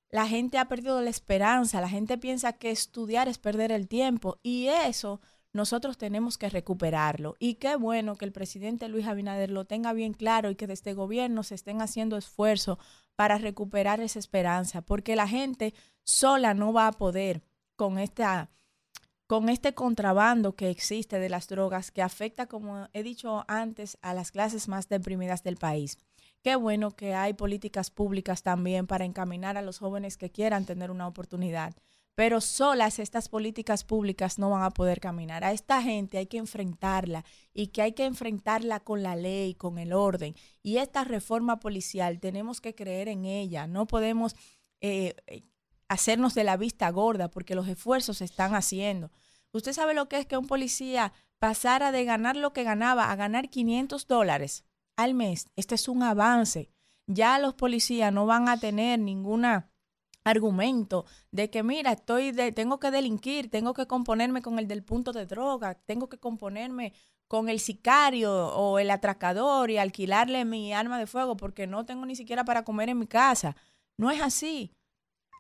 La 0.09 0.27
gente 0.27 0.58
ha 0.58 0.67
perdido 0.67 1.01
la 1.01 1.09
esperanza, 1.09 1.82
la 1.82 1.90
gente 1.90 2.17
piensa 2.17 2.53
que 2.53 2.72
estudiar 2.72 3.27
es 3.27 3.38
perder 3.38 3.72
el 3.72 3.88
tiempo 3.88 4.40
y 4.42 4.67
eso 4.67 5.22
nosotros 5.53 5.98
tenemos 5.98 6.38
que 6.38 6.50
recuperarlo. 6.50 7.35
Y 7.40 7.56
qué 7.56 7.76
bueno 7.76 8.16
que 8.16 8.26
el 8.26 8.32
presidente 8.32 8.88
Luis 8.88 9.08
Abinader 9.08 9.51
lo 9.51 9.66
tenga 9.66 9.93
bien 9.93 10.14
claro 10.14 10.50
y 10.50 10.56
que 10.56 10.67
desde 10.67 10.93
gobierno 10.93 11.43
se 11.43 11.56
estén 11.56 11.82
haciendo 11.82 12.17
esfuerzos 12.17 12.77
para 13.16 13.38
recuperar 13.38 14.00
esa 14.00 14.19
esperanza, 14.19 14.82
porque 14.82 15.16
la 15.16 15.27
gente 15.27 15.74
sola 16.03 16.53
no 16.53 16.74
va 16.74 16.88
a 16.88 16.92
poder 16.92 17.43
con 17.76 18.00
esta 18.00 18.50
con 19.28 19.50
este 19.50 19.74
contrabando 19.74 20.56
que 20.56 20.70
existe 20.70 21.20
de 21.20 21.30
las 21.30 21.48
drogas 21.48 21.92
que 21.92 22.02
afecta, 22.02 22.48
como 22.48 22.88
he 22.94 23.04
dicho 23.04 23.44
antes, 23.48 23.98
a 24.02 24.14
las 24.14 24.32
clases 24.32 24.70
más 24.70 24.88
deprimidas 24.88 25.44
del 25.44 25.58
país. 25.58 25.98
Qué 26.42 26.56
bueno 26.56 26.92
que 26.92 27.14
hay 27.14 27.34
políticas 27.34 27.92
públicas 27.92 28.42
también 28.42 28.88
para 28.88 29.04
encaminar 29.04 29.58
a 29.58 29.62
los 29.62 29.80
jóvenes 29.80 30.18
que 30.18 30.32
quieran 30.32 30.66
tener 30.66 30.92
una 30.92 31.08
oportunidad. 31.08 31.76
Pero 32.16 32.42
solas 32.42 32.98
estas 33.00 33.30
políticas 33.30 33.84
públicas 33.84 34.40
no 34.40 34.50
van 34.50 34.64
a 34.64 34.72
poder 34.72 35.00
caminar. 35.00 35.44
A 35.44 35.52
esta 35.52 35.84
gente 35.84 36.18
hay 36.18 36.26
que 36.26 36.38
enfrentarla 36.38 37.26
y 37.54 37.68
que 37.68 37.82
hay 37.84 37.92
que 37.92 38.06
enfrentarla 38.06 38.80
con 38.80 39.04
la 39.04 39.16
ley, 39.16 39.54
con 39.54 39.78
el 39.78 39.94
orden. 39.94 40.36
Y 40.64 40.78
esta 40.78 41.04
reforma 41.04 41.60
policial 41.60 42.20
tenemos 42.20 42.60
que 42.60 42.74
creer 42.74 43.08
en 43.08 43.26
ella. 43.26 43.68
No 43.68 43.86
podemos 43.86 44.36
eh, 44.82 45.16
hacernos 45.90 46.33
de 46.33 46.43
la 46.43 46.57
vista 46.57 46.90
gorda 46.90 47.30
porque 47.30 47.56
los 47.56 47.67
esfuerzos 47.67 48.17
se 48.17 48.25
están 48.25 48.56
haciendo. 48.56 49.11
Usted 49.51 49.74
sabe 49.74 49.93
lo 49.93 50.09
que 50.09 50.17
es 50.19 50.25
que 50.25 50.38
un 50.38 50.48
policía 50.48 51.14
pasara 51.40 51.91
de 51.91 52.06
ganar 52.06 52.35
lo 52.35 52.53
que 52.53 52.64
ganaba 52.64 53.11
a 53.11 53.16
ganar 53.16 53.49
500 53.49 54.07
dólares 54.07 54.66
al 54.95 55.14
mes. 55.14 55.48
Este 55.56 55.75
es 55.75 55.88
un 55.88 56.03
avance. 56.03 56.69
Ya 57.07 57.40
los 57.40 57.53
policías 57.53 58.11
no 58.11 58.25
van 58.25 58.49
a 58.49 58.57
tener 58.57 58.99
ninguna 58.99 59.72
argumento 60.27 61.06
de 61.32 61.49
que 61.49 61.64
mira, 61.64 61.93
estoy 61.93 62.32
de, 62.32 62.51
tengo 62.51 62.80
que 62.80 62.91
delinquir, 62.91 63.49
tengo 63.49 63.74
que 63.74 63.88
componerme 63.88 64.41
con 64.41 64.59
el 64.59 64.67
del 64.67 64.83
punto 64.83 65.14
de 65.14 65.25
droga, 65.25 65.75
tengo 65.85 66.09
que 66.09 66.17
componerme 66.17 66.93
con 67.27 67.49
el 67.49 67.59
sicario 67.59 68.33
o 68.33 68.80
el 68.80 68.91
atracador 68.91 69.72
y 69.72 69.77
alquilarle 69.77 70.45
mi 70.45 70.74
arma 70.74 70.99
de 70.99 71.07
fuego 71.07 71.38
porque 71.38 71.66
no 71.66 71.85
tengo 71.85 72.06
ni 72.06 72.16
siquiera 72.16 72.43
para 72.45 72.64
comer 72.64 72.90
en 72.90 72.99
mi 72.99 73.07
casa. 73.07 73.56
No 73.98 74.11
es 74.11 74.22
así 74.22 74.77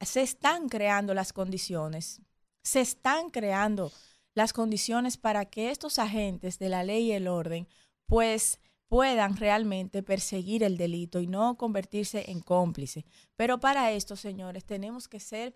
se 0.01 0.21
están 0.21 0.69
creando 0.69 1.13
las 1.13 1.33
condiciones, 1.33 2.21
se 2.63 2.81
están 2.81 3.29
creando 3.29 3.91
las 4.33 4.53
condiciones 4.53 5.17
para 5.17 5.45
que 5.45 5.71
estos 5.71 5.99
agentes 5.99 6.59
de 6.59 6.69
la 6.69 6.83
ley 6.83 7.07
y 7.07 7.11
el 7.13 7.27
orden 7.27 7.67
pues 8.05 8.59
puedan 8.87 9.35
realmente 9.35 10.03
perseguir 10.03 10.63
el 10.63 10.77
delito 10.77 11.19
y 11.19 11.27
no 11.27 11.57
convertirse 11.57 12.31
en 12.31 12.39
cómplice. 12.39 13.05
Pero 13.35 13.59
para 13.59 13.91
esto, 13.91 14.15
señores, 14.15 14.65
tenemos 14.65 15.07
que 15.07 15.19
ser 15.19 15.55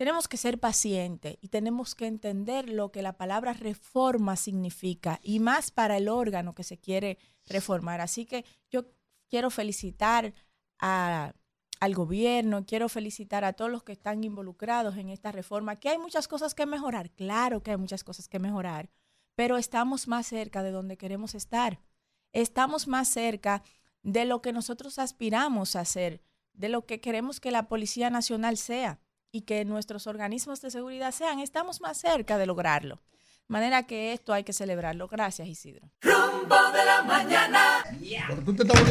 tenemos 0.00 0.28
que 0.28 0.38
ser 0.38 0.58
pacientes 0.58 1.36
y 1.42 1.48
tenemos 1.48 1.94
que 1.94 2.06
entender 2.06 2.70
lo 2.70 2.90
que 2.90 3.02
la 3.02 3.18
palabra 3.18 3.52
reforma 3.52 4.34
significa 4.36 5.20
y 5.22 5.40
más 5.40 5.70
para 5.70 5.98
el 5.98 6.08
órgano 6.08 6.54
que 6.54 6.64
se 6.64 6.78
quiere 6.78 7.18
reformar. 7.44 8.00
Así 8.00 8.24
que 8.24 8.46
yo 8.70 8.86
quiero 9.28 9.50
felicitar 9.50 10.32
a 10.78 11.34
al 11.80 11.94
gobierno, 11.94 12.66
quiero 12.66 12.90
felicitar 12.90 13.42
a 13.44 13.54
todos 13.54 13.70
los 13.70 13.82
que 13.82 13.92
están 13.92 14.22
involucrados 14.22 14.96
en 14.98 15.08
esta 15.08 15.32
reforma, 15.32 15.76
que 15.76 15.88
hay 15.88 15.98
muchas 15.98 16.28
cosas 16.28 16.54
que 16.54 16.66
mejorar, 16.66 17.10
claro 17.10 17.62
que 17.62 17.70
hay 17.70 17.78
muchas 17.78 18.04
cosas 18.04 18.28
que 18.28 18.38
mejorar, 18.38 18.90
pero 19.34 19.56
estamos 19.56 20.06
más 20.06 20.26
cerca 20.26 20.62
de 20.62 20.72
donde 20.72 20.98
queremos 20.98 21.34
estar, 21.34 21.80
estamos 22.32 22.86
más 22.86 23.08
cerca 23.08 23.62
de 24.02 24.26
lo 24.26 24.42
que 24.42 24.52
nosotros 24.52 24.98
aspiramos 24.98 25.74
a 25.74 25.80
hacer, 25.80 26.22
de 26.52 26.68
lo 26.68 26.84
que 26.84 27.00
queremos 27.00 27.40
que 27.40 27.50
la 27.50 27.66
Policía 27.66 28.10
Nacional 28.10 28.58
sea 28.58 29.00
y 29.32 29.42
que 29.42 29.64
nuestros 29.64 30.06
organismos 30.06 30.60
de 30.60 30.70
seguridad 30.70 31.12
sean, 31.12 31.40
estamos 31.40 31.80
más 31.80 31.96
cerca 31.96 32.36
de 32.36 32.46
lograrlo 32.46 33.00
manera 33.50 33.82
que 33.82 34.12
esto 34.12 34.32
hay 34.32 34.44
que 34.44 34.52
celebrarlo. 34.52 35.08
Gracias, 35.08 35.48
Isidro. 35.48 35.88
Rumbo 36.00 36.56
de 36.72 36.84
la 36.84 37.02
mañana. 37.02 37.84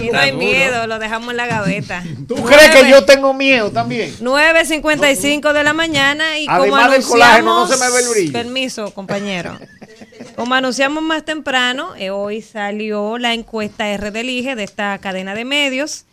Y 0.02 0.10
no 0.12 0.20
hay 0.20 0.34
miedo, 0.34 0.86
lo 0.86 1.00
dejamos 1.00 1.32
en 1.32 1.38
la 1.38 1.48
gaveta. 1.48 2.04
¿Tú 2.28 2.36
crees 2.36 2.70
que 2.70 2.90
yo 2.90 3.06
tengo 3.06 3.34
miedo 3.34 3.72
también? 3.72 4.14
9.55 4.20 5.54
de 5.54 5.64
la 5.64 5.74
mañana 5.74 6.38
y 6.38 6.46
como 6.46 6.62
Además 6.62 6.84
del 6.84 6.92
anunciamos... 6.92 7.10
colágeno, 7.10 7.60
no 7.60 7.68
se 7.68 7.78
me 7.78 7.92
ve 7.92 8.00
el 8.04 8.10
brillo. 8.10 8.34
Permiso, 8.34 8.94
compañero. 8.94 9.58
Como 10.36 10.54
anunciamos 10.54 11.04
más 11.04 11.24
temprano, 11.24 11.96
eh, 11.96 12.10
hoy 12.10 12.42
salió 12.42 13.18
la 13.18 13.34
encuesta 13.34 13.88
R 13.90 14.12
del 14.12 14.30
IGE 14.30 14.56
de 14.56 14.64
esta 14.64 14.98
cadena 15.00 15.36
de 15.36 15.46
medios 15.46 16.06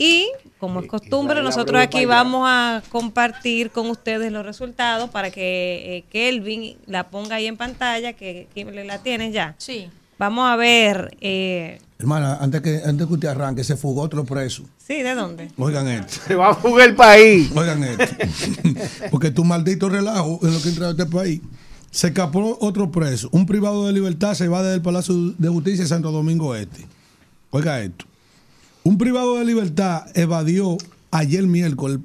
y 0.00 0.30
como 0.58 0.80
es 0.80 0.86
costumbre, 0.86 1.34
Israel 1.34 1.44
nosotros 1.44 1.82
aquí 1.82 2.06
vamos 2.06 2.46
a 2.48 2.82
compartir 2.88 3.70
con 3.70 3.90
ustedes 3.90 4.32
los 4.32 4.46
resultados 4.46 5.10
para 5.10 5.30
que 5.30 5.98
eh, 5.98 6.04
Kelvin 6.10 6.78
la 6.86 7.10
ponga 7.10 7.36
ahí 7.36 7.46
en 7.46 7.58
pantalla, 7.58 8.14
que 8.14 8.48
Kimberly 8.54 8.86
la 8.86 9.02
tiene 9.02 9.30
ya. 9.30 9.54
Sí. 9.58 9.90
Vamos 10.18 10.50
a 10.50 10.56
ver, 10.56 11.16
eh, 11.20 11.80
Hermana, 11.98 12.38
antes 12.40 12.62
que, 12.62 12.80
antes 12.82 13.06
que 13.06 13.12
usted 13.12 13.28
arranque, 13.28 13.62
se 13.62 13.76
fugó 13.76 14.00
otro 14.00 14.24
preso. 14.24 14.64
sí, 14.78 15.02
¿de 15.02 15.14
dónde? 15.14 15.50
Oigan 15.58 15.86
esto. 15.86 16.14
Se 16.28 16.34
va 16.34 16.48
a 16.48 16.54
fugar 16.54 16.88
el 16.88 16.94
país. 16.94 17.50
Oigan 17.54 17.84
esto. 17.84 18.06
Porque 19.10 19.30
tu 19.30 19.44
maldito 19.44 19.90
relajo 19.90 20.40
en 20.42 20.54
lo 20.54 20.62
que 20.62 20.70
entra 20.70 20.86
a 20.88 20.90
este 20.92 21.04
país. 21.04 21.42
Se 21.90 22.06
escapó 22.06 22.56
otro 22.62 22.90
preso. 22.90 23.28
Un 23.32 23.44
privado 23.44 23.86
de 23.86 23.92
libertad 23.92 24.32
se 24.32 24.48
va 24.48 24.62
desde 24.62 24.76
el 24.76 24.82
Palacio 24.82 25.14
de 25.36 25.48
Justicia 25.50 25.84
de 25.84 25.88
Santo 25.88 26.10
Domingo 26.10 26.54
Este. 26.54 26.86
Oiga 27.50 27.80
esto. 27.82 28.06
Un 28.82 28.96
privado 28.96 29.36
de 29.36 29.44
libertad 29.44 30.06
evadió 30.14 30.78
ayer 31.10 31.46
miércoles, 31.46 31.98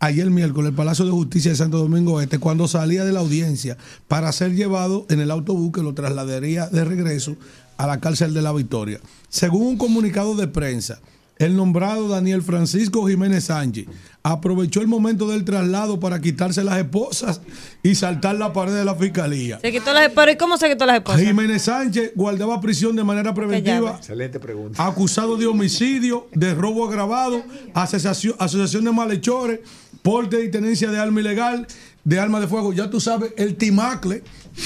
ayer 0.00 0.28
miércoles 0.28 0.70
el 0.70 0.74
Palacio 0.74 1.04
de 1.04 1.12
Justicia 1.12 1.52
de 1.52 1.56
Santo 1.56 1.78
Domingo 1.78 2.20
Este 2.20 2.40
cuando 2.40 2.66
salía 2.66 3.04
de 3.04 3.12
la 3.12 3.20
audiencia 3.20 3.76
para 4.08 4.32
ser 4.32 4.56
llevado 4.56 5.06
en 5.08 5.20
el 5.20 5.30
autobús 5.30 5.70
que 5.70 5.82
lo 5.82 5.94
trasladaría 5.94 6.66
de 6.66 6.84
regreso 6.84 7.36
a 7.76 7.86
la 7.86 8.00
cárcel 8.00 8.34
de 8.34 8.42
la 8.42 8.52
Victoria. 8.52 8.98
Según 9.28 9.68
un 9.68 9.78
comunicado 9.78 10.34
de 10.34 10.48
prensa, 10.48 10.98
el 11.40 11.56
nombrado 11.56 12.06
Daniel 12.06 12.42
Francisco 12.42 13.08
Jiménez 13.08 13.44
Sánchez 13.44 13.86
aprovechó 14.22 14.82
el 14.82 14.88
momento 14.88 15.26
del 15.26 15.46
traslado 15.46 15.98
para 15.98 16.20
quitarse 16.20 16.62
las 16.62 16.76
esposas 16.76 17.40
y 17.82 17.94
saltar 17.94 18.36
la 18.36 18.52
pared 18.52 18.74
de 18.74 18.84
la 18.84 18.94
fiscalía. 18.94 19.58
Se 19.60 19.72
quitó 19.72 19.94
las 19.94 20.12
pero 20.12 20.30
¿y 20.30 20.36
cómo 20.36 20.58
se 20.58 20.68
quitó 20.68 20.84
las 20.84 20.98
esposas? 20.98 21.22
Jiménez 21.22 21.62
Sánchez 21.62 22.12
guardaba 22.14 22.60
prisión 22.60 22.94
de 22.94 23.04
manera 23.04 23.32
preventiva 23.32 23.96
Excelente 23.96 24.38
pregunta. 24.38 24.86
acusado 24.86 25.38
de 25.38 25.46
homicidio, 25.46 26.28
de 26.34 26.54
robo 26.54 26.86
agravado, 26.86 27.42
asociación, 27.72 28.36
asociación 28.38 28.84
de 28.84 28.92
malhechores, 28.92 29.60
porte 30.02 30.44
y 30.44 30.50
tenencia 30.50 30.90
de 30.90 30.98
arma 30.98 31.20
ilegal, 31.20 31.66
de 32.04 32.20
arma 32.20 32.38
de 32.40 32.48
fuego. 32.48 32.74
Ya 32.74 32.90
tú 32.90 33.00
sabes, 33.00 33.32
el 33.38 33.56
timacle 33.56 34.22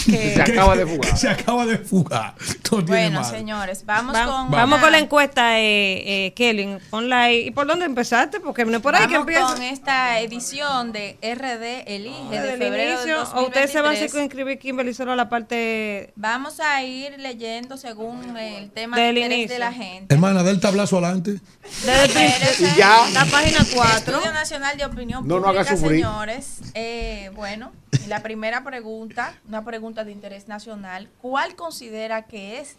Que- 0.06 0.34
Se 0.34 0.42
acaba 0.42 0.76
de 0.76 0.86
fugar. 0.86 1.16
se 1.18 1.28
acaba 1.28 1.66
de 1.66 1.78
fugar. 1.78 2.34
Todo 2.62 2.82
Bueno, 2.82 3.23
señores, 3.24 3.84
vamos 3.86 4.14
Va- 4.14 4.24
con 4.26 4.50
vamos 4.50 4.76
una- 4.78 4.81
con 4.82 4.92
la 4.92 4.98
encuesta, 4.98 5.60
eh, 5.60 6.32
eh, 6.36 6.78
ponla 6.90 7.23
ahí. 7.23 7.47
¿Y 7.48 7.50
por 7.50 7.66
dónde 7.66 7.84
empezaste? 7.84 8.40
Porque 8.40 8.64
no 8.64 8.76
es 8.76 8.82
por 8.82 8.94
ahí 8.94 9.06
que 9.06 9.14
Vamos 9.18 9.28
empieza. 9.28 9.47
con 9.55 9.62
esta 9.62 10.20
edición 10.20 10.92
de 10.92 11.16
RD 11.23 11.84
Elige 11.94 12.31
de 12.31 12.40
Desde 12.40 12.52
el 12.55 12.58
febrero 12.58 13.00
del 13.00 13.08
inicio, 13.08 13.23
¿O 13.34 13.47
usted 13.47 13.66
se 13.68 13.81
va 13.81 13.89
a 13.89 13.92
2023. 13.92 14.10
circunscribir, 14.12 14.58
Kimberly, 14.58 14.94
solo 14.94 15.12
a 15.12 15.16
la 15.16 15.28
parte 15.28 16.12
Vamos 16.16 16.60
a 16.60 16.82
ir 16.82 17.18
leyendo 17.18 17.76
según 17.76 18.36
el 18.36 18.70
tema 18.70 18.97
Del 18.97 19.14
de 19.14 19.20
interés 19.23 19.39
inicio. 19.39 19.55
de 19.55 19.58
la 19.60 19.73
gente. 19.73 20.14
Hermana, 20.14 20.42
del 20.42 20.60
tablazo 20.60 20.98
adelante. 20.98 21.40
desde 21.84 22.05
el 22.05 22.10
principio? 22.10 22.68
Y 22.74 22.78
ya. 22.78 23.08
La 23.12 23.24
página 23.26 23.58
4. 23.74 24.16
Estudio 24.16 24.32
Nacional 24.32 24.76
de 24.76 24.84
Opinión 24.84 25.26
No 25.26 25.36
haga 25.36 25.47
Pública, 25.64 25.76
sufrir. 25.76 25.90
señores. 26.05 26.58
Eh, 26.74 27.31
bueno, 27.34 27.73
la 28.08 28.23
primera 28.23 28.64
pregunta, 28.64 29.34
una 29.48 29.64
pregunta 29.64 29.83
de 29.92 30.12
interés 30.12 30.48
nacional. 30.48 31.08
¿Cuál 31.20 31.54
considera 31.56 32.22
que 32.22 32.58
es 32.60 32.76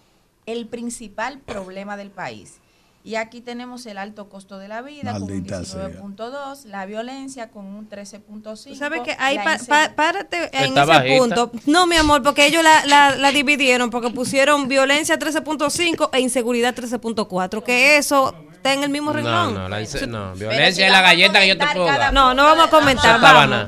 el 0.48 0.68
principal 0.68 1.40
problema 1.40 1.96
del 1.98 2.10
país? 2.10 2.56
Y 3.04 3.18
aquí 3.18 3.40
tenemos 3.40 3.86
el 3.86 4.00
alto 4.00 4.30
costo 4.30 4.58
de 4.58 4.68
la 4.68 4.82
vida 4.82 5.12
Maldita 5.20 5.58
con 5.58 5.80
un 6.12 6.16
19.2, 6.18 6.66
la 6.66 6.88
violencia 6.88 7.52
con 7.52 7.66
un 7.66 7.88
13.5. 7.88 8.74
¿Sabes 8.76 9.02
que 9.02 9.16
Ahí 9.20 9.38
pa- 9.38 9.60
pa- 9.68 9.94
párate 9.96 10.50
en 10.58 10.70
Está 10.70 10.82
ese 10.84 10.92
bajita. 10.92 11.20
punto. 11.20 11.52
No, 11.68 11.86
mi 11.86 11.98
amor, 11.98 12.24
porque 12.24 12.48
ellos 12.48 12.64
la, 12.64 12.84
la, 12.88 13.16
la 13.16 13.32
dividieron, 13.32 13.92
porque 13.92 14.10
pusieron 14.10 14.68
violencia 14.68 15.20
13.5 15.20 16.10
e 16.14 16.20
inseguridad 16.20 16.74
13.4, 16.76 17.62
que 17.62 17.98
eso 17.98 18.34
está 18.66 18.74
en 18.74 18.84
el 18.84 18.90
mismo 18.90 19.12
No, 19.12 19.14
renglón. 19.18 19.54
no, 19.54 19.70
la 19.70 19.78
dice- 19.78 20.08
no. 20.08 20.34
Violencia 20.34 20.72
si 20.74 20.84
es 20.84 20.92
la 20.92 21.02
galleta 21.02 21.40
que 21.40 21.48
yo 21.50 21.58
te 21.58 21.68
puedo 21.68 21.86
dar. 21.86 22.12
No, 22.14 22.34
no 22.34 22.46
vamos 22.46 22.68
a 22.68 22.70
comentar, 22.70 23.20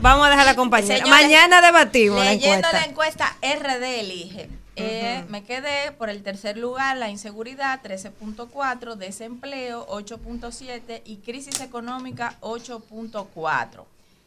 vamos, 0.01 0.25
a 0.27 0.29
dejar 0.29 0.47
a 0.47 0.51
la 0.51 0.55
compañera. 0.55 0.95
Señores, 0.97 1.09
Mañana 1.23 1.61
debatimos 1.61 2.17
la 2.25 2.31
Leyendo 2.31 2.55
encuesta. 2.67 2.79
la 2.79 2.85
encuesta 2.85 3.35
RD 3.41 3.99
elige. 3.99 4.49
Eh, 4.79 5.23
Me 5.29 5.43
quedé 5.43 5.91
por 5.91 6.09
el 6.09 6.21
tercer 6.23 6.57
lugar, 6.57 6.97
la 6.97 7.09
inseguridad 7.09 7.79
13.4, 7.81 8.95
desempleo 8.95 9.85
8.7 9.89 11.01
y 11.05 11.17
crisis 11.17 11.61
económica 11.61 12.35
8.4. 12.41 13.85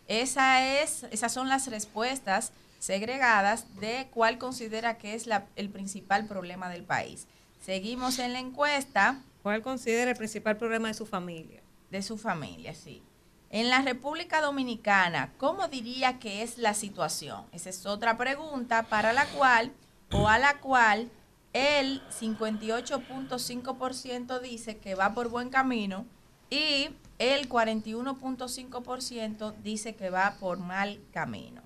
Esa 0.09 0.81
es, 0.83 1.05
esas 1.13 1.33
son 1.33 1.49
las 1.49 1.69
respuestas 1.69 2.51
segregadas 2.81 3.65
de 3.81 4.09
cuál 4.13 4.39
considera 4.39 4.99
que 4.99 5.15
es 5.15 5.27
la- 5.29 5.45
el 5.57 5.69
principal 5.69 6.25
problema 6.27 6.69
del 6.69 6.83
país. 6.83 7.27
Seguimos 7.65 8.19
en 8.19 8.33
la 8.33 8.41
encuesta. 8.41 9.19
¿Cuál 9.43 9.63
considera 9.63 10.11
el 10.11 10.17
principal 10.17 10.57
problema 10.57 10.89
de 10.89 10.95
su 10.95 11.07
familia? 11.07 11.63
De 11.91 12.03
su 12.03 12.19
familia, 12.19 12.75
sí. 12.75 13.03
En 13.51 13.69
la 13.69 13.83
República 13.83 14.41
Dominicana, 14.41 15.33
¿cómo 15.39 15.69
diría 15.69 16.19
que 16.19 16.43
es 16.43 16.59
la 16.59 16.75
situación? 16.75 17.45
Esa 17.53 17.71
es 17.71 17.87
otra 17.87 18.17
pregunta 18.17 18.85
para 18.85 19.13
la 19.13 19.27
cual 19.27 19.73
o 20.13 20.29
a 20.29 20.39
la 20.39 20.61
cual 20.61 21.11
el 21.53 22.01
58.5% 22.11 24.41
dice 24.41 24.79
que 24.79 24.95
va 24.95 25.13
por 25.15 25.29
buen 25.29 25.51
camino 25.51 26.07
y 26.49 26.91
el 27.19 27.49
41.5% 27.49 29.57
dice 29.63 29.97
que 29.97 30.11
va 30.11 30.37
por 30.39 30.59
mal 30.59 31.01
camino. 31.13 31.63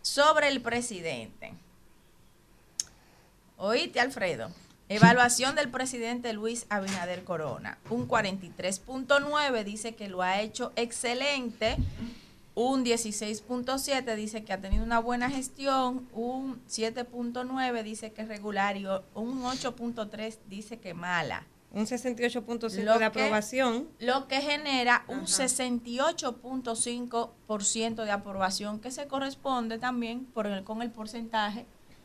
Sobre 0.00 0.48
el 0.48 0.60
presidente. 0.60 1.54
Oíste, 3.56 4.00
Alfredo. 4.00 4.50
Evaluación 4.94 5.54
del 5.56 5.68
presidente 5.70 6.32
Luis 6.32 6.66
Abinader 6.68 7.24
Corona. 7.24 7.78
Un 7.90 8.06
43.9 8.08 9.64
dice 9.64 9.94
que 9.94 10.08
lo 10.08 10.22
ha 10.22 10.40
hecho 10.40 10.72
excelente. 10.76 11.76
Un 12.54 12.84
16.7 12.84 14.14
dice 14.14 14.44
que 14.44 14.52
ha 14.52 14.60
tenido 14.60 14.84
una 14.84 14.98
buena 14.98 15.30
gestión. 15.30 16.06
Un 16.12 16.60
7.9 16.68 17.82
dice 17.82 18.12
que 18.12 18.20
es 18.22 18.28
regular. 18.28 18.76
Y 18.76 18.84
un 19.14 19.42
8.3 19.42 20.38
dice 20.48 20.78
que 20.78 20.92
mala. 20.92 21.46
Un 21.70 21.86
68.5 21.86 22.82
Lo 22.84 22.92
de 22.92 22.98
que- 22.98 23.04
aprobación. 23.06 23.88
Lo 23.98 24.28
que 24.28 24.42
genera 24.42 25.04
un 25.08 25.22
68.5% 25.26 28.04
de 28.04 28.10
aprobación 28.10 28.78
que 28.80 28.90
se 28.90 29.06
corresponde 29.06 29.78
también 29.78 30.26
por 30.26 30.46
el- 30.46 30.64
con 30.64 30.82
el 30.82 30.90
porcentaje 30.90 31.64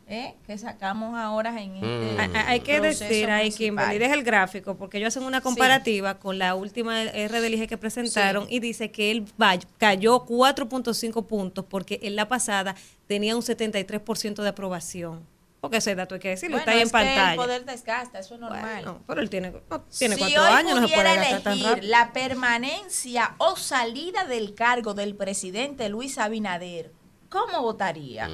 eh, 0.09 0.35
que 0.45 0.57
sacamos 0.57 1.17
ahora 1.17 1.61
en 1.61 1.75
este 1.75 2.37
Hay- 2.37 2.61
que 2.61 2.79
decir 2.79 3.29
ahí. 3.29 3.51
Kimberly, 3.51 3.97
deja 3.97 4.13
el 4.13 4.23
gráfico, 4.23 4.77
porque 4.77 4.97
ellos 4.99 5.09
hacen 5.09 5.23
una 5.23 5.41
comparativa 5.41 6.17
con 6.19 6.37
la 6.39 6.55
última 6.55 7.03
R 7.03 7.41
del 7.41 7.53
IGE 7.55 7.67
que 7.67 7.77
presentaron 7.77 8.45
y 8.49 8.59
dice 8.59 8.89
que 8.91 9.11
él 9.11 9.25
va- 9.41 9.59
cayó 9.77 10.25
4.5 10.25 11.27
puntos 11.27 11.65
porque 11.69 11.99
en 12.03 12.15
la 12.15 12.27
pasada 12.27 12.75
tenía 13.07 13.35
un 13.35 13.41
73% 13.41 14.41
de 14.43 14.49
aprobación. 14.49 15.25
Porque 15.59 15.77
ese 15.77 15.95
dato 15.95 16.13
hay 16.15 16.21
que 16.21 16.29
decirlo, 16.29 16.57
Bueno, 16.57 16.61
está 16.61 16.71
ahí 16.71 16.77
en 16.77 16.83
es 16.85 16.89
que 16.89 16.93
pantalla. 16.93 17.31
el 17.31 17.35
poder 17.35 17.65
desgasta, 17.65 18.19
eso 18.19 18.35
es 18.35 18.39
normal. 18.39 18.85
No, 18.85 19.01
pero 19.07 19.19
él 19.21 19.29
tiene, 19.29 19.51
no, 19.69 19.81
tiene 19.81 20.13
si 20.15 20.21
cuatro 20.21 20.41
hoy 20.43 20.47
años, 20.51 20.79
no 20.81 20.87
se 20.87 20.93
puede 20.93 21.09
tan 21.15 21.17
elegir 21.17 21.45
rápido. 21.45 21.77
la 21.89 22.13
permanencia 22.13 23.35
o 23.39 23.55
salida 23.57 24.25
del 24.25 24.53
cargo 24.53 24.93
del 24.93 25.15
presidente 25.15 25.89
Luis 25.89 26.17
Abinader, 26.19 26.91
¿cómo 27.29 27.61
votaría? 27.61 28.27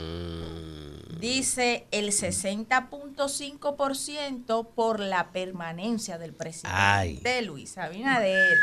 Dice 1.20 1.86
el 1.92 2.08
60.5% 2.10 4.68
por 4.76 5.00
la 5.00 5.32
permanencia 5.32 6.18
del 6.18 6.34
presidente 6.34 6.76
Ay. 6.76 7.22
Luis 7.46 7.78
Abinader. 7.78 8.58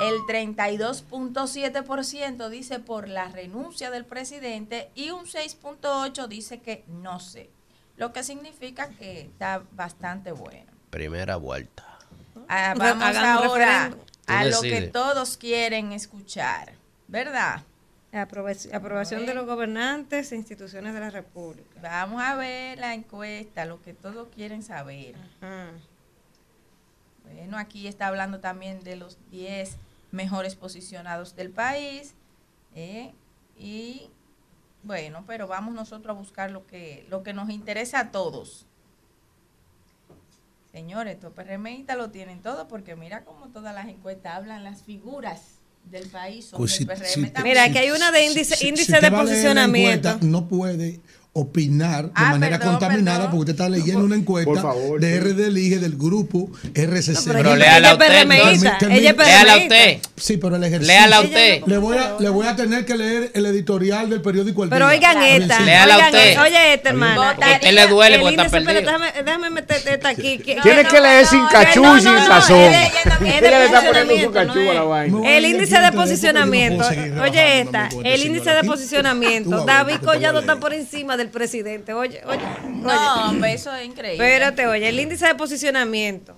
El 0.00 0.20
32.7% 0.20 2.48
dice 2.48 2.78
por 2.78 3.08
la 3.08 3.26
renuncia 3.28 3.90
del 3.90 4.04
presidente 4.04 4.90
y 4.94 5.10
un 5.10 5.26
6.8% 5.26 6.28
dice 6.28 6.60
que 6.60 6.84
no 6.86 7.18
sé. 7.20 7.50
Lo 7.96 8.12
que 8.12 8.22
significa 8.22 8.90
que 8.90 9.22
está 9.22 9.64
bastante 9.72 10.30
bueno. 10.30 10.70
Primera 10.90 11.34
vuelta. 11.36 11.98
Ah, 12.48 12.74
vamos 12.78 13.04
hagan 13.04 13.24
ahora 13.24 13.90
a 14.26 14.44
lo 14.44 14.60
que 14.60 14.82
todos 14.82 15.36
quieren 15.36 15.90
escuchar, 15.92 16.74
¿verdad? 17.08 17.62
Aprobación, 18.10 18.74
aprobación 18.74 19.26
de 19.26 19.34
los 19.34 19.44
gobernantes 19.44 20.32
e 20.32 20.36
instituciones 20.36 20.94
de 20.94 21.00
la 21.00 21.10
República. 21.10 21.78
Vamos 21.82 22.22
a 22.22 22.36
ver 22.36 22.78
la 22.78 22.94
encuesta, 22.94 23.66
lo 23.66 23.82
que 23.82 23.92
todos 23.92 24.28
quieren 24.34 24.62
saber. 24.62 25.14
Bueno, 27.22 27.58
aquí 27.58 27.86
está 27.86 28.06
hablando 28.06 28.40
también 28.40 28.82
de 28.82 28.96
los 28.96 29.18
10 29.30 29.76
mejores 30.10 30.56
posicionados 30.56 31.36
del 31.36 31.50
país. 31.50 32.14
¿eh? 32.74 33.12
Y 33.58 34.08
bueno, 34.82 35.24
pero 35.26 35.46
vamos 35.46 35.74
nosotros 35.74 36.16
a 36.16 36.18
buscar 36.18 36.50
lo 36.50 36.66
que, 36.66 37.06
lo 37.10 37.22
que 37.22 37.34
nos 37.34 37.50
interesa 37.50 38.00
a 38.00 38.10
todos. 38.10 38.64
Señores, 40.72 41.16
estos 41.16 41.34
PRMistas 41.34 41.98
lo 41.98 42.10
tienen 42.10 42.40
todo 42.40 42.68
porque 42.68 42.96
mira 42.96 43.24
cómo 43.24 43.48
todas 43.48 43.74
las 43.74 43.88
encuestas 43.88 44.34
hablan 44.34 44.64
las 44.64 44.82
figuras 44.82 45.57
del 45.84 46.06
país 46.08 46.46
son 46.46 46.58
Pues 46.58 46.72
del 46.72 46.78
si- 46.78 46.84
PRM 46.86 47.06
si- 47.06 47.30
también. 47.32 47.42
Mira, 47.54 47.64
aquí 47.64 47.78
hay 47.78 47.90
una 47.90 48.10
de 48.12 48.24
índice, 48.26 48.56
Si- 48.56 48.68
índice 48.68 49.00
de 49.00 49.10
posicionamiento. 49.10 50.08
encuesta, 50.08 50.26
no 50.26 50.46
puede 50.48 51.00
opinar 51.40 52.06
de 52.06 52.10
Ah, 52.14 52.30
manera 52.32 52.58
perdón, 52.58 52.74
contaminada 52.74 53.16
perdón. 53.18 53.30
porque 53.30 53.50
usted 53.52 53.52
está 53.64 53.68
leyendo 53.68 54.04
una 54.04 54.16
encuesta 54.16 54.60
favor, 54.62 55.00
de. 55.00 55.20
RD 55.20 55.46
Elige 55.48 55.78
del 55.78 55.96
grupo 55.96 56.50
RCC. 56.74 57.32
Pero 57.32 57.56
léala 57.56 57.92
usted, 57.94 58.26
Léala 59.18 59.56
usted. 59.58 59.98
Sí, 60.16 60.36
pero 60.36 60.56
el 60.56 60.64
ejercicio. 60.64 60.94
Léala 60.94 61.20
usted. 61.20 61.62
Le 61.66 61.78
voy, 61.78 61.96
a, 61.96 62.16
le 62.18 62.28
voy 62.28 62.46
a 62.46 62.56
tener 62.56 62.84
que 62.84 62.96
leer 62.96 63.30
el 63.34 63.46
editorial 63.46 64.10
del 64.10 64.20
periódico 64.20 64.64
El 64.64 64.70
Pero 64.70 64.88
Día. 64.88 64.96
oigan 64.96 65.22
esta. 65.22 65.60
Léala 65.60 65.94
oigan 65.96 66.08
usted. 66.14 66.28
esta. 66.28 66.42
oye 66.42 66.74
esta 66.74 66.88
hermana. 66.90 67.30
A 67.30 67.32
usted 67.52 67.72
le 67.72 67.86
duele 67.86 68.14
El 68.16 68.20
porque 68.22 68.36
está 68.36 68.50
perdido. 68.50 68.74
déjame, 68.80 69.12
déjame 69.24 69.50
meter 69.50 69.82
esta 69.88 70.08
aquí. 70.08 70.38
Tiene 70.38 70.82
no, 70.84 70.88
que 70.90 71.00
leer 71.00 71.26
sin 71.26 71.42
no, 71.42 71.48
cachú 71.48 71.82
no, 71.82 71.96
y 71.96 72.00
sin 72.00 72.12
no, 72.14 72.20
no, 72.20 72.26
sazón. 72.26 72.58
de- 72.58 72.68
de 72.68 73.38
Ella 73.38 73.58
le 73.58 73.64
está 73.66 73.80
poniendo 73.82 74.14
su 74.26 74.32
cachú 74.32 74.58
no 74.60 74.70
a 74.70 74.74
la 74.74 74.82
vaina. 74.82 75.36
El 75.36 75.44
índice 75.44 75.78
de 75.80 75.92
posicionamiento, 75.92 76.84
oye 77.22 77.60
esta, 77.60 77.88
el 78.04 78.26
índice 78.26 78.50
de 78.50 78.64
posicionamiento, 78.64 79.64
David 79.64 79.96
Collado 80.04 80.40
está 80.40 80.56
por 80.56 80.72
encima 80.72 81.16
del 81.16 81.27
presidente, 81.28 81.92
oye, 81.92 82.22
oye, 82.26 82.42
No, 82.68 83.30
oye. 83.30 83.52
eso 83.54 83.74
es 83.74 83.86
increíble. 83.86 84.24
Espérate, 84.24 84.66
oye, 84.66 84.88
el 84.88 84.98
índice 85.00 85.26
de 85.26 85.34
posicionamiento. 85.34 86.36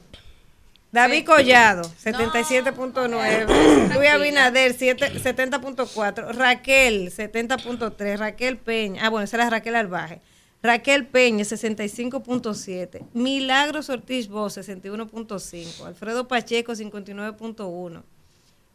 David 0.93 1.25
Collado, 1.25 1.83
77.9. 2.05 3.95
Luis 3.97 4.11
Abinader, 4.11 4.75
7 4.75 5.13
70.4. 5.23 6.33
Raquel, 6.35 7.13
70.3. 7.13 8.17
Raquel 8.17 8.57
Peña. 8.57 9.07
Ah, 9.07 9.09
bueno, 9.09 9.25
esa 9.25 9.37
era 9.37 9.51
Raquel 9.51 9.77
Albaje. 9.77 10.21
Raquel 10.63 11.07
Peña, 11.07 11.45
65.7. 11.45 13.03
Milagros 13.15 13.89
Ortiz 13.89 14.29
Voz, 14.29 14.59
61.5. 14.59 15.87
Alfredo 15.87 16.27
Pacheco, 16.27 16.73
59.1. 16.73 18.03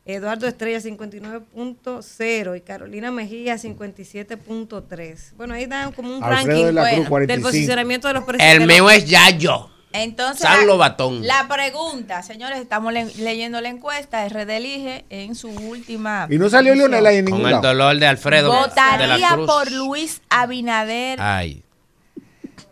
Eduardo 0.06 0.46
Estrella 0.48 0.80
59.0 0.80 2.58
y 2.58 2.62
Carolina 2.62 3.10
Mejía 3.10 3.56
57.3. 3.56 5.34
Bueno, 5.36 5.56
ahí 5.56 5.66
dan 5.66 5.92
como 5.94 6.16
un 6.16 6.24
Alfredo 6.24 6.46
ranking 6.48 6.66
de 6.66 6.74
la 6.74 6.82
Cruz, 6.82 6.92
bueno, 6.92 7.00
del 7.00 7.10
45. 7.42 7.48
posicionamiento 7.50 8.08
de 8.08 8.14
los 8.14 8.24
presidentes. 8.24 8.62
El 8.62 8.68
mío 8.68 8.88
es 8.92 9.06
Yayo. 9.10 9.70
Entonces, 9.94 10.42
San 10.42 10.60
la- 10.60 10.66
Lobatón. 10.66 11.26
La 11.26 11.48
pregunta, 11.48 12.22
señores, 12.22 12.60
estamos 12.60 12.92
le- 12.94 13.06
leyendo 13.16 13.62
la 13.62 13.70
encuesta, 13.70 14.26
RD 14.28 14.58
elige 14.58 15.06
en 15.10 15.34
su 15.36 15.50
última. 15.50 16.28
Y 16.30 16.38
no 16.38 16.50
salió. 16.50 16.76
Leonel 16.76 17.06
ahí 17.06 17.18
en 17.18 17.26
ningún 17.26 17.42
Con 17.44 17.52
el 17.54 17.62
dolor 17.62 17.98
de 17.98 18.06
Alfredo 18.06 18.52
de 18.52 18.60
la 18.60 18.68
Votaría 18.68 19.30
Cruz. 19.30 19.48
por 19.48 19.72
Luis 19.72 20.22
Abinader 20.30 21.20
Ay. 21.22 21.64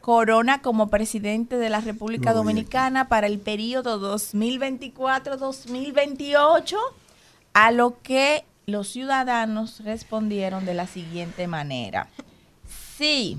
Corona 0.02 0.62
como 0.62 0.90
presidente 0.90 1.56
de 1.58 1.70
la 1.70 1.80
República 1.80 2.34
Dominicana 2.34 3.08
para 3.08 3.28
el 3.28 3.40
periodo 3.40 4.00
2024-2028, 4.00 6.76
a 7.54 7.72
lo 7.72 8.02
que 8.02 8.44
los 8.66 8.90
ciudadanos 8.90 9.82
respondieron 9.84 10.66
de 10.66 10.74
la 10.74 10.88
siguiente 10.88 11.48
manera. 11.48 12.08
Sí, 12.98 13.38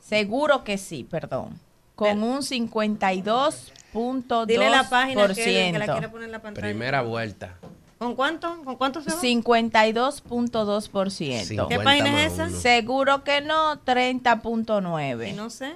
seguro 0.00 0.64
que 0.64 0.78
sí, 0.78 1.04
perdón, 1.04 1.60
con 1.94 2.22
un 2.22 2.38
52.2%. 2.38 4.46
Dile 4.46 4.70
la 4.70 4.88
página 4.88 5.28
que, 5.28 5.34
que 5.34 5.78
la 5.78 5.86
quiere 5.86 6.08
poner 6.08 6.24
en 6.26 6.32
la 6.32 6.42
pantalla. 6.42 6.66
Primera 6.66 7.02
vuelta. 7.02 7.58
¿Con 7.98 8.14
cuánto? 8.14 8.62
¿Con 8.62 8.76
cuánto 8.76 9.02
se 9.02 9.10
va? 9.10 9.20
52.2%. 9.20 11.68
¿Qué 11.68 11.80
página 11.80 12.24
es 12.24 12.34
esa? 12.34 12.48
Seguro 12.50 13.24
que 13.24 13.40
no, 13.40 13.84
30.9. 13.84 15.34
No 15.34 15.50
sé. 15.50 15.74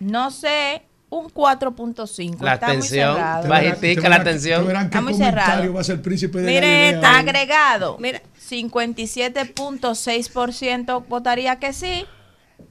No 0.00 0.32
sé, 0.32 0.82
un 1.10 1.26
4.5. 1.28 2.40
La 2.40 2.54
Está 2.54 2.66
muy 2.68 2.76
atención, 2.76 3.14
cerrado. 3.16 3.48
bajitica 3.48 4.08
la 4.08 4.22
qué 4.24 4.84
Está 4.84 5.00
muy 5.00 5.14
cerrado. 5.14 5.72
va 5.74 5.80
a 5.80 5.84
ser 5.84 6.00
príncipe 6.00 6.38
de 6.40 6.46
Mire, 6.46 6.90
está 6.90 7.18
agregado. 7.18 7.96
Mira. 8.00 8.22
57.6% 8.48 11.04
votaría 11.08 11.58
que 11.60 11.72
sí, 11.72 12.04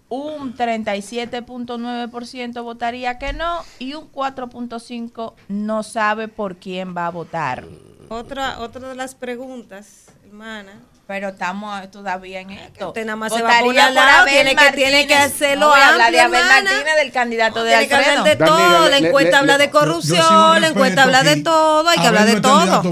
un 0.10 0.54
37.9% 0.56 2.64
votaría 2.64 3.18
que 3.18 3.32
no 3.34 3.60
y 3.80 3.94
un 3.94 4.12
4.5% 4.12 5.34
no 5.48 5.84
sabe 5.84 6.28
por 6.28 6.58
quién 6.58 6.96
va 6.96 7.08
a 7.08 7.12
votar. 7.12 7.64
Otra, 8.10 8.60
otra 8.60 8.90
de 8.90 8.96
las 8.96 9.16
preguntas, 9.16 10.08
hermana. 10.26 10.74
Pero 11.10 11.30
estamos 11.30 11.90
todavía 11.90 12.42
en 12.42 12.52
esto. 12.52 12.90
Usted 12.90 13.04
nada 13.04 13.16
más 13.16 13.34
se 13.34 13.42
va 13.42 13.50
lado, 13.62 14.22
Abel 14.22 14.32
tiene 14.32 14.56
que, 14.56 14.72
tiene 14.74 15.08
que 15.08 15.16
hacerlo 15.16 15.66
No 15.70 15.74
a 15.74 15.88
hablar 15.88 16.12
de 16.12 16.20
Abel. 16.20 16.40
Martínez, 16.46 16.96
del 17.02 17.12
candidato 17.12 17.64
de 17.64 17.72
Tiene 17.72 17.88
que 17.88 17.96
hablar 17.96 18.10
Alfredo. 18.20 18.36
de 18.38 18.46
todo, 18.46 18.90
la 18.90 18.98
encuesta 19.00 19.40
habla 19.40 19.58
de 19.58 19.70
corrupción, 19.72 20.62
la 20.62 20.68
encuesta 20.68 21.02
habla 21.04 21.24
de 21.24 21.38
todo, 21.38 21.90
hay 21.90 21.98
que 21.98 22.06
hablar 22.08 22.28
de 22.28 22.40
todo. 22.42 22.84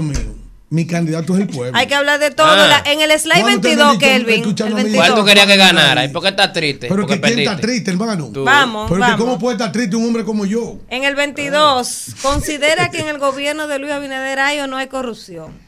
Mi 0.70 0.84
candidato 0.84 1.34
es 1.36 1.42
el 1.42 1.46
pueblo. 1.46 1.78
Hay 1.78 1.86
que 1.86 1.94
hablar 1.94 2.18
de 2.18 2.32
todo. 2.32 2.48
Ah. 2.48 2.82
La- 2.84 2.90
en 2.92 3.00
el 3.00 3.10
slide 3.20 3.40
¿Cuándo 3.40 3.56
usted 3.56 3.68
me 3.70 3.76
22, 3.76 3.86
ha 3.88 3.92
dicho- 3.92 4.00
Kelvin. 4.00 4.40
escuchando 4.40 4.76
el 4.76 4.80
a 4.80 4.84
mí? 4.84 4.90
22. 4.90 5.06
¿Cuál 5.06 5.18
tú 5.20 5.24
querías 5.24 5.46
que 5.46 5.56
ganara? 5.56 6.04
¿Y 6.04 6.08
por 6.08 6.22
qué 6.24 6.28
estás 6.30 6.52
triste? 6.52 6.88
Pero 6.88 7.02
Porque 7.06 7.20
que 7.20 7.26
quién 7.28 7.38
está 7.38 7.56
triste, 7.56 7.90
hermano. 7.92 8.30
Tú. 8.34 8.42
Vamos, 8.44 8.90
Pero 8.90 8.96
que 8.96 9.10
vamos. 9.12 9.20
cómo 9.20 9.38
puede 9.38 9.54
estar 9.58 9.70
triste 9.70 9.94
un 9.94 10.04
hombre 10.06 10.24
como 10.24 10.44
yo. 10.44 10.76
En 10.90 11.04
el 11.04 11.14
22, 11.14 12.06
¿considera 12.20 12.90
que 12.90 12.98
en 12.98 13.06
el 13.08 13.18
gobierno 13.18 13.68
de 13.68 13.78
Luis 13.78 13.92
Abinader 13.92 14.40
hay 14.40 14.58
o 14.58 14.66
no 14.66 14.76
hay 14.76 14.88
corrupción? 14.88 15.67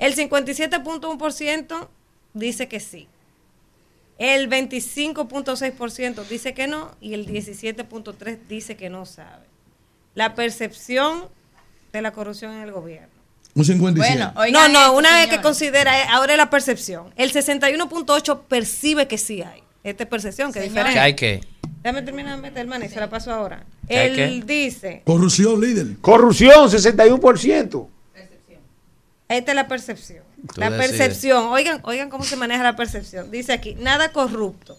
El 0.00 0.16
57.1% 0.16 1.88
dice 2.34 2.68
que 2.68 2.80
sí. 2.80 3.06
El 4.18 4.50
25.6% 4.50 6.26
dice 6.26 6.54
que 6.54 6.66
no 6.66 6.96
y 7.00 7.14
el 7.14 7.26
17.3% 7.26 8.38
dice 8.48 8.76
que 8.76 8.90
no 8.90 9.06
sabe. 9.06 9.46
La 10.14 10.34
percepción 10.34 11.26
de 11.92 12.02
la 12.02 12.12
corrupción 12.12 12.52
en 12.54 12.62
el 12.62 12.72
gobierno. 12.72 13.08
Un 13.54 13.64
57. 13.64 14.32
Bueno, 14.34 14.50
no, 14.52 14.68
no, 14.68 14.92
una 14.96 15.18
vez 15.18 15.28
que 15.28 15.40
considera, 15.40 16.00
eh, 16.00 16.06
ahora 16.08 16.32
es 16.32 16.38
la 16.38 16.50
percepción. 16.50 17.12
El 17.16 17.32
61.8 17.32 18.42
percibe 18.48 19.06
que 19.06 19.18
sí 19.18 19.42
hay. 19.42 19.62
Esta 19.82 20.04
es 20.04 20.08
percepción, 20.08 20.52
que 20.52 20.60
es 20.60 20.66
diferente. 20.66 20.94
¿Que 20.94 21.00
hay 21.00 21.14
qué? 21.14 21.40
Déjame 21.82 22.02
terminar 22.02 22.36
de 22.36 22.42
meter, 22.42 22.66
man, 22.66 22.82
y 22.82 22.88
se 22.88 23.00
la 23.00 23.10
paso 23.10 23.32
ahora. 23.32 23.64
¿Que 23.88 23.98
hay 23.98 24.20
Él 24.20 24.46
dice, 24.46 25.02
Corrupción, 25.04 25.60
líder. 25.60 25.96
Corrupción, 26.00 26.68
61%. 26.70 27.88
Esta 29.36 29.52
es 29.52 29.56
la 29.56 29.68
percepción. 29.68 30.24
Tú 30.54 30.60
la 30.60 30.70
decides. 30.70 30.90
percepción, 30.98 31.46
oigan, 31.46 31.80
oigan 31.84 32.10
cómo 32.10 32.24
se 32.24 32.36
maneja 32.36 32.62
la 32.62 32.76
percepción. 32.76 33.30
Dice 33.30 33.52
aquí, 33.52 33.74
nada 33.76 34.12
corrupto. 34.12 34.78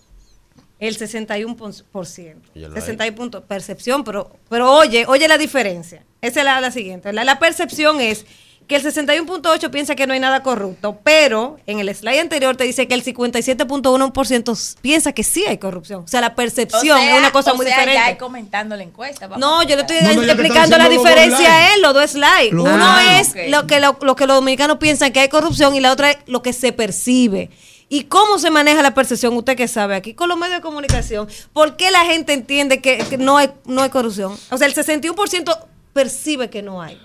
El 0.80 0.98
61%. 0.98 2.36
Yo 2.56 2.68
lo 2.68 2.74
61 2.74 3.16
puntos, 3.16 3.44
percepción, 3.44 4.04
pero, 4.04 4.36
pero 4.50 4.72
oye, 4.74 5.06
oye 5.08 5.28
la 5.28 5.38
diferencia. 5.38 6.04
Esa 6.22 6.40
es 6.40 6.46
la, 6.46 6.60
la 6.60 6.72
siguiente. 6.72 7.14
La, 7.14 7.24
la 7.24 7.40
percepción 7.40 8.02
es 8.02 8.26
que 8.72 8.78
el 8.78 8.84
61.8 8.86 9.70
piensa 9.70 9.96
que 9.96 10.08
no 10.08 10.14
hay 10.14 10.22
nada 10.22 10.44
corrupto, 10.44 10.98
pero 11.04 11.60
en 11.68 11.82
el 11.82 11.94
slide 11.94 12.22
anterior 12.22 12.56
te 12.56 12.64
dice 12.64 12.88
que 12.88 12.94
el 12.94 13.04
57.1% 13.04 14.78
piensa 14.80 15.12
que 15.12 15.26
sí 15.26 15.44
hay 15.46 15.58
corrupción. 15.58 16.04
O 16.06 16.08
sea, 16.08 16.22
la 16.22 16.36
percepción 16.36 16.98
O 16.98 17.02
sea, 17.02 17.12
es 17.12 17.20
una 17.20 17.34
cosa 17.34 17.52
o 17.52 17.58
muy 17.58 17.66
sea, 17.66 17.76
diferente. 17.76 18.00
Ya 18.02 18.06
hay 18.06 18.16
comentando 18.16 18.78
la 18.78 18.84
encuesta. 18.84 19.28
No, 19.28 19.62
yo 19.64 19.76
le 19.76 19.82
estoy. 19.82 19.98
No, 20.04 20.14
no, 20.14 20.24
explicando 20.24 20.78
la 20.78 20.88
diferencia 20.88 21.76
en 21.76 21.82
los 21.82 21.94
dos 21.94 22.12
slides. 22.12 22.54
Los 22.54 22.66
Uno 22.66 23.00
es 23.00 23.36
lo 23.50 23.68
que, 23.68 23.82
lo, 23.82 23.98
lo 24.02 24.16
que 24.16 24.26
los 24.26 24.38
dominicanos 24.38 24.78
piensan 24.78 25.12
que 25.12 25.20
hay 25.20 25.28
corrupción 25.28 25.76
y 25.76 25.82
la 25.82 25.92
otra 25.92 26.12
es 26.12 26.20
lo 26.28 26.42
que 26.42 26.54
se 26.54 26.72
percibe. 26.72 27.50
¿Y 27.90 28.06
cómo 28.06 28.40
se 28.40 28.52
maneja 28.52 28.82
la 28.82 28.94
percepción? 28.94 29.36
Usted 29.36 29.58
que 29.58 29.68
sabe 29.68 29.96
aquí 29.98 30.14
con 30.14 30.30
los 30.30 30.38
medios 30.38 30.60
de 30.60 30.62
comunicación. 30.62 31.28
¿Por 31.52 31.76
qué 31.76 31.92
la 31.92 32.06
gente 32.06 32.32
entiende 32.32 32.80
que, 32.80 33.00
que 33.00 33.18
no, 33.18 33.36
hay, 33.36 33.50
no 33.66 33.82
hay 33.82 33.90
corrupción? 33.90 34.34
O 34.50 34.58
sea, 34.58 34.66
el 34.66 34.74
61% 34.74 35.60
percibe 35.92 36.50
que 36.50 36.62
no 36.62 36.82
hay. 36.82 36.98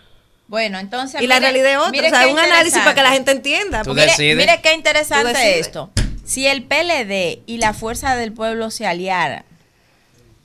Bueno, 0.49 0.78
entonces. 0.78 1.20
Y 1.20 1.26
la 1.26 1.36
mire- 1.36 1.50
realidad 1.52 1.73
es 1.73 1.78
otra. 1.78 1.91
mire 1.91 2.07
O 2.07 2.10
sea, 2.10 2.28
un 2.28 2.39
análisis 2.39 2.78
para 2.78 2.94
que 2.94 3.02
la 3.02 3.10
gente 3.10 3.31
entienda. 3.33 3.83
Mire, 3.84 4.34
mire 4.36 4.60
qué 4.62 4.75
interesante 4.75 5.58
esto. 5.58 5.91
Si 6.25 6.47
el 6.47 6.62
PLD 6.65 7.42
y 7.47 7.58
la 7.58 7.73
Fuerza 7.73 8.16
del 8.16 8.33
Pueblo 8.33 8.70
se 8.70 8.86
aliaran 8.86 9.44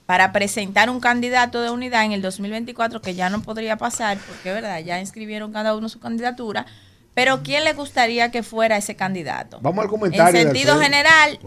para 0.05 0.31
presentar 0.31 0.89
un 0.89 0.99
candidato 0.99 1.61
de 1.61 1.69
unidad 1.69 2.03
en 2.05 2.11
el 2.11 2.21
2024, 2.21 3.01
que 3.01 3.15
ya 3.15 3.29
no 3.29 3.41
podría 3.41 3.77
pasar, 3.77 4.17
porque 4.27 4.51
verdad, 4.51 4.79
ya 4.79 4.99
inscribieron 4.99 5.53
cada 5.53 5.75
uno 5.75 5.87
su 5.89 5.99
candidatura, 5.99 6.65
pero 7.13 7.43
¿quién 7.43 7.63
le 7.63 7.73
gustaría 7.73 8.29
que 8.31 8.43
fuera 8.43 8.77
ese 8.77 8.95
candidato? 8.95 9.59
Vamos 9.61 9.83
al 9.83 9.89
comentario. 9.89 10.39
En 10.39 10.47
sentido 10.47 10.79
general, 10.79 11.39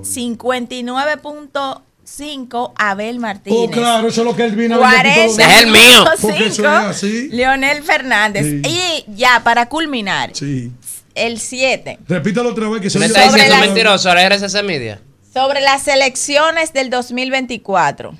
59.5 2.04 2.72
Abel 2.76 3.18
Martínez. 3.18 3.58
Oh, 3.58 3.70
claro, 3.70 4.08
eso 4.08 4.20
es 4.20 4.26
lo 4.26 4.36
que 4.36 4.44
él 4.44 4.54
vino 4.56 4.76
a 4.84 4.90
ver 4.90 5.06
aquí 5.06 5.14
todos 5.14 5.26
los 5.26 5.36
40, 5.36 5.56
Es 5.56 5.62
el 5.62 5.70
mío. 5.70 6.04
Porque 6.20 6.46
eso 6.46 6.62
es 6.62 6.68
así. 6.68 7.28
Leonel 7.30 7.82
Fernández. 7.82 8.44
Sí. 8.44 8.62
Y 8.68 9.04
ya, 9.16 9.40
para 9.44 9.68
culminar, 9.68 10.30
Sí. 10.34 10.70
el 11.14 11.38
7. 11.40 11.98
Repítalo 12.08 12.50
otra 12.50 12.68
vez 12.68 12.80
que 12.80 12.90
se 12.90 12.98
¿Me 12.98 13.06
está 13.06 13.22
Sobre 13.26 13.42
diciendo 13.42 13.56
la- 13.60 13.66
mentiroso? 13.66 14.08
Ahora 14.08 14.22
eres 14.22 14.42
ese 14.42 14.62
media. 14.62 15.00
Sobre 15.32 15.60
las 15.60 15.88
elecciones 15.88 16.72
del 16.72 16.90
2024. 16.90 18.14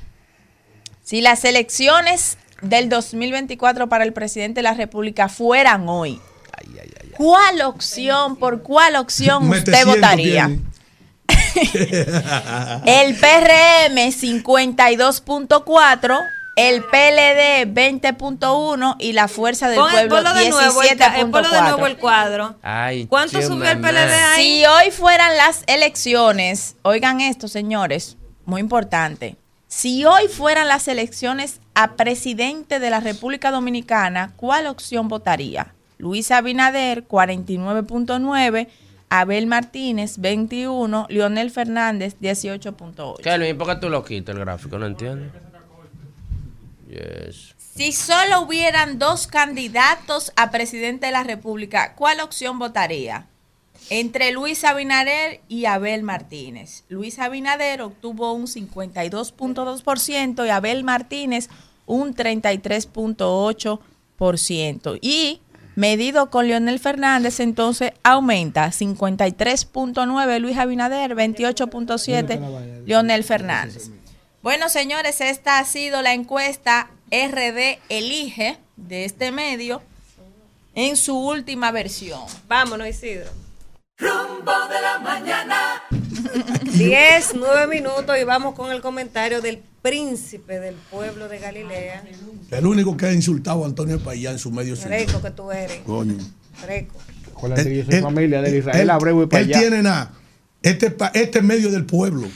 Si 1.02 1.20
las 1.20 1.44
elecciones 1.44 2.38
del 2.62 2.88
2024 2.88 3.88
para 3.88 4.04
el 4.04 4.12
presidente 4.12 4.58
de 4.60 4.62
la 4.62 4.74
República 4.74 5.28
fueran 5.28 5.88
hoy, 5.88 6.18
¿cuál 7.16 7.60
opción, 7.62 8.36
por 8.36 8.62
cuál 8.62 8.96
opción 8.96 9.48
usted 9.50 9.84
votaría? 9.86 10.46
tiene. 10.46 10.62
El 12.86 13.15
PRM 13.16 13.97
52.4, 14.12 16.18
el 16.57 16.83
PLD 16.84 17.66
20.1 17.74 18.97
y 19.00 19.12
la 19.12 19.26
Fuerza 19.28 19.68
del 19.68 19.78
Pon- 19.78 19.91
Pueblo 19.91 20.15
ponlo 20.16 20.34
de 20.34 20.50
nuevo, 20.50 20.83
el, 20.83 20.97
ca- 20.97 21.15
ponlo 21.31 21.50
de 21.50 21.60
nuevo 21.62 21.86
el 21.86 21.97
17.4. 21.97 22.00
cuadro. 22.00 22.55
Ay, 22.62 23.07
¿Cuánto 23.07 23.41
subió 23.42 23.70
el. 23.70 23.81
PLD 23.81 23.97
ahí? 24.12 24.42
Si 24.60 24.66
hoy 24.66 24.91
fueran 24.91 25.36
las 25.36 25.62
elecciones, 25.66 26.76
oigan 26.83 27.20
esto, 27.20 27.49
señores, 27.49 28.16
muy 28.47 28.60
importante. 28.60 29.36
Si 29.66 30.05
hoy 30.05 30.28
fueran 30.28 30.68
las 30.68 30.86
elecciones 30.86 31.60
a 31.74 31.94
presidente 31.97 32.78
de 32.78 32.91
la 32.91 33.00
República 33.00 33.50
Dominicana, 33.50 34.33
¿cuál 34.36 34.68
opción 34.68 35.08
votaría? 35.08 35.74
Luis 35.99 36.31
Abinader, 36.31 37.08
49.9, 37.08 38.68
Abel 39.20 39.46
Martínez, 39.46 40.18
21, 40.18 41.06
Leonel 41.08 41.52
Fernández, 41.52 42.16
18.8. 42.20 43.18
¿Qué, 43.22 43.38
Luis? 43.38 43.54
¿Por 43.54 43.68
qué 43.68 43.76
tú 43.76 43.88
lo 43.88 44.04
quitas 44.04 44.34
el 44.34 44.40
gráfico? 44.40 44.76
No 44.76 44.86
entiendo. 44.86 45.32
Yes. 46.88 47.54
Si 47.76 47.92
solo 47.92 48.40
hubieran 48.40 48.98
dos 48.98 49.28
candidatos 49.28 50.32
a 50.34 50.50
presidente 50.50 51.06
de 51.06 51.12
la 51.12 51.22
República, 51.22 51.94
¿cuál 51.94 52.18
opción 52.18 52.58
votaría? 52.58 53.28
Entre 53.88 54.32
Luis 54.32 54.64
Abinader 54.64 55.42
y 55.46 55.66
Abel 55.66 56.02
Martínez. 56.02 56.82
Luis 56.88 57.20
Abinader 57.20 57.82
obtuvo 57.82 58.32
un 58.32 58.48
52.2% 58.48 60.44
y 60.44 60.50
Abel 60.50 60.82
Martínez 60.82 61.50
un 61.86 62.16
33.8%. 62.16 64.98
Y 65.00 65.40
medido 65.74 66.30
con 66.30 66.46
Leonel 66.46 66.78
Fernández, 66.78 67.40
entonces 67.40 67.92
aumenta 68.02 68.68
53.9 68.68 70.38
Luis 70.38 70.58
Abinader, 70.58 71.14
28.7 71.14 72.84
Leonel 72.86 73.24
Fernández. 73.24 73.90
Bueno, 74.42 74.68
señores, 74.68 75.20
esta 75.20 75.58
ha 75.58 75.64
sido 75.64 76.02
la 76.02 76.12
encuesta 76.12 76.90
RD 77.10 77.78
Elige 77.88 78.58
de 78.76 79.04
este 79.04 79.32
medio 79.32 79.82
en 80.74 80.96
su 80.96 81.18
última 81.18 81.70
versión. 81.70 82.20
Vámonos, 82.46 82.86
Isidro. 82.88 83.43
Rumbo 83.98 84.52
de 84.68 84.81
la 84.82 84.98
mañana. 84.98 85.56
10, 86.76 87.34
9 87.36 87.66
minutos 87.68 88.16
y 88.20 88.24
vamos 88.24 88.55
con 88.55 88.73
el 88.73 88.81
comentario 88.81 89.40
del 89.40 89.62
príncipe 89.82 90.58
del 90.58 90.74
pueblo 90.90 91.28
de 91.28 91.39
Galilea. 91.39 92.05
El 92.50 92.66
único 92.66 92.97
que 92.97 93.06
ha 93.06 93.12
insultado 93.12 93.62
a 93.64 93.66
Antonio 93.66 94.00
Payá 94.00 94.32
en 94.32 94.39
su 94.39 94.50
medio. 94.50 94.74
Freco 94.76 95.23
que 95.23 95.31
tú 95.31 95.52
eres. 95.52 95.78
Coño. 95.86 96.16
Freco. 96.55 96.97
Acuérdate 97.31 97.64
que 97.64 97.76
yo 97.78 97.84
soy 97.84 97.94
Él- 97.94 98.02
familia 98.02 98.42
del 98.42 98.56
Israel 98.56 98.81
él- 98.81 98.90
Abreu 98.90 99.23
y 99.23 99.26
para 99.26 99.42
Él 99.44 99.52
tiene 99.52 99.82
nada. 99.82 100.12
Este, 100.62 100.94
este 101.14 101.39
es 101.39 101.44
medio 101.44 101.70
del 101.70 101.84
pueblo. 101.84 102.28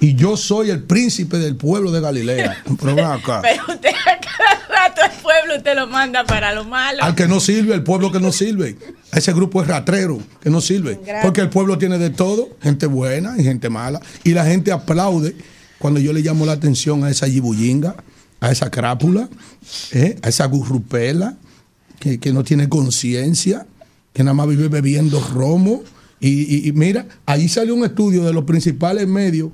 Y 0.00 0.14
yo 0.14 0.36
soy 0.36 0.70
el 0.70 0.82
príncipe 0.82 1.38
del 1.38 1.56
pueblo 1.56 1.90
de 1.92 2.00
Galilea. 2.00 2.62
Pero 2.80 2.94
ven 2.96 3.04
acá. 3.04 3.40
Pero 3.42 3.62
usted 3.68 3.90
a 3.90 4.18
cada 4.18 4.66
rato 4.88 5.00
el 5.04 5.22
pueblo 5.22 5.56
usted 5.58 5.74
lo 5.76 5.86
manda 5.88 6.24
para 6.24 6.54
lo 6.54 6.64
malo. 6.64 7.02
Al 7.02 7.14
que 7.14 7.28
no 7.28 7.38
sirve, 7.40 7.74
el 7.74 7.82
pueblo 7.82 8.10
que 8.10 8.18
no 8.20 8.32
sirve. 8.32 8.76
A 9.12 9.18
ese 9.18 9.32
grupo 9.32 9.60
es 9.62 9.68
ratrero, 9.68 10.18
que 10.42 10.48
no 10.50 10.60
sirve. 10.60 10.94
Gracias. 10.94 11.22
Porque 11.22 11.40
el 11.42 11.50
pueblo 11.50 11.76
tiene 11.78 11.98
de 11.98 12.10
todo, 12.10 12.48
gente 12.62 12.86
buena 12.86 13.34
y 13.38 13.42
gente 13.44 13.68
mala. 13.68 14.00
Y 14.24 14.30
la 14.30 14.44
gente 14.46 14.72
aplaude 14.72 15.36
cuando 15.78 16.00
yo 16.00 16.12
le 16.12 16.20
llamo 16.20 16.46
la 16.46 16.52
atención 16.52 17.04
a 17.04 17.10
esa 17.10 17.26
yibullinga, 17.26 17.96
a 18.40 18.50
esa 18.50 18.70
crápula, 18.70 19.28
¿eh? 19.92 20.16
a 20.22 20.28
esa 20.30 20.46
gurrupela, 20.46 21.36
que, 21.98 22.18
que 22.18 22.32
no 22.32 22.42
tiene 22.44 22.68
conciencia, 22.70 23.66
que 24.14 24.24
nada 24.24 24.32
más 24.34 24.48
vive 24.48 24.68
bebiendo 24.68 25.20
romo. 25.34 25.82
Y, 26.20 26.28
y- 26.54 26.68
y 26.68 26.72
mira, 26.72 27.06
ahí 27.26 27.48
salió 27.48 27.74
un 27.74 27.84
estudio 27.84 28.24
de 28.24 28.32
los 28.32 28.44
principales 28.44 29.06
medios 29.08 29.50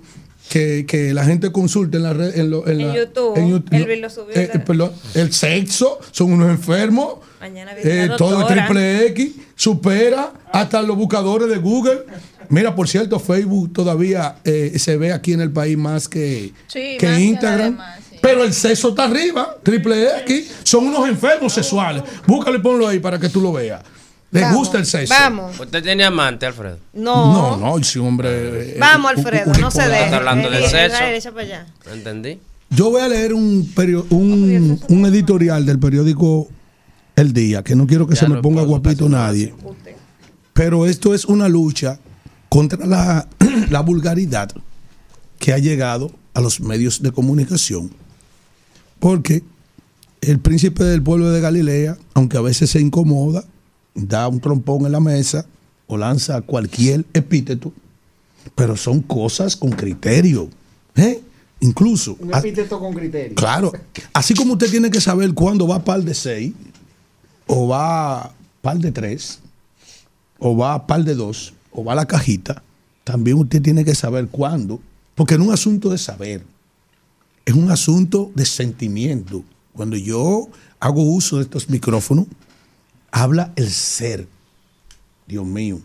que, 0.49 0.85
que 0.87 1.13
la 1.15 1.25
gente 1.25 1.51
consulta 1.53 1.97
en 1.97 2.03
la 2.05 2.13
red. 2.13 2.37
En, 2.39 2.51
lo- 2.51 2.67
en 2.67 2.81
En 2.81 2.89
la- 2.89 2.95
YouTube. 2.97 3.37
en 3.37 3.49
YouTube. 3.51 3.75
Elvis 3.75 4.01
lo 4.01 4.11
subió. 4.11 4.35
Eh, 4.37 4.51
perdón, 4.65 4.93
el 5.15 5.33
sexo, 5.33 5.99
son 6.13 6.33
unos 6.33 6.51
enfermos. 6.51 7.15
Mañana 7.41 7.73
Eh, 7.77 8.09
todo 8.17 8.41
el 8.41 8.47
triple 8.47 9.07
X 9.09 9.33
supera 9.55 10.33
hasta 10.53 10.83
los 10.83 10.97
buscadores 10.97 11.49
de 11.49 11.57
Google. 11.59 12.01
Mira, 12.49 12.75
por 12.75 12.89
cierto, 12.89 13.19
Facebook 13.19 13.73
todavía 13.73 14.37
eh, 14.45 14.73
se 14.79 14.97
ve 14.97 15.13
aquí 15.13 15.33
en 15.33 15.41
el 15.41 15.51
país 15.51 15.77
más 15.77 16.09
que, 16.09 16.53
Sí, 16.69 16.97
que 16.99 17.07
más 17.09 17.17
que 17.17 17.23
Instagram. 17.25 17.79
Pero 18.23 18.45
el 18.45 18.53
sexo 18.55 18.89
está 18.91 19.05
arriba, 19.05 19.57
triple 19.63 20.21
X. 20.21 20.51
Son 20.63 20.87
unos 20.87 21.09
enfermos 21.09 21.53
sexuales. 21.53 22.03
Búscalo 22.27 22.57
y 22.57 22.61
ponlo 22.61 22.89
ahí 22.89 22.99
para 22.99 23.19
que 23.19 23.29
tú 23.29 23.41
lo 23.41 23.53
veas. 23.53 23.83
Vamos, 24.43 24.59
gusta 24.59 24.79
el 24.79 24.87
sexo. 24.87 25.15
Vamos. 25.15 25.59
¿Usted 25.61 25.83
tiene 25.83 26.05
amante, 26.05 26.47
Alfredo? 26.47 26.79
No. 26.95 27.33
No, 27.33 27.57
no, 27.57 27.79
ese 27.79 27.99
hombre. 27.99 28.29
eh, 28.73 28.77
Vamos, 28.79 29.13
Alfredo, 29.17 29.53
no 29.61 29.71
se 29.71 29.83
deje. 29.89 30.05
Está 30.05 30.17
hablando 30.19 30.51
de 30.51 30.61
Ven, 30.61 30.71
sexo. 30.71 31.33
Para 31.33 31.43
allá. 31.47 31.67
¿No 31.87 31.93
entendí? 31.93 32.39
Yo 32.71 32.91
voy 32.91 33.01
a 33.01 33.09
leer 33.09 33.33
un, 33.35 33.71
perio- 33.75 34.07
un, 34.11 34.81
un 34.89 35.07
editorial 35.07 35.65
del 35.65 35.79
periódico 35.79 36.49
El 37.15 37.33
Día, 37.33 37.63
que 37.63 37.77
no 37.77 37.87
quiero 37.87 38.07
que 38.07 38.17
se 38.17 38.29
me 38.29 38.41
ponga 38.43 38.63
guapito 38.63 39.09
nadie. 39.09 39.55
Pero 40.53 40.87
esto 40.87 41.15
es 41.15 41.25
una 41.27 41.49
lucha 41.49 41.99
contra 42.49 42.85
la, 42.87 43.29
la 43.71 43.81
vulgaridad 43.81 44.51
que 45.39 45.53
ha 45.53 45.59
llegado 45.59 46.11
a 46.35 46.41
los 46.41 46.61
medios 46.61 47.03
de 47.03 47.13
comunicación. 47.13 47.91
Porque 48.99 49.43
el 50.23 50.39
príncipe 50.41 50.83
del 50.83 51.03
pueblo 51.03 51.31
de 51.31 51.41
Galilea, 51.41 51.97
aunque 52.15 52.37
a 52.39 52.41
veces 52.41 52.71
se 52.71 52.81
incomoda, 52.81 53.45
da 53.97 54.29
un 54.29 54.41
trompón 54.41 54.87
en 54.87 54.93
la 54.93 55.01
mesa 55.01 55.47
o 55.89 55.97
lanza 55.97 56.41
cualquier 56.43 57.05
epíteto, 57.15 57.73
pero 58.55 58.77
son 58.77 59.01
cosas 59.01 59.57
con 59.57 59.71
criterio. 59.71 60.49
¿eh? 60.95 61.21
Incluso, 61.61 62.17
Un 62.21 62.35
a- 62.35 62.39
epíteto 62.39 62.79
con 62.79 62.93
criterio. 62.95 63.35
claro, 63.35 63.73
así 64.13 64.35
como 64.35 64.53
usted 64.53 64.71
tiene 64.71 64.91
que 64.91 65.01
saber 65.01 65.33
cuándo 65.33 65.67
va 65.67 65.83
par 65.83 66.03
de 66.03 66.15
6, 66.15 66.53
o 67.47 67.69
va 67.69 68.33
par 68.61 68.79
de 68.79 68.93
3, 68.93 69.41
o 70.39 70.57
va 70.57 70.87
par 70.87 71.03
de 71.05 71.15
2, 71.15 71.55
o 71.73 71.85
va 71.85 71.93
a 71.93 71.97
la 71.97 72.07
cajita, 72.07 72.63
también 73.05 73.39
usted 73.39 73.63
tiene 73.63 73.85
que 73.85 73.95
saber 73.95 74.29
cuándo, 74.29 74.81
porque 75.15 75.39
no 75.39 75.45
es 75.45 75.49
un 75.49 75.55
asunto 75.55 75.89
de 75.91 75.99
saber, 75.99 76.45
es 77.47 77.55
un 77.55 77.71
asunto 77.71 78.31
de 78.35 78.45
sentimiento. 78.45 79.43
Cuando 79.73 79.97
yo 79.97 80.49
hago 80.81 81.03
uso 81.03 81.37
de 81.37 81.43
estos 81.45 81.71
micrófonos, 81.71 82.27
habla 83.17 83.53
el 83.57 83.71
ser. 83.71 84.29
Dios 85.27 85.47
mío. 85.47 85.81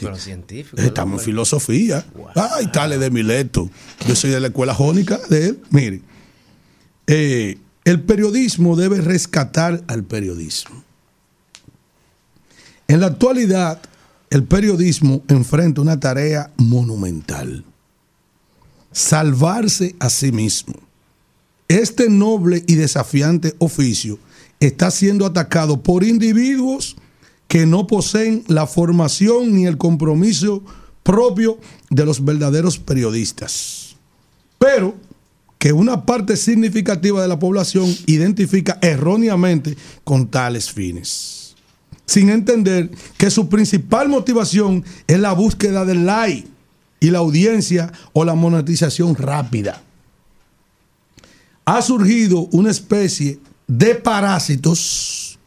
Pero 0.00 0.16
científico. 0.16 0.80
Estamos 0.82 1.20
en 1.20 1.24
filosofía. 1.24 2.04
Ay, 2.34 2.66
tale 2.66 2.98
de 2.98 3.10
Mileto. 3.10 3.70
Yo 4.06 4.14
soy 4.14 4.30
de 4.30 4.40
la 4.40 4.48
escuela 4.48 4.74
jónica 4.74 5.18
de 5.30 5.46
él. 5.48 5.62
Mire, 5.70 6.02
eh, 7.06 7.58
el 7.84 8.02
periodismo 8.02 8.76
debe 8.76 9.00
rescatar 9.00 9.82
al 9.86 10.04
periodismo. 10.04 10.82
En 12.88 13.00
la 13.00 13.06
actualidad, 13.06 13.80
el 14.28 14.44
periodismo 14.44 15.22
enfrenta 15.28 15.80
una 15.80 15.98
tarea 15.98 16.50
monumental. 16.56 17.64
Salvarse 18.92 19.94
a 19.98 20.10
sí 20.10 20.30
mismo. 20.30 20.74
Este 21.68 22.10
noble 22.10 22.64
y 22.66 22.74
desafiante 22.74 23.54
oficio 23.58 24.18
está 24.60 24.90
siendo 24.90 25.26
atacado 25.26 25.82
por 25.82 26.04
individuos 26.04 26.96
que 27.48 27.66
no 27.66 27.86
poseen 27.86 28.44
la 28.48 28.66
formación 28.66 29.54
ni 29.54 29.66
el 29.66 29.76
compromiso 29.76 30.62
propio 31.02 31.58
de 31.90 32.04
los 32.04 32.24
verdaderos 32.24 32.78
periodistas. 32.78 33.96
Pero 34.58 34.94
que 35.58 35.72
una 35.72 36.04
parte 36.04 36.36
significativa 36.36 37.22
de 37.22 37.28
la 37.28 37.38
población 37.38 37.94
identifica 38.06 38.78
erróneamente 38.82 39.76
con 40.04 40.28
tales 40.28 40.70
fines, 40.70 41.54
sin 42.04 42.28
entender 42.28 42.90
que 43.16 43.30
su 43.30 43.48
principal 43.48 44.08
motivación 44.08 44.84
es 45.06 45.18
la 45.18 45.32
búsqueda 45.32 45.84
del 45.84 46.06
like 46.06 46.48
y 47.00 47.10
la 47.10 47.18
audiencia 47.18 47.92
o 48.12 48.24
la 48.24 48.34
monetización 48.34 49.14
rápida. 49.14 49.82
Ha 51.64 51.82
surgido 51.82 52.48
una 52.52 52.70
especie 52.70 53.40
de 53.66 53.94
parásitos 53.94 55.38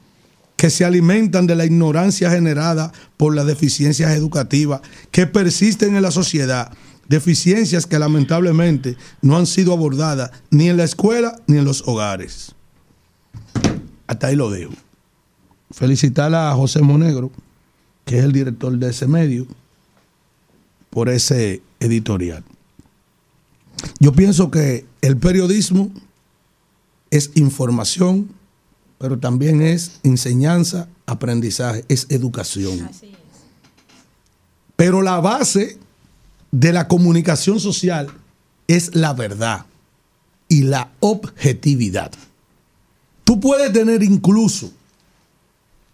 que 0.56 0.70
se 0.70 0.84
alimentan 0.84 1.48
de 1.48 1.56
la 1.56 1.66
ignorancia 1.66 2.30
generada 2.30 2.92
por 3.16 3.34
las 3.34 3.46
deficiencias 3.46 4.12
educativas 4.12 4.82
que 5.10 5.26
persisten 5.26 5.96
en 5.96 6.02
la 6.02 6.12
sociedad, 6.12 6.74
deficiencias 7.08 7.86
que 7.86 7.98
lamentablemente 7.98 8.98
no 9.22 9.38
han 9.38 9.46
sido 9.46 9.72
abordadas 9.72 10.32
ni 10.52 10.68
en 10.68 10.76
la 10.76 10.84
escuela 10.84 11.40
ni 11.48 11.58
en 11.58 11.66
los 11.66 11.88
hogares. 11.88 12.56
Hasta 14.06 14.28
ahí 14.28 14.36
lo 14.36 14.50
dejo. 14.50 14.74
Felicitar 15.72 16.34
a 16.36 16.54
José 16.56 16.82
Monegro, 16.82 17.32
que 18.04 18.18
es 18.18 18.26
el 18.26 18.34
director 18.34 18.78
de 18.78 18.90
ese 18.90 19.08
medio, 19.08 19.48
por 20.90 21.08
ese 21.08 21.62
editorial. 21.80 22.44
Yo 24.00 24.12
pienso 24.12 24.52
que 24.52 24.86
el 25.02 25.16
periodismo 25.16 25.92
es 27.12 27.32
información, 27.36 28.30
pero 28.98 29.18
también 29.20 29.62
es 29.62 30.00
enseñanza, 30.04 30.88
aprendizaje, 31.06 31.86
es 31.88 32.08
educación. 32.10 32.90
Pero 34.76 35.02
la 35.02 35.20
base 35.20 35.78
de 36.52 36.74
la 36.74 36.88
comunicación 36.88 37.60
social 37.60 38.10
es 38.68 38.96
la 38.96 39.14
verdad 39.14 39.66
y 40.48 40.64
la 40.64 40.92
objetividad. 41.00 42.12
Tú 43.24 43.40
puedes 43.40 43.72
tener 43.72 44.04
incluso 44.04 44.72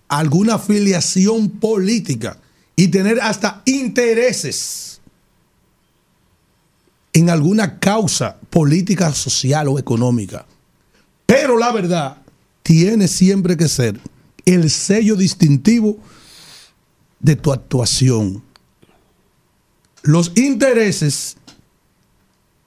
alguna 0.08 0.56
afiliación 0.56 1.50
política 1.50 2.38
y 2.76 2.88
tener 2.88 3.19
hasta 3.22 3.61
intereses 3.66 5.02
en 7.14 7.30
alguna 7.30 7.80
causa 7.80 8.38
política, 8.50 9.14
social 9.14 9.68
o 9.69 9.80
económica. 9.80 10.45
Pero 11.26 11.58
la 11.58 11.72
verdad 11.72 12.18
tiene 12.64 13.08
siempre 13.08 13.58
que 13.58 13.68
ser 13.68 14.00
el 14.45 14.70
sello 14.70 15.16
distintivo 15.16 15.98
de 17.20 17.36
tu 17.36 17.52
actuación. 17.52 18.44
Los 20.04 20.32
intereses 20.36 21.38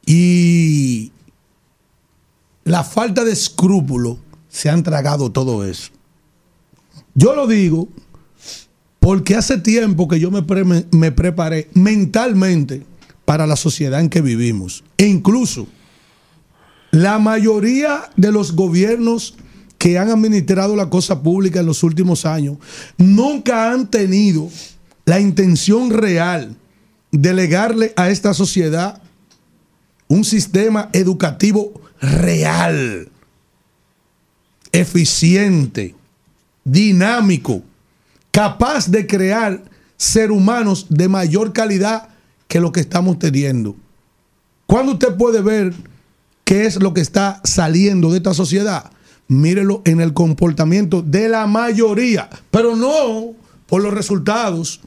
y 0.04 1.12
la 2.64 2.82
falta 2.82 3.24
de 3.24 3.32
escrúpulo 3.32 4.18
se 4.48 4.70
han 4.70 4.82
tragado 4.82 5.30
todo 5.30 5.64
eso. 5.64 5.90
Yo 7.14 7.34
lo 7.34 7.46
digo 7.46 7.88
porque 8.98 9.36
hace 9.36 9.58
tiempo 9.58 10.08
que 10.08 10.18
yo 10.18 10.30
me, 10.30 10.42
pre- 10.42 10.64
preparé 11.12 11.70
mentalmente 11.74 12.84
para 13.24 13.46
la 13.46 13.56
sociedad 13.56 14.00
en 14.00 14.08
que 14.08 14.20
vivimos. 14.20 14.82
E 14.96 15.06
incluso 15.06 15.68
la 16.98 17.20
mayoría 17.20 18.10
de 18.16 18.32
los 18.32 18.56
gobiernos 18.56 19.36
que 19.78 19.98
han 19.98 20.10
administrado 20.10 20.74
la 20.74 20.90
cosa 20.90 21.22
pública 21.22 21.60
en 21.60 21.66
los 21.66 21.84
últimos 21.84 22.26
años 22.26 22.58
nunca 22.96 23.70
han 23.70 23.88
tenido 23.88 24.48
la 25.04 25.20
intención 25.20 25.90
real 25.90 26.56
de 27.12 27.32
legarle 27.32 27.92
a 27.94 28.10
esta 28.10 28.34
sociedad 28.34 29.00
un 30.08 30.24
sistema 30.24 30.90
educativo 30.92 31.72
real, 32.00 33.08
eficiente, 34.72 35.94
dinámico, 36.64 37.62
capaz 38.32 38.90
de 38.90 39.06
crear 39.06 39.62
ser 39.96 40.32
humanos 40.32 40.86
de 40.88 41.06
mayor 41.08 41.52
calidad 41.52 42.08
que 42.48 42.58
lo 42.58 42.72
que 42.72 42.80
estamos 42.80 43.20
teniendo. 43.20 43.76
Cuando 44.66 44.94
usted 44.94 45.16
puede 45.16 45.42
ver 45.42 45.72
qué 46.48 46.64
es 46.64 46.82
lo 46.82 46.94
que 46.94 47.02
está 47.02 47.42
saliendo 47.44 48.10
de 48.10 48.16
esta 48.16 48.32
sociedad, 48.32 48.90
mírelo 49.28 49.82
en 49.84 50.00
el 50.00 50.14
comportamiento 50.14 51.02
de 51.02 51.28
la 51.28 51.46
mayoría, 51.46 52.30
pero 52.50 52.74
no 52.74 53.34
por 53.66 53.82
los 53.82 53.92
resultados 53.92 54.80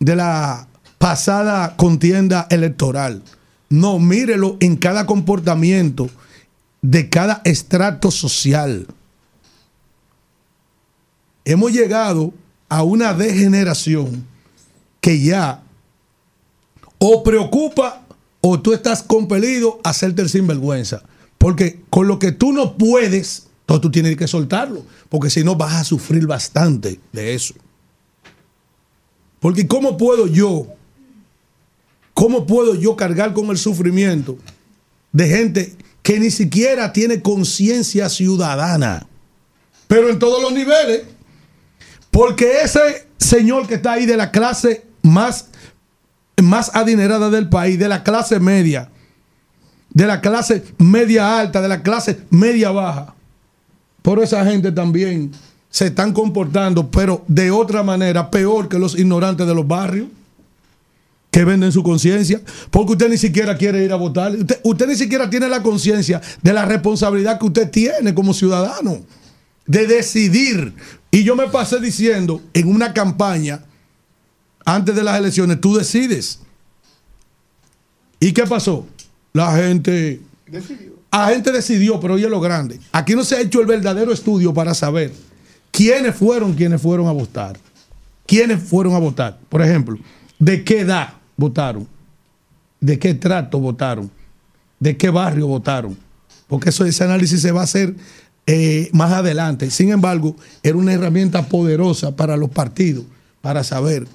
de 0.00 0.16
la 0.16 0.66
pasada 0.96 1.76
contienda 1.76 2.46
electoral. 2.48 3.22
No, 3.68 3.98
mírelo 3.98 4.56
en 4.60 4.76
cada 4.76 5.04
comportamiento 5.04 6.08
de 6.80 7.10
cada 7.10 7.42
estrato 7.44 8.10
social. 8.10 8.86
Hemos 11.44 11.70
llegado 11.70 12.32
a 12.70 12.82
una 12.82 13.12
degeneración 13.12 14.26
que 15.02 15.20
ya 15.20 15.60
o 16.96 17.22
preocupa 17.22 18.07
o 18.40 18.60
tú 18.60 18.72
estás 18.72 19.02
compelido 19.02 19.80
a 19.84 19.90
hacerte 19.90 20.22
el 20.22 20.28
sinvergüenza. 20.28 21.02
Porque 21.38 21.80
con 21.90 22.08
lo 22.08 22.18
que 22.18 22.32
tú 22.32 22.52
no 22.52 22.76
puedes, 22.76 23.46
entonces 23.60 23.82
tú 23.82 23.90
tienes 23.90 24.16
que 24.16 24.26
soltarlo. 24.26 24.84
Porque 25.08 25.30
si 25.30 25.44
no 25.44 25.56
vas 25.56 25.74
a 25.74 25.84
sufrir 25.84 26.26
bastante 26.26 27.00
de 27.12 27.34
eso. 27.34 27.54
Porque 29.40 29.66
¿cómo 29.66 29.96
puedo 29.96 30.26
yo? 30.26 30.66
¿Cómo 32.14 32.46
puedo 32.46 32.74
yo 32.74 32.96
cargar 32.96 33.32
con 33.32 33.46
el 33.50 33.58
sufrimiento 33.58 34.38
de 35.12 35.28
gente 35.28 35.76
que 36.02 36.18
ni 36.18 36.30
siquiera 36.30 36.92
tiene 36.92 37.22
conciencia 37.22 38.08
ciudadana? 38.08 39.06
Pero 39.86 40.10
en 40.10 40.18
todos 40.18 40.42
los 40.42 40.52
niveles. 40.52 41.02
Porque 42.10 42.62
ese 42.62 43.06
señor 43.18 43.68
que 43.68 43.74
está 43.74 43.92
ahí 43.92 44.06
de 44.06 44.16
la 44.16 44.32
clase 44.32 44.84
más, 45.02 45.48
más 46.42 46.70
adinerada 46.74 47.30
del 47.30 47.48
país, 47.48 47.78
de 47.78 47.88
la 47.88 48.02
clase 48.02 48.40
media, 48.40 48.90
de 49.90 50.06
la 50.06 50.20
clase 50.20 50.64
media 50.78 51.38
alta, 51.38 51.60
de 51.60 51.68
la 51.68 51.82
clase 51.82 52.20
media 52.30 52.70
baja, 52.70 53.14
por 54.02 54.22
esa 54.22 54.44
gente 54.44 54.72
también 54.72 55.32
se 55.70 55.86
están 55.86 56.12
comportando, 56.12 56.90
pero 56.90 57.24
de 57.28 57.50
otra 57.50 57.82
manera, 57.82 58.30
peor 58.30 58.68
que 58.68 58.78
los 58.78 58.98
ignorantes 58.98 59.46
de 59.46 59.54
los 59.54 59.66
barrios 59.66 60.08
que 61.30 61.44
venden 61.44 61.72
su 61.72 61.82
conciencia, 61.82 62.40
porque 62.70 62.92
usted 62.92 63.10
ni 63.10 63.18
siquiera 63.18 63.56
quiere 63.56 63.84
ir 63.84 63.92
a 63.92 63.96
votar. 63.96 64.34
Usted, 64.34 64.60
usted 64.64 64.88
ni 64.88 64.96
siquiera 64.96 65.28
tiene 65.28 65.48
la 65.48 65.62
conciencia 65.62 66.20
de 66.42 66.52
la 66.52 66.64
responsabilidad 66.64 67.38
que 67.38 67.46
usted 67.46 67.70
tiene 67.70 68.14
como 68.14 68.32
ciudadano, 68.32 69.02
de 69.66 69.86
decidir. 69.86 70.72
Y 71.10 71.24
yo 71.24 71.36
me 71.36 71.48
pasé 71.48 71.80
diciendo 71.80 72.40
en 72.54 72.68
una 72.68 72.94
campaña, 72.94 73.60
antes 74.74 74.94
de 74.94 75.02
las 75.02 75.18
elecciones, 75.18 75.60
tú 75.60 75.74
decides. 75.76 76.40
¿Y 78.20 78.32
qué 78.32 78.44
pasó? 78.44 78.86
La 79.32 79.56
gente... 79.56 80.20
La 81.10 81.28
gente 81.28 81.52
decidió, 81.52 81.98
pero 82.00 82.14
oye 82.14 82.28
lo 82.28 82.40
grande. 82.40 82.78
Aquí 82.92 83.14
no 83.14 83.24
se 83.24 83.36
ha 83.36 83.40
hecho 83.40 83.60
el 83.60 83.66
verdadero 83.66 84.12
estudio 84.12 84.52
para 84.52 84.74
saber 84.74 85.12
quiénes 85.70 86.14
fueron 86.14 86.54
quienes 86.54 86.82
fueron 86.82 87.06
a 87.06 87.12
votar. 87.12 87.58
¿Quiénes 88.26 88.62
fueron 88.62 88.94
a 88.94 88.98
votar? 88.98 89.38
Por 89.48 89.62
ejemplo, 89.62 89.96
¿de 90.38 90.64
qué 90.64 90.80
edad 90.80 91.14
votaron? 91.36 91.86
de 92.80 92.98
qué 92.98 93.14
trato 93.14 93.58
votaron, 93.58 94.10
de 94.78 94.96
qué 94.96 95.10
barrio 95.10 95.46
votaron, 95.46 95.96
porque 96.46 96.70
eso, 96.70 96.84
ese 96.84 97.04
análisis 97.04 97.40
se 97.42 97.52
va 97.52 97.62
a 97.62 97.64
hacer 97.64 97.94
eh, 98.46 98.88
más 98.92 99.12
adelante. 99.12 99.70
Sin 99.70 99.90
embargo, 99.90 100.36
era 100.62 100.76
una 100.76 100.92
herramienta 100.92 101.48
poderosa 101.48 102.16
para 102.16 102.36
los 102.36 102.50
partidos, 102.50 103.04
para 103.40 103.64
saber 103.64 104.06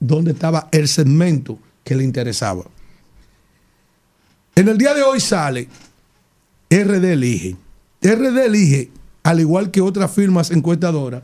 dónde 0.00 0.32
estaba 0.32 0.68
el 0.72 0.88
segmento 0.88 1.58
que 1.84 1.94
le 1.94 2.04
interesaba. 2.04 2.64
En 4.54 4.68
el 4.68 4.76
día 4.76 4.94
de 4.94 5.02
hoy 5.02 5.20
sale 5.20 5.68
RD 6.70 7.04
Elige. 7.12 7.56
RD 8.02 8.44
Elige, 8.44 8.90
al 9.22 9.40
igual 9.40 9.70
que 9.70 9.80
otras 9.80 10.10
firmas 10.10 10.50
encuestadoras, 10.50 11.22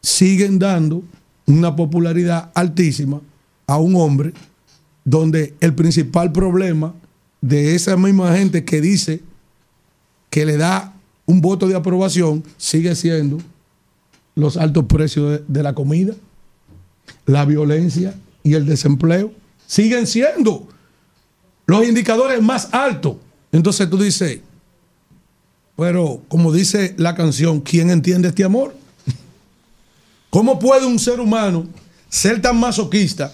siguen 0.00 0.58
dando 0.58 1.02
una 1.46 1.74
popularidad 1.74 2.50
altísima 2.54 3.20
a 3.66 3.78
un 3.78 3.96
hombre 3.96 4.32
donde 5.04 5.54
el 5.60 5.74
principal 5.74 6.32
problema 6.32 6.94
de 7.40 7.74
esa 7.74 7.96
misma 7.96 8.36
gente 8.36 8.64
que 8.64 8.80
dice 8.80 9.20
que 10.30 10.46
le 10.46 10.56
da 10.56 10.94
un 11.26 11.40
voto 11.40 11.68
de 11.68 11.74
aprobación 11.74 12.44
sigue 12.56 12.94
siendo 12.94 13.38
los 14.34 14.56
altos 14.56 14.84
precios 14.84 15.30
de, 15.30 15.44
de 15.46 15.62
la 15.62 15.74
comida, 15.74 16.14
la 17.32 17.44
violencia 17.44 18.14
y 18.42 18.54
el 18.54 18.66
desempleo. 18.66 19.32
Siguen 19.66 20.06
siendo 20.06 20.68
los 21.66 21.86
indicadores 21.86 22.42
más 22.42 22.68
altos. 22.72 23.16
Entonces 23.50 23.88
tú 23.88 23.98
dices, 23.98 24.40
pero 25.76 26.22
como 26.28 26.52
dice 26.52 26.94
la 26.98 27.14
canción, 27.14 27.60
¿quién 27.60 27.90
entiende 27.90 28.28
este 28.28 28.44
amor? 28.44 28.74
¿Cómo 30.30 30.58
puede 30.58 30.86
un 30.86 30.98
ser 30.98 31.20
humano 31.20 31.66
ser 32.08 32.40
tan 32.42 32.58
masoquista 32.58 33.32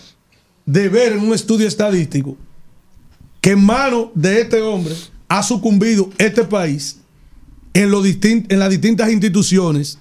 de 0.64 0.88
ver 0.88 1.12
en 1.12 1.20
un 1.20 1.34
estudio 1.34 1.66
estadístico 1.66 2.36
que 3.40 3.52
en 3.52 3.64
manos 3.64 4.08
de 4.14 4.40
este 4.40 4.60
hombre 4.60 4.94
ha 5.28 5.42
sucumbido 5.42 6.10
este 6.18 6.44
país 6.44 6.98
en, 7.74 7.92
en 8.48 8.58
las 8.58 8.70
distintas 8.70 9.10
instituciones, 9.10 9.98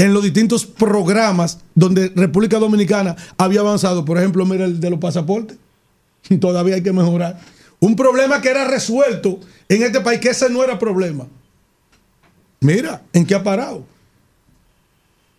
en 0.00 0.14
los 0.14 0.22
distintos 0.22 0.64
programas 0.64 1.58
donde 1.74 2.08
República 2.16 2.58
Dominicana 2.58 3.16
había 3.36 3.60
avanzado? 3.60 4.02
Por 4.04 4.16
ejemplo, 4.16 4.46
mira 4.46 4.64
el 4.64 4.80
de 4.80 4.88
los 4.88 4.98
pasaportes. 4.98 5.58
Todavía 6.40 6.76
hay 6.76 6.82
que 6.82 6.92
mejorar. 6.92 7.38
Un 7.80 7.96
problema 7.96 8.40
que 8.40 8.48
era 8.48 8.66
resuelto 8.66 9.40
en 9.68 9.82
este 9.82 10.00
país, 10.00 10.18
que 10.20 10.30
ese 10.30 10.48
no 10.48 10.64
era 10.64 10.78
problema. 10.78 11.26
Mira, 12.60 13.02
¿en 13.12 13.26
qué 13.26 13.34
ha 13.34 13.42
parado? 13.42 13.84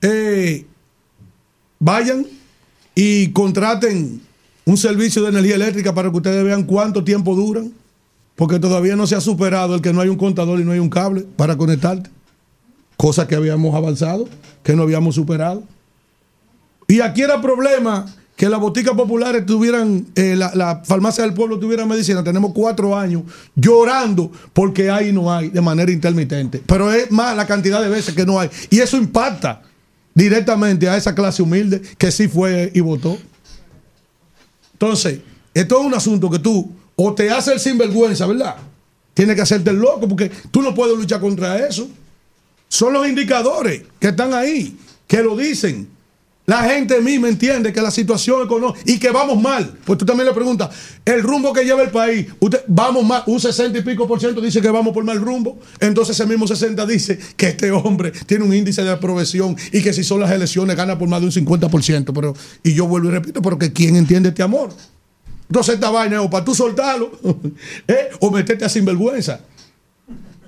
Eh, 0.01 0.65
vayan 1.79 2.27
y 2.93 3.31
contraten 3.31 4.21
un 4.65 4.77
servicio 4.77 5.23
de 5.23 5.29
energía 5.29 5.55
eléctrica 5.55 5.93
para 5.93 6.11
que 6.11 6.17
ustedes 6.17 6.43
vean 6.43 6.63
cuánto 6.63 7.03
tiempo 7.03 7.35
duran, 7.35 7.71
porque 8.35 8.59
todavía 8.59 8.95
no 8.95 9.07
se 9.07 9.15
ha 9.15 9.21
superado 9.21 9.73
el 9.73 9.81
que 9.81 9.91
no 9.91 10.01
hay 10.01 10.09
un 10.09 10.17
contador 10.17 10.59
y 10.59 10.63
no 10.63 10.71
hay 10.71 10.79
un 10.79 10.89
cable 10.89 11.25
para 11.35 11.57
conectarte, 11.57 12.11
cosa 13.01 13.27
que 13.27 13.33
habíamos 13.33 13.73
avanzado, 13.73 14.29
que 14.61 14.75
no 14.75 14.83
habíamos 14.83 15.15
superado. 15.15 15.63
Y 16.87 17.01
aquí 17.01 17.23
era 17.23 17.41
problema 17.41 18.05
que 18.35 18.47
las 18.47 18.59
boticas 18.59 18.93
populares 18.93 19.43
tuvieran, 19.43 20.05
eh, 20.13 20.35
la, 20.35 20.53
la 20.53 20.83
farmacia 20.85 21.23
del 21.23 21.33
pueblo 21.33 21.57
tuviera 21.57 21.83
medicina. 21.83 22.23
Tenemos 22.23 22.51
cuatro 22.53 22.95
años 22.95 23.23
llorando 23.55 24.31
porque 24.53 24.91
hay 24.91 25.09
y 25.09 25.11
no 25.11 25.33
hay 25.33 25.49
de 25.49 25.61
manera 25.61 25.91
intermitente. 25.91 26.61
Pero 26.63 26.93
es 26.93 27.09
más 27.09 27.35
la 27.35 27.47
cantidad 27.47 27.81
de 27.81 27.89
veces 27.89 28.13
que 28.13 28.23
no 28.23 28.39
hay. 28.39 28.51
Y 28.69 28.77
eso 28.81 28.97
impacta 28.97 29.63
directamente 30.13 30.87
a 30.87 30.95
esa 30.95 31.15
clase 31.15 31.41
humilde 31.41 31.81
que 31.97 32.11
sí 32.11 32.27
fue 32.27 32.71
y 32.71 32.81
votó. 32.81 33.17
Entonces, 34.73 35.21
esto 35.55 35.79
es 35.79 35.85
un 35.87 35.95
asunto 35.95 36.29
que 36.29 36.37
tú 36.37 36.71
o 36.95 37.15
te 37.15 37.31
haces 37.31 37.55
el 37.55 37.59
sinvergüenza, 37.59 38.27
¿verdad? 38.27 38.57
Tienes 39.15 39.35
que 39.35 39.41
hacerte 39.41 39.71
el 39.71 39.77
loco 39.77 40.07
porque 40.07 40.29
tú 40.51 40.61
no 40.61 40.75
puedes 40.75 40.95
luchar 40.95 41.19
contra 41.19 41.57
eso. 41.67 41.89
Son 42.71 42.93
los 42.93 43.05
indicadores 43.05 43.81
que 43.99 44.07
están 44.07 44.33
ahí, 44.33 44.77
que 45.05 45.21
lo 45.21 45.35
dicen. 45.35 45.89
La 46.45 46.63
gente 46.63 47.01
misma 47.01 47.27
entiende 47.27 47.73
que 47.73 47.81
la 47.81 47.91
situación 47.91 48.45
económica 48.45 48.79
y 48.85 48.97
que 48.97 49.09
vamos 49.11 49.41
mal. 49.41 49.77
Pues 49.83 49.99
tú 49.99 50.05
también 50.05 50.25
le 50.25 50.33
preguntas, 50.33 50.69
el 51.03 51.21
rumbo 51.21 51.51
que 51.51 51.65
lleva 51.65 51.81
el 51.81 51.89
país, 51.89 52.27
vamos 52.67 53.03
mal, 53.03 53.23
un 53.25 53.41
60 53.41 53.77
y 53.77 53.81
pico 53.81 54.07
por 54.07 54.21
ciento 54.21 54.39
dice 54.39 54.61
que 54.61 54.69
vamos 54.69 54.93
por 54.93 55.03
mal 55.03 55.19
rumbo. 55.19 55.59
Entonces 55.81 56.17
ese 56.17 56.25
mismo 56.25 56.47
60 56.47 56.85
dice 56.85 57.19
que 57.35 57.49
este 57.49 57.69
hombre 57.71 58.11
tiene 58.25 58.45
un 58.45 58.53
índice 58.53 58.81
de 58.83 58.91
aprobación 58.91 59.57
y 59.73 59.81
que 59.81 59.91
si 59.91 60.05
son 60.05 60.21
las 60.21 60.31
elecciones 60.31 60.77
gana 60.77 60.97
por 60.97 61.09
más 61.09 61.19
de 61.19 61.25
un 61.25 61.33
50%. 61.33 62.13
Pero, 62.15 62.33
y 62.63 62.73
yo 62.73 62.87
vuelvo 62.87 63.09
y 63.09 63.11
repito, 63.11 63.41
pero 63.41 63.59
que 63.59 63.73
¿quién 63.73 63.97
entiende 63.97 64.29
este 64.29 64.43
amor? 64.43 64.69
Entonces 65.49 65.75
esta 65.75 65.89
vaina 65.89 66.21
o 66.21 66.29
para 66.29 66.45
tú 66.45 66.55
soltarlo 66.55 67.19
¿eh? 67.89 68.11
o 68.21 68.31
meterte 68.31 68.63
a 68.63 68.69
sinvergüenza. 68.69 69.41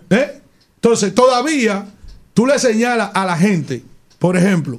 ¿eh? 0.10 0.40
Entonces 0.76 1.14
todavía 1.14 1.93
tú 2.34 2.46
le 2.46 2.58
señalas 2.60 3.12
a 3.14 3.26
la 3.26 3.38
gente, 3.38 3.84
por 4.20 4.38
ejemplo, 4.38 4.78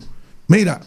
mira, 0.48 0.80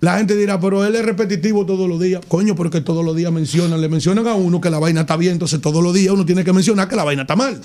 la 0.00 0.18
gente 0.18 0.36
dirá, 0.36 0.60
pero 0.60 0.84
él 0.84 0.94
es 0.94 1.04
repetitivo 1.04 1.64
todos 1.64 1.88
los 1.88 1.98
días. 1.98 2.20
Coño, 2.28 2.54
porque 2.54 2.82
todos 2.82 3.02
los 3.02 3.16
días 3.16 3.32
mencionan, 3.32 3.80
le 3.80 3.88
mencionan 3.88 4.26
a 4.26 4.34
uno 4.34 4.60
que 4.60 4.68
la 4.68 4.78
vaina 4.78 5.02
está 5.02 5.16
bien, 5.16 5.32
entonces 5.32 5.62
todos 5.62 5.82
los 5.82 5.94
días 5.94 6.12
uno 6.12 6.26
tiene 6.26 6.44
que 6.44 6.52
mencionar 6.52 6.88
que 6.88 6.96
la 6.96 7.04
vaina 7.04 7.22
está 7.22 7.36
mal. 7.36 7.58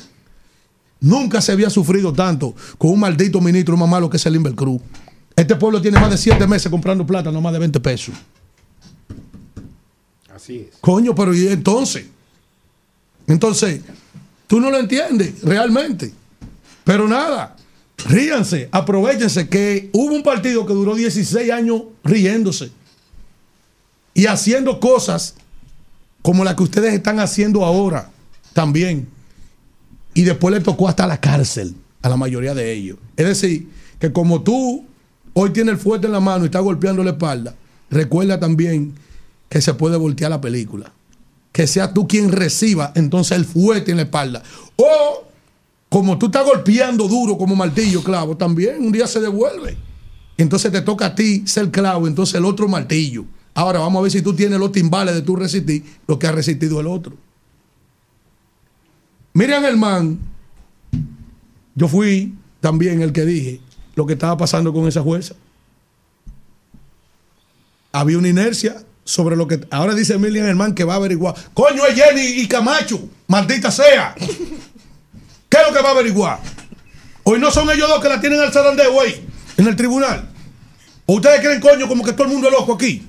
Nunca 1.02 1.42
se 1.42 1.52
había 1.52 1.70
sufrido 1.70 2.14
tanto 2.14 2.56
con 2.78 2.92
un 2.92 3.00
maldito 3.02 3.42
ministro 3.42 3.76
más 3.76 3.90
malo 3.90 4.10
que 4.10 4.18
es 4.18 4.26
el 4.26 4.36
Inver 4.36 4.56
Cruz. 4.56 4.82
Este 5.36 5.56
pueblo 5.56 5.82
tiene 5.82 6.00
más 6.00 6.12
de 6.12 6.18
siete 6.18 6.48
meses 6.48 6.72
comprando 6.72 7.06
plata, 7.06 7.32
no 7.32 7.42
más 7.42 7.54
de 7.54 7.60
20 7.60 7.80
pesos. 7.80 8.16
Así 10.34 10.68
es. 10.70 10.78
Coño, 10.80 11.14
pero 11.14 11.34
¿y 11.34 11.48
entonces? 11.48 12.06
Entonces, 13.28 13.82
tú 14.48 14.60
no 14.60 14.72
lo 14.72 14.78
entiendes 14.78 15.42
realmente. 15.44 16.14
Pero 16.84 17.08
nada, 17.08 17.56
ríanse, 18.06 18.70
aprovechense 18.72 19.50
que 19.50 19.90
hubo 19.94 20.14
un 20.14 20.24
partido 20.24 20.66
que 20.66 20.74
duró 20.74 20.96
16 20.96 21.52
años 21.52 21.84
riéndose 22.04 22.72
y 24.14 24.26
haciendo 24.26 24.80
cosas 24.80 25.36
como 26.22 26.44
la 26.44 26.56
que 26.56 26.64
ustedes 26.64 26.94
están 26.94 27.20
haciendo 27.20 27.66
ahora 27.66 28.12
también. 28.54 29.08
Y 30.14 30.24
después 30.24 30.54
le 30.54 30.60
tocó 30.60 30.88
hasta 30.88 31.08
la 31.08 31.20
cárcel 31.22 31.76
a 32.02 32.10
la 32.10 32.18
mayoría 32.18 32.54
de 32.54 32.72
ellos. 32.74 32.98
Es 33.16 33.26
decir, 33.26 33.70
que 34.00 34.12
como 34.12 34.42
tú 34.42 34.86
hoy 35.34 35.52
tienes 35.52 35.76
el 35.76 35.80
fuerte 35.80 36.08
en 36.08 36.14
la 36.14 36.20
mano 36.20 36.44
y 36.44 36.48
estás 36.48 36.64
golpeando 36.64 37.04
la 37.04 37.12
espalda, 37.12 37.56
recuerda 37.90 38.40
también 38.40 38.94
que 39.48 39.62
se 39.62 39.74
puede 39.74 39.98
voltear 39.98 40.32
la 40.32 40.42
película. 40.42 40.92
Que 41.52 41.68
sea 41.68 41.94
tú 41.94 42.08
quien 42.08 42.32
reciba 42.32 42.92
entonces 42.96 43.38
el 43.38 43.46
fuerte 43.46 43.92
en 43.92 43.98
la 43.98 44.04
espalda. 44.04 44.44
O 44.76 45.29
como 45.90 46.18
tú 46.20 46.28
estás 46.28 46.46
golpeando 46.46 47.08
duro 47.08 47.38
como 47.38 47.56
martillo, 47.56 48.04
clavo, 48.04 48.38
también 48.38 48.78
un 48.80 48.92
día 48.92 49.08
se 49.08 49.20
devuelve. 49.20 49.76
Entonces 50.38 50.72
te 50.72 50.82
toca 50.82 51.08
a 51.08 51.16
ti 51.16 51.44
ser 51.46 51.72
clavo, 51.72 52.08
entonces 52.08 52.36
el 52.36 52.46
otro 52.46 52.68
martillo. 52.68 53.26
Ahora 53.56 53.80
vamos 53.80 54.00
a 54.00 54.04
ver 54.04 54.12
si 54.12 54.22
tú 54.22 54.34
tienes 54.34 54.60
los 54.60 54.72
timbales 54.72 55.16
de 55.16 55.22
tú 55.24 55.36
resistir 55.36 55.84
lo 56.08 56.18
que 56.18 56.28
ha 56.28 56.32
resistido 56.32 56.80
el 56.80 56.88
otro. 56.88 57.18
Miren, 59.34 59.66
hermano, 59.66 60.18
yo 61.76 61.88
fui 61.88 62.36
también 62.62 63.02
el 63.02 63.12
que 63.12 63.26
dije 63.26 63.60
lo 63.96 64.06
que 64.06 64.14
estaba 64.14 64.38
pasando 64.38 64.72
con 64.72 64.88
esa 64.88 65.02
jueza. 65.02 65.36
Había 67.92 68.18
una 68.18 68.30
inercia 68.30 68.84
sobre 69.04 69.36
lo 69.36 69.48
que 69.48 69.60
ahora 69.72 69.96
dice 69.96 70.18
Miriam 70.20 70.46
Herman 70.46 70.76
que 70.76 70.84
va 70.84 70.94
a 70.94 70.98
averiguar. 70.98 71.36
Coño, 71.54 71.86
es 71.86 71.96
Jenny 71.96 72.42
y 72.42 72.48
Camacho, 72.48 73.10
maldita 73.28 73.72
sea. 73.72 74.16
¿Qué 75.50 75.58
es 75.58 75.68
lo 75.68 75.74
que 75.74 75.82
va 75.82 75.90
a 75.90 75.92
averiguar? 75.94 76.40
Hoy 77.24 77.40
no 77.40 77.52
son 77.52 77.70
ellos 77.70 77.88
dos 77.90 78.02
que 78.02 78.10
la 78.10 78.20
tienen 78.22 78.40
al 78.40 78.52
zarandeo 78.54 79.02
ahí, 79.02 79.26
en 79.58 79.68
el 79.68 79.76
tribunal. 79.76 80.30
¿O 81.06 81.16
ustedes 81.16 81.42
creen, 81.42 81.60
coño, 81.60 81.88
como 81.88 82.04
que 82.04 82.14
todo 82.14 82.28
el 82.28 82.34
mundo 82.34 82.48
es 82.48 82.54
loco 82.54 82.74
aquí? 82.74 83.04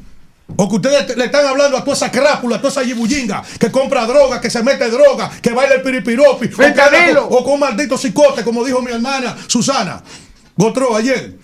O 0.56 0.68
que 0.68 0.76
ustedes 0.76 1.06
te- 1.06 1.16
le 1.16 1.26
están 1.26 1.46
hablando 1.46 1.76
a 1.76 1.84
toda 1.84 1.96
esa 1.96 2.10
crápula, 2.10 2.56
a 2.56 2.58
toda 2.60 2.70
esa 2.70 2.82
yibullinga, 2.82 3.42
que 3.58 3.70
compra 3.70 4.04
droga, 4.06 4.40
que 4.40 4.50
se 4.50 4.62
mete 4.62 4.90
droga, 4.90 5.30
que 5.40 5.50
baila 5.52 5.76
el 5.76 5.82
piripiropi, 5.82 6.46
o, 6.46 6.56
que 6.56 7.16
o 7.20 7.44
con 7.44 7.54
un 7.54 7.60
maldito 7.60 7.96
psicote, 7.96 8.42
como 8.42 8.64
dijo 8.64 8.82
mi 8.82 8.90
hermana 8.90 9.36
Susana 9.46 10.02
Gotró 10.56 10.96
ayer. 10.96 11.38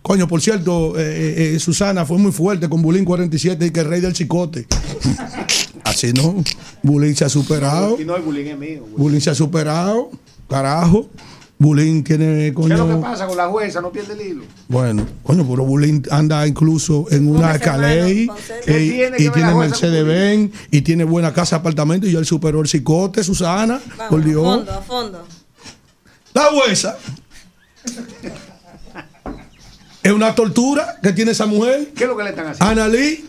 Coño, 0.00 0.28
por 0.28 0.40
cierto, 0.40 0.96
eh, 0.96 1.02
eh, 1.02 1.54
eh, 1.56 1.58
Susana 1.58 2.06
fue 2.06 2.16
muy 2.18 2.30
fuerte 2.30 2.68
con 2.68 2.80
Bulín 2.80 3.04
47 3.04 3.66
y 3.66 3.70
que 3.72 3.80
el 3.80 3.86
rey 3.88 4.00
del 4.00 4.12
chicote. 4.12 4.66
Así 5.84 6.12
no. 6.12 6.36
Bulín 6.82 7.16
se 7.16 7.24
ha 7.24 7.28
superado. 7.28 8.00
Y 8.00 8.04
no, 8.04 8.14
el 8.16 8.22
bullying 8.22 8.46
es 8.46 8.58
mío. 8.58 8.80
güey. 8.82 8.94
Bulín 8.96 9.20
se 9.20 9.30
ha 9.30 9.34
superado. 9.34 10.10
Carajo. 10.48 11.08
Bulín 11.58 12.04
tiene, 12.04 12.26
¿Qué 12.26 12.48
es 12.48 12.54
lo 12.54 12.86
que 12.86 12.92
coño. 12.92 13.00
pasa 13.00 13.26
con 13.26 13.36
la 13.38 13.48
jueza? 13.48 13.80
No 13.80 13.90
pierde 13.90 14.12
el 14.12 14.20
hilo. 14.20 14.44
Bueno, 14.68 15.06
coño, 15.22 15.46
pero 15.48 15.64
Bulín 15.64 16.02
anda 16.10 16.46
incluso 16.46 17.06
en 17.10 17.28
una 17.34 17.54
escaley 17.54 18.28
¿Qué 18.66 18.84
y, 18.84 18.90
tiene 18.90 19.16
que 19.16 19.22
y 19.24 19.30
tiene 19.30 19.54
Mercedes? 19.54 20.04
Benz 20.04 20.52
y 20.70 20.82
tiene 20.82 21.04
buena 21.04 21.32
casa, 21.32 21.56
apartamento 21.56 22.06
y 22.06 22.12
ya 22.12 22.18
él 22.18 22.26
superó 22.26 22.60
el 22.60 22.68
psicote, 22.68 23.24
Susana. 23.24 23.80
por 24.10 24.22
Dios. 24.22 24.44
A 24.46 24.50
fondo, 24.56 24.72
a 24.72 24.82
fondo. 24.82 25.24
La 26.34 26.42
jueza 26.52 26.98
es 30.02 30.12
una 30.12 30.34
tortura 30.34 30.98
que 31.02 31.12
tiene 31.14 31.30
esa 31.32 31.46
mujer. 31.46 31.88
¿Qué 31.96 32.04
es 32.04 32.10
lo 32.10 32.16
que 32.16 32.24
le 32.24 32.30
están 32.30 32.48
haciendo? 32.48 32.82
Analí 32.82 33.24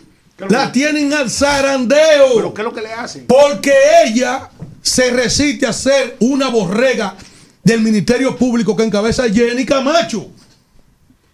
La 0.50 0.70
tienen 0.70 1.12
al 1.14 1.30
zarandeo. 1.30 2.34
¿Pero 2.36 2.54
qué 2.54 2.60
es 2.60 2.64
lo 2.66 2.74
que 2.74 2.82
le 2.82 2.92
hacen? 2.92 3.24
Porque 3.26 3.72
ella 4.06 4.50
se 4.88 5.10
resiste 5.10 5.66
a 5.66 5.72
ser 5.72 6.16
una 6.20 6.48
borrega 6.48 7.14
del 7.62 7.82
Ministerio 7.82 8.36
Público 8.36 8.74
que 8.74 8.84
encabeza 8.84 9.28
Jenny 9.28 9.66
Camacho. 9.66 10.30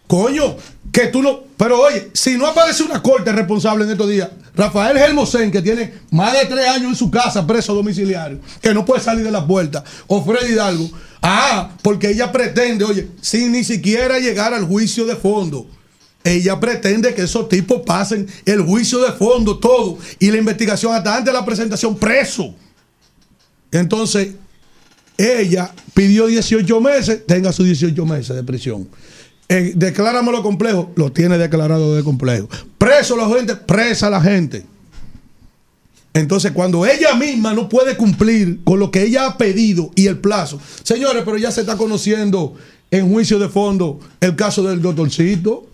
Coño, 0.07 0.57
que 0.93 1.07
tú 1.07 1.23
no. 1.23 1.45
Pero 1.57 1.81
oye, 1.81 2.11
si 2.13 2.37
no 2.37 2.47
aparece 2.47 2.83
una 2.83 3.01
corte 3.01 3.33
responsable 3.33 3.85
en 3.85 3.93
estos 3.93 4.09
días, 4.09 4.29
Rafael 4.55 4.97
Hermosén, 4.97 5.51
que 5.53 5.63
tiene 5.63 5.95
más 6.11 6.33
de 6.33 6.47
tres 6.47 6.67
años 6.67 6.91
en 6.91 6.97
su 6.97 7.11
casa 7.11 7.47
preso 7.47 7.75
domiciliario, 7.75 8.41
que 8.61 8.75
no 8.75 8.85
puede 8.85 9.01
salir 9.01 9.25
de 9.25 9.31
la 9.31 9.47
puerta, 9.47 9.85
o 10.09 10.25
Freddy 10.25 10.53
Hidalgo, 10.53 10.91
ah, 11.23 11.71
porque 11.81 12.11
ella 12.11 12.33
pretende, 12.33 12.85
oye, 12.85 13.09
sin 13.21 13.53
ni 13.53 13.63
siquiera 13.63 14.19
llegar 14.19 14.53
al 14.53 14.65
juicio 14.65 15.07
de 15.07 15.17
fondo. 15.17 15.67
Ella 16.25 16.59
pretende 16.59 17.15
que 17.15 17.23
esos 17.23 17.49
tipos 17.49 17.83
pasen 17.87 18.27
el 18.47 18.63
juicio 18.63 18.99
de 18.99 19.13
fondo, 19.13 19.59
todo, 19.59 19.99
y 20.19 20.31
la 20.31 20.39
investigación 20.39 20.95
hasta 20.95 21.17
antes 21.17 21.33
de 21.33 21.39
la 21.39 21.45
presentación 21.45 21.97
preso. 21.97 22.55
Entonces, 23.75 24.29
ella 25.19 25.73
pidió 25.95 26.27
18 26.27 26.81
meses, 26.81 27.27
tenga 27.27 27.53
sus 27.53 27.67
18 27.67 28.07
meses 28.07 28.37
de 28.37 28.45
prisión. 28.45 28.89
Eh, 29.49 29.73
decláramelo 29.75 30.43
complejo, 30.43 30.93
lo 30.95 31.11
tiene 31.11 31.39
declarado 31.39 31.95
de 31.95 32.05
complejo. 32.05 32.49
Preso 32.79 33.17
la 33.17 33.29
gente, 33.29 33.57
presa 33.57 34.09
la 34.09 34.21
gente. 34.21 34.65
Entonces, 36.13 36.53
cuando 36.53 36.87
ella 36.87 37.15
misma 37.17 37.53
no 37.53 37.69
puede 37.69 37.97
cumplir 37.97 38.63
con 38.63 38.79
lo 38.79 38.93
que 38.93 39.03
ella 39.03 39.27
ha 39.27 39.37
pedido 39.37 39.91
y 39.97 40.07
el 40.07 40.19
plazo, 40.19 40.61
señores, 40.85 41.25
pero 41.25 41.37
ya 41.37 41.51
se 41.51 41.63
está 41.63 41.77
conociendo 41.77 42.55
en 42.93 43.11
juicio 43.11 43.41
de 43.41 43.49
fondo 43.49 43.99
el 44.21 44.37
caso 44.37 44.63
del 44.63 44.81
doctorcito, 44.81 45.67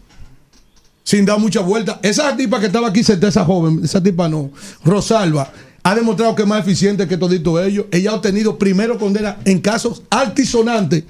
sin 1.04 1.26
dar 1.26 1.38
mucha 1.38 1.60
vuelta. 1.60 2.00
Esa 2.02 2.34
tipa 2.34 2.58
que 2.60 2.66
estaba 2.66 2.88
aquí, 2.88 3.00
esa 3.00 3.44
joven, 3.44 3.82
esa 3.84 4.02
tipa 4.02 4.26
no, 4.26 4.50
Rosalba, 4.84 5.52
ha 5.82 5.94
demostrado 5.94 6.34
que 6.34 6.42
es 6.42 6.48
más 6.48 6.60
eficiente 6.60 7.08
que 7.08 7.16
todito 7.16 7.62
ellos. 7.62 7.86
Ella 7.90 8.10
ha 8.10 8.14
obtenido 8.14 8.58
primero 8.58 8.98
condena 8.98 9.38
en 9.44 9.60
casos 9.60 10.02
altisonantes 10.10 11.04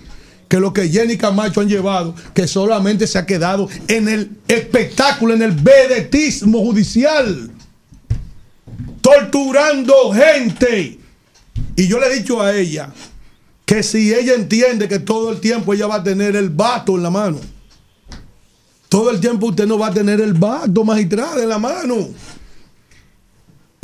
que 0.48 0.58
lo 0.58 0.72
que 0.72 0.88
Jenny 0.88 1.16
Camacho 1.16 1.60
han 1.60 1.68
llevado, 1.68 2.14
que 2.34 2.48
solamente 2.48 3.06
se 3.06 3.18
ha 3.18 3.24
quedado 3.24 3.68
en 3.86 4.08
el 4.08 4.32
espectáculo, 4.48 5.32
en 5.32 5.42
el 5.42 5.52
vedetismo 5.52 6.58
judicial, 6.58 7.52
torturando 9.00 10.12
gente. 10.12 10.98
Y 11.76 11.86
yo 11.86 12.00
le 12.00 12.06
he 12.08 12.18
dicho 12.18 12.42
a 12.42 12.56
ella 12.56 12.92
que 13.64 13.84
si 13.84 14.12
ella 14.12 14.34
entiende 14.34 14.88
que 14.88 14.98
todo 14.98 15.30
el 15.30 15.38
tiempo 15.38 15.72
ella 15.72 15.86
va 15.86 15.96
a 15.96 16.02
tener 16.02 16.34
el 16.34 16.50
vato 16.50 16.96
en 16.96 17.04
la 17.04 17.10
mano, 17.10 17.38
todo 18.88 19.10
el 19.10 19.20
tiempo 19.20 19.46
usted 19.46 19.68
no 19.68 19.78
va 19.78 19.86
a 19.86 19.94
tener 19.94 20.20
el 20.20 20.32
vato 20.32 20.82
magistrado 20.82 21.40
en 21.40 21.48
la 21.48 21.58
mano. 21.58 22.08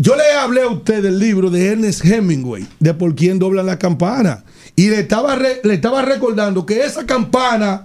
Yo 0.07 0.15
le 0.15 0.23
hablé 0.35 0.63
a 0.63 0.69
usted 0.69 1.03
del 1.03 1.19
libro 1.19 1.51
de 1.51 1.67
Ernest 1.67 2.05
Hemingway, 2.05 2.65
de 2.79 2.95
Por 2.95 3.17
quién 3.17 3.41
doblan 3.41 3.67
la 3.67 3.77
campana. 3.77 4.45
Y 4.77 4.89
le 4.89 5.01
estaba, 5.01 5.37
le 5.37 5.75
estaba 5.75 6.01
recordando 6.03 6.65
que 6.65 6.85
esa 6.85 7.05
campana 7.05 7.85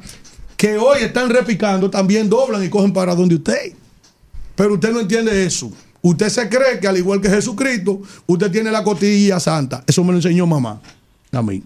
que 0.56 0.78
hoy 0.78 1.00
están 1.02 1.32
repicando 1.32 1.90
también 1.90 2.30
doblan 2.30 2.64
y 2.64 2.70
cogen 2.70 2.94
para 2.94 3.16
donde 3.16 3.34
usted. 3.34 3.74
Pero 4.56 4.76
usted 4.76 4.92
no 4.92 5.00
entiende 5.00 5.44
eso. 5.44 5.72
Usted 6.04 6.30
se 6.30 6.48
cree 6.48 6.80
que 6.80 6.88
al 6.88 6.96
igual 6.96 7.22
que 7.22 7.28
Jesucristo, 7.28 8.04
usted 8.28 8.52
tiene 8.52 8.70
la 8.70 8.84
cotilla 8.84 9.40
santa. 9.40 9.84
Eso 9.88 10.04
me 10.04 10.12
lo 10.12 10.20
enseñó 10.20 10.46
mamá 10.46 10.80
a 11.32 11.42
mí. 11.42 11.64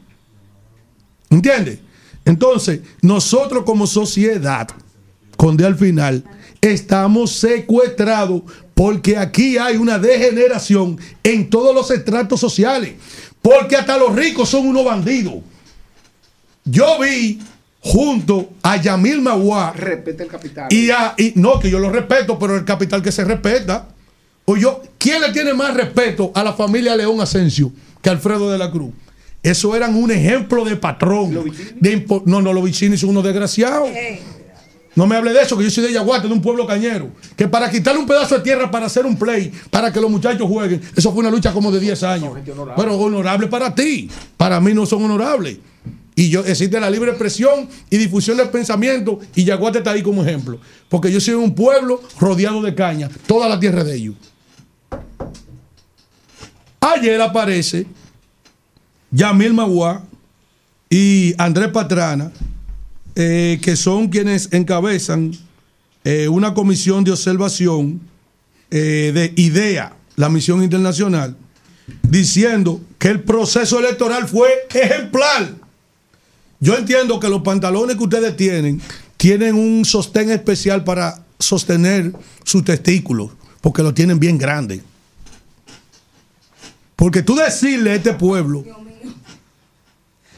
¿Entiende? 1.30 1.82
Entonces, 2.24 2.80
nosotros 3.02 3.66
como 3.66 3.86
sociedad, 3.86 4.70
con 5.36 5.58
D 5.58 5.66
al 5.66 5.76
final, 5.76 6.24
estamos 6.62 7.34
secuestrados 7.34 8.44
porque 8.76 9.18
aquí 9.18 9.58
hay 9.58 9.78
una 9.78 9.98
degeneración 9.98 11.00
en 11.24 11.50
todos 11.50 11.74
los 11.74 11.90
estratos 11.90 12.40
sociales. 12.40 12.94
Porque 13.42 13.78
hasta 13.78 13.98
los 13.98 14.14
ricos 14.14 14.50
son 14.50 14.68
unos 14.68 14.84
bandidos. 14.84 15.36
Yo 16.66 17.00
vi 17.00 17.40
junto 17.80 18.50
a 18.62 18.76
Yamil 18.76 19.22
Maguá. 19.22 19.72
Respeta 19.72 20.24
el 20.24 20.30
capital. 20.30 20.68
Y, 20.72 20.90
a, 20.92 21.14
y 21.18 21.34
no, 21.36 21.60
que 21.60 21.70
yo 21.70 21.80
lo 21.80 21.90
respeto, 21.90 22.38
pero 22.38 22.56
el 22.56 22.66
capital 22.66 23.02
que 23.02 23.14
se 23.14 23.24
respeta. 23.24 23.88
O 24.44 24.58
yo, 24.58 24.84
¿quién 24.98 25.22
le 25.22 25.32
tiene 25.32 25.54
más 25.54 25.74
respeto 25.74 26.32
a 26.36 26.44
la 26.44 26.54
familia 26.54 26.96
León 26.96 27.22
Asensio 27.22 27.72
que 28.02 28.10
Alfredo 28.10 28.52
de 28.52 28.58
la 28.58 28.70
Cruz? 28.72 28.92
Eso 29.42 29.76
eran 29.76 29.96
un 29.96 30.12
ejemplo 30.12 30.66
de 30.66 30.76
patrón. 30.76 31.46
De 31.80 32.06
no, 32.26 32.42
no, 32.42 32.52
los 32.52 32.64
Vicini 32.64 32.98
son 32.98 33.12
unos 33.12 33.24
desgraciados. 33.24 33.90
No 34.96 35.06
me 35.06 35.16
hable 35.16 35.34
de 35.34 35.42
eso, 35.42 35.58
que 35.58 35.64
yo 35.64 35.70
soy 35.70 35.84
de 35.84 35.94
Yaguate, 35.94 36.28
de 36.28 36.34
un 36.34 36.42
pueblo 36.42 36.66
cañero. 36.66 37.12
Que 37.36 37.48
para 37.48 37.70
quitarle 37.70 38.00
un 38.00 38.08
pedazo 38.08 38.38
de 38.38 38.44
tierra 38.44 38.72
para 38.72 38.86
hacer 38.86 39.06
un 39.06 39.18
play, 39.18 39.52
para 39.70 39.92
que 39.92 40.00
los 40.00 40.10
muchachos 40.10 40.48
jueguen, 40.48 40.82
eso 40.96 41.12
fue 41.12 41.20
una 41.20 41.30
lucha 41.30 41.52
como 41.52 41.72
de 41.72 41.80
10 41.80 42.04
años. 42.04 42.34
Pero 42.78 42.98
honorable 42.98 43.48
para 43.48 43.76
ti. 43.76 44.10
Para 44.38 44.62
mí 44.62 44.74
no 44.74 44.86
son 44.86 45.04
honorables. 45.04 45.58
Y 46.16 46.30
yo 46.30 46.46
existe 46.46 46.80
la 46.80 46.90
libre 46.90 47.10
expresión 47.10 47.68
y 47.90 47.98
difusión 47.98 48.38
del 48.38 48.50
pensamiento, 48.50 49.20
y 49.36 49.44
Yaguate 49.44 49.80
está 49.80 49.92
ahí 49.92 50.02
como 50.02 50.24
ejemplo. 50.24 50.60
Porque 50.88 51.12
yo 51.12 51.20
soy 51.20 51.34
un 51.34 51.54
pueblo 51.54 52.02
rodeado 52.18 52.62
de 52.62 52.74
caña, 52.74 53.10
toda 53.28 53.50
la 53.50 53.60
tierra 53.60 53.84
de 53.84 53.96
ellos. 53.96 54.16
Ayer 56.80 57.20
aparece 57.20 57.86
Yamil 59.12 59.54
Maguá 59.54 60.04
y 60.90 61.34
Andrés 61.38 61.70
Patrana, 61.70 62.32
eh, 63.16 63.60
que 63.62 63.78
son 63.78 64.10
quienes 64.10 64.52
encabezan 64.52 65.32
eh, 66.04 66.28
una 66.28 66.54
comisión 66.54 67.04
de 67.04 67.12
observación 67.12 68.02
eh, 68.70 69.12
de 69.14 69.34
IDEA, 69.36 69.96
la 70.18 70.30
misión 70.30 70.62
internacional, 70.62 71.36
diciendo 72.04 72.82
que 73.00 73.08
el 73.08 73.22
proceso 73.24 73.80
electoral 73.80 74.28
fue 74.28 74.50
ejemplar. 74.74 75.54
Yo 76.60 76.78
entiendo 76.78 77.20
que 77.20 77.30
los 77.30 77.42
pantalones 77.42 77.96
que 77.96 78.04
ustedes 78.04 78.36
tienen 78.36 78.82
tienen 79.18 79.56
un 79.56 79.86
sostén 79.86 80.30
especial 80.30 80.84
para 80.84 81.24
sostener 81.40 82.12
sus 82.44 82.66
testículos, 82.66 83.32
porque 83.62 83.82
lo 83.82 83.94
tienen 83.94 84.20
bien 84.20 84.38
grande. 84.38 84.82
Porque 86.96 87.22
tú 87.22 87.36
decirle 87.36 87.92
a 87.92 87.96
este 87.96 88.14
pueblo, 88.14 88.64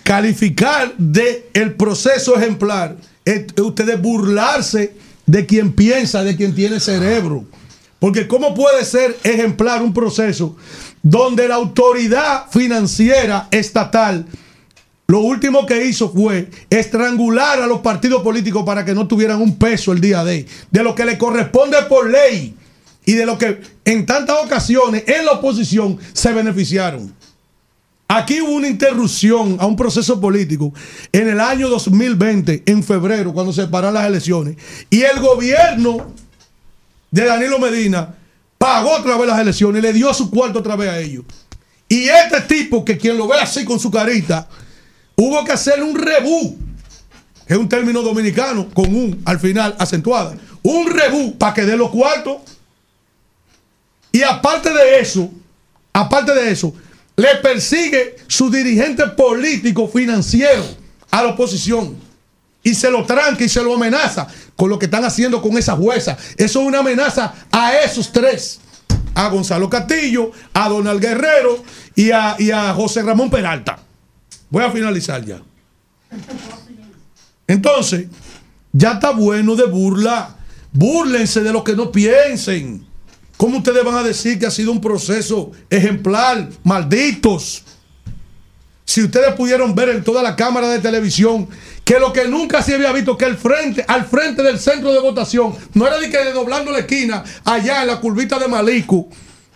calificar 0.07 0.93
de 0.97 1.49
el 1.51 1.73
proceso 1.73 2.37
ejemplar, 2.37 2.95
es 3.25 3.43
ustedes 3.61 4.01
burlarse 4.01 4.93
de 5.25 5.45
quien 5.45 5.73
piensa, 5.73 6.23
de 6.23 6.37
quien 6.37 6.55
tiene 6.55 6.79
cerebro. 6.79 7.43
Porque 7.99 8.25
¿cómo 8.25 8.55
puede 8.55 8.85
ser 8.85 9.17
ejemplar 9.25 9.81
un 9.81 9.93
proceso 9.93 10.55
donde 11.03 11.49
la 11.49 11.55
autoridad 11.55 12.49
financiera 12.49 13.49
estatal 13.51 14.25
lo 15.07 15.19
último 15.19 15.65
que 15.65 15.85
hizo 15.85 16.09
fue 16.09 16.49
estrangular 16.69 17.61
a 17.61 17.67
los 17.67 17.79
partidos 17.79 18.23
políticos 18.23 18.63
para 18.65 18.85
que 18.85 18.93
no 18.93 19.07
tuvieran 19.07 19.41
un 19.41 19.57
peso 19.57 19.91
el 19.91 19.99
día 19.99 20.23
de 20.23 20.45
de 20.71 20.83
lo 20.83 20.95
que 20.95 21.03
le 21.03 21.17
corresponde 21.17 21.77
por 21.89 22.09
ley 22.09 22.55
y 23.05 23.13
de 23.13 23.25
lo 23.25 23.37
que 23.37 23.59
en 23.83 24.05
tantas 24.05 24.37
ocasiones 24.41 25.03
en 25.05 25.25
la 25.25 25.33
oposición 25.33 25.97
se 26.13 26.31
beneficiaron. 26.31 27.16
Aquí 28.09 28.39
hubo 28.39 28.53
una 28.53 28.69
interrupción 28.69 29.57
a 29.59 29.65
un 29.65 29.75
proceso 29.75 30.19
político 30.21 30.73
en 31.11 31.27
el 31.27 31.41
año 31.41 31.67
2020, 31.67 32.63
en 32.65 32.81
febrero, 32.81 33.33
cuando 33.33 33.51
se 33.51 33.67
pararon 33.67 33.95
las 33.95 34.05
elecciones, 34.05 34.55
y 34.89 35.01
el 35.01 35.19
gobierno 35.19 36.13
de 37.11 37.25
Danilo 37.25 37.59
Medina 37.59 38.15
pagó 38.57 38.91
otra 38.91 39.17
vez 39.17 39.27
las 39.27 39.39
elecciones, 39.39 39.81
le 39.81 39.91
dio 39.91 40.13
su 40.13 40.29
cuarto 40.29 40.59
otra 40.59 40.77
vez 40.77 40.89
a 40.89 40.99
ellos. 40.99 41.25
Y 41.89 42.07
este 42.07 42.41
tipo, 42.41 42.85
que 42.85 42.97
quien 42.97 43.17
lo 43.17 43.27
ve 43.27 43.37
así 43.39 43.65
con 43.65 43.79
su 43.79 43.91
carita, 43.91 44.47
hubo 45.15 45.43
que 45.43 45.51
hacerle 45.51 45.83
un 45.83 45.95
rebú. 45.97 46.57
Es 47.45 47.57
un 47.57 47.67
término 47.67 48.01
dominicano 48.01 48.69
con 48.73 48.93
un 48.93 49.21
al 49.25 49.39
final 49.39 49.75
acentuada. 49.79 50.35
Un 50.63 50.89
rebú 50.89 51.37
para 51.37 51.53
que 51.53 51.63
dé 51.63 51.77
los 51.77 51.89
cuartos. 51.89 52.37
Y 54.11 54.21
aparte 54.21 54.69
de 54.73 54.99
eso, 54.99 55.29
aparte 55.93 56.33
de 56.33 56.51
eso, 56.51 56.73
le 57.17 57.35
persigue 57.41 58.15
su 58.27 58.49
dirigente 58.49 59.05
político 59.07 59.87
financiero 59.87 60.63
a 61.09 61.23
la 61.23 61.29
oposición. 61.29 61.97
Y 62.63 62.75
se 62.75 62.91
lo 62.91 63.05
tranca 63.05 63.43
y 63.43 63.49
se 63.49 63.63
lo 63.63 63.73
amenaza 63.73 64.27
con 64.55 64.69
lo 64.69 64.77
que 64.77 64.85
están 64.85 65.03
haciendo 65.03 65.41
con 65.41 65.57
esa 65.57 65.75
jueza. 65.75 66.15
Eso 66.37 66.61
es 66.61 66.67
una 66.67 66.79
amenaza 66.79 67.33
a 67.51 67.75
esos 67.77 68.11
tres. 68.11 68.59
A 69.15 69.29
Gonzalo 69.29 69.67
Castillo, 69.67 70.31
a 70.53 70.69
Donald 70.69 71.01
Guerrero 71.01 71.63
y 71.95 72.11
a, 72.11 72.73
José 72.75 73.01
Ramón 73.01 73.31
Peralta. 73.31 73.79
Voy 74.49 74.63
a 74.63 74.71
finalizar 74.71 75.25
ya. 75.25 75.41
Entonces, 77.47 78.07
ya 78.71 78.93
está 78.93 79.09
bueno 79.11 79.55
de 79.55 79.65
burla. 79.65 80.35
Búrlense 80.71 81.41
de 81.41 81.51
lo 81.51 81.63
que 81.63 81.75
no 81.75 81.91
piensen. 81.91 82.86
¿Cómo 83.37 83.59
ustedes 83.59 83.83
van 83.83 83.95
a 83.95 84.03
decir 84.03 84.39
que 84.39 84.47
ha 84.47 84.51
sido 84.51 84.71
un 84.71 84.81
proceso 84.81 85.51
ejemplar? 85.69 86.49
Malditos. 86.63 87.63
Si 88.83 89.03
ustedes 89.03 89.33
pudieron 89.35 89.75
ver 89.75 89.89
en 89.89 90.03
toda 90.03 90.23
la 90.23 90.35
cámara 90.35 90.69
de 90.69 90.79
televisión 90.79 91.47
que 91.83 91.99
lo 91.99 92.11
que 92.11 92.27
nunca 92.27 92.63
se 92.63 92.73
había 92.73 92.91
visto, 92.91 93.15
que 93.15 93.25
el 93.25 93.37
frente, 93.37 93.85
al 93.87 94.05
frente 94.05 94.41
del 94.41 94.59
centro 94.59 94.91
de 94.91 94.99
votación, 94.99 95.55
no 95.73 95.85
era 95.85 95.99
de 95.99 96.09
que 96.09 96.17
doblando 96.31 96.71
la 96.71 96.79
esquina, 96.79 97.23
allá 97.45 97.81
en 97.81 97.87
la 97.87 97.99
curvita 97.99 98.39
de 98.39 98.47
Malicu, 98.47 99.07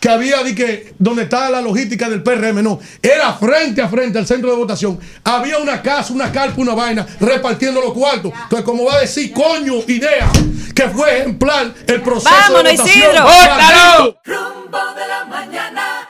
que 0.02 0.10
había 0.10 0.44
de 0.44 0.56
que 0.56 0.94
donde 0.98 1.24
estaba 1.24 1.52
la 1.52 1.62
logística 1.62 2.10
del 2.10 2.24
PRM, 2.24 2.64
no, 2.64 2.80
era 3.04 3.34
frente 3.34 3.84
a 3.84 3.88
frente 3.88 4.18
al 4.18 4.26
centro 4.26 4.50
de 4.50 4.58
votación. 4.58 5.00
Había 5.24 5.60
una 5.60 5.84
casa, 5.84 6.12
una 6.12 6.32
carpa, 6.32 6.60
una 6.60 6.74
vaina, 6.74 7.06
repartiendo 7.20 7.80
los 7.80 7.94
cuartos. 7.94 8.34
Entonces, 8.34 8.66
como 8.66 8.86
va 8.86 8.96
a 8.96 9.02
decir, 9.02 9.32
coño, 9.32 9.76
idea, 9.88 10.32
que 10.74 10.90
fue 10.90 11.20
ejemplar 11.20 11.72
el 11.86 12.02
proceso 12.02 12.34
Vámonos, 12.34 12.64
de 12.64 12.72
votación. 12.78 12.98
Isidro. 12.98 13.24
Maldito. 13.24 14.20
Rumbo 14.26 14.80
de 14.96 15.08
la 15.08 15.26
mañana. 15.26 16.10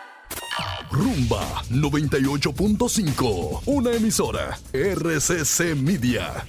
Rumba 0.89 1.63
98.5, 1.69 3.63
una 3.65 3.91
emisora 3.91 4.57
RCC 4.73 5.75
Media. 5.75 6.45